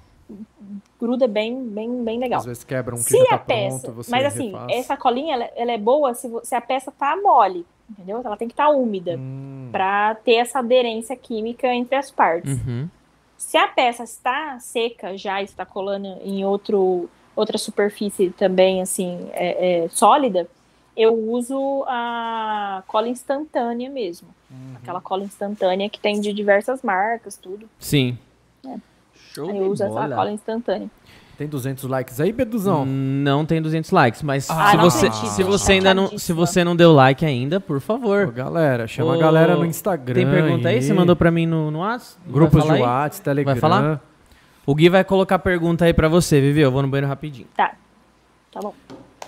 gruda 1.01 1.27
bem, 1.29 1.63
bem, 1.69 2.05
bem 2.05 2.19
legal. 2.19 2.41
Às 2.41 2.47
vezes 2.47 2.65
quebra 2.65 2.95
um 2.95 2.99
que 2.99 3.05
Se 3.05 3.19
já 3.19 3.29
tá 3.31 3.35
a 3.37 3.39
peça, 3.39 3.81
pronto, 3.81 3.97
você 3.97 4.11
mas 4.11 4.25
assim, 4.27 4.51
refaz. 4.53 4.73
essa 4.73 4.97
colinha 4.97 5.35
ela, 5.35 5.51
ela 5.57 5.73
é 5.73 5.79
boa 5.79 6.15
se, 6.15 6.31
se 6.43 6.55
a 6.55 6.61
peça 6.61 6.91
tá 6.91 7.17
mole, 7.17 7.67
entendeu? 7.91 8.21
Ela 8.25 8.37
tem 8.37 8.49
que 8.49 8.55
estar 8.55 8.69
úmida 8.71 9.17
Hum, 9.17 9.69
pra 9.71 10.15
ter 10.17 10.35
essa 10.37 10.59
aderência 10.59 11.17
química 11.17 11.73
entre 11.73 11.97
as 11.97 12.11
partes. 12.11 12.59
Uhum. 12.67 12.89
Se 13.37 13.57
a 13.57 13.69
peça 13.69 14.03
está 14.05 14.59
seca 14.59 15.17
já 15.17 15.43
está 15.43 15.65
colando 15.67 16.07
em 16.25 16.45
outro, 16.45 17.09
outra 17.35 17.59
superfície 17.59 18.31
também 18.31 18.81
assim 18.81 19.29
é, 19.33 19.85
é, 19.85 19.89
sólida, 19.89 20.49
eu 20.97 21.13
uso 21.13 21.85
a 21.87 22.83
cola 22.87 23.09
instantânea 23.09 23.91
mesmo. 23.91 24.29
Uhum. 24.51 24.75
Aquela 24.77 25.01
cola 25.01 25.23
instantânea 25.25 25.91
que 25.91 26.01
tem 26.01 26.19
de 26.21 26.33
diversas 26.33 26.83
marcas, 26.83 27.37
tudo. 27.37 27.69
Sim. 27.79 28.17
Show 29.37 29.51
Aí 29.51 29.59
eu 29.59 29.71
uso 29.71 29.87
bola. 29.87 30.05
essa 30.07 30.15
cola 30.17 30.33
instantânea. 30.33 30.91
Tem 31.39 31.47
200 31.47 31.85
likes 31.85 32.19
aí, 32.19 32.33
Beduzão? 32.33 32.87
Não 32.87 33.45
tem 33.45 33.61
200 33.61 33.91
likes, 33.91 34.23
mas 34.23 34.49
Ah, 34.51 34.71
se, 34.71 34.77
você, 34.79 35.07
acredito. 35.09 35.31
se 35.33 35.43
você 35.43 35.73
ainda 35.73 35.93
não, 35.93 36.17
se 36.19 36.33
você 36.33 36.65
não 36.65 36.75
deu 36.75 36.95
like 36.95 37.27
ainda, 37.27 37.61
por 37.61 37.77
Ô, 37.77 37.81
favor. 37.81 38.33
galera, 38.33 38.87
chama 38.87 39.11
Ô, 39.11 39.15
a 39.15 39.19
galera 39.19 39.55
no 39.55 39.67
Instagram. 39.67 40.15
Tem 40.15 40.27
pergunta 40.27 40.69
aí? 40.69 40.81
Você 40.81 40.95
mandou 40.95 41.15
pra 41.15 41.31
mim 41.31 41.45
no, 41.45 41.71
no 41.71 41.81
WhatsApp? 41.81 42.19
Grupos 42.27 42.65
de 42.65 42.73
aí? 42.73 42.81
WhatsApp, 42.81 43.23
Telegram. 43.25 43.53
Vai 43.53 43.61
falar? 43.61 44.01
O 44.65 44.75
Gui 44.75 44.89
vai 44.89 45.05
colocar 45.05 45.39
pergunta 45.39 45.85
aí 45.85 45.93
pra 45.93 46.09
você, 46.09 46.41
Vivi. 46.41 46.63
Eu 46.63 46.73
vou 46.73 46.81
no 46.81 46.89
banheiro 46.89 47.07
rapidinho. 47.07 47.47
Tá. 47.55 47.73
Tá 48.51 48.61
bom. 48.61 48.73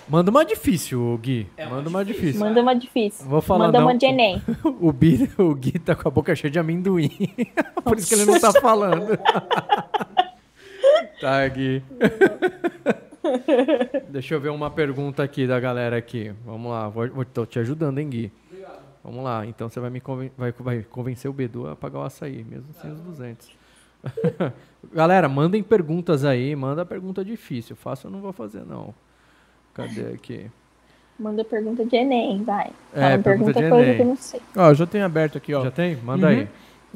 Manda 0.09 0.31
uma 0.31 0.43
difícil, 0.43 1.17
Gui. 1.21 1.47
Manda 1.69 1.87
uma 1.89 2.03
difícil. 2.03 2.39
Manda 2.39 2.61
uma 2.61 2.75
difícil. 2.75 3.27
Vou 3.27 3.41
falar 3.41 3.65
Manda 3.67 3.79
não. 3.79 3.85
uma 3.87 3.95
de 3.97 4.05
Enem. 4.07 4.41
O, 4.81 4.91
Bi, 4.91 5.29
o 5.37 5.53
Gui 5.53 5.77
tá 5.77 5.95
com 5.95 6.07
a 6.07 6.11
boca 6.11 6.35
cheia 6.35 6.49
de 6.49 6.57
amendoim. 6.57 7.11
Por 7.83 7.97
isso 7.97 8.09
que 8.09 8.15
ele 8.15 8.25
não 8.25 8.39
tá 8.39 8.51
falando. 8.59 9.15
tá, 11.21 11.47
Gui. 11.47 11.83
Deixa 14.09 14.33
eu 14.33 14.41
ver 14.41 14.49
uma 14.49 14.71
pergunta 14.71 15.21
aqui 15.21 15.45
da 15.45 15.59
galera 15.59 15.95
aqui. 15.97 16.33
Vamos 16.43 16.71
lá, 16.71 16.89
vou, 16.89 17.07
vou- 17.09 17.25
tô 17.25 17.45
te 17.45 17.59
ajudando, 17.59 17.99
hein, 17.99 18.09
Gui? 18.09 18.31
Vamos 19.03 19.23
lá, 19.23 19.45
então 19.45 19.69
você 19.69 19.79
vai 19.79 19.89
me 19.89 20.01
conven- 20.01 20.31
vai, 20.37 20.51
vai 20.51 20.83
convencer 20.83 21.29
o 21.31 21.33
Bedu 21.33 21.67
a 21.69 21.75
pagar 21.75 21.99
o 21.99 22.03
açaí, 22.03 22.43
mesmo 22.43 22.67
sem 22.81 22.91
os 22.91 22.99
200. 22.99 23.49
galera, 24.93 25.29
mandem 25.29 25.63
perguntas 25.63 26.25
aí, 26.25 26.53
manda 26.55 26.85
pergunta 26.85 27.23
difícil. 27.23 27.75
Fácil 27.75 28.07
eu 28.07 28.11
não 28.11 28.19
vou 28.19 28.33
fazer, 28.33 28.65
não. 28.65 28.93
Cadê 29.73 30.13
aqui? 30.13 30.51
Manda 31.19 31.43
pergunta 31.43 31.83
de 31.85 31.95
Enem, 31.95 32.43
vai. 32.43 32.71
É, 32.93 33.01
Fala, 33.01 33.17
pergunta 33.19 33.23
pergunta 33.23 33.53
de 33.63 33.69
coisa 33.69 33.85
Enem. 33.85 33.95
que 33.97 34.01
eu 34.01 34.05
não 34.07 34.15
sei. 34.15 34.41
Ó, 34.55 34.73
já 34.73 34.85
tenho 34.87 35.05
aberto 35.05 35.37
aqui, 35.37 35.53
ó. 35.53 35.63
Já 35.63 35.71
tem? 35.71 35.95
Manda 35.97 36.27
Uhum. 36.27 36.33
aí. 36.33 36.47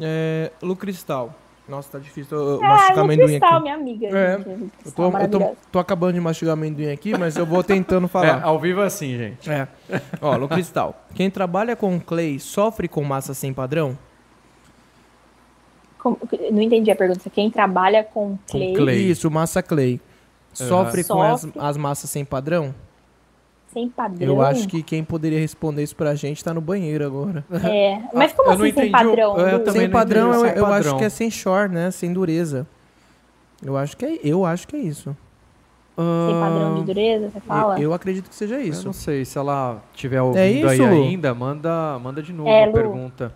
É, 0.02 0.52
Lu 0.62 0.76
Cristal. 0.76 1.34
Nossa, 1.68 1.92
tá 1.94 2.00
difícil 2.00 2.38
eu 2.38 2.60
Ah, 2.64 2.68
mastigar 2.68 3.00
amendoim 3.06 3.28
cristal, 3.28 3.54
aqui. 3.54 3.62
minha 3.64 3.76
amiga. 3.76 4.08
É, 4.08 4.38
gente, 4.38 4.72
Eu 4.86 4.92
tô, 4.92 5.18
eu 5.18 5.30
tô, 5.30 5.56
tô 5.72 5.80
acabando 5.80 6.14
de 6.14 6.20
mastigar 6.20 6.54
amendoim 6.54 6.92
aqui, 6.92 7.18
mas 7.18 7.38
eu 7.38 7.46
vou 7.46 7.64
tentando 7.64 8.04
É, 8.06 8.10
falar. 8.10 8.44
ao 8.44 8.60
vivo 8.60 8.82
é 8.82 8.86
assim, 8.86 9.18
gente. 9.18 9.50
É. 9.50 9.68
Ó, 10.22 10.36
Lu 10.36 10.50
Cristal. 10.50 11.06
Quem 11.16 11.30
trabalha 11.30 11.74
com 11.76 11.98
clay 12.02 12.38
sofre 12.40 12.88
com 12.90 13.02
massa 13.04 13.34
sem 13.34 13.54
padrão? 13.54 13.98
Como- 16.00 16.18
não 16.52 16.62
entendi 16.62 16.92
a 16.92 16.96
pergunta. 16.96 17.30
Quem 17.30 17.50
trabalha 17.50 18.04
com 18.04 18.38
clay, 18.50 18.74
clay. 18.74 19.10
Isso, 19.10 19.32
massa 19.32 19.64
clay. 19.64 20.02
Sofre 20.54 21.04
com 21.04 21.22
as, 21.22 21.48
as 21.58 21.78
massas 21.78 22.10
sem 22.10 22.24
padrão? 22.24 22.74
sem 23.72 23.90
padrão? 23.90 24.28
Eu 24.28 24.40
acho 24.44 24.68
que 24.68 24.84
quem 24.84 25.04
poderia 25.04 25.40
responder 25.40 25.82
isso 25.82 25.96
pra 25.96 26.14
gente 26.14 26.44
tá 26.44 26.54
no 26.54 26.62
banheiro 26.62 27.04
agora. 27.06 27.44
É. 27.66 28.00
Mas 28.14 28.32
como 28.32 28.50
Eu 28.52 28.54
assim 28.54 28.72
sem 28.72 28.92
padrão? 28.92 29.36
eu 29.38 29.64
também 29.64 29.82
sem 29.82 29.90
padrão, 29.90 30.30
entendi 30.30 30.38
eu, 30.38 30.50
sem 30.50 30.58
eu 30.58 30.64
padrão. 30.66 30.78
acho 30.92 30.98
que 31.00 31.04
é 31.06 31.10
sem 31.10 31.32
short, 31.32 31.74
né? 31.74 31.90
Sem 31.90 32.14
dureza. 32.14 32.68
Eu 33.66 33.76
acho 33.76 33.98
que 33.98 34.06
é, 34.06 34.20
eu 34.24 34.46
acho 34.46 34.68
que 34.68 34.76
é 34.76 34.80
isso. 34.80 35.16
Sem 35.96 36.40
padrão 36.40 36.76
de 36.76 36.84
dureza, 36.86 37.30
você 37.30 37.40
fala? 37.40 37.78
Eu, 37.78 37.84
eu 37.84 37.94
acredito 37.94 38.30
que 38.30 38.36
seja 38.36 38.56
Eu 38.56 38.62
isso. 38.62 38.86
não 38.86 38.94
sei, 38.94 39.26
se 39.26 39.38
ela 39.40 39.82
tiver 39.94 40.22
ouvindo 40.22 40.68
É 40.68 40.70
aí 40.72 40.82
ainda, 40.82 41.34
manda, 41.34 41.98
manda 42.00 42.22
de 42.22 42.32
novo 42.34 42.50
É, 42.50 42.64
a 42.64 42.68
Lu. 42.68 42.74
pergunta. 42.74 43.36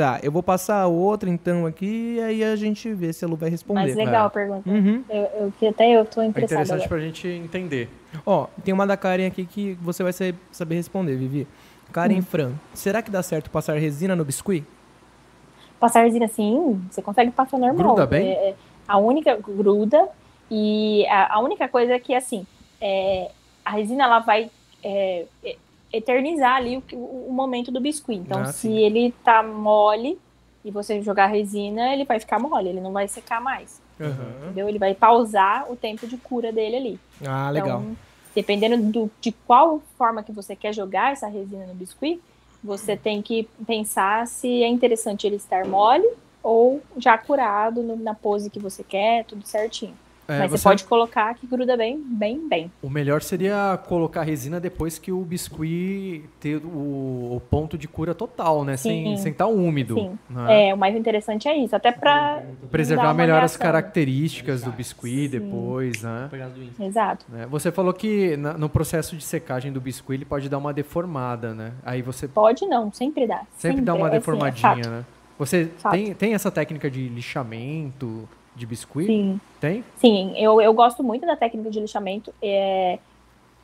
Tá, 0.00 0.18
eu 0.22 0.32
vou 0.32 0.42
passar 0.42 0.86
outra 0.86 1.28
então 1.28 1.66
aqui 1.66 2.14
e 2.16 2.20
aí 2.22 2.42
a 2.42 2.56
gente 2.56 2.90
vê 2.94 3.12
se 3.12 3.22
a 3.22 3.28
Lu 3.28 3.36
vai 3.36 3.50
responder. 3.50 3.80
Mas 3.82 3.94
legal 3.94 4.24
É. 4.24 4.26
a 4.28 4.30
pergunta. 4.30 4.70
Uhum. 4.70 5.04
Eu, 5.10 5.22
eu, 5.38 5.52
que 5.58 5.66
até 5.66 5.90
eu 5.90 6.06
tô 6.06 6.22
É 6.22 6.24
interessada 6.24 6.62
interessante 6.62 6.84
agora. 6.86 6.88
pra 6.88 6.98
gente 7.00 7.28
entender. 7.28 7.90
Ó, 8.24 8.46
tem 8.64 8.72
uma 8.72 8.86
da 8.86 8.96
Karen 8.96 9.26
aqui 9.26 9.44
que 9.44 9.74
você 9.74 10.02
vai 10.02 10.14
saber, 10.50 10.74
responder, 10.74 11.16
Vivi. 11.16 11.46
Karen 11.92 12.16
Hum. 12.16 12.22
Fran, 12.22 12.52
será 12.72 13.02
que 13.02 13.10
dá 13.10 13.22
certo 13.22 13.50
passar 13.50 13.76
resina 13.78 14.16
no 14.16 14.24
biscuit? 14.24 14.64
Passar 15.78 16.00
resina 16.04 16.24
assim, 16.24 16.80
você 16.90 17.02
consegue 17.02 17.30
passar 17.30 17.58
normal. 17.58 17.88
Gruda 17.88 18.06
bem? 18.06 18.26
É, 18.26 18.48
é, 18.50 18.54
a 18.88 18.96
única 18.96 19.36
gruda 19.36 20.08
e 20.50 21.06
a, 21.08 21.34
a 21.34 21.40
única 21.40 21.68
coisa 21.68 21.92
é 21.92 21.98
que 21.98 22.14
assim, 22.14 22.46
é, 22.80 23.30
a 23.62 23.72
resina 23.72 24.04
ela 24.04 24.20
vai 24.20 24.50
é, 24.82 25.26
é, 25.44 25.56
eternizar 25.92 26.56
ali 26.56 26.76
o, 26.92 26.96
o, 26.96 27.32
momento 27.32 27.70
do 27.70 27.80
biscuit. 27.80 28.18
Então, 28.18 28.40
Ah, 28.42 28.44
se 28.46 28.68
sim. 28.68 28.78
ele 28.78 29.12
tá 29.24 29.42
mole 29.42 30.18
e 30.64 30.70
você 30.70 31.00
jogar 31.02 31.26
resina, 31.26 31.92
ele 31.92 32.04
vai 32.04 32.20
ficar 32.20 32.38
mole, 32.38 32.68
ele 32.68 32.80
não 32.80 32.92
vai 32.92 33.08
secar 33.08 33.40
mais. 33.40 33.80
Entendeu? 34.44 34.68
Ele 34.68 34.78
vai 34.78 34.94
pausar 34.94 35.70
o 35.70 35.76
tempo 35.76 36.06
de 36.06 36.16
cura 36.16 36.50
dele 36.52 36.76
ali. 36.76 37.00
Ah, 37.26 37.50
legal. 37.50 37.80
Então, 37.82 37.96
dependendo 38.34 38.76
do, 38.78 39.10
de 39.20 39.32
qual 39.32 39.82
forma 39.98 40.22
que 40.22 40.32
você 40.32 40.54
quer 40.56 40.72
jogar 40.72 41.12
essa 41.12 41.26
resina 41.26 41.66
no 41.66 41.74
biscuit, 41.74 42.20
você 42.62 42.96
tem 42.96 43.20
que 43.22 43.48
pensar 43.66 44.26
se 44.26 44.62
é 44.62 44.68
interessante 44.68 45.26
ele 45.26 45.36
estar 45.36 45.66
mole 45.66 46.06
ou 46.42 46.82
já 46.96 47.16
curado 47.18 47.82
no- 47.82 47.96
na 47.96 48.14
pose 48.14 48.48
que 48.50 48.58
você 48.58 48.82
quer, 48.82 49.24
tudo 49.24 49.46
certinho. 49.46 49.96
É, 50.30 50.38
Mas 50.38 50.50
você 50.52 50.58
você- 50.58 50.62
pode 50.68 50.84
colocar 50.84 51.34
que 51.34 51.46
gruda 51.46 51.76
bem, 51.76 51.98
bem, 52.04 52.48
bem. 52.48 52.70
O 52.80 52.88
melhor 52.88 53.20
seria 53.20 53.78
colocar 53.88 54.22
resina 54.22 54.60
depois 54.60 54.98
que 54.98 55.10
o 55.10 55.20
biscuit 55.22 56.22
ter 56.38 56.56
o, 56.64 57.34
o 57.36 57.42
ponto 57.50 57.76
de 57.76 57.88
cura 57.88 58.14
total, 58.14 58.64
né? 58.64 58.76
Sem 58.76 59.16
Sim. 59.16 59.22
sem 59.22 59.32
estar 59.32 59.46
úmido. 59.48 59.94
Sim. 59.94 60.18
né? 60.28 60.68
É, 60.68 60.74
o 60.74 60.78
mais 60.78 60.94
interessante 60.94 61.48
é 61.48 61.56
isso, 61.56 61.74
até 61.74 61.90
pra 61.90 62.42
Preservar 62.70 63.12
melhor 63.14 63.42
as 63.42 63.56
características 63.56 64.62
do 64.62 64.70
biscuit 64.70 65.24
Sim. 65.24 65.38
depois, 65.38 66.02
né? 66.02 66.28
Exato. 66.80 67.26
Né? 67.28 67.46
Você 67.50 67.72
falou 67.72 67.92
que 67.92 68.36
no 68.36 68.68
processo 68.68 69.16
de 69.16 69.24
secagem 69.24 69.72
do 69.72 69.80
biscuit 69.80 70.14
ele 70.18 70.24
pode 70.24 70.48
dar 70.48 70.58
uma 70.58 70.72
deformada, 70.72 71.52
né? 71.54 71.72
Aí 71.84 72.02
você 72.02 72.28
Pode 72.28 72.66
não, 72.66 72.92
sempre 72.92 73.26
dá. 73.26 73.42
sempre 73.56 73.80
dá 73.80 73.94
uma 73.94 74.06
é 74.06 74.08
assim, 74.08 74.16
é 74.16 74.18
deformadinha, 74.20 74.88
né? 74.90 75.04
Você 75.38 75.70
Fato. 75.78 75.92
tem, 75.92 76.12
tem 76.14 76.34
essa 76.34 76.50
técnica 76.50 76.90
de 76.90 77.08
lixamento 77.08 78.28
de 78.60 78.66
biscuit? 78.66 79.06
Sim. 79.06 79.40
Tem? 79.58 79.82
Sim, 79.96 80.34
eu, 80.36 80.60
eu 80.60 80.72
gosto 80.74 81.02
muito 81.02 81.24
da 81.26 81.34
técnica 81.34 81.70
de 81.70 81.80
lixamento. 81.80 82.32
É, 82.42 82.98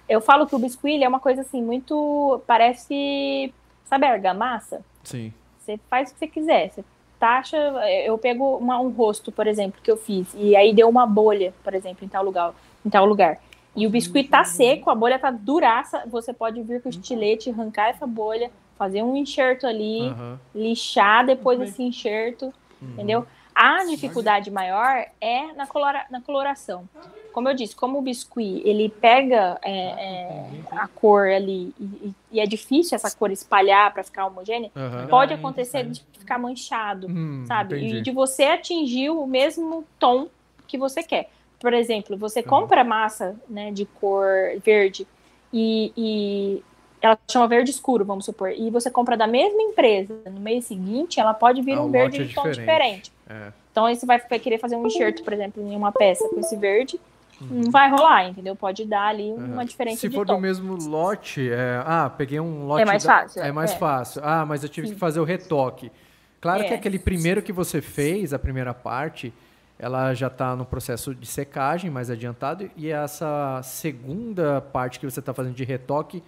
eu 0.09 0.20
falo 0.23 0.47
que 0.47 0.56
o 0.56 0.59
biscuit 0.59 1.02
é 1.02 1.09
uma 1.09 1.20
coisa 1.20 1.43
assim, 1.43 1.62
muito. 1.62 2.40
Parece. 2.47 3.52
Sabe 3.85 4.06
a 4.06 4.12
argamassa? 4.12 4.81
Sim. 5.05 5.32
Você 5.60 5.78
faz 5.90 6.10
o 6.10 6.14
que 6.14 6.18
você 6.18 6.27
quiser. 6.27 6.70
Você 6.70 6.85
taxa. 7.20 7.56
Eu 8.05 8.16
pego 8.18 8.56
uma- 8.56 8.81
um 8.81 8.89
rosto, 8.89 9.31
por 9.31 9.47
exemplo, 9.47 9.81
que 9.82 9.90
eu 9.90 9.97
fiz, 9.97 10.28
e 10.35 10.56
aí 10.56 10.74
deu 10.74 10.89
uma 10.89 11.06
bolha, 11.06 11.52
por 11.62 11.74
exemplo, 11.74 12.05
em 12.05 12.09
tal 12.09 12.24
lugar. 12.24 12.55
Em 12.85 12.90
tal 12.90 13.05
lugar. 13.05 13.39
E 13.74 13.86
o 13.86 13.90
biscuit 13.90 14.28
tá 14.31 14.43
seco, 14.44 14.89
a 14.89 14.94
bolha 14.94 15.18
tá 15.18 15.31
duraça. 15.31 16.02
Você 16.06 16.32
pode 16.32 16.62
vir 16.62 16.81
com 16.81 16.89
o 16.89 16.90
estilete, 16.90 17.51
arrancar 17.51 17.89
essa 17.90 18.06
bolha, 18.06 18.51
fazer 18.78 19.02
um 19.02 19.14
enxerto 19.16 19.66
ali, 19.66 20.09
Aham. 20.09 20.40
lixar 20.55 21.27
depois 21.27 21.60
esse 21.60 21.82
enxerto, 21.82 22.47
Uhum. 22.81 22.89
entendeu? 22.93 23.27
A 23.58 23.84
dificuldade 23.86 24.50
maior 24.50 25.06
é 25.18 25.52
na, 25.54 25.66
colora, 25.66 26.04
na 26.10 26.20
coloração. 26.20 26.86
Como 27.32 27.48
eu 27.48 27.54
disse, 27.54 27.74
como 27.74 27.98
o 27.98 28.02
biscuit 28.02 28.60
ele 28.66 28.90
pega 28.90 29.58
é, 29.62 29.70
é, 29.72 30.50
a 30.72 30.86
cor 30.88 31.26
ali 31.28 31.74
e, 31.80 32.14
e- 32.32 32.40
é 32.40 32.46
difícil 32.46 32.94
essa 32.96 33.10
cor 33.16 33.30
espalhar 33.30 33.92
para 33.94 34.02
ficar 34.04 34.26
homogênea, 34.26 34.70
Aham. 34.76 35.06
pode 35.08 35.32
acontecer 35.32 35.84
de 35.84 36.02
ficar 36.18 36.38
manchado, 36.38 37.08
Hum, 37.08 37.44
sabe? 37.46 37.76
entendi. 37.76 37.96
E 37.96 38.02
de 38.02 38.10
você 38.10 38.44
atingir 38.44 39.08
o 39.10 39.26
mesmo 39.26 39.84
tom 39.98 40.28
que 40.68 40.76
você 40.76 41.02
quer. 41.02 41.30
Por 41.58 41.72
exemplo, 41.72 42.14
você 42.16 42.42
compra 42.42 42.84
massa 42.84 43.34
né, 43.48 43.70
de 43.70 43.86
cor 43.86 44.26
verde 44.62 45.06
e, 45.50 45.92
e 45.96 46.62
ela 47.06 47.18
chama 47.30 47.46
verde 47.48 47.70
escuro, 47.70 48.04
vamos 48.04 48.24
supor, 48.24 48.50
e 48.50 48.70
você 48.70 48.90
compra 48.90 49.16
da 49.16 49.26
mesma 49.26 49.60
empresa 49.62 50.14
no 50.30 50.40
mês 50.40 50.64
seguinte, 50.66 51.18
ela 51.20 51.32
pode 51.34 51.62
vir 51.62 51.76
Ah, 51.78 51.82
um 51.82 51.90
verde 51.90 52.22
é 52.22 52.24
de 52.24 52.34
tom 52.34 52.50
diferente. 52.50 53.12
É. 53.28 53.52
Então 53.72 53.84
aí 53.86 53.96
você 53.96 54.06
vai, 54.06 54.18
querer 54.20 54.58
fazer 54.58 54.76
um 54.76 54.86
enxerto, 54.86 55.22
por 55.22 55.32
exemplo, 55.32 55.62
em 55.62 55.74
uma 55.76 55.92
peça 55.92 56.28
com 56.28 56.40
esse 56.40 56.56
verde, 56.56 56.98
não 57.40 57.70
vai 57.70 57.90
rolar, 57.90 58.28
entendeu? 58.28 58.56
Pode 58.56 58.84
dar 58.86 59.08
ali 59.08 59.30
uma 59.32 59.56
Aham. 59.56 59.64
diferença 59.64 59.98
Se 59.98 60.10
for 60.10 60.24
do 60.24 60.38
mesmo 60.38 60.74
lote, 60.76 61.50
é, 61.50 61.82
ah, 61.84 62.08
peguei 62.08 62.40
um 62.40 62.66
lote. 62.66 62.82
É 62.82 62.84
mais 62.86 63.04
da- 63.04 63.20
fácil, 63.20 63.42
É 63.42 63.48
é, 63.48 63.52
mais 63.52 63.72
é. 63.72 63.76
fácil. 63.76 64.22
Ah, 64.24 64.46
mas 64.46 64.62
eu 64.62 64.68
tive 64.68 64.88
Sim. 64.88 64.94
que 64.94 64.98
fazer 65.00 65.20
o 65.20 65.24
retoque. 65.24 65.92
Claro 66.40 66.64
que 66.64 66.72
É. 66.72 66.76
aquele 66.76 66.98
primeiro 66.98 67.42
que 67.42 67.52
você 67.52 67.82
fez, 67.82 68.32
a 68.32 68.38
primeira 68.38 68.72
parte, 68.72 69.32
ela 69.78 70.14
já 70.14 70.28
está 70.28 70.56
no 70.56 70.64
processo 70.64 71.14
de 71.14 71.26
secagem 71.26 71.90
mais 71.90 72.08
adiantado 72.08 72.70
e 72.76 72.88
essa 72.90 73.60
segunda 73.62 74.60
parte 74.62 74.98
que 74.98 75.04
você 75.04 75.20
está 75.20 75.34
fazendo 75.34 75.54
de 75.54 75.64
retoque 75.64 76.22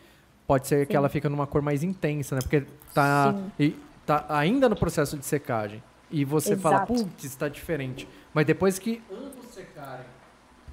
pode 0.49 0.66
ser 0.66 0.87
que 0.87 0.97
ela 0.97 1.11
fica 1.11 1.29
numa 1.29 1.47
cor 1.47 1.61
mais 1.61 1.85
intensa, 1.85 2.35
né? 2.35 2.41
Porque 2.41 2.65
tá, 2.95 3.35
e 3.61 3.77
tá 4.07 4.25
ainda 4.31 4.66
no 4.66 4.75
processo 4.75 5.19
de 5.19 5.27
secagem. 5.27 5.83
E 6.11 6.25
você 6.25 6.57
fala, 6.57 6.77
Exato. 6.77 6.95
putz, 6.95 7.25
está 7.25 7.49
diferente. 7.49 8.09
Mas 8.33 8.47
depois 8.47 8.79
que 8.79 9.03
ambos 9.12 9.53
secarem. 9.53 10.07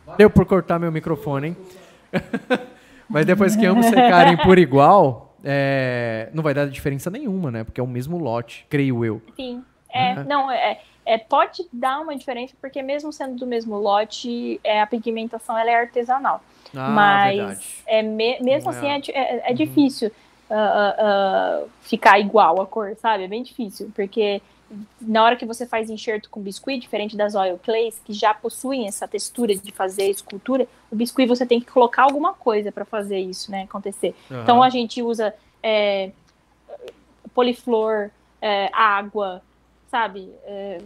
Valeu 0.05 0.29
por 0.29 0.45
cortar 0.45 0.79
meu 0.79 0.91
microfone, 0.93 1.49
hein? 1.49 1.57
Mas 3.09 3.25
depois 3.25 3.55
que 3.55 3.65
ambos 3.65 3.85
secarem 3.87 4.37
por 4.37 4.57
igual, 4.57 5.35
é, 5.43 6.29
não 6.33 6.41
vai 6.41 6.53
dar 6.53 6.67
diferença 6.69 7.09
nenhuma, 7.09 7.51
né? 7.51 7.63
Porque 7.65 7.81
é 7.81 7.83
o 7.83 7.87
mesmo 7.87 8.17
lote, 8.17 8.65
creio 8.69 9.03
eu. 9.03 9.21
Sim. 9.35 9.61
É, 9.95 10.23
não, 10.25 10.51
é, 10.51 10.79
é, 11.05 11.17
pode 11.17 11.65
dar 11.71 11.99
uma 12.01 12.15
diferença, 12.15 12.53
porque 12.59 12.81
mesmo 12.81 13.13
sendo 13.13 13.35
do 13.35 13.47
mesmo 13.47 13.77
lote, 13.77 14.59
é, 14.63 14.81
a 14.81 14.87
pigmentação 14.87 15.57
ela 15.57 15.71
é 15.71 15.75
artesanal. 15.75 16.41
Ah, 16.75 16.89
Mas 16.89 17.35
verdade. 17.37 17.65
é 17.85 18.01
me- 18.01 18.39
mesmo 18.41 18.69
assim 18.71 18.87
é- 18.87 19.01
é, 19.09 19.35
é- 19.37 19.51
é 19.51 19.53
difícil 19.53 20.11
ah, 20.49 20.55
ah, 20.55 20.95
ah, 20.99 21.63
ficar 21.81 22.19
igual 22.19 22.61
a 22.61 22.67
cor, 22.67 22.95
sabe? 22.97 23.23
É 23.23 23.27
bem 23.27 23.41
difícil, 23.41 23.91
porque 23.95 24.41
na 25.01 25.23
hora 25.23 25.35
que 25.35 25.45
você 25.45 25.65
faz 25.65 25.89
enxerto 25.89 26.29
com 26.29 26.41
biscuit, 26.41 26.79
diferente 26.79 27.15
das 27.15 27.33
oil 27.35 27.57
clays, 27.63 27.99
que 28.03 28.13
já 28.13 28.33
possuem 28.33 28.87
essa 28.87 29.07
textura 29.07 29.55
de 29.55 29.71
fazer 29.71 30.09
escultura, 30.09 30.67
o 30.91 30.95
biscuit 30.95 31.27
você 31.27 31.45
tem 31.45 31.59
que 31.59 31.65
colocar 31.71 32.03
alguma 32.03 32.33
coisa 32.33 32.71
para 32.71 32.85
fazer 32.85 33.19
isso, 33.19 33.49
né, 33.51 33.63
acontecer. 33.63 34.15
Então 34.29 34.57
Aham. 34.57 34.65
a 34.65 34.69
gente 34.69 35.01
usa 35.01 35.33
é, 35.63 36.11
poliflor, 37.33 38.09
é, 38.41 38.69
água, 38.73 39.41
sabe? 39.95 40.29
É, 40.43 40.77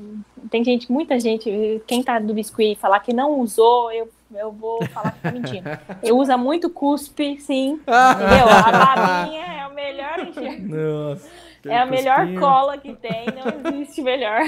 tem 0.51 0.63
gente, 0.63 0.91
muita 0.91 1.19
gente, 1.19 1.81
quem 1.87 2.03
tá 2.03 2.19
do 2.19 2.31
biscuit 2.31 2.75
falar 2.75 2.99
que 2.99 3.11
não 3.11 3.39
usou, 3.39 3.91
eu, 3.91 4.07
eu 4.35 4.51
vou 4.51 4.85
falar 4.85 5.13
que 5.13 5.19
tá 5.21 5.31
mentindo. 5.31 5.67
Eu 6.03 6.15
uso 6.15 6.37
muito 6.37 6.69
cuspe, 6.69 7.39
sim. 7.41 7.81
Entendeu? 7.81 8.47
A 8.47 8.71
babinha 8.95 9.45
é 9.45 9.67
o 9.67 9.73
melhor. 9.73 10.17
Nossa. 10.59 11.27
É 11.65 11.77
a 11.77 11.85
melhor 11.87 12.33
cola 12.39 12.77
que 12.77 12.93
tem, 12.95 13.25
não 13.35 13.71
existe 13.73 14.01
melhor. 14.03 14.41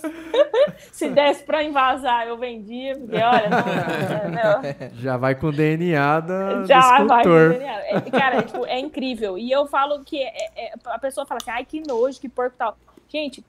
Se 0.92 1.08
desse 1.08 1.42
pra 1.42 1.64
invasar, 1.64 2.28
eu 2.28 2.36
vendia, 2.36 2.94
porque 2.96 3.16
olha, 3.16 3.48
não, 3.48 4.30
não, 4.30 4.90
Já 5.00 5.16
vai 5.16 5.34
com 5.34 5.46
o 5.48 5.52
DNA 5.52 6.20
da, 6.20 6.64
já 6.64 6.80
vai. 7.04 7.22
escultor. 7.22 7.50
entendeu? 7.54 7.68
É, 7.68 8.00
cara, 8.10 8.36
é, 8.36 8.42
tipo, 8.42 8.66
é 8.66 8.78
incrível. 8.78 9.38
E 9.38 9.50
eu 9.50 9.66
falo 9.66 10.04
que 10.04 10.22
é- 10.22 10.50
é- 10.56 10.72
a 10.84 10.98
pessoa 10.98 11.26
fala 11.26 11.38
assim, 11.42 11.50
ai, 11.50 11.64
que 11.64 11.80
nojo, 11.80 12.20
que 12.20 12.28
porco 12.28 12.54
tal. 12.56 12.76
Gente, 13.08 13.42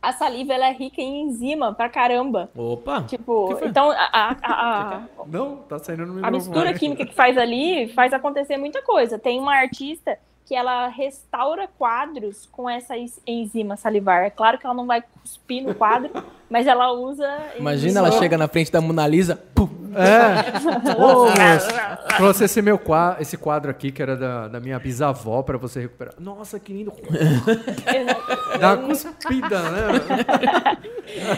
a 0.00 0.12
saliva 0.12 0.52
ela 0.54 0.66
é 0.68 0.72
rica 0.72 1.00
em 1.00 1.22
enzima 1.22 1.72
pra 1.74 1.88
caramba. 1.88 2.48
Opa! 2.56 3.02
Tipo, 3.02 3.58
então 3.64 3.90
a, 3.90 3.94
a, 4.12 4.36
a- 4.42 4.94
a- 4.96 5.02
Não, 5.26 5.56
tá 5.56 5.78
saindo 5.78 6.06
no 6.06 6.24
a 6.24 6.30
mistura 6.30 6.72
química 6.74 7.04
que 7.04 7.14
faz 7.14 7.36
ali 7.36 7.88
faz 7.94 8.12
acontecer 8.12 8.56
muita 8.56 8.80
coisa. 8.82 9.18
Tem 9.18 9.38
uma 9.40 9.54
artista 9.56 10.18
que 10.48 10.54
ela 10.54 10.88
restaura 10.88 11.68
quadros 11.68 12.48
com 12.50 12.70
essa 12.70 12.94
enzima 13.26 13.76
salivar. 13.76 14.24
É 14.24 14.30
claro 14.30 14.56
que 14.56 14.64
ela 14.64 14.74
não 14.74 14.86
vai 14.86 15.02
cuspir 15.02 15.62
no 15.62 15.74
quadro, 15.74 16.10
mas 16.48 16.66
ela 16.66 16.90
usa. 16.90 17.28
Imagina 17.58 17.98
ela 17.98 18.12
chega 18.12 18.38
na 18.38 18.48
frente 18.48 18.72
da 18.72 18.80
Mona 18.80 19.06
Lisa. 19.06 19.36
pum. 19.54 19.68
É. 19.94 20.96
Ô, 20.96 21.26
moço, 21.26 22.16
trouxe 22.16 22.44
esse 22.44 22.62
meu 22.62 22.78
quadro, 22.78 23.20
esse 23.20 23.36
quadro 23.36 23.70
aqui, 23.70 23.92
que 23.92 24.00
era 24.00 24.16
da, 24.16 24.48
da 24.48 24.58
minha 24.60 24.78
bisavó, 24.78 25.42
pra 25.42 25.58
você 25.58 25.80
recuperar. 25.80 26.14
Nossa, 26.18 26.58
que 26.58 26.72
lindo. 26.72 26.94
Dá 28.58 28.74
uma 28.74 28.88
cuspida, 28.88 29.62
né? 29.70 29.88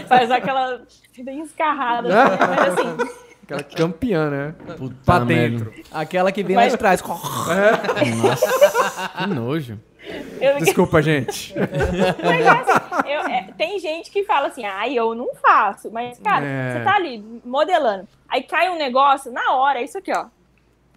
faz 0.06 0.30
aquela 0.30 0.82
bem 1.18 1.40
escarrada. 1.42 2.08
assim, 2.08 2.38
né? 2.38 2.46
Mas 2.46 2.78
assim, 2.78 3.29
Aquela 3.54 3.62
campeã, 3.62 4.30
né? 4.30 4.54
Puta 4.76 4.96
Pra 5.04 5.20
merda. 5.24 5.64
dentro. 5.66 5.72
Aquela 5.92 6.32
que 6.32 6.42
vem 6.42 6.56
Vai- 6.56 6.64
lá 6.66 6.70
de 6.70 6.76
trás. 6.78 7.00
Que 7.02 7.08
nojo. 9.26 9.78
eu, 10.40 10.58
Desculpa, 10.58 11.00
gente. 11.02 11.54
Mas 11.56 12.46
assim, 12.46 13.08
eu- 13.10 13.20
é, 13.22 13.48
tem 13.56 13.78
gente 13.78 14.10
que 14.10 14.24
fala 14.24 14.48
assim, 14.48 14.64
ai, 14.64 14.94
eu 14.94 15.14
não 15.14 15.34
faço. 15.34 15.90
Mas, 15.90 16.18
cara, 16.18 16.44
É. 16.46 16.72
você 16.78 16.84
tá 16.84 16.94
ali 16.96 17.22
modelando. 17.44 18.06
Aí 18.28 18.42
cai 18.42 18.70
um 18.70 18.76
negócio, 18.78 19.32
na 19.32 19.54
hora, 19.54 19.80
é 19.80 19.84
isso 19.84 19.98
aqui, 19.98 20.12
ó. 20.12 20.26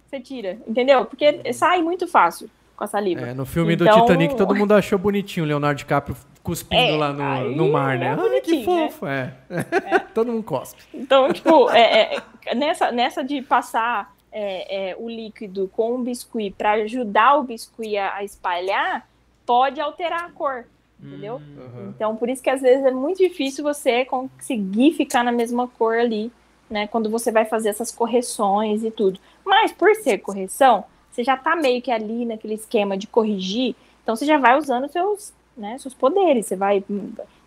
Você 0.06 0.20
tira, 0.20 0.58
entendeu? 0.66 1.04
Porque 1.06 1.52
sai 1.52 1.82
muito 1.82 2.06
fácil 2.06 2.48
com 2.76 2.84
a 2.84 2.86
saliva. 2.86 3.20
É, 3.22 3.34
no 3.34 3.46
filme 3.46 3.76
do 3.76 3.84
Então- 3.84 4.00
Titanic, 4.02 4.34
todo 4.36 4.54
mundo 4.54 4.72
achou 4.72 4.98
bonitinho 4.98 5.44
o 5.44 5.48
Leonardo 5.48 5.78
DiCaprio 5.78 6.16
cuspindo 6.42 6.82
É, 6.82 6.96
lá 6.96 7.12
no, 7.12 7.50
no 7.56 7.72
mar, 7.72 7.98
né? 7.98 8.16
é 8.36 8.40
que 8.40 8.58
né? 8.58 8.64
fofo, 8.64 9.06
é. 9.06 9.34
todo 10.14 10.30
mundo 10.30 10.42
cospe. 10.42 10.82
Então, 10.92 11.32
tipo, 11.32 11.70
é, 11.70 12.16
é, 12.46 12.54
nessa, 12.54 12.92
nessa 12.92 13.24
de 13.24 13.40
passar 13.40 14.14
é, 14.30 14.90
é, 14.90 14.96
o 14.98 15.08
líquido 15.08 15.70
com 15.74 15.94
o 15.94 15.98
biscuit 15.98 16.54
para 16.56 16.72
ajudar 16.72 17.36
o 17.38 17.44
biscuit 17.44 17.96
a, 17.96 18.16
a 18.16 18.24
espalhar, 18.24 19.08
pode 19.46 19.80
alterar 19.80 20.24
a 20.24 20.30
cor, 20.30 20.64
entendeu? 21.02 21.40
Então, 21.88 22.16
por 22.16 22.28
isso 22.28 22.42
que 22.42 22.50
às 22.50 22.60
vezes 22.60 22.84
é 22.84 22.90
muito 22.90 23.18
difícil 23.18 23.62
você 23.64 24.04
conseguir 24.04 24.92
ficar 24.92 25.22
na 25.22 25.32
mesma 25.32 25.68
cor 25.68 25.96
ali, 25.96 26.30
né? 26.68 26.86
Quando 26.88 27.08
você 27.08 27.30
vai 27.30 27.44
fazer 27.44 27.68
essas 27.68 27.90
correções 27.90 28.82
e 28.82 28.90
tudo. 28.90 29.18
Mas 29.44 29.70
por 29.72 29.94
ser 29.96 30.18
correção, 30.18 30.84
você 31.14 31.22
já 31.22 31.36
tá 31.36 31.54
meio 31.54 31.80
que 31.80 31.92
ali 31.92 32.24
naquele 32.24 32.54
esquema 32.54 32.96
de 32.96 33.06
corrigir, 33.06 33.76
então 34.02 34.16
você 34.16 34.26
já 34.26 34.36
vai 34.36 34.58
usando 34.58 34.88
seus, 34.88 35.32
né, 35.56 35.78
seus 35.78 35.94
poderes. 35.94 36.46
Você 36.46 36.56
vai 36.56 36.84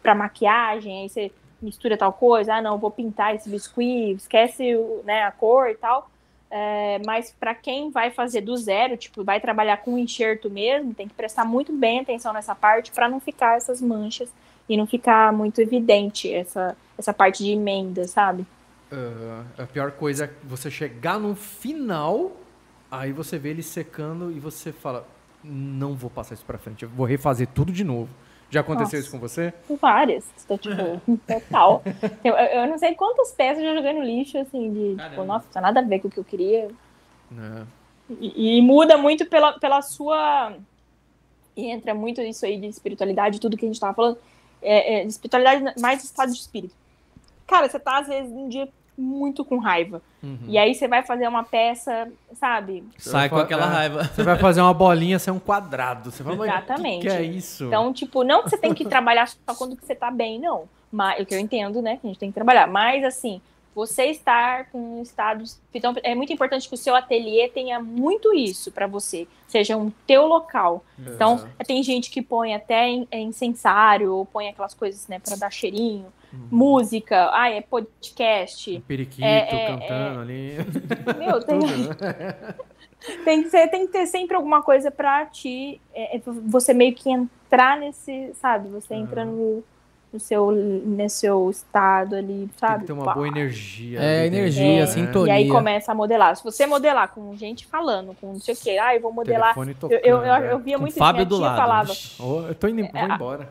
para 0.01 0.15
maquiagem, 0.15 1.01
aí 1.01 1.09
você 1.09 1.31
mistura 1.61 1.97
tal 1.97 2.13
coisa, 2.13 2.55
ah, 2.55 2.61
não, 2.61 2.77
vou 2.77 2.89
pintar 2.89 3.35
esse 3.35 3.49
biscuit, 3.49 4.15
esquece 4.15 4.73
né, 5.03 5.23
a 5.23 5.31
cor 5.31 5.69
e 5.69 5.75
tal. 5.75 6.09
É, 6.49 7.01
mas 7.05 7.35
para 7.37 7.53
quem 7.53 7.91
vai 7.91 8.09
fazer 8.09 8.39
do 8.39 8.55
zero, 8.55 8.95
tipo, 8.95 9.21
vai 9.21 9.41
trabalhar 9.41 9.77
com 9.77 9.97
enxerto 9.97 10.49
mesmo, 10.49 10.93
tem 10.93 11.07
que 11.07 11.13
prestar 11.13 11.43
muito 11.43 11.73
bem 11.73 11.99
atenção 11.99 12.31
nessa 12.31 12.55
parte 12.55 12.91
para 12.91 13.09
não 13.09 13.19
ficar 13.19 13.57
essas 13.57 13.81
manchas 13.81 14.29
e 14.69 14.77
não 14.77 14.87
ficar 14.87 15.33
muito 15.33 15.59
evidente 15.59 16.33
essa, 16.33 16.77
essa 16.97 17.13
parte 17.13 17.43
de 17.43 17.51
emenda, 17.51 18.07
sabe? 18.07 18.45
Ah, 18.89 19.43
a 19.57 19.65
pior 19.65 19.91
coisa 19.91 20.25
é 20.25 20.29
você 20.43 20.71
chegar 20.71 21.19
no 21.19 21.35
final, 21.35 22.31
aí 22.91 23.11
você 23.11 23.37
vê 23.37 23.49
ele 23.49 23.63
secando 23.63 24.31
e 24.31 24.39
você 24.39 24.71
fala: 24.71 25.07
Não 25.43 25.95
vou 25.95 26.09
passar 26.09 26.35
isso 26.35 26.45
pra 26.45 26.57
frente, 26.57 26.83
eu 26.83 26.89
vou 26.89 27.05
refazer 27.05 27.47
tudo 27.47 27.71
de 27.71 27.83
novo. 27.83 28.09
Já 28.49 28.61
aconteceu 28.61 28.97
Nossa. 28.97 28.97
isso 28.97 29.11
com 29.11 29.19
você? 29.19 29.53
Várias, 29.81 30.25
tô, 30.47 30.57
tipo, 30.57 31.01
total. 31.27 31.83
Eu, 32.23 32.33
eu 32.33 32.67
não 32.67 32.77
sei 32.77 32.95
quantas 32.95 33.31
peças 33.31 33.61
eu 33.61 33.69
já 33.69 33.75
joguei 33.75 33.93
no 33.93 34.03
lixo, 34.03 34.37
assim, 34.37 34.71
de, 34.71 34.89
tipo, 34.91 34.97
Caramba. 34.97 35.25
nossa, 35.25 35.45
não 35.45 35.53
tem 35.53 35.61
nada 35.61 35.79
a 35.81 35.83
ver 35.83 35.99
com 35.99 36.07
o 36.07 36.11
que 36.11 36.17
eu 36.17 36.23
queria. 36.23 36.69
É. 37.37 37.63
E, 38.21 38.57
e 38.57 38.61
muda 38.61 38.97
muito 38.97 39.25
pela, 39.25 39.59
pela 39.59 39.81
sua. 39.81 40.55
E 41.57 41.65
entra 41.69 41.93
muito 41.93 42.21
isso 42.21 42.45
aí 42.45 42.57
de 42.57 42.67
espiritualidade, 42.67 43.41
tudo 43.41 43.57
que 43.57 43.65
a 43.65 43.67
gente 43.67 43.79
tava 43.79 43.93
falando. 43.93 44.17
É, 44.61 45.01
é, 45.01 45.01
de 45.01 45.11
espiritualidade 45.11 45.79
mais 45.79 46.03
estado 46.03 46.31
de 46.31 46.39
espírito. 46.39 46.73
Cara, 47.45 47.67
você 47.67 47.79
tá, 47.79 47.99
às 47.99 48.07
vezes, 48.07 48.31
num 48.31 48.47
dia 48.47 48.69
muito 48.97 49.45
com 49.45 49.57
raiva. 49.57 50.01
Uhum. 50.23 50.39
E 50.47 50.57
aí 50.57 50.73
você 50.73 50.87
vai 50.87 51.03
fazer 51.03 51.27
uma 51.27 51.43
peça, 51.43 52.11
sabe? 52.33 52.83
Sai 52.97 53.29
com 53.29 53.37
aquela 53.37 53.65
é. 53.65 53.69
raiva. 53.69 54.03
Você 54.03 54.23
vai 54.23 54.37
fazer 54.37 54.61
uma 54.61 54.73
bolinha, 54.73 55.19
sai 55.19 55.33
um 55.33 55.39
quadrado. 55.39 56.11
Você 56.11 56.23
mas 56.23 56.39
Exatamente. 56.39 57.01
que, 57.01 57.07
que 57.07 57.15
é 57.15 57.23
isso? 57.23 57.65
Então, 57.65 57.93
tipo, 57.93 58.23
não 58.23 58.43
que 58.43 58.49
você 58.49 58.57
tem 58.57 58.73
que 58.73 58.85
trabalhar 58.85 59.27
só 59.27 59.55
quando 59.55 59.75
que 59.75 59.85
você 59.85 59.93
tá 59.93 60.09
bem, 60.09 60.39
não. 60.39 60.67
Mas, 60.91 61.21
o 61.21 61.25
que 61.25 61.35
eu 61.35 61.39
entendo, 61.39 61.81
né? 61.81 61.97
Que 61.97 62.07
a 62.07 62.09
gente 62.09 62.19
tem 62.19 62.29
que 62.29 62.35
trabalhar. 62.35 62.65
Mas, 62.65 63.03
assim, 63.03 63.41
você 63.75 64.05
estar 64.05 64.71
com 64.71 64.99
um 64.99 65.01
estado. 65.03 65.43
Então, 65.71 65.93
é 66.01 66.15
muito 66.15 66.33
importante 66.33 66.67
que 66.67 66.73
o 66.73 66.77
seu 66.77 66.95
ateliê 66.95 67.47
tenha 67.47 67.79
muito 67.79 68.33
isso 68.33 68.71
para 68.71 68.87
você. 68.87 69.27
Seja 69.47 69.77
um 69.77 69.91
teu 70.07 70.25
local. 70.25 70.83
Então, 70.97 71.47
tem 71.67 71.83
gente 71.83 72.09
que 72.09 72.21
põe 72.21 72.55
até 72.55 72.89
incensário, 73.11 74.13
ou 74.15 74.25
põe 74.25 74.49
aquelas 74.49 74.73
coisas, 74.73 75.07
né, 75.07 75.19
para 75.19 75.35
dar 75.35 75.51
cheirinho. 75.51 76.07
Música, 76.51 77.29
ah, 77.33 77.49
é 77.49 77.61
podcast. 77.61 78.77
Um 78.77 78.81
periquito 78.81 79.23
É, 79.25 79.37
é, 79.39 79.67
cantando 79.67 80.19
ali. 80.21 80.53
Meu, 81.17 81.39
tem, 81.43 81.59
Tudo, 81.59 81.87
né? 82.01 82.55
tem, 83.23 83.43
que 83.43 83.49
ser, 83.49 83.67
tem 83.69 83.85
que 83.85 83.91
ter 83.93 84.05
sempre 84.07 84.35
alguma 84.35 84.61
coisa 84.61 84.91
pra 84.91 85.25
te. 85.25 85.79
é, 85.93 86.17
é, 86.17 86.21
você 86.25 86.73
meio 86.73 86.93
que 86.93 87.09
entrar 87.09 87.77
nesse, 87.77 88.31
sabe? 88.35 88.67
Você 88.69 88.93
entra 88.95 89.23
no, 89.23 89.63
no, 90.11 90.19
seu, 90.19 90.51
no 90.51 91.09
seu 91.09 91.49
estado 91.49 92.15
ali, 92.15 92.47
Tem 92.47 92.49
sabe? 92.57 92.79
que 92.81 92.87
ter 92.87 92.93
uma 92.93 93.05
Pá. 93.05 93.13
boa 93.13 93.27
energia. 93.27 93.99
É, 94.01 94.19
ali 94.19 94.27
energia, 94.27 94.79
né? 94.81 94.85
sintonia. 94.87 95.33
E 95.33 95.37
aí 95.37 95.49
começa 95.49 95.91
a 95.91 95.95
modelar. 95.95 96.35
Se 96.35 96.43
você 96.43 96.65
modelar 96.65 97.09
com 97.13 97.35
gente 97.37 97.65
falando, 97.65 98.15
com 98.19 98.33
não 98.33 98.39
sei 98.39 98.53
o 98.53 98.57
quê, 98.57 98.77
ah, 98.77 98.93
eu 98.95 99.01
vou 99.01 99.13
modelar. 99.13 99.53
Telefone 99.53 99.71
Eu, 99.71 99.77
tocando, 99.77 99.99
eu, 100.05 100.17
eu, 100.23 100.33
é. 100.33 100.51
eu 100.53 100.59
via 100.59 100.75
Com 100.75 100.81
muito 100.81 100.91
isso. 100.91 100.99
Fábio 100.99 101.19
Minha 101.19 101.29
do 101.29 101.37
lado. 101.39 101.57
falava. 101.57 101.93
Oh, 102.19 102.41
eu 102.47 102.55
tô 102.55 102.67
indo 102.67 102.81
vou 102.81 102.91
É, 102.93 103.01
a- 103.01 103.15
embora. 103.15 103.49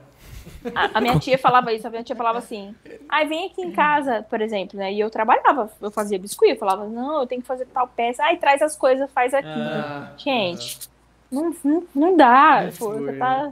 A, 0.74 0.98
a 0.98 1.00
minha 1.00 1.18
tia 1.18 1.38
falava 1.38 1.72
isso, 1.72 1.86
a 1.86 1.90
minha 1.90 2.02
tia 2.02 2.16
falava 2.16 2.38
assim, 2.38 2.74
ai, 3.08 3.26
vem 3.26 3.46
aqui 3.46 3.62
em 3.62 3.72
casa, 3.72 4.24
por 4.28 4.40
exemplo, 4.40 4.78
né? 4.78 4.92
E 4.92 5.00
eu 5.00 5.10
trabalhava, 5.10 5.70
eu 5.80 5.90
fazia 5.90 6.18
biscuit, 6.18 6.50
eu 6.52 6.58
falava, 6.58 6.86
não, 6.86 7.20
eu 7.20 7.26
tenho 7.26 7.40
que 7.40 7.46
fazer 7.46 7.66
tal 7.66 7.88
peça, 7.88 8.22
ai, 8.24 8.36
traz 8.36 8.62
as 8.62 8.76
coisas, 8.76 9.10
faz 9.10 9.32
aqui. 9.34 9.46
Ah, 9.48 10.12
Gente, 10.16 10.78
não, 11.30 11.54
não, 11.64 11.82
não 11.94 12.16
dá. 12.16 12.62
Não 12.64 12.72
pô, 12.72 12.92
você 12.92 13.12
tá. 13.14 13.48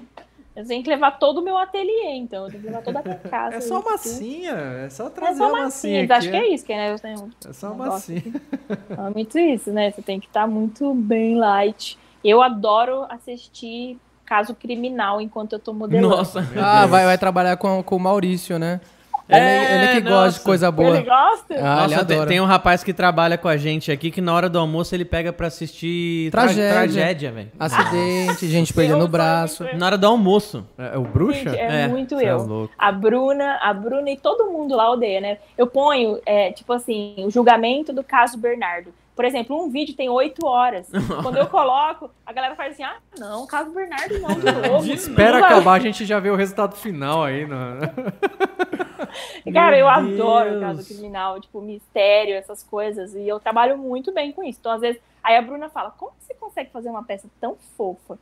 Eu 0.57 0.65
tenho 0.65 0.85
que 0.85 0.89
levar 0.89 1.19
todo 1.19 1.39
o 1.39 1.43
meu 1.43 1.59
ateliê, 1.59 2.15
então. 2.15 2.45
Eu 2.45 2.51
tenho 2.51 2.63
que 2.63 2.69
levar 2.69 2.83
toda 2.83 3.01
a 3.01 3.03
minha 3.03 3.19
casa. 3.29 3.57
É 3.57 3.61
só 3.61 3.81
isso, 3.81 3.91
massinha, 3.91 4.53
é 4.53 4.89
só. 4.89 5.09
É 5.09 5.11
trazer 5.11 5.39
só 5.39 5.47
a 5.47 5.51
massinha. 5.51 5.63
massinha. 5.63 6.05
aqui, 6.05 6.13
Acho 6.13 6.31
que 6.31 6.37
é 6.37 6.55
isso, 6.55 6.65
que 6.65 6.77
né? 6.77 6.93
Eu 6.93 6.99
tenho 7.01 7.31
É 7.49 7.53
só 7.53 7.71
negócio 7.71 8.15
massinha. 8.15 8.43
é 8.91 9.11
muito 9.13 9.37
isso, 9.37 9.73
né? 9.73 9.91
Você 9.91 10.01
tem 10.01 10.21
que 10.21 10.29
estar 10.29 10.47
muito 10.47 10.95
bem 10.95 11.35
light. 11.37 11.99
Eu 12.23 12.41
adoro 12.41 13.05
assistir 13.09 13.99
caso 14.35 14.55
criminal 14.55 15.21
enquanto 15.21 15.53
eu 15.53 15.59
tô 15.59 15.73
modelando. 15.73 16.09
Nossa. 16.09 16.47
Ah, 16.57 16.87
vai, 16.87 17.05
vai 17.05 17.17
trabalhar 17.19 17.57
com, 17.57 17.83
com 17.83 17.97
o 17.97 18.01
Maurício, 18.01 18.59
né? 18.59 18.81
Ele, 19.27 19.41
É, 19.41 19.75
ele 19.77 19.87
que 19.95 20.01
gosta 20.03 20.25
nossa. 20.27 20.39
de 20.39 20.45
coisa 20.45 20.71
boa. 20.71 20.97
Ele 20.99 21.03
gosta? 21.09 21.55
Ah, 21.55 21.85
ele 21.85 21.95
Nossa, 21.95 22.05
tem, 22.05 22.17
adora. 22.17 22.29
tem 22.29 22.41
um 22.43 22.45
rapaz 22.45 22.85
que 22.85 22.93
trabalha 22.93 23.39
com 23.39 23.49
a 23.49 23.57
gente 23.57 23.91
aqui 23.91 24.11
que 24.11 24.21
na 24.21 24.35
hora 24.35 24.51
do 24.51 24.59
almoço 24.59 24.95
ele 24.95 25.05
pega 25.05 25.33
pra 25.33 25.47
assistir 25.47 26.31
tra- 26.31 26.43
Tragédia. 26.43 26.73
tragédia 26.73 27.33
velho. 27.33 27.51
Acidente, 27.59 28.47
gente 28.49 28.75
perdendo 28.75 28.99
o 28.99 29.05
Eu 29.05 29.09
braço. 29.09 29.65
Na 29.79 29.87
hora 29.87 29.97
do 29.97 30.07
almoço. 30.07 30.67
É, 30.77 30.95
é 30.95 30.99
o 30.99 31.03
bruxa? 31.05 31.39
Gente, 31.51 31.57
é, 31.59 31.83
É, 31.83 31.89
muito 31.89 32.17
é 32.19 32.31
eu. 32.33 32.45
louco. 32.45 32.75
a 32.79 32.93
Bruna, 32.93 33.59
a 33.63 33.73
Bruna 33.73 34.11
e 34.11 34.17
todo 34.19 34.51
mundo 34.51 34.77
lá 34.77 34.91
odeia, 34.91 35.23
né? 35.23 35.39
Eu 35.57 35.67
ponho, 35.67 36.19
é, 36.27 36.53
tipo 36.53 36.71
assim, 36.75 37.15
o 37.19 37.31
julgamento 37.31 37.95
do 37.95 38.05
caso 38.05 38.37
Bernardo. 38.37 38.93
Por 39.15 39.25
exemplo, 39.25 39.57
um 39.63 39.71
vídeo 39.71 39.95
tem 39.95 40.09
oito 40.09 40.45
horas. 40.47 40.89
Quando 41.23 41.37
eu 41.37 41.47
coloco, 41.47 42.11
a 42.27 42.33
galera 42.33 42.57
faz 42.57 42.73
assim: 42.73 42.83
ah, 42.83 42.97
não, 43.19 43.47
caso 43.47 43.71
Bernardo 43.71 44.19
não, 44.19 44.35
de 44.35 44.69
novo. 44.69 44.93
Espera 44.93 45.39
Não 45.39 45.47
acabar, 45.47 45.75
a 45.75 45.79
gente 45.79 46.05
já 46.05 46.19
vê 46.19 46.31
o 46.31 46.37
resultado 46.37 46.75
final 46.75 47.23
aí. 47.23 47.47
No... 47.47 47.57
Cara, 49.53 49.77
eu 49.79 49.87
Meu 49.87 49.89
adoro 49.89 50.51
Deus. 50.51 50.61
caso 50.63 50.85
criminal, 50.89 51.41
tipo, 51.41 51.61
mistério, 51.61 52.35
essas 52.35 52.63
coisas. 52.63 53.15
E 53.15 53.27
eu 53.29 53.39
trabalho 53.39 53.79
muito 53.79 54.13
bem 54.13 54.33
com 54.33 54.43
isso. 54.43 54.59
Então, 54.61 54.73
às 54.73 54.81
vezes, 54.81 55.01
aí 55.23 55.37
a 55.37 55.43
Bruna 55.43 55.69
fala: 55.69 55.93
como 55.97 56.13
você 56.19 56.35
consegue 56.35 56.71
fazer 56.71 56.89
uma 56.91 57.05
peça 57.05 57.29
tão 57.41 57.57
fofa? 57.77 58.19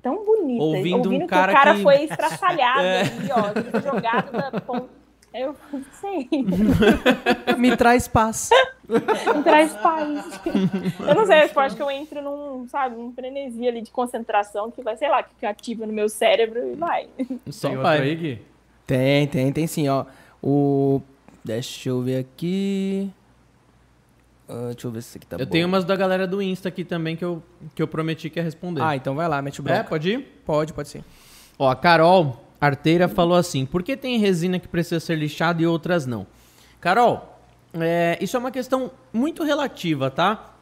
Tão 0.00 0.24
bonita, 0.24 0.62
Ouvindo 0.62 1.10
um 1.10 1.18
que 1.20 1.26
cara 1.26 1.50
o 1.50 1.54
cara 1.54 1.74
que- 1.74 1.82
foi 1.82 2.04
estraçalhado 2.04 2.80
É. 2.82 3.00
ali, 3.00 3.28
ó, 3.32 3.80
jogado 3.80 4.30
da 4.30 4.60
ponta. 4.60 4.88
Eu 5.32 5.54
sei. 6.00 6.28
Me 7.58 7.76
traz 7.76 8.08
paz. 8.08 8.50
Não 9.26 9.42
traz 9.42 9.74
paz. 9.74 10.40
Eu 11.06 11.14
não 11.14 11.26
sei, 11.26 11.42
eu 11.54 11.60
acho 11.60 11.76
que 11.76 11.82
eu 11.82 11.90
entro 11.90 12.22
num, 12.22 12.66
sabe, 12.68 12.96
num 12.96 13.12
frenesi 13.12 13.68
ali 13.68 13.82
de 13.82 13.90
concentração 13.90 14.70
que 14.70 14.82
vai, 14.82 14.96
sei 14.96 15.10
lá, 15.10 15.22
que 15.22 15.44
ativa 15.44 15.84
no 15.86 15.92
meu 15.92 16.08
cérebro 16.08 16.72
e 16.72 16.74
vai. 16.74 17.06
Só 17.50 17.68
Tem 17.68 17.76
outro 17.76 17.82
vai. 17.90 18.00
aí, 18.00 18.14
Gui? 18.16 18.42
Tem, 18.86 19.26
tem, 19.26 19.52
tem 19.52 19.66
sim, 19.66 19.88
ó. 19.88 20.06
O. 20.42 21.02
Deixa 21.44 21.90
eu 21.90 22.00
ver 22.00 22.20
aqui. 22.20 23.10
Ah, 24.48 24.70
deixa 24.72 24.86
eu 24.86 24.90
ver 24.90 25.02
se 25.02 25.08
isso 25.10 25.18
aqui 25.18 25.26
tá 25.26 25.36
Eu 25.36 25.44
bom. 25.44 25.52
tenho 25.52 25.66
umas 25.66 25.84
da 25.84 25.94
galera 25.94 26.26
do 26.26 26.40
Insta 26.40 26.70
aqui 26.70 26.82
também 26.82 27.14
que 27.14 27.24
eu, 27.24 27.42
que 27.74 27.82
eu 27.82 27.86
prometi 27.88 28.30
que 28.30 28.38
ia 28.38 28.42
responder. 28.42 28.80
Ah, 28.82 28.96
então 28.96 29.14
vai 29.14 29.28
lá, 29.28 29.42
mete 29.42 29.60
o 29.60 29.68
é, 29.68 29.82
pode 29.82 30.10
ir? 30.10 30.20
Pode, 30.46 30.72
pode 30.72 30.88
sim. 30.88 31.04
Ó, 31.58 31.68
a 31.68 31.76
Carol 31.76 32.42
Arteira 32.60 33.08
falou 33.08 33.36
assim: 33.36 33.64
por 33.64 33.82
que 33.82 33.96
tem 33.96 34.18
resina 34.18 34.58
que 34.58 34.68
precisa 34.68 35.00
ser 35.00 35.16
lixada 35.16 35.62
e 35.62 35.66
outras 35.66 36.06
não? 36.06 36.26
Carol, 36.80 37.38
é, 37.74 38.18
isso 38.20 38.36
é 38.36 38.40
uma 38.40 38.50
questão 38.50 38.90
muito 39.12 39.42
relativa, 39.44 40.10
tá? 40.10 40.54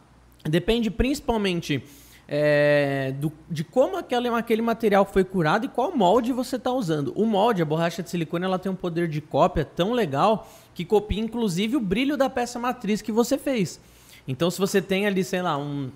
Depende 0.44 0.90
principalmente 0.90 1.82
é, 2.28 3.12
do- 3.18 3.32
de 3.50 3.62
como 3.64 3.96
aquele, 3.96 4.28
aquele 4.28 4.62
material 4.62 5.04
foi 5.04 5.24
curado 5.24 5.64
e 5.66 5.68
qual 5.68 5.96
molde 5.96 6.32
você 6.32 6.56
está 6.56 6.72
usando. 6.72 7.12
O 7.16 7.24
molde, 7.24 7.62
a 7.62 7.64
borracha 7.64 8.02
de 8.02 8.10
silicone, 8.10 8.44
ela 8.44 8.58
tem 8.58 8.70
um 8.70 8.76
poder 8.76 9.08
de 9.08 9.20
cópia 9.20 9.64
tão 9.64 9.92
legal 9.92 10.48
que 10.74 10.84
copia 10.84 11.20
inclusive 11.20 11.76
o 11.76 11.80
brilho 11.80 12.16
da 12.16 12.28
peça 12.28 12.58
matriz 12.58 13.00
que 13.00 13.12
você 13.12 13.38
fez. 13.38 13.80
Então, 14.28 14.50
se 14.50 14.58
você 14.58 14.82
tem 14.82 15.06
ali, 15.06 15.22
sei 15.22 15.40
lá, 15.40 15.56
um, 15.56 15.90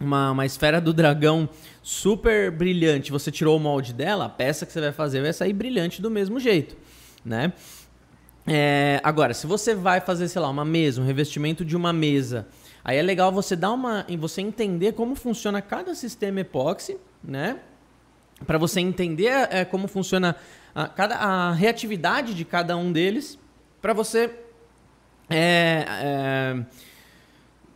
uma, 0.00 0.30
uma 0.32 0.46
esfera 0.46 0.80
do 0.80 0.92
dragão 0.92 1.48
super 1.82 2.50
brilhante, 2.50 3.10
você 3.10 3.30
tirou 3.30 3.56
o 3.56 3.60
molde 3.60 3.92
dela, 3.92 4.26
a 4.26 4.28
peça 4.28 4.64
que 4.66 4.72
você 4.72 4.80
vai 4.80 4.92
fazer 4.92 5.22
vai 5.22 5.32
sair 5.32 5.52
brilhante 5.52 6.00
do 6.00 6.10
mesmo 6.10 6.38
jeito, 6.38 6.76
né? 7.24 7.52
É, 8.46 9.00
agora, 9.04 9.34
se 9.34 9.46
você 9.46 9.74
vai 9.74 10.00
fazer, 10.00 10.26
sei 10.28 10.40
lá, 10.40 10.48
uma 10.48 10.64
mesa, 10.64 11.02
um 11.02 11.04
revestimento 11.04 11.64
de 11.64 11.76
uma 11.76 11.92
mesa, 11.92 12.46
aí 12.82 12.96
é 12.96 13.02
legal 13.02 13.30
você 13.30 13.54
dar 13.54 13.72
uma, 13.72 14.06
você 14.18 14.40
entender 14.40 14.92
como 14.92 15.14
funciona 15.14 15.60
cada 15.60 15.94
sistema 15.94 16.40
epóxi, 16.40 16.96
né? 17.22 17.58
Para 18.46 18.56
você 18.56 18.80
entender 18.80 19.48
é, 19.50 19.64
como 19.64 19.86
funciona 19.86 20.34
a, 20.74 20.88
cada, 20.88 21.16
a 21.16 21.52
reatividade 21.52 22.32
de 22.32 22.44
cada 22.44 22.76
um 22.76 22.90
deles, 22.90 23.38
para 23.82 23.92
você 23.92 24.30
é, 25.28 25.84
é, 25.86 26.64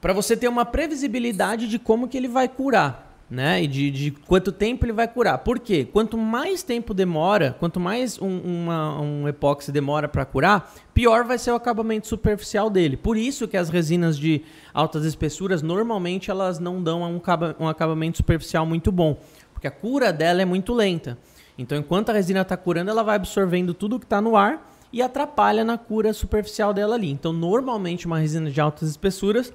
para 0.02 0.12
você 0.12 0.36
ter 0.36 0.48
uma 0.48 0.64
previsibilidade 0.64 1.68
de 1.68 1.78
como 1.78 2.08
que 2.08 2.16
ele 2.16 2.26
vai 2.26 2.48
curar, 2.48 3.24
né? 3.30 3.62
E 3.62 3.68
de, 3.68 3.88
de 3.90 4.10
quanto 4.10 4.50
tempo 4.50 4.84
ele 4.84 4.92
vai 4.92 5.06
curar. 5.06 5.38
Por 5.38 5.60
quê? 5.60 5.88
Quanto 5.90 6.18
mais 6.18 6.64
tempo 6.64 6.92
demora, 6.92 7.56
quanto 7.58 7.78
mais 7.78 8.20
um, 8.20 8.40
uma- 8.40 9.00
um 9.00 9.28
epóxi 9.28 9.70
demora 9.70 10.08
para 10.08 10.24
curar, 10.24 10.74
pior 10.92 11.24
vai 11.24 11.38
ser 11.38 11.52
o 11.52 11.54
acabamento 11.54 12.08
superficial 12.08 12.68
dele. 12.68 12.96
Por 12.96 13.16
isso 13.16 13.46
que 13.46 13.56
as 13.56 13.68
resinas 13.68 14.18
de 14.18 14.42
altas 14.74 15.04
espessuras, 15.04 15.62
normalmente, 15.62 16.32
elas 16.32 16.58
não 16.58 16.82
dão 16.82 17.02
um, 17.02 17.20
um 17.60 17.68
acabamento 17.68 18.16
superficial 18.16 18.66
muito 18.66 18.90
bom. 18.90 19.16
Porque 19.54 19.68
a 19.68 19.70
cura 19.70 20.12
dela 20.12 20.42
é 20.42 20.44
muito 20.44 20.74
lenta. 20.74 21.16
Então, 21.56 21.78
enquanto 21.78 22.10
a 22.10 22.12
resina 22.12 22.40
está 22.40 22.56
curando, 22.56 22.90
ela 22.90 23.04
vai 23.04 23.14
absorvendo 23.14 23.72
tudo 23.72 24.00
que 24.00 24.04
está 24.04 24.20
no 24.20 24.36
ar 24.36 24.68
e 24.92 25.00
atrapalha 25.00 25.64
na 25.64 25.78
cura 25.78 26.12
superficial 26.12 26.74
dela 26.74 26.96
ali. 26.96 27.10
Então, 27.10 27.32
normalmente, 27.32 28.04
uma 28.04 28.18
resina 28.18 28.50
de 28.50 28.60
altas 28.60 28.88
espessuras, 28.90 29.52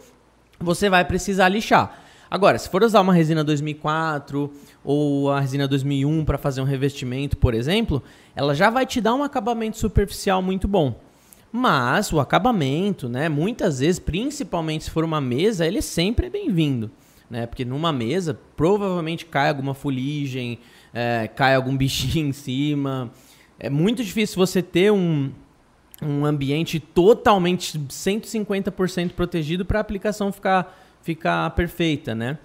você 0.60 0.90
vai 0.90 1.06
precisar 1.06 1.50
lixar. 1.50 2.04
Agora, 2.30 2.58
se 2.58 2.70
for 2.70 2.84
usar 2.84 3.00
uma 3.02 3.14
resina 3.14 3.44
2004 3.44 4.52
ou 4.84 5.32
a 5.32 5.40
resina 5.40 5.68
2001 5.68 6.26
para 6.26 6.38
fazer 6.38 6.62
um 6.62 6.66
revestimento, 6.66 7.38
por 7.38 7.54
exemplo, 7.54 8.04
ela 8.36 8.54
já 8.54 8.70
vai 8.70 8.86
te 8.86 9.00
dar 9.00 9.16
um 9.16 9.24
acabamento 9.24 9.78
superficial 9.78 10.42
muito 10.42 10.68
bom. 10.68 11.00
Mas 11.52 12.12
o 12.12 12.20
acabamento, 12.20 13.08
né, 13.08 13.30
muitas 13.30 13.80
vezes, 13.80 14.00
principalmente 14.00 14.86
se 14.86 14.92
for 14.92 15.06
uma 15.06 15.22
mesa, 15.22 15.66
ele 15.66 15.82
sempre 15.82 16.28
é 16.28 16.30
bem-vindo, 16.30 16.92
né? 17.30 17.46
Porque 17.46 17.64
numa 17.64 17.94
mesa 17.94 18.38
provavelmente 18.58 19.26
cai 19.26 19.48
alguma 19.48 19.74
fuligem, 19.74 20.60
é, 20.94 21.30
cai 21.34 21.56
algum 21.56 21.76
bichinho 21.78 22.28
em 22.28 22.34
cima. 22.34 23.10
É 23.58 23.70
muito 23.70 24.04
difícil 24.04 24.36
você 24.36 24.62
ter 24.62 24.92
um, 24.92 25.32
um 26.02 26.26
ambiente 26.26 26.80
totalmente 26.80 27.78
150% 27.80 29.12
protegido 29.14 29.66
para 29.66 29.80
a 29.80 29.82
aplicação 29.82 30.32
ficar, 30.32 30.78
ficar 31.02 31.50
perfeita, 31.52 32.14
né? 32.14 32.38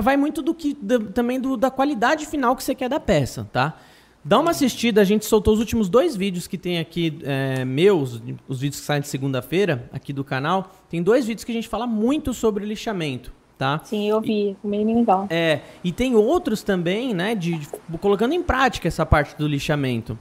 Vai 0.00 0.16
muito 0.16 0.40
do 0.40 0.54
que 0.54 0.74
da- 0.80 0.98
também 1.00 1.40
do- 1.40 1.56
da 1.56 1.70
qualidade 1.70 2.26
final 2.26 2.54
que 2.54 2.62
você 2.62 2.74
quer 2.74 2.88
da 2.88 3.00
peça, 3.00 3.48
tá? 3.52 3.76
Dá 4.22 4.38
uma 4.38 4.50
assistida, 4.50 5.00
a 5.00 5.04
gente 5.04 5.24
soltou 5.24 5.54
os 5.54 5.60
últimos 5.60 5.88
dois 5.88 6.14
vídeos 6.14 6.46
que 6.46 6.58
tem 6.58 6.78
aqui, 6.78 7.18
é, 7.22 7.64
meus, 7.64 8.20
os 8.46 8.60
vídeos 8.60 8.80
que 8.80 8.86
saem 8.86 9.00
de 9.00 9.08
segunda-feira, 9.08 9.88
aqui 9.92 10.12
do 10.12 10.22
canal. 10.22 10.70
Tem 10.90 11.02
dois 11.02 11.26
vídeos 11.26 11.42
que 11.44 11.50
a 11.52 11.54
gente 11.54 11.68
fala 11.68 11.86
muito 11.86 12.32
sobre 12.34 12.64
lixamento, 12.66 13.32
tá? 13.58 13.80
Sim, 13.82 14.08
eu 14.08 14.20
vi, 14.20 14.56
bem 14.62 14.84
legal. 14.94 15.26
É, 15.30 15.60
e 15.82 15.90
tem 15.90 16.14
outros 16.14 16.62
também, 16.62 17.14
né, 17.14 17.34
de, 17.34 17.56
de- 17.58 17.68
colocando 17.98 18.34
em 18.34 18.42
prática 18.42 18.86
essa 18.88 19.04
parte 19.06 19.36
do 19.38 19.48
lixamento. 19.48 20.18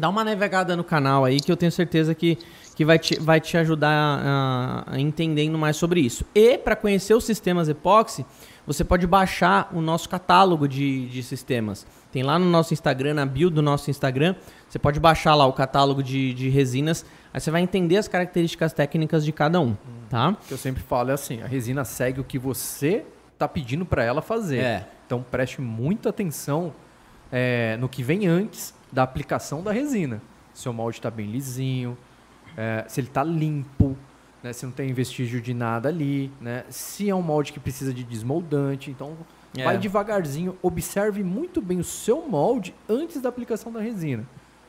Dá 0.00 0.08
uma 0.08 0.24
navegada 0.24 0.74
no 0.74 0.82
canal 0.82 1.26
aí 1.26 1.40
que 1.40 1.52
eu 1.52 1.56
tenho 1.56 1.70
certeza 1.70 2.14
que, 2.14 2.38
que 2.74 2.86
vai, 2.86 2.98
te, 2.98 3.20
vai 3.20 3.38
te 3.38 3.54
ajudar 3.58 3.90
a, 3.90 4.84
a 4.86 4.98
entendendo 4.98 5.58
mais 5.58 5.76
sobre 5.76 6.00
isso. 6.00 6.24
E 6.34 6.56
para 6.56 6.74
conhecer 6.74 7.12
os 7.12 7.22
sistemas 7.22 7.68
epóxi, 7.68 8.24
você 8.66 8.82
pode 8.82 9.06
baixar 9.06 9.70
o 9.74 9.82
nosso 9.82 10.08
catálogo 10.08 10.66
de, 10.66 11.06
de 11.08 11.22
sistemas. 11.22 11.86
Tem 12.10 12.22
lá 12.22 12.38
no 12.38 12.46
nosso 12.46 12.72
Instagram, 12.72 13.12
na 13.12 13.26
bio 13.26 13.50
do 13.50 13.60
nosso 13.60 13.90
Instagram, 13.90 14.34
você 14.66 14.78
pode 14.78 14.98
baixar 14.98 15.34
lá 15.34 15.44
o 15.44 15.52
catálogo 15.52 16.02
de, 16.02 16.32
de 16.32 16.48
resinas, 16.48 17.04
aí 17.32 17.38
você 17.38 17.50
vai 17.50 17.60
entender 17.60 17.98
as 17.98 18.08
características 18.08 18.72
técnicas 18.72 19.22
de 19.22 19.32
cada 19.32 19.60
um, 19.60 19.76
tá? 20.08 20.30
O 20.30 20.36
que 20.46 20.54
eu 20.54 20.58
sempre 20.58 20.82
falo 20.82 21.10
é 21.10 21.12
assim, 21.12 21.42
a 21.42 21.46
resina 21.46 21.84
segue 21.84 22.20
o 22.20 22.24
que 22.24 22.38
você 22.38 23.04
tá 23.38 23.46
pedindo 23.46 23.84
para 23.84 24.02
ela 24.02 24.22
fazer. 24.22 24.60
É. 24.60 24.88
Então 25.06 25.22
preste 25.30 25.60
muita 25.60 26.08
atenção 26.08 26.72
é, 27.30 27.76
no 27.76 27.88
que 27.88 28.02
vem 28.02 28.26
antes 28.26 28.79
da 28.92 29.02
aplicação 29.02 29.62
da 29.62 29.72
resina. 29.72 30.20
Se 30.54 30.68
o 30.68 30.72
molde 30.72 30.98
está 30.98 31.10
bem 31.10 31.30
lisinho, 31.30 31.96
é, 32.56 32.84
se 32.88 33.00
ele 33.00 33.08
está 33.08 33.22
limpo, 33.22 33.96
né, 34.42 34.52
se 34.52 34.64
não 34.66 34.72
tem 34.72 34.92
vestígio 34.92 35.40
de 35.40 35.54
nada 35.54 35.88
ali, 35.88 36.30
né, 36.40 36.64
se 36.70 37.08
é 37.08 37.14
um 37.14 37.22
molde 37.22 37.52
que 37.52 37.60
precisa 37.60 37.92
de 37.94 38.02
desmoldante. 38.02 38.90
Então 38.90 39.16
É. 39.56 39.64
vai 39.64 39.78
devagarzinho, 39.78 40.56
observe 40.62 41.22
muito 41.22 41.60
bem 41.60 41.78
o 41.78 41.84
seu 41.84 42.26
molde 42.28 42.74
antes 42.88 43.20
da 43.20 43.28
aplicação 43.28 43.72
da 43.72 43.80
resina, 43.80 44.24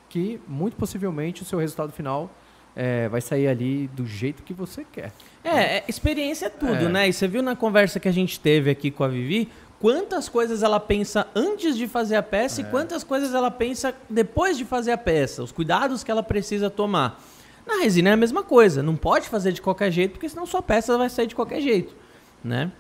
que 0.10 0.40
muito 0.48 0.76
possivelmente 0.76 1.42
o 1.42 1.46
seu 1.46 1.60
resultado 1.60 1.92
final 1.92 2.30
é, 2.76 3.10
vai 3.10 3.20
sair 3.20 3.48
ali 3.50 3.88
do 3.90 4.06
jeito 4.06 4.44
que 4.44 4.54
você 4.54 4.86
quer. 4.90 5.12
É, 5.44 5.78
é, 5.78 5.84
experiência 5.90 6.46
é 6.46 6.50
tudo, 6.50 6.86
É. 6.86 6.90
né? 6.90 7.10
E 7.10 7.14
você 7.14 7.28
viu 7.28 7.42
na 7.44 7.54
conversa 7.56 8.00
que 8.00 8.08
a 8.08 8.12
gente 8.14 8.40
teve 8.40 8.70
aqui 8.70 8.90
com 8.90 9.04
a 9.04 9.10
Vivi, 9.10 9.50
quantas 9.82 10.30
coisas 10.30 10.62
ela 10.62 10.80
pensa 10.80 11.26
antes 11.36 11.76
de 11.76 11.88
fazer 11.88 12.16
a 12.16 12.22
peça 12.24 12.62
e 12.62 12.64
quantas 12.64 13.04
coisas 13.04 13.34
ela 13.34 13.50
pensa 13.50 13.94
depois 14.10 14.58
de 14.58 14.64
fazer 14.64 14.92
a 14.92 14.98
peça, 14.98 15.42
os 15.42 15.52
cuidados 15.52 16.04
que 16.04 16.12
ela 16.12 16.22
precisa 16.22 16.70
tomar. 16.70 17.20
Na 17.66 17.82
resina 17.82 18.10
é 18.10 18.14
a 18.14 18.18
mesma 18.18 18.44
coisa, 18.44 18.84
não 18.84 18.96
pode 18.96 19.28
fazer 19.28 19.52
de 19.52 19.62
qualquer 19.62 19.92
jeito, 19.92 20.12
porque 20.14 20.30
senão 20.30 20.46
sua 20.46 20.62
peça 20.62 20.98
vai 20.98 21.10
sair 21.10 21.28
de 21.28 21.36
qualquer 21.36 21.62
jeito, 21.62 21.96
né? 22.44 22.72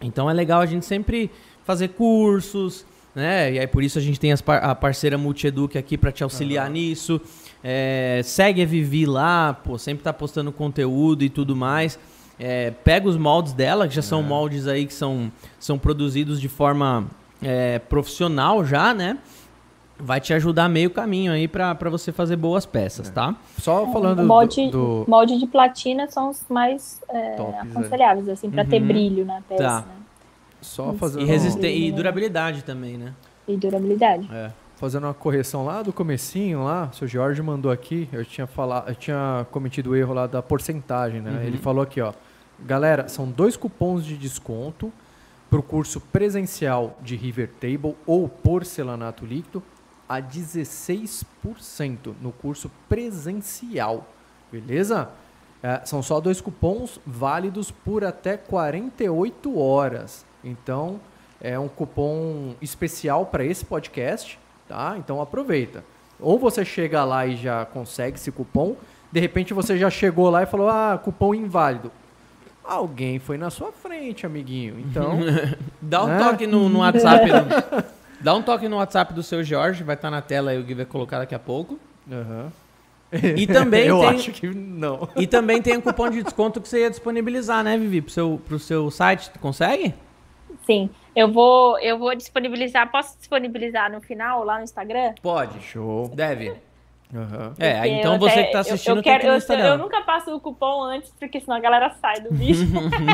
Então 0.00 0.28
é 0.28 0.32
legal 0.32 0.60
a 0.60 0.66
gente 0.66 0.84
sempre 0.84 1.30
fazer 1.64 1.88
cursos, 1.88 2.84
né? 3.14 3.52
E 3.52 3.58
aí 3.60 3.66
por 3.66 3.82
isso 3.82 3.98
a 3.98 4.02
gente 4.02 4.18
tem 4.18 4.36
par- 4.38 4.64
a 4.64 4.74
parceira 4.74 5.16
Multieduc 5.16 5.78
aqui 5.78 5.96
para 5.96 6.10
te 6.10 6.24
auxiliar 6.24 6.68
nisso. 6.68 7.20
É, 7.62 8.20
segue 8.24 8.62
a 8.62 8.66
Vivi 8.66 9.06
lá, 9.06 9.54
pô, 9.54 9.78
sempre 9.78 10.02
tá 10.02 10.12
postando 10.12 10.50
conteúdo 10.50 11.22
e 11.22 11.28
tudo 11.30 11.54
mais. 11.54 11.98
É, 12.44 12.72
pega 12.72 13.08
os 13.08 13.16
moldes 13.16 13.52
dela, 13.52 13.86
que 13.86 13.94
já 13.94 14.02
são 14.02 14.20
moldes 14.22 14.66
aí 14.66 14.84
que 14.86 14.92
são, 14.94 15.30
são 15.60 15.78
produzidos 15.78 16.40
de 16.40 16.48
forma 16.48 17.06
é, 17.40 17.78
profissional 17.78 18.64
já, 18.64 18.92
né? 18.92 19.18
Vai 20.04 20.20
te 20.20 20.34
ajudar 20.34 20.68
meio 20.68 20.90
caminho 20.90 21.30
aí 21.30 21.46
pra 21.46 21.72
pra 21.76 21.88
você 21.88 22.10
fazer 22.10 22.34
boas 22.34 22.66
peças, 22.66 23.08
tá? 23.08 23.36
Só 23.58 23.86
falando 23.92 24.24
molde, 24.24 24.68
do, 24.70 25.04
do- 25.04 25.10
molde 25.10 25.38
de 25.38 25.46
platina 25.46 26.08
são 26.08 26.30
os 26.30 26.42
mais 26.48 27.00
é, 27.08 27.36
Tops, 27.36 27.54
aconselháveis, 27.76 28.28
assim, 28.28 28.50
pra 28.50 28.64
ter 28.64 28.80
Uhum. 28.80 28.88
brilho 28.88 29.24
na 29.24 29.40
peça, 29.42 29.62
Tá. 29.62 29.80
né? 29.80 29.94
Só 30.60 30.92
E 30.92 30.98
fazendo, 30.98 31.22
E, 31.22 31.26
resisten- 31.26 31.76
e 31.86 31.92
durabilidade 31.92 32.64
também, 32.64 32.96
né? 32.98 33.12
E 33.46 33.56
durabilidade. 33.56 34.28
É. 34.32 34.50
fazendo 34.76 35.04
uma 35.04 35.14
correção 35.14 35.64
lá 35.64 35.80
do 35.80 35.92
comecinho 35.92 36.64
lá, 36.64 36.88
o 36.92 36.96
seu 36.96 37.06
Jorge 37.06 37.40
mandou 37.40 37.70
aqui, 37.70 38.08
eu 38.12 38.24
tinha 38.24 38.48
falado, 38.48 38.88
eu 38.88 38.96
tinha 38.96 39.46
cometido 39.52 39.90
o 39.90 39.94
erro 39.96 40.12
lá 40.12 40.26
da 40.26 40.42
porcentagem, 40.42 41.20
né? 41.20 41.30
Uhum. 41.30 41.42
Ele 41.42 41.56
falou 41.58 41.84
aqui, 41.84 42.00
ó. 42.00 42.12
Galera, 42.64 43.08
são 43.08 43.28
dois 43.28 43.56
cupons 43.56 44.04
de 44.04 44.16
desconto 44.16 44.92
para 45.50 45.58
o 45.58 45.62
curso 45.62 46.00
presencial 46.00 46.96
de 47.02 47.16
River 47.16 47.50
Table 47.60 47.96
ou 48.06 48.28
porcelanato 48.28 49.26
líquido 49.26 49.62
a 50.08 50.20
16% 50.20 52.14
no 52.20 52.32
curso 52.32 52.70
presencial, 52.88 54.06
beleza? 54.50 55.10
É, 55.62 55.80
são 55.84 56.02
só 56.02 56.20
dois 56.20 56.40
cupons 56.40 57.00
válidos 57.06 57.70
por 57.70 58.04
até 58.04 58.36
48 58.36 59.58
horas. 59.58 60.24
Então, 60.44 61.00
é 61.40 61.58
um 61.58 61.68
cupom 61.68 62.54
especial 62.60 63.26
para 63.26 63.44
esse 63.44 63.64
podcast, 63.64 64.38
tá? 64.68 64.96
Então 64.98 65.20
aproveita. 65.20 65.84
Ou 66.20 66.38
você 66.38 66.64
chega 66.64 67.04
lá 67.04 67.26
e 67.26 67.36
já 67.36 67.64
consegue 67.66 68.16
esse 68.16 68.30
cupom, 68.30 68.76
de 69.10 69.18
repente 69.18 69.52
você 69.52 69.76
já 69.76 69.90
chegou 69.90 70.30
lá 70.30 70.42
e 70.42 70.46
falou: 70.46 70.68
"Ah, 70.68 71.00
cupom 71.02 71.34
inválido". 71.34 71.90
Alguém 72.64 73.18
foi 73.18 73.36
na 73.36 73.50
sua 73.50 73.72
frente, 73.72 74.24
amiguinho. 74.24 74.78
Então, 74.78 75.18
Dá 75.82 76.04
um 76.04 76.12
É. 76.12 76.18
toque 76.18 76.46
no, 76.46 76.68
no 76.68 76.78
WhatsApp. 76.80 77.26
do- 77.26 77.84
dá 78.22 78.34
um 78.34 78.42
toque 78.42 78.68
no 78.68 78.76
WhatsApp 78.76 79.12
do 79.12 79.22
seu 79.22 79.42
Jorge, 79.42 79.82
vai 79.82 79.94
estar 79.96 80.10
na 80.10 80.22
tela 80.22 80.52
aí, 80.52 80.58
o 80.58 80.62
Gui 80.62 80.74
vai 80.74 80.84
colocar 80.86 81.18
daqui 81.18 81.34
a 81.34 81.38
pouco. 81.38 81.78
aham. 82.10 82.52
E 83.36 83.46
também 83.46 83.86
eu 83.88 83.98
tem- 84.00 84.08
acho 84.08 84.30
que 84.32 84.46
não. 84.48 85.08
E 85.16 85.26
também 85.26 85.60
tem 85.60 85.76
um 85.76 85.80
cupom 85.82 86.08
de 86.08 86.22
desconto 86.22 86.60
que 86.60 86.68
você 86.68 86.80
ia 86.82 86.88
disponibilizar, 86.90 87.62
né, 87.62 87.76
Vivi, 87.76 88.00
pro 88.00 88.10
seu, 88.12 88.40
pro 88.46 88.58
seu 88.58 88.90
site. 88.90 89.28
Tu 89.30 89.38
consegue? 89.38 89.92
Sim. 90.64 90.88
Eu 91.14 91.30
vou, 91.30 91.78
eu 91.80 91.98
vou 91.98 92.14
disponibilizar, 92.14 92.90
posso 92.90 93.18
disponibilizar 93.18 93.92
no 93.92 94.00
final, 94.00 94.44
lá 94.44 94.56
no 94.58 94.64
Instagram? 94.64 95.12
Pode. 95.20 95.60
Show. 95.60 96.08
Deve. 96.14 96.54
Aham. 97.14 97.52
É, 97.58 97.74
Porque 97.74 97.88
então 97.90 98.14
eu 98.14 98.18
você 98.18 98.30
até- 98.32 98.44
que 98.44 98.52
tá 98.52 98.58
eu- 98.58 98.60
assistindo 98.62 98.96
eu, 98.96 99.02
tem 99.02 99.12
quero, 99.12 99.20
que 99.20 99.26
ir 99.26 99.28
no 99.28 99.34
eu, 99.34 99.38
Instagram. 99.38 99.66
eu 99.66 99.78
nunca 99.78 100.00
passo 100.02 100.34
o 100.34 100.40
cupom 100.40 100.82
antes, 100.84 101.12
porque 101.20 101.40
senão 101.40 101.56
a 101.56 101.60
galera 101.60 101.94
sai 102.00 102.20
do 102.20 102.34
vídeo. 102.34 102.66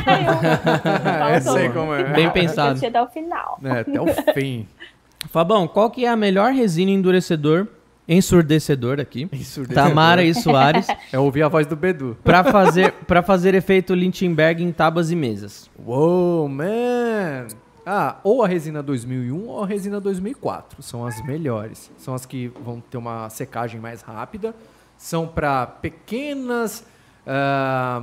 Aí 0.06 0.24
eu, 1.30 1.34
Eu 1.34 1.40
sei 1.40 1.68
como 1.70 1.92
é. 1.94 2.04
Bem 2.04 2.30
pensado. 2.30 2.78
Eu 2.82 2.88
até 2.88 3.02
o 3.02 3.08
final. 3.08 3.58
É, 3.64 3.80
até 3.80 4.00
o 4.00 4.06
fim. 4.34 4.66
Fabão, 5.30 5.66
qual 5.66 5.90
que 5.90 6.04
é 6.04 6.08
a 6.08 6.14
melhor 6.16 6.52
resina 6.52 6.92
endurecedor, 6.92 7.66
ensurdecedor 8.08 9.00
aqui? 9.00 9.28
Ensurdecedor. 9.32 9.74
Tamara 9.84 10.22
e 10.22 10.32
Soares, 10.32 10.86
É 11.12 11.18
ouvir 11.18 11.42
a 11.42 11.48
voz 11.48 11.66
do 11.66 11.74
Bedu. 11.74 12.16
pra 12.22 12.44
fazer, 12.44 12.92
pra 13.06 13.20
fazer 13.20 13.52
efeito 13.54 13.94
Lichtenberg 13.94 14.62
em 14.62 14.70
tábuas 14.70 15.10
e 15.10 15.16
mesas. 15.16 15.68
Uou, 15.84 16.48
man! 16.48 17.48
Ah, 17.90 18.18
ou 18.22 18.42
a 18.42 18.46
resina 18.46 18.82
2001 18.82 19.46
ou 19.48 19.62
a 19.64 19.66
resina 19.66 19.98
2004. 19.98 20.82
São 20.82 21.06
as 21.06 21.24
melhores. 21.24 21.90
São 21.96 22.14
as 22.14 22.26
que 22.26 22.48
vão 22.48 22.80
ter 22.82 22.98
uma 22.98 23.30
secagem 23.30 23.80
mais 23.80 24.02
rápida. 24.02 24.54
São 24.98 25.26
para 25.26 25.66
pequenas. 25.66 26.84
ah, 27.26 28.02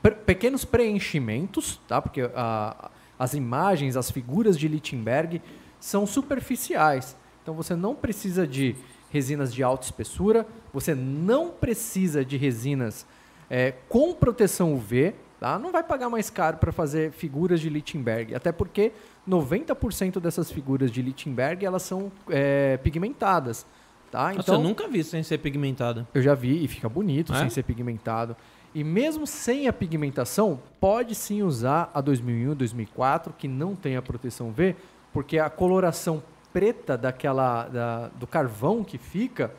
pre- 0.00 0.14
pequenos 0.14 0.64
preenchimentos, 0.64 1.80
tá? 1.88 2.00
Porque 2.00 2.30
ah, 2.36 2.90
as 3.18 3.34
imagens, 3.34 3.96
as 3.96 4.10
figuras 4.12 4.56
de 4.56 4.68
Lichtenberg 4.68 5.42
são 5.80 6.06
superficiais. 6.06 7.16
Então 7.42 7.52
você 7.54 7.74
não 7.74 7.96
precisa 7.96 8.46
de 8.46 8.76
resinas 9.10 9.52
de 9.52 9.62
alta 9.62 9.84
espessura, 9.86 10.46
você 10.72 10.94
não 10.94 11.50
precisa 11.50 12.24
de 12.24 12.36
resinas 12.36 13.04
é, 13.48 13.72
com 13.88 14.12
proteção 14.14 14.74
UV, 14.74 15.14
tá? 15.38 15.58
Não 15.58 15.70
vai 15.72 15.82
pagar 15.82 16.10
mais 16.10 16.28
caro 16.28 16.56
para 16.58 16.72
fazer 16.72 17.12
figuras 17.12 17.60
de 17.60 17.68
Lichtenberg, 17.70 18.34
até 18.34 18.50
porque 18.52 18.92
90% 19.28 20.20
dessas 20.20 20.50
figuras 20.50 20.90
de 20.90 21.02
Lichtenberg 21.02 21.64
elas 21.64 21.82
são 21.82 22.10
é, 22.28 22.76
pigmentadas, 22.78 23.66
tá? 24.10 24.28
Nossa, 24.28 24.40
Então 24.40 24.54
eu 24.56 24.60
nunca 24.62 24.86
vi 24.88 25.02
sem 25.02 25.22
ser 25.22 25.38
pigmentada. 25.38 26.06
eu 26.14 26.22
já 26.22 26.34
vi 26.34 26.64
e 26.64 26.68
fica 26.68 26.88
bonito 26.88 27.32
É? 27.34 27.38
sem 27.40 27.50
ser 27.50 27.62
pigmentado. 27.64 28.36
E 28.74 28.84
mesmo 28.84 29.26
sem 29.26 29.68
a 29.68 29.72
pigmentação, 29.72 30.60
pode 30.80 31.14
sim 31.14 31.42
usar 31.42 31.90
a 31.94 32.00
2001, 32.00 32.54
2004, 32.54 33.32
que 33.36 33.48
não 33.48 33.74
tem 33.74 33.96
a 33.96 34.02
proteção 34.02 34.52
V, 34.52 34.76
porque 35.12 35.38
a 35.38 35.48
coloração 35.48 36.22
preta 36.52 36.96
daquela 36.96 37.68
da- 37.68 38.08
do 38.08 38.26
carvão 38.26 38.84
que 38.84 38.98
fica 38.98 39.50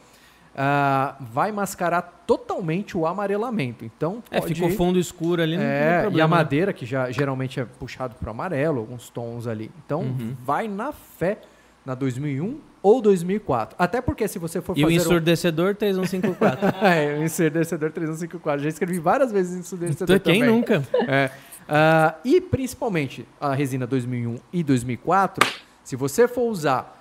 ah, 0.59 1.15
vai 1.19 1.51
mascarar 1.51 2.01
totalmente 2.25 2.97
o 2.97 3.05
amarelamento. 3.05 3.85
Então, 3.85 4.23
É, 4.31 4.41
ficou 4.41 4.69
fundo 4.71 4.97
escuro 4.99 5.41
ali, 5.41 5.55
é, 5.55 6.01
problema. 6.01 6.17
e 6.17 6.21
a 6.21 6.27
madeira, 6.27 6.73
que 6.73 6.85
já 6.85 7.11
geralmente 7.11 7.59
é 7.59 7.65
puxado 7.65 8.15
para 8.19 8.31
amarelo, 8.31 8.79
alguns 8.79 9.09
tons 9.09 9.45
ali. 9.45 9.69
Então, 9.85 10.01
Uhum. 10.01 10.35
vai 10.43 10.67
na 10.67 10.91
fé 10.91 11.37
na 11.85 11.93
2001 11.95 12.59
ou 12.81 13.01
2004. 13.01 13.75
Até 13.79 14.01
porque 14.01 14.27
se 14.27 14.39
você 14.39 14.59
for 14.59 14.77
E 14.77 14.81
o 14.81 14.87
fazer 14.87 14.93
um- 14.97 15.01
ensurdecedor 15.01 15.75
3154. 15.75 16.67
é, 16.85 17.17
o 17.19 17.23
ensurdecedor 17.23 17.91
354. 17.91 18.61
Já 18.63 18.69
escrevi 18.69 18.99
várias 18.99 19.31
vezes 19.31 19.57
ensurdecedor 19.59 20.19
Quem 20.19 20.39
também. 20.41 20.53
nunca? 20.55 20.83
É. 21.07 21.29
Ah, 21.69 22.15
e 22.23 22.39
principalmente 22.41 23.27
a 23.41 23.53
resina 23.53 23.85
2001 23.85 24.37
e 24.53 24.63
2004, 24.63 25.45
se 25.83 25.95
você 25.97 26.25
for 26.27 26.43
usar 26.49 26.96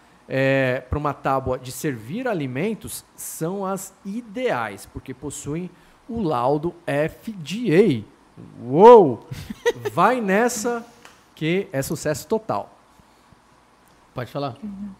para 0.88 0.98
uma 0.98 1.14
tábua 1.14 1.58
de 1.58 1.70
servir 1.70 2.26
alimentos, 2.26 3.04
são 3.14 3.64
as 3.64 3.94
ideais, 4.04 4.86
porque 4.86 5.14
possuem 5.14 5.70
o 6.08 6.20
laudo 6.22 6.74
FDA. 6.86 8.04
Uou! 8.62 9.26
Vai 9.92 10.20
nessa 10.20 10.84
que 11.34 11.68
é 11.72 11.82
sucesso 11.82 12.26
total. 12.26 12.75
Pode 14.16 14.30
falar. 14.32 14.54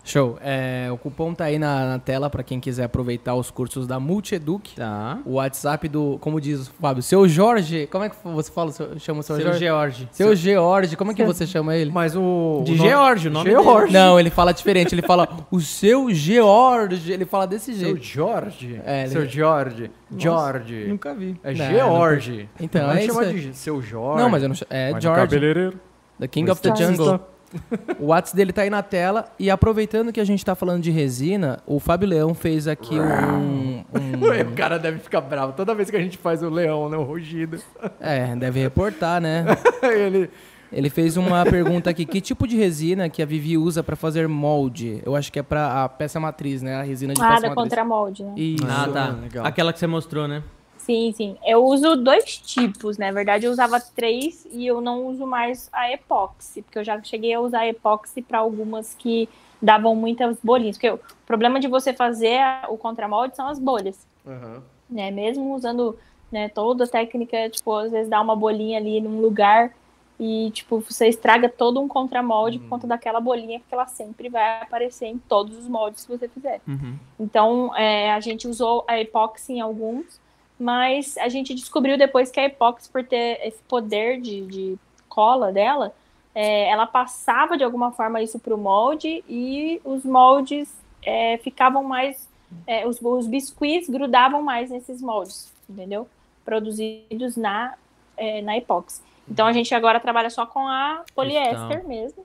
Show. 0.04 0.38
É, 0.42 0.88
o 0.92 0.98
cupom 0.98 1.32
tá 1.34 1.46
aí 1.46 1.58
na, 1.58 1.86
na 1.86 1.98
tela 1.98 2.28
para 2.28 2.42
quem 2.42 2.60
quiser 2.60 2.84
aproveitar 2.84 3.34
os 3.34 3.50
cursos 3.50 3.86
da 3.86 3.98
Multieduc. 3.98 4.76
Tá. 4.76 5.18
O 5.24 5.32
WhatsApp 5.36 5.88
do, 5.88 6.18
como 6.20 6.38
diz 6.40 6.68
o 6.68 6.70
Fábio, 6.80 7.02
seu 7.02 7.26
Jorge. 7.26 7.86
Como 7.90 8.04
é 8.04 8.10
que 8.10 8.16
você 8.22 8.52
fala, 8.52 8.70
seu- 8.72 8.98
chama 8.98 9.20
o 9.20 9.22
seu, 9.22 9.36
Seu 9.36 9.44
Jorge? 9.46 9.58
George. 9.58 10.08
Seu 10.12 10.36
George, 10.36 10.96
como 10.98 11.12
é 11.12 11.14
que 11.14 11.24
você 11.24 11.46
chama 11.46 11.74
ele? 11.74 11.90
Mas 11.90 12.14
o. 12.14 12.62
De 12.66 12.72
o 12.72 12.76
nome- 12.76 12.88
George, 12.90 13.28
o 13.28 13.30
nome 13.30 13.50
George. 13.50 13.92
Não, 13.92 14.20
ele 14.20 14.28
fala 14.28 14.52
diferente. 14.52 14.94
Ele 14.94 15.00
fala 15.02 15.26
o 15.50 15.60
seu 15.60 16.12
George. 16.12 17.10
Ele 17.10 17.24
fala 17.24 17.46
desse 17.46 17.72
Seu 17.74 17.86
jeito. 17.86 18.04
Jorge. 18.04 18.80
É, 18.84 19.00
ele- 19.04 19.08
Seu 19.08 19.26
George. 19.26 19.90
George. 20.16 20.84
Nunca 20.88 21.14
vi. 21.14 21.40
É 21.42 21.54
Não, 21.54 21.70
George. 21.70 22.48
Então, 22.60 22.86
Vai 22.86 22.98
é 22.98 23.04
isso 23.06 23.24
de 23.32 23.56
seu 23.56 23.80
Jorge. 23.80 24.22
Não, 24.22 24.28
mas 24.28 24.42
eu 24.42 24.48
não 24.50 24.54
chamo. 24.54 24.68
É 24.70 24.92
no 24.92 25.00
George. 25.00 25.20
cabeleireiro. 25.22 25.80
The 26.20 26.28
King 26.28 26.50
of 26.50 26.60
the 26.60 26.68
Vai 26.68 26.78
Jungle. 26.78 27.14
estar- 27.14 27.28
O 27.98 28.06
WhatsApp 28.06 28.36
dele 28.36 28.52
tá 28.52 28.62
aí 28.62 28.70
na 28.70 28.82
tela. 28.82 29.26
E 29.38 29.50
aproveitando 29.50 30.12
que 30.12 30.20
a 30.20 30.24
gente 30.24 30.44
tá 30.44 30.54
falando 30.54 30.82
de 30.82 30.90
resina, 30.90 31.58
o 31.66 31.78
Fábio 31.80 32.08
Leão 32.08 32.34
fez 32.34 32.66
aqui 32.68 32.98
um. 32.98 33.78
um- 33.78 33.84
O 34.52 34.54
cara 34.56 34.78
deve 34.78 34.98
ficar 34.98 35.20
bravo 35.20 35.52
toda 35.52 35.74
vez 35.74 35.90
que 35.90 35.96
a 35.96 36.00
gente 36.00 36.18
faz 36.18 36.42
o 36.42 36.48
leão, 36.50 36.88
né? 36.88 36.96
O 36.96 37.02
rugido. 37.02 37.58
é, 38.00 38.34
deve 38.36 38.60
reportar, 38.60 39.20
né? 39.20 39.44
Ele. 39.82 40.28
Ele 40.72 40.90
fez 40.90 41.16
uma 41.16 41.44
pergunta 41.44 41.88
aqui: 41.90 42.04
que 42.04 42.20
tipo 42.20 42.46
de 42.46 42.56
resina 42.56 43.08
que 43.08 43.22
a 43.22 43.26
Vivi 43.26 43.56
usa 43.56 43.84
pra 43.84 43.94
fazer 43.94 44.26
molde? 44.26 45.00
Eu 45.06 45.14
acho 45.14 45.32
que 45.32 45.38
é 45.38 45.42
pra 45.42 45.84
a 45.84 45.88
peça 45.88 46.18
matriz, 46.18 46.60
né? 46.60 46.74
A 46.74 46.82
resina 46.82 47.14
de 47.14 47.22
Ah, 47.22 47.28
peça 47.28 47.42
da 47.42 47.48
matriz. 47.50 47.62
contramolde, 47.64 48.24
né? 48.24 48.32
Isso. 48.36 48.66
Ah, 48.68 48.88
tá. 48.92 49.06
legal. 49.22 49.46
Aquela 49.46 49.72
que 49.72 49.78
você 49.78 49.86
mostrou, 49.86 50.26
né? 50.26 50.42
Sim, 50.86 51.12
sim. 51.12 51.36
Eu 51.44 51.64
uso 51.64 51.96
dois 51.96 52.38
tipos, 52.38 52.96
né? 52.96 53.06
na 53.06 53.12
verdade 53.12 53.44
eu 53.44 53.50
usava 53.50 53.80
três 53.80 54.46
e 54.52 54.64
eu 54.64 54.80
não 54.80 55.06
uso 55.06 55.26
mais 55.26 55.68
a 55.72 55.90
epóxi, 55.90 56.62
porque 56.62 56.78
eu 56.78 56.84
já 56.84 57.02
cheguei 57.02 57.34
a 57.34 57.40
usar 57.40 57.60
a 57.60 57.66
epóxi 57.66 58.22
para 58.22 58.38
algumas 58.38 58.94
que 58.94 59.28
davam 59.60 59.96
muitas 59.96 60.38
bolinhas. 60.40 60.76
Porque 60.76 60.90
o 60.90 61.00
problema 61.26 61.58
de 61.58 61.66
você 61.66 61.92
fazer 61.92 62.38
o 62.68 62.78
contramolde 62.78 63.34
são 63.34 63.48
as 63.48 63.58
bolhas, 63.58 64.06
Aham. 64.24 64.62
né? 64.88 65.10
Mesmo 65.10 65.56
usando 65.56 65.98
né, 66.30 66.48
toda 66.48 66.84
a 66.84 66.88
técnica, 66.88 67.50
tipo, 67.50 67.74
às 67.74 67.90
vezes 67.90 68.08
dá 68.08 68.20
uma 68.20 68.36
bolinha 68.36 68.78
ali 68.78 69.00
num 69.00 69.20
lugar 69.20 69.74
e, 70.20 70.52
tipo, 70.52 70.78
você 70.78 71.08
estraga 71.08 71.48
todo 71.48 71.80
um 71.80 71.88
contramolde 71.88 72.60
por 72.60 72.68
conta 72.68 72.86
daquela 72.86 73.18
bolinha, 73.18 73.58
porque 73.58 73.74
ela 73.74 73.88
sempre 73.88 74.28
vai 74.28 74.62
aparecer 74.62 75.06
em 75.06 75.18
todos 75.18 75.58
os 75.58 75.66
moldes 75.66 76.04
que 76.04 76.16
você 76.16 76.28
fizer. 76.28 76.60
Uhum. 76.64 76.96
Então, 77.18 77.76
é, 77.76 78.12
a 78.12 78.20
gente 78.20 78.46
usou 78.46 78.84
a 78.86 79.00
epóxi 79.00 79.54
em 79.54 79.60
alguns, 79.60 80.24
mas 80.58 81.16
a 81.18 81.28
gente 81.28 81.54
descobriu 81.54 81.98
depois 81.98 82.30
que 82.30 82.40
a 82.40 82.44
epóxi, 82.44 82.88
por 82.88 83.04
ter 83.04 83.40
esse 83.46 83.62
poder 83.64 84.20
de, 84.20 84.42
de 84.46 84.78
cola 85.08 85.52
dela, 85.52 85.94
é, 86.34 86.68
ela 86.68 86.86
passava 86.86 87.56
de 87.56 87.64
alguma 87.64 87.92
forma 87.92 88.22
isso 88.22 88.38
para 88.38 88.54
o 88.54 88.58
molde 88.58 89.24
e 89.28 89.80
os 89.84 90.04
moldes 90.04 90.74
é, 91.02 91.38
ficavam 91.38 91.82
mais. 91.82 92.28
é, 92.66 92.86
os, 92.86 93.00
os 93.00 93.26
biscuits 93.26 93.88
grudavam 93.88 94.42
mais 94.42 94.70
nesses 94.70 95.00
moldes, 95.00 95.52
entendeu? 95.68 96.08
Produzidos 96.44 97.36
na 97.36 97.74
é, 98.16 98.40
na 98.42 98.56
epóxi. 98.56 99.02
Então 99.28 99.46
a 99.46 99.52
gente 99.52 99.74
agora 99.74 100.00
trabalha 100.00 100.30
só 100.30 100.46
com 100.46 100.66
a 100.66 101.04
poliéster 101.14 101.86
mesmo. 101.86 102.24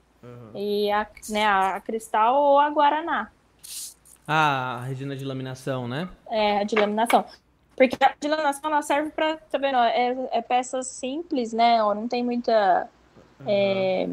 E 0.54 0.90
a, 0.90 1.06
né, 1.28 1.46
a 1.46 1.80
cristal 1.80 2.36
ou 2.36 2.58
a 2.58 2.70
guaraná. 2.70 3.30
Ah, 4.26 4.76
a 4.76 4.84
resina 4.84 5.16
de 5.16 5.24
laminação, 5.24 5.88
né? 5.88 6.08
É, 6.30 6.60
a 6.60 6.64
de 6.64 6.76
laminação. 6.76 7.24
Porque 7.76 7.96
a 8.04 8.12
de 8.20 8.28
laminação 8.28 8.70
ela 8.70 8.82
serve 8.82 9.10
para, 9.10 9.36
tá 9.50 9.58
vendo? 9.58 9.76
É, 9.78 10.28
é 10.32 10.42
peças 10.42 10.86
simples, 10.86 11.52
né? 11.52 11.82
ó, 11.82 11.94
Não 11.94 12.06
tem 12.06 12.22
muita 12.22 12.88
é, 13.46 14.08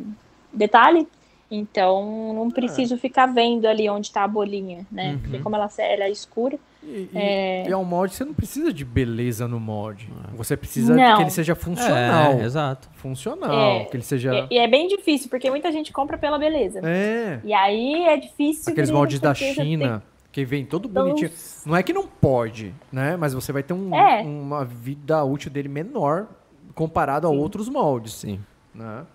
detalhe. 0.53 1.07
Então 1.51 2.33
não 2.35 2.51
preciso 2.51 2.95
ficar 2.97 3.25
vendo 3.25 3.65
ali 3.67 3.89
onde 3.89 4.11
tá 4.11 4.23
a 4.23 4.27
bolinha, 4.27 4.85
né? 4.91 5.13
Uhum. 5.13 5.19
Porque 5.19 5.39
como 5.39 5.55
ela, 5.55 5.67
ela 5.79 6.03
é 6.03 6.11
escura. 6.11 6.59
E, 6.83 7.09
É. 7.13 7.67
e 7.67 7.71
é 7.71 7.75
um 7.75 7.83
molde, 7.83 8.13
você 8.13 8.23
não 8.23 8.35
precisa 8.35 8.71
de 8.71 8.85
beleza 8.85 9.47
no 9.47 9.59
molde. 9.59 10.07
Você 10.35 10.55
precisa 10.55 10.95
Não. 10.95 11.17
que 11.17 11.23
ele 11.23 11.31
seja 11.31 11.55
funcional. 11.55 12.33
É, 12.33 12.43
exato. 12.43 12.87
Funcional. 12.93 13.51
É, 13.81 13.85
que 13.85 13.97
ele 13.97 14.03
seja. 14.03 14.47
E, 14.49 14.55
e 14.55 14.57
é 14.59 14.67
bem 14.67 14.87
difícil, 14.87 15.27
porque 15.27 15.49
muita 15.49 15.71
gente 15.71 15.91
compra 15.91 16.17
pela 16.19 16.37
beleza. 16.37 16.81
É. 16.83 17.39
E 17.43 17.51
aí 17.51 18.05
é 18.05 18.15
difícil. 18.17 18.71
Aqueles 18.71 18.91
que 18.91 18.95
moldes 18.95 19.19
da 19.19 19.33
China, 19.33 20.03
que 20.31 20.45
vem 20.45 20.65
todo 20.65 20.87
Então, 20.87 21.03
bonitinho. 21.05 21.31
Não 21.65 21.75
é 21.75 21.81
que 21.83 21.91
não 21.93 22.05
pode, 22.07 22.73
né? 22.91 23.17
Mas 23.17 23.33
você 23.33 23.51
vai 23.51 23.63
ter 23.63 23.73
um- 23.73 23.95
É. 23.95 24.21
uma 24.21 24.63
vida 24.63 25.23
útil 25.23 25.49
dele 25.51 25.67
menor 25.69 26.27
comparado 26.75 27.27
a 27.27 27.29
outros 27.29 27.67
moldes. 27.67 28.13
Sim. 28.13 28.39
Né? 28.73 29.05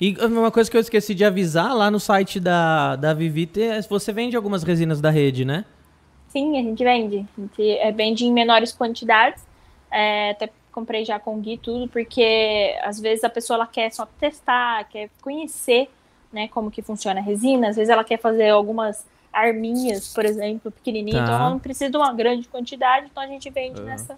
E 0.00 0.14
uma 0.24 0.50
coisa 0.50 0.70
que 0.70 0.76
eu 0.76 0.80
esqueci 0.80 1.14
de 1.14 1.24
avisar, 1.24 1.74
lá 1.74 1.90
no 1.90 1.98
site 1.98 2.38
da, 2.38 2.94
da 2.96 3.12
Vivite, 3.14 3.60
é, 3.62 3.80
você 3.82 4.12
vende 4.12 4.36
algumas 4.36 4.62
resinas 4.62 5.00
da 5.00 5.10
rede, 5.10 5.44
né? 5.44 5.64
Sim, 6.28 6.58
a 6.58 6.62
gente 6.62 6.84
vende. 6.84 7.26
A 7.36 7.40
gente 7.40 7.70
é, 7.78 7.90
vende 7.90 8.24
em 8.26 8.32
menores 8.32 8.72
quantidades. 8.72 9.44
É, 9.90 10.30
até 10.32 10.50
comprei 10.70 11.04
já 11.04 11.18
com 11.18 11.34
o 11.36 11.40
Gui 11.40 11.58
tudo, 11.58 11.88
porque 11.88 12.76
às 12.84 13.00
vezes 13.00 13.24
a 13.24 13.30
pessoa 13.30 13.56
ela 13.56 13.66
quer 13.66 13.90
só 13.90 14.06
testar, 14.20 14.84
quer 14.84 15.08
conhecer 15.22 15.88
né, 16.32 16.46
como 16.48 16.70
que 16.70 16.82
funciona 16.82 17.18
a 17.18 17.22
resina. 17.22 17.70
Às 17.70 17.76
vezes 17.76 17.88
ela 17.88 18.04
quer 18.04 18.18
fazer 18.20 18.50
algumas 18.50 19.04
arminhas, 19.38 20.12
por 20.12 20.24
exemplo, 20.24 20.70
pequenininha. 20.70 21.18
Tá. 21.18 21.22
Então 21.24 21.34
ela 21.36 21.50
não 21.50 21.58
precisa 21.58 21.90
de 21.90 21.96
uma 21.96 22.12
grande 22.12 22.48
quantidade, 22.48 23.06
então 23.10 23.22
a 23.22 23.26
gente 23.26 23.48
vende 23.50 23.80
nessa, 23.80 24.16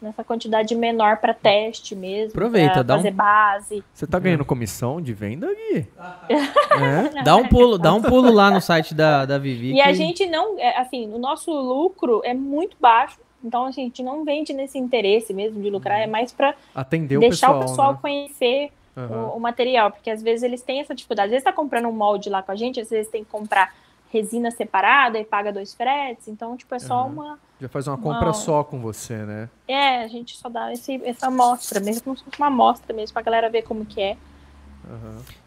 nessa 0.00 0.24
quantidade 0.24 0.74
menor 0.74 1.16
para 1.18 1.32
teste 1.34 1.94
mesmo. 1.94 2.30
Aproveita, 2.30 2.72
pra 2.74 2.82
dá 2.82 2.94
um- 2.94 2.98
fazer 2.98 3.10
base. 3.12 3.84
Você 3.92 4.06
tá 4.06 4.18
ganhando 4.18 4.44
comissão 4.44 5.00
de 5.00 5.12
venda, 5.12 5.46
Gui? 5.48 5.86
é? 7.18 7.22
Dá 7.22 7.36
um 7.36 7.46
pulo, 7.48 7.78
dá 7.78 7.92
um 7.94 8.02
pulo 8.02 8.30
lá 8.32 8.50
no 8.50 8.60
site 8.60 8.94
da, 8.94 9.24
da 9.24 9.38
Vivi. 9.38 9.72
E 9.74 9.80
a 9.80 9.86
que- 9.86 9.94
gente 9.94 10.26
não, 10.26 10.58
é, 10.58 10.78
assim, 10.78 11.12
o 11.12 11.18
nosso 11.18 11.50
lucro 11.52 12.20
é 12.24 12.34
muito 12.34 12.76
baixo, 12.80 13.18
então 13.44 13.66
a 13.66 13.70
gente 13.70 14.02
não 14.02 14.24
vende 14.24 14.52
nesse 14.52 14.78
interesse 14.78 15.34
mesmo 15.34 15.60
de 15.62 15.68
lucrar, 15.70 16.00
é 16.00 16.06
mais 16.06 16.30
para 16.32 16.54
Atender 16.74 17.16
o 17.16 17.20
deixar 17.20 17.48
pessoal. 17.48 17.58
o 17.58 17.66
pessoal 17.68 17.92
né? 17.94 17.98
conhecer 18.00 18.70
Aham. 18.96 19.26
o, 19.32 19.36
o 19.36 19.40
material, 19.40 19.90
porque 19.90 20.10
às 20.10 20.22
vezes 20.22 20.42
eles 20.42 20.62
têm 20.62 20.80
essa 20.80 20.94
dificuldade. 20.94 21.26
Às 21.26 21.30
vezes 21.32 21.44
tá 21.44 21.52
comprando 21.52 21.88
um 21.88 21.92
molde 21.92 22.28
lá 22.28 22.42
com 22.42 22.52
a 22.52 22.54
gente, 22.54 22.78
às 22.80 22.90
vezes 22.90 23.10
tem 23.10 23.24
que 23.24 23.30
comprar 23.30 23.74
resina 24.12 24.50
separada 24.50 25.18
e 25.18 25.24
paga 25.24 25.50
dois 25.52 25.72
fretes, 25.74 26.28
então 26.28 26.56
tipo 26.56 26.74
é 26.74 26.78
só 26.78 27.00
Aham. 27.00 27.06
uma, 27.12 27.38
Já 27.60 27.68
faz 27.68 27.86
uma 27.88 27.96
compra 27.96 28.26
Não. 28.26 28.34
só 28.34 28.62
com 28.62 28.78
você, 28.80 29.16
né? 29.16 29.48
é, 29.66 30.02
a 30.04 30.08
gente 30.08 30.36
só 30.36 30.48
dá 30.48 30.70
esse, 30.72 31.00
essa 31.04 31.28
amostra, 31.28 31.80
mesmo 31.80 32.02
como 32.02 32.16
se 32.16 32.22
fosse 32.24 32.36
uma 32.38 32.48
amostra 32.48 32.94
mesmo 32.94 33.14
pra 33.14 33.22
galera 33.22 33.48
ver 33.48 33.62
como 33.62 33.86
que 33.86 34.00
é. 34.00 34.16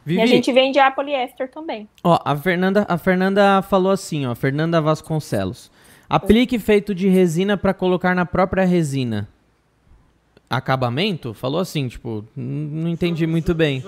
Vivi, 0.06 0.20
E 0.20 0.24
a 0.24 0.26
gente 0.26 0.52
vende 0.52 0.80
a 0.80 0.90
poliéster 0.90 1.52
também. 1.52 1.88
ó, 2.04 2.18
a 2.26 2.36
Fernanda, 2.36 2.86
a 2.90 2.98
Fernanda 2.98 3.62
falou 3.62 3.92
assim, 3.92 4.26
ó, 4.26 4.34
Fernanda 4.34 4.82
Vasconcelos. 4.82 5.70
Aplique 6.10 6.58
feito 6.58 6.96
de 6.96 7.08
resina 7.10 7.58
pra 7.58 7.74
colocar 7.74 8.16
na 8.16 8.26
própria 8.26 8.64
resina. 8.66 9.28
Acabamento? 10.50 11.34
Falou 11.34 11.60
assim, 11.60 11.88
tipo, 11.88 12.24
não 12.36 12.88
entendi 12.90 13.26
muito 13.28 13.54
bem. 13.54 13.84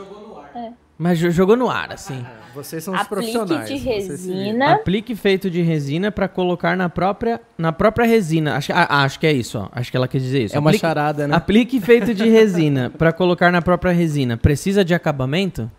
Mas 0.97 1.19
jo- 1.19 1.29
jogou 1.29 1.55
no 1.55 1.69
ar, 1.69 1.91
assim. 1.93 2.25
Vocês 2.55 2.83
são 2.83 2.93
os 2.93 2.99
Aplique 3.01 3.31
profissionais. 3.33 3.69
de 3.69 3.77
se 3.77 3.83
viram. 3.83 3.95
resina. 4.07 4.73
Aplique 4.73 5.15
feito 5.15 5.47
de 5.49 5.61
resina 5.61 6.11
pra 6.11 6.27
colocar 6.27 6.75
na 6.75 6.89
própria, 6.89 7.39
na 7.55 7.71
própria 7.71 8.05
resina. 8.07 8.55
Acho, 8.57 8.71
ah, 8.73 9.03
acho 9.03 9.19
que 9.19 9.27
é 9.27 9.31
isso, 9.31 9.59
ó. 9.59 9.69
Acho 9.71 9.91
que 9.91 9.97
ela 9.97 10.07
quer 10.07 10.17
dizer 10.17 10.43
isso. 10.45 10.55
É 10.55 10.59
uma 10.59 10.71
Aplique- 10.71 10.81
charada, 10.81 11.27
né? 11.27 11.35
Aplique 11.35 11.79
feito 11.79 12.15
de 12.15 12.27
resina 12.27 12.89
pra 12.97 13.13
colocar 13.13 13.51
na 13.51 13.61
própria 13.61 13.91
resina. 13.91 14.37
Precisa 14.37 14.83
de 14.83 14.95
acabamento? 14.95 15.69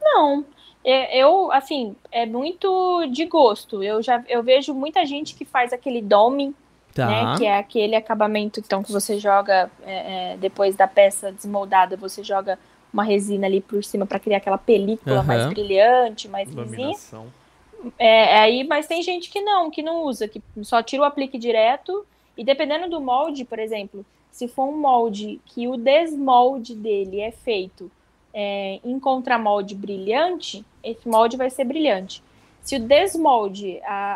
Não, 0.00 0.44
É, 0.82 1.18
eu, 1.22 1.52
assim, 1.52 1.94
é 2.10 2.24
muito 2.24 3.06
de 3.12 3.26
gosto. 3.26 3.82
Eu 3.82 4.00
já 4.02 4.22
eu 4.28 4.42
vejo 4.42 4.72
muita 4.72 5.04
gente 5.04 5.34
que 5.34 5.44
faz 5.44 5.74
aquele 5.74 6.00
doming, 6.00 6.54
Tá. 6.94 7.06
né? 7.06 7.34
Que 7.36 7.44
é 7.46 7.58
aquele 7.58 7.94
acabamento 7.94 8.60
então, 8.60 8.82
que 8.82 8.90
você 8.90 9.18
joga 9.18 9.70
é, 9.84 10.32
é, 10.32 10.36
depois 10.38 10.74
da 10.76 10.86
peça 10.88 11.30
desmoldada, 11.32 11.96
você 11.98 12.22
joga 12.24 12.58
uma 12.92 13.04
resina 13.04 13.46
ali 13.46 13.60
por 13.60 13.82
cima 13.84 14.04
para 14.06 14.18
criar 14.18 14.38
aquela 14.38 14.58
película 14.58 15.22
mais 15.22 15.42
Aham. 15.42 15.50
brilhante, 15.50 16.28
mais 16.28 16.48
lisinha. 16.48 16.64
Laminação. 16.88 17.26
É, 17.98 18.38
aí, 18.38 18.64
mas 18.64 18.86
tem 18.86 19.02
gente 19.02 19.30
que 19.30 19.40
não, 19.40 19.70
que 19.70 19.82
não 19.82 20.02
usa, 20.04 20.28
que 20.28 20.42
só 20.62 20.82
tira 20.82 21.02
o 21.02 21.04
aplique 21.06 21.38
direto. 21.38 22.04
E 22.36 22.44
dependendo 22.44 22.88
do 22.88 23.00
molde, 23.00 23.44
por 23.44 23.58
exemplo, 23.58 24.04
se 24.30 24.46
for 24.48 24.64
um 24.68 24.76
molde 24.78 25.40
que 25.46 25.66
o 25.68 25.76
desmolde 25.76 26.74
dele 26.74 27.20
é 27.20 27.30
feito 27.30 27.90
é, 28.32 28.78
em 28.84 28.98
contramolde 29.00 29.74
brilhante, 29.74 30.64
esse 30.84 31.08
molde 31.08 31.36
vai 31.36 31.50
ser 31.50 31.64
brilhante. 31.64 32.22
Se 32.62 32.76
o 32.76 32.80
desmolde 32.80 33.80
a- 33.84 34.14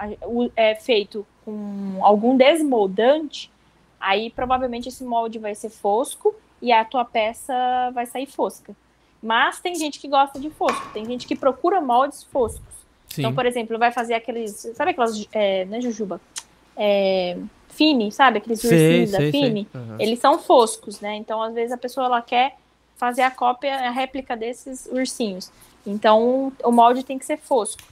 a- 0.00 0.06
a- 0.06 0.26
o- 0.26 0.50
é 0.56 0.74
feito 0.74 1.26
com 1.44 1.98
algum 2.00 2.36
desmoldante, 2.36 3.50
aí 4.00 4.30
provavelmente 4.30 4.88
esse 4.88 5.04
molde 5.04 5.38
vai 5.38 5.54
ser 5.54 5.68
fosco 5.70 6.34
e 6.62 6.72
a 6.72 6.84
tua 6.84 7.04
peça 7.04 7.52
vai 7.92 8.06
sair 8.06 8.26
fosca. 8.26 8.74
Mas 9.22 9.60
tem 9.60 9.74
gente 9.74 9.98
que 9.98 10.08
gosta 10.08 10.40
de 10.40 10.48
fosco, 10.50 10.88
tem 10.92 11.04
gente 11.04 11.26
que 11.26 11.36
procura 11.36 11.80
moldes 11.80 12.22
foscos. 12.24 12.72
Sim. 13.08 13.22
Então, 13.22 13.34
por 13.34 13.44
exemplo, 13.44 13.78
vai 13.78 13.92
fazer 13.92 14.14
aqueles. 14.14 14.70
Sabe 14.74 14.92
aquelas. 14.92 15.28
É, 15.32 15.64
não 15.66 15.76
é 15.76 15.80
jujuba? 15.80 16.20
É, 16.76 17.36
fine, 17.68 18.10
sabe? 18.10 18.38
Aqueles 18.38 18.60
Sei, 18.60 19.06
da 19.06 19.18
sei. 19.18 19.30
fine. 19.30 19.68
Aham. 19.74 19.96
Eles 19.98 20.18
são 20.18 20.38
foscos, 20.38 21.00
né? 21.00 21.16
Então, 21.16 21.42
às 21.42 21.52
vezes, 21.52 21.72
a 21.72 21.76
pessoa 21.76 22.06
ela 22.06 22.22
quer 22.22 22.56
fazer 22.96 23.22
a 23.22 23.30
cópia, 23.30 23.74
a 23.74 23.90
réplica 23.90 24.36
desses 24.36 24.86
ursinhos. 24.86 25.52
Então, 25.86 26.52
o 26.64 26.72
molde 26.72 27.04
tem 27.04 27.18
que 27.18 27.26
ser 27.26 27.36
fosco. 27.36 27.82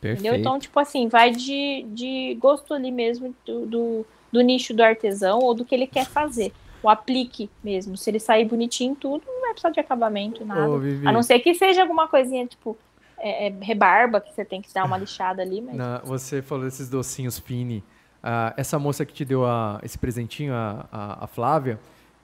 Perfeito. 0.00 0.20
Entendeu? 0.20 0.40
Então, 0.40 0.58
tipo 0.58 0.78
assim, 0.80 1.08
vai 1.08 1.30
de, 1.30 1.84
de 1.88 2.36
gosto 2.40 2.72
ali 2.72 2.90
mesmo 2.90 3.34
do, 3.44 3.66
do, 3.66 4.06
do 4.32 4.40
nicho 4.40 4.74
do 4.74 4.82
artesão 4.82 5.40
ou 5.40 5.54
do 5.54 5.64
que 5.64 5.74
ele 5.74 5.86
quer 5.86 6.06
fazer. 6.06 6.52
O 6.82 6.88
aplique 6.88 7.50
mesmo. 7.62 7.96
Se 7.96 8.10
ele 8.10 8.20
sair 8.20 8.44
bonitinho, 8.44 8.94
tudo, 8.94 9.22
não 9.26 9.40
vai 9.40 9.50
precisar 9.50 9.70
de 9.70 9.80
acabamento, 9.80 10.44
nada. 10.44 10.68
Ô, 10.70 10.80
A 11.06 11.12
não 11.12 11.22
ser 11.22 11.38
que 11.40 11.54
seja 11.54 11.82
alguma 11.82 12.06
coisinha, 12.08 12.46
tipo, 12.46 12.76
é, 13.18 13.48
é, 13.48 13.54
rebarba, 13.60 14.20
que 14.20 14.32
você 14.32 14.44
tem 14.44 14.62
que 14.62 14.72
dar 14.72 14.84
uma 14.84 14.96
lixada 14.96 15.42
ali, 15.42 15.60
mas. 15.60 15.74
na- 15.74 15.98
você 16.04 16.40
falou 16.40 16.64
desses 16.64 16.88
docinhos 16.88 17.38
Fini. 17.38 17.82
Ah, 18.22 18.52
essa 18.56 18.78
moça 18.78 19.04
que 19.06 19.12
te 19.12 19.24
deu 19.24 19.44
a- 19.44 19.80
esse 19.82 19.98
presentinho, 19.98 20.52
a, 20.54 20.86
a- 20.92 21.24
a 21.24 21.26
Flávia, 21.26 21.78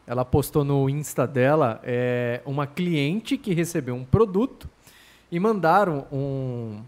ela 0.07 0.25
postou 0.25 0.65
no 0.65 0.89
Insta 0.91 1.27
dela 1.27 1.81
é, 1.83 2.41
uma 2.45 2.67
cliente 2.67 3.37
que 3.39 3.55
recebeu 3.55 3.95
um 3.95 4.05
produto 4.05 4.69
e 5.33 5.41
mandaram 5.41 6.07
um, 6.13 6.81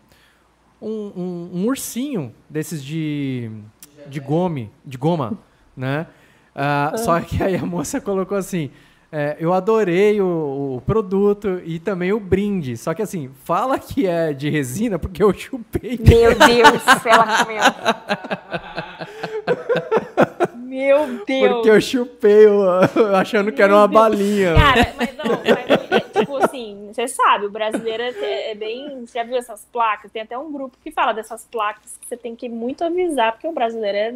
um, 0.81 1.13
um- 1.17 1.51
um 1.55 1.67
ursinho 1.67 2.33
desses 2.49 2.83
de, 2.85 3.51
de 4.07 4.21
gome, 4.21 4.71
de 4.85 4.97
goma, 4.99 5.39
né? 5.77 6.07
Ah, 6.59 6.95
Só 6.97 7.21
que 7.21 7.43
aí 7.43 7.55
a 7.55 7.67
moça 7.67 8.01
colocou 8.01 8.39
assim. 8.39 8.71
é, 9.13 9.37
eu 9.39 9.53
adorei 9.53 10.21
o, 10.23 10.77
o 10.77 10.83
produto 10.87 11.61
e 11.65 11.79
também 11.79 12.13
o 12.15 12.19
brinde. 12.19 12.79
Só 12.79 12.95
que 12.95 13.03
assim, 13.03 13.31
fala 13.45 13.79
que 13.79 14.07
é 14.07 14.33
de 14.33 14.49
resina 14.49 14.99
porque 14.99 15.23
eu 15.23 15.33
chupei. 15.35 16.01
Meu 16.03 16.31
Deus, 16.47 16.83
ela 17.05 17.45
comeu. 17.45 17.63
Meu 20.65 21.25
Deus. 21.27 21.53
Porque 21.53 21.71
eu 21.71 21.81
chupei 21.81 22.47
achando 23.15 23.53
que 23.53 23.63
era 23.63 23.75
uma 23.75 23.87
balinha. 23.87 24.55
Cara, 24.55 24.95
mas 24.97 25.17
não, 25.17 25.43
mas, 25.45 25.91
é, 25.91 26.01
tipo 26.21 26.37
assim, 26.37 26.91
você 26.93 27.07
sabe, 27.09 27.47
o 27.47 27.51
brasileiro 27.51 28.03
é, 28.03 28.51
é 28.51 28.55
bem. 28.55 29.05
Você 29.07 29.19
já 29.19 29.25
viu 29.25 29.37
essas 29.37 29.67
placas? 29.73 30.11
Tem 30.11 30.23
até 30.23 30.37
um 30.37 30.51
grupo 30.51 30.77
que 30.83 30.91
fala 30.91 31.13
dessas 31.13 31.45
placas 31.51 31.97
que 32.01 32.07
você 32.09 32.17
tem 32.17 32.35
que 32.35 32.49
muito 32.49 32.83
avisar, 32.85 33.33
porque 33.33 33.47
o 33.47 33.53
brasileiro 33.53 33.97
é. 33.99 34.09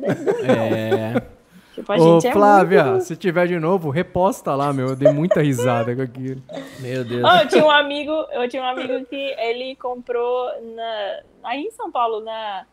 É. 1.16 1.39
Tipo, 1.74 1.92
a 1.92 1.96
Ô, 1.96 2.20
gente 2.20 2.26
é 2.28 2.32
Flávia, 2.32 2.84
muito. 2.84 3.04
se 3.04 3.16
tiver 3.16 3.46
de 3.46 3.58
novo, 3.58 3.90
reposta 3.90 4.54
lá, 4.54 4.72
meu. 4.72 4.88
Eu 4.88 4.96
dei 4.96 5.12
muita 5.12 5.40
risada 5.40 5.94
com 5.94 6.02
aquilo. 6.02 6.42
Meu 6.80 7.04
Deus. 7.04 7.24
Ah, 7.24 7.42
eu 7.42 7.48
tinha 7.48 7.64
um 7.64 7.70
amigo, 7.70 8.12
eu 8.32 8.48
tinha 8.48 8.62
um 8.62 8.66
amigo 8.66 9.04
que 9.06 9.34
ele 9.38 9.76
comprou 9.76 10.46
na, 10.74 11.20
aí 11.44 11.62
em 11.62 11.70
São 11.70 11.90
Paulo, 11.90 12.20
na 12.20 12.64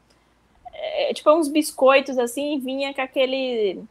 é, 0.74 1.14
tipo 1.14 1.32
uns 1.32 1.48
biscoitos 1.48 2.17
assim, 2.17 2.56
e 2.56 2.59
vinha 2.59 2.93
com 2.93 3.01
aquele 3.01 3.84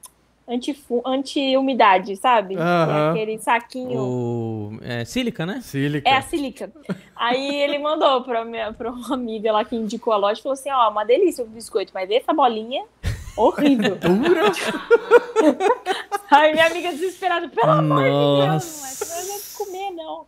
anti-umidade, 1.05 2.17
sabe? 2.17 2.57
Aham. 2.57 3.11
Aquele 3.11 3.39
saquinho. 3.39 4.01
O, 4.01 4.79
é, 4.83 5.05
sílica, 5.05 5.45
né? 5.45 5.61
Sílica. 5.61 6.09
É 6.09 6.17
a 6.17 6.23
sílica. 6.23 6.71
Aí 7.17 7.63
ele 7.63 7.79
mandou 7.79 8.23
pra, 8.23 8.45
minha, 8.45 8.73
pra 8.73 8.91
uma 8.91 9.15
amiga 9.15 9.53
lá 9.53 9.65
que 9.65 9.75
indicou 9.75 10.13
a 10.13 10.17
loja 10.17 10.39
e 10.39 10.43
falou 10.43 10.55
assim: 10.55 10.71
ó, 10.71 10.89
uma 10.89 11.05
delícia 11.05 11.45
o 11.45 11.49
biscoito, 11.49 11.91
mas 11.93 12.09
essa 12.11 12.33
bolinha, 12.33 12.85
horrível. 13.37 13.99
Aí 16.31 16.53
minha 16.55 16.67
amiga 16.67 16.91
desesperada, 16.93 17.49
pelo 17.49 17.71
amor 17.71 18.03
de 18.03 18.11
Deus, 18.11 18.47
Nossa. 18.49 19.05
mas 19.07 19.27
não 19.29 19.35
é 19.37 19.39
comer, 19.57 19.91
não. 19.93 20.27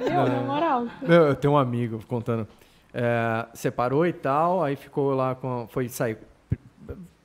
Meu, 0.00 0.26
na 0.26 0.40
moral. 0.40 0.86
Meu, 1.02 1.26
eu 1.26 1.34
tenho 1.36 1.54
um 1.54 1.58
amigo 1.58 2.00
contando. 2.08 2.46
é, 2.94 3.46
separou 3.54 4.06
e 4.06 4.12
tal, 4.12 4.62
aí 4.62 4.76
ficou 4.76 5.14
lá 5.14 5.34
com. 5.34 5.66
Foi 5.70 5.88
sair. 5.88 6.18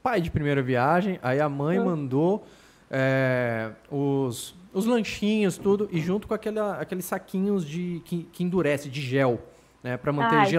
Pai 0.02 0.20
de 0.20 0.30
primeira 0.30 0.62
viagem, 0.62 1.18
aí 1.24 1.40
a 1.40 1.48
mãe 1.48 1.80
mandou 1.80 2.45
é, 2.92 3.70
os, 3.90 4.53
os 4.74 4.86
lanchinhos, 4.86 5.58
tudo, 5.58 5.88
e 5.94 6.02
junto 6.02 6.28
com 6.28 6.34
aquela, 6.34 6.78
aqueles 6.78 7.06
saquinhos 7.06 7.66
de, 7.66 8.02
que, 8.03 8.24
que 8.34 8.44
endurece, 8.44 8.90
de 8.90 9.00
gel, 9.00 9.40
né? 9.82 9.95
Pra 9.95 10.12
manter 10.12 10.36
Ai, 10.36 10.45
que- 10.45 10.52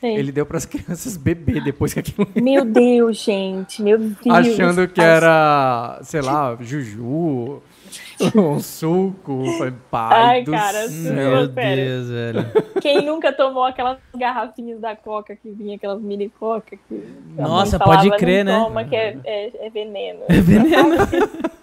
Sei. 0.00 0.16
Ele 0.16 0.30
deu 0.30 0.46
pras 0.46 0.64
crianças 0.66 1.16
beber 1.16 1.62
depois 1.62 1.92
que 1.92 2.00
aquilo. 2.00 2.26
Meu 2.36 2.64
Deus, 2.64 3.16
gente, 3.18 3.82
meu 3.82 3.98
Deus. 3.98 4.16
achando 4.26 4.86
que 4.86 5.00
era, 5.00 5.98
sei 6.02 6.20
lá, 6.20 6.56
juju, 6.60 7.60
um 8.36 8.60
suco. 8.60 9.42
Pai 9.90 10.22
Ai, 10.22 10.42
do 10.44 10.52
cara, 10.52 10.88
céu. 10.88 11.12
Meu. 11.14 11.48
Deus, 11.48 12.08
velho. 12.10 12.46
Quem 12.80 13.04
nunca 13.04 13.32
tomou 13.32 13.64
aquelas 13.64 13.98
garrafinhas 14.16 14.80
da 14.80 14.94
Coca 14.94 15.34
que 15.34 15.50
vinha, 15.50 15.76
aquelas 15.76 16.00
mini 16.00 16.28
Coca 16.28 16.76
que 16.88 17.02
Nossa, 17.36 17.78
falava, 17.78 18.02
pode 18.04 18.16
crer, 18.18 18.44
não 18.44 18.52
né? 18.58 18.64
Toma 18.64 18.84
que 18.84 18.94
é, 18.96 19.16
é- 19.24 19.66
é 19.66 19.70
veneno. 19.70 20.20
É 20.28 20.40
veneno. 20.40 20.96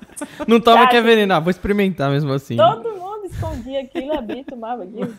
Não 0.47 0.61
toma 0.61 0.77
Cara, 0.77 0.89
que 0.91 0.95
é 0.95 1.01
veneno. 1.01 1.33
Ah, 1.33 1.41
vou 1.41 1.51
experimentar 1.51 2.09
mesmo 2.09 2.31
assim. 2.31 2.55
Todo 2.55 2.89
mundo 2.89 3.05
escondia 3.25 3.81
aquilo, 3.81 4.13
abria 4.13 4.41
e 4.41 4.43
tomava 4.43 4.83
aquilo. 4.83 5.13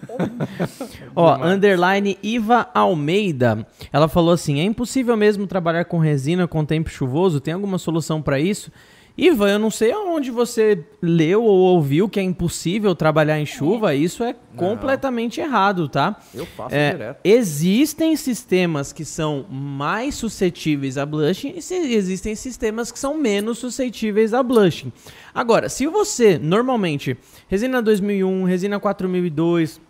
Ó, 1.14 1.36
underline 1.44 2.18
Iva 2.22 2.68
Almeida. 2.74 3.66
Ela 3.92 4.08
falou 4.08 4.32
assim: 4.32 4.60
é 4.60 4.64
impossível 4.64 5.16
mesmo 5.16 5.46
trabalhar 5.46 5.84
com 5.84 5.98
resina 5.98 6.46
com 6.48 6.64
tempo 6.64 6.90
chuvoso? 6.90 7.40
Tem 7.40 7.54
alguma 7.54 7.78
solução 7.78 8.22
pra 8.22 8.38
isso? 8.38 8.70
Iva, 9.18 9.48
eu 9.48 9.58
não 9.58 9.70
sei 9.70 9.92
aonde 9.92 10.30
você 10.30 10.84
leu 11.00 11.42
ou 11.42 11.56
ouviu 11.74 12.06
que 12.06 12.20
é 12.20 12.22
impossível 12.22 12.94
trabalhar 12.94 13.40
em 13.40 13.46
chuva. 13.46 13.94
Isso 13.94 14.22
é 14.22 14.34
completamente 14.54 15.40
errado, 15.40 15.88
tá? 15.88 16.20
Eu 16.34 16.44
faço 16.44 16.74
É, 16.74 16.90
direto. 16.92 17.20
existem 17.24 18.14
sistemas 18.14 18.92
que 18.92 19.06
são 19.06 19.46
mais 19.50 20.16
suscetíveis 20.16 20.98
a 20.98 21.06
blushing 21.06 21.54
e 21.56 21.94
existem 21.94 22.34
sistemas 22.34 22.92
que 22.92 22.98
são 22.98 23.16
menos 23.16 23.56
suscetíveis 23.58 24.34
a 24.34 24.42
blushing. 24.42 24.92
Agora, 25.34 25.70
se 25.70 25.86
você 25.86 26.36
normalmente 26.38 27.16
resina 27.48 27.80
2001, 27.80 28.44
resina 28.44 28.78
4002, 28.78 29.80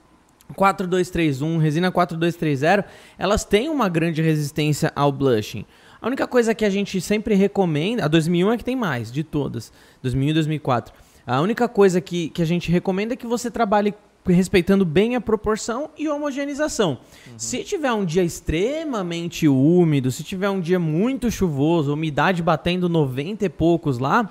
4231, 0.55 1.59
resina 1.59 1.91
4230, 1.91 2.85
elas 3.19 3.45
têm 3.45 3.69
uma 3.69 3.89
grande 3.89 4.23
resistência 4.23 4.93
ao 4.95 5.11
blushing. 5.11 5.65
A 6.01 6.07
única 6.07 6.27
coisa 6.27 6.55
que 6.55 6.65
a 6.65 6.71
gente 6.71 7.01
sempre 7.01 7.35
recomenda, 7.35 8.05
a 8.05 8.09
2001 8.09 8.53
é 8.53 8.57
que 8.59 8.65
tem 8.65 8.77
mais 8.77 9.11
de 9.11 9.25
todas, 9.25 9.73
2001 10.03 10.31
e 10.31 10.35
2004. 10.35 10.95
A 11.27 11.41
única 11.41 11.69
coisa 11.69 12.01
que, 12.01 12.29
que 12.31 12.43
a 12.43 12.45
gente 12.45 12.71
recomenda 12.71 13.15
é 13.15 13.17
que 13.17 13.27
você 13.27 13.51
trabalhe 13.51 13.95
respeitando 14.25 14.85
bem 14.85 15.15
a 15.15 15.21
proporção 15.21 15.91
e 15.97 16.09
homogeneização. 16.09 16.99
Se 17.37 17.63
tiver 17.63 17.93
um 17.93 18.05
dia 18.05 18.25
extremamente 18.25 19.47
úmido, 19.47 20.11
se 20.11 20.25
tiver 20.25 20.51
um 20.51 20.61
dia 20.61 20.79
muito 20.79 21.31
chuvoso, 21.31 21.93
umidade 21.93 22.43
batendo 22.43 22.89
90 22.89 23.45
e 23.45 23.49
poucos 23.49 23.99
lá, 23.99 24.31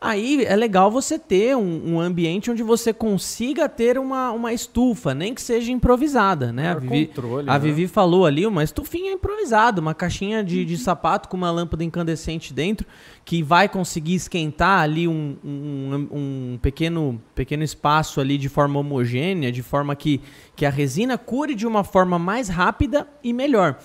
aí 0.00 0.44
é 0.44 0.54
legal 0.54 0.90
você 0.90 1.18
ter 1.18 1.56
um, 1.56 1.94
um 1.94 2.00
ambiente 2.00 2.50
onde 2.50 2.62
você 2.62 2.92
consiga 2.92 3.68
ter 3.68 3.98
uma, 3.98 4.30
uma 4.30 4.52
estufa, 4.52 5.14
nem 5.14 5.34
que 5.34 5.40
seja 5.40 5.72
improvisada, 5.72 6.52
né? 6.52 6.70
A 6.70 6.74
Vivi, 6.74 7.06
controle, 7.06 7.50
a 7.50 7.52
né? 7.54 7.58
Vivi 7.58 7.86
falou 7.86 8.26
ali 8.26 8.46
uma 8.46 8.62
estufinha 8.62 9.12
improvisada, 9.12 9.80
uma 9.80 9.94
caixinha 9.94 10.44
de, 10.44 10.64
de 10.64 10.76
sapato 10.76 11.28
com 11.28 11.36
uma 11.36 11.50
lâmpada 11.50 11.82
incandescente 11.82 12.52
dentro, 12.52 12.86
que 13.24 13.42
vai 13.42 13.68
conseguir 13.68 14.14
esquentar 14.14 14.80
ali 14.80 15.08
um, 15.08 15.36
um, 15.44 16.08
um 16.12 16.58
pequeno, 16.60 17.20
pequeno 17.34 17.64
espaço 17.64 18.20
ali 18.20 18.38
de 18.38 18.48
forma 18.48 18.78
homogênea, 18.78 19.50
de 19.50 19.62
forma 19.62 19.96
que, 19.96 20.20
que 20.54 20.66
a 20.66 20.70
resina 20.70 21.16
cure 21.18 21.54
de 21.54 21.66
uma 21.66 21.82
forma 21.82 22.18
mais 22.18 22.48
rápida 22.48 23.08
e 23.24 23.32
melhor. 23.32 23.78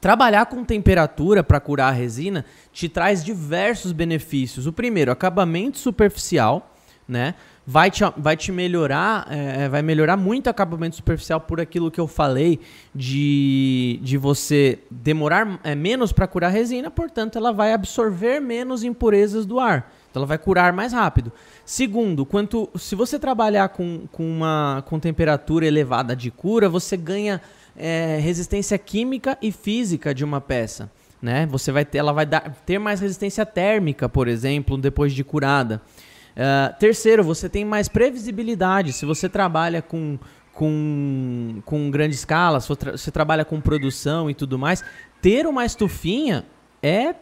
Trabalhar 0.00 0.46
com 0.46 0.64
temperatura 0.64 1.42
para 1.42 1.58
curar 1.58 1.88
a 1.88 1.96
resina 1.96 2.44
te 2.72 2.88
traz 2.88 3.24
diversos 3.24 3.90
benefícios. 3.90 4.66
O 4.66 4.72
primeiro, 4.72 5.10
acabamento 5.10 5.78
superficial, 5.78 6.72
né? 7.08 7.34
Vai 7.66 7.90
te, 7.90 8.02
vai 8.16 8.34
te 8.34 8.50
melhorar, 8.50 9.26
é, 9.30 9.68
vai 9.68 9.82
melhorar 9.82 10.16
muito 10.16 10.46
o 10.46 10.50
acabamento 10.50 10.96
superficial 10.96 11.40
por 11.40 11.60
aquilo 11.60 11.90
que 11.90 12.00
eu 12.00 12.06
falei 12.06 12.60
de, 12.94 13.98
de 14.02 14.16
você 14.16 14.78
demorar 14.90 15.60
é, 15.62 15.74
menos 15.74 16.10
para 16.10 16.26
curar 16.26 16.46
a 16.46 16.50
resina, 16.50 16.90
portanto, 16.90 17.36
ela 17.36 17.52
vai 17.52 17.74
absorver 17.74 18.40
menos 18.40 18.84
impurezas 18.84 19.44
do 19.44 19.60
ar. 19.60 19.92
Então 20.10 20.20
ela 20.20 20.26
vai 20.26 20.38
curar 20.38 20.72
mais 20.72 20.94
rápido. 20.94 21.30
Segundo, 21.64 22.24
quanto 22.24 22.70
se 22.74 22.94
você 22.94 23.18
trabalhar 23.18 23.68
com, 23.68 24.06
com 24.10 24.26
uma 24.26 24.82
com 24.86 24.98
temperatura 24.98 25.66
elevada 25.66 26.16
de 26.16 26.30
cura, 26.30 26.70
você 26.70 26.96
ganha 26.96 27.38
é, 27.78 28.18
resistência 28.20 28.76
química 28.76 29.38
e 29.40 29.50
física 29.52 30.14
de 30.14 30.24
uma 30.24 30.40
peça. 30.40 30.90
Né? 31.20 31.46
Você 31.46 31.72
vai 31.72 31.84
ter, 31.84 31.98
ela 31.98 32.12
vai 32.12 32.26
dar, 32.26 32.54
ter 32.66 32.78
mais 32.78 33.00
resistência 33.00 33.44
térmica, 33.46 34.08
por 34.08 34.28
exemplo, 34.28 34.76
depois 34.76 35.12
de 35.12 35.24
curada. 35.24 35.80
Ah, 36.38 36.72
terceiro, 36.78 37.24
você 37.24 37.48
tem 37.48 37.64
mais 37.64 37.88
previsibilidade. 37.88 38.92
Se 38.92 39.04
você 39.04 39.28
trabalha 39.28 39.82
com, 39.82 40.16
com, 40.52 41.60
com 41.64 41.90
grande 41.90 42.14
escala, 42.14 42.60
se 42.60 42.68
você 42.68 43.10
trabalha 43.10 43.44
com 43.44 43.60
produção 43.60 44.30
e 44.30 44.34
tudo 44.34 44.56
mais, 44.56 44.84
ter 45.20 45.46
uma 45.48 45.66
estufinha 45.66 46.46
é 46.80 47.16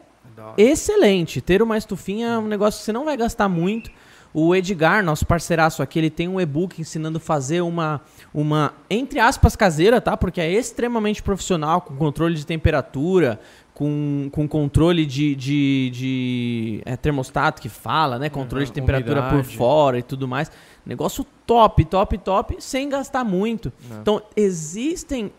excelente. 0.59 1.41
Ter 1.41 1.63
uma 1.63 1.79
estufinha 1.79 2.29
é 2.29 2.39
um 2.39 2.47
negócio 2.47 2.79
que 2.79 2.85
você 2.85 2.93
não 2.93 3.07
vai 3.07 3.17
gastar 3.17 3.49
muito. 3.49 3.91
O 4.39 4.55
Edgar, 4.55 5.03
nosso 5.03 5.25
parceiraço 5.25 5.83
aqui, 5.83 5.99
ele 5.99 6.11
tem 6.11 6.29
um 6.29 6.39
e-book 6.39 6.79
ensinando 6.79 7.17
a 7.17 7.21
fazer 7.21 7.63
uma, 7.63 8.03
uma, 8.35 8.75
entre 8.91 9.19
aspas, 9.19 9.57
caseira, 9.57 9.99
tá? 9.99 10.15
Porque 10.15 10.39
é 10.43 10.53
extremamente 10.53 11.23
profissional, 11.23 11.81
com 11.81 11.97
controle 11.97 12.35
de 12.35 12.45
temperatura, 12.45 13.41
com, 13.73 14.29
com 14.31 14.47
controle 14.47 15.07
de, 15.07 15.35
de, 15.35 15.91
de 15.91 16.83
é, 16.85 16.97
termostato 16.99 17.63
que 17.63 17.71
fala, 17.71 18.19
né? 18.19 18.29
Controle 18.29 18.67
de 18.67 18.73
Uhum, 18.73 18.75
temperatura 18.75 19.23
por 19.23 19.35
umidade. 19.37 19.57
fora 19.57 19.99
e 19.99 20.03
tudo 20.03 20.29
mais. 20.29 20.53
Negócio 20.85 21.25
top, 21.47 21.87
top, 21.87 22.19
top, 22.19 22.57
sem 22.59 22.91
gastar 22.91 23.25
muito. 23.25 23.73
Não. 23.89 24.01
Então, 24.03 24.23
existem 24.37 25.33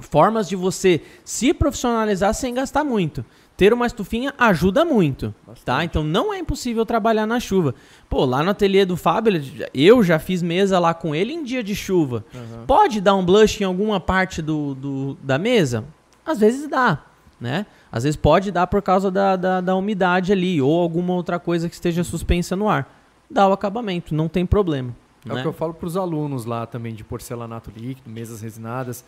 formas 0.00 0.48
de 0.48 0.56
você 0.56 1.00
se 1.24 1.54
profissionalizar 1.54 2.34
sem 2.34 2.52
gastar 2.52 2.84
muito. 2.84 3.24
Ter 3.56 3.72
uma 3.72 3.86
estufinha 3.86 4.34
ajuda 4.36 4.84
muito, 4.84 5.32
tá? 5.64 5.84
Então 5.84 6.02
não 6.02 6.34
é 6.34 6.38
impossível 6.38 6.84
trabalhar 6.84 7.24
na 7.24 7.38
chuva. 7.38 7.72
Pô, 8.08 8.24
lá 8.24 8.42
no 8.42 8.50
ateliê 8.50 8.84
do 8.84 8.96
Fábio, 8.96 9.40
eu 9.72 10.02
já 10.02 10.18
fiz 10.18 10.42
mesa 10.42 10.78
lá 10.80 10.92
com 10.92 11.14
ele 11.14 11.32
em 11.32 11.44
dia 11.44 11.62
de 11.62 11.74
chuva. 11.74 12.24
Pode 12.66 13.00
dar 13.00 13.14
um 13.14 13.24
blush 13.24 13.60
em 13.60 13.64
alguma 13.64 14.00
parte 14.00 14.42
do, 14.42 14.74
do- 14.74 15.16
da 15.22 15.38
mesa? 15.38 15.84
Às 16.26 16.40
vezes 16.40 16.68
dá, 16.68 16.98
né? 17.40 17.64
Às 17.92 18.02
vezes 18.02 18.16
pode 18.16 18.50
dar 18.50 18.66
por 18.66 18.82
causa 18.82 19.08
da, 19.08 19.36
da, 19.36 19.60
da 19.60 19.76
umidade 19.76 20.32
ali 20.32 20.60
ou 20.60 20.80
alguma 20.80 21.14
outra 21.14 21.38
coisa 21.38 21.68
que 21.68 21.74
esteja 21.76 22.02
suspensa 22.02 22.56
no 22.56 22.68
ar. 22.68 22.92
Dá 23.30 23.46
o 23.46 23.52
acabamento, 23.52 24.12
não 24.14 24.28
tem 24.28 24.44
problema. 24.44 24.92
É 25.26 25.32
o 25.32 25.36
né? 25.36 25.42
que 25.42 25.46
eu 25.48 25.52
falo 25.52 25.72
para 25.72 25.86
os 25.86 25.96
alunos 25.96 26.44
lá 26.44 26.66
também 26.66 26.92
de 26.92 27.04
porcelanato 27.04 27.70
líquido, 27.74 28.10
mesas 28.10 28.40
resinadas. 28.42 29.04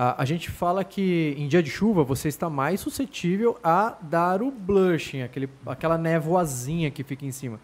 A, 0.00 0.22
a 0.22 0.24
gente 0.24 0.48
fala 0.48 0.84
que 0.84 1.34
em 1.36 1.48
dia 1.48 1.60
de 1.60 1.68
chuva 1.68 2.04
você 2.04 2.28
está 2.28 2.48
mais 2.48 2.78
suscetível 2.78 3.58
a 3.64 3.96
dar 4.00 4.40
o 4.40 4.48
blushing, 4.48 5.22
aquele, 5.22 5.48
aquela 5.66 5.98
névoazinha 5.98 6.88
que 6.88 7.02
fica 7.02 7.26
em 7.26 7.32
cima. 7.32 7.58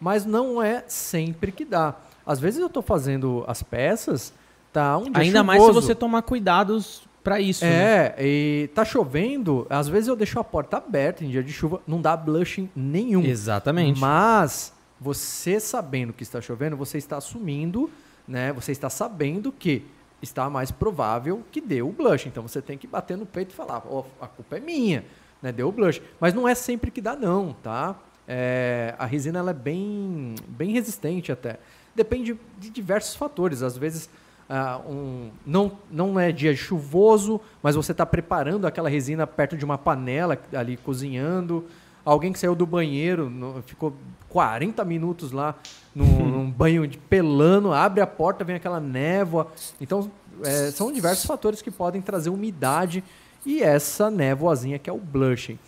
Mas 0.00 0.24
não 0.24 0.62
é 0.62 0.82
sempre 0.88 1.52
que 1.52 1.66
dá. 1.66 1.96
Às 2.24 2.40
vezes 2.40 2.60
eu 2.60 2.66
estou 2.68 2.82
fazendo 2.82 3.44
as 3.46 3.62
peças, 3.62 4.32
tá 4.72 4.96
um 4.96 5.10
dia 5.10 5.20
Ainda 5.22 5.42
mais 5.42 5.60
se 5.60 5.66
chuvoso. 5.66 5.86
você 5.86 5.94
tomar 5.94 6.22
cuidados 6.22 7.02
pra 7.22 7.38
isso. 7.38 7.62
né? 7.62 8.06
É, 8.06 8.16
e 8.20 8.70
tá 8.74 8.82
chovendo, 8.82 9.66
às 9.68 9.86
vezes 9.86 10.08
eu 10.08 10.16
deixo 10.16 10.40
a 10.40 10.44
porta 10.44 10.78
aberta 10.78 11.22
em 11.26 11.28
dia 11.28 11.42
de 11.42 11.52
chuva, 11.52 11.82
não 11.86 12.00
dá 12.00 12.16
blushing 12.16 12.70
nenhum. 12.74 13.22
Exatamente. 13.22 14.00
Mas 14.00 14.72
você 14.98 15.60
sabendo 15.60 16.14
que 16.14 16.22
está 16.22 16.40
chovendo, 16.40 16.74
você 16.74 16.96
está 16.96 17.18
assumindo, 17.18 17.90
né? 18.26 18.50
Você 18.54 18.72
está 18.72 18.88
sabendo 18.88 19.52
que 19.52 19.84
está 20.22 20.48
mais 20.50 20.70
provável 20.70 21.42
que 21.50 21.60
dê 21.60 21.82
o 21.82 21.90
blush. 21.90 22.26
Então 22.26 22.46
você 22.46 22.60
tem 22.60 22.76
que 22.78 22.86
bater 22.86 23.16
no 23.16 23.26
peito 23.26 23.52
e 23.52 23.54
falar, 23.54 23.82
ó, 23.88 24.04
a 24.20 24.26
culpa 24.26 24.56
é 24.56 24.60
minha, 24.60 25.04
né? 25.42 25.50
Deu 25.52 25.68
o 25.68 25.72
blush. 25.72 26.00
Mas 26.18 26.34
não 26.34 26.46
é 26.48 26.54
sempre 26.54 26.90
que 26.90 27.00
dá 27.00 27.16
não, 27.16 27.54
tá? 27.62 27.96
É, 28.26 28.94
a 28.98 29.06
resina 29.06 29.38
ela 29.40 29.50
é 29.50 29.54
bem, 29.54 30.34
bem 30.46 30.70
resistente 30.72 31.32
até. 31.32 31.58
Depende 31.94 32.38
de 32.58 32.70
diversos 32.70 33.14
fatores. 33.16 33.62
Às 33.62 33.76
vezes 33.76 34.08
ah, 34.48 34.80
um, 34.88 35.30
não, 35.46 35.78
não 35.90 36.18
é 36.18 36.30
dia 36.32 36.54
chuvoso, 36.54 37.40
mas 37.62 37.76
você 37.76 37.92
está 37.92 38.04
preparando 38.04 38.66
aquela 38.66 38.88
resina 38.88 39.26
perto 39.26 39.56
de 39.56 39.64
uma 39.64 39.78
panela 39.78 40.38
ali 40.52 40.76
cozinhando. 40.76 41.64
Alguém 42.04 42.32
que 42.32 42.38
saiu 42.38 42.54
do 42.54 42.66
banheiro, 42.66 43.28
no- 43.30 43.62
ficou 43.62 43.94
40 44.28 44.84
minutos 44.84 45.32
lá 45.32 45.54
num, 45.94 46.06
num 46.26 46.50
banho 46.50 46.86
de 46.86 46.98
pelano, 46.98 47.72
abre 47.72 48.00
a 48.00 48.06
porta, 48.06 48.44
vem 48.44 48.56
aquela 48.56 48.80
névoa. 48.80 49.48
Então, 49.80 50.10
é, 50.42 50.70
são 50.70 50.92
diversos 50.92 51.24
fatores 51.24 51.60
que 51.62 51.70
podem 51.70 52.00
trazer 52.00 52.30
umidade 52.30 53.04
e 53.44 53.62
essa 53.62 54.10
névoazinha 54.10 54.78
que 54.78 54.88
é 54.88 54.92
o 54.92 54.98
blushing. 54.98 55.58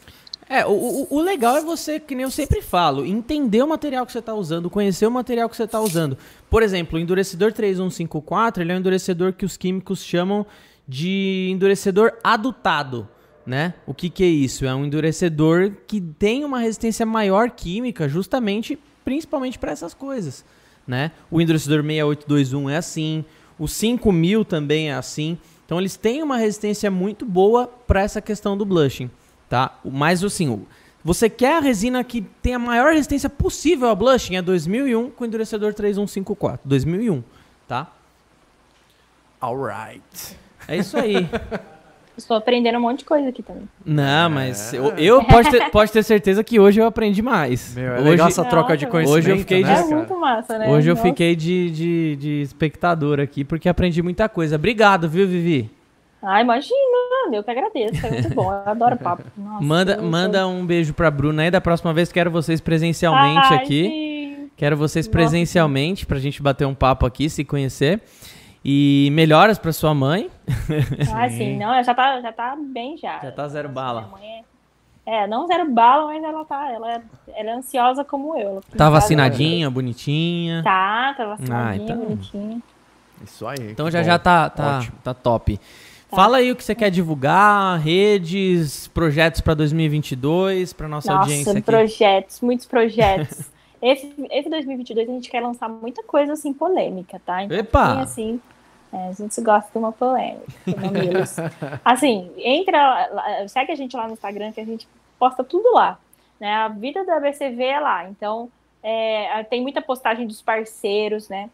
É, 0.48 0.66
o, 0.66 1.06
o, 1.08 1.20
legal 1.22 1.56
é 1.56 1.62
você, 1.62 1.98
que 1.98 2.14
nem 2.14 2.24
eu 2.24 2.30
sempre 2.30 2.60
falo, 2.60 3.06
entender 3.06 3.62
o 3.62 3.68
material 3.68 4.04
que 4.04 4.12
você 4.12 4.18
está 4.18 4.34
usando, 4.34 4.68
conhecer 4.68 5.06
o 5.06 5.10
material 5.10 5.48
que 5.48 5.56
você 5.56 5.62
está 5.62 5.80
usando. 5.80 6.18
Por 6.50 6.62
exemplo, 6.62 6.98
o 6.98 7.00
endurecedor 7.00 7.52
3154, 7.52 8.62
ele 8.62 8.72
é 8.72 8.74
um 8.74 8.78
endurecedor 8.78 9.32
que 9.32 9.46
os 9.46 9.56
químicos 9.56 10.04
chamam 10.04 10.44
de 10.86 11.48
endurecedor 11.50 12.12
adutado, 12.22 13.08
né? 13.46 13.72
O 13.86 13.94
que, 13.94 14.10
que 14.10 14.22
é 14.22 14.26
isso? 14.26 14.66
É 14.66 14.74
um 14.74 14.84
endurecedor 14.84 15.72
que 15.86 16.00
tem 16.00 16.44
uma 16.44 16.58
resistência 16.58 17.06
maior 17.06 17.50
química, 17.50 18.06
justamente, 18.06 18.78
principalmente 19.04 19.58
para 19.58 19.72
essas 19.72 19.94
coisas, 19.94 20.44
né? 20.86 21.12
O 21.30 21.40
endurecedor 21.40 21.82
6821 21.82 22.70
é 22.70 22.76
assim, 22.76 23.24
o 23.58 23.68
5000 23.68 24.44
também 24.44 24.90
é 24.90 24.94
assim. 24.94 25.38
Então 25.64 25.78
eles 25.78 25.96
têm 25.96 26.22
uma 26.22 26.36
resistência 26.36 26.90
muito 26.90 27.24
boa 27.24 27.66
para 27.66 28.02
essa 28.02 28.20
questão 28.20 28.56
do 28.56 28.64
blushing, 28.64 29.10
tá? 29.48 29.78
Mas 29.84 30.22
assim, 30.22 30.66
você 31.04 31.28
quer 31.28 31.56
a 31.56 31.60
resina 31.60 32.04
que 32.04 32.22
tem 32.42 32.54
a 32.54 32.58
maior 32.58 32.92
resistência 32.92 33.28
possível 33.28 33.88
ao 33.88 33.96
blushing 33.96 34.36
é 34.36 34.42
2001 34.42 35.10
com 35.10 35.24
endurecedor 35.24 35.74
3154, 35.74 36.60
2001, 36.68 37.22
tá? 37.66 37.90
Alright. 39.40 40.36
É 40.68 40.76
isso 40.76 40.96
aí. 40.96 41.28
Estou 42.16 42.36
aprendendo 42.36 42.76
um 42.76 42.80
monte 42.82 43.00
de 43.00 43.04
coisa 43.06 43.28
aqui 43.30 43.42
também. 43.42 43.62
Não, 43.84 44.28
mas 44.28 44.74
eu, 44.74 44.88
eu 44.98 45.24
pode, 45.24 45.50
ter, 45.50 45.70
pode 45.70 45.90
ter 45.90 46.02
certeza 46.02 46.44
que 46.44 46.60
hoje 46.60 46.80
eu 46.80 46.86
aprendi 46.86 47.22
mais. 47.22 47.74
Meu, 47.74 47.92
é 47.94 48.00
hoje, 48.00 48.10
legal 48.10 48.28
essa 48.28 48.44
troca 48.44 48.76
de 48.76 48.86
conhecimento, 48.86 49.18
hoje 49.18 49.30
eu 49.30 49.38
fiquei 49.38 49.62
né, 49.62 49.74
de- 49.82 49.92
é 49.92 49.94
muito 49.96 50.18
massa, 50.20 50.58
né? 50.58 50.68
hoje 50.68 50.90
eu 50.90 50.94
Nossa. 50.94 51.08
fiquei 51.08 51.34
de, 51.34 51.70
de, 51.70 52.16
de 52.16 52.42
espectador 52.42 53.18
aqui 53.18 53.44
porque 53.44 53.68
aprendi 53.68 54.02
muita 54.02 54.28
coisa. 54.28 54.56
Obrigado, 54.56 55.08
viu, 55.08 55.26
Vivi? 55.26 55.70
Ah, 56.22 56.40
imagina, 56.40 56.76
eu 57.32 57.42
que 57.42 57.50
agradeço, 57.50 58.06
é 58.06 58.10
muito 58.10 58.34
bom, 58.34 58.52
eu 58.52 58.70
adoro 58.70 58.96
papo. 58.96 59.24
Nossa, 59.36 59.64
Manda, 59.64 60.02
manda 60.02 60.46
um 60.46 60.64
beijo 60.66 60.92
pra 60.94 61.10
Bruna 61.10 61.42
aí. 61.42 61.50
Da 61.50 61.60
próxima 61.60 61.92
vez 61.94 62.12
quero 62.12 62.30
vocês 62.30 62.60
presencialmente 62.60 63.48
Ai, 63.50 63.56
aqui. 63.56 63.84
sim. 63.84 64.50
Quero 64.56 64.76
vocês 64.76 65.06
Nossa. 65.06 65.12
presencialmente 65.18 66.06
pra 66.06 66.18
gente 66.18 66.40
bater 66.42 66.66
um 66.66 66.74
papo 66.74 67.06
aqui, 67.06 67.28
se 67.28 67.42
conhecer. 67.42 68.00
E 68.64 69.08
melhoras 69.12 69.58
pra 69.58 69.72
sua 69.72 69.94
mãe. 69.94 70.30
Ah, 71.14 71.28
sim, 71.28 71.58
não, 71.58 71.72
ela 71.72 71.82
já 71.82 71.94
tá, 71.94 72.20
já 72.20 72.32
tá 72.32 72.56
bem 72.56 72.96
já. 72.96 73.18
Já 73.20 73.32
tá 73.32 73.48
zero 73.48 73.68
bala. 73.68 74.10
É... 74.22 75.22
é, 75.22 75.26
não 75.26 75.46
zero 75.46 75.68
bala, 75.70 76.06
mas 76.06 76.22
ela 76.22 76.44
tá, 76.44 76.70
ela 76.70 76.92
é, 76.92 77.02
ela 77.34 77.50
é 77.50 77.54
ansiosa 77.54 78.04
como 78.04 78.38
eu. 78.38 78.62
Tá 78.76 78.88
vacinadinha, 78.88 79.68
bonitinha. 79.70 80.62
Tá, 80.62 81.14
tá 81.16 81.26
vacinadinha, 81.26 81.84
então. 81.84 81.96
bonitinha. 81.98 82.62
Isso 83.24 83.46
aí. 83.46 83.70
Então 83.70 83.90
já 83.90 84.00
bom. 84.00 84.04
já 84.04 84.18
tá, 84.18 84.50
tá, 84.50 84.78
Ótimo. 84.78 84.98
tá 85.02 85.14
top. 85.14 85.60
Fala 86.14 86.38
aí 86.38 86.52
o 86.52 86.56
que 86.56 86.62
você 86.62 86.74
quer 86.74 86.90
divulgar, 86.90 87.78
redes, 87.80 88.86
projetos 88.88 89.40
pra 89.40 89.54
2022, 89.54 90.74
pra 90.74 90.86
nossa, 90.86 91.10
audiência 91.10 91.46
Nossa, 91.46 91.58
aqui. 91.58 91.62
projetos, 91.62 92.40
muitos 92.42 92.66
projetos. 92.66 93.50
esse, 93.80 94.14
esse 94.30 94.50
2022 94.50 95.08
a 95.08 95.12
gente 95.12 95.30
quer 95.30 95.40
lançar 95.40 95.70
muita 95.70 96.02
coisa 96.02 96.34
assim 96.34 96.52
polêmica, 96.52 97.18
tá? 97.24 97.42
Então, 97.42 97.56
Epa! 97.56 97.88
fiquem 97.88 98.02
assim, 98.02 98.40
é, 98.92 99.08
a 99.08 99.12
gente 99.12 99.40
gosta 99.40 99.70
de 99.72 99.78
uma 99.78 99.92
polêmica, 99.92 100.44
assim, 101.84 102.30
entra, 102.36 103.46
segue 103.48 103.72
a 103.72 103.74
gente 103.74 103.96
lá 103.96 104.06
no 104.06 104.12
Instagram 104.12 104.52
que 104.52 104.60
a 104.60 104.64
gente 104.64 104.86
posta 105.18 105.42
tudo 105.42 105.72
lá, 105.72 105.98
né? 106.38 106.52
A 106.54 106.68
vida 106.68 107.04
da 107.04 107.18
BCV 107.18 107.64
é 107.64 107.80
lá, 107.80 108.08
então 108.08 108.50
é, 108.82 109.44
tem 109.44 109.62
muita 109.62 109.80
postagem 109.80 110.26
dos 110.26 110.42
parceiros, 110.42 111.28
né? 111.28 111.48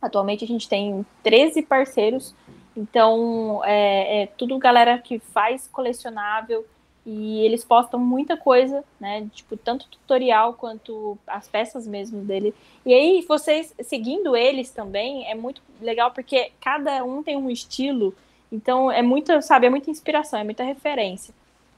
Atualmente 0.00 0.44
a 0.44 0.46
gente 0.46 0.68
tem 0.68 1.04
13 1.22 1.62
parceiros, 1.62 2.34
então 2.76 3.62
é, 3.64 4.22
é 4.22 4.26
tudo 4.26 4.58
galera 4.58 4.98
que 4.98 5.18
faz 5.18 5.66
colecionável 5.68 6.66
e 7.10 7.40
eles 7.40 7.64
postam 7.64 7.98
muita 7.98 8.36
coisa, 8.36 8.84
né? 9.00 9.26
Tipo, 9.32 9.56
tanto 9.56 9.88
tutorial 9.88 10.52
quanto 10.52 11.16
as 11.26 11.48
peças 11.48 11.86
mesmo 11.86 12.20
dele. 12.22 12.54
E 12.84 12.92
aí, 12.92 13.24
vocês 13.26 13.74
seguindo 13.80 14.36
eles 14.36 14.70
também 14.70 15.26
é 15.26 15.34
muito 15.34 15.62
legal 15.80 16.10
porque 16.10 16.52
cada 16.60 17.02
um 17.02 17.22
tem 17.22 17.34
um 17.34 17.48
estilo, 17.48 18.14
então 18.52 18.92
é 18.92 19.00
muita, 19.00 19.40
sabe, 19.40 19.66
é 19.66 19.70
muita 19.70 19.90
inspiração, 19.90 20.38
é 20.38 20.44
muita 20.44 20.62
referência. 20.62 21.32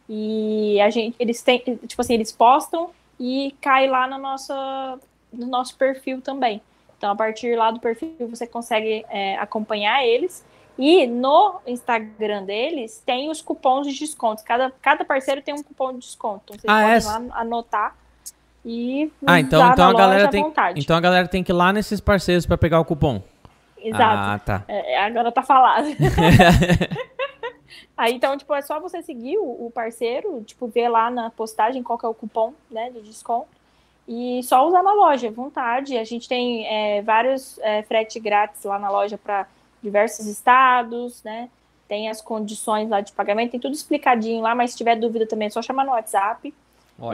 E 0.09 0.81
a 0.81 0.91
gente, 0.91 1.15
eles 1.17 1.41
têm, 1.41 1.61
tipo 1.61 2.01
assim, 2.01 2.15
eles 2.15 2.33
postam 2.33 2.91
e 3.19 3.55
cai 3.61 3.87
lá 3.87 4.09
na 4.09 4.19
nossa, 4.19 4.99
no 5.33 5.47
nosso 5.47 5.77
perfil 5.77 6.21
também. 6.21 6.61
Então, 6.99 7.13
a 7.13 7.15
partir 7.15 7.57
lá 7.57 7.71
do 7.71 7.79
perfil, 7.79 8.17
você 8.29 8.49
consegue 8.49 9.07
é, 9.09 9.37
acompanhar 9.37 10.05
eles. 10.05 10.45
E 10.81 11.07
no 11.07 11.61
Instagram 11.67 12.45
deles 12.45 13.03
tem 13.05 13.29
os 13.31 13.43
cupons 13.43 13.87
de 13.87 13.93
desconto. 13.99 14.43
Cada, 14.43 14.73
cada 14.81 15.05
parceiro 15.05 15.43
tem 15.43 15.53
um 15.53 15.63
cupom 15.63 15.93
de 15.93 15.99
desconto. 15.99 16.55
Então, 16.55 16.75
vocês 16.75 17.07
Ah, 17.07 17.13
podem 17.13 17.29
é? 17.29 17.31
lá 17.31 17.41
anotar 17.41 17.97
e 18.65 19.13
Ah, 19.27 19.39
então, 19.39 19.73
então 19.73 19.91
a 19.91 19.95
galera 19.95 20.29
tem, 20.29 20.43
vontade. 20.43 20.81
então 20.81 20.97
a 20.97 21.01
galera 21.01 21.29
tem 21.29 21.45
que 21.45 21.53
ir 21.53 21.55
lá 21.55 21.71
nesses 21.73 22.01
parceiros 22.01 22.47
pra 22.47 22.57
pegar 22.57 22.81
o 22.81 22.85
cupom. 22.85 23.23
Exato. 23.79 24.03
Ah, 24.03 24.39
tá. 24.39 24.65
É, 24.69 24.99
agora 24.99 25.31
tá 25.31 25.43
falado. 25.43 25.87
Aí, 27.97 28.15
então, 28.15 28.37
tipo, 28.37 28.55
é 28.55 28.63
só 28.63 28.81
você 28.81 29.03
seguir 29.03 29.37
o, 29.37 29.67
o 29.67 29.71
parceiro, 29.75 30.43
tipo, 30.45 30.67
ver 30.67 30.89
lá 30.89 31.11
na 31.11 31.29
postagem 31.29 31.83
qual 31.83 31.99
que 31.99 32.07
é 32.07 32.09
o 32.09 32.15
cupom, 32.15 32.55
né, 32.71 32.89
de 32.91 33.03
desconto. 33.03 33.49
E 34.09 34.43
só 34.43 34.67
usar 34.67 34.83
na 34.83 34.95
loja, 34.95 35.31
vontade. 35.31 35.97
A 35.99 36.05
gente 36.05 36.27
tem 36.27 36.67
é, 36.67 37.03
vários 37.03 37.59
é, 37.59 37.83
frete 37.83 38.19
grátis 38.19 38.65
lá 38.65 38.79
na 38.79 38.91
loja 38.91 39.19
para 39.19 39.47
diversos 39.83 40.27
estados, 40.27 41.23
né? 41.23 41.49
Tem 41.89 42.09
as 42.09 42.21
condições 42.21 42.89
lá 42.89 43.01
de 43.01 43.13
pagamento, 43.13 43.53
tem 43.53 43.61
tudo 43.61 43.75
explicadinho 43.75 44.43
lá, 44.43 44.55
mas 44.55 44.71
se 44.73 44.77
tiver 44.77 44.97
dúvida 44.97 45.27
também 45.27 45.47
é 45.47 45.51
só 45.51 45.61
chamar 45.61 45.85
no 45.85 45.93
WhatsApp. 45.93 46.55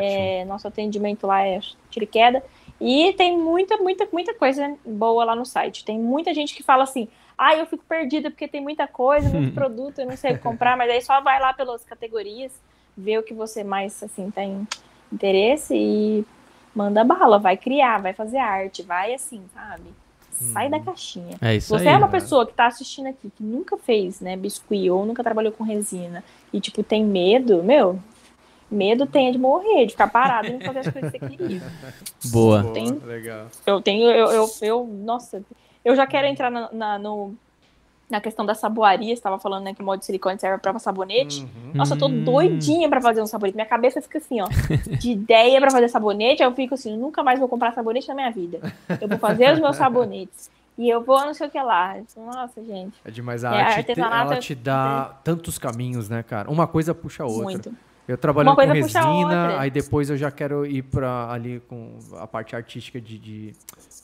É, 0.00 0.44
nosso 0.44 0.66
atendimento 0.66 1.26
lá 1.26 1.46
é 1.46 1.60
tiro 1.90 2.04
e 2.04 2.08
queda. 2.08 2.42
E 2.80 3.14
tem 3.14 3.38
muita, 3.38 3.76
muita, 3.78 4.06
muita 4.12 4.34
coisa 4.34 4.76
boa 4.84 5.24
lá 5.24 5.34
no 5.34 5.46
site. 5.46 5.84
Tem 5.84 5.98
muita 5.98 6.34
gente 6.34 6.54
que 6.54 6.62
fala 6.62 6.82
assim: 6.82 7.08
ah, 7.38 7.54
eu 7.54 7.66
fico 7.66 7.84
perdida 7.88 8.30
porque 8.30 8.48
tem 8.48 8.60
muita 8.60 8.86
coisa, 8.86 9.28
muito 9.28 9.52
produto, 9.54 10.00
eu 10.00 10.06
não 10.06 10.16
sei 10.16 10.32
o 10.32 10.34
que 10.36 10.42
comprar, 10.42 10.76
mas 10.76 10.90
aí 10.90 11.00
só 11.00 11.20
vai 11.20 11.40
lá 11.40 11.52
pelas 11.52 11.84
categorias, 11.84 12.52
vê 12.96 13.16
o 13.16 13.22
que 13.22 13.32
você 13.32 13.62
mais 13.62 14.02
assim 14.02 14.30
tem 14.30 14.66
interesse 15.12 15.74
e 15.74 16.26
manda 16.74 17.04
bala, 17.04 17.38
vai 17.38 17.56
criar, 17.56 18.02
vai 18.02 18.12
fazer 18.12 18.38
arte, 18.38 18.82
vai 18.82 19.14
assim, 19.14 19.42
sabe? 19.54 19.84
Sai 20.52 20.68
da 20.68 20.78
caixinha. 20.80 21.36
É 21.40 21.56
isso 21.56 21.68
Você 21.76 21.88
aí. 21.88 21.94
é 21.94 21.96
uma 21.98 22.08
pessoa 22.08 22.46
que 22.46 22.52
tá 22.52 22.66
assistindo 22.66 23.06
aqui, 23.06 23.30
que 23.34 23.42
nunca 23.42 23.76
fez, 23.78 24.20
né, 24.20 24.36
biscuit 24.36 24.90
ou 24.90 25.04
nunca 25.06 25.22
trabalhou 25.24 25.52
com 25.52 25.64
resina 25.64 26.22
e, 26.52 26.60
tipo, 26.60 26.82
tem 26.82 27.04
medo, 27.04 27.62
meu, 27.62 27.98
medo 28.70 29.06
tem 29.06 29.32
de 29.32 29.38
morrer, 29.38 29.86
de 29.86 29.92
ficar 29.92 30.08
parado 30.08 30.48
e 30.48 30.52
não 30.52 30.60
fazer 30.60 30.80
as 30.80 30.88
coisas 30.90 31.10
que 31.12 31.18
você 31.18 31.26
queria. 31.36 31.62
Boa. 32.26 32.62
Boa, 32.62 32.72
Tem- 32.74 32.98
legal. 33.04 33.46
Eu 33.66 33.80
tenho, 33.80 34.10
eu, 34.10 34.26
eu, 34.30 34.48
eu- 34.62 34.86
nossa, 34.86 35.42
eu 35.84 35.94
já 35.96 36.06
quero 36.06 36.26
entrar 36.26 36.50
na, 36.50 36.70
na, 36.72 36.98
no- 36.98 37.34
na 38.08 38.20
questão 38.20 38.46
da 38.46 38.54
saboaria, 38.54 39.14
você 39.14 39.20
tava 39.22 39.38
falando, 39.38 39.64
né, 39.64 39.74
que 39.74 39.82
o 39.82 39.84
molde 39.84 40.00
de 40.00 40.06
silicone 40.06 40.38
serve 40.38 40.58
pra 40.58 40.78
sabonete. 40.78 41.40
Uhum. 41.42 41.72
Nossa, 41.74 41.94
eu 41.94 41.98
tô 41.98 42.06
Hum. 42.06 42.22
doidinha 42.24 42.88
pra 42.88 43.00
fazer 43.00 43.20
um 43.20 43.26
sabonete. 43.26 43.56
Minha 43.56 43.66
cabeça 43.66 44.00
fica 44.00 44.18
assim, 44.18 44.40
ó, 44.40 44.46
de 45.00 45.10
ideia 45.10 45.60
pra 45.60 45.70
fazer 45.70 45.88
sabonete, 45.88 46.42
eu 46.42 46.52
fico 46.54 46.74
assim, 46.74 46.96
nunca 46.96 47.22
mais 47.22 47.38
vou 47.40 47.48
comprar 47.48 47.72
sabonete 47.74 48.06
na 48.08 48.14
minha 48.14 48.30
vida. 48.30 48.60
Eu 49.00 49.08
vou 49.08 49.18
fazer 49.18 49.52
os 49.54 49.60
meus 49.60 49.76
sabonetes. 49.76 50.50
E 50.78 50.88
eu 50.90 51.02
vou 51.02 51.18
não 51.24 51.32
sei 51.32 51.46
o 51.46 51.50
que 51.50 51.60
lá. 51.60 51.96
Nossa, 52.16 52.62
gente, 52.62 52.94
É 53.04 53.10
demais 53.10 53.42
a 53.44 53.54
É, 53.56 53.62
arte, 53.62 53.94
te- 53.94 54.00
ela 54.00 54.34
é- 54.34 54.38
te 54.38 54.54
dá 54.54 55.16
tantos 55.24 55.58
caminhos, 55.58 56.08
né, 56.08 56.22
cara? 56.22 56.50
Uma 56.50 56.66
coisa 56.66 56.94
puxa 56.94 57.22
a 57.22 57.26
outra. 57.26 57.42
muito. 57.44 57.74
Eu 58.06 58.16
trabalhando 58.16 58.54
coisa 58.54 58.72
com 58.72 58.78
resina, 58.82 59.58
aí 59.58 59.68
depois 59.68 60.08
eu 60.10 60.16
já 60.16 60.30
quero 60.30 60.64
ir 60.64 60.82
para 60.82 61.28
ali 61.32 61.58
com 61.68 61.98
a 62.20 62.26
parte 62.26 62.54
artística 62.54 63.00
de, 63.00 63.18
de, 63.18 63.52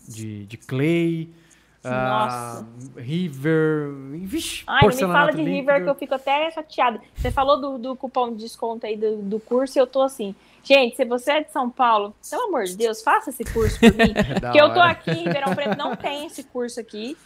de, 0.09 0.47
de 0.47 0.57
clay, 0.57 1.31
ah, 1.85 2.65
river, 2.97 3.93
vixe, 4.13 4.63
Ai, 4.67 4.83
não 4.83 4.89
me 4.89 5.01
fala 5.01 5.33
de 5.33 5.43
River 5.43 5.57
líquido. 5.57 5.85
que 5.85 5.91
eu 5.91 5.95
fico 5.95 6.15
até 6.15 6.51
chateada. 6.51 7.01
Você 7.15 7.31
falou 7.31 7.61
do, 7.61 7.79
do 7.79 7.97
cupom 7.97 8.31
de 8.31 8.37
desconto 8.45 8.87
aí 8.87 8.97
do, 8.97 9.17
do 9.17 9.41
curso 9.41 9.79
e 9.79 9.81
eu 9.81 9.87
tô 9.87 10.03
assim. 10.03 10.35
Gente, 10.63 10.95
se 10.95 11.05
você 11.05 11.33
é 11.33 11.43
de 11.43 11.51
São 11.51 11.69
Paulo, 11.69 12.15
pelo 12.31 12.45
amor 12.45 12.65
de 12.65 12.77
Deus, 12.77 13.03
faça 13.03 13.31
esse 13.31 13.45
curso 13.45 13.81
por 13.81 13.93
mim. 13.95 14.15
Porque 14.41 14.61
eu 14.61 14.73
tô 14.73 14.81
aqui 14.81 15.11
em 15.11 15.25
Ribeirão 15.25 15.55
Preto, 15.55 15.77
não 15.77 15.97
tem 15.97 16.27
esse 16.27 16.45
curso 16.45 16.79
aqui. 16.79 17.17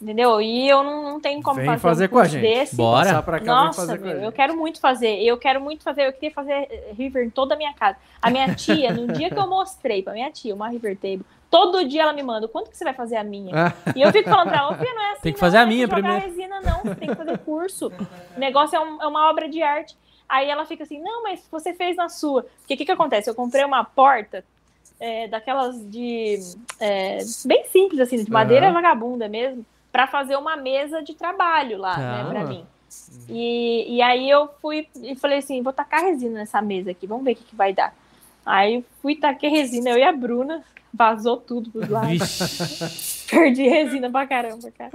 Entendeu? 0.00 0.40
E 0.40 0.68
eu 0.68 0.82
não, 0.82 1.02
não 1.04 1.20
tenho 1.20 1.40
como 1.42 1.56
Vem 1.60 1.66
fazer, 1.66 1.80
fazer 1.80 2.04
um 2.06 2.08
com 2.08 2.18
a 2.18 2.24
gente. 2.24 2.42
desse. 2.42 2.74
Bora. 2.76 3.06
Passar 3.06 3.22
pra 3.22 3.38
cá, 3.38 3.46
Nossa, 3.46 3.82
fazer 3.82 3.98
com 3.98 4.04
a 4.04 4.06
meu, 4.08 4.16
gente. 4.16 4.24
eu 4.24 4.32
quero 4.32 4.56
muito 4.56 4.80
fazer. 4.80 5.22
Eu 5.22 5.38
quero 5.38 5.60
muito 5.60 5.84
fazer. 5.84 6.08
Eu 6.08 6.12
queria 6.12 6.32
fazer 6.32 6.92
River 6.98 7.24
em 7.24 7.30
toda 7.30 7.54
a 7.54 7.56
minha 7.56 7.72
casa. 7.72 7.96
A 8.20 8.28
minha 8.28 8.52
tia, 8.54 8.92
no 8.92 9.06
dia 9.12 9.30
que 9.30 9.38
eu 9.38 9.46
mostrei 9.46 10.02
pra 10.02 10.12
minha 10.12 10.30
tia 10.30 10.54
uma 10.54 10.68
River 10.68 10.96
Table, 10.96 11.24
todo 11.52 11.84
dia 11.86 12.02
ela 12.02 12.12
me 12.14 12.22
manda: 12.22 12.48
quanto 12.48 12.70
que 12.70 12.76
você 12.76 12.82
vai 12.82 12.94
fazer 12.94 13.16
a 13.16 13.22
minha? 13.22 13.54
Ah, 13.68 13.92
E 13.94 14.00
eu 14.02 14.10
fico 14.10 14.28
falando 14.28 14.48
pra 14.48 14.58
ela, 14.58 14.72
não 14.76 15.02
é 15.02 15.12
assim. 15.12 15.22
Tem 15.22 15.32
que 15.34 15.38
não, 15.40 15.46
fazer 15.46 15.58
a 15.58 15.60
não 15.60 15.66
é 15.70 15.74
minha 15.74 15.86
jogar 15.86 16.00
primeiro." 16.02 16.26
resina, 16.26 16.60
não. 16.62 16.80
Você 16.80 16.94
tem 16.96 17.08
que 17.10 17.14
fazer 17.14 17.38
curso. 17.38 17.92
O 18.36 18.40
negócio 18.40 18.74
é, 18.74 18.80
um- 18.80 19.02
é 19.02 19.06
uma 19.06 19.30
obra 19.30 19.48
de 19.48 19.62
arte. 19.62 19.96
Aí 20.28 20.48
ela 20.48 20.64
fica 20.64 20.82
assim, 20.84 20.98
não, 21.00 21.22
mas 21.22 21.46
você 21.50 21.74
fez 21.74 21.94
na 21.96 22.08
sua. 22.08 22.42
Porque 22.60 22.72
o 22.74 22.76
que, 22.78 22.86
que 22.86 22.92
acontece? 22.92 23.28
Eu 23.28 23.34
comprei 23.34 23.62
uma 23.64 23.84
porta 23.84 24.42
é, 24.98 25.28
daquelas 25.28 25.76
de. 25.90 26.38
é, 26.80 27.18
bem 27.44 27.64
simples, 27.66 28.00
assim, 28.00 28.24
de 28.24 28.30
madeira 28.30 28.66
Aham. 28.66 28.74
vagabunda 28.74 29.28
mesmo, 29.28 29.64
pra 29.92 30.06
fazer 30.06 30.36
uma 30.36 30.56
mesa 30.56 31.02
de 31.02 31.12
trabalho 31.14 31.76
lá, 31.76 31.94
Tá. 31.96 32.00
né, 32.00 32.30
pra 32.30 32.44
mim. 32.44 32.66
E, 33.28 33.96
e 33.96 34.02
aí 34.02 34.28
eu 34.28 34.48
fui 34.60 34.86
e 34.96 35.14
falei 35.16 35.38
assim, 35.38 35.62
vou 35.62 35.72
tacar 35.72 36.02
resina 36.02 36.40
nessa 36.40 36.60
mesa 36.62 36.90
aqui, 36.90 37.06
vamos 37.06 37.24
ver 37.24 37.32
o 37.32 37.36
que, 37.36 37.44
que 37.44 37.56
vai 37.56 37.72
dar. 37.72 37.94
Aí 38.44 38.74
eu 38.76 38.84
fui, 39.00 39.14
taquei 39.16 39.50
resina, 39.50 39.90
eu 39.90 39.98
e 39.98 40.02
a 40.02 40.12
Bruna, 40.12 40.62
vazou 40.92 41.36
tudo 41.36 41.70
pros 41.70 41.88
lados. 41.88 42.10
Vixe. 42.10 43.26
Perdi 43.30 43.68
resina 43.68 44.10
pra 44.10 44.26
caramba, 44.26 44.70
cara. 44.76 44.92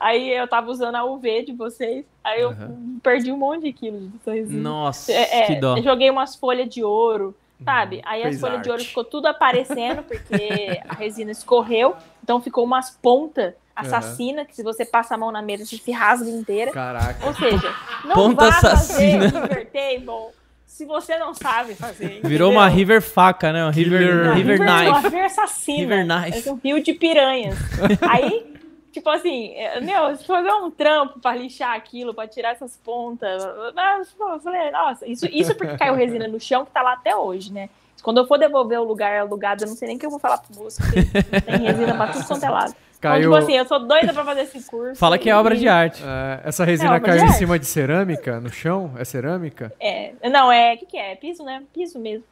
Aí 0.00 0.30
eu 0.32 0.46
tava 0.48 0.70
usando 0.70 0.94
a 0.94 1.04
UV 1.04 1.42
de 1.44 1.52
vocês, 1.52 2.04
aí 2.22 2.40
eu 2.40 2.54
perdi 3.02 3.32
um 3.32 3.36
monte 3.36 3.64
de 3.64 3.72
quilos 3.72 4.02
dessa 4.12 4.32
resina. 4.32 4.62
Nossa, 4.62 5.10
É, 5.12 5.40
é, 5.40 5.46
que 5.46 5.56
dó. 5.56 5.76
joguei 5.82 6.08
umas 6.08 6.36
folhas 6.36 6.68
de 6.68 6.84
ouro, 6.84 7.34
sabe? 7.64 8.00
Aí 8.04 8.22
as 8.22 8.28
fez 8.30 8.40
folhas 8.40 8.62
de 8.62 8.68
ouro 8.68 8.80
arte. 8.80 8.88
ficou 8.88 9.02
tudo 9.04 9.26
aparecendo, 9.26 10.02
porque 10.04 10.80
a 10.88 10.94
resina 10.94 11.32
escorreu, 11.32 11.94
então 12.22 12.40
ficou 12.40 12.64
umas 12.64 12.90
pontas 12.90 13.54
assassinas, 13.74 14.46
que 14.46 14.54
se 14.56 14.62
você 14.62 14.84
passa 14.84 15.14
a 15.14 15.18
mão 15.18 15.30
na 15.32 15.40
mesa, 15.42 15.64
você 15.64 15.78
se 15.78 15.90
rasga 15.92 16.28
inteira. 16.30 16.70
Caraca. 16.72 17.26
Ou 17.26 17.34
seja, 17.34 17.74
não 18.04 18.14
Ponta 18.14 18.42
vá 18.50 18.56
assassina. 18.56 19.30
fazer 19.30 19.40
river 19.48 19.70
table 19.72 20.32
se 20.68 20.84
você 20.84 21.16
não 21.18 21.34
sabe 21.34 21.74
fazer. 21.74 22.20
Virou 22.22 22.50
entendeu? 22.50 22.50
uma 22.50 22.68
River 22.68 23.02
faca, 23.02 23.52
né? 23.52 23.64
Uma 23.64 23.72
River, 23.72 24.34
river 24.34 24.60
Uma 24.60 24.82
Knife. 24.82 25.02
River 25.08 25.24
assassina. 25.24 25.96
River 25.96 26.06
Knife. 26.06 26.48
É 26.48 26.52
um 26.52 26.60
rio 26.62 26.82
de 26.82 26.92
piranhas. 26.92 27.58
Aí, 28.08 28.54
tipo 28.92 29.08
assim, 29.08 29.54
é, 29.54 29.80
meu, 29.80 30.14
se 30.14 30.26
fazer 30.26 30.52
um 30.52 30.70
trampo 30.70 31.18
pra 31.20 31.34
lixar 31.34 31.74
aquilo, 31.74 32.14
pra 32.14 32.28
tirar 32.28 32.50
essas 32.50 32.76
pontas. 32.76 33.42
Mas, 33.74 34.14
eu 34.20 34.38
falei, 34.40 34.70
nossa, 34.70 35.08
isso, 35.08 35.26
isso 35.32 35.54
porque 35.56 35.76
caiu 35.78 35.94
resina 35.94 36.28
no 36.28 36.38
chão 36.38 36.66
que 36.66 36.70
tá 36.70 36.82
lá 36.82 36.92
até 36.92 37.16
hoje, 37.16 37.52
né? 37.52 37.70
Quando 38.02 38.18
eu 38.18 38.26
for 38.26 38.38
devolver 38.38 38.78
o 38.78 38.84
lugar 38.84 39.18
alugado, 39.18 39.64
eu 39.64 39.68
não 39.68 39.74
sei 39.74 39.88
nem 39.88 39.96
o 39.96 40.00
que 40.00 40.06
eu 40.06 40.10
vou 40.10 40.20
falar 40.20 40.38
pro 40.38 40.54
moço, 40.62 40.78
porque 40.80 41.02
tem 41.42 41.66
resina 41.66 41.96
pra 41.96 42.08
tudo 42.08 42.24
quanto 42.26 42.44
é 42.44 42.50
lado. 42.50 42.74
Então, 42.98 43.12
Caiu. 43.12 43.22
tipo 43.30 43.34
assim, 43.36 43.52
eu 43.56 43.64
sou 43.64 43.78
doida 43.86 44.12
pra 44.12 44.24
fazer 44.24 44.40
esse 44.42 44.68
curso. 44.68 44.96
Fala 44.96 45.16
que 45.18 45.30
é 45.30 45.36
obra 45.36 45.54
de 45.56 45.68
arte. 45.68 46.02
É, 46.04 46.40
essa 46.44 46.64
resina 46.64 46.96
É, 46.96 47.00
caiu 47.00 47.20
em 47.20 47.26
arte. 47.26 47.36
cima 47.38 47.58
de 47.58 47.66
cerâmica, 47.66 48.40
no 48.40 48.50
chão? 48.50 48.92
É 48.98 49.04
cerâmica? 49.04 49.72
É, 49.78 50.12
não, 50.28 50.50
é, 50.50 50.74
o 50.74 50.78
que 50.78 50.86
que 50.86 50.96
é? 50.98 51.14
Piso, 51.14 51.44
né? 51.44 51.62
Piso 51.72 51.98
mesmo. 51.98 52.24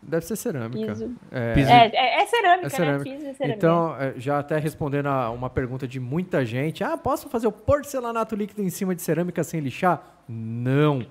Deve 0.00 0.24
ser 0.26 0.36
cerâmica. 0.36 0.92
Piso. 0.92 1.10
É, 1.30 1.54
Piso. 1.54 1.70
É, 1.70 1.90
é, 1.92 2.22
é 2.22 2.26
cerâmica, 2.26 2.66
É 2.66 2.70
cerâmica. 2.70 3.10
né? 3.10 3.16
Piso 3.16 3.26
é 3.30 3.34
cerâmica. 3.34 3.56
Então, 3.56 3.96
é, 3.98 4.14
já 4.16 4.38
até 4.38 4.58
respondendo 4.58 5.06
a 5.06 5.30
uma 5.30 5.50
pergunta 5.50 5.86
de 5.88 5.98
muita 5.98 6.44
gente, 6.44 6.82
ah, 6.84 6.96
posso 6.96 7.28
fazer 7.28 7.46
o 7.48 7.52
porcelanato 7.52 8.34
líquido 8.36 8.62
em 8.62 8.70
cima 8.70 8.94
de 8.94 9.02
cerâmica 9.02 9.42
sem 9.42 9.60
lixar? 9.60 10.02
Não. 10.28 11.04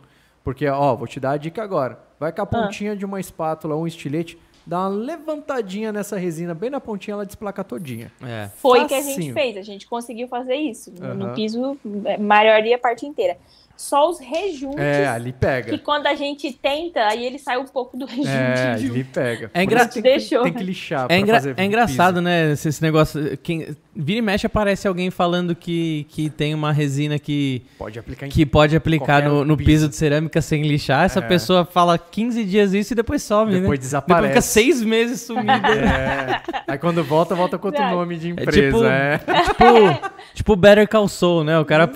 Porque, 0.43 0.67
ó, 0.67 0.95
vou 0.95 1.07
te 1.07 1.19
dar 1.19 1.31
a 1.31 1.37
dica 1.37 1.61
agora. 1.61 1.99
Vai 2.19 2.31
com 2.31 2.41
a 2.41 2.45
pontinha 2.45 2.95
de 2.95 3.05
uma 3.05 3.19
espátula 3.19 3.75
ou 3.75 3.83
um 3.83 3.87
estilete, 3.87 4.37
dá 4.65 4.79
uma 4.79 4.89
levantadinha 4.89 5.91
nessa 5.91 6.17
resina, 6.17 6.53
bem 6.53 6.69
na 6.69 6.79
pontinha, 6.79 7.13
ela 7.15 7.25
desplaca 7.25 7.63
todinha. 7.63 8.11
É. 8.23 8.49
Foi 8.57 8.81
o 8.83 8.87
que 8.87 8.93
a 8.93 9.01
gente 9.01 9.33
fez, 9.33 9.57
a 9.57 9.61
gente 9.61 9.87
conseguiu 9.87 10.27
fazer 10.27 10.55
isso. 10.55 10.91
No- 10.99 11.15
No 11.15 11.33
piso, 11.33 11.77
é, 12.05 12.17
maioria 12.17 12.75
a 12.75 12.79
parte 12.79 13.05
inteira. 13.05 13.37
Só 13.77 14.11
os 14.11 14.19
rejuntes, 14.19 14.77
É, 14.77 15.07
ali 15.07 15.31
que 15.31 15.39
pega. 15.39 15.77
quando 15.79 16.05
a 16.05 16.13
gente 16.13 16.53
tenta, 16.53 16.99
aí 17.07 17.25
ele 17.25 17.39
sai 17.39 17.57
um 17.57 17.65
pouco 17.65 17.97
do 17.97 18.05
rejunte. 18.05 18.27
É, 18.29 18.73
ali 18.77 19.03
pega. 19.03 19.45
É 19.47 19.47
Por 19.47 19.61
engra- 19.63 19.81
isso 19.81 19.93
tem, 19.93 20.03
que, 20.03 20.09
Deixou. 20.09 20.43
tem 20.43 20.53
que 20.53 20.63
lixar 20.63 21.05
É, 21.05 21.07
pra 21.07 21.17
engra- 21.17 21.33
fazer 21.35 21.53
é 21.57 21.63
engraçado, 21.65 22.13
piso. 22.15 22.21
né? 22.23 22.51
Esse, 22.51 22.69
esse 22.69 22.81
negócio. 22.83 23.37
Quem, 23.39 23.75
vira 23.95 24.19
e 24.19 24.21
mexe 24.21 24.45
aparece 24.47 24.87
alguém 24.87 25.11
falando 25.11 25.53
que, 25.55 26.05
que 26.09 26.29
tem 26.29 26.53
uma 26.53 26.71
resina 26.71 27.19
que, 27.19 27.61
Pode 27.77 27.99
aplicar 27.99 28.27
que 28.29 28.45
pode 28.45 28.75
aplicar 28.75 29.23
no, 29.23 29.43
no 29.43 29.57
piso. 29.57 29.65
piso 29.69 29.89
de 29.89 29.95
cerâmica 29.95 30.41
sem 30.41 30.63
lixar. 30.63 31.05
Essa 31.05 31.19
É. 31.19 31.21
pessoa 31.23 31.65
fala 31.65 31.97
15 31.97 32.43
dias 32.45 32.73
isso 32.73 32.93
e 32.93 32.95
depois 32.95 33.21
some, 33.23 33.51
Depois 33.51 33.79
né? 33.79 33.83
desaparece. 33.83 34.27
Depois 34.27 34.29
fica 34.29 34.41
seis 34.41 34.81
meses 34.83 35.21
sumida. 35.21 35.51
É. 35.71 36.41
Aí 36.67 36.77
quando 36.77 37.03
volta, 37.03 37.35
volta 37.35 37.57
com 37.57 37.67
outro 37.67 37.81
Verdade. 37.81 37.99
nome 37.99 38.17
de 38.17 38.27
É 38.29 38.31
empresa. 38.31 38.61
tipo- 38.61 38.85
É. 38.85 39.17
tipo, 39.43 40.09
tipo 40.35 40.55
Better 40.55 40.87
Call 40.87 41.07
Saul, 41.07 41.43
né? 41.43 41.59
O 41.59 41.65
cara 41.65 41.89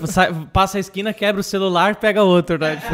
passa 0.51 0.77
a 0.77 0.79
esquina, 0.79 1.13
quebra 1.13 1.39
o 1.39 1.43
celular, 1.43 1.95
pega 1.95 2.23
outro, 2.23 2.57
né? 2.57 2.75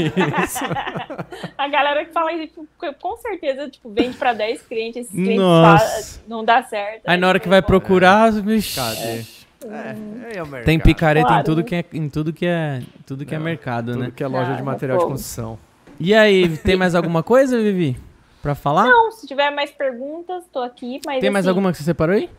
Tipo, 0.00 1.09
A 1.58 1.68
galera 1.68 2.04
que 2.04 2.12
fala 2.12 2.32
isso, 2.32 2.46
tipo, 2.46 2.66
com 3.00 3.16
certeza, 3.16 3.68
tipo, 3.68 3.90
vende 3.90 4.16
pra 4.16 4.32
10 4.32 4.62
clientes, 4.62 5.02
esses 5.06 5.12
clientes 5.12 5.36
falam, 5.42 6.24
não 6.28 6.44
dá 6.44 6.62
certo. 6.62 7.02
aí 7.06 7.16
na 7.18 7.28
hora 7.28 7.38
que 7.40 7.48
vai 7.48 7.62
procurar, 7.62 8.30
vixe, 8.32 8.76
Cadê? 8.76 9.24
É, 9.62 10.38
é 10.38 10.42
o 10.42 10.46
mercado. 10.46 10.64
tem 10.64 10.78
picareta 10.80 11.26
em 11.26 11.28
Claro, 11.28 11.44
tudo 11.44 11.58
né? 11.58 11.64
que 11.64 11.74
é, 11.74 11.84
em 11.92 12.08
tudo 12.08 12.32
que 12.32 12.46
é, 12.46 12.82
tudo 13.06 13.26
que 13.26 13.34
é 13.34 13.38
mercado, 13.38 13.92
Tudo 13.92 14.04
né? 14.04 14.12
que 14.16 14.24
é 14.24 14.26
loja 14.26 14.52
Ah, 14.52 14.54
de 14.54 14.60
é 14.62 14.64
material 14.64 14.98
de 14.98 15.04
construção. 15.04 15.58
E 15.98 16.14
aí, 16.14 16.56
tem 16.58 16.76
mais 16.76 16.94
alguma 16.94 17.22
coisa, 17.22 17.60
Vivi? 17.60 17.98
Pra 18.40 18.54
falar? 18.54 18.86
Não, 18.86 19.10
se 19.12 19.26
tiver 19.26 19.50
mais 19.50 19.70
perguntas, 19.70 20.44
tô 20.50 20.60
aqui, 20.60 20.98
mas 21.04 21.20
Tem 21.20 21.28
mais 21.28 21.44
assim, 21.44 21.50
alguma 21.50 21.72
que 21.72 21.76
você 21.76 21.84
separou 21.84 22.16
aí? 22.16 22.30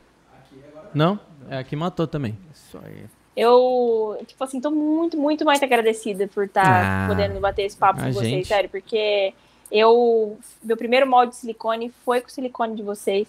Não? 0.95 1.19
É, 1.47 1.59
aqui 1.59 1.75
matou 1.75 2.07
também. 2.07 2.35
Isso 2.51 2.79
aí. 2.83 3.05
Eu, 3.35 4.17
tipo 4.27 4.43
assim, 4.43 4.59
tô 4.59 4.69
muito, 4.71 5.17
muito 5.17 5.45
mais 5.45 5.61
agradecida 5.63 6.27
por 6.27 6.45
estar 6.45 7.05
Ah, 7.05 7.07
podendo 7.07 7.39
bater 7.39 7.63
esse 7.63 7.77
papo 7.77 7.99
com 8.01 8.11
vocês, 8.11 8.29
gente. 8.29 8.47
sério, 8.47 8.69
porque 8.69 9.33
eu, 9.71 10.37
meu 10.61 10.75
primeiro 10.75 11.07
molde 11.09 11.31
de 11.31 11.37
silicone 11.37 11.91
foi 12.03 12.19
com 12.21 12.27
silicone 12.29 12.75
de 12.75 12.83
vocês, 12.83 13.27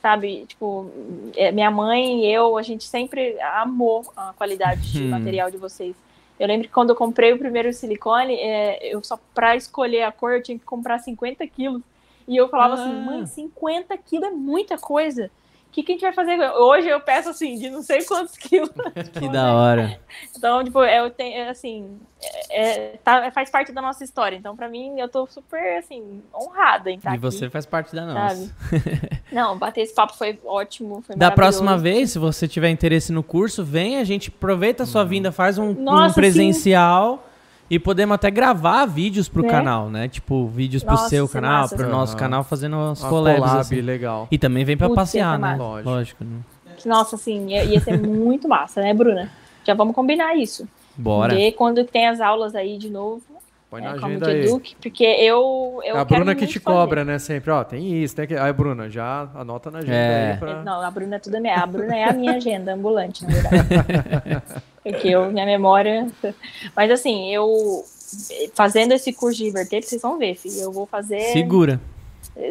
sabe? 0.00 0.46
Tipo, 0.46 0.88
é, 1.36 1.50
minha 1.50 1.70
mãe 1.70 2.24
e 2.24 2.32
eu, 2.32 2.56
a 2.56 2.62
gente 2.62 2.84
sempre 2.84 3.38
amou 3.40 4.04
a 4.16 4.32
qualidade 4.36 4.92
de 4.92 5.02
Hum. 5.02 5.08
material 5.10 5.50
de 5.50 5.56
vocês. 5.56 5.96
Eu 6.38 6.46
lembro 6.46 6.68
que 6.68 6.72
quando 6.72 6.90
eu 6.90 6.96
comprei 6.96 7.32
o 7.32 7.38
primeiro 7.38 7.72
silicone, 7.72 8.34
é, 8.34 8.94
eu 8.94 9.02
só 9.02 9.18
pra 9.34 9.56
escolher 9.56 10.04
a 10.04 10.12
cor 10.12 10.32
eu 10.32 10.42
tinha 10.42 10.58
que 10.58 10.64
comprar 10.64 10.98
50 11.00 11.46
quilos. 11.46 11.82
E 12.26 12.36
eu 12.36 12.48
falava 12.48 12.74
assim, 12.74 12.88
Ah. 12.96 13.02
mãe, 13.04 13.26
50 13.26 13.98
quilos 13.98 14.28
é 14.28 14.30
muita 14.30 14.78
coisa. 14.78 15.28
O 15.70 15.72
que, 15.72 15.84
que 15.84 15.92
a 15.92 15.94
gente 15.94 16.02
vai 16.02 16.12
fazer? 16.12 16.36
Hoje 16.54 16.88
eu 16.88 16.98
peço 16.98 17.28
assim, 17.28 17.56
de 17.56 17.70
não 17.70 17.80
sei 17.80 18.02
quantos 18.02 18.36
quilos. 18.36 18.70
Que 19.14 19.28
da 19.28 19.54
hora. 19.54 20.00
Então, 20.36 20.64
tipo, 20.64 20.82
eu 20.82 21.08
tenho, 21.10 21.36
é, 21.36 21.48
assim, 21.48 21.96
é, 22.20 22.50
é, 22.50 22.96
tá- 23.04 23.30
faz 23.30 23.48
parte 23.50 23.70
da 23.70 23.80
nossa 23.80 24.02
história. 24.02 24.34
Então, 24.34 24.56
pra 24.56 24.68
mim, 24.68 24.98
eu 24.98 25.08
tô 25.08 25.28
super, 25.28 25.78
assim, 25.78 26.20
honrada 26.34 26.90
em 26.90 26.96
estar 26.96 27.10
e 27.10 27.12
aqui. 27.12 27.20
você 27.20 27.48
faz 27.48 27.66
parte 27.66 27.94
da 27.94 28.04
nossa. 28.04 28.52
Não, 29.30 29.56
bater 29.56 29.82
esse 29.82 29.94
papo 29.94 30.16
foi 30.16 30.40
ótimo, 30.44 31.04
foi 31.06 31.14
Da 31.14 31.30
próxima 31.30 31.78
vez, 31.78 32.10
se 32.10 32.18
você 32.18 32.48
tiver 32.48 32.70
interesse 32.70 33.12
no 33.12 33.22
curso, 33.22 33.64
vem, 33.64 33.98
a 33.98 34.04
gente 34.04 34.28
aproveita 34.28 34.82
a 34.82 34.86
sua 34.86 35.04
vinda, 35.04 35.30
faz 35.30 35.56
um, 35.56 35.70
um 35.70 35.74
Nossa, 35.74 36.14
presencial 36.16 37.29
e 37.70 37.78
podemos 37.78 38.14
até 38.14 38.30
gravar 38.30 38.84
vídeos 38.86 39.28
pro 39.28 39.42
Né? 39.42 39.48
canal, 39.48 39.88
né? 39.88 40.08
Tipo, 40.08 40.46
vídeos 40.48 40.82
pro 40.82 40.92
Nossa, 40.94 41.08
seu 41.08 41.24
isso 41.26 41.38
é 41.38 41.40
canal, 41.40 41.60
massa. 41.62 41.76
pro 41.76 41.88
nosso 41.88 42.16
canal, 42.16 42.42
fazendo 42.44 42.76
umas 42.76 43.00
Uma 43.00 43.08
collabs. 43.08 43.38
collab 43.40 43.60
assim. 43.60 43.80
legal. 43.80 44.26
E 44.30 44.36
também 44.38 44.64
vem 44.64 44.76
pra 44.76 44.88
Putz, 44.88 44.96
passear, 45.00 45.38
né? 45.38 45.54
Lógico. 45.56 45.88
Lógico. 45.90 46.24
né? 46.24 46.38
Nossa, 46.84 47.16
assim, 47.16 47.48
ia, 47.48 47.64
ia 47.64 47.80
ser 47.80 47.96
muito 48.00 48.48
massa, 48.48 48.80
né, 48.80 48.92
Bruna? 48.92 49.30
Já 49.64 49.74
vamos 49.74 49.94
combinar 49.94 50.34
isso. 50.36 50.66
Bora. 50.96 51.34
Ver 51.34 51.52
quando 51.52 51.84
tem 51.84 52.08
as 52.08 52.20
aulas 52.20 52.54
aí 52.54 52.76
de 52.76 52.90
novo, 52.90 53.22
Põe 53.70 53.80
é, 53.80 53.84
na 53.84 53.90
a 53.90 53.94
agenda 53.94 54.28
aí. 54.28 54.48
Porque 54.82 55.04
eu, 55.04 55.80
eu 55.84 55.96
a 55.96 56.04
quero 56.04 56.20
Bruna 56.20 56.34
que 56.34 56.40
muito 56.40 56.52
te 56.52 56.58
fazer. 56.58 56.76
cobra, 56.76 57.04
né? 57.04 57.18
Sempre, 57.20 57.52
ó, 57.52 57.62
tem 57.62 58.02
isso, 58.02 58.16
tem 58.16 58.24
aquilo. 58.24 58.42
Aí, 58.42 58.52
Bruna, 58.52 58.90
já 58.90 59.28
anota 59.32 59.70
na 59.70 59.78
agenda 59.78 59.94
É. 59.94 60.32
aí 60.32 60.38
pra... 60.38 60.62
Não, 60.64 60.82
a 60.82 60.90
Bruna 60.90 61.16
é 61.16 61.18
tudo 61.20 61.36
a 61.36 61.40
minha. 61.40 61.54
A 61.54 61.66
Bruna 61.66 61.96
é 61.96 62.04
a 62.04 62.12
minha 62.12 62.32
agenda 62.32 62.74
ambulante, 62.74 63.24
na 63.24 63.30
verdade. 63.30 63.68
Porque 64.82 65.08
eu, 65.08 65.30
minha 65.30 65.46
memória. 65.46 66.10
Mas 66.74 66.90
assim, 66.90 67.32
eu 67.32 67.84
fazendo 68.54 68.92
esse 68.92 69.12
curso 69.12 69.38
de 69.38 69.44
Rivertape, 69.44 69.86
vocês 69.86 70.02
vão 70.02 70.18
ver, 70.18 70.34
filho. 70.34 70.60
Eu 70.60 70.72
vou 70.72 70.84
fazer. 70.86 71.20
Segura. 71.32 71.80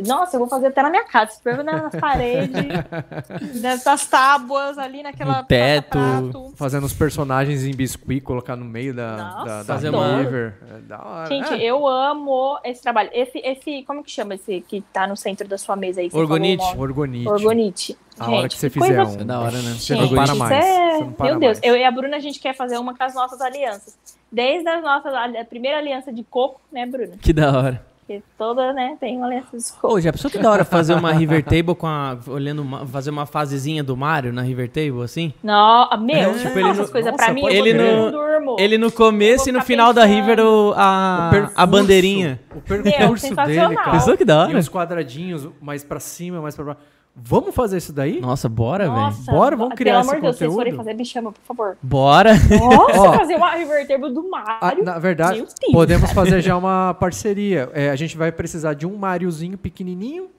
Nossa, 0.06 0.36
eu 0.36 0.40
vou 0.40 0.48
fazer 0.50 0.68
até 0.68 0.82
na 0.84 0.90
minha 0.90 1.04
casa. 1.06 1.32
Se 1.32 1.42
for 1.42 1.64
nas 1.64 1.96
paredes, 1.96 2.54
nessas 3.62 4.06
tábuas, 4.08 4.78
ali 4.78 5.02
naquela 5.02 5.40
No 5.40 5.46
teto. 5.46 5.90
prato. 5.90 6.54
Fazendo 6.56 6.86
os 6.86 6.94
personagens 6.94 7.64
em 7.64 7.72
biscuit, 7.74 8.22
colocar 8.22 8.56
no 8.56 8.66
meio 8.66 8.94
da, 8.94 9.18
Nossa, 9.18 9.64
da, 9.64 9.78
da 9.78 9.90
uma- 9.98 10.18
River. 10.18 10.54
É 10.70 10.80
da 10.82 11.02
hora. 11.04 11.28
Gente, 11.28 11.54
É. 11.54 11.64
eu 11.64 11.88
amo 11.88 12.60
esse 12.64 12.82
trabalho. 12.82 13.10
Esse, 13.14 13.40
esse, 13.40 13.84
como 13.84 14.04
que 14.04 14.12
chama 14.12 14.36
esse 14.36 14.62
que 14.62 14.82
tá 14.94 15.08
no 15.08 15.16
centro 15.18 15.48
da 15.48 15.58
sua 15.58 15.76
mesa 15.76 16.02
aí? 16.02 16.10
Orgonite. 16.14 16.64
Orgonite. 16.78 17.28
Orgonite. 17.30 17.98
A 18.20 18.26
Gente, 18.26 18.38
hora 18.38 18.50
que 18.50 18.58
você 18.58 18.70
coisa 18.70 18.88
fizer 19.06 19.20
é 19.20 19.24
um. 19.24 19.26
da 19.26 19.40
hora, 19.40 19.52
né? 19.62 19.72
Você 19.78 19.96
Gente, 19.96 20.14
não 20.14 20.24
para 20.26 20.36
mais. 20.36 20.52
é- 20.52 20.92
Você 20.98 21.04
não 21.06 21.12
para 21.14 21.26
Meu 21.32 21.40
Deus, 21.40 21.60
mais. 21.60 21.64
eu 21.64 21.78
e 21.78 21.84
a 21.86 21.92
Bruna 21.92 22.18
a 22.18 22.20
gente 22.20 22.40
quer 22.40 22.54
fazer 22.56 22.78
uma 22.78 22.94
com 22.96 23.04
as 23.04 23.16
nossas 23.16 23.40
alianças. 23.42 23.98
Desde 24.32 24.68
as 24.70 24.84
nossas, 24.84 25.12
a 25.14 25.46
primeira 25.46 25.78
aliança 25.80 26.12
de 26.14 26.24
coco, 26.24 26.60
né, 26.72 26.86
Bruna? 26.86 27.14
Que 27.22 27.34
da 27.34 27.58
hora. 27.58 27.89
Porque 28.10 28.24
toda, 28.40 28.74
né, 28.74 28.98
tem 29.00 29.18
uma 29.18 29.28
aliança 29.28 29.56
de 29.56 29.72
coco. 29.80 29.94
Ô, 29.94 30.02
já 30.02 30.12
pensou 30.12 30.32
que 30.32 30.40
da 30.40 30.50
hora 30.50 30.66
fazer 30.66 30.96
uma 30.96 31.12
River 31.14 31.44
Table 31.44 31.76
com 31.76 31.86
a. 31.86 32.18
Olhando 32.28 32.64
uma- 32.64 32.84
fazer 32.88 33.12
uma 33.12 33.28
fasezinha 33.28 33.84
do 33.84 33.96
Mario 33.96 34.34
na 34.34 34.42
River 34.42 34.68
Table, 34.68 35.04
assim? 35.04 35.32
Não, 35.44 35.88
meu, 36.00 36.16
É, 36.16 36.34
tipo, 36.34 36.58
ele 36.58 36.70
essas 36.70 36.88
no- 36.88 36.92
coisas 36.92 37.12
nossa, 37.12 37.24
pra 37.26 37.32
mim, 37.36 37.42
eu 37.44 37.50
Ele 37.50 37.72
não 37.74 38.10
durmo. 38.12 38.56
Ele 38.60 38.80
no 38.80 38.92
começo 38.92 39.48
Eu 39.48 39.54
e 39.54 39.58
no 39.60 39.62
final 39.62 39.94
da 39.94 40.02
pensando. 40.08 40.16
River 40.26 40.40
o- 40.44 40.74
a, 40.76 41.28
O 41.28 41.30
percurso- 41.30 41.54
a 41.56 41.66
bandeirinha. 41.68 42.40
O 42.56 42.62
percurso 42.62 42.84
dele, 42.84 43.36
sensacional. 43.36 43.76
cara. 43.76 43.92
Pensou 43.92 44.18
que 44.18 44.26
da 44.26 44.34
E 44.34 44.38
hora? 44.48 44.58
uns 44.58 44.70
quadradinhos 44.70 45.48
mais 45.62 45.84
pra 45.84 46.00
cima, 46.00 46.42
mais 46.42 46.56
pra 46.56 46.66
baixo. 46.66 46.80
Vamos 47.22 47.54
fazer 47.54 47.78
isso 47.78 47.92
daí? 47.94 48.20
Nossa, 48.22 48.48
bora, 48.50 48.90
velho. 48.90 49.12
Bora, 49.26 49.56
vamos 49.56 49.76
criar 49.76 50.02
Pelo 50.02 50.02
amor 50.04 50.12
esse 50.14 50.16
de 50.16 50.22
Deus, 50.22 50.36
se 50.36 50.40
vocês 50.40 50.54
forem 50.54 50.72
conteúdo? 50.74 50.86
fazer, 50.86 50.98
me 50.98 51.06
chama, 51.06 51.32
por 51.32 51.42
favor. 51.42 51.78
Bora. 51.82 52.34
Nossa, 52.34 53.02
Ó. 53.02 53.14
fazer 53.18 53.36
uma 53.36 53.52
River 53.56 53.88
Table 53.88 54.14
do 54.14 54.30
Mario. 54.30 54.84
na 54.84 54.98
verdade, 55.00 55.40
Deus. 55.40 55.54
podemos 55.72 56.12
fazer 56.12 56.42
já 56.42 56.56
uma 56.58 56.94
parceria. 57.00 57.70
É, 57.74 57.90
a 57.90 57.96
gente 57.96 58.18
vai 58.18 58.32
precisar 58.32 58.74
de 58.74 58.88
um 58.88 58.96
Mariozinho 58.98 59.58
pequenininho. 59.58 60.30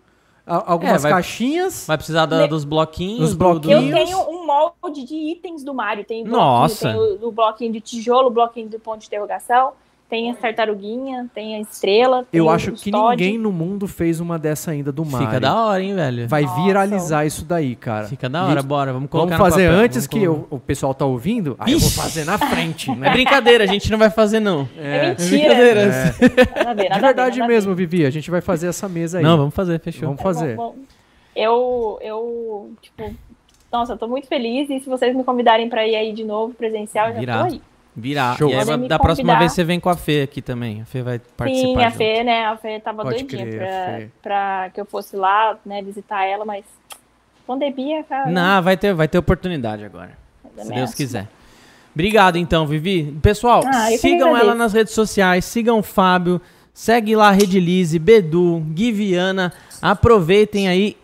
a- 0.47 0.73
algumas 0.73 0.97
É, 1.05 1.09
vai- 1.09 1.13
caixinhas. 1.13 1.85
Vai 1.87 1.97
precisar 1.97 2.27
da- 2.27 2.47
dos 2.47 2.65
bloquinhos. 2.65 3.21
Dos 3.21 3.31
do- 3.33 3.39
bloquinhos. 3.39 3.85
Eu 3.85 3.93
tenho 4.05 4.19
um 4.31 4.45
molde 4.47 5.05
de 5.05 5.15
itens 5.15 5.63
do 5.63 5.73
Mario. 5.73 6.05
Tem 6.05 6.23
o 6.23 6.25
bloquinho, 6.25 6.43
Nossa. 6.45 6.89
tem 6.93 6.99
o, 7.23 7.29
o 7.29 7.31
bloquinho 7.31 7.73
de 7.73 7.81
tijolo, 7.81 8.29
o 8.29 8.31
bloquinho 8.31 8.69
do 8.69 8.81
ponto 8.81 8.99
de 9.01 9.07
interrogação, 9.07 9.73
tem 10.11 10.29
a 10.31 10.35
tartaruguinha, 10.35 11.31
tem 11.33 11.55
a 11.55 11.61
estrela. 11.61 12.27
tem 12.31 12.39
Eu 12.39 12.51
acho 12.51 12.73
que 12.73 12.91
Todd. 12.91 13.11
ninguém 13.23 13.39
no 13.39 13.53
mundo 13.53 13.87
fez 13.87 14.19
uma 14.19 14.37
dessa 14.39 14.73
ainda 14.73 14.91
do 14.91 15.05
Mario. 15.05 15.29
Fica 15.29 15.39
da 15.41 15.55
hora, 15.55 15.81
hein, 15.83 15.95
velho? 15.95 16.29
Vai 16.29 16.43
Nossa. 16.43 16.63
viralizar 16.65 17.25
isso 17.25 17.45
daí, 17.45 17.77
cara. 17.77 18.07
Fica 18.09 18.29
da 18.29 18.43
hora, 18.45 18.61
Gente, 18.61 18.67
bora. 18.67 18.93
Vamos 18.93 19.09
colocar 19.09 19.37
Vamos 19.37 19.47
no 19.47 19.51
fazer 19.53 19.69
papel, 19.69 19.85
antes 19.85 20.07
vamos 20.07 20.07
que 20.09 20.27
colocar. 20.27 20.55
o, 20.55 20.57
o 20.57 20.61
pessoal 20.61 20.93
tá 20.95 21.05
ouvindo. 21.07 21.55
Aí 21.61 21.73
eu 21.73 21.79
vou 21.79 21.89
Ixi. 21.89 21.97
fazer 22.01 22.25
na 22.25 22.37
frente, 22.37 22.91
É 22.93 22.95
né? 22.97 23.11
brincadeira, 23.11 23.65
a 23.65 23.67
gente 23.69 23.91
não 23.91 23.99
vai 23.99 24.11
fazer, 24.11 24.41
não. 24.41 24.69
É 24.77 25.11
mentira. 25.11 25.29
brincadeira. 25.55 25.87
Nada 25.87 26.11
a 26.11 26.13
ver, 26.13 26.29
De 26.35 26.51
nada 26.57 26.71
a 26.71 26.75
ver, 26.75 27.01
verdade 27.01 27.39
nada 27.39 27.53
mesmo, 27.53 27.75
Vivi. 27.75 28.05
A 28.05 28.11
gente 28.11 28.31
vai 28.31 28.41
fazer 28.41 28.67
essa 28.67 28.89
mesa 28.89 29.19
aí. 29.19 29.25
Não, 29.25 29.37
vamos 29.37 29.55
fazer, 29.55 29.79
fechou. 29.81 30.09
Vamos 30.09 30.21
fazer. 30.23 30.57
Bom, 30.57 30.71
bom. 30.71 30.77
Eu, 31.37 31.99
eu, 32.03 32.73
tipo, 32.83 33.15
nossa, 33.73 33.93
eu 33.93 33.97
tô 33.97 34.09
muito 34.09 34.27
feliz 34.27 34.69
e 34.69 34.81
se 34.81 34.89
vocês 34.91 35.15
me 35.15 35.23
convidarem 35.23 35.69
pra 35.69 35.87
ir 35.87 35.95
aí 35.95 36.13
de 36.13 36.25
novo 36.25 36.53
presencial, 36.55 37.09
eu 37.09 37.15
já 37.15 37.21
Virar. 37.21 37.39
tô 37.47 37.53
aí. 37.55 37.63
Virar. 37.97 38.37
Show. 38.39 38.51
E 38.51 38.55
aí, 38.55 38.65
da 38.89 38.99
próxima 38.99 39.27
convidar. 39.33 39.39
vez 39.41 39.53
você 39.53 39.65
vem 39.65 39.81
com 39.81 39.89
a 39.91 39.97
Fê 39.97 40.23
aqui 40.23 40.41
também. 40.41 40.83
A 40.83 40.85
Fê 40.85 41.03
vai 41.03 41.19
participar. 41.37 41.69
Sim, 41.69 41.77
a 41.85 41.89
junto. 41.89 41.97
Fê, 41.99 42.25
né? 42.25 42.47
A 42.47 42.57
Fê 42.57 42.81
tava 42.81 43.03
Pode 43.03 43.19
doidinha 43.25 43.47
crer, 43.47 43.59
pra, 43.59 43.97
Fê. 43.99 44.09
pra 44.23 44.71
que 44.73 44.81
eu 44.81 44.85
fosse 44.85 45.17
lá, 45.17 45.59
né, 45.67 45.83
visitar 45.83 46.25
ela, 46.25 46.45
mas 46.45 46.65
pandemia, 47.47 48.05
cara. 48.05 48.31
Não, 48.31 48.63
vai 48.63 48.77
ter, 48.77 48.95
vai 48.95 49.09
ter 49.09 49.19
oportunidade 49.19 49.85
agora. 49.85 50.13
é 50.45 50.49
Se 50.51 50.57
mesmo. 50.69 50.75
Deus 50.75 50.95
quiser. 50.95 51.29
Obrigado, 51.93 52.37
então, 52.37 52.67
Vivi. 52.67 53.13
Pessoal, 53.21 53.63
Ah, 53.67 53.91
sigam 53.99 54.37
ela 54.37 54.55
nas 54.55 54.73
redes 54.73 54.95
sociais, 54.95 55.45
sigam 55.45 55.81
o 55.81 55.83
Fábio, 55.83 56.41
segue 56.73 57.17
lá 57.17 57.29
a 57.29 57.33
Redilize, 57.33 57.99
Bedu, 57.99 58.61
Guiviana. 58.69 59.53
Aproveitem 59.83 60.69
aí, 60.69 60.97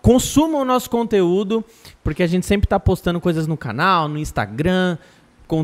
consumam 0.00 0.62
o 0.62 0.64
nosso 0.64 0.88
conteúdo, 0.88 1.64
porque 2.04 2.22
a 2.22 2.26
gente 2.28 2.46
sempre 2.46 2.68
tá 2.68 2.78
postando 2.78 3.20
coisas 3.20 3.48
no 3.48 3.56
canal, 3.56 4.06
no 4.06 4.18
Instagram. 4.18 4.96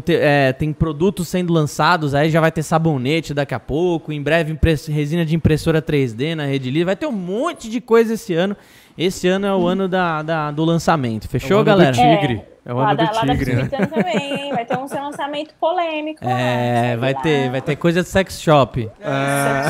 É, 0.09 0.53
tem 0.53 0.73
produtos 0.73 1.29
sendo 1.29 1.53
lançados, 1.53 2.15
aí 2.15 2.29
já 2.31 2.41
vai 2.41 2.51
ter 2.53 2.63
sabonete 2.63 3.33
daqui 3.33 3.55
a 3.55 3.61
pouco, 3.61 4.13
em 4.13 4.21
breve 4.23 4.59
resina 4.89 5.25
de 5.25 5.35
impressora 5.37 5.81
3D 5.81 6.35
na 6.35 6.45
Redilize, 6.47 6.85
vai 6.85 6.97
ter 6.97 7.07
um 7.07 7.13
monte 7.13 7.69
de 7.71 7.81
coisa 7.81 8.15
esse 8.15 8.35
ano. 8.35 8.57
Esse 8.99 9.29
ano 9.29 9.47
é 9.47 9.55
o 9.55 9.67
ano 9.67 9.87
da, 9.89 10.23
da- 10.23 10.51
do 10.51 10.65
lançamento, 10.65 11.29
fechou, 11.29 11.51
É 11.51 11.55
o 11.55 11.57
ano 11.61 11.65
do 11.65 11.69
galera? 11.71 11.93
Tigre. 11.93 12.43
É 12.65 12.73
o 12.73 12.77
lá 12.79 12.89
ano 12.89 12.97
da, 12.97 13.05
do 13.05 13.15
lá 13.15 13.23
da 13.25 13.33
tigre, 13.35 13.55
né? 13.55 13.69
Também, 13.69 14.41
hein? 14.47 14.53
Vai 14.55 14.65
ter 14.65 14.77
um 14.79 14.89
seu 14.89 15.01
lançamento 15.03 15.55
polêmico. 15.61 16.25
É, 16.25 16.81
segue 16.89 17.01
vai 17.01 17.13
lá. 17.13 17.21
ter, 17.21 17.51
vai 17.51 17.61
ter 17.61 17.77
coisa 17.77 18.03
de 18.03 18.09
sex 18.09 18.41
shop. 18.41 18.91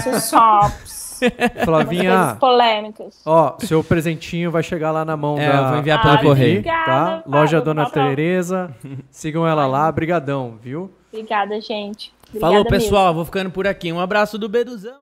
Sexo 0.02 0.30
shops. 0.30 0.95
Flavinha, 1.64 2.36
polêmicas. 2.40 3.20
ó, 3.24 3.56
seu 3.60 3.82
presentinho 3.82 4.50
vai 4.50 4.62
chegar 4.62 4.90
lá 4.90 5.04
na 5.04 5.16
mão 5.16 5.38
É, 5.38 5.48
da 5.50 5.58
eu 5.58 5.68
vou 5.68 5.78
enviar 5.78 5.98
Ah, 5.98 6.02
pelo 6.02 6.12
Vivi, 6.16 6.26
correio. 6.28 6.58
obrigada, 6.58 6.84
tá? 6.84 7.22
Loja 7.26 7.60
Dona 7.60 7.88
Tereza. 7.90 8.70
Sigam 9.10 9.46
ela 9.46 9.66
lá, 9.66 9.90
brigadão, 9.90 10.58
viu? 10.62 10.90
Obrigada, 11.12 11.60
gente. 11.60 12.12
Falou, 12.40 12.56
Obrigada 12.60 12.70
mesmo. 12.70 12.84
pessoal. 12.84 13.14
Vou 13.14 13.24
ficando 13.24 13.50
por 13.50 13.66
aqui. 13.66 13.92
Um 13.92 14.00
abraço 14.00 14.36
do 14.38 14.48
Beduzão. 14.48 14.92